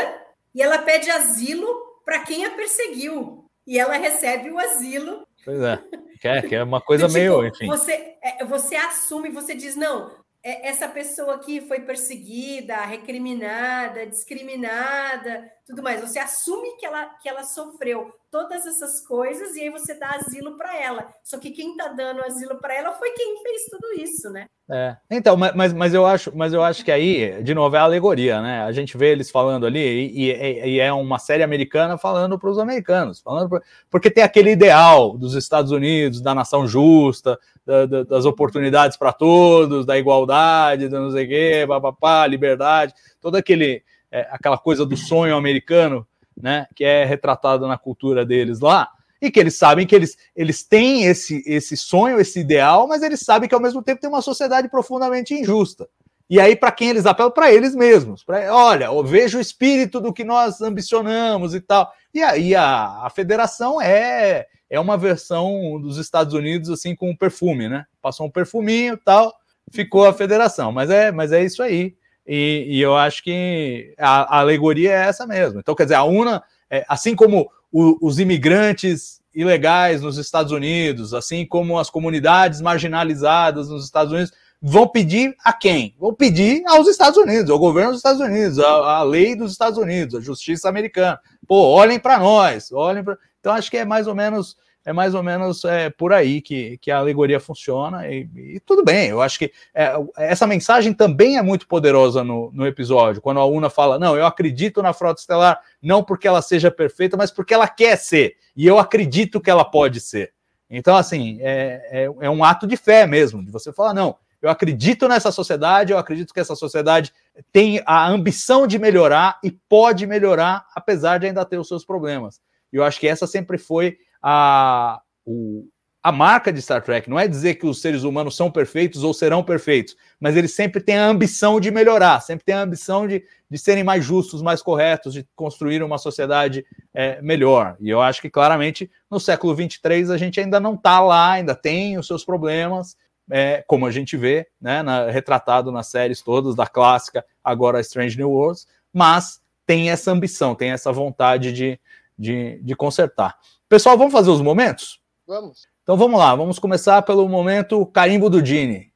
e 0.53 0.61
ela 0.61 0.79
pede 0.79 1.09
asilo 1.09 1.67
para 2.03 2.19
quem 2.19 2.45
a 2.45 2.51
perseguiu. 2.51 3.45
E 3.65 3.79
ela 3.79 3.97
recebe 3.97 4.49
o 4.49 4.59
asilo. 4.59 5.27
Pois 5.45 5.61
é. 5.61 5.79
Que 6.19 6.27
é, 6.27 6.41
que 6.41 6.55
é 6.55 6.63
uma 6.63 6.81
coisa 6.81 7.07
tipo, 7.07 7.17
meio, 7.17 7.45
enfim. 7.45 7.67
Você, 7.67 8.17
é, 8.21 8.43
você 8.43 8.75
assume, 8.75 9.29
você 9.29 9.55
diz, 9.55 9.75
não, 9.75 10.11
essa 10.43 10.87
pessoa 10.87 11.35
aqui 11.35 11.59
foi 11.61 11.81
perseguida, 11.81 12.77
recriminada, 12.85 14.05
discriminada, 14.05 15.51
tudo 15.65 15.83
mais. 15.83 15.99
Você 16.01 16.17
assume 16.17 16.77
que 16.77 16.85
ela, 16.85 17.05
que 17.21 17.27
ela 17.27 17.43
sofreu 17.43 18.09
todas 18.31 18.65
essas 18.65 19.05
coisas 19.05 19.55
e 19.55 19.61
aí 19.61 19.69
você 19.69 19.93
dá 19.93 20.11
asilo 20.11 20.55
para 20.55 20.77
ela. 20.77 21.07
Só 21.23 21.37
que 21.37 21.51
quem 21.51 21.71
está 21.71 21.89
dando 21.89 22.23
asilo 22.23 22.57
para 22.59 22.73
ela 22.73 22.93
foi 22.93 23.11
quem 23.11 23.41
fez 23.41 23.65
tudo 23.69 24.01
isso, 24.01 24.29
né? 24.29 24.45
É. 24.71 24.95
Então, 25.09 25.35
mas, 25.35 25.73
mas, 25.73 25.93
eu 25.95 26.05
acho, 26.05 26.31
mas 26.35 26.53
eu 26.53 26.63
acho 26.63 26.85
que 26.85 26.91
aí, 26.91 27.41
de 27.41 27.55
novo, 27.55 27.75
é 27.75 27.79
alegoria, 27.79 28.39
né? 28.39 28.61
A 28.61 28.71
gente 28.71 28.95
vê 28.95 29.11
eles 29.11 29.31
falando 29.31 29.65
ali, 29.65 29.79
e, 29.79 30.31
e, 30.31 30.75
e 30.75 30.79
é 30.79 30.93
uma 30.93 31.17
série 31.17 31.41
americana 31.41 31.97
falando 31.97 32.37
para 32.37 32.51
os 32.51 32.59
americanos, 32.59 33.19
falando 33.19 33.49
pra, 33.49 33.61
porque 33.89 34.11
tem 34.11 34.23
aquele 34.23 34.51
ideal 34.51 35.17
dos 35.17 35.33
Estados 35.33 35.71
Unidos, 35.71 36.21
da 36.21 36.35
nação 36.35 36.67
justa, 36.67 37.39
da, 37.69 37.85
da, 37.85 38.03
das 38.03 38.25
oportunidades 38.25 38.97
para 38.97 39.13
todos, 39.13 39.85
da 39.85 39.95
igualdade, 39.95 40.89
da 40.89 40.99
não 40.99 41.11
sei 41.11 41.25
o 41.25 41.27
quê, 41.27 41.65
papapá, 41.67 42.25
liberdade, 42.25 42.95
todo 43.21 43.35
aquele 43.35 43.83
é, 44.11 44.27
aquela 44.31 44.57
coisa 44.57 44.83
do 44.83 44.97
sonho 44.97 45.35
americano, 45.35 46.05
né? 46.35 46.65
Que 46.75 46.83
é 46.83 47.05
retratado 47.05 47.67
na 47.67 47.77
cultura 47.77 48.25
deles 48.25 48.59
lá 48.59 48.89
e 49.21 49.29
que 49.29 49.39
eles 49.39 49.55
sabem 49.55 49.85
que 49.85 49.93
eles, 49.93 50.17
eles 50.35 50.63
têm 50.63 51.03
esse, 51.03 51.43
esse 51.45 51.77
sonho, 51.77 52.19
esse 52.19 52.39
ideal, 52.39 52.87
mas 52.87 53.03
eles 53.03 53.19
sabem 53.19 53.47
que 53.47 53.53
ao 53.53 53.61
mesmo 53.61 53.83
tempo 53.83 54.01
tem 54.01 54.09
uma 54.09 54.21
sociedade 54.21 54.67
profundamente 54.67 55.35
injusta. 55.35 55.87
E 56.27 56.39
aí, 56.39 56.55
para 56.55 56.71
quem 56.71 56.89
eles 56.89 57.05
apelam? 57.05 57.31
Para 57.31 57.51
eles 57.51 57.75
mesmos. 57.75 58.23
Pra, 58.23 58.55
olha, 58.55 58.87
veja 59.03 59.37
o 59.37 59.41
espírito 59.41 59.99
do 59.99 60.13
que 60.13 60.23
nós 60.23 60.61
ambicionamos 60.61 61.53
e 61.53 61.59
tal. 61.59 61.91
E 62.13 62.23
aí 62.23 62.55
a, 62.55 63.05
a 63.05 63.09
federação 63.09 63.81
é, 63.81 64.47
é 64.69 64.79
uma 64.79 64.97
versão 64.97 65.79
dos 65.81 65.97
Estados 65.97 66.33
Unidos, 66.33 66.69
assim, 66.69 66.95
com 66.95 67.09
um 67.09 67.15
perfume, 67.15 67.67
né? 67.67 67.85
Passou 68.01 68.27
um 68.27 68.31
perfuminho 68.31 68.97
tal, 68.97 69.33
ficou 69.71 70.05
a 70.05 70.13
federação. 70.13 70.71
Mas 70.71 70.89
é, 70.89 71.11
mas 71.11 71.31
é 71.31 71.43
isso 71.43 71.63
aí. 71.63 71.95
E, 72.27 72.65
e 72.69 72.81
eu 72.81 72.95
acho 72.95 73.23
que 73.23 73.95
a, 73.97 74.37
a, 74.37 74.39
alegoria 74.41 74.91
é 74.91 75.07
essa 75.07 75.25
mesmo. 75.25 75.59
Então, 75.59 75.73
quer 75.73 75.83
dizer, 75.83 75.95
a 75.95 76.03
UNA, 76.03 76.43
é, 76.69 76.85
assim 76.87 77.15
como 77.15 77.49
o, 77.71 77.97
os 78.07 78.19
imigrantes 78.19 79.19
ilegais 79.33 80.01
nos 80.01 80.17
Estados 80.17 80.51
Unidos, 80.51 81.13
assim 81.13 81.45
como 81.45 81.79
as 81.79 81.89
comunidades 81.89 82.61
marginalizadas 82.61 83.69
nos 83.69 83.83
Estados 83.83 84.13
Unidos, 84.13 84.31
vão 84.61 84.87
pedir 84.87 85.35
a 85.43 85.53
quem? 85.53 85.95
Vão 85.97 86.13
pedir 86.13 86.63
aos 86.67 86.87
Estados 86.87 87.17
Unidos, 87.17 87.49
ao 87.49 87.57
governo 87.57 87.91
dos 87.91 87.99
Estados 87.99 88.21
Unidos, 88.21 88.59
a, 88.59 88.97
a 88.97 89.03
lei 89.03 89.35
dos 89.35 89.51
Estados 89.51 89.79
Unidos, 89.79 90.15
a 90.15 90.21
justiça 90.21 90.69
americana. 90.69 91.19
Pô, 91.47 91.61
olhem 91.69 91.99
para 91.99 92.19
nós, 92.19 92.71
olhem 92.71 93.03
para. 93.03 93.17
Então 93.49 93.57
acho 93.57 93.71
que 93.71 93.77
é 93.77 93.85
mais 93.85 94.05
ou 94.05 94.13
menos 94.13 94.55
é 94.85 94.93
mais 94.93 95.13
ou 95.15 95.21
menos 95.21 95.65
é, 95.65 95.89
por 95.89 96.13
aí 96.13 96.39
que, 96.39 96.77
que 96.77 96.89
a 96.89 96.99
alegoria 96.99 97.39
funciona, 97.39 98.07
e, 98.07 98.29
e 98.35 98.59
tudo 98.61 98.83
bem. 98.83 99.09
Eu 99.09 99.21
acho 99.21 99.37
que 99.37 99.51
é, 99.73 99.93
essa 100.17 100.47
mensagem 100.47 100.93
também 100.93 101.37
é 101.37 101.41
muito 101.41 101.67
poderosa 101.67 102.23
no, 102.23 102.49
no 102.53 102.65
episódio, 102.65 103.21
quando 103.21 103.39
a 103.39 103.45
Una 103.45 103.71
fala: 103.71 103.97
Não, 103.97 104.15
eu 104.15 104.25
acredito 104.25 104.83
na 104.83 104.93
frota 104.93 105.19
estelar, 105.19 105.59
não 105.81 106.03
porque 106.03 106.27
ela 106.27 106.41
seja 106.43 106.69
perfeita, 106.69 107.17
mas 107.17 107.31
porque 107.31 107.53
ela 107.53 107.67
quer 107.67 107.97
ser, 107.97 108.35
e 108.55 108.67
eu 108.67 108.77
acredito 108.77 109.41
que 109.41 109.49
ela 109.49 109.65
pode 109.65 109.99
ser. 109.99 110.31
Então, 110.69 110.95
assim, 110.95 111.39
é, 111.41 112.05
é, 112.05 112.25
é 112.27 112.29
um 112.29 112.43
ato 112.43 112.67
de 112.67 112.77
fé 112.77 113.05
mesmo, 113.07 113.43
de 113.43 113.51
você 113.51 113.73
falar: 113.73 113.95
Não, 113.95 114.15
eu 114.41 114.49
acredito 114.49 115.07
nessa 115.07 115.31
sociedade, 115.31 115.91
eu 115.91 115.97
acredito 115.97 116.33
que 116.33 116.39
essa 116.39 116.55
sociedade 116.55 117.11
tem 117.51 117.81
a 117.85 118.07
ambição 118.07 118.65
de 118.65 118.79
melhorar 118.79 119.39
e 119.43 119.51
pode 119.51 120.07
melhorar, 120.07 120.65
apesar 120.73 121.17
de 121.17 121.27
ainda 121.27 121.43
ter 121.43 121.57
os 121.57 121.67
seus 121.67 121.83
problemas. 121.83 122.39
Eu 122.71 122.83
acho 122.83 122.99
que 122.99 123.07
essa 123.07 123.25
sempre 123.25 123.57
foi 123.57 123.97
a, 124.21 125.01
o, 125.25 125.67
a 126.01 126.11
marca 126.11 126.51
de 126.51 126.61
Star 126.61 126.81
Trek. 126.81 127.09
Não 127.09 127.19
é 127.19 127.27
dizer 127.27 127.55
que 127.55 127.65
os 127.65 127.81
seres 127.81 128.03
humanos 128.03 128.35
são 128.35 128.49
perfeitos 128.49 129.03
ou 129.03 129.13
serão 129.13 129.43
perfeitos, 129.43 129.95
mas 130.19 130.35
eles 130.35 130.53
sempre 130.53 130.81
têm 130.81 130.97
a 130.97 131.07
ambição 131.07 131.59
de 131.59 131.71
melhorar, 131.71 132.21
sempre 132.21 132.45
têm 132.45 132.55
a 132.55 132.61
ambição 132.61 133.07
de, 133.07 133.23
de 133.49 133.57
serem 133.57 133.83
mais 133.83 134.03
justos, 134.03 134.41
mais 134.41 134.61
corretos, 134.61 135.13
de 135.13 135.27
construir 135.35 135.83
uma 135.83 135.97
sociedade 135.97 136.65
é, 136.93 137.21
melhor. 137.21 137.75
E 137.79 137.89
eu 137.89 138.01
acho 138.01 138.21
que 138.21 138.29
claramente 138.29 138.89
no 139.09 139.19
século 139.19 139.53
23 139.53 140.09
a 140.09 140.17
gente 140.17 140.39
ainda 140.39 140.59
não 140.59 140.75
está 140.75 140.99
lá, 140.99 141.31
ainda 141.31 141.53
tem 141.53 141.97
os 141.97 142.07
seus 142.07 142.23
problemas, 142.23 142.95
é, 143.29 143.63
como 143.67 143.85
a 143.85 143.91
gente 143.91 144.17
vê, 144.17 144.47
né, 144.59 144.81
na, 144.81 145.09
retratado 145.11 145.71
nas 145.71 145.87
séries 145.87 146.21
todas, 146.21 146.55
da 146.55 146.65
clássica, 146.65 147.23
agora 147.43 147.79
Strange 147.81 148.17
New 148.17 148.31
Worlds, 148.31 148.67
mas 148.91 149.39
tem 149.65 149.91
essa 149.91 150.11
ambição, 150.11 150.55
tem 150.55 150.71
essa 150.71 150.91
vontade 150.91 151.53
de, 151.53 151.79
de, 152.19 152.59
de 152.61 152.75
consertar. 152.75 153.37
Pessoal, 153.69 153.97
vamos 153.97 154.11
fazer 154.11 154.29
os 154.29 154.41
momentos? 154.41 154.99
Vamos. 155.25 155.67
Então 155.81 155.95
vamos 155.95 156.19
lá, 156.19 156.35
vamos 156.35 156.59
começar 156.59 157.01
pelo 157.01 157.27
momento 157.29 157.85
carimbo 157.85 158.29
do 158.29 158.41
Dini. 158.41 158.91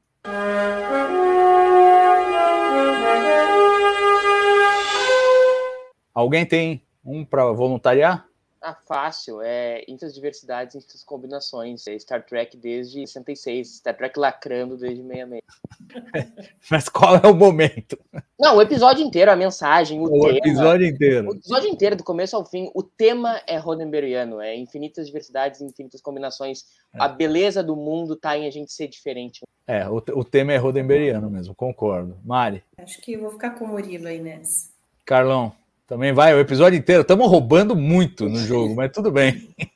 Alguém 6.14 6.45
tem 6.45 6.86
um 7.04 7.26
para 7.26 7.52
voluntariar? 7.52 8.28
Ah, 8.64 8.73
fácil. 8.88 9.41
É 9.41 9.81
infinitas 9.81 10.14
diversidades, 10.14 10.73
infinitas 10.73 11.03
combinações. 11.03 11.85
É 11.85 11.99
Star 11.99 12.26
Trek 12.26 12.56
desde 12.56 13.06
66, 13.06 13.76
Star 13.76 13.95
Trek 13.95 14.18
lacrando 14.18 14.77
desde 14.77 15.03
66. 15.03 15.44
Mas 16.72 16.88
qual 16.88 17.18
é 17.18 17.27
o 17.27 17.35
momento? 17.35 17.99
Não, 18.40 18.56
o 18.56 18.61
episódio 18.61 19.03
inteiro, 19.06 19.30
a 19.30 19.35
mensagem, 19.35 19.99
o, 19.99 20.06
o 20.06 20.22
tema. 20.22 20.38
episódio 20.38 20.88
inteiro. 20.88 21.30
O 21.30 21.35
episódio 21.35 21.69
inteiro, 21.69 21.98
do 21.98 22.03
começo 22.06 22.38
ao 22.38 22.45
fim, 22.45 22.72
o 22.73 22.81
tema 22.81 23.41
é 23.45 23.57
Roddenberryano, 23.57 24.40
é 24.40 24.56
infinitas 24.56 25.07
diversidades, 25.07 25.60
infinitas 25.60 26.02
combinações. 26.02 26.65
É. 26.94 27.03
A 27.03 27.10
beleza 27.10 27.61
do 27.61 27.76
mundo 27.76 28.15
tá 28.15 28.38
em 28.38 28.48
a 28.48 28.52
gente 28.52 28.72
ser 28.72 28.88
diferente. 28.88 29.41
É, 29.68 29.88
o, 29.90 29.98
o 29.98 30.23
tema 30.23 30.53
é 30.53 30.57
Roddenberryano 30.57 31.30
mesmo, 31.30 31.53
concordo. 31.53 32.18
Mari? 32.23 32.64
Acho 32.77 33.02
que 33.02 33.18
vou 33.18 33.31
ficar 33.31 33.52
com 33.52 33.65
o 33.65 33.68
Murilo 33.68 34.07
aí 34.07 34.22
nessa. 34.22 34.72
Carlão? 35.06 35.53
Também 35.94 36.11
vai, 36.11 36.34
o 36.34 36.40
episódio 36.40 36.76
inteiro. 36.76 37.03
Estamos 37.03 37.30
roubando 37.30 37.76
muito 37.76 38.28
no 38.28 38.40
jogo, 38.40 38.74
mas 38.76 38.91
tudo 38.91 39.11
bem. 39.11 39.53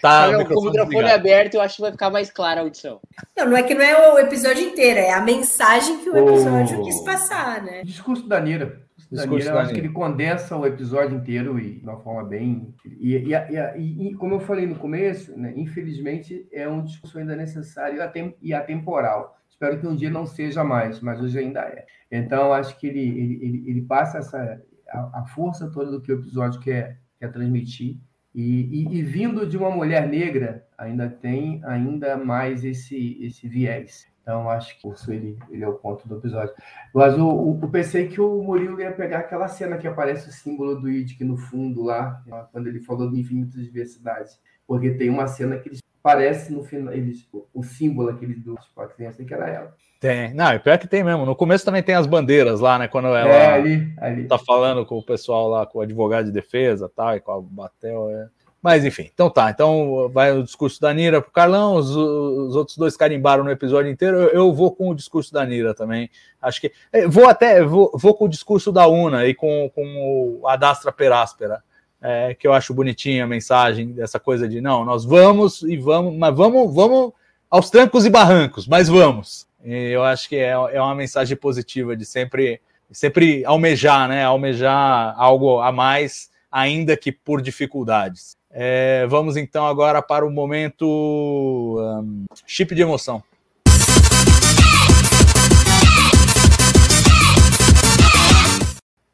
Tá, 0.00 0.30
não, 0.30 0.44
com 0.44 0.60
o 0.60 0.64
microfone 0.66 1.10
aberto, 1.10 1.54
eu 1.54 1.60
acho 1.60 1.74
que 1.74 1.82
vai 1.82 1.90
ficar 1.90 2.08
mais 2.08 2.30
clara 2.30 2.60
a 2.60 2.62
audição. 2.62 3.00
Não, 3.36 3.46
não 3.46 3.56
é 3.56 3.64
que 3.64 3.74
não 3.74 3.82
é 3.82 4.12
o 4.12 4.18
episódio 4.20 4.62
inteiro, 4.62 5.00
é 5.00 5.10
a 5.10 5.20
mensagem 5.20 5.98
que 5.98 6.08
o 6.08 6.16
episódio 6.16 6.78
oh. 6.78 6.84
quis 6.84 7.00
passar, 7.00 7.64
né? 7.64 7.80
O 7.82 7.84
discurso 7.84 8.28
da 8.28 8.38
Nira. 8.38 8.80
Discurso 9.10 9.48
eu 9.48 9.58
acho 9.58 9.72
que 9.72 9.80
ele 9.80 9.88
condensa 9.88 10.56
o 10.56 10.64
episódio 10.64 11.16
inteiro 11.16 11.58
e 11.58 11.80
de 11.80 11.84
uma 11.84 11.96
forma 11.96 12.22
bem. 12.22 12.72
E, 12.86 13.16
e, 13.16 13.32
e, 13.34 14.08
e 14.10 14.14
como 14.14 14.36
eu 14.36 14.40
falei 14.40 14.66
no 14.66 14.76
começo, 14.76 15.36
né, 15.36 15.52
infelizmente 15.56 16.46
é 16.52 16.68
um 16.68 16.84
discurso 16.84 17.18
ainda 17.18 17.34
necessário 17.34 17.98
e 18.40 18.54
atemporal. 18.54 19.36
Espero 19.50 19.80
que 19.80 19.86
um 19.88 19.96
dia 19.96 20.10
não 20.10 20.26
seja 20.26 20.62
mais, 20.62 21.00
mas 21.00 21.20
hoje 21.20 21.40
ainda 21.40 21.62
é. 21.62 21.84
Então, 22.08 22.52
acho 22.52 22.78
que 22.78 22.86
ele, 22.86 23.00
ele, 23.00 23.38
ele, 23.42 23.64
ele 23.66 23.82
passa 23.82 24.18
essa, 24.18 24.62
a, 24.90 25.20
a, 25.20 25.24
força 25.26 25.70
toda 25.70 25.90
do 25.90 26.00
que 26.00 26.12
o 26.12 26.18
episódio 26.18 26.60
quer, 26.60 27.00
quer 27.18 27.30
transmitir. 27.32 27.98
E, 28.34 28.84
e, 28.84 28.98
e, 28.98 29.02
vindo 29.02 29.46
de 29.46 29.56
uma 29.56 29.70
mulher 29.70 30.06
negra, 30.08 30.66
ainda 30.76 31.08
tem 31.08 31.60
ainda 31.64 32.16
mais 32.16 32.64
esse, 32.64 33.18
esse 33.20 33.48
viés. 33.48 34.06
Então, 34.22 34.50
acho 34.50 34.78
que 34.78 34.86
isso 34.86 35.10
ele, 35.10 35.38
ele 35.48 35.64
é 35.64 35.68
o 35.68 35.74
ponto 35.74 36.06
do 36.06 36.18
episódio. 36.18 36.54
Mas 36.94 37.18
o, 37.18 37.58
eu 37.62 37.68
pensei 37.70 38.08
que 38.08 38.20
o 38.20 38.42
Murilo 38.42 38.78
ia 38.78 38.92
pegar 38.92 39.20
aquela 39.20 39.48
cena 39.48 39.78
que 39.78 39.88
aparece 39.88 40.28
o 40.28 40.32
símbolo 40.32 40.78
do 40.78 40.90
Idic 40.90 41.24
no 41.24 41.36
fundo 41.36 41.82
lá, 41.82 42.22
quando 42.52 42.66
ele 42.66 42.80
falou 42.80 43.10
de 43.10 43.18
infinitas 43.18 43.64
diversidades. 43.64 44.38
Porque 44.66 44.90
tem 44.90 45.08
uma 45.08 45.26
cena 45.26 45.58
que 45.58 45.70
eles 45.70 45.80
parece 46.02 46.52
no 46.52 46.64
final, 46.64 46.92
eles, 46.92 47.28
o 47.52 47.62
símbolo 47.62 48.10
aquele 48.10 48.34
dos 48.34 48.64
quatro 48.74 48.96
crianças, 48.96 49.26
que 49.26 49.34
era 49.34 49.48
ela. 49.48 49.74
Tem. 50.00 50.32
Não, 50.32 50.46
é 50.46 50.58
pior 50.58 50.78
que 50.78 50.86
tem 50.86 51.02
mesmo. 51.02 51.26
No 51.26 51.34
começo 51.34 51.64
também 51.64 51.82
tem 51.82 51.94
as 51.94 52.06
bandeiras 52.06 52.60
lá, 52.60 52.78
né? 52.78 52.86
Quando 52.86 53.08
ela 53.08 53.18
é, 53.18 53.52
ali, 53.52 53.92
ali. 53.98 54.26
tá 54.26 54.38
falando 54.38 54.86
com 54.86 54.96
o 54.96 55.02
pessoal 55.02 55.48
lá, 55.48 55.66
com 55.66 55.78
o 55.78 55.82
advogado 55.82 56.26
de 56.26 56.32
defesa 56.32 56.90
tal, 56.94 57.16
e 57.16 57.20
com 57.20 57.32
a 57.32 57.40
Batel. 57.40 58.08
É. 58.10 58.28
Mas 58.62 58.84
enfim, 58.84 59.10
então 59.12 59.28
tá. 59.28 59.50
Então 59.50 60.08
vai 60.12 60.32
o 60.32 60.42
discurso 60.42 60.80
da 60.80 60.92
Nira 60.92 61.20
pro 61.20 61.32
Carlão, 61.32 61.74
os, 61.74 61.90
os 61.90 62.54
outros 62.54 62.76
dois 62.76 62.96
carimbaram 62.96 63.42
no 63.42 63.50
episódio 63.50 63.90
inteiro. 63.90 64.18
Eu, 64.18 64.28
eu, 64.28 64.52
vou 64.52 64.74
com 64.74 64.90
o 64.90 64.94
discurso 64.94 65.32
da 65.32 65.44
Nira 65.44 65.74
também. 65.74 66.08
Acho 66.40 66.60
que. 66.60 66.72
É, 66.92 67.06
vou 67.06 67.28
até, 67.28 67.62
vou, 67.64 67.90
vou 67.94 68.14
com 68.14 68.26
o 68.26 68.28
discurso 68.28 68.70
da 68.70 68.86
Una 68.86 69.26
e 69.26 69.34
com, 69.34 69.70
com 69.74 70.40
o 70.40 70.46
Adastra 70.48 70.92
Peráspera. 70.92 71.62
É, 72.00 72.32
que 72.34 72.46
eu 72.46 72.52
acho 72.52 72.72
bonitinha 72.72 73.24
a 73.24 73.26
mensagem 73.26 73.88
dessa 73.88 74.20
coisa 74.20 74.48
de 74.48 74.60
não, 74.60 74.84
nós 74.84 75.04
vamos 75.04 75.62
e 75.62 75.76
vamos, 75.76 76.16
mas 76.16 76.32
vamos, 76.32 76.72
vamos 76.72 77.12
aos 77.50 77.70
trancos 77.70 78.06
e 78.06 78.10
barrancos, 78.10 78.68
mas 78.68 78.88
vamos. 78.88 79.48
E 79.64 79.90
eu 79.90 80.04
acho 80.04 80.28
que 80.28 80.36
é, 80.36 80.50
é 80.50 80.80
uma 80.80 80.94
mensagem 80.94 81.36
positiva 81.36 81.96
de 81.96 82.04
sempre, 82.04 82.60
sempre 82.92 83.44
almejar, 83.44 84.08
né? 84.08 84.24
Almejar 84.24 85.14
algo 85.16 85.60
a 85.60 85.72
mais, 85.72 86.30
ainda 86.50 86.96
que 86.96 87.10
por 87.10 87.42
dificuldades. 87.42 88.36
É, 88.50 89.06
vamos 89.08 89.36
então 89.36 89.66
agora 89.66 90.00
para 90.00 90.26
o 90.26 90.30
momento 90.30 90.86
um, 90.86 92.24
chip 92.46 92.74
de 92.74 92.82
emoção. 92.82 93.22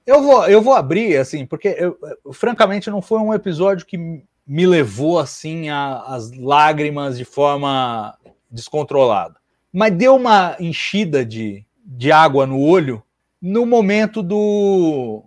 Eu 0.06 0.22
vou, 0.22 0.46
eu 0.46 0.60
vou 0.60 0.74
abrir, 0.74 1.16
assim, 1.16 1.46
porque 1.46 1.68
eu, 1.68 1.98
francamente 2.32 2.90
não 2.90 3.00
foi 3.00 3.18
um 3.20 3.32
episódio 3.32 3.86
que 3.86 3.96
me 4.46 4.66
levou 4.66 5.18
assim 5.18 5.70
às 5.70 6.30
lágrimas 6.36 7.16
de 7.16 7.24
forma 7.24 8.16
descontrolada 8.50 9.42
mas 9.74 9.92
deu 9.92 10.14
uma 10.14 10.56
enchida 10.60 11.26
de, 11.26 11.66
de 11.84 12.12
água 12.12 12.46
no 12.46 12.60
olho 12.60 13.02
no 13.42 13.66
momento 13.66 14.22
do, 14.22 15.24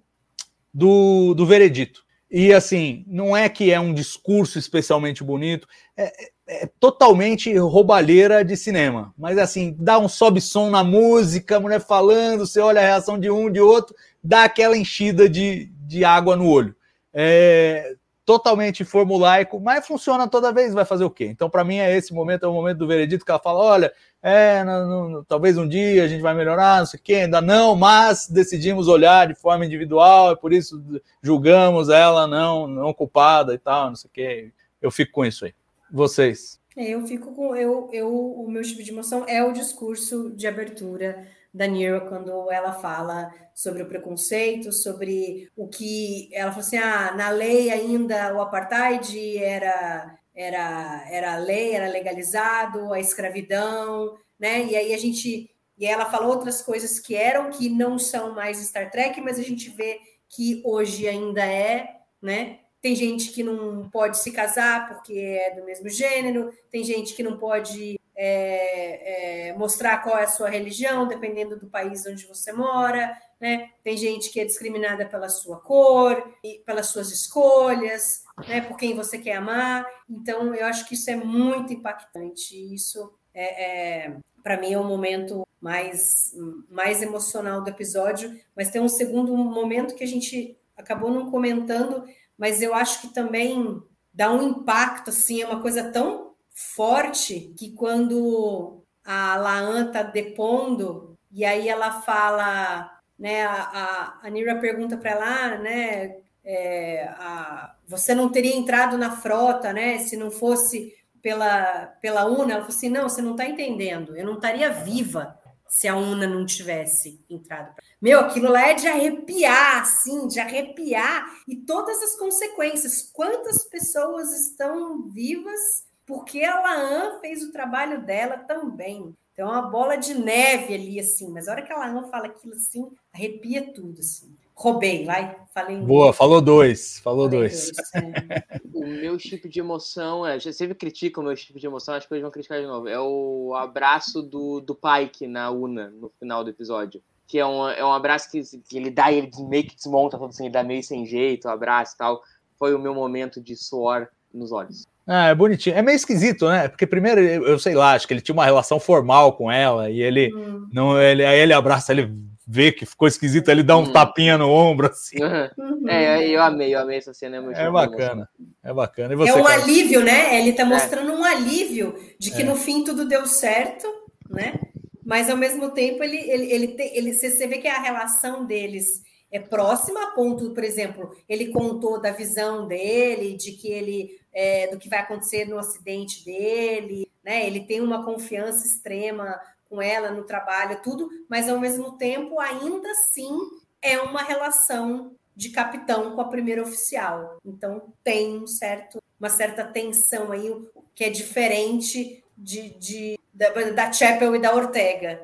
do, 0.74 1.34
do 1.34 1.46
veredito. 1.46 2.06
E 2.32 2.54
assim, 2.54 3.04
não 3.08 3.36
é 3.36 3.50
que 3.50 3.74
é 3.74 3.80
um 3.80 3.94
discurso 3.94 4.58
especialmente 4.58 5.22
bonito, 5.22 5.68
é, 5.98 6.14
é, 6.48 6.64
é 6.64 6.70
totalmente 6.80 7.56
roubalheira 7.58 8.44
de 8.44 8.56
cinema. 8.56 9.14
Mas 9.18 9.38
assim, 9.38 9.76
dá 9.78 10.00
um 10.00 10.08
sobe-som 10.08 10.70
na 10.70 10.84
música, 10.84 11.58
a 11.58 11.60
mulher 11.60 11.82
falando, 11.82 12.46
você 12.46 12.60
olha 12.60 12.82
a 12.82 12.86
reação 12.86 13.20
de 13.20 13.30
um, 13.30 13.52
de 13.52 13.60
outro, 13.60 13.96
dá 14.24 14.44
aquela 14.44 14.78
enchida 14.78 15.30
de, 15.30 15.72
de 15.86 16.06
água 16.06 16.36
no 16.36 16.48
olho. 16.48 16.76
É, 17.14 17.96
totalmente 18.28 18.84
formulaico, 18.84 19.58
mas 19.58 19.88
funciona 19.88 20.28
toda 20.28 20.52
vez, 20.52 20.74
vai 20.74 20.84
fazer 20.84 21.06
o 21.06 21.10
quê? 21.10 21.28
Então, 21.28 21.50
para 21.50 21.64
mim, 21.64 21.78
é 21.78 21.96
esse 21.96 22.14
momento, 22.14 22.46
é 22.46 22.50
o 22.50 22.54
momento 22.54 22.80
do 22.80 22.88
veredito 22.88 23.24
que 23.24 23.32
ela 23.32 23.40
fala: 23.40 23.60
olha, 23.60 23.94
é, 24.22 24.66
não, 24.66 25.10
não, 25.10 25.24
talvez 25.24 25.58
um 25.58 25.66
dia 25.66 26.04
a 26.04 26.08
gente 26.10 26.22
vai 26.22 26.34
melhorar, 26.34 26.80
não 26.80 26.86
sei 26.86 27.00
o 27.00 27.04
quê, 27.04 27.14
ainda 27.16 27.40
não, 27.40 27.74
mas 27.74 28.28
decidimos 28.28 28.90
olhar 28.90 29.30
de 29.30 29.34
forma 29.34 29.66
individual, 29.66 30.34
e 30.34 30.36
por 30.36 30.52
isso 30.52 30.84
julgamos 31.22 31.88
ela 31.88 32.28
não, 32.28 32.68
não 32.68 32.94
culpada 32.94 33.54
e 33.54 33.58
tal, 33.58 33.88
não 33.88 33.96
sei 33.96 34.10
o 34.10 34.12
quê. 34.12 34.52
Eu 34.82 34.92
fico 34.92 35.14
com 35.14 35.26
isso 35.26 35.46
aí. 35.46 35.54
Vocês? 35.92 36.60
É, 36.76 36.90
eu 36.90 37.06
fico 37.08 37.34
com. 37.34 37.56
Eu, 37.56 37.90
eu, 37.92 38.14
o 38.14 38.50
meu 38.50 38.62
tipo 38.62 38.84
de 38.84 38.92
emoção 38.92 39.26
é 39.28 39.44
o 39.44 39.52
discurso 39.52 40.30
de 40.36 40.48
abertura 40.48 41.28
da 41.54 41.66
Nira 41.66 42.02
quando 42.02 42.52
ela 42.52 42.74
fala 42.74 43.34
sobre 43.54 43.82
o 43.82 43.88
preconceito, 43.88 44.72
sobre 44.72 45.50
o 45.56 45.68
que 45.68 46.30
ela 46.32 46.52
falou 46.52 46.66
assim: 46.66 46.78
ah, 46.78 47.14
na 47.16 47.30
lei 47.30 47.72
ainda 47.72 48.36
o 48.36 48.42
apartheid 48.42 49.38
era 49.40 50.16
era 50.36 51.04
era 51.10 51.38
lei, 51.38 51.72
era 51.74 51.90
legalizado, 51.90 52.94
a 52.94 53.00
escravidão, 53.00 54.16
né? 54.40 54.66
E 54.66 54.76
aí 54.76 54.94
a 54.94 54.98
gente 54.98 55.50
e 55.78 55.86
ela 55.86 56.06
fala 56.06 56.28
outras 56.28 56.62
coisas 56.62 57.00
que 57.00 57.16
eram 57.16 57.50
que 57.50 57.70
não 57.70 57.98
são 57.98 58.34
mais 58.34 58.58
Star 58.60 58.92
Trek, 58.92 59.20
mas 59.22 59.40
a 59.40 59.44
gente 59.44 59.70
vê 59.70 60.00
que 60.30 60.62
hoje 60.66 61.08
ainda 61.08 61.46
é, 61.46 62.02
né? 62.22 62.60
Tem 62.82 62.96
gente 62.96 63.32
que 63.32 63.44
não 63.44 63.90
pode 63.90 64.18
se 64.20 64.32
casar 64.32 64.88
porque 64.88 65.18
é 65.18 65.56
do 65.56 65.66
mesmo 65.66 65.90
gênero, 65.90 66.54
tem 66.72 66.84
gente 66.84 67.14
que 67.16 67.24
não 67.24 67.38
pode 67.38 68.00
é, 68.16 69.50
é, 69.50 69.54
mostrar 69.54 70.00
qual 70.00 70.18
é 70.18 70.24
a 70.24 70.28
sua 70.28 70.50
religião, 70.50 71.08
dependendo 71.08 71.58
do 71.58 71.68
país 71.68 72.06
onde 72.08 72.26
você 72.26 72.52
mora, 72.52 73.16
né? 73.40 73.70
Tem 73.84 73.96
gente 73.96 74.32
que 74.32 74.40
é 74.40 74.46
discriminada 74.46 75.06
pela 75.06 75.30
sua 75.30 75.60
cor, 75.60 76.34
e 76.44 76.60
pelas 76.66 76.88
suas 76.88 77.12
escolhas, 77.12 78.24
né? 78.48 78.62
Por 78.62 78.76
quem 78.76 78.96
você 78.96 79.20
quer 79.20 79.36
amar. 79.36 79.86
Então, 80.10 80.54
eu 80.56 80.66
acho 80.66 80.88
que 80.88 80.96
isso 80.96 81.10
é 81.12 81.16
muito 81.16 81.72
impactante. 81.72 82.56
Isso 82.74 83.14
é, 83.34 84.06
é 84.06 84.18
para 84.44 84.60
mim 84.60 84.74
é 84.74 84.80
o 84.80 84.84
momento 84.84 85.46
mais 85.62 86.34
mais 86.70 87.04
emocional 87.04 87.62
do 87.62 87.70
episódio. 87.70 88.36
Mas 88.56 88.72
tem 88.72 88.82
um 88.82 88.90
segundo 88.90 89.36
momento 89.38 89.96
que 89.96 90.04
a 90.04 90.08
gente 90.08 90.58
acabou 90.76 91.12
não 91.12 91.30
comentando, 91.30 92.04
mas 92.38 92.62
eu 92.62 92.74
acho 92.74 93.02
que 93.02 93.08
também 93.14 93.82
dá 94.14 94.32
um 94.32 94.42
impacto 94.42 95.10
assim, 95.10 95.42
é 95.42 95.48
uma 95.48 95.62
coisa 95.62 95.92
tão 95.92 96.34
forte 96.54 97.54
que 97.58 97.72
quando 97.72 98.82
a 99.06 99.36
Laan 99.36 99.88
está 99.88 100.04
depondo, 100.04 101.16
e 101.32 101.46
aí 101.46 101.70
ela 101.70 102.02
fala, 102.02 103.00
né, 103.18 103.46
a, 103.46 104.20
a, 104.24 104.30
Nira 104.30 104.60
pergunta 104.60 104.98
para 104.98 105.12
ela, 105.12 105.26
ah, 105.26 105.58
né, 105.58 106.18
é, 106.44 107.08
a, 107.18 107.76
você 107.88 108.14
não 108.14 108.30
teria 108.30 108.56
entrado 108.56 108.98
na 108.98 109.12
frota, 109.12 109.72
né, 109.72 110.00
se 110.00 110.18
não 110.18 110.32
fosse 110.32 110.94
pela, 111.22 111.88
pela 112.02 112.26
Una, 112.26 112.54
ela 112.54 112.62
falou 112.62 112.76
assim: 112.76 112.90
não, 112.90 113.10
você 113.10 113.22
não 113.22 113.32
está 113.32 113.46
entendendo, 113.46 114.16
eu 114.16 114.26
não 114.26 114.36
estaria 114.36 114.70
viva 114.72 115.38
se 115.70 115.88
a 115.88 115.96
Una 115.96 116.28
não 116.28 116.46
tivesse 116.46 117.20
entrado. 117.30 117.74
Meu, 118.02 118.20
aquilo 118.20 118.52
lá 118.52 118.70
é 118.70 118.74
de 118.74 118.88
arrepiar, 118.88 119.82
assim, 119.82 120.28
de 120.28 120.40
arrepiar, 120.40 121.26
e 121.48 121.56
todas 121.56 122.02
as 122.02 122.16
consequências. 122.16 123.10
Quantas 123.14 123.64
pessoas 123.70 124.32
estão 124.34 125.10
vivas 125.10 125.60
porque 126.06 126.42
a 126.44 126.60
Laan 126.62 127.20
fez 127.20 127.44
o 127.44 127.52
trabalho 127.52 128.06
dela 128.06 128.38
também. 128.38 129.14
Então, 129.34 129.50
é 129.50 129.52
uma 129.52 129.70
bola 129.70 129.98
de 129.98 130.14
neve 130.14 130.74
ali, 130.74 131.00
assim, 131.00 131.30
mas 131.30 131.48
a 131.48 131.52
hora 131.52 131.62
que 131.62 131.72
a 131.72 131.78
Laan 131.78 132.10
fala 132.10 132.28
aquilo 132.28 132.54
assim, 132.54 132.90
arrepia 133.14 133.74
tudo, 133.74 134.00
assim. 134.00 134.34
Roubei, 134.58 135.06
vai, 135.06 135.36
falei. 135.54 135.78
Boa, 135.78 136.12
falou 136.12 136.42
dois, 136.42 136.98
falou 136.98 137.30
falei 137.30 137.42
dois. 137.42 137.72
dois 137.72 137.94
é. 137.94 138.44
o 138.74 138.88
meu 138.88 139.16
tipo 139.16 139.48
de 139.48 139.60
emoção, 139.60 140.26
é, 140.26 140.40
já 140.40 140.52
sempre 140.52 140.74
criticam 140.74 141.24
o 141.24 141.28
meu 141.28 141.36
tipo 141.36 141.60
de 141.60 141.68
emoção, 141.68 141.94
acho 141.94 142.08
que 142.08 142.14
eles 142.16 142.24
vão 142.24 142.32
criticar 142.32 142.60
de 142.60 142.66
novo. 142.66 142.88
É 142.88 143.00
o 143.00 143.54
abraço 143.54 144.24
do, 144.24 144.60
do 144.60 144.74
Pike 144.74 145.28
na 145.28 145.52
Una, 145.52 145.92
no 145.92 146.12
final 146.20 146.44
do 146.44 146.50
episódio. 146.50 147.04
Que 147.28 147.38
é 147.38 147.46
um, 147.46 147.70
é 147.70 147.86
um 147.86 147.94
abraço 147.94 148.32
que, 148.32 148.42
que 148.68 148.78
ele 148.78 148.90
dá 148.90 149.12
e 149.12 149.20
ele 149.20 149.32
meio 149.48 149.64
que 149.64 149.76
desmonta, 149.76 150.18
assim, 150.26 150.46
ele 150.46 150.54
dá 150.54 150.64
meio 150.64 150.82
sem 150.82 151.06
jeito, 151.06 151.48
o 151.48 151.52
abraço 151.52 151.94
e 151.94 151.98
tal. 152.00 152.24
Foi 152.58 152.74
o 152.74 152.80
meu 152.80 152.96
momento 152.96 153.40
de 153.40 153.56
suor 153.56 154.08
nos 154.34 154.52
olhos. 154.52 154.88
Ah, 155.06 155.28
é 155.28 155.36
bonitinho. 155.36 155.76
É 155.76 155.84
meio 155.84 155.96
esquisito, 155.96 156.48
né? 156.48 156.68
Porque 156.68 156.88
primeiro, 156.88 157.22
eu 157.22 157.60
sei 157.60 157.76
lá, 157.76 157.94
acho 157.94 158.08
que 158.08 158.14
ele 158.14 158.22
tinha 158.22 158.34
uma 158.34 158.46
relação 158.46 158.80
formal 158.80 159.34
com 159.34 159.52
ela 159.52 159.88
e 159.88 160.02
ele 160.02 160.34
hum. 160.34 160.68
não, 160.74 161.00
ele, 161.00 161.24
aí 161.24 161.40
ele 161.40 161.54
abraça, 161.54 161.92
ele 161.92 162.12
vê 162.48 162.72
que 162.72 162.86
ficou 162.86 163.08
esquisito, 163.08 163.50
ele 163.50 163.62
dá 163.62 163.78
um 163.78 163.82
hum. 163.82 163.92
tapinha 163.92 164.38
no 164.38 164.50
ombro, 164.50 164.88
assim. 164.88 165.18
Uhum. 165.22 165.90
É, 165.90 166.30
eu 166.30 166.42
amei, 166.42 166.74
eu 166.74 166.80
amei 166.80 166.98
essa 166.98 167.14
cena. 167.14 167.38
É, 167.54 167.66
é 167.66 167.70
bacana, 167.70 168.30
é 168.64 168.74
bacana. 168.74 169.16
Você, 169.18 169.32
é 169.32 169.36
um 169.36 169.44
cara? 169.44 169.62
alívio, 169.62 170.04
né? 170.04 170.40
Ele 170.40 170.54
tá 170.54 170.64
é. 170.64 170.66
mostrando 170.66 171.12
é. 171.12 171.16
um 171.16 171.24
alívio 171.26 171.96
de 172.18 172.32
que 172.32 172.44
é. 172.44 172.46
no 172.46 172.56
fim 172.56 172.86
tudo 172.86 173.06
deu 173.06 173.28
certo, 173.28 173.86
né? 174.30 174.60
Mas 175.06 175.30
ao 175.30 175.38
mesmo 175.38 175.72
tempo 175.72 176.02
ele, 176.04 176.18
ele, 176.18 176.52
ele, 176.52 176.68
tem, 176.70 176.96
ele 176.96 177.14
você 177.14 177.48
vê 177.48 177.58
que 177.58 177.68
a 177.68 177.82
relação 177.82 178.46
deles 178.46 179.02
é 179.30 179.40
próxima 179.40 180.04
a 180.04 180.12
ponto, 180.12 180.52
por 180.52 180.64
exemplo, 180.64 181.14
ele 181.28 181.52
contou 181.52 182.00
da 182.02 182.12
visão 182.12 182.66
dele, 182.66 183.36
de 183.36 183.52
que 183.52 183.68
ele 183.68 184.18
é, 184.34 184.68
do 184.68 184.78
que 184.78 184.88
vai 184.88 185.00
acontecer 185.00 185.46
no 185.46 185.58
acidente 185.58 186.24
dele, 186.24 187.10
né? 187.24 187.46
Ele 187.46 187.62
tem 187.62 187.82
uma 187.82 188.06
confiança 188.06 188.66
extrema 188.66 189.38
com 189.70 189.82
ela 189.82 190.12
no 190.12 190.24
trabalho, 190.24 190.82
tudo, 190.82 191.10
mas 191.30 191.50
ao 191.50 191.60
mesmo 191.60 191.98
tempo, 191.98 192.40
ainda 192.40 192.90
assim, 192.92 193.38
é 193.82 194.00
uma 194.00 194.24
relação 194.24 195.16
de 195.36 195.50
capitão 195.50 196.16
com 196.16 196.22
a 196.22 196.28
primeira 196.28 196.64
oficial. 196.64 197.38
Então 197.46 197.94
tem 198.04 198.38
um 198.38 198.48
certo, 198.48 199.02
uma 199.20 199.30
certa 199.30 199.64
tensão 199.64 200.32
aí 200.32 200.52
que 200.96 201.04
é 201.04 201.10
diferente 201.10 202.24
de, 202.36 202.70
de 202.80 203.20
da, 203.32 203.50
da 203.50 203.94
Chapel 203.94 204.36
e 204.36 204.40
da 204.40 204.54
Ortega. 204.56 205.24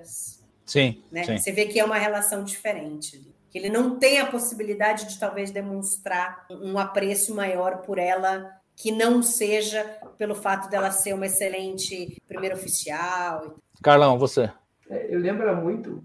Sim, 0.66 1.04
né? 1.12 1.24
sim. 1.24 1.38
Você 1.38 1.52
vê 1.52 1.66
que 1.66 1.80
é 1.80 1.86
uma 1.86 1.98
relação 1.98 2.44
diferente. 2.44 3.22
Que 3.50 3.58
ele 3.58 3.70
não 3.70 3.98
tem 3.98 4.20
a 4.20 4.26
possibilidade 4.26 5.08
de 5.08 5.20
talvez 5.20 5.52
demonstrar 5.52 6.46
um 6.50 6.78
apreço 6.78 7.36
maior 7.36 7.82
por 7.82 7.98
ela 7.98 8.52
que 8.76 8.92
não 8.92 9.22
seja 9.22 9.84
pelo 10.18 10.34
fato 10.34 10.70
dela 10.70 10.92
ser 10.92 11.14
uma 11.14 11.28
excelente 11.28 12.22
primeira 12.28 12.56
oficial. 12.56 13.56
Carlão, 13.84 14.18
você. 14.18 14.50
É, 14.90 15.14
eu 15.14 15.20
lembro 15.20 15.56
muito, 15.58 16.04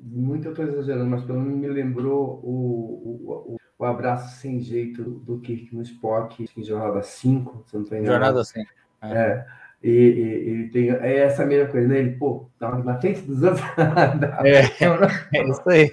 muito 0.00 0.46
eu 0.46 0.52
estou 0.52 0.64
exagerando, 0.64 1.10
mas 1.10 1.22
pelo 1.24 1.40
menos 1.40 1.58
me 1.58 1.68
lembrou 1.68 2.40
o, 2.42 3.56
o, 3.56 3.56
o, 3.78 3.84
abraço 3.84 4.40
sem 4.40 4.60
jeito 4.60 5.02
do 5.02 5.38
Kirk 5.40 5.74
no 5.74 5.82
Spock 5.82 6.48
em 6.56 6.64
Jornada 6.64 7.02
5, 7.02 7.64
se 7.66 7.74
não 7.74 7.82
estou 7.82 7.98
enganado. 7.98 8.24
Jornada 8.24 8.44
5. 8.44 8.70
É. 9.02 9.12
é. 9.12 9.46
E, 9.82 9.88
e, 9.88 10.50
ele 10.50 10.68
tem 10.68 10.90
é 10.90 11.18
essa 11.18 11.44
mesma 11.46 11.70
coisa, 11.70 11.88
né? 11.88 11.98
Ele, 11.98 12.10
pô, 12.12 12.48
tá 12.58 12.76
na 12.78 12.98
frente 12.98 13.22
dos 13.22 13.42
outros. 13.42 13.64
é, 14.44 15.38
é 15.38 15.48
isso 15.48 15.70
aí. 15.70 15.90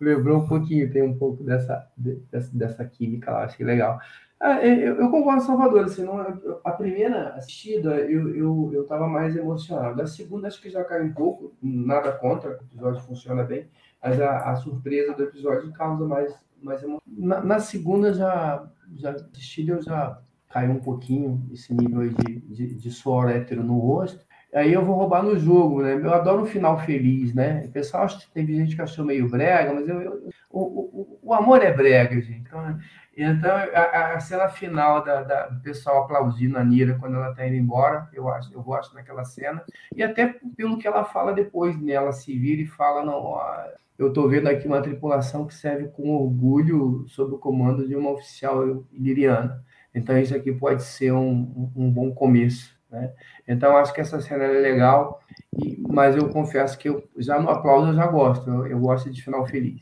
Lembrou 0.00 0.38
um 0.38 0.46
pouquinho, 0.46 0.92
tem 0.92 1.02
um 1.02 1.18
pouco 1.18 1.42
dessa, 1.42 1.88
dessa, 1.96 2.56
dessa 2.56 2.84
química 2.84 3.32
lá, 3.32 3.44
achei 3.44 3.66
legal. 3.66 3.98
Ah, 4.40 4.64
é, 4.64 4.72
eu, 4.72 5.00
eu, 5.00 5.10
concordo 5.10 5.42
Salvador. 5.42 5.84
Assim, 5.84 6.04
não, 6.04 6.18
a 6.64 6.70
primeira 6.72 7.30
assistida 7.30 7.96
eu, 7.96 8.34
eu, 8.34 8.70
eu 8.72 9.08
mais 9.08 9.36
emocionado. 9.36 10.00
A 10.00 10.06
segunda 10.06 10.46
acho 10.46 10.60
que 10.62 10.70
já 10.70 10.84
caiu 10.84 11.06
um 11.06 11.12
pouco, 11.12 11.52
nada 11.60 12.12
contra, 12.12 12.50
o 12.50 12.54
episódio 12.54 13.00
funciona 13.02 13.42
bem, 13.42 13.68
mas 14.02 14.20
a, 14.20 14.50
a 14.50 14.56
surpresa 14.56 15.12
do 15.12 15.24
episódio 15.24 15.72
causa 15.72 16.04
mais, 16.04 16.32
mais 16.62 16.82
emoção. 16.82 17.02
Na, 17.06 17.42
na, 17.42 17.58
segunda 17.58 18.14
já, 18.14 18.64
já 18.94 19.10
assistida 19.10 19.72
eu 19.72 19.82
já 19.82 20.20
caiu 20.48 20.70
um 20.70 20.80
pouquinho 20.80 21.44
esse 21.52 21.74
nível 21.74 22.08
de, 22.08 22.40
de, 22.40 22.74
de 22.74 22.90
suor 22.90 23.28
hétero 23.28 23.64
no 23.64 23.78
rosto. 23.78 24.24
Aí 24.54 24.72
eu 24.72 24.82
vou 24.82 24.96
roubar 24.96 25.22
no 25.22 25.38
jogo, 25.38 25.82
né? 25.82 25.94
Eu 25.94 26.14
adoro 26.14 26.42
um 26.42 26.46
final 26.46 26.78
feliz, 26.78 27.34
né? 27.34 27.66
O 27.66 27.70
pessoal 27.70 28.06
teve 28.32 28.54
gente 28.54 28.74
que 28.74 28.80
achou 28.80 29.04
meio 29.04 29.28
brega, 29.28 29.74
mas 29.74 29.86
eu, 29.86 30.00
eu 30.00 30.30
o, 30.50 30.60
o, 30.60 31.18
o 31.22 31.34
amor 31.34 31.62
é 31.62 31.72
brega, 31.72 32.20
gente. 32.20 32.40
Então, 32.40 32.78
então, 33.22 33.50
a, 33.50 34.14
a 34.14 34.20
cena 34.20 34.48
final 34.48 35.02
da, 35.02 35.22
da, 35.22 35.48
do 35.48 35.60
pessoal 35.60 36.04
aplaudindo 36.04 36.56
a 36.58 36.64
Nira 36.64 36.96
quando 36.98 37.16
ela 37.16 37.30
está 37.30 37.46
indo 37.46 37.56
embora, 37.56 38.08
eu 38.12 38.28
acho, 38.28 38.52
eu 38.52 38.62
gosto 38.62 38.94
daquela 38.94 39.24
cena. 39.24 39.64
E 39.94 40.02
até 40.02 40.36
pelo 40.56 40.78
que 40.78 40.86
ela 40.86 41.04
fala 41.04 41.32
depois, 41.32 41.80
né? 41.80 41.92
Ela 41.92 42.12
se 42.12 42.38
vira 42.38 42.62
e 42.62 42.66
fala, 42.66 43.04
não, 43.04 43.14
ó, 43.14 43.64
eu 43.98 44.08
estou 44.08 44.28
vendo 44.28 44.46
aqui 44.48 44.68
uma 44.68 44.80
tripulação 44.80 45.46
que 45.46 45.54
serve 45.54 45.88
com 45.88 46.14
orgulho 46.14 47.04
sob 47.08 47.34
o 47.34 47.38
comando 47.38 47.88
de 47.88 47.96
uma 47.96 48.10
oficial 48.10 48.84
iliriana. 48.92 49.64
Então, 49.92 50.16
isso 50.16 50.36
aqui 50.36 50.52
pode 50.52 50.84
ser 50.84 51.12
um, 51.12 51.72
um 51.74 51.90
bom 51.90 52.12
começo. 52.12 52.78
Né? 52.88 53.12
Então, 53.46 53.76
acho 53.76 53.92
que 53.92 54.00
essa 54.00 54.20
cena 54.20 54.44
é 54.44 54.60
legal, 54.60 55.20
e, 55.52 55.76
mas 55.88 56.16
eu 56.16 56.28
confesso 56.28 56.78
que 56.78 56.88
eu, 56.88 57.02
já 57.16 57.40
no 57.40 57.50
aplauso 57.50 57.88
eu 57.88 57.94
já 57.94 58.06
gosto. 58.06 58.48
Eu, 58.48 58.66
eu 58.66 58.78
gosto 58.78 59.10
de 59.10 59.20
final 59.20 59.44
feliz. 59.46 59.80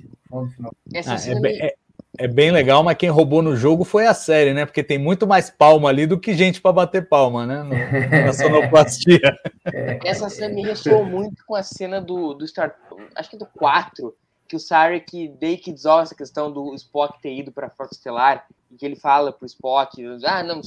Final. 0.54 0.72
Essa 0.92 1.14
ah, 1.14 1.18
cena 1.18 1.48
é, 1.48 1.66
é, 1.66 1.74
é 2.18 2.28
bem 2.28 2.51
legal, 2.51 2.82
mas 2.82 2.97
quem 2.97 3.09
roubou 3.09 3.43
no 3.43 3.56
jogo 3.56 3.84
foi 3.84 4.06
a 4.06 4.14
série, 4.14 4.55
né? 4.55 4.64
Porque 4.64 4.82
tem 4.82 4.98
muito 4.98 5.26
mais 5.26 5.51
palma 5.51 5.88
ali 5.88 6.06
do 6.06 6.18
que 6.18 6.34
gente 6.34 6.60
para 6.60 6.72
bater 6.72 7.09
palma, 7.09 7.47
né? 7.47 7.62
No, 7.62 8.24
na 8.24 8.32
sonoplastia. 8.34 9.36
Essa 10.05 10.28
cena 10.28 10.55
me 10.55 10.62
ressoou 10.62 11.05
muito 11.05 11.44
com 11.47 11.55
a 11.55 11.62
cena 11.62 12.01
do, 12.01 12.34
do 12.34 12.47
Star 12.47 12.74
acho 13.14 13.30
que 13.30 13.36
do 13.36 13.47
4, 13.47 14.14
que 14.48 14.56
o 14.56 14.60
Sarek 14.60 15.34
meio 15.40 15.59
que 15.59 15.72
desolve 15.72 16.05
essa 16.05 16.14
questão 16.14 16.51
do 16.51 16.74
Spock 16.74 17.20
ter 17.20 17.34
ido 17.34 17.52
para 17.52 17.66
a 17.66 17.70
Frota 17.70 17.94
Estelar 17.94 18.47
que 18.76 18.84
ele 18.84 18.96
fala 18.96 19.32
pro 19.32 19.46
Spock, 19.46 20.02
ah, 20.24 20.42
não, 20.42 20.60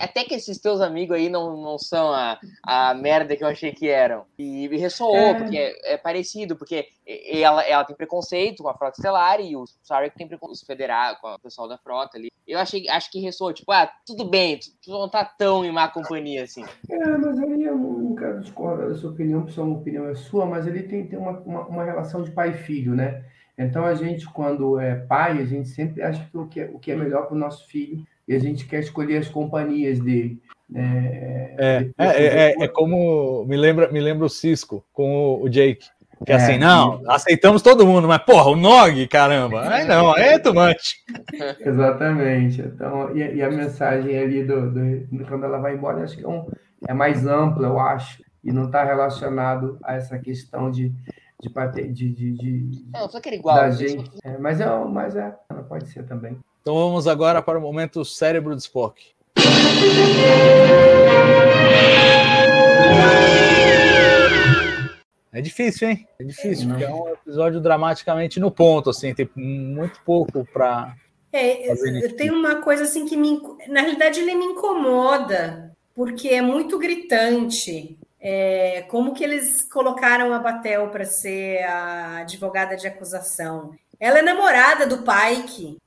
até 0.00 0.24
que 0.24 0.34
esses 0.34 0.58
teus 0.58 0.80
amigos 0.80 1.16
aí 1.16 1.28
não, 1.28 1.56
não 1.56 1.78
são 1.78 2.12
a, 2.12 2.38
a 2.62 2.94
merda 2.94 3.36
que 3.36 3.44
eu 3.44 3.48
achei 3.48 3.72
que 3.72 3.88
eram. 3.88 4.24
E 4.38 4.68
me 4.68 4.76
ressoou, 4.76 5.16
é. 5.16 5.34
porque 5.34 5.56
é, 5.56 5.94
é, 5.94 5.96
parecido, 5.96 6.56
porque 6.56 6.88
ela, 7.06 7.62
ela 7.62 7.84
tem 7.84 7.96
preconceito 7.96 8.62
com 8.62 8.68
a 8.68 8.74
Frota 8.74 8.98
Estelar 8.98 9.40
e 9.40 9.56
o 9.56 9.64
Sarek 9.82 10.16
tem 10.16 10.28
preconceito 10.28 10.66
federal 10.66 11.16
com 11.20 11.28
o 11.28 11.38
pessoal 11.38 11.68
da 11.68 11.78
frota 11.78 12.16
ali. 12.16 12.30
Eu 12.46 12.58
achei, 12.58 12.88
acho 12.88 13.10
que 13.10 13.20
ressoou, 13.20 13.52
tipo, 13.52 13.70
ah, 13.72 13.90
tudo 14.06 14.24
bem, 14.24 14.58
tu, 14.58 14.70
tu 14.82 14.90
não 14.90 15.08
tá 15.08 15.24
tão 15.24 15.64
em 15.64 15.70
má 15.70 15.88
companhia 15.88 16.44
assim. 16.44 16.64
É, 16.88 17.16
mas 17.18 17.38
aí 17.38 17.62
eu 17.62 17.76
não 17.76 18.14
quero 18.14 18.40
discordar 18.40 18.88
da 18.88 18.94
sua 18.94 19.10
opinião, 19.10 19.40
porque 19.40 19.54
sua 19.54 19.66
opinião 19.66 20.08
é 20.08 20.14
sua, 20.14 20.46
mas 20.46 20.66
ele 20.66 20.82
tem, 20.84 21.06
tem 21.06 21.18
uma, 21.18 21.38
uma, 21.40 21.66
uma 21.66 21.84
relação 21.84 22.22
de 22.22 22.30
pai 22.30 22.50
e 22.50 22.58
filho, 22.58 22.94
né? 22.94 23.24
Então, 23.58 23.84
a 23.84 23.94
gente, 23.94 24.24
quando 24.26 24.78
é 24.78 24.94
pai, 24.94 25.38
a 25.40 25.44
gente 25.44 25.68
sempre 25.68 26.00
acha 26.00 26.24
que 26.30 26.38
o 26.38 26.46
que 26.46 26.60
é, 26.60 26.70
o 26.72 26.78
que 26.78 26.92
é 26.92 26.96
melhor 26.96 27.26
para 27.26 27.34
o 27.34 27.38
nosso 27.38 27.66
filho 27.66 28.06
e 28.26 28.34
a 28.34 28.38
gente 28.38 28.66
quer 28.66 28.80
escolher 28.80 29.16
as 29.16 29.28
companhias 29.28 29.98
dele. 29.98 30.40
Né? 30.70 31.54
É, 31.58 31.90
é, 31.98 32.06
é, 32.06 32.26
é, 32.26 32.64
é, 32.64 32.68
como 32.68 33.44
me 33.46 33.56
lembra, 33.56 33.90
me 33.90 34.00
lembra 34.00 34.26
o 34.26 34.30
Cisco 34.30 34.84
com 34.92 35.42
o 35.42 35.48
Jake. 35.48 35.88
Que 36.24 36.32
é 36.32 36.34
assim, 36.34 36.58
não, 36.58 37.00
aceitamos 37.06 37.62
todo 37.62 37.86
mundo, 37.86 38.08
mas 38.08 38.18
porra, 38.18 38.50
o 38.50 38.56
Nog, 38.56 39.06
caramba, 39.06 39.68
aí 39.72 39.86
não, 39.86 40.12
aí 40.12 40.30
é 40.30 40.52
much. 40.52 40.96
Exatamente. 41.60 42.60
Então, 42.60 43.16
e, 43.16 43.36
e, 43.36 43.42
a 43.42 43.48
mensagem 43.48 44.18
ali 44.18 44.42
do, 44.42 44.68
do, 44.68 45.24
quando 45.26 45.44
ela 45.44 45.58
vai 45.58 45.74
embora, 45.74 46.02
acho 46.02 46.16
que 46.16 46.24
é, 46.24 46.28
um, 46.28 46.44
é 46.88 46.92
mais 46.92 47.24
ampla, 47.24 47.68
eu 47.68 47.78
acho, 47.78 48.20
e 48.42 48.50
não 48.50 48.64
está 48.64 48.82
relacionado 48.82 49.78
a 49.84 49.94
essa 49.94 50.18
questão 50.18 50.72
de 50.72 50.92
de 51.40 51.48
bater 51.48 51.92
de, 51.92 52.12
de, 52.12 52.32
de 52.32 52.84
não, 52.92 53.08
só 53.08 53.20
que 53.20 53.28
era 53.28 53.36
igual. 53.36 53.56
Da 53.56 53.70
gente. 53.70 54.10
É, 54.24 54.36
mas, 54.38 54.60
é, 54.60 54.84
mas 54.84 55.14
é, 55.14 55.34
pode 55.68 55.88
ser 55.88 56.04
também. 56.06 56.38
Então 56.62 56.74
vamos 56.74 57.06
agora 57.06 57.40
para 57.40 57.58
o 57.58 57.62
momento 57.62 58.04
cérebro 58.04 58.54
de 58.54 58.62
Spock. 58.62 59.12
É 65.32 65.40
difícil, 65.40 65.88
hein? 65.88 66.08
É 66.18 66.24
difícil, 66.24 66.68
porque 66.68 66.84
é 66.84 66.92
um 66.92 67.08
episódio 67.10 67.60
dramaticamente 67.60 68.40
no 68.40 68.50
ponto, 68.50 68.90
assim, 68.90 69.14
tem 69.14 69.28
muito 69.36 70.00
pouco 70.04 70.44
para. 70.52 70.96
É, 71.32 71.74
tem 72.16 72.30
uma 72.30 72.56
coisa 72.56 72.82
assim 72.82 73.06
que 73.06 73.16
me. 73.16 73.40
Na 73.68 73.82
realidade, 73.82 74.18
ele 74.18 74.34
me 74.34 74.46
incomoda, 74.46 75.76
porque 75.94 76.28
é 76.28 76.42
muito 76.42 76.76
gritante. 76.78 77.96
É, 78.20 78.84
como 78.88 79.14
que 79.14 79.22
eles 79.22 79.64
colocaram 79.64 80.32
a 80.32 80.38
Batel 80.38 80.88
para 80.88 81.04
ser 81.04 81.62
a 81.64 82.18
advogada 82.18 82.76
de 82.76 82.86
acusação? 82.86 83.72
Ela 84.00 84.20
é 84.20 84.22
namorada 84.22 84.86
do 84.86 84.98
Pike, 84.98 85.78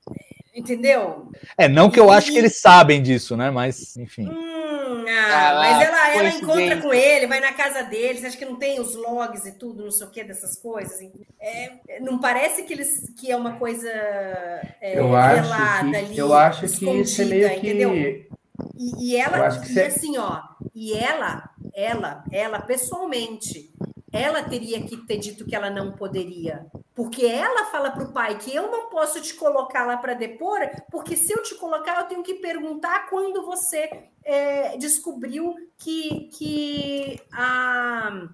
entendeu? 0.54 1.32
É, 1.58 1.68
não 1.68 1.90
que 1.90 2.00
eu 2.00 2.08
e... 2.08 2.12
acho 2.12 2.32
que 2.32 2.38
eles 2.38 2.60
sabem 2.60 3.02
disso, 3.02 3.36
né? 3.36 3.52
Mas, 3.52 3.98
enfim. 3.98 4.28
Hum, 4.28 4.62
Hum, 4.92 5.06
ah, 5.08 5.56
mas 5.56 5.88
ela, 5.88 6.16
ela 6.16 6.30
encontra 6.30 6.82
com 6.82 6.94
ele, 6.94 7.28
vai 7.28 7.40
na 7.40 7.54
casa 7.54 7.84
dele, 7.84 8.20
você 8.20 8.28
acha 8.28 8.38
que 8.38 8.46
não 8.46 8.56
tem 8.56 8.80
os 8.80 8.96
logs 8.96 9.46
e 9.46 9.54
tudo, 9.54 9.84
não 9.84 9.92
sei 9.92 10.06
o 10.06 10.10
que, 10.10 10.24
dessas 10.24 10.58
coisas? 10.58 11.00
É, 11.40 12.00
não 12.02 12.20
parece 12.20 12.64
que, 12.64 12.74
eles, 12.74 13.12
que 13.18 13.32
é 13.32 13.36
uma 13.36 13.54
coisa 13.58 13.90
é, 13.90 15.00
eu 15.00 15.16
acho 15.16 15.50
que, 15.50 15.96
ali, 15.96 16.18
eu 16.18 16.34
acho 16.34 16.62
que 16.62 16.90
isso 16.90 17.22
é 17.22 17.26
meio 17.26 17.50
que... 17.50 17.56
Entendeu? 17.56 18.32
E, 18.76 19.12
e 19.12 19.18
ela, 19.18 19.50
e 19.70 19.80
é 19.80 19.88
assim, 19.88 20.18
ó, 20.18 20.42
e 20.74 20.94
ela, 20.94 21.50
ela, 21.74 22.24
ela 22.32 22.62
pessoalmente, 22.62 23.72
ela 24.12 24.44
teria 24.44 24.82
que 24.82 24.98
ter 24.98 25.18
dito 25.18 25.46
que 25.46 25.56
ela 25.56 25.70
não 25.70 25.94
poderia. 25.94 26.66
Porque 26.94 27.26
ela 27.26 27.66
fala 27.72 27.92
para 27.92 28.04
o 28.04 28.12
pai 28.12 28.38
que 28.38 28.54
eu 28.54 28.70
não 28.70 28.90
posso 28.90 29.22
te 29.22 29.34
colocar 29.34 29.86
lá 29.86 29.98
para 29.98 30.14
depor, 30.14 30.60
porque 30.92 31.16
se 31.16 31.32
eu 31.32 31.42
te 31.42 31.56
colocar, 31.56 32.00
eu 32.00 32.08
tenho 32.08 32.24
que 32.24 32.36
perguntar 32.36 33.10
quando 33.10 33.46
você 33.46 34.10
é, 34.24 34.78
descobriu 34.78 35.56
que, 35.78 36.30
que 36.38 37.22
a, 37.32 38.28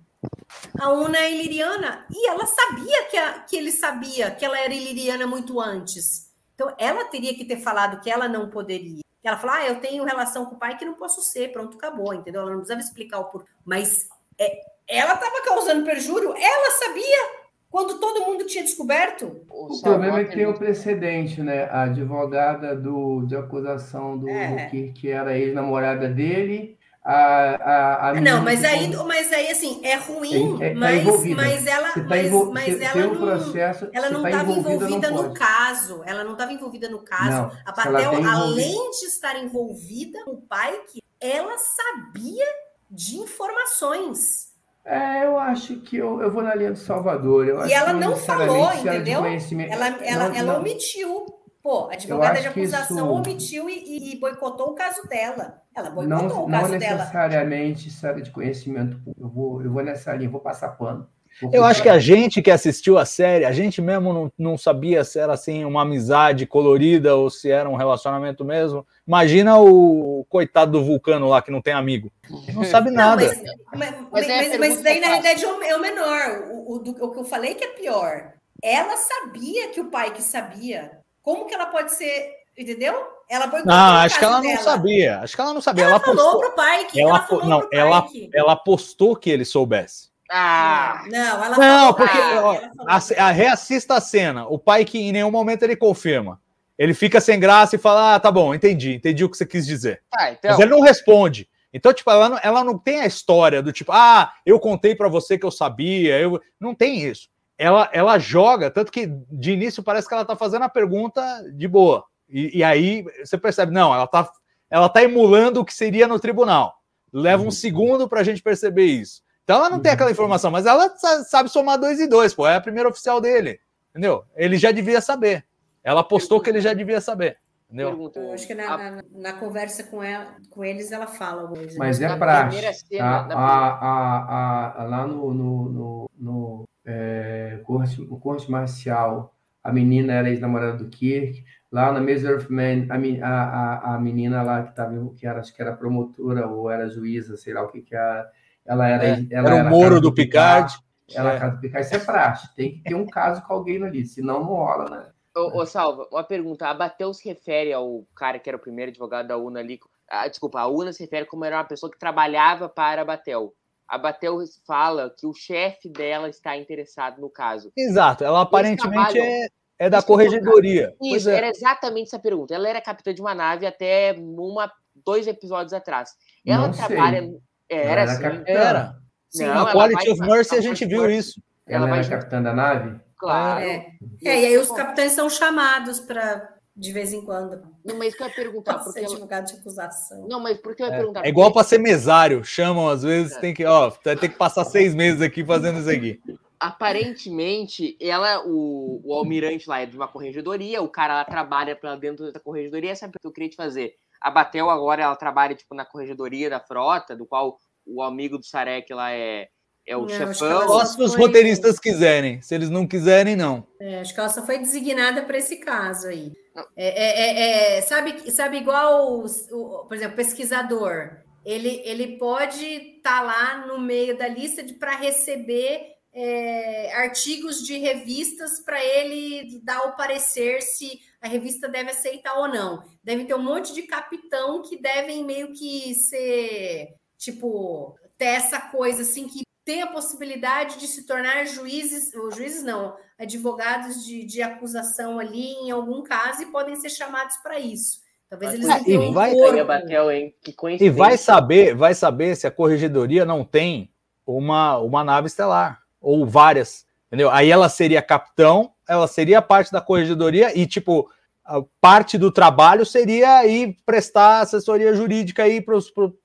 a 0.79 0.89
Una 0.89 1.17
é 1.19 1.31
iliriana. 1.31 2.05
E 2.11 2.27
ela 2.27 2.47
sabia 2.47 3.03
que, 3.05 3.17
a, 3.17 3.39
que 3.41 3.55
ele 3.55 3.71
sabia 3.71 4.31
que 4.31 4.43
ela 4.43 4.59
era 4.59 4.73
iliriana 4.73 5.27
muito 5.27 5.61
antes. 5.61 6.31
Então, 6.55 6.73
ela 6.79 7.05
teria 7.05 7.35
que 7.35 7.45
ter 7.45 7.57
falado 7.57 8.01
que 8.01 8.09
ela 8.09 8.27
não 8.27 8.49
poderia. 8.49 9.06
Ela 9.23 9.37
falou: 9.37 9.55
ah, 9.55 9.67
eu 9.67 9.79
tenho 9.79 10.03
relação 10.03 10.45
com 10.45 10.55
o 10.55 10.59
pai 10.59 10.77
que 10.77 10.85
não 10.85 10.93
posso 10.93 11.21
ser, 11.21 11.51
pronto, 11.51 11.77
acabou, 11.77 12.13
entendeu? 12.13 12.41
Ela 12.41 12.51
não 12.51 12.59
precisava 12.59 12.81
explicar 12.81 13.19
o 13.19 13.25
porquê. 13.25 13.51
Mas 13.65 14.07
é, 14.39 14.61
ela 14.87 15.15
estava 15.15 15.43
causando 15.43 15.85
perjúrio, 15.85 16.33
ela 16.37 16.71
sabia 16.71 17.47
quando 17.69 17.99
todo 17.99 18.25
mundo 18.25 18.45
tinha 18.45 18.63
descoberto. 18.63 19.41
O 19.49 19.81
problema 19.81 20.19
é 20.19 20.23
que 20.23 20.35
tem 20.35 20.45
o 20.45 20.57
precedente, 20.57 21.41
né? 21.41 21.65
A 21.65 21.83
advogada 21.83 22.75
do, 22.75 23.25
de 23.25 23.35
acusação 23.35 24.17
do, 24.17 24.29
é. 24.29 24.47
do 24.47 24.71
que, 24.71 24.91
que 24.93 25.09
era 25.09 25.37
ex-namorada 25.37 26.07
dele. 26.07 26.76
A, 27.09 27.55
a, 27.55 28.09
a 28.09 28.13
não, 28.15 28.43
mas 28.43 28.65
aí, 28.65 28.93
mas 28.93 29.31
aí 29.31 29.49
assim 29.49 29.79
é 29.81 29.95
ruim, 29.95 30.61
é, 30.61 30.71
é, 30.71 30.73
mas, 30.73 31.05
mas 31.33 31.65
ela, 31.65 31.93
tá 31.93 32.03
mas, 32.03 32.25
envol... 32.25 32.51
mas 32.51 32.81
ela 32.81 33.07
não, 33.07 33.15
processo, 33.15 33.89
ela 33.93 34.09
não 34.09 34.25
estava 34.25 34.43
tá 34.43 34.59
envolvida, 34.59 34.73
envolvida 34.73 35.11
no 35.11 35.33
caso. 35.33 36.01
Ela 36.05 36.23
não 36.25 36.33
estava 36.33 36.51
envolvida 36.51 36.89
no 36.89 36.99
caso. 36.99 37.31
Não, 37.31 37.51
a 37.65 37.71
Patel, 37.71 38.21
tá 38.21 38.33
além 38.33 38.91
de 38.91 39.05
estar 39.05 39.41
envolvida 39.41 40.21
com 40.25 40.31
o 40.31 40.41
pai, 40.41 40.77
que 40.91 41.01
ela 41.21 41.55
sabia 41.57 42.45
de 42.91 43.15
informações. 43.15 44.51
É, 44.83 45.23
eu 45.23 45.39
acho 45.39 45.77
que 45.77 45.95
eu, 45.95 46.21
eu 46.21 46.29
vou 46.29 46.43
na 46.43 46.55
linha 46.55 46.73
do 46.73 46.77
Salvador. 46.77 47.67
E 47.69 47.71
ela 47.71 47.93
não 47.93 48.17
falou, 48.17 48.69
entendeu? 48.73 49.23
Ela, 49.69 49.87
ela, 50.03 50.27
não, 50.27 50.35
ela 50.35 50.57
omitiu. 50.59 51.25
Pô, 51.67 51.89
a 51.89 51.95
advogada 51.95 52.39
de 52.39 52.47
acusação 52.47 52.95
isso... 52.95 53.11
omitiu 53.11 53.69
e, 53.69 54.13
e, 54.13 54.19
boicotou 54.21 54.67
o 54.67 54.73
caso 54.73 55.05
dela. 55.05 55.61
Ela 55.75 55.89
boicotou 55.89 56.29
não, 56.29 56.45
o 56.45 56.49
caso 56.49 56.79
dela. 56.79 56.91
Não 56.91 56.97
necessariamente 56.99 57.89
isso 57.89 58.07
era 58.07 58.21
de 58.21 58.31
conhecimento. 58.31 58.97
Eu 59.19 59.27
vou, 59.27 59.61
eu 59.61 59.69
vou 59.69 59.83
nessa 59.83 60.13
linha, 60.13 60.29
vou 60.29 60.39
passar 60.39 60.69
pano. 60.69 61.09
Eu 61.51 61.65
acho 61.65 61.83
que 61.83 61.89
a 61.89 61.99
gente 61.99 62.41
que 62.41 62.49
assistiu 62.49 62.97
a 62.97 63.03
série, 63.03 63.43
a 63.43 63.51
gente 63.51 63.81
mesmo 63.81 64.13
não, 64.13 64.31
não 64.39 64.57
sabia 64.57 65.03
se 65.03 65.19
era 65.19 65.33
assim 65.33 65.65
uma 65.65 65.81
amizade 65.81 66.45
colorida 66.45 67.17
ou 67.17 67.29
se 67.29 67.51
era 67.51 67.69
um 67.69 67.75
relacionamento 67.75 68.45
mesmo. 68.45 68.87
Imagina 69.05 69.59
o 69.59 70.25
coitado 70.29 70.71
do 70.71 70.85
vulcano 70.85 71.27
lá 71.27 71.41
que 71.41 71.51
não 71.51 71.61
tem 71.61 71.73
amigo. 71.73 72.09
Não 72.53 72.63
sabe 72.65 72.91
nada. 72.91 73.25
Não, 73.25 73.43
mas, 73.75 73.91
mas, 73.99 74.17
mas, 74.21 74.57
mas, 74.57 74.81
daí, 74.81 75.01
na 75.01 75.07
realidade, 75.07 75.43
é 75.43 75.75
o 75.75 75.81
menor. 75.81 76.47
O, 76.49 76.75
o, 76.75 76.75
o, 76.77 77.11
que 77.11 77.19
eu 77.19 77.25
falei 77.25 77.55
que 77.55 77.65
é 77.65 77.73
pior. 77.73 78.35
Ela 78.63 78.95
sabia 78.95 79.67
que 79.67 79.81
o 79.81 79.91
pai 79.91 80.13
que 80.13 80.23
sabia. 80.23 81.05
Como 81.27 81.45
que 81.45 81.53
ela 81.53 81.65
pode 81.65 81.93
ser. 81.93 82.37
Entendeu? 82.57 83.05
Ela 83.29 83.47
boicotou 83.47 83.75
Não, 83.75 83.95
acho 83.97 84.17
que 84.17 84.23
ela 84.23 84.39
dela. 84.39 84.55
não 84.55 84.63
sabia. 84.63 85.19
Acho 85.19 85.35
que 85.35 85.41
ela 85.41 85.53
não 85.53 85.59
sabia. 85.61 85.83
Ela, 85.83 85.91
ela 85.91 85.99
falou 85.99 86.23
postou, 86.23 86.39
pro 86.39 86.55
pai 86.55 86.85
que. 86.85 87.01
Ela, 87.01 87.27
ela 87.29 87.45
não, 87.45 87.69
ela, 87.69 88.07
ela 88.33 88.55
postou 88.55 89.13
que 89.13 89.29
ele 89.29 89.43
soubesse. 89.43 90.07
Ah, 90.31 91.03
não, 91.11 91.43
ela 91.43 91.57
Não, 91.57 91.93
porque 91.93 92.17
ah, 92.17 92.97
a, 93.19 93.27
a, 93.27 93.31
reassista 93.31 93.95
a 93.95 93.99
cena. 93.99 94.47
O 94.47 94.57
pai 94.57 94.85
que 94.85 94.97
em 94.97 95.11
nenhum 95.11 95.29
momento 95.29 95.63
ele 95.63 95.75
confirma. 95.75 96.39
Ele 96.79 96.93
fica 96.93 97.19
sem 97.19 97.37
graça 97.37 97.75
e 97.75 97.79
fala: 97.79 98.15
Ah, 98.15 98.19
tá 98.21 98.31
bom, 98.31 98.55
entendi, 98.55 98.93
entendi 98.93 99.25
o 99.25 99.29
que 99.29 99.35
você 99.35 99.45
quis 99.45 99.65
dizer. 99.65 100.01
Ah, 100.09 100.31
então... 100.31 100.51
Mas 100.51 100.59
ele 100.61 100.71
não 100.71 100.79
responde. 100.79 101.49
Então, 101.73 101.93
tipo, 101.93 102.09
ela 102.09 102.29
não, 102.29 102.39
ela 102.41 102.63
não 102.63 102.77
tem 102.77 103.01
a 103.01 103.05
história 103.05 103.61
do 103.61 103.73
tipo, 103.73 103.91
ah, 103.91 104.31
eu 104.45 104.57
contei 104.61 104.95
para 104.95 105.09
você 105.09 105.37
que 105.37 105.45
eu 105.45 105.51
sabia. 105.51 106.17
Eu... 106.17 106.39
Não 106.57 106.73
tem 106.73 107.01
isso. 107.01 107.27
Ela, 107.57 107.89
ela 107.91 108.19
joga, 108.19 108.69
tanto 108.69 108.91
que 108.91 109.07
de 109.31 109.51
início 109.51 109.81
parece 109.81 110.07
que 110.07 110.13
ela 110.13 110.25
tá 110.25 110.35
fazendo 110.35 110.63
a 110.63 110.69
pergunta 110.69 111.21
de 111.53 111.67
boa. 111.67 112.03
E, 112.29 112.59
e 112.59 112.63
aí 112.63 113.03
você 113.23 113.37
percebe, 113.37 113.71
não, 113.71 113.93
ela 113.93 114.05
tá, 114.05 114.29
ela 114.69 114.89
tá 114.89 115.03
emulando 115.03 115.61
o 115.61 115.65
que 115.65 115.73
seria 115.73 116.07
no 116.07 116.19
tribunal. 116.19 116.75
Leva 117.11 117.41
um 117.41 117.45
uhum. 117.45 117.51
segundo 117.51 118.07
para 118.07 118.19
a 118.19 118.23
gente 118.23 118.43
perceber 118.43 118.85
isso. 118.85 119.23
Então 119.43 119.55
ela 119.57 119.69
não 119.69 119.79
tem 119.79 119.93
aquela 119.93 120.11
informação, 120.11 120.51
mas 120.51 120.65
ela 120.65 120.93
sabe 121.25 121.49
somar 121.49 121.79
dois 121.79 121.99
e 121.99 122.07
dois, 122.07 122.33
pô. 122.33 122.45
É 122.45 122.55
a 122.55 122.61
primeira 122.61 122.89
oficial 122.89 123.21
dele. 123.21 123.59
Entendeu? 123.89 124.23
Ele 124.35 124.57
já 124.57 124.71
devia 124.71 125.01
saber. 125.01 125.45
Ela 125.83 126.01
apostou 126.01 126.41
que 126.41 126.49
ele 126.49 126.59
já 126.59 126.73
devia 126.73 126.99
saber. 126.99 127.37
Entendeu? 127.69 128.11
Eu 128.15 128.33
acho 128.33 128.47
que 128.47 128.55
na, 128.55 128.77
na, 128.77 129.03
na, 129.11 129.33
conversa 129.33 129.83
com, 129.83 130.01
ela, 130.01 130.37
com 130.49 130.63
eles 130.63 130.91
ela 130.91 131.05
fala 131.05 131.47
coisa. 131.49 131.77
Mas 131.77 132.01
é 132.01 132.15
praxe. 132.15 132.87
Cena, 132.87 133.05
a, 133.05 133.33
a, 133.33 133.69
a, 133.69 134.81
a, 134.81 134.83
lá 134.85 135.05
no, 135.05 135.33
no, 135.33 135.69
no, 135.69 136.09
no 136.17 136.63
é, 136.85 137.59
corte, 137.65 138.01
o 138.01 138.17
corte 138.17 138.49
marcial, 138.49 139.35
a 139.61 139.73
menina 139.73 140.13
era 140.13 140.29
ex-namorada 140.29 140.77
do 140.77 140.87
Kirk. 140.87 141.43
Lá 141.69 141.91
na 141.91 141.99
Maze 141.99 142.25
of 142.31 142.49
Man, 142.49 142.87
a, 142.89 143.27
a, 143.27 143.95
a 143.95 143.99
menina 143.99 144.41
lá 144.41 144.63
que, 144.63 144.73
tava, 144.73 145.13
que 145.15 145.27
era, 145.27 145.41
acho 145.41 145.53
que 145.53 145.61
era 145.61 145.75
promotora 145.75 146.47
ou 146.47 146.71
era 146.71 146.89
juíza, 146.89 147.35
sei 147.35 147.53
lá 147.53 147.63
o 147.63 147.67
que 147.67 147.81
que 147.81 147.93
era 147.93 148.31
ela 148.67 148.87
era, 148.87 149.07
é, 149.07 149.27
ela 149.31 149.55
era 149.55 149.65
o 149.65 149.69
Moro 149.69 149.95
do, 149.95 150.09
do 150.09 150.13
Picard. 150.13 150.73
Picard. 150.73 150.87
Ela 151.15 151.33
é. 151.33 151.39
casa 151.39 151.55
do 151.55 151.61
Picard. 151.61 151.85
Isso 151.85 151.95
é 151.95 151.99
praxe. 151.99 152.55
Tem 152.55 152.71
que 152.73 152.83
ter 152.83 152.95
um 152.95 153.05
caso 153.05 153.41
com 153.43 153.53
alguém 153.53 153.81
ali, 153.81 154.05
senão 154.05 154.41
não 154.41 154.47
rola, 154.47 154.89
né? 154.89 155.05
Ô, 155.37 155.61
ô, 155.61 155.65
Salva, 155.65 156.07
uma 156.11 156.23
pergunta. 156.23 156.67
A 156.67 156.73
Batel 156.73 157.13
se 157.13 157.27
refere 157.29 157.71
ao 157.71 158.03
cara 158.15 158.39
que 158.39 158.49
era 158.49 158.57
o 158.57 158.61
primeiro 158.61 158.89
advogado 158.89 159.27
da 159.27 159.37
UNA 159.37 159.59
ali. 159.59 159.79
Ah, 160.09 160.27
desculpa, 160.27 160.59
a 160.59 160.67
UNA 160.67 160.91
se 160.91 161.03
refere 161.03 161.25
como 161.25 161.45
era 161.45 161.57
uma 161.57 161.63
pessoa 161.63 161.91
que 161.91 161.99
trabalhava 161.99 162.67
para 162.67 163.01
a 163.01 163.05
Batel. 163.05 163.53
A 163.87 163.97
Batel 163.97 164.39
fala 164.65 165.13
que 165.17 165.27
o 165.27 165.33
chefe 165.33 165.89
dela 165.89 166.27
está 166.27 166.57
interessado 166.57 167.21
no 167.21 167.29
caso. 167.29 167.71
Exato, 167.77 168.23
ela 168.23 168.41
aparentemente 168.41 169.19
é, 169.19 169.47
é 169.79 169.89
da 169.89 170.01
corregedoria. 170.01 170.93
Isso, 171.01 171.29
é. 171.29 171.35
era 171.35 171.49
exatamente 171.49 172.07
essa 172.07 172.19
pergunta. 172.19 172.53
Ela 172.53 172.67
era 172.67 172.81
capitã 172.81 173.13
de 173.13 173.21
uma 173.21 173.35
nave 173.35 173.65
até 173.65 174.13
uma, 174.17 174.71
dois 175.05 175.27
episódios 175.27 175.71
atrás. 175.71 176.11
Ela 176.45 176.67
não 176.67 176.73
trabalha. 176.73 177.21
Sei. 177.21 177.37
É, 177.69 177.77
era, 177.77 178.01
era, 178.01 178.03
assim, 178.11 178.43
era. 178.45 178.95
Sim, 179.29 179.45
não, 179.45 179.67
a 179.67 179.71
Quality 179.71 180.09
of 180.09 180.21
Mercy 180.21 180.55
a 180.55 180.61
gente 180.61 180.85
viu 180.85 181.09
isso. 181.09 181.41
Ela, 181.65 181.87
ela 181.87 181.97
era 181.97 182.09
capitã 182.09 182.41
da 182.41 182.53
nave? 182.53 182.99
Claro. 183.17 183.61
É. 183.61 183.97
é, 184.23 184.41
e 184.41 184.45
aí 184.45 184.57
os 184.57 184.71
capitães 184.71 185.13
são 185.13 185.29
chamados 185.29 185.99
para 185.99 186.57
de 186.77 186.93
vez 186.93 187.11
em 187.11 187.21
quando. 187.21 187.59
Não, 187.83 187.97
mas 187.97 188.13
que 188.13 188.21
eu 188.21 188.27
ia 188.27 188.33
perguntar. 188.33 188.77
Porque 188.77 188.99
ser 188.99 189.05
advogado 189.05 189.47
de 189.47 189.53
acusação. 189.53 190.27
Não, 190.27 190.39
mas 190.39 190.59
por 190.59 190.75
que 190.75 190.83
eu 190.83 190.87
ia 190.87 190.93
é, 190.93 190.97
perguntar? 190.97 191.25
É 191.25 191.29
igual 191.29 191.51
para 191.51 191.63
ser 191.63 191.79
mesário. 191.79 192.43
Chamam, 192.45 192.87
às 192.87 193.01
vezes, 193.01 193.35
é. 193.35 193.39
tem 193.39 193.53
que, 193.53 193.65
ó, 193.65 193.91
vai 194.03 194.15
ter 194.15 194.29
que 194.29 194.37
passar 194.37 194.63
seis 194.63 194.93
meses 194.93 195.21
aqui 195.21 195.43
fazendo 195.43 195.79
isso 195.79 195.89
aqui. 195.89 196.21
Aparentemente, 196.59 197.97
ela, 197.99 198.43
o, 198.45 199.01
o 199.03 199.13
almirante 199.13 199.67
lá 199.67 199.79
é 199.79 199.85
de 199.85 199.95
uma 199.95 200.07
corregedoria, 200.07 200.81
o 200.81 200.89
cara 200.89 201.15
lá 201.15 201.25
trabalha 201.25 201.75
para 201.75 201.95
dentro 201.95 202.31
da 202.31 202.39
corregedoria, 202.39 202.95
sabe 202.95 203.13
o 203.15 203.19
que 203.19 203.27
eu 203.27 203.31
queria 203.31 203.49
te 203.49 203.55
fazer? 203.55 203.93
A 204.19 204.31
Batel 204.31 204.69
agora 204.69 205.03
ela 205.03 205.15
trabalha 205.15 205.55
tipo 205.55 205.75
na 205.75 205.85
corregedoria 205.85 206.49
da 206.49 206.59
frota, 206.59 207.15
do 207.15 207.27
qual 207.27 207.59
o 207.85 208.01
amigo 208.01 208.39
do 208.39 208.45
Sarek 208.45 208.91
lá 208.91 209.11
é, 209.11 209.49
é 209.87 209.95
o 209.95 210.01
não, 210.01 210.09
chefão. 210.09 210.67
Só 210.67 210.85
se 210.85 211.01
os 211.01 211.15
foi... 211.15 211.25
roteiristas 211.25 211.79
quiserem. 211.79 212.41
Se 212.41 212.53
eles 212.53 212.69
não 212.69 212.85
quiserem, 212.85 213.37
não. 213.37 213.65
É, 213.79 214.01
acho 214.01 214.13
que 214.13 214.19
ela 214.19 214.29
só 214.29 214.45
foi 214.45 214.59
designada 214.59 215.23
para 215.23 215.37
esse 215.37 215.55
caso 215.57 216.07
aí. 216.07 216.33
É, 216.75 216.87
é, 216.87 217.75
é, 217.75 217.77
é, 217.77 217.81
sabe, 217.81 218.29
sabe 218.31 218.57
igual, 218.57 219.19
o, 219.19 219.25
o, 219.25 219.85
por 219.85 219.95
exemplo, 219.95 220.17
pesquisador. 220.17 221.17
Ele, 221.45 221.81
ele 221.85 222.17
pode 222.17 222.65
estar 222.65 223.19
tá 223.19 223.21
lá 223.21 223.67
no 223.67 223.79
meio 223.79 224.17
da 224.17 224.27
lista 224.27 224.61
para 224.77 224.97
receber 224.97 225.95
é, 226.13 226.93
artigos 226.95 227.63
de 227.65 227.77
revistas 227.77 228.59
para 228.59 228.83
ele 228.83 229.61
dar 229.63 229.83
o 229.83 229.95
parecer 229.95 230.61
se 230.61 230.99
a 231.21 231.27
revista 231.27 231.69
deve 231.69 231.91
aceitar 231.91 232.37
ou 232.37 232.49
não. 232.49 232.83
Deve 233.01 233.23
ter 233.23 233.35
um 233.35 233.41
monte 233.41 233.73
de 233.73 233.83
capitão 233.83 234.61
que 234.61 234.81
devem 234.81 235.23
meio 235.23 235.53
que 235.53 235.95
ser, 235.95 236.89
tipo, 237.17 237.95
ter 238.17 238.25
essa 238.25 238.59
coisa 238.59 239.03
assim 239.03 239.27
que 239.27 239.46
tem 239.67 239.81
a 239.81 239.87
possibilidade 239.87 240.79
de 240.79 240.87
se 240.87 241.05
tornar 241.05 241.45
juízes, 241.45 242.15
ou 242.15 242.31
juízes 242.31 242.63
não, 242.63 242.95
advogados 243.19 244.05
de, 244.05 244.23
de 244.23 244.41
acusação 244.41 245.19
ali 245.19 245.51
em 245.55 245.71
algum 245.71 246.01
caso 246.03 246.43
e 246.43 246.45
podem 246.45 246.73
ser 246.77 246.89
chamados 246.89 247.35
para 247.43 247.59
isso. 247.59 247.99
Talvez 248.29 248.53
eles 248.53 248.65
não 248.65 248.81
tenham 248.81 249.03
e 249.03 249.13
vai, 249.13 249.33
um 249.33 249.65
Batel, 249.65 250.09
hein? 250.09 250.33
Que 250.41 250.55
e 250.79 250.89
vai 250.89 251.17
saber, 251.17 251.75
vai 251.75 251.93
saber 251.93 252.37
se 252.37 252.47
a 252.47 252.51
corregedoria 252.51 253.25
não 253.25 253.43
tem 253.43 253.91
uma, 254.25 254.77
uma 254.77 255.03
nave 255.03 255.27
estelar 255.27 255.81
ou 255.99 256.25
várias, 256.25 256.85
entendeu? 257.07 257.29
Aí 257.29 257.51
ela 257.51 257.67
seria 257.67 258.01
capitão, 258.01 258.71
ela 258.87 259.05
seria 259.05 259.41
parte 259.41 259.69
da 259.69 259.81
corregedoria 259.81 260.57
e 260.57 260.65
tipo 260.65 261.11
a 261.43 261.61
parte 261.81 262.17
do 262.17 262.31
trabalho 262.31 262.85
seria 262.85 263.45
ir 263.45 263.75
prestar 263.85 264.39
assessoria 264.39 264.93
jurídica 264.93 265.43
aí 265.43 265.59
para 265.59 265.75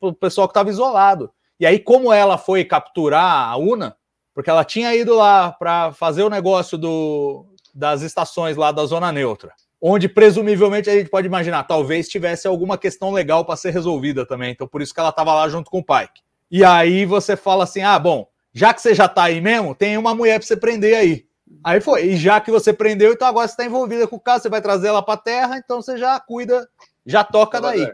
o 0.00 0.12
pessoal 0.12 0.46
que 0.46 0.52
estava 0.52 0.70
isolado. 0.70 1.32
E 1.62 1.66
aí, 1.66 1.78
como 1.78 2.12
ela 2.12 2.36
foi 2.36 2.64
capturar 2.64 3.48
a 3.48 3.56
UNA, 3.56 3.96
porque 4.34 4.50
ela 4.50 4.64
tinha 4.64 4.92
ido 4.96 5.14
lá 5.14 5.52
para 5.52 5.92
fazer 5.92 6.24
o 6.24 6.28
negócio 6.28 6.76
do, 6.76 7.46
das 7.72 8.02
estações 8.02 8.56
lá 8.56 8.72
da 8.72 8.84
zona 8.84 9.12
neutra, 9.12 9.52
onde 9.80 10.08
presumivelmente 10.08 10.90
a 10.90 10.92
gente 10.92 11.08
pode 11.08 11.28
imaginar, 11.28 11.62
talvez 11.62 12.08
tivesse 12.08 12.48
alguma 12.48 12.76
questão 12.76 13.12
legal 13.12 13.44
para 13.44 13.54
ser 13.54 13.70
resolvida 13.70 14.26
também. 14.26 14.50
Então, 14.50 14.66
por 14.66 14.82
isso 14.82 14.92
que 14.92 14.98
ela 14.98 15.10
estava 15.10 15.32
lá 15.34 15.48
junto 15.48 15.70
com 15.70 15.78
o 15.78 15.84
Pike. 15.84 16.20
E 16.50 16.64
aí 16.64 17.06
você 17.06 17.36
fala 17.36 17.62
assim: 17.62 17.82
ah, 17.82 17.96
bom, 17.96 18.26
já 18.52 18.74
que 18.74 18.82
você 18.82 18.92
já 18.92 19.06
está 19.06 19.22
aí 19.22 19.40
mesmo, 19.40 19.72
tem 19.72 19.96
uma 19.96 20.16
mulher 20.16 20.40
para 20.40 20.48
você 20.48 20.56
prender 20.56 20.96
aí. 20.96 21.26
Aí 21.62 21.80
foi. 21.80 22.06
E 22.06 22.16
já 22.16 22.40
que 22.40 22.50
você 22.50 22.72
prendeu, 22.72 23.12
então 23.12 23.28
agora 23.28 23.46
você 23.46 23.52
está 23.52 23.64
envolvida 23.64 24.08
com 24.08 24.16
o 24.16 24.20
caso, 24.20 24.42
você 24.42 24.48
vai 24.48 24.60
trazer 24.60 24.88
ela 24.88 25.00
para 25.00 25.16
terra, 25.16 25.58
então 25.58 25.80
você 25.80 25.96
já 25.96 26.18
cuida, 26.18 26.68
já 27.06 27.22
toca 27.22 27.60
daí. 27.60 27.86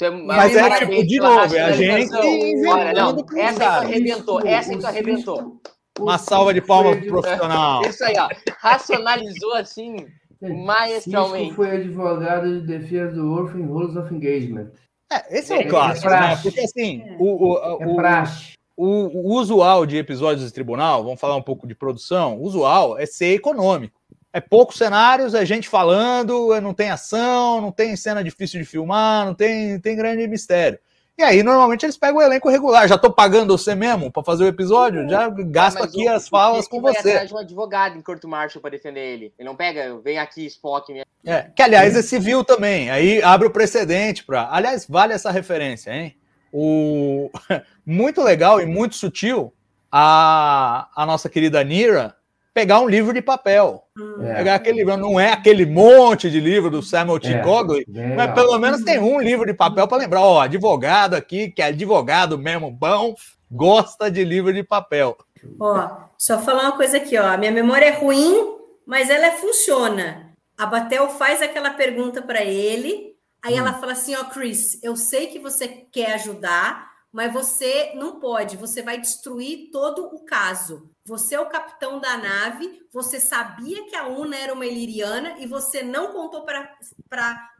É 0.00 0.10
Mas 0.10 0.56
é 0.56 0.78
tipo, 0.78 1.06
de 1.06 1.20
novo, 1.20 1.54
é 1.54 1.60
a 1.60 1.72
gente 1.72 2.10
não, 2.10 2.24
inventando 2.24 3.24
pro 3.24 3.38
essa 3.38 3.48
aí 3.48 3.54
tu 3.54 3.58
cara. 3.60 3.86
arrebentou, 3.86 4.40
essa 4.46 4.72
aí 4.72 4.78
tu 4.78 4.86
arrebentou. 4.86 5.60
Uma 6.00 6.18
salva 6.18 6.52
de 6.52 6.60
palmas 6.60 6.98
pro 6.98 7.06
profissional. 7.06 7.82
Isso 7.86 8.04
aí, 8.04 8.14
ó. 8.18 8.28
Racionalizou 8.58 9.54
assim, 9.54 9.94
maestralmente. 10.42 11.44
Cisco 11.44 11.56
foi 11.62 11.70
advogado 11.76 12.60
de 12.60 12.66
defesa 12.66 13.12
do 13.12 13.32
Orphan 13.32 13.64
Rules 13.66 13.94
of 13.94 14.12
Engagement. 14.12 14.72
É, 15.12 15.38
esse 15.38 15.52
é 15.52 15.58
o 15.58 15.60
É 15.60 15.64
clássico, 15.64 16.08
praxe. 16.08 16.28
né? 16.36 16.42
Porque 16.42 16.60
assim, 16.60 17.04
o, 17.20 17.52
o, 17.52 17.58
É 17.80 17.86
o, 17.86 17.94
praxe. 17.94 18.54
o, 18.76 18.86
o 18.86 19.34
usual 19.38 19.86
de 19.86 19.96
episódios 19.96 20.44
de 20.44 20.52
tribunal, 20.52 21.04
vamos 21.04 21.20
falar 21.20 21.36
um 21.36 21.42
pouco 21.42 21.68
de 21.68 21.74
produção, 21.76 22.36
o 22.38 22.42
usual 22.42 22.98
é 22.98 23.06
ser 23.06 23.32
econômico. 23.34 24.00
É 24.34 24.40
poucos 24.40 24.76
cenários, 24.78 25.32
é 25.32 25.46
gente 25.46 25.68
falando, 25.68 26.52
é- 26.52 26.60
não 26.60 26.74
tem 26.74 26.90
ação, 26.90 27.60
não 27.60 27.70
tem 27.70 27.94
cena 27.94 28.22
difícil 28.24 28.58
de 28.60 28.66
filmar, 28.66 29.24
não 29.24 29.32
tem, 29.32 29.78
tem 29.78 29.94
grande 29.94 30.26
mistério. 30.26 30.76
E 31.16 31.22
aí, 31.22 31.40
normalmente, 31.44 31.86
eles 31.86 31.96
pegam 31.96 32.16
o 32.18 32.22
elenco 32.22 32.50
regular. 32.50 32.88
Já 32.88 32.98
tô 32.98 33.12
pagando 33.12 33.56
você 33.56 33.76
mesmo 33.76 34.10
para 34.10 34.24
fazer 34.24 34.42
o 34.42 34.48
episódio? 34.48 35.08
Já 35.08 35.28
gasto 35.28 35.78
Mas 35.78 35.84
aqui 35.84 36.04
o- 36.08 36.12
as 36.12 36.28
falas 36.28 36.66
com 36.66 36.80
vai 36.82 36.92
você. 36.92 37.10
atrás 37.10 37.28
de 37.28 37.34
um 37.36 37.38
advogado 37.38 37.96
em 37.96 38.02
Corto 38.02 38.26
Marshall 38.26 38.60
para 38.60 38.72
defender 38.72 38.98
ele. 39.14 39.32
Ele 39.38 39.48
não 39.48 39.54
pega, 39.54 39.96
vem 40.02 40.18
aqui, 40.18 40.44
Spock. 40.46 40.92
Me... 40.92 41.04
É, 41.24 41.42
que 41.54 41.62
aliás 41.62 41.94
é 41.94 42.02
civil 42.02 42.42
também. 42.42 42.90
Aí 42.90 43.22
abre 43.22 43.46
o 43.46 43.52
precedente 43.52 44.24
para. 44.24 44.48
Aliás, 44.50 44.84
vale 44.88 45.12
essa 45.12 45.30
referência, 45.30 45.92
hein? 45.94 46.16
O 46.52 47.30
muito 47.86 48.20
legal 48.20 48.60
e 48.60 48.66
muito 48.66 48.96
sutil 48.96 49.54
a, 49.92 50.88
a 50.96 51.06
nossa 51.06 51.28
querida 51.28 51.62
Nira 51.62 52.16
pegar 52.54 52.80
um 52.80 52.88
livro 52.88 53.12
de 53.12 53.20
papel. 53.20 53.82
É. 54.22 54.34
Pegar 54.36 54.54
aquele 54.54 54.78
livro, 54.78 54.96
não 54.96 55.18
é 55.18 55.32
aquele 55.32 55.66
monte 55.66 56.30
de 56.30 56.38
livro 56.38 56.70
do 56.70 56.80
Samuel 56.80 57.18
T. 57.18 57.32
É, 57.32 57.42
Cogley, 57.42 57.84
bem 57.86 58.14
mas 58.14 58.32
pelo 58.32 58.56
menos 58.58 58.84
tem 58.84 59.00
um 59.00 59.20
livro 59.20 59.44
de 59.44 59.52
papel 59.52 59.88
para 59.88 59.98
lembrar, 59.98 60.20
ó, 60.22 60.40
advogado 60.40 61.14
aqui, 61.14 61.50
que 61.50 61.60
é 61.60 61.66
advogado 61.66 62.38
mesmo 62.38 62.70
bom, 62.70 63.14
gosta 63.50 64.08
de 64.08 64.24
livro 64.24 64.52
de 64.52 64.62
papel. 64.62 65.18
Ó, 65.60 65.90
só 66.16 66.38
falar 66.38 66.62
uma 66.62 66.76
coisa 66.76 66.96
aqui, 66.96 67.18
ó. 67.18 67.26
A 67.26 67.36
minha 67.36 67.52
memória 67.52 67.86
é 67.86 67.98
ruim, 67.98 68.56
mas 68.86 69.10
ela 69.10 69.26
é- 69.26 69.32
funciona. 69.32 70.32
A 70.56 70.66
Batel 70.66 71.10
faz 71.10 71.42
aquela 71.42 71.70
pergunta 71.70 72.22
para 72.22 72.42
ele, 72.44 73.16
aí 73.44 73.56
ela 73.56 73.74
fala 73.74 73.92
assim: 73.92 74.14
Ó, 74.14 74.24
Chris, 74.24 74.80
eu 74.82 74.96
sei 74.96 75.26
que 75.26 75.40
você 75.40 75.66
quer 75.68 76.14
ajudar, 76.14 76.88
mas 77.12 77.32
você 77.32 77.92
não 77.96 78.20
pode, 78.20 78.56
você 78.56 78.80
vai 78.80 79.00
destruir 79.00 79.70
todo 79.72 80.06
o 80.06 80.24
caso. 80.24 80.88
Você 81.06 81.34
é 81.34 81.40
o 81.40 81.46
capitão 81.50 82.00
da 82.00 82.16
nave, 82.16 82.80
você 82.90 83.20
sabia 83.20 83.84
que 83.86 83.94
a 83.94 84.06
Una 84.06 84.36
era 84.36 84.54
uma 84.54 84.64
iliriana 84.64 85.34
e 85.38 85.46
você 85.46 85.82
não 85.82 86.12
contou 86.12 86.46
para 86.46 86.66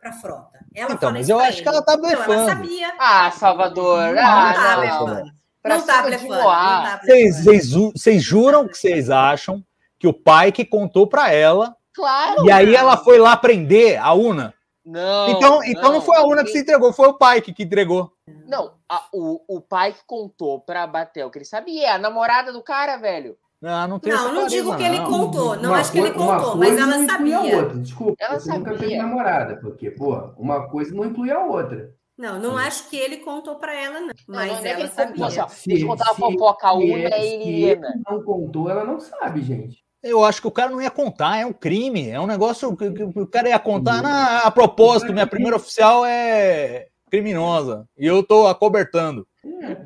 a 0.02 0.12
frota. 0.12 0.58
Ela 0.74 0.86
Então, 0.92 0.98
fala 0.98 1.12
mas 1.12 1.28
eu 1.28 1.38
acho 1.38 1.58
ele. 1.58 1.62
que 1.62 1.68
ela 1.68 1.82
tá 1.82 1.92
Então, 1.94 2.08
ela 2.10 2.24
blefando. 2.24 2.46
sabia. 2.48 2.94
Ah, 2.98 3.30
Salvador. 3.32 4.14
Não 4.14 4.22
ah, 4.22 4.54
tá 4.54 4.70
não. 4.70 4.80
blefando. 4.80 5.30
Não 5.66 5.86
tá 5.86 6.02
blefando. 6.02 6.34
Não 6.34 6.42
tá 6.44 7.00
Vocês, 7.04 7.68
ju- 7.68 7.92
vocês 7.94 8.22
juram 8.22 8.66
que 8.66 8.78
vocês 8.78 9.10
acham 9.10 9.62
que 9.98 10.06
o 10.06 10.12
pai 10.14 10.50
que 10.50 10.64
contou 10.64 11.06
para 11.06 11.30
ela 11.30 11.76
Claro. 11.94 12.46
e 12.46 12.50
aí 12.50 12.74
ela 12.74 12.96
foi 12.96 13.18
lá 13.18 13.36
prender 13.36 13.98
a 14.02 14.14
Una? 14.14 14.54
Não. 14.84 15.28
então, 15.30 15.64
então 15.64 15.92
não 15.92 16.00
foi 16.00 16.16
a 16.18 16.24
Una 16.24 16.44
que 16.44 16.50
se 16.50 16.58
entregou, 16.60 16.92
foi 16.92 17.08
o 17.08 17.14
pai 17.14 17.40
que, 17.40 17.52
que 17.52 17.62
entregou. 17.62 18.12
Não, 18.46 18.72
a- 18.88 19.06
o, 19.12 19.40
o 19.56 19.60
pai 19.60 19.92
que 19.92 20.00
contou 20.06 20.60
pra 20.60 20.86
Batel 20.86 21.30
que 21.30 21.38
ele 21.38 21.44
sabia, 21.44 21.86
é 21.86 21.90
a 21.92 21.98
namorada 21.98 22.52
do 22.52 22.62
cara, 22.62 22.96
velho. 22.98 23.36
Não, 23.62 23.88
não 23.88 23.98
tem 23.98 24.12
Não, 24.12 24.24
não 24.26 24.30
clareza, 24.32 24.50
digo 24.50 24.76
que 24.76 24.82
ele 24.82 24.98
não. 24.98 25.10
contou. 25.10 25.56
Não 25.56 25.70
Uma 25.70 25.78
acho 25.78 25.90
que 25.90 25.98
ele 25.98 26.10
contou, 26.10 26.54
mas 26.56 26.68
coisa 26.68 26.82
ela 26.82 26.96
não 26.98 27.04
inclui 27.04 27.32
a 27.32 27.38
sabia. 27.38 27.56
outra. 27.56 27.78
Desculpa, 27.78 28.14
Ela 28.20 28.38
você 28.40 28.50
nunca 28.52 28.70
teve 28.72 28.82
sabia. 28.82 29.02
namorada, 29.02 29.56
porque, 29.56 29.90
pô, 29.90 30.14
uma 30.36 30.68
coisa 30.68 30.94
não 30.94 31.04
inclui 31.06 31.30
a 31.30 31.40
outra. 31.42 31.94
Não, 32.16 32.38
não 32.38 32.58
acho 32.58 32.88
que 32.90 32.96
ele 32.96 33.16
contou 33.18 33.56
para 33.56 33.74
ela, 33.74 34.00
não. 34.00 34.10
Mas 34.28 34.52
não 34.52 34.58
é 34.58 34.62
que 34.62 34.68
ela 34.68 34.88
contou, 34.88 35.04
sabia. 35.06 35.26
assim, 35.26 35.40
ó. 35.40 35.46
Deixa 35.66 35.84
eu 35.84 35.88
contar 35.88 36.12
uma 36.12 36.14
fofoca, 36.14 36.68
a 36.68 36.72
se 36.76 36.76
Una 36.92 37.08
é 37.08 37.20
se 37.22 37.26
Helena. 37.34 37.88
ele 37.88 38.02
não 38.08 38.22
contou, 38.22 38.70
ela 38.70 38.84
não 38.84 39.00
sabe, 39.00 39.40
gente. 39.42 39.83
Eu 40.04 40.22
acho 40.24 40.40
que 40.40 40.46
o 40.46 40.50
cara 40.52 40.70
não 40.70 40.82
ia 40.82 40.90
contar, 40.90 41.38
é 41.38 41.46
um 41.46 41.52
crime, 41.52 42.10
é 42.10 42.20
um 42.20 42.26
negócio 42.26 42.76
que, 42.76 42.90
que- 42.90 43.12
que 43.12 43.20
o 43.20 43.26
cara 43.26 43.48
ia 43.48 43.58
contar. 43.58 44.02
Na, 44.02 44.38
a 44.40 44.50
propósito, 44.50 45.12
minha 45.12 45.26
primeira 45.26 45.56
oficial 45.56 46.04
é 46.04 46.86
criminosa 47.10 47.86
e 47.98 48.06
eu 48.06 48.22
tô 48.22 48.46
acobertando. 48.46 49.26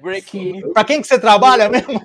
Breaking. 0.00 0.72
Pra 0.72 0.84
quem 0.84 1.00
que 1.00 1.06
você 1.06 1.18
trabalha 1.18 1.68
mesmo? 1.68 2.00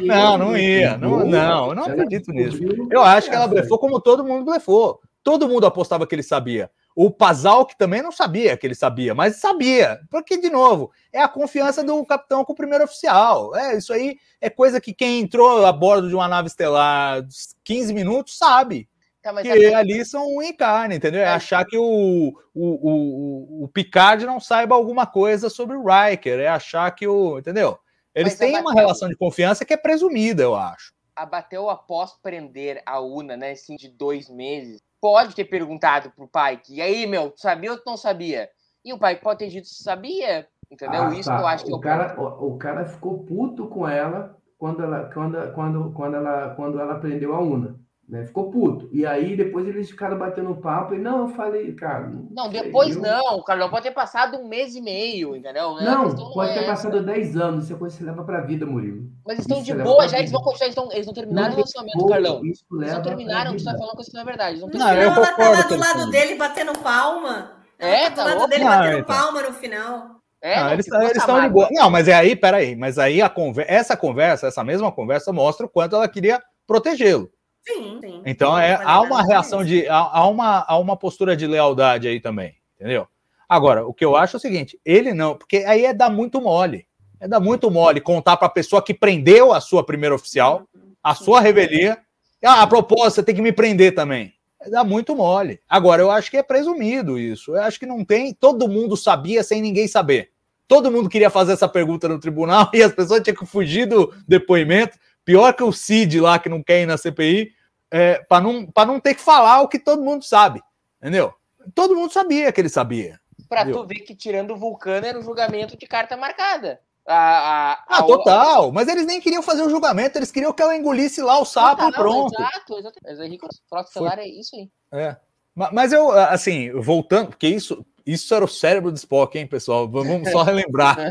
Não, 0.00 0.38
não 0.38 0.56
ia. 0.56 0.96
Não, 0.96 1.24
não, 1.24 1.68
eu 1.68 1.74
não 1.74 1.84
acredito 1.84 2.32
nisso. 2.32 2.58
Eu 2.90 3.02
acho 3.02 3.28
que 3.28 3.34
ela 3.34 3.46
blefou 3.48 3.78
como 3.78 4.00
todo 4.00 4.24
mundo 4.24 4.44
blefou. 4.44 5.00
Todo 5.22 5.48
mundo 5.48 5.66
apostava 5.66 6.06
que 6.06 6.14
ele 6.14 6.22
sabia. 6.22 6.70
O 6.94 7.10
Pazal, 7.10 7.64
que 7.66 7.76
também 7.78 8.02
não 8.02 8.10
sabia 8.10 8.56
que 8.56 8.66
ele 8.66 8.74
sabia, 8.74 9.14
mas 9.14 9.36
sabia. 9.36 10.00
Porque, 10.10 10.36
de 10.38 10.50
novo, 10.50 10.90
é 11.12 11.20
a 11.20 11.28
confiança 11.28 11.84
do 11.84 12.04
capitão 12.04 12.44
com 12.44 12.52
o 12.52 12.56
primeiro 12.56 12.84
oficial. 12.84 13.54
É, 13.54 13.76
isso 13.76 13.92
aí 13.92 14.16
é 14.40 14.50
coisa 14.50 14.80
que 14.80 14.92
quem 14.92 15.20
entrou 15.20 15.64
a 15.64 15.72
bordo 15.72 16.08
de 16.08 16.14
uma 16.14 16.26
nave 16.26 16.48
estelar 16.48 17.22
15 17.62 17.92
minutos 17.94 18.36
sabe. 18.38 18.88
Tá, 19.22 19.34
Que 19.42 19.48
sabe- 19.48 19.74
ali 19.74 20.04
são 20.04 20.26
um 20.36 20.42
encarne, 20.42 20.96
entendeu? 20.96 21.20
É 21.20 21.26
achar 21.28 21.64
que 21.64 21.76
o, 21.76 22.32
o, 22.54 22.64
o, 22.64 23.64
o- 23.64 23.68
Picard 23.68 24.24
não 24.24 24.40
saiba 24.40 24.74
alguma 24.74 25.06
coisa 25.06 25.50
sobre 25.50 25.76
o 25.76 25.84
Riker. 25.84 26.40
É 26.40 26.48
achar 26.48 26.90
que 26.92 27.06
o. 27.06 27.38
Entendeu? 27.38 27.78
Eles 28.14 28.32
Mas 28.32 28.40
a 28.40 28.44
têm 28.44 28.54
uma 28.56 28.62
Batel- 28.70 28.78
relação 28.80 29.08
de 29.08 29.16
confiança 29.16 29.64
que 29.64 29.74
é 29.74 29.76
presumida, 29.76 30.42
eu 30.42 30.54
acho. 30.56 30.92
a 31.14 31.26
Batel, 31.26 31.68
após 31.68 32.12
prender 32.22 32.80
a 32.86 33.00
Una, 33.00 33.36
né, 33.36 33.50
assim, 33.50 33.76
de 33.76 33.88
dois 33.88 34.28
meses, 34.30 34.80
pode 35.00 35.34
ter 35.34 35.44
perguntado 35.44 36.10
pro 36.10 36.28
Pike, 36.28 36.74
e 36.74 36.82
aí, 36.82 37.06
meu, 37.06 37.30
tu 37.30 37.40
sabia 37.40 37.72
ou 37.72 37.78
tu 37.78 37.84
não 37.86 37.96
sabia? 37.96 38.48
E 38.84 38.92
o 38.92 38.98
Pike 38.98 39.22
pode 39.22 39.38
ter 39.38 39.48
dito 39.48 39.66
se 39.66 39.82
sabia, 39.82 40.46
entendeu? 40.70 41.04
Ah, 41.04 41.14
Isso 41.14 41.28
tá. 41.28 41.36
que 41.36 41.42
eu 41.42 41.46
acho 41.46 41.64
que 41.64 41.72
é 41.72 41.74
o 41.74 41.80
cara, 41.80 42.20
o, 42.20 42.54
o 42.54 42.58
cara 42.58 42.84
ficou 42.84 43.24
puto 43.24 43.66
com 43.68 43.88
ela 43.88 44.36
quando 44.56 44.82
ela, 44.82 45.10
quando, 45.12 45.52
quando, 45.52 45.92
quando 45.92 46.16
ela, 46.16 46.54
quando 46.54 46.80
ela 46.80 46.98
prendeu 46.98 47.34
a 47.34 47.40
Una. 47.40 47.78
Né? 48.08 48.24
Ficou 48.24 48.50
puto. 48.50 48.88
E 48.90 49.04
aí 49.04 49.36
depois 49.36 49.68
eles 49.68 49.90
ficaram 49.90 50.16
batendo 50.16 50.54
papo 50.56 50.94
e 50.94 50.98
não, 50.98 51.20
eu 51.20 51.28
falei, 51.28 51.74
cara. 51.74 52.10
Não, 52.30 52.50
sei, 52.50 52.62
depois 52.62 52.96
eu- 52.96 53.02
não, 53.02 53.42
Carlão, 53.42 53.68
pode 53.68 53.82
ter 53.82 53.90
passado 53.90 54.38
um 54.38 54.48
mês 54.48 54.74
e 54.74 54.80
meio, 54.80 55.36
entendeu? 55.36 55.76
A 55.76 55.82
Não, 55.82 56.04
questão 56.06 56.30
pode 56.32 56.50
é 56.50 56.54
ter 56.54 56.60
essa. 56.60 56.68
passado 56.70 57.02
10 57.04 57.36
anos, 57.36 57.64
isso 57.64 57.74
é 57.74 57.76
coisa 57.76 57.94
que 57.94 58.02
você 58.02 58.08
leva 58.10 58.24
pra 58.24 58.40
vida, 58.40 58.64
Murilo. 58.64 59.02
Mas 59.26 59.40
estão 59.40 59.58
Isso 59.58 59.66
de 59.66 59.74
boa, 59.82 60.08
já 60.08 60.18
eles 60.18 60.30
vão 60.32 60.40
continuar, 60.40 60.66
eles, 60.68 60.76
estão, 60.78 60.92
eles 60.92 61.06
não 61.06 61.12
terminaram 61.12 61.48
Não 61.48 61.52
o 61.52 61.56
relacionamento, 61.56 62.06
Carlão. 62.06 62.40
Isso 62.46 62.64
Eles 62.72 62.80
leva 62.86 62.94
não 62.94 63.02
terminaram, 63.02 63.56
tu 63.56 63.64
tá 63.64 63.76
falando 63.76 63.96
que 63.96 64.02
isso 64.02 64.10
não 64.14 64.20
é 64.22 64.24
verdade. 64.24 64.50
Eles 64.52 64.60
não 64.62 64.68
Não, 64.68 64.94
eu 64.94 65.00
ela 65.02 65.26
tá 65.26 65.68
do 65.68 65.76
lado 65.78 66.10
dele 66.10 66.34
batendo 66.36 66.78
palma. 66.78 67.52
Ela 67.78 67.92
É, 67.92 68.10
tá 68.10 68.24
do 68.24 68.30
tá 68.30 68.34
lado 68.36 68.48
dele 68.48 68.64
Não, 68.64 68.70
batendo 68.70 69.04
palma 69.04 69.42
no 69.42 69.52
final. 69.52 70.18
É, 70.40 70.56
não, 70.56 70.64
não, 70.64 70.72
eles 70.72 70.86
essa 70.90 71.18
estão 71.18 71.40
de 71.42 71.48
boa. 71.50 71.68
Não, 71.72 71.90
mas 71.90 72.08
é 72.08 72.14
aí, 72.14 72.34
peraí. 72.34 72.74
Mas 72.74 72.98
aí 72.98 73.20
a 73.20 73.28
conver... 73.28 73.66
essa 73.68 73.96
conversa, 73.96 74.46
essa 74.46 74.64
mesma 74.64 74.90
conversa, 74.90 75.30
mostra 75.32 75.66
o 75.66 75.68
quanto 75.68 75.94
ela 75.96 76.08
queria 76.08 76.40
protegê-lo. 76.66 77.28
Sim, 77.68 77.98
sim. 78.00 78.22
Então 78.24 78.56
Sim, 78.56 78.62
é, 78.62 78.80
há 78.82 79.00
uma 79.02 79.22
reação 79.22 79.62
de. 79.62 79.86
Há, 79.86 79.98
há 79.98 80.26
uma, 80.26 80.64
há 80.66 80.78
uma 80.78 80.96
postura 80.96 81.36
de 81.36 81.46
lealdade 81.46 82.08
aí 82.08 82.18
também, 82.18 82.54
entendeu? 82.74 83.06
Agora, 83.46 83.86
o 83.86 83.92
que 83.92 84.04
eu 84.04 84.16
acho 84.16 84.36
é 84.36 84.38
o 84.38 84.40
seguinte: 84.40 84.80
ele 84.84 85.12
não, 85.12 85.36
porque 85.36 85.58
aí 85.58 85.84
é 85.84 85.92
dar 85.92 86.10
muito 86.10 86.40
mole. 86.40 86.86
É 87.20 87.28
dar 87.28 87.40
muito 87.40 87.70
mole 87.70 88.00
contar 88.00 88.36
para 88.36 88.46
a 88.46 88.50
pessoa 88.50 88.82
que 88.82 88.94
prendeu 88.94 89.52
a 89.52 89.60
sua 89.60 89.84
primeira 89.84 90.14
oficial, 90.14 90.66
a 91.02 91.14
sua 91.14 91.40
revelia. 91.40 91.98
Ah, 92.44 92.62
a 92.62 92.66
propósito, 92.66 93.16
você 93.16 93.22
tem 93.24 93.34
que 93.34 93.42
me 93.42 93.52
prender 93.52 93.94
também. 93.94 94.32
É 94.60 94.70
dar 94.70 94.84
muito 94.84 95.14
mole. 95.14 95.60
Agora, 95.68 96.00
eu 96.00 96.10
acho 96.10 96.30
que 96.30 96.36
é 96.36 96.42
presumido 96.42 97.18
isso. 97.18 97.56
Eu 97.56 97.62
acho 97.62 97.78
que 97.78 97.86
não 97.86 98.04
tem. 98.04 98.32
Todo 98.32 98.68
mundo 98.68 98.96
sabia 98.96 99.42
sem 99.42 99.60
ninguém 99.60 99.88
saber. 99.88 100.30
Todo 100.68 100.90
mundo 100.90 101.08
queria 101.08 101.30
fazer 101.30 101.52
essa 101.52 101.68
pergunta 101.68 102.08
no 102.08 102.20
tribunal 102.20 102.70
e 102.74 102.82
as 102.82 102.92
pessoas 102.92 103.22
tinham 103.22 103.36
que 103.36 103.46
fugir 103.46 103.86
do 103.86 104.14
depoimento. 104.26 104.98
Pior 105.24 105.52
que 105.52 105.62
o 105.62 105.72
Cid 105.72 106.20
lá, 106.20 106.38
que 106.38 106.48
não 106.48 106.62
quer 106.62 106.82
ir 106.82 106.86
na 106.86 106.96
CPI, 106.96 107.50
é, 107.90 108.18
para 108.28 108.42
não, 108.42 108.66
pra 108.66 108.84
não 108.86 109.00
ter 109.00 109.14
que 109.14 109.20
falar 109.20 109.60
o 109.62 109.68
que 109.68 109.78
todo 109.78 110.02
mundo 110.02 110.24
sabe. 110.24 110.62
Entendeu? 111.00 111.32
Todo 111.74 111.94
mundo 111.96 112.12
sabia 112.12 112.50
que 112.52 112.60
ele 112.60 112.68
sabia. 112.68 113.20
Pra 113.48 113.62
Entendeu? 113.62 113.82
tu 113.82 113.86
ver 113.86 114.00
que 114.00 114.14
tirando 114.14 114.52
o 114.52 114.56
Vulcano 114.56 115.06
era 115.06 115.18
um 115.18 115.22
julgamento 115.22 115.76
de 115.76 115.86
carta 115.86 116.16
marcada. 116.16 116.80
A, 117.06 117.14
a, 117.14 117.72
Ah, 117.88 117.98
a- 117.98 118.02
total. 118.02 118.70
Mas 118.72 118.86
eles 118.88 119.06
nem 119.06 119.20
queriam 119.20 119.42
fazer 119.42 119.62
o 119.62 119.70
julgamento, 119.70 120.18
eles 120.18 120.30
queriam 120.30 120.52
que 120.52 120.62
ela 120.62 120.76
engolisse 120.76 121.22
lá 121.22 121.38
o 121.38 121.44
sapo 121.44 121.76
Total, 121.82 121.88
e 121.90 121.92
pronto. 121.94 122.34
Exato, 122.40 122.78
exato. 122.78 122.98
Mas 123.02 123.18
Henrique, 123.20 123.46
Foi. 123.68 123.80
Estelar 123.80 124.18
é 124.18 124.26
isso 124.28 124.54
aí. 124.56 124.70
É. 124.92 125.16
Ma- 125.54 125.70
Mas 125.72 125.92
eu, 125.92 126.10
assim, 126.10 126.70
voltando, 126.72 127.28
porque 127.28 127.48
isso, 127.48 127.84
isso 128.08 128.34
era 128.34 128.44
o 128.44 128.48
cérebro 128.48 128.90
do 128.90 128.96
Spock, 128.96 129.38
hein, 129.38 129.46
pessoal? 129.46 129.86
Vamos 129.86 130.30
só 130.30 130.42
relembrar. 130.42 130.96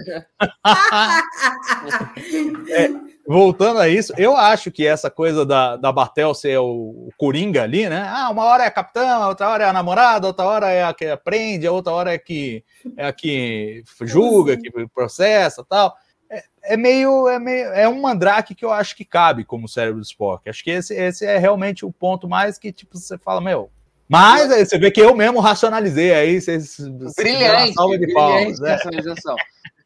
É, 2.69 2.89
voltando 3.27 3.79
a 3.79 3.87
isso, 3.87 4.13
eu 4.17 4.35
acho 4.35 4.71
que 4.71 4.85
essa 4.85 5.09
coisa 5.09 5.45
da, 5.45 5.75
da 5.75 5.91
Batel 5.91 6.33
ser 6.33 6.57
o, 6.57 6.65
o 6.65 7.09
Coringa 7.17 7.63
ali, 7.63 7.87
né? 7.87 8.05
Ah, 8.07 8.29
uma 8.29 8.43
hora 8.43 8.63
é 8.63 8.67
a 8.67 8.71
capitã, 8.71 9.25
outra 9.27 9.49
hora 9.49 9.63
é 9.63 9.67
a 9.67 9.73
namorada, 9.73 10.27
outra 10.27 10.45
hora 10.45 10.69
é 10.69 10.83
a 10.83 10.93
que 10.93 11.05
aprende, 11.05 11.67
a 11.67 11.71
outra 11.71 11.93
hora 11.93 12.13
é 12.13 12.17
que 12.17 12.63
é 12.95 13.07
a 13.07 13.13
que 13.13 13.83
julga, 14.01 14.57
que 14.57 14.69
processa 14.93 15.63
tal. 15.63 15.95
É, 16.29 16.43
é 16.63 16.77
meio, 16.77 17.27
é 17.27 17.39
meio. 17.39 17.67
É 17.73 17.87
um 17.87 18.01
mandrake 18.01 18.55
que 18.55 18.65
eu 18.65 18.71
acho 18.71 18.95
que 18.95 19.05
cabe 19.05 19.45
como 19.45 19.69
cérebro 19.69 19.99
do 19.99 20.05
Spock. 20.05 20.49
Acho 20.49 20.63
que 20.63 20.71
esse, 20.71 20.93
esse 20.93 21.25
é 21.25 21.37
realmente 21.37 21.85
o 21.85 21.91
ponto 21.91 22.27
mais 22.27 22.57
que, 22.57 22.71
tipo, 22.71 22.97
você 22.97 23.17
fala, 23.17 23.39
meu. 23.39 23.71
Mas 24.09 24.51
aí 24.51 24.65
você 24.65 24.77
vê 24.77 24.89
que 24.89 25.01
eu 25.01 25.15
mesmo 25.15 25.39
racionalizei 25.39 26.13
aí, 26.13 26.39
vocês. 26.41 26.77
Brilhante, 27.17 27.73
salva 27.73 27.93
de 27.97 28.05
brilhante 28.05 28.13
palmas, 28.13 28.59
né? 28.59 28.69
personalização. 28.77 29.35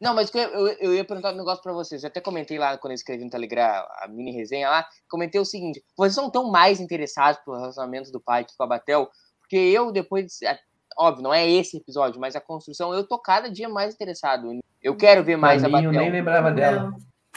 Não, 0.00 0.14
mas 0.14 0.32
eu, 0.34 0.40
eu, 0.42 0.66
eu 0.80 0.94
ia 0.94 1.04
perguntar 1.04 1.32
um 1.32 1.36
negócio 1.36 1.62
pra 1.62 1.72
vocês. 1.72 2.02
Eu 2.02 2.08
até 2.08 2.20
comentei 2.20 2.58
lá 2.58 2.76
quando 2.76 2.92
eu 2.92 2.96
escrevi 2.96 3.24
no 3.24 3.30
Telegram 3.30 3.64
a 4.00 4.08
mini 4.08 4.32
resenha 4.32 4.68
lá. 4.68 4.86
Comentei 5.08 5.40
o 5.40 5.44
seguinte: 5.44 5.82
vocês 5.96 6.16
não 6.16 6.26
estão 6.26 6.50
mais 6.50 6.80
interessados 6.80 7.40
pelo 7.44 7.56
relacionamento 7.58 8.10
do 8.12 8.20
pai 8.20 8.44
com 8.56 8.64
a 8.64 8.66
Batel? 8.66 9.08
Porque 9.40 9.56
eu, 9.56 9.90
depois. 9.92 10.24
de- 10.26 10.58
Óbvio, 10.98 11.22
não 11.22 11.32
é 11.32 11.48
esse 11.50 11.78
episódio, 11.78 12.20
mas 12.20 12.36
a 12.36 12.40
construção, 12.40 12.92
eu 12.92 13.02
tô 13.06 13.18
cada 13.18 13.50
dia 13.50 13.66
mais 13.68 13.94
interessado. 13.94 14.46
Eu 14.82 14.94
quero 14.94 15.24
ver 15.24 15.36
mais 15.36 15.62
Pra 15.62 15.68
a 15.68 15.70
mim, 15.80 15.86
Batel. 15.86 15.92
eu 15.94 16.00
nem 16.02 16.12
lembrava 16.12 16.50
dela. 16.50 16.92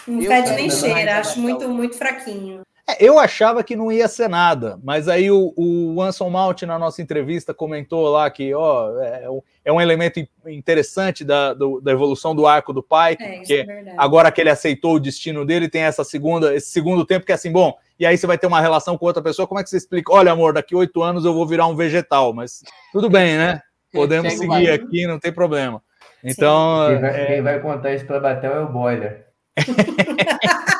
Não 0.05 0.21
fede 0.21 0.27
quero 0.43 0.55
nem 0.55 0.69
cheira, 0.69 1.19
acho 1.19 1.39
muito, 1.39 1.69
muito 1.69 1.97
fraquinho. 1.97 2.63
É, 2.87 3.03
eu 3.03 3.17
achava 3.17 3.63
que 3.63 3.75
não 3.75 3.91
ia 3.91 4.07
ser 4.07 4.29
nada, 4.29 4.79
mas 4.83 5.07
aí 5.07 5.31
o, 5.31 5.51
o 5.57 5.99
Anson 6.03 6.29
Mount, 6.29 6.61
na 6.63 6.77
nossa 6.77 7.01
entrevista, 7.01 7.51
comentou 7.51 8.07
lá 8.09 8.29
que 8.29 8.53
ó, 8.53 9.01
é, 9.01 9.27
um- 9.29 9.41
é 9.65 9.73
um 9.73 9.81
elemento 9.81 10.19
in- 10.19 10.27
interessante 10.45 11.23
da, 11.23 11.53
do- 11.55 11.81
da 11.81 11.91
evolução 11.91 12.35
do 12.35 12.45
arco 12.45 12.71
do 12.71 12.83
pai, 12.83 13.17
É, 13.19 13.23
isso 13.23 13.37
porque 13.39 13.53
é 13.53 13.63
verdade. 13.63 13.97
agora 13.97 14.31
que 14.31 14.39
ele 14.39 14.51
aceitou 14.51 14.93
o 14.95 14.99
destino 14.99 15.43
dele, 15.43 15.67
tem 15.67 15.81
essa 15.81 16.03
segunda, 16.03 16.53
esse 16.53 16.69
segundo 16.69 17.03
tempo 17.03 17.25
que 17.25 17.31
é 17.31 17.35
assim, 17.35 17.51
bom, 17.51 17.73
e 17.99 18.05
aí 18.05 18.15
você 18.17 18.27
vai 18.27 18.37
ter 18.37 18.45
uma 18.45 18.61
relação 18.61 18.97
com 18.99 19.05
outra 19.07 19.23
pessoa, 19.23 19.47
como 19.47 19.59
é 19.59 19.63
que 19.63 19.69
você 19.71 19.77
explica? 19.77 20.13
Olha, 20.13 20.31
amor, 20.31 20.53
daqui 20.53 20.75
oito 20.75 21.01
anos 21.01 21.25
eu 21.25 21.33
vou 21.33 21.47
virar 21.47 21.65
um 21.65 21.75
vegetal, 21.75 22.33
mas 22.33 22.61
tudo 22.91 23.09
bem, 23.09 23.35
né? 23.35 23.61
Podemos 23.91 24.31
seguir 24.33 24.69
aqui, 24.69 25.07
não 25.07 25.17
tem 25.17 25.31
problema. 25.31 25.81
Então, 26.23 26.85
Quem 26.89 26.99
vai, 27.01 27.21
é, 27.21 27.25
quem 27.27 27.41
vai 27.41 27.59
contar 27.59 27.93
isso 27.93 28.05
pra 28.05 28.19
Batel 28.19 28.51
é 28.53 28.59
o 28.59 28.67
Boiler. 28.71 29.25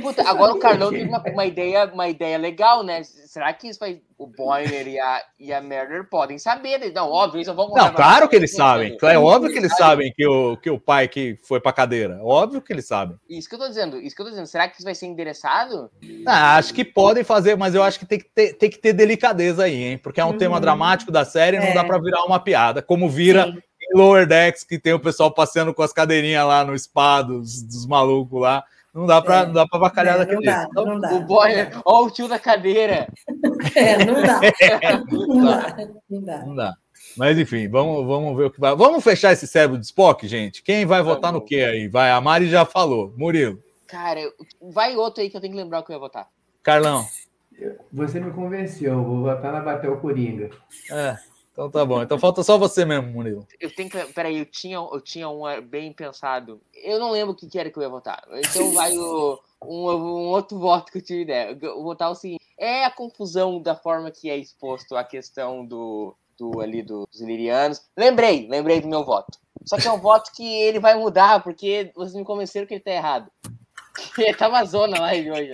Puta, 0.00 0.28
agora 0.28 0.52
o 0.54 0.58
Carlão 0.58 0.90
teve 0.90 1.08
uma, 1.08 1.22
uma 1.30 1.44
ideia, 1.44 1.84
uma 1.92 2.08
ideia 2.08 2.38
legal, 2.38 2.82
né? 2.82 3.02
Será 3.02 3.52
que 3.52 3.68
isso 3.68 3.78
vai. 3.78 4.00
O 4.16 4.26
Boiler 4.28 4.86
e 4.86 5.00
a, 5.00 5.20
e 5.38 5.52
a 5.52 5.60
Merler 5.60 6.08
podem 6.08 6.38
saber? 6.38 6.78
né? 6.78 6.92
Não, 6.94 7.10
óbvio, 7.10 7.38
eles 7.38 7.48
não 7.48 7.56
vão 7.56 7.70
Não, 7.74 7.92
claro 7.92 8.28
que 8.28 8.36
eles 8.36 8.52
né? 8.52 8.56
sabem. 8.56 8.96
É 9.02 9.18
óbvio 9.18 9.50
que 9.50 9.58
eles 9.58 9.76
sabem 9.76 10.12
que 10.16 10.24
o, 10.24 10.56
que 10.56 10.70
o 10.70 10.78
pai 10.78 11.08
que 11.08 11.36
foi 11.42 11.60
pra 11.60 11.72
cadeira. 11.72 12.20
Óbvio 12.22 12.62
que 12.62 12.72
eles 12.72 12.86
sabem. 12.86 13.16
Isso 13.28 13.48
que 13.48 13.56
eu 13.56 13.58
tô 13.58 13.66
dizendo, 13.68 14.00
isso 14.00 14.14
que 14.14 14.22
eu 14.22 14.26
tô 14.26 14.30
dizendo. 14.30 14.46
Será 14.46 14.68
que 14.68 14.76
isso 14.76 14.84
vai 14.84 14.94
ser 14.94 15.06
endereçado? 15.06 15.90
Ah, 16.24 16.56
acho 16.56 16.72
que 16.72 16.84
podem 16.84 17.24
fazer, 17.24 17.56
mas 17.56 17.74
eu 17.74 17.82
acho 17.82 17.98
que 17.98 18.06
tem 18.06 18.20
que 18.20 18.28
ter, 18.32 18.52
tem 18.54 18.70
que 18.70 18.78
ter 18.78 18.92
delicadeza 18.92 19.64
aí, 19.64 19.82
hein? 19.82 19.98
Porque 19.98 20.20
é 20.20 20.24
um 20.24 20.28
Uhum. 20.30 20.38
tema 20.38 20.60
dramático 20.60 21.10
da 21.10 21.24
série, 21.24 21.58
não 21.58 21.66
É. 21.66 21.74
dá 21.74 21.82
pra 21.82 21.98
virar 21.98 22.22
uma 22.24 22.38
piada. 22.38 22.80
Como 22.80 23.08
vira 23.10 23.46
Sim. 23.46 23.58
em 23.90 23.98
Lower 23.98 24.24
Decks, 24.24 24.62
que 24.62 24.78
tem 24.78 24.92
o 24.92 25.00
pessoal 25.00 25.32
passeando 25.32 25.74
com 25.74 25.82
as 25.82 25.92
cadeirinhas 25.92 26.46
lá 26.46 26.64
no 26.64 26.78
spa 26.78 27.22
dos, 27.22 27.60
dos 27.60 27.86
malucos 27.86 28.40
lá. 28.40 28.62
Não 28.94 29.06
dá 29.06 29.22
pra, 29.22 29.40
É. 29.40 29.46
não 29.46 29.52
dá 29.54 29.66
pra 29.66 29.78
bacalhar 29.78 30.16
É, 30.16 30.18
daquele 30.18 30.36
não 30.36 30.42
dá, 30.44 30.56
jeito. 30.58 30.70
Então, 30.70 30.84
não 30.84 31.00
dá. 31.00 31.14
O 31.14 31.20
Boiler, 31.24 31.80
ó, 31.84 32.04
o 32.04 32.10
tio 32.10 32.28
da 32.28 32.38
cadeira. 32.38 33.06
É, 33.74 33.96
não 34.04 34.22
dá. 34.22 34.40
Não 35.10 35.44
dá. 35.44 35.76
Não 36.10 36.22
dá. 36.22 36.38
não 36.46 36.54
dá. 36.54 36.74
Mas 37.16 37.38
enfim, 37.38 37.68
vamos, 37.68 38.06
vamos 38.06 38.36
ver 38.36 38.44
o 38.44 38.50
que 38.50 38.60
vai. 38.60 38.74
Vamos 38.76 39.02
fechar 39.02 39.32
esse 39.32 39.46
cérebro 39.46 39.78
de 39.78 39.84
Spock, 39.86 40.26
gente? 40.28 40.62
Quem 40.62 40.84
vai 40.86 41.02
votar 41.02 41.32
no 41.32 41.40
que 41.44 41.62
aí? 41.62 41.88
Vai, 41.88 42.10
a 42.10 42.20
Mari 42.20 42.48
já 42.48 42.64
falou. 42.64 43.12
Murilo, 43.16 43.58
Cara, 43.86 44.20
vai 44.72 44.96
outro 44.96 45.22
aí 45.22 45.28
que 45.28 45.36
eu 45.36 45.40
tenho 45.40 45.52
que 45.52 45.58
lembrar 45.60 45.80
o 45.80 45.84
que 45.84 45.92
eu 45.92 45.96
ia 45.96 46.00
votar. 46.00 46.26
Carlão. 46.62 47.04
Você 47.92 48.18
me 48.18 48.30
convenceu, 48.32 49.02
vou 49.04 49.22
votar 49.22 49.52
na 49.52 49.60
Batel 49.60 49.98
Coringa. 49.98 50.48
É, 50.90 51.16
então 51.52 51.70
tá 51.70 51.84
bom. 51.84 52.02
Então 52.02 52.18
falta 52.18 52.42
só 52.42 52.56
você 52.58 52.84
mesmo, 52.84 53.10
Murilo. 53.12 53.46
Eu 53.60 53.74
tenho 53.74 53.88
que. 53.90 53.98
Peraí, 54.12 54.38
eu 54.38 54.46
tinha, 54.46 54.76
eu 54.76 55.00
tinha 55.00 55.28
um 55.28 55.42
bem 55.62 55.92
pensado. 55.92 56.60
Eu 56.74 56.98
não 56.98 57.10
lembro 57.12 57.32
o 57.32 57.36
que, 57.36 57.46
que 57.48 57.58
era 57.58 57.70
que 57.70 57.76
eu 57.78 57.82
ia 57.82 57.88
votar. 57.88 58.22
Então 58.32 58.72
vai 58.74 58.96
o, 58.96 59.38
um, 59.62 59.90
um 59.90 60.26
outro 60.28 60.58
voto 60.58 60.90
que 60.90 60.98
eu 60.98 61.02
tive 61.02 61.22
ideia. 61.22 61.56
Eu 61.60 61.74
vou 61.76 61.84
votar 61.84 62.10
o 62.10 62.14
seguinte: 62.14 62.44
é 62.58 62.84
a 62.84 62.90
confusão 62.90 63.60
da 63.60 63.74
forma 63.76 64.10
que 64.10 64.30
é 64.30 64.36
exposto 64.36 64.96
a 64.96 65.04
questão 65.04 65.64
do, 65.64 66.16
do 66.38 66.60
ali 66.60 66.82
do- 66.82 67.06
dos 67.10 67.20
ilirianos. 67.20 67.82
Lembrei, 67.96 68.46
lembrei 68.48 68.80
do 68.80 68.88
meu 68.88 69.04
voto. 69.04 69.38
Só 69.64 69.76
que 69.76 69.86
é 69.86 69.92
um 69.92 70.00
voto 70.00 70.32
que 70.34 70.44
ele 70.44 70.80
vai 70.80 70.94
mudar, 70.96 71.42
porque 71.44 71.92
vocês 71.94 72.14
me 72.14 72.24
convenceram 72.24 72.66
que 72.66 72.74
ele 72.74 72.80
tá 72.82 72.90
errado. 72.90 73.30
Que 74.14 74.32
tá 74.34 74.48
uma 74.48 74.64
zona 74.64 74.98
lá 74.98 75.10
hoje. 75.12 75.52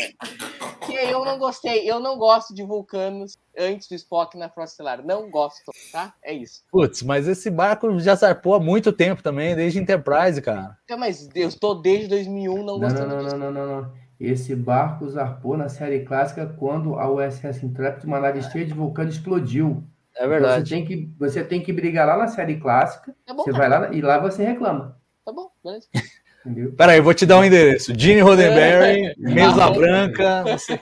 Que 0.88 0.96
eu 0.96 1.24
não 1.24 1.38
gostei, 1.38 1.90
eu 1.90 2.00
não 2.00 2.16
gosto 2.16 2.54
de 2.54 2.62
vulcanos 2.62 3.36
antes 3.56 3.88
do 3.88 3.94
Spock 3.94 4.36
na 4.38 4.48
Frota 4.48 4.70
Estelar. 4.70 5.04
Não 5.04 5.30
gosto, 5.30 5.70
tá? 5.92 6.14
É 6.22 6.32
isso. 6.32 6.62
Putz, 6.70 7.02
mas 7.02 7.28
esse 7.28 7.50
barco 7.50 7.98
já 7.98 8.14
zarpou 8.14 8.54
há 8.54 8.60
muito 8.60 8.92
tempo 8.92 9.22
também, 9.22 9.54
desde 9.54 9.78
Enterprise, 9.78 10.40
cara. 10.40 10.76
Então, 10.84 10.98
Mas 10.98 11.28
eu 11.34 11.48
estou 11.48 11.80
desde 11.80 12.08
2001 12.08 12.64
não 12.64 12.78
gostando 12.80 13.08
não, 13.08 13.16
não, 13.16 13.24
disso. 13.24 13.36
não, 13.36 13.52
não, 13.52 13.66
não, 13.66 13.82
não. 13.82 13.92
Esse 14.18 14.54
barco 14.56 15.08
zarpou 15.08 15.56
na 15.56 15.68
série 15.68 16.00
clássica 16.00 16.46
quando 16.58 16.98
a 16.98 17.08
USS 17.10 17.62
Intrepid, 17.64 18.04
uma 18.04 18.18
nave 18.18 18.42
cheia 18.42 18.66
de 18.66 18.74
vulcano, 18.74 19.10
explodiu. 19.10 19.84
É 20.16 20.26
Você 20.26 20.64
tem, 20.64 20.84
que, 20.84 21.14
você 21.16 21.44
tem 21.44 21.62
que 21.62 21.72
brigar 21.72 22.06
lá 22.06 22.16
na 22.16 22.26
série 22.26 22.58
clássica, 22.58 23.14
Tá 23.24 23.32
bom, 23.32 23.44
você 23.44 23.52
cara. 23.52 23.68
vai 23.68 23.80
lá 23.88 23.94
e 23.94 24.00
lá 24.00 24.18
você 24.18 24.42
reclama. 24.44 25.00
Tá 25.24 25.32
bom, 25.32 25.50
beleza. 25.62 25.86
Entendeu? 26.48 26.72
Pera 26.72 26.92
aí, 26.92 26.98
eu 26.98 27.04
vou 27.04 27.12
te 27.12 27.26
dar 27.26 27.38
um 27.38 27.44
endereço. 27.44 27.92
Gene 27.98 28.20
Roddenberry, 28.22 29.14
Mesa 29.18 29.70
Branca. 29.70 30.58
sei. 30.58 30.80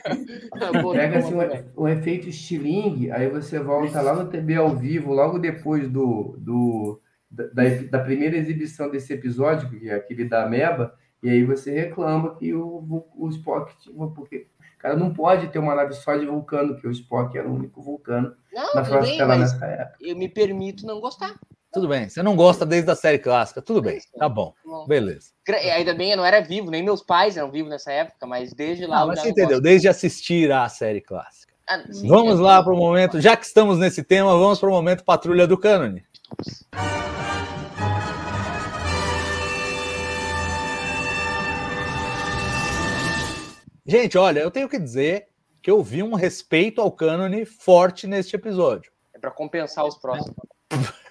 Boa, 0.80 0.94
Pega 0.94 1.20
boa, 1.20 1.44
assim, 1.44 1.64
um, 1.76 1.82
um 1.82 1.88
efeito 1.88 2.28
estilingue, 2.28 3.10
aí 3.10 3.28
você 3.28 3.58
volta 3.58 4.00
lá 4.00 4.14
no 4.14 4.28
TV 4.28 4.54
ao 4.54 4.76
vivo, 4.76 5.12
logo 5.12 5.38
depois 5.38 5.88
do, 5.88 6.36
do 6.38 7.00
da, 7.28 7.64
da 7.90 7.98
primeira 7.98 8.36
exibição 8.36 8.88
desse 8.88 9.12
episódio, 9.12 9.68
que 9.68 9.88
é 9.90 9.94
aquele 9.94 10.24
da 10.24 10.48
Meba, 10.48 10.94
e 11.20 11.28
aí 11.28 11.44
você 11.44 11.72
reclama 11.72 12.36
que 12.36 12.54
o, 12.54 13.04
o 13.16 13.28
Spock, 13.30 13.74
porque 14.14 14.46
o 14.76 14.78
cara 14.78 14.96
não 14.96 15.12
pode 15.12 15.48
ter 15.48 15.58
uma 15.58 15.74
nave 15.74 15.94
só 15.94 16.16
de 16.16 16.26
vulcano, 16.26 16.76
que 16.76 16.86
o 16.86 16.90
Spock 16.92 17.36
era 17.36 17.48
o 17.48 17.54
único 17.54 17.82
vulcano 17.82 18.32
Não, 18.52 18.74
na 18.74 19.26
mas 19.26 19.40
nessa 19.40 19.66
época. 19.66 19.96
eu 20.00 20.16
me 20.16 20.28
permito 20.28 20.86
não 20.86 21.00
gostar. 21.00 21.34
Tudo 21.76 21.88
bem, 21.88 22.08
você 22.08 22.22
não 22.22 22.34
gosta 22.34 22.64
desde 22.64 22.90
a 22.90 22.96
série 22.96 23.18
clássica. 23.18 23.60
Tudo 23.60 23.82
bem, 23.82 24.00
tá 24.18 24.30
bom. 24.30 24.54
Beleza. 24.88 25.26
Ainda 25.74 25.92
bem, 25.92 26.12
eu 26.12 26.16
não 26.16 26.24
era 26.24 26.40
vivo, 26.40 26.70
nem 26.70 26.82
meus 26.82 27.02
pais 27.02 27.36
eram 27.36 27.50
vivos 27.50 27.68
nessa 27.68 27.92
época, 27.92 28.26
mas 28.26 28.54
desde 28.54 28.86
lá 28.86 28.96
Não, 28.96 29.02
eu 29.02 29.06
mas 29.08 29.18
você 29.18 29.24
não 29.26 29.32
entendeu, 29.32 29.50
gosto. 29.50 29.62
desde 29.62 29.86
assistir 29.86 30.50
à 30.50 30.66
série 30.70 31.02
clássica. 31.02 31.52
Ah, 31.68 31.84
sim, 31.92 32.08
Vamos 32.08 32.40
lá 32.40 32.62
para 32.62 32.72
o 32.72 32.76
momento, 32.78 33.20
já 33.20 33.36
que 33.36 33.44
estamos 33.44 33.76
nesse 33.76 34.02
tema, 34.02 34.30
vamos 34.38 34.58
para 34.58 34.70
o 34.70 34.72
momento 34.72 35.04
Patrulha 35.04 35.46
do 35.46 35.58
Cânone. 35.58 36.02
Gente, 43.84 44.16
olha, 44.16 44.40
eu 44.40 44.50
tenho 44.50 44.68
que 44.70 44.78
dizer 44.78 45.28
que 45.60 45.70
eu 45.70 45.82
vi 45.82 46.02
um 46.02 46.14
respeito 46.14 46.80
ao 46.80 46.90
cânone 46.90 47.44
forte 47.44 48.06
neste 48.06 48.34
episódio. 48.34 48.90
É 49.14 49.18
pra 49.18 49.30
compensar 49.30 49.84
os 49.84 49.96
próximos. 49.98 50.34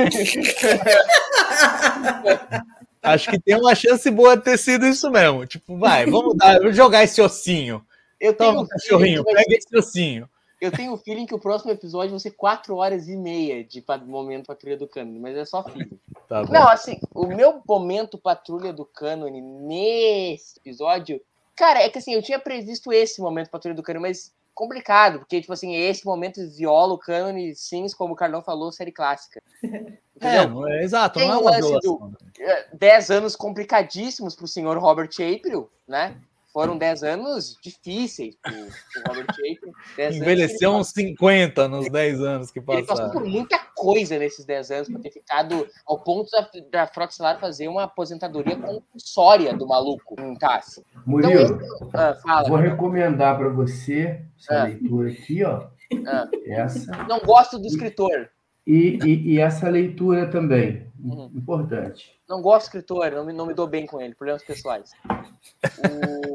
Acho 3.02 3.30
que 3.30 3.40
tem 3.40 3.56
uma 3.56 3.74
chance 3.74 4.10
boa 4.10 4.36
de 4.36 4.44
ter 4.44 4.58
sido 4.58 4.86
isso 4.86 5.10
mesmo. 5.10 5.46
Tipo, 5.46 5.78
vai, 5.78 6.04
vamos 6.04 6.36
dar, 6.36 6.60
jogar 6.72 7.02
esse 7.02 7.22
ossinho. 7.22 7.82
Eu 8.20 8.34
tenho, 8.34 8.52
Toma, 8.52 8.62
um 8.62 8.66
cachorrinho, 8.66 9.24
vai 9.24 9.34
pega 9.34 9.56
esse 9.56 9.76
ossinho. 9.76 10.28
Eu 10.60 10.70
tenho 10.70 10.92
o 10.92 10.98
feeling 10.98 11.24
que 11.24 11.34
o 11.34 11.38
próximo 11.38 11.70
episódio 11.70 12.10
vai 12.10 12.20
ser 12.20 12.32
4 12.32 12.76
horas 12.76 13.08
e 13.08 13.16
meia 13.16 13.64
de 13.64 13.82
momento 14.06 14.48
Patrulha 14.48 14.76
do 14.76 14.86
Cânone, 14.86 15.18
mas 15.18 15.34
é 15.34 15.46
só 15.46 15.64
feeling. 15.64 15.98
Tá. 16.28 16.42
Não, 16.42 16.68
assim, 16.68 17.00
o 17.14 17.26
meu 17.26 17.62
momento 17.66 18.18
Patrulha 18.18 18.70
do 18.70 18.84
Cânone 18.84 19.40
nesse 19.40 20.58
episódio, 20.58 21.18
cara, 21.56 21.80
é 21.80 21.88
que 21.88 21.96
assim, 21.96 22.12
eu 22.12 22.22
tinha 22.22 22.38
previsto 22.38 22.92
esse 22.92 23.22
momento 23.22 23.48
Patrulha 23.48 23.74
do 23.74 23.82
Cânone, 23.82 24.08
mas 24.08 24.34
complicado, 24.54 25.18
porque, 25.20 25.40
tipo 25.40 25.52
assim, 25.52 25.74
esse 25.74 26.04
momento 26.04 26.40
viola 26.50 26.94
o 26.94 26.98
cânone, 26.98 27.54
sims, 27.54 27.94
como 27.94 28.14
o 28.14 28.16
Carlão 28.16 28.42
falou, 28.42 28.72
série 28.72 28.92
clássica. 28.92 29.40
É, 29.62 29.62
Entendeu? 30.42 30.66
é, 30.68 30.82
exato, 30.82 31.18
Tem 31.18 31.28
não 31.28 31.36
é 31.36 31.38
uma 31.38 31.50
lance. 31.50 31.88
Eh, 32.38 32.68
10 32.74 33.10
anos 33.10 33.36
complicadíssimos 33.36 34.34
pro 34.34 34.46
senhor 34.46 34.76
Robert 34.78 35.10
April, 35.14 35.70
né? 35.86 36.16
Foram 36.52 36.76
10 36.76 37.02
anos 37.04 37.56
difíceis 37.62 38.34
pro, 38.42 38.52
pro 38.52 39.02
Robert 39.08 39.26
April. 39.30 39.58
10 39.96 39.98
anos 39.98 40.16
que 40.16 40.16
Envelheceu 40.16 40.70
ele 40.70 40.80
uns 40.80 40.88
50 40.88 41.68
nos 41.68 41.88
10 41.88 42.20
anos 42.22 42.50
que 42.50 42.58
Ele 42.58 42.66
passou 42.66 42.86
passaram. 42.86 43.10
por 43.12 43.24
muita 43.24 43.58
coisa 43.76 44.18
nesses 44.18 44.44
10 44.44 44.70
anos 44.72 44.88
para 44.90 45.00
ter 45.00 45.10
ficado 45.12 45.66
ao 45.86 46.00
ponto 46.00 46.28
da, 46.30 46.50
da 46.70 46.86
Frota 46.86 47.38
fazer 47.40 47.68
uma 47.68 47.84
aposentadoria 47.84 48.56
compulsória 48.56 49.54
do 49.56 49.66
maluco 49.66 50.16
em 50.20 50.34
TASS. 50.36 50.82
Murilo, 51.06 51.58
Ah, 51.94 52.14
fala. 52.22 52.48
vou 52.48 52.58
recomendar 52.58 53.38
para 53.38 53.48
você 53.48 54.20
essa 54.38 54.62
Ah. 54.62 54.64
leitura 54.64 55.10
aqui, 55.10 55.44
ó. 55.44 55.68
Ah, 56.06 56.28
Essa. 56.46 56.90
não 57.08 57.20
gosto 57.20 57.58
do 57.58 57.66
escritor. 57.66 58.28
E, 58.66 58.98
e, 59.04 59.32
e 59.34 59.40
essa 59.40 59.68
leitura 59.68 60.30
também, 60.30 60.86
Uhum. 61.02 61.30
importante. 61.34 62.12
Não 62.28 62.40
gosto 62.42 62.66
do 62.66 62.68
escritor, 62.78 63.10
não 63.10 63.24
me, 63.24 63.32
não 63.32 63.46
me 63.46 63.54
dou 63.54 63.66
bem 63.66 63.86
com 63.86 64.00
ele, 64.00 64.14
problemas 64.14 64.44
pessoais. 64.44 64.90
O... 65.78 66.29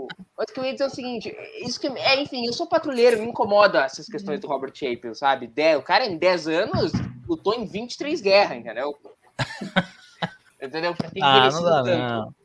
Mas 0.45 0.51
o 0.51 0.53
que 0.53 0.59
eu 0.59 0.64
ia 0.65 0.72
dizer 0.74 0.83
é 0.83 0.88
o 0.88 0.90
seguinte, 0.91 1.38
isso 1.61 1.80
que, 1.80 1.88
é, 1.88 2.22
enfim, 2.22 2.45
eu 2.45 2.53
sou 2.53 2.67
patrulheiro, 2.67 3.19
me 3.19 3.27
incomoda 3.27 3.83
essas 3.83 4.06
questões 4.06 4.40
do 4.40 4.48
Robert 4.48 4.72
Chappell, 4.74 5.15
sabe? 5.15 5.48
De- 5.48 5.75
o 5.75 5.82
cara 5.82 6.06
em 6.06 6.17
10 6.17 6.48
anos 6.48 6.91
lutou 7.27 7.56
em 7.56 7.65
23 7.65 8.22
guerras, 8.22 8.57
entendeu? 8.57 8.95
entendeu? 10.61 10.95
Ah, 11.22 11.49
não 11.51 11.64
dá 11.64 11.83
tanto. 11.83 11.98
não. 11.98 12.35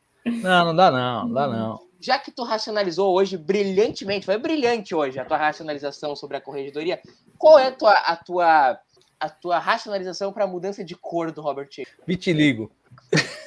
Não, 0.43 0.65
não 0.67 0.77
dá 0.77 0.91
não, 0.91 1.25
não 1.27 1.33
dá 1.33 1.49
não. 1.49 1.81
Já 1.99 2.19
que 2.19 2.31
tu 2.31 2.45
racionalizou 2.45 3.15
hoje 3.15 3.37
brilhantemente, 3.37 4.25
foi 4.27 4.39
brilhante 4.39 4.95
hoje 4.95 5.19
a 5.19 5.25
tua 5.25 5.37
racionalização 5.37 6.17
sobre 6.17 6.37
a 6.37 6.41
corregedoria, 6.41 7.01
qual 7.39 7.59
é 7.59 7.69
a 7.69 7.73
tua, 7.73 7.93
a 7.93 8.17
tua, 8.17 8.79
a 9.19 9.29
tua 9.29 9.59
racionalização 9.59 10.33
para 10.33 10.45
a 10.45 10.47
mudança 10.47 10.83
de 10.83 10.95
cor 10.95 11.31
do 11.33 11.43
Robert 11.43 11.69
Chappell? 11.71 12.05
Vitiligo. 12.07 12.71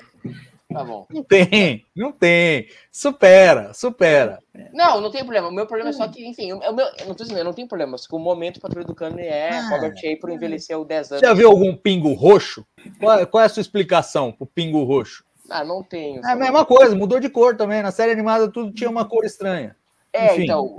Tá 0.74 0.84
bom. 0.84 1.06
Não 1.10 1.24
tem, 1.24 1.86
não 1.96 2.12
tem. 2.12 2.68
Supera, 2.92 3.74
supera. 3.74 4.40
Não, 4.74 5.00
não 5.02 5.12
tem 5.12 5.22
problema. 5.22 5.48
O 5.48 5.52
meu 5.52 5.66
problema 5.66 5.90
é 5.90 5.94
só 5.94 6.08
que, 6.08 6.26
enfim, 6.28 6.54
o 6.54 6.60
meu, 6.74 6.86
eu 7.00 7.08
não 7.08 7.14
tô 7.16 7.24
dizendo, 7.24 7.40
eu 7.40 7.46
não 7.46 7.54
tenho 7.54 7.68
problema. 7.68 7.98
Só 7.98 8.08
que 8.08 8.16
o 8.16 8.20
momento 8.20 8.60
patrulha 8.60 8.86
do 8.86 8.96
cano 8.96 9.20
é 9.20 9.50
Ah. 9.50 9.70
Robert 9.70 9.96
Chappell 9.96 10.30
envelheceu 10.34 10.84
10 10.84 11.12
anos. 11.12 11.22
Já 11.22 11.34
viu 11.34 11.50
algum 11.50 11.76
pingo 11.76 12.14
roxo? 12.14 12.66
Qual, 13.00 13.26
qual 13.28 13.44
é 13.44 13.46
a 13.46 13.50
sua 13.50 13.62
explicação 13.62 14.32
pro 14.32 14.46
pingo 14.46 14.84
roxo? 14.84 15.24
Ah, 15.50 15.64
não 15.64 15.84
tenho. 15.84 16.22
É 16.26 16.32
a 16.32 16.36
mesma 16.36 16.66
coisa, 16.66 16.96
mudou 16.96 17.20
de 17.20 17.30
cor 17.30 17.56
também. 17.56 17.82
Na 17.82 17.92
série 17.92 18.12
animada 18.12 18.48
tudo 18.48 18.72
tinha 18.72 18.90
uma 18.90 19.06
cor 19.06 19.26
estranha. 19.26 19.76
É, 20.12 20.34
Enfim. 20.34 20.44
então. 20.44 20.78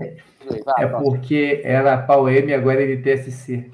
Vai, 0.65 0.85
É 0.85 0.87
porque 0.87 1.61
era 1.65 1.99
Pau 1.99 2.29
M 2.29 2.49
e 2.51 2.55
agora 2.55 2.83
ele 2.83 3.03
TSC. 3.03 3.71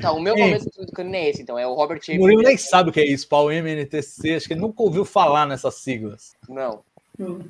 Tá, 0.00 0.12
o 0.12 0.20
meu 0.20 0.34
Sim. 0.34 0.40
momento 0.40 0.86
do 0.86 0.92
cano 0.92 1.14
é 1.14 1.28
esse, 1.30 1.42
então. 1.42 1.58
É 1.58 1.66
o 1.66 1.74
Robert 1.74 2.00
O. 2.08 2.14
Murilo 2.14 2.42
nem 2.42 2.56
sabe 2.56 2.90
o 2.90 2.92
que 2.92 3.00
é 3.00 3.06
isso, 3.06 3.28
pau 3.28 3.50
MNTC. 3.50 4.34
Acho 4.34 4.46
que 4.46 4.54
ele 4.54 4.60
nunca 4.60 4.82
ouviu 4.82 5.04
falar 5.04 5.46
nessas 5.46 5.74
siglas. 5.76 6.32
Não. 6.48 6.80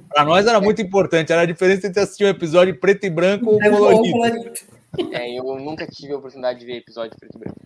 Pra 0.08 0.24
nós 0.24 0.46
era 0.46 0.60
muito 0.60 0.82
importante. 0.82 1.32
Era 1.32 1.42
a 1.42 1.46
diferença 1.46 1.86
entre 1.86 2.00
assistir 2.00 2.24
um 2.24 2.28
episódio 2.28 2.78
preto 2.78 3.04
e 3.06 3.10
branco 3.10 3.50
ou 3.50 3.58
colorido. 3.60 4.52
É, 5.12 5.38
eu 5.38 5.44
nunca 5.56 5.86
tive 5.86 6.12
a 6.12 6.16
oportunidade 6.16 6.58
de 6.58 6.66
ver 6.66 6.78
episódio 6.78 7.16
preto 7.18 7.36
e 7.36 7.38
branco. 7.38 7.60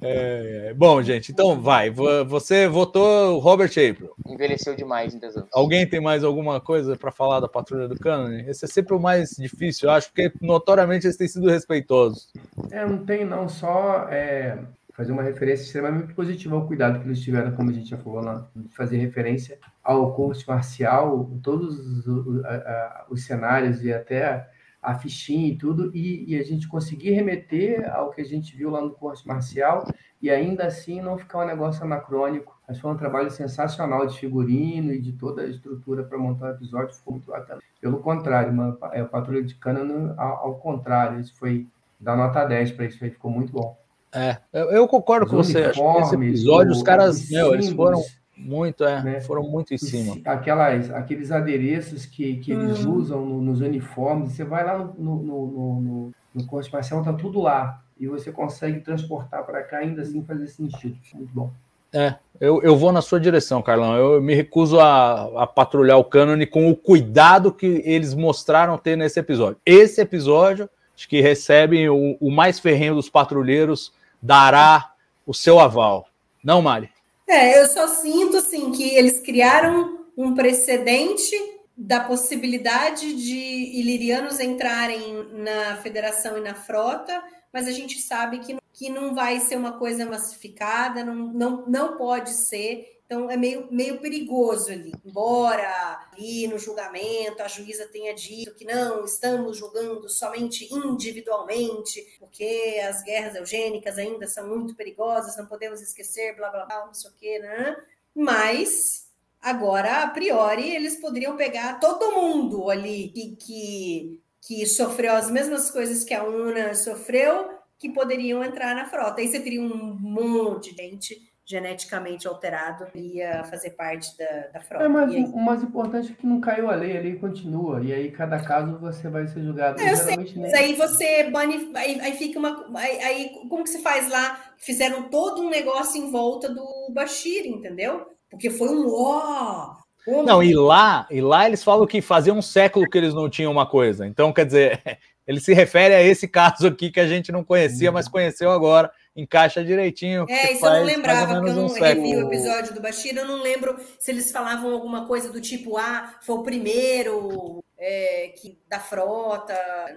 É, 0.00 0.72
bom, 0.74 1.02
gente, 1.02 1.32
então 1.32 1.60
vai. 1.60 1.90
Vo- 1.90 2.24
Você 2.26 2.68
votou 2.68 3.38
Robert 3.38 3.70
April. 3.70 4.12
Envelheceu 4.26 4.76
demais 4.76 5.14
em 5.14 5.18
10 5.18 5.36
anos. 5.36 5.48
Alguém 5.52 5.88
tem 5.88 6.00
mais 6.00 6.22
alguma 6.22 6.60
coisa 6.60 6.96
para 6.96 7.10
falar 7.10 7.40
da 7.40 7.48
Patrulha 7.48 7.88
do 7.88 7.98
Cânone? 7.98 8.48
Esse 8.48 8.64
é 8.64 8.68
sempre 8.68 8.94
o 8.94 9.00
mais 9.00 9.30
difícil, 9.30 9.88
eu 9.88 9.94
acho, 9.94 10.08
porque 10.12 10.32
notoriamente 10.40 11.06
eles 11.06 11.16
têm 11.16 11.26
sido 11.26 11.48
respeitosos. 11.50 12.32
É, 12.70 12.86
não 12.86 12.98
tem 13.04 13.24
não, 13.24 13.48
só 13.48 14.06
é, 14.08 14.58
fazer 14.94 15.10
uma 15.10 15.22
referência 15.22 15.64
extremamente 15.64 16.14
positiva 16.14 16.54
ao 16.54 16.66
cuidado 16.66 17.00
que 17.00 17.06
eles 17.06 17.20
tiveram, 17.20 17.50
como 17.52 17.70
a 17.70 17.72
gente 17.72 17.88
já 17.90 17.96
falou 17.98 18.20
lá, 18.22 18.46
de 18.54 18.68
fazer 18.76 18.98
referência 18.98 19.58
ao 19.82 20.12
curso 20.14 20.44
marcial, 20.46 21.28
todos 21.42 22.06
os, 22.06 22.44
a- 22.44 23.06
os 23.10 23.24
cenários 23.24 23.82
e 23.84 23.92
até 23.92 24.46
a 24.82 24.94
fichinha 24.98 25.48
e 25.48 25.56
tudo, 25.56 25.90
e, 25.94 26.24
e 26.32 26.38
a 26.38 26.42
gente 26.44 26.68
conseguir 26.68 27.10
remeter 27.10 27.90
ao 27.94 28.10
que 28.10 28.20
a 28.20 28.24
gente 28.24 28.56
viu 28.56 28.70
lá 28.70 28.80
no 28.80 28.90
curso 28.92 29.26
marcial 29.26 29.86
e 30.22 30.30
ainda 30.30 30.66
assim 30.66 31.00
não 31.00 31.18
ficar 31.18 31.40
um 31.44 31.46
negócio 31.46 31.82
anacrônico. 31.84 32.56
Que 32.66 32.74
foi 32.80 32.90
um 32.92 32.96
trabalho 32.96 33.30
sensacional 33.30 34.06
de 34.06 34.18
figurino 34.18 34.92
e 34.92 35.00
de 35.00 35.12
toda 35.12 35.42
a 35.42 35.46
estrutura 35.46 36.04
para 36.04 36.18
montar 36.18 36.46
o 36.46 36.50
episódio, 36.54 36.94
ficou 36.94 37.14
muito 37.14 37.30
bacana. 37.30 37.60
Pelo 37.80 37.98
contrário, 37.98 38.52
uma, 38.52 38.78
é, 38.92 39.02
o 39.02 39.08
Patrulha 39.08 39.42
de 39.42 39.54
Cana, 39.54 40.14
ao, 40.18 40.46
ao 40.46 40.54
contrário, 40.56 41.18
isso 41.20 41.34
foi 41.36 41.66
dar 41.98 42.16
nota 42.16 42.44
10 42.44 42.72
para 42.72 42.84
isso 42.84 43.02
aí, 43.02 43.10
ficou 43.10 43.30
muito 43.30 43.52
bom. 43.52 43.76
É, 44.12 44.38
eu, 44.52 44.70
eu 44.70 44.88
concordo 44.88 45.24
Os 45.26 45.30
com 45.30 45.36
você. 45.38 45.64
Acho 45.64 45.80
que 45.82 46.00
esse 46.02 46.14
episódio, 46.14 46.72
os 46.72 46.80
o- 46.80 46.84
caras, 46.84 47.22
os 47.24 47.30
meu, 47.30 47.52
eles 47.54 47.70
foram 47.70 48.02
muito, 48.38 48.84
é, 48.84 49.02
né? 49.02 49.20
foram 49.20 49.42
muito 49.42 49.74
em 49.74 49.78
cima. 49.78 50.16
Aquelas, 50.24 50.90
aqueles 50.90 51.30
adereços 51.32 52.06
que, 52.06 52.36
que 52.36 52.52
eles 52.52 52.84
Uhum. 52.84 52.94
usam 52.94 53.26
no- 53.26 53.42
nos 53.42 53.60
uniformes, 53.60 54.32
você 54.32 54.44
vai 54.44 54.64
lá 54.64 54.78
no, 54.78 54.94
no, 54.96 55.22
no, 55.22 55.80
no, 55.80 56.12
no, 56.34 56.44
marcial, 56.72 57.02
tá 57.02 57.12
tudo 57.12 57.40
lá. 57.40 57.82
E 57.98 58.06
você 58.06 58.30
consegue 58.30 58.80
transportar 58.80 59.44
para 59.44 59.62
cá 59.64 59.78
ainda 59.78 60.02
assim 60.02 60.22
fazer 60.22 60.46
sentido. 60.46 60.96
Muito 61.14 61.32
bom. 61.34 61.50
É, 61.92 62.14
eu, 62.40 62.62
eu 62.62 62.76
vou 62.76 62.92
na 62.92 63.00
sua 63.00 63.18
direção, 63.18 63.60
Carlão. 63.62 63.96
Eu 63.96 64.22
me 64.22 64.34
recuso 64.34 64.78
a, 64.78 65.42
a 65.42 65.46
patrulhar 65.46 65.98
o 65.98 66.04
cânone 66.04 66.46
com 66.46 66.70
o 66.70 66.76
cuidado 66.76 67.52
que 67.52 67.82
eles 67.84 68.14
mostraram 68.14 68.78
ter 68.78 68.96
nesse 68.96 69.18
episódio. 69.18 69.58
Esse 69.66 70.00
episódio, 70.00 70.68
acho 70.94 71.08
que 71.08 71.20
recebe 71.20 71.88
o, 71.88 72.16
o 72.20 72.30
mais 72.30 72.60
ferrenho 72.60 72.94
dos 72.94 73.08
patrulheiros, 73.08 73.92
dará 74.22 74.92
o 75.26 75.34
seu 75.34 75.58
aval. 75.58 76.06
Não, 76.44 76.62
Mari? 76.62 76.90
É, 77.28 77.60
eu 77.60 77.66
só 77.66 77.86
sinto 77.88 78.38
assim 78.38 78.72
que 78.72 78.94
eles 78.94 79.20
criaram 79.20 80.06
um 80.16 80.34
precedente 80.34 81.36
da 81.76 82.00
possibilidade 82.00 83.14
de 83.14 83.78
ilirianos 83.78 84.40
entrarem 84.40 85.28
na 85.32 85.76
federação 85.76 86.38
e 86.38 86.40
na 86.40 86.54
frota, 86.54 87.22
mas 87.52 87.68
a 87.68 87.70
gente 87.70 88.00
sabe 88.00 88.38
que, 88.40 88.56
que 88.72 88.88
não 88.88 89.14
vai 89.14 89.38
ser 89.40 89.56
uma 89.56 89.72
coisa 89.78 90.04
massificada, 90.04 91.04
não, 91.04 91.14
não, 91.14 91.66
não 91.66 91.96
pode 91.96 92.30
ser. 92.48 92.97
Então 93.08 93.30
é 93.30 93.38
meio, 93.38 93.66
meio 93.70 93.98
perigoso 94.00 94.70
ali. 94.70 94.92
Embora 95.02 96.10
ali 96.12 96.46
no 96.46 96.58
julgamento 96.58 97.42
a 97.42 97.48
juíza 97.48 97.88
tenha 97.88 98.14
dito 98.14 98.54
que 98.54 98.66
não, 98.66 99.02
estamos 99.02 99.56
julgando 99.56 100.06
somente 100.10 100.68
individualmente, 100.70 102.04
porque 102.18 102.78
as 102.86 103.02
guerras 103.02 103.34
eugênicas 103.34 103.96
ainda 103.96 104.26
são 104.26 104.46
muito 104.46 104.76
perigosas, 104.76 105.38
não 105.38 105.46
podemos 105.46 105.80
esquecer, 105.80 106.36
blá 106.36 106.50
blá 106.50 106.66
blá, 106.66 106.84
não 106.84 106.92
sei 106.92 107.10
o 107.10 107.14
quê, 107.14 107.38
né? 107.38 107.78
Mas 108.14 109.08
agora, 109.40 110.02
a 110.02 110.10
priori, 110.10 110.76
eles 110.76 111.00
poderiam 111.00 111.34
pegar 111.34 111.80
todo 111.80 112.12
mundo 112.12 112.68
ali 112.68 113.08
que, 113.08 113.36
que, 113.36 114.22
que 114.42 114.66
sofreu 114.66 115.14
as 115.14 115.30
mesmas 115.30 115.70
coisas 115.70 116.04
que 116.04 116.12
a 116.12 116.24
UNA 116.24 116.74
sofreu, 116.74 117.56
que 117.78 117.88
poderiam 117.88 118.44
entrar 118.44 118.74
na 118.74 118.84
frota. 118.84 119.22
Aí 119.22 119.28
você 119.28 119.40
teria 119.40 119.62
um 119.62 119.96
monte 119.98 120.74
de 120.74 120.82
gente 120.82 121.27
geneticamente 121.48 122.28
alterado 122.28 122.86
ia 122.94 123.42
fazer 123.44 123.70
parte 123.70 124.14
da, 124.18 124.48
da 124.52 124.60
frota. 124.60 124.84
É, 124.84 124.88
mas 124.88 125.10
aí- 125.10 125.24
o 125.24 125.40
mais 125.40 125.62
importante 125.62 126.12
é 126.12 126.14
que 126.14 126.26
não 126.26 126.40
caiu 126.40 126.70
a 126.70 126.74
lei, 126.74 126.98
a 126.98 127.00
lei 127.00 127.16
continua. 127.16 127.82
E 127.82 127.90
aí, 127.90 128.10
cada 128.10 128.38
caso 128.38 128.78
você 128.78 129.08
vai 129.08 129.26
ser 129.26 129.42
julgado. 129.42 129.80
É, 129.80 129.92
eu 129.92 129.96
sei, 129.96 130.16
mas 130.36 130.52
aí 130.52 130.74
você 130.74 131.30
bane, 131.30 131.72
aí, 131.74 131.98
aí 132.00 132.12
fica 132.12 132.38
uma. 132.38 132.66
Aí, 132.78 133.00
aí 133.00 133.30
como 133.48 133.64
que 133.64 133.70
se 133.70 133.80
faz 133.80 134.10
lá? 134.10 134.38
Fizeram 134.58 135.04
todo 135.04 135.40
um 135.40 135.48
negócio 135.48 135.98
em 135.98 136.10
volta 136.10 136.52
do 136.52 136.92
Bashir, 136.92 137.46
entendeu? 137.46 138.06
Porque 138.30 138.50
foi 138.50 138.68
um 138.68 138.86
ó. 138.92 139.74
Não, 140.06 140.42
e 140.42 140.54
lá, 140.54 141.06
e 141.10 141.20
lá 141.20 141.46
eles 141.46 141.62
falam 141.62 141.86
que 141.86 142.00
fazia 142.00 142.32
um 142.32 142.40
século 142.40 142.88
que 142.88 142.96
eles 142.96 143.14
não 143.14 143.28
tinham 143.28 143.52
uma 143.52 143.66
coisa. 143.66 144.06
Então, 144.06 144.32
quer 144.32 144.46
dizer, 144.46 144.80
ele 145.26 145.40
se 145.40 145.52
refere 145.54 145.94
a 145.94 146.02
esse 146.02 146.28
caso 146.28 146.66
aqui 146.66 146.90
que 146.90 147.00
a 147.00 147.06
gente 147.06 147.32
não 147.32 147.42
conhecia, 147.44 147.90
mas 147.92 148.08
conheceu 148.08 148.50
agora. 148.50 148.90
Encaixa 149.20 149.64
direitinho. 149.64 150.26
É, 150.28 150.52
isso 150.52 150.64
eu 150.64 150.72
não 150.72 150.84
lembrava, 150.84 151.34
porque 151.34 151.50
eu 151.50 151.54
não 151.56 151.66
um 151.66 151.72
revi 151.72 152.14
o 152.14 152.26
episódio 152.28 152.72
do 152.72 152.80
Bashir, 152.80 153.16
eu 153.16 153.26
não 153.26 153.42
lembro 153.42 153.76
se 153.98 154.12
eles 154.12 154.30
falavam 154.30 154.72
alguma 154.72 155.06
coisa 155.08 155.32
do 155.32 155.40
tipo, 155.40 155.76
ah, 155.76 156.14
foi 156.22 156.36
o 156.36 156.42
primeiro 156.44 157.64
é, 157.76 158.28
que, 158.36 158.60
da 158.68 158.78
frota, 158.78 159.54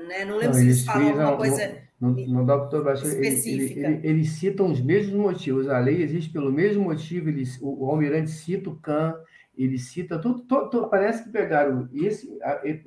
né? 0.07 0.25
Não 0.25 0.37
lembro 0.37 0.47
Não, 0.47 0.53
se 0.55 0.61
eles 0.61 0.77
eles 0.77 0.85
falam 0.85 1.07
alguma 1.09 1.37
coisa. 1.37 1.77
No, 1.99 2.09
no 2.09 2.45
Dr. 2.45 2.81
Bashir, 2.83 3.05
ele- 3.11 3.15
ele- 3.17 3.27
específica. 3.27 3.79
ele- 3.87 4.07
eles 4.07 4.29
citam 4.29 4.71
os 4.71 4.81
mesmos 4.81 5.13
motivos. 5.15 5.69
A 5.69 5.77
lei 5.77 6.01
existe 6.01 6.31
pelo 6.31 6.51
mesmo 6.51 6.83
motivo. 6.83 7.29
Eles, 7.29 7.59
o, 7.61 7.85
o 7.85 7.89
almirante 7.91 8.31
cita 8.31 8.71
o 8.71 8.75
Khan, 8.77 9.13
ele 9.55 9.77
cita 9.77 10.17
tudo. 10.19 10.43
parece 10.89 11.23
que 11.23 11.29
pegaram 11.29 11.87
esse, 11.93 12.27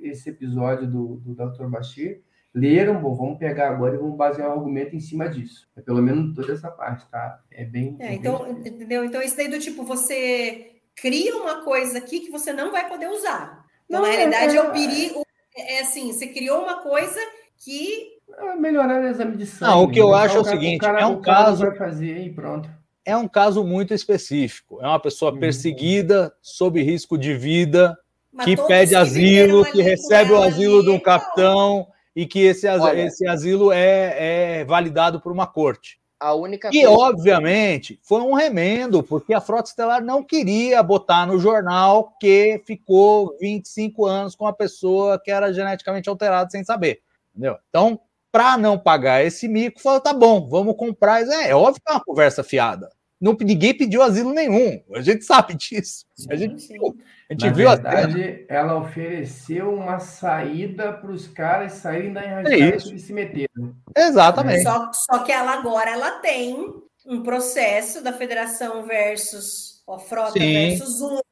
esse 0.03 0.31
episódio 0.31 0.89
do, 0.89 1.23
do 1.25 1.33
Dr. 1.35 1.67
Bashir, 1.69 2.23
leram, 2.55 3.01
bom, 3.01 3.15
vamos 3.15 3.39
pegar 3.39 3.71
agora 3.71 3.95
e 3.95 3.99
vamos 3.99 4.17
basear 4.17 4.49
o 4.49 4.53
argumento 4.53 4.95
em 4.95 5.01
cima 5.01 5.29
disso. 5.29 5.67
É 5.77 5.81
pelo 5.81 6.01
menos 6.01 6.35
toda 6.35 6.53
essa 6.53 6.71
parte, 6.71 7.05
tá? 7.11 7.41
É 7.51 7.65
bem. 7.65 7.97
É, 7.99 8.15
então, 8.15 8.49
entendeu? 8.65 9.05
Então, 9.05 9.21
isso 9.21 9.37
daí 9.37 9.49
do 9.49 9.59
tipo, 9.59 9.83
você 9.85 10.71
cria 10.95 11.37
uma 11.37 11.63
coisa 11.65 11.99
aqui 11.99 12.21
que 12.21 12.31
você 12.31 12.53
não 12.53 12.71
vai 12.71 12.89
poder 12.89 13.09
usar. 13.09 13.65
Então, 13.87 14.01
Não, 14.01 14.09
na 14.09 14.15
é- 14.15 14.17
realidade, 14.17 14.57
é- 14.57 14.61
é 14.61 14.63
o 14.63 14.71
perigo. 14.71 15.25
É 15.57 15.81
assim, 15.81 16.13
você 16.13 16.29
criou 16.29 16.63
uma 16.63 16.79
coisa 16.83 17.19
que. 17.59 18.15
É 18.39 18.57
melhorar 18.57 19.03
o 19.03 19.07
exame 19.09 19.37
de 19.37 19.47
sangue. 19.47 19.71
Não, 19.73 19.83
o 19.85 19.91
que 19.91 20.01
eu 20.01 20.11
né? 20.11 20.19
acho 20.19 20.37
é 20.37 20.41
o 20.41 20.45
seguinte, 20.45 20.79
cara- 20.81 21.01
é 21.01 21.07
um 21.07 21.21
caso- 21.21 21.67
vai 21.67 21.77
fazer 21.77 22.19
e 22.19 22.31
pronto. 22.33 22.69
É 23.05 23.17
um 23.17 23.29
caso 23.29 23.63
muito 23.63 23.93
específico. 23.93 24.81
É 24.81 24.87
uma 24.87 24.99
pessoa 24.99 25.31
Uhum. 25.33 25.39
perseguida, 25.39 26.33
sob 26.41 26.83
risco 26.83 27.19
de 27.19 27.35
vida, 27.35 27.97
Mas 28.33 28.47
que 28.47 28.57
pede 28.57 28.95
asilo, 28.97 29.65
que 29.71 29.83
recebe 29.83 30.33
o 30.33 30.43
asilo 30.43 30.77
ali, 30.77 30.85
de 30.85 30.91
um 30.91 30.95
então, 30.95 31.05
capitão 31.05 31.87
e 32.15 32.27
que 32.27 32.41
esse, 32.41 32.67
as- 32.69 32.81
Olha. 32.83 33.01
esse 33.03 33.27
asilo 33.27 33.73
é, 33.73 34.61
é 34.61 34.65
validado 34.65 35.21
por 35.21 35.33
uma 35.33 35.47
corte. 35.47 35.99
A 36.21 36.33
única 36.33 36.71
E, 36.73 36.83
coisa. 36.85 36.91
obviamente, 36.91 37.99
foi 38.03 38.23
um 38.23 38.33
remendo, 38.33 39.03
porque 39.03 39.35
a 39.35 39.41
Frota 39.41 39.69
Estelar 39.69 40.03
não 40.03 40.23
queria 40.23 40.83
botar 40.83 41.27
no 41.27 41.39
jornal 41.39 42.15
que 42.19 42.63
ficou 42.67 43.37
25 43.39 44.07
anos 44.07 44.35
com 44.35 44.47
a 44.47 44.53
pessoa 44.53 45.21
que 45.23 45.31
era 45.31 45.53
geneticamente 45.53 46.09
alterada 46.09 46.49
sem 46.51 46.65
saber. 46.65 47.01
Entendeu? 47.35 47.59
Então, 47.69 48.01
para 48.33 48.57
não 48.57 48.79
pagar 48.79 49.23
esse 49.25 49.47
mico, 49.49 49.81
falou: 49.81 50.01
tá 50.01 50.15
bom, 50.15 50.49
vamos 50.49 50.77
comprar. 50.77 51.23
É, 51.23 51.51
é 51.51 51.55
óbvio 51.55 51.83
que 51.85 51.93
é 51.93 51.95
uma 51.95 52.05
conversa 52.05 52.43
fiada. 52.43 52.91
Não, 53.25 53.35
ninguém 53.41 53.73
pediu 53.73 54.03
asilo 54.03 54.35
nenhum. 54.35 54.83
A 54.95 55.01
gente 55.01 55.25
sabe 55.25 55.55
disso. 55.55 56.05
A 56.29 56.37
gente, 56.37 56.69
viu, 56.69 56.95
a 57.31 57.33
gente 57.33 57.47
Na 57.47 57.53
viu 57.53 57.71
verdade, 57.71 58.45
ela 58.51 58.77
ofereceu 58.77 59.73
uma 59.73 59.99
saída 59.99 60.93
para 60.93 61.11
os 61.11 61.27
caras 61.27 61.73
saírem 61.73 62.13
da 62.13 62.23
enrascada 62.23 62.55
É 62.55 62.73
que 62.73 62.89
eles 62.91 63.03
se 63.03 63.15
meteram. 63.15 63.75
Exatamente. 63.97 64.63
Só, 64.63 64.91
só 64.93 65.21
que 65.21 65.33
ela 65.33 65.55
agora 65.55 65.91
ela 65.91 66.19
tem 66.19 66.55
um 67.07 67.23
processo 67.23 68.05
da 68.05 68.13
federação 68.13 68.85
versus 68.85 69.83
ó, 69.87 69.99
frota 69.99 70.33
Sim. 70.33 70.69
versus 70.77 71.01
una 71.01 71.23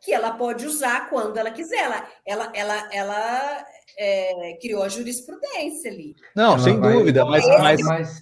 que 0.00 0.12
ela 0.12 0.32
pode 0.32 0.66
usar 0.66 1.08
quando 1.10 1.36
ela 1.36 1.50
quiser. 1.50 1.78
Ela, 1.84 2.06
ela, 2.26 2.52
ela, 2.54 2.88
ela 2.92 3.66
é, 3.98 4.56
criou 4.60 4.82
a 4.82 4.88
jurisprudência 4.88 5.90
ali. 5.90 6.14
Não, 6.34 6.52
Ela 6.54 6.58
sem 6.58 6.80
vai- 6.80 6.92
dúvida, 6.92 7.24
mas, 7.24 7.46
mas 7.46 7.80
Mas 7.82 8.20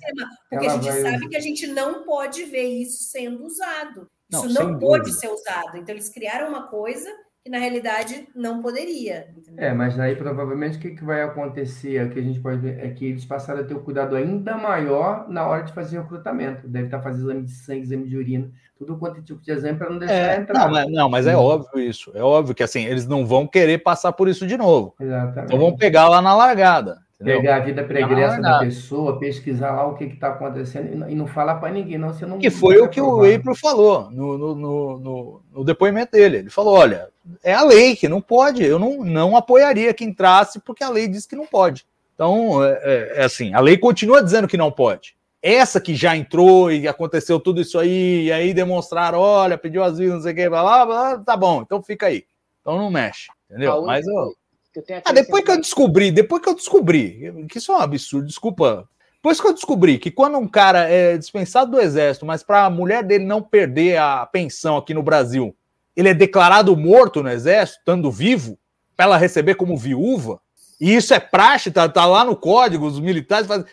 porque 0.51 0.67
a 0.67 0.71
gente 0.71 0.85
vai- 0.91 1.03
sabe 1.03 1.29
que 1.29 1.37
a 1.37 1.41
gente 1.41 1.67
não 1.69 2.03
pode 2.05 2.45
ver 2.45 2.65
isso 2.67 3.05
sendo 3.05 3.45
usado. 3.45 4.11
Não, 4.31 4.45
Isso 4.47 4.55
não 4.63 4.79
pode 4.79 5.05
dúvida. 5.05 5.21
ser 5.21 5.29
usado. 5.29 5.77
Então, 5.79 5.95
eles 5.95 6.09
criaram 6.11 6.49
uma 6.49 6.67
coisa 6.69 7.11
que, 7.49 7.51
na 7.51 7.59
realidade, 7.59 8.29
não 8.35 8.61
poderia. 8.63 9.29
entendeu? 9.37 9.65
É, 9.65 9.73
mas 9.73 9.99
aí 9.99 10.15
provavelmente 10.15 10.77
o 10.77 10.81
que, 10.81 10.91
que 10.91 11.05
vai 11.05 11.23
acontecer, 11.23 12.05
o 12.07 12.11
que 12.11 12.19
a 12.19 12.23
gente 12.23 12.39
pode 12.41 12.59
ver, 12.59 12.79
é 12.79 12.91
que 12.91 13.07
eles 13.07 13.25
passaram 13.25 13.61
a 13.61 13.65
ter 13.65 13.75
um 13.75 13.81
cuidado 13.83 14.15
ainda 14.15 14.57
maior 14.57 15.29
na 15.29 15.47
hora 15.47 15.63
de 15.63 15.73
fazer 15.73 15.99
o 15.99 16.03
recrutamento. 16.03 16.69
Deve 16.69 16.87
estar 16.87 17.01
fazendo 17.01 17.31
exame 17.31 17.43
de 17.45 17.53
sangue, 17.53 17.83
exame 17.83 18.07
de 18.09 18.17
urina, 18.17 18.51
tudo 18.77 18.97
quanto 18.99 19.19
é 19.19 19.23
tipo 19.23 19.41
de 19.43 19.51
exame 19.51 19.79
para 19.79 19.91
não 19.91 19.99
deixar 19.99 20.15
É, 20.15 20.37
entrar. 20.37 20.65
não, 20.67 20.71
mas, 20.71 20.93
não, 20.93 21.09
mas 21.09 21.27
é 21.27 21.37
óbvio 21.37 21.81
isso. 21.81 22.13
É 22.15 22.23
óbvio 22.23 22.55
que 22.55 22.63
assim, 22.63 22.85
eles 22.85 23.07
não 23.07 23.27
vão 23.27 23.47
querer 23.47 23.79
passar 23.79 24.13
por 24.13 24.29
isso 24.29 24.47
de 24.47 24.57
novo. 24.57 24.95
Exatamente. 25.01 25.47
Então 25.47 25.59
vão 25.59 25.75
pegar 25.77 26.09
lá 26.09 26.21
na 26.23 26.35
largada. 26.37 26.99
Entendeu? 27.21 27.41
Pegar 27.41 27.57
a 27.57 27.61
vida 27.61 27.85
pregressa 27.85 28.41
da 28.41 28.59
pessoa, 28.61 29.19
pesquisar 29.19 29.73
lá 29.73 29.87
o 29.87 29.95
que 29.97 30.05
está 30.05 30.29
acontecendo 30.29 31.09
e 31.11 31.15
não- 31.15 31.27
falar 31.27 31.57
para 31.57 31.73
ninguém, 31.73 31.99
não. 31.99 32.13
Você 32.13 32.25
não 32.25 32.39
Que 32.39 32.51
foi 32.51 32.79
o 32.79 32.89
que 32.89 33.01
o. 33.01 33.19
April 33.25 33.55
falou 33.55 34.11
no, 34.11 34.39
no, 34.39 34.55
no, 34.55 34.99
no- 34.99 35.43
no 35.53 35.65
depoimento 35.65 36.13
dele. 36.13 36.39
Ele 36.39 36.51
falou: 36.51 36.75
olha, 36.75 37.09
é 37.43 37.53
a 37.53 37.63
lei 37.65 37.97
que 37.97 38.09
não 38.09 38.21
pode. 38.21 38.65
Eu 38.65 38.79
não, 38.79 39.05
não 39.05 39.37
apoiaria 39.37 39.93
que 39.93 40.05
entrasse 40.05 40.61
porque 40.61 40.85
a 40.85 40.89
lei 40.91 41.09
diz 41.09 41.27
que 41.27 41.37
não 41.37 41.47
pode. 41.47 41.85
Então, 42.15 42.65
é, 42.65 42.81
é- 42.83 43.13
é 43.21 43.25
assim, 43.25 43.55
a 43.55 43.61
lei 43.61 43.77
continua 43.79 44.23
dizendo 44.23 44.49
que 44.49 44.57
não 44.57 44.71
pode. 44.71 45.17
Essa 45.41 45.81
que 45.81 45.95
já 45.95 46.17
entrou 46.17 46.71
e 46.73 46.89
aconteceu 46.89 47.39
tudo 47.39 47.61
isso 47.61 47.79
aí, 47.79 48.25
e 48.25 48.33
aí 48.33 48.53
demonstraram, 48.53 49.21
olha, 49.21 49.57
pediu 49.57 49.85
asilo, 49.85 50.15
não 50.15 50.21
sei 50.23 50.33
o 50.33 50.35
que, 50.35 50.49
blá, 50.49 50.63
blá, 50.63 50.85
blá, 50.87 51.19
tá 51.19 51.37
bom, 51.37 51.63
então 51.63 51.81
fica 51.81 52.07
aí. 52.07 52.25
Então 52.61 52.77
não 52.77 52.91
mexe, 52.91 53.29
A 53.31 53.35
entendeu? 53.55 53.75
única 53.75 53.87
Mas 53.87 54.05
eu, 54.09 54.35
ah, 55.05 55.13
depois 55.13 55.45
que 55.45 55.51
eu 55.51 55.61
descobri, 55.61 56.11
depois 56.11 56.43
que 56.43 56.49
eu 56.49 56.55
descobri, 56.55 57.47
que 57.49 57.59
isso 57.59 57.73
é 57.73 57.77
um 57.77 57.81
absurdo, 57.81 58.27
desculpa. 58.27 58.89
Depois 59.17 59.41
que 59.41 59.47
eu 59.47 59.53
descobri 59.53 59.99
que 59.99 60.11
quando 60.11 60.39
um 60.39 60.47
cara 60.47 60.89
é 60.89 61.17
dispensado 61.17 61.73
do 61.73 61.81
exército, 61.81 62.25
mas 62.25 62.43
para 62.43 62.65
a 62.65 62.71
mulher 62.71 63.03
dele 63.03 63.25
não 63.25 63.43
perder 63.43 63.99
a 63.99 64.25
pensão 64.27 64.77
aqui 64.77 64.95
no 64.95 65.03
Brasil, 65.03 65.55
ele 65.97 66.09
é 66.09 66.15
declarado 66.15 66.77
morto 66.77 67.23
no 67.23 67.29
exército, 67.29 67.81
estando 67.81 68.11
vivo, 68.11 68.57
para 68.97 69.07
ela 69.07 69.17
receber 69.17 69.57
como 69.57 69.77
viúva, 69.77 70.41
e 70.81 70.95
isso 70.95 71.13
é 71.13 71.19
praxe, 71.19 71.71
tá, 71.71 71.89
tá 71.89 72.07
lá 72.07 72.25
no 72.25 72.37
código, 72.37 72.87
os 72.87 73.01
militares 73.01 73.47
fazem. 73.47 73.67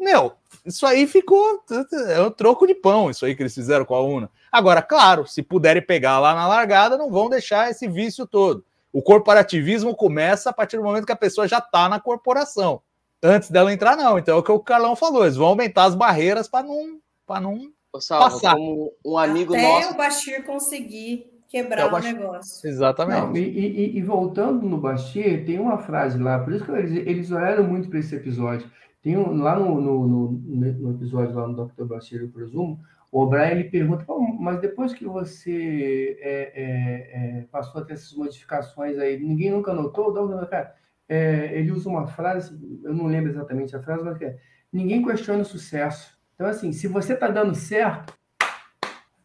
Meu, 0.00 0.32
isso 0.66 0.84
aí 0.86 1.06
ficou. 1.06 1.62
É 2.08 2.20
um 2.20 2.30
troco 2.30 2.66
de 2.66 2.74
pão, 2.74 3.10
isso 3.10 3.24
aí 3.24 3.34
que 3.34 3.42
eles 3.42 3.54
fizeram 3.54 3.84
com 3.84 3.94
a 3.94 4.02
UNA. 4.02 4.30
Agora, 4.50 4.82
claro, 4.82 5.26
se 5.26 5.42
puderem 5.42 5.82
pegar 5.82 6.20
lá 6.20 6.34
na 6.34 6.46
largada, 6.46 6.98
não 6.98 7.10
vão 7.10 7.30
deixar 7.30 7.70
esse 7.70 7.88
vício 7.88 8.26
todo. 8.26 8.64
O 8.92 9.00
corporativismo 9.02 9.96
começa 9.96 10.50
a 10.50 10.52
partir 10.52 10.76
do 10.76 10.82
momento 10.82 11.06
que 11.06 11.12
a 11.12 11.16
pessoa 11.16 11.48
já 11.48 11.58
está 11.58 11.88
na 11.88 11.98
corporação. 12.00 12.82
Antes 13.22 13.50
dela 13.50 13.72
entrar, 13.72 13.96
não. 13.96 14.18
Então 14.18 14.36
é 14.36 14.38
o 14.40 14.42
que 14.42 14.52
o 14.52 14.58
Carlão 14.60 14.94
falou: 14.96 15.24
eles 15.24 15.36
vão 15.36 15.48
aumentar 15.48 15.84
as 15.84 15.94
barreiras 15.94 16.48
para 16.48 16.66
não, 16.66 16.98
pra 17.26 17.40
não. 17.40 17.70
Ô, 17.92 18.00
Salvo, 18.00 18.24
passar. 18.30 18.54
como 18.54 18.92
um 19.04 19.16
amigo 19.18 19.54
Até 19.54 19.62
nosso. 19.62 19.94
o 19.94 19.96
Bashir 19.96 20.44
conseguir 20.44 21.30
quebrar 21.48 21.82
É, 21.82 21.84
o 21.92 21.94
o 21.94 21.98
negócio. 22.00 22.68
Exatamente. 22.68 23.20
Não, 23.26 23.36
e, 23.36 23.40
e- 23.40 23.96
e 23.98 24.02
voltando 24.02 24.66
no 24.66 24.78
Bashir, 24.78 25.44
tem 25.44 25.58
uma 25.60 25.76
frase 25.78 26.18
lá, 26.18 26.38
por 26.38 26.52
isso 26.54 26.64
que 26.64 26.70
eles, 26.72 26.92
eles 27.06 27.30
olharam 27.30 27.64
muito 27.64 27.88
para 27.88 27.98
esse 27.98 28.14
episódio. 28.14 28.66
Tem 29.02 29.16
um, 29.16 29.36
lá 29.42 29.58
no, 29.58 29.80
no, 29.80 30.06
no, 30.08 30.30
no 30.32 30.90
episódio 30.92 31.34
lá 31.34 31.46
no 31.46 31.66
Dr. 31.66 31.84
Bashir, 31.84 32.22
eu 32.22 32.28
presumo, 32.30 32.80
o 33.12 33.22
O'Brien 33.24 33.50
ele 33.52 33.64
pergunta, 33.64 34.04
"Pô, 34.06 34.18
mas 34.18 34.58
depois 34.60 34.94
que 34.94 35.04
você 35.04 36.16
é, 36.20 36.52
é, 36.54 37.38
é, 37.40 37.44
passou 37.52 37.82
a 37.82 37.84
ter 37.84 37.92
essas 37.92 38.12
modificações 38.16 38.98
aí, 38.98 39.20
ninguém 39.20 39.50
nunca 39.50 39.72
notou? 39.74 40.12
Cara, 40.46 40.74
é, 41.08 41.56
ele 41.58 41.70
usa 41.70 41.88
uma 41.90 42.06
frase, 42.06 42.58
eu 42.82 42.94
não 42.94 43.06
lembro 43.06 43.30
exatamente 43.30 43.76
a 43.76 43.82
frase, 43.82 44.02
mas 44.02 44.20
é, 44.22 44.38
ninguém 44.72 45.04
questiona 45.04 45.42
o 45.42 45.44
sucesso. 45.44 46.18
Então, 46.34 46.46
assim, 46.46 46.72
se 46.72 46.88
você 46.88 47.12
está 47.12 47.28
dando 47.28 47.54
certo, 47.54 48.14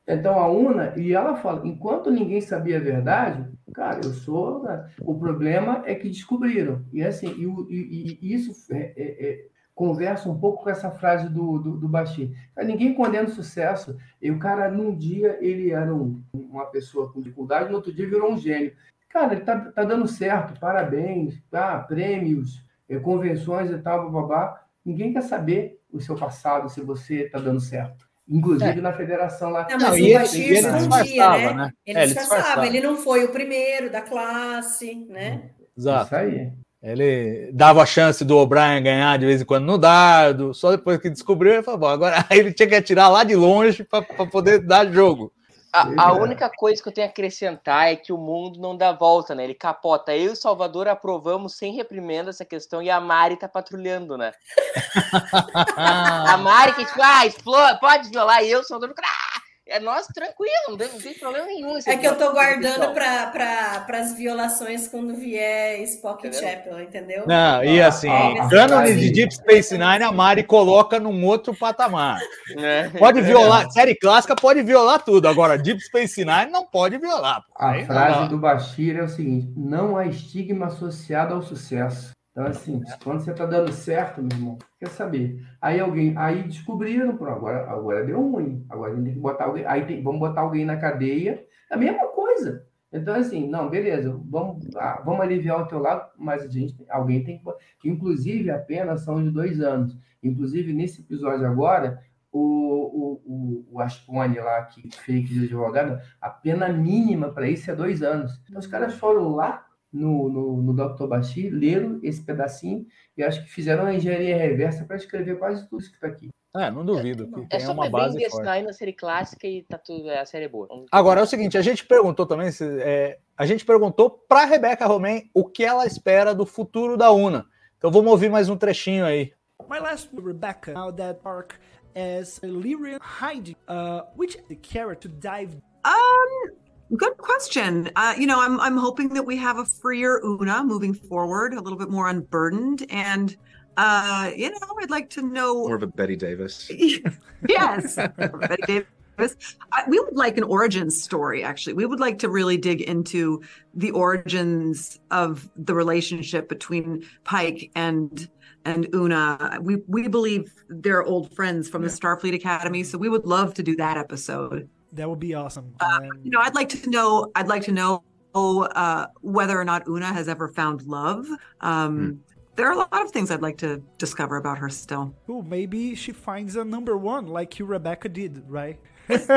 então 0.06 0.40
a 0.40 0.49
UNA, 0.49 0.93
e 0.98 1.14
ela 1.14 1.35
fala, 1.35 1.66
enquanto 1.67 2.09
ninguém 2.11 2.40
sabia 2.41 2.77
a 2.77 2.82
verdade, 2.82 3.45
cara, 3.74 3.99
eu 4.03 4.11
sou. 4.14 4.64
né, 4.64 4.90
O 5.01 5.17
problema 5.17 5.83
é 5.85 5.95
que 5.95 6.09
descobriram. 6.09 6.85
E 6.93 7.03
assim, 7.03 7.27
e, 7.27 7.45
e- 7.74 8.19
e 8.22 8.33
isso 8.33 8.51
é- 8.74 8.93
é- 8.98 9.45
conversa 9.77 10.27
um 10.27 10.38
pouco 10.39 10.64
com 10.64 10.72
essa 10.72 10.89
frase 10.89 11.30
do, 11.30 11.59
do, 11.59 11.77
do. 11.77 11.88
Cara, 11.91 12.67
ninguém 12.67 12.95
condena 12.95 13.27
o 13.27 13.31
sucesso. 13.31 13.95
E 14.19 14.31
o 14.31 14.39
cara, 14.39 14.72
num 14.72 14.95
dia, 14.95 15.38
ele 15.39 15.69
era 15.69 15.93
um- 15.93 16.19
uma 16.33 16.65
pessoa 16.65 17.14
com 17.14 17.22
dificuldade, 17.22 17.69
no 17.69 17.75
outro 17.75 17.93
dia 17.93 18.09
virou 18.09 18.33
um 18.33 18.38
gênio. 18.39 18.73
Cara, 19.07 19.33
ele 19.33 19.41
tá, 19.41 19.59
tá 19.72 19.83
dando 19.83 20.07
certo, 20.07 20.59
parabéns, 20.59 21.39
tá? 21.51 21.77
Prêmios, 21.80 22.65
eh, 22.89 22.97
convenções 22.97 23.69
e 23.69 23.77
tal, 23.77 24.11
babá. 24.11 24.64
Ninguém 24.83 25.14
quer 25.14 25.22
saber 25.22 25.80
o 25.93 26.01
seu 26.01 26.15
passado, 26.15 26.69
se 26.69 26.81
você 26.81 27.30
tá 27.30 27.38
dando 27.38 27.59
certo. 27.59 28.07
Inclusive 28.27 28.81
na 28.81 28.91
federação 28.93 29.51
lá. 29.51 29.67
Não, 29.69 29.77
Não, 29.77 29.89
mas 29.89 29.97
e 29.99 30.01
o 30.01 30.06
ele 30.06 30.53
escondia, 30.57 31.30
né? 31.30 31.53
né? 31.53 31.72
Ele 31.85 31.99
É, 31.99 32.03
ele 32.03 32.14
disfarçava. 32.15 32.65
ele 32.65 32.81
não 32.81 32.97
foi 32.97 33.23
o 33.23 33.30
primeiro 33.31 33.91
da 33.91 34.01
classe, 34.01 35.06
né? 35.07 35.51
Exato. 35.77 36.06
Isso 36.07 36.15
aí. 36.15 36.51
Ele 36.88 37.51
dava 37.51 37.82
a 37.82 37.85
chance 37.85 38.24
do 38.24 38.38
O'Brien 38.38 38.82
ganhar 38.82 39.17
de 39.17 39.25
vez 39.25 39.41
em 39.41 39.45
quando 39.45 39.66
no 39.66 39.77
dardo, 39.77 40.53
só 40.53 40.72
depois 40.72 40.98
que 40.99 41.09
descobriu, 41.09 41.53
ele 41.53 41.64
falou: 41.64 41.82
bom, 41.82 41.88
agora 41.88 42.25
ele 42.32 42.53
tinha 42.53 42.69
que 42.69 42.75
atirar 42.75 43.11
lá 43.11 43.25
de 43.25 43.35
longe 43.35 43.83
para 43.83 44.03
poder 44.25 44.59
dar 44.59 44.90
jogo. 44.91 45.33
A, 45.74 46.07
a 46.07 46.14
única 46.14 46.49
coisa 46.49 46.82
que 46.82 46.88
eu 46.88 46.93
tenho 46.93 47.06
a 47.06 47.09
acrescentar 47.09 47.91
é 47.91 47.95
que 47.95 48.14
o 48.14 48.17
mundo 48.17 48.59
não 48.59 48.75
dá 48.75 48.93
volta, 48.93 49.35
né? 49.35 49.43
Ele 49.43 49.53
capota. 49.53 50.16
Eu 50.16 50.30
e 50.30 50.30
o 50.30 50.35
Salvador 50.35 50.88
aprovamos 50.88 51.56
sem 51.56 51.74
reprimenda 51.74 52.30
essa 52.30 52.45
questão 52.45 52.82
e 52.82 52.90
a 52.90 53.01
Mari 53.01 53.35
tá 53.35 53.49
patrulhando, 53.49 54.17
né? 54.17 54.32
A 55.75 56.38
Mari 56.38 56.74
que 56.74 56.85
tipo, 56.85 57.53
ah, 57.53 57.77
pode 57.80 58.09
violar, 58.09 58.43
e 58.43 58.49
eu, 58.49 58.64
Salvador, 58.64 58.95
ah, 59.03 59.36
é 59.69 59.79
nós 59.79 60.07
tranquilo, 60.07 60.51
não 60.69 60.77
tem, 60.77 60.87
não 60.89 60.99
tem 60.99 61.13
problema 61.13 61.45
nenhum. 61.47 61.77
É 61.85 61.97
que 61.97 62.07
eu 62.07 62.15
tô 62.17 62.31
guardando 62.31 62.93
para 62.93 63.85
as 63.99 64.13
violações 64.15 64.87
quando 64.87 65.15
vier 65.15 65.81
Spock 65.83 66.25
e 66.25 66.27
Entendeu? 66.29 66.49
Chapel, 66.49 66.81
entendeu? 66.81 67.23
Não, 67.27 67.63
e 67.63 67.81
assim, 67.81 68.09
Ah, 68.09 68.47
cânone 68.49 68.95
de. 68.95 69.11
Deep 69.11 69.33
Space 69.33 69.73
Nine, 69.77 70.03
a 70.03 70.11
Mari 70.11 70.43
coloca 70.43 70.99
num 70.99 71.25
outro 71.25 71.55
patamar. 71.55 72.19
Né? 72.55 72.89
Pode 72.97 73.21
violar, 73.21 73.69
série 73.71 73.95
clássica 73.95 74.35
pode 74.35 74.61
violar 74.61 75.03
tudo, 75.03 75.27
agora 75.27 75.57
Deep 75.57 75.81
Space 75.81 76.23
Nine 76.23 76.51
não 76.51 76.65
pode 76.65 76.97
violar. 76.97 77.43
A 77.55 77.71
Aí 77.71 77.79
não 77.79 77.87
frase 77.87 78.19
dá. 78.19 78.25
do 78.27 78.37
Bashir 78.37 78.97
é 78.97 79.03
o 79.03 79.07
seguinte: 79.09 79.51
não 79.55 79.97
há 79.97 80.05
estigma 80.05 80.67
associado 80.67 81.33
ao 81.33 81.41
sucesso. 81.41 82.11
Então, 82.38 82.45
assim, 82.45 82.83
quando 83.03 83.22
você 83.22 83.33
tá 83.33 83.48
dando 83.48 83.72
certo, 83.74 84.22
meu 84.22 84.30
irmão, 84.32 84.59
quer 84.80 84.90
saber? 84.90 85.43
Aí 85.59 85.80
alguém, 85.80 86.16
aí 86.16 86.43
descobriram, 86.43 87.17
pronto, 87.17 87.32
agora, 87.35 87.67
agora 87.67 88.06
deu 88.06 88.22
ruim. 88.22 88.64
Agora 88.69 88.93
tem 88.93 89.11
que 89.16 89.19
botar 89.19 89.45
alguém, 89.45 89.66
aí 89.66 89.83
tem- 89.88 90.03
vamos 90.03 90.19
botar 90.19 90.41
alguém 90.41 90.64
na 90.64 90.77
cadeia, 90.77 91.43
é 91.72 91.74
a 91.74 91.77
mesma 91.77 92.07
coisa. 92.09 92.64
Então, 92.93 93.16
assim, 93.16 93.49
não, 93.49 93.67
beleza, 93.72 94.16
vamos, 94.24 94.67
ah, 94.75 95.01
vamos 95.03 95.22
aliviar 95.22 95.59
o 95.59 95.67
teu 95.67 95.80
lado, 95.80 96.11
mas 96.16 96.43
a 96.43 96.48
gente, 96.48 96.75
alguém 96.91 97.24
tem 97.24 97.40
que. 97.40 97.90
Inclusive, 97.90 98.51
a 98.51 98.59
pena 98.59 98.98
são 98.98 99.24
de 99.24 99.32
dois 99.32 99.59
anos. 99.59 99.98
Inclusive, 100.22 100.74
nesse 100.74 101.01
episódio 101.01 101.48
agora, 101.48 102.03
o, 102.32 102.40
o, 102.40 103.22
o, 103.25 103.67
o 103.72 103.82
Aspone 103.82 104.40
lá, 104.40 104.61
que 104.66 104.88
fake 104.95 105.33
de 105.33 105.45
advogado, 105.45 105.99
a 106.22 106.30
pena 106.30 106.69
mínima 106.69 107.33
para 107.33 107.49
isso 107.49 107.72
é 107.72 107.75
dois 107.75 108.03
anos. 108.03 108.40
Então, 108.48 108.59
os 108.59 108.67
caras 108.67 108.93
foram 108.93 109.30
lá 109.30 109.66
no, 109.91 110.30
no, 110.30 110.61
no 110.61 110.74
Dr. 110.74 111.07
Bashir, 111.07 111.53
leram 111.53 111.99
esse 112.03 112.24
pedacinho 112.24 112.85
e 113.16 113.24
acho 113.24 113.43
que 113.43 113.49
fizeram 113.49 113.83
uma 113.83 113.93
engenharia 113.93 114.38
reversa 114.38 114.85
para 114.85 114.95
escrever 114.95 115.38
quase 115.40 115.67
tudo 115.69 115.82
isso 115.82 115.90
que 115.90 115.95
está 115.98 116.07
aqui. 116.07 116.30
É, 116.56 116.72
não 116.72 116.83
duvido 116.83 117.27
que 117.32 117.40
É 117.41 117.45
tenha 117.45 117.66
só 117.66 117.74
uma 117.74 117.90
base 117.90 118.17
DS9 118.17 118.30
forte. 118.32 118.64
na 118.64 118.74
série 118.74 118.93
clássica 118.93 119.45
e 119.45 119.64
tá 119.64 119.77
tudo, 119.77 120.09
a 120.09 120.25
série 120.25 120.45
é 120.45 120.49
boa. 120.49 120.67
Agora 120.91 121.19
é 121.19 121.24
o 121.24 121.27
seguinte, 121.27 121.57
a 121.57 121.61
gente 121.61 121.85
perguntou 121.85 122.25
também, 122.25 122.51
se, 122.51 122.64
é, 122.82 123.19
a 123.38 123.45
gente 123.45 123.64
perguntou 123.64 124.09
para 124.09 124.45
Rebeca 124.45 124.85
Romain 124.88 125.30
o 125.33 125.45
que 125.45 125.64
ela 125.64 125.85
espera 125.85 126.33
do 126.33 126.45
futuro 126.45 126.98
da 126.98 127.11
UNA. 127.11 127.45
Então 127.77 127.91
vamos 127.91 128.11
ouvir 128.11 128.30
mais 128.30 128.49
um 128.49 128.57
trechinho 128.57 129.06
aí. 129.06 129.33
My 129.69 129.80
last 129.80 130.09
Rebecca, 130.16 130.74
now 130.74 130.91
that 130.91 131.19
arc 131.24 131.56
as 131.95 132.40
Illyrian 132.43 132.99
hiding, 133.01 133.56
uh, 133.67 134.01
which 134.16 134.38
is 134.38 134.43
the 134.48 134.56
character 134.56 135.09
to 135.09 135.16
dive 135.19 135.57
Um, 135.85 136.51
good 136.95 137.17
question. 137.17 137.90
Uh, 137.95 138.16
you 138.17 138.27
know, 138.27 138.40
I'm 138.40 138.59
I'm 138.59 138.77
hoping 138.77 139.09
that 139.16 139.25
we 139.25 139.38
have 139.38 139.57
a 139.57 139.66
freer 139.66 140.22
Una 140.24 140.64
moving 140.64 140.93
forward, 140.93 141.53
a 141.53 141.61
little 141.61 141.77
bit 141.80 141.90
more 141.90 142.07
unburdened, 142.07 142.85
and 142.90 143.35
Uh, 143.77 144.32
you 144.35 144.49
know, 144.49 144.57
I'd 144.82 144.90
like 144.90 145.09
to 145.11 145.22
know. 145.22 145.53
More 145.67 145.75
of 145.75 145.83
a 145.83 145.88
Betty 145.88 146.16
Davis. 146.16 146.69
yes, 147.48 147.95
Betty 147.95 148.64
Davis. 148.67 149.35
I, 149.72 149.83
we 149.88 149.99
would 149.99 150.16
like 150.16 150.38
an 150.38 150.43
origins 150.43 151.01
story. 151.01 151.43
Actually, 151.43 151.74
we 151.74 151.85
would 151.85 151.99
like 151.99 152.17
to 152.19 152.30
really 152.30 152.57
dig 152.57 152.82
into 152.82 153.41
the 153.75 153.91
origins 153.91 154.99
of 155.11 155.48
the 155.56 155.75
relationship 155.75 156.49
between 156.49 157.06
Pike 157.24 157.72
and 157.75 158.27
and 158.66 158.88
Una. 158.95 159.59
We 159.61 159.77
we 159.88 160.07
believe 160.07 160.53
they're 160.69 161.03
old 161.03 161.33
friends 161.35 161.69
from 161.69 161.83
the 161.83 161.90
Starfleet 161.90 162.33
Academy, 162.35 162.83
so 162.83 162.98
we 162.98 163.09
would 163.09 163.25
love 163.25 163.53
to 163.56 163.64
do 163.64 163.75
that 163.77 163.98
episode. 163.98 164.69
That 164.93 165.09
would 165.09 165.19
be 165.19 165.33
awesome. 165.33 165.74
Uh, 165.80 165.99
you 166.24 166.32
know, 166.32 166.40
I'd 166.40 166.56
like 166.56 166.69
to 166.69 166.90
know. 166.90 167.32
I'd 167.35 167.48
like 167.48 167.64
to 167.64 167.72
know 167.72 168.03
uh, 168.35 169.07
whether 169.22 169.59
or 169.59 169.66
not 169.66 169.88
Una 169.88 170.14
has 170.14 170.27
ever 170.27 170.48
found 170.48 170.83
love. 170.83 171.27
Um, 171.61 172.22
There 172.57 172.67
are 172.67 172.74
a 172.74 172.77
lot 172.77 173.06
of 173.06 173.11
things 173.11 173.30
I'd 173.30 173.43
like 173.43 173.59
to 173.59 173.83
discover 173.99 174.38
about 174.38 174.57
her 174.57 174.69
still. 174.69 175.14
Ooh, 175.30 175.43
maybe 175.43 175.93
she 175.93 176.11
finds 176.11 176.56
a 176.56 176.64
number 176.64 176.98
one 176.98 177.27
like 177.27 177.59
you, 177.59 177.66
Rebecca, 177.66 178.09
did, 178.09 178.43
right? 178.48 178.80
and 179.09 179.27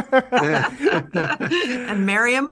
marry 2.06 2.32
him, 2.32 2.48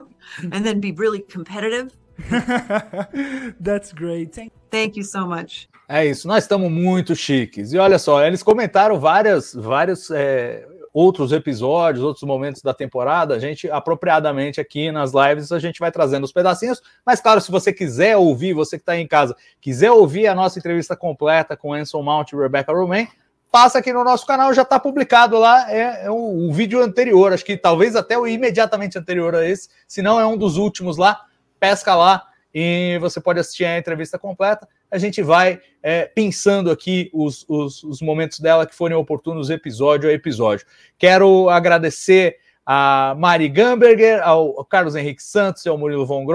and 0.51 0.63
then 0.63 0.79
be 0.79 0.91
really 0.91 1.21
competitive. 1.21 1.91
That's 3.59 3.91
great. 3.93 4.35
Thank 4.35 4.51
Thank 4.69 4.95
you 4.95 5.03
so 5.03 5.25
much. 5.25 5.67
É 5.87 6.05
isso, 6.05 6.27
nós 6.27 6.43
estamos 6.43 6.71
muito 6.71 7.15
chiques. 7.15 7.73
E 7.73 7.79
olha 7.79 7.97
só, 7.97 8.23
eles 8.23 8.43
comentaram 8.43 8.99
várias, 8.99 9.55
vários 9.55 10.11
é, 10.11 10.67
outros 10.93 11.31
episódios, 11.31 12.03
outros 12.03 12.23
momentos 12.23 12.61
da 12.61 12.73
temporada. 12.73 13.35
A 13.35 13.39
gente, 13.39 13.69
apropriadamente 13.69 14.59
aqui 14.59 14.91
nas 14.91 15.11
lives, 15.13 15.51
a 15.51 15.59
gente 15.59 15.79
vai 15.79 15.91
trazendo 15.91 16.23
os 16.23 16.31
pedacinhos. 16.31 16.81
Mas, 17.05 17.21
claro, 17.21 17.41
se 17.41 17.51
você 17.51 17.71
quiser 17.71 18.17
ouvir, 18.17 18.53
você 18.53 18.77
que 18.77 18.81
está 18.81 18.97
em 18.97 19.07
casa, 19.07 19.35
quiser 19.61 19.91
ouvir 19.91 20.27
a 20.27 20.35
nossa 20.35 20.59
entrevista 20.59 20.95
completa 20.95 21.55
com 21.55 21.73
Anson 21.73 22.01
Mount 22.01 22.31
e 22.31 22.35
Rebecca 22.35 22.73
Romain, 22.73 23.07
passa 23.51 23.79
aqui 23.79 23.91
no 23.91 24.03
nosso 24.03 24.25
canal, 24.25 24.53
já 24.53 24.61
está 24.61 24.79
publicado 24.79 25.37
lá. 25.37 25.71
É, 25.71 26.05
é 26.05 26.11
o, 26.11 26.49
o 26.49 26.53
vídeo 26.53 26.81
anterior, 26.81 27.33
acho 27.33 27.45
que 27.45 27.57
talvez 27.57 27.95
até 27.95 28.17
o 28.17 28.27
imediatamente 28.27 28.97
anterior 28.97 29.35
a 29.35 29.47
esse, 29.47 29.69
se 29.87 30.01
não 30.01 30.19
é 30.19 30.25
um 30.25 30.37
dos 30.37 30.57
últimos 30.57 30.97
lá. 30.97 31.25
Pesca 31.59 31.95
lá 31.95 32.25
e 32.53 32.97
você 32.99 33.19
pode 33.19 33.39
assistir 33.39 33.65
a 33.65 33.77
entrevista 33.77 34.17
completa. 34.17 34.67
A 34.91 34.97
gente 34.97 35.21
vai 35.21 35.59
é, 35.83 36.05
pensando 36.05 36.71
aqui 36.71 37.09
os, 37.13 37.45
os, 37.47 37.83
os, 37.83 38.01
momentos 38.01 38.39
dela 38.39 38.65
que 38.65 38.75
forem 38.75 38.97
oportunos, 38.97 39.49
episódio 39.49 40.09
a 40.09 40.13
episódio. 40.13 40.65
Quero 40.97 41.49
agradecer 41.49 42.37
a 42.65 43.15
Mari 43.17 43.49
Gamberger, 43.49 44.21
ao 44.23 44.63
Carlos 44.65 44.95
Henrique 44.95 45.23
Santos 45.23 45.65
e 45.65 45.69
ao 45.69 45.77
Murilo 45.77 46.05
Von 46.05 46.25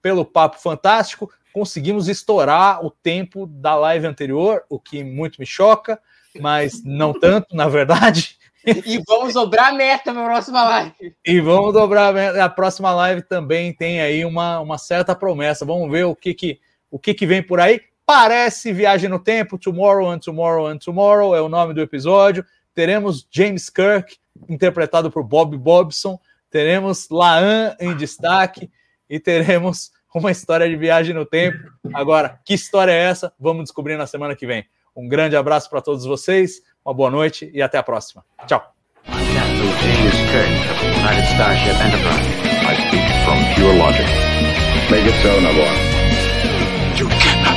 pelo 0.00 0.24
papo 0.24 0.58
fantástico. 0.58 1.30
Conseguimos 1.52 2.08
estourar 2.08 2.84
o 2.84 2.90
tempo 2.90 3.46
da 3.46 3.74
live 3.74 4.06
anterior, 4.06 4.62
o 4.68 4.78
que 4.78 5.02
muito 5.02 5.38
me 5.38 5.46
choca, 5.46 5.98
mas 6.40 6.82
não 6.84 7.12
tanto, 7.12 7.56
na 7.56 7.68
verdade. 7.68 8.36
E 8.66 9.00
vamos 9.06 9.34
dobrar 9.34 9.68
a 9.68 9.72
meta 9.72 10.12
para 10.12 10.22
a 10.24 10.28
próxima 10.28 10.64
live. 10.64 10.92
E 11.24 11.40
vamos 11.40 11.72
dobrar 11.72 12.08
a 12.08 12.12
meta. 12.12 12.44
A 12.44 12.48
próxima 12.48 12.92
live 12.92 13.22
também 13.22 13.72
tem 13.72 14.00
aí 14.00 14.24
uma, 14.24 14.58
uma 14.58 14.76
certa 14.76 15.14
promessa. 15.14 15.64
Vamos 15.64 15.88
ver 15.88 16.04
o 16.04 16.16
que, 16.16 16.34
que, 16.34 16.58
o 16.90 16.98
que, 16.98 17.14
que 17.14 17.26
vem 17.26 17.42
por 17.42 17.60
aí. 17.60 17.80
Parece 18.06 18.72
Viagem 18.72 19.10
no 19.10 19.18
Tempo, 19.18 19.58
Tomorrow 19.58 20.08
and 20.08 20.20
Tomorrow 20.20 20.68
and 20.68 20.78
Tomorrow 20.78 21.34
é 21.34 21.40
o 21.40 21.48
nome 21.48 21.74
do 21.74 21.80
episódio. 21.80 22.46
Teremos 22.72 23.26
James 23.28 23.68
Kirk, 23.68 24.16
interpretado 24.48 25.10
por 25.10 25.24
Bob 25.24 25.58
Bobson. 25.58 26.16
Teremos 26.48 27.08
Laan 27.10 27.74
em 27.80 27.96
destaque. 27.96 28.70
E 29.10 29.18
teremos 29.18 29.90
uma 30.14 30.30
história 30.30 30.68
de 30.68 30.76
viagem 30.76 31.14
no 31.14 31.26
tempo. 31.26 31.58
Agora, 31.92 32.38
que 32.44 32.54
história 32.54 32.92
é 32.92 33.02
essa? 33.02 33.32
Vamos 33.40 33.64
descobrir 33.64 33.96
na 33.96 34.06
semana 34.06 34.36
que 34.36 34.46
vem. 34.46 34.64
Um 34.94 35.08
grande 35.08 35.36
abraço 35.36 35.68
para 35.68 35.82
todos 35.82 36.04
vocês, 36.04 36.62
uma 36.84 36.94
boa 36.94 37.10
noite 37.10 37.50
e 37.52 37.60
até 37.60 37.76
a 37.76 37.82
próxima. 37.82 38.24
Tchau. 38.46 38.72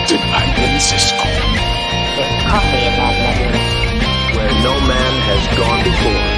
You 0.09 0.17
cannot 0.17 0.55
deny 0.55 0.73
me, 0.73 0.79
Cisco. 0.79 1.17
There's 2.17 2.43
coffee 2.49 2.81
in 2.81 2.93
that 2.97 3.13
nebula. 3.21 3.61
Where 4.35 4.53
no 4.63 4.73
man 4.87 5.13
has 5.29 5.45
gone 5.55 5.83
before. 5.83 6.28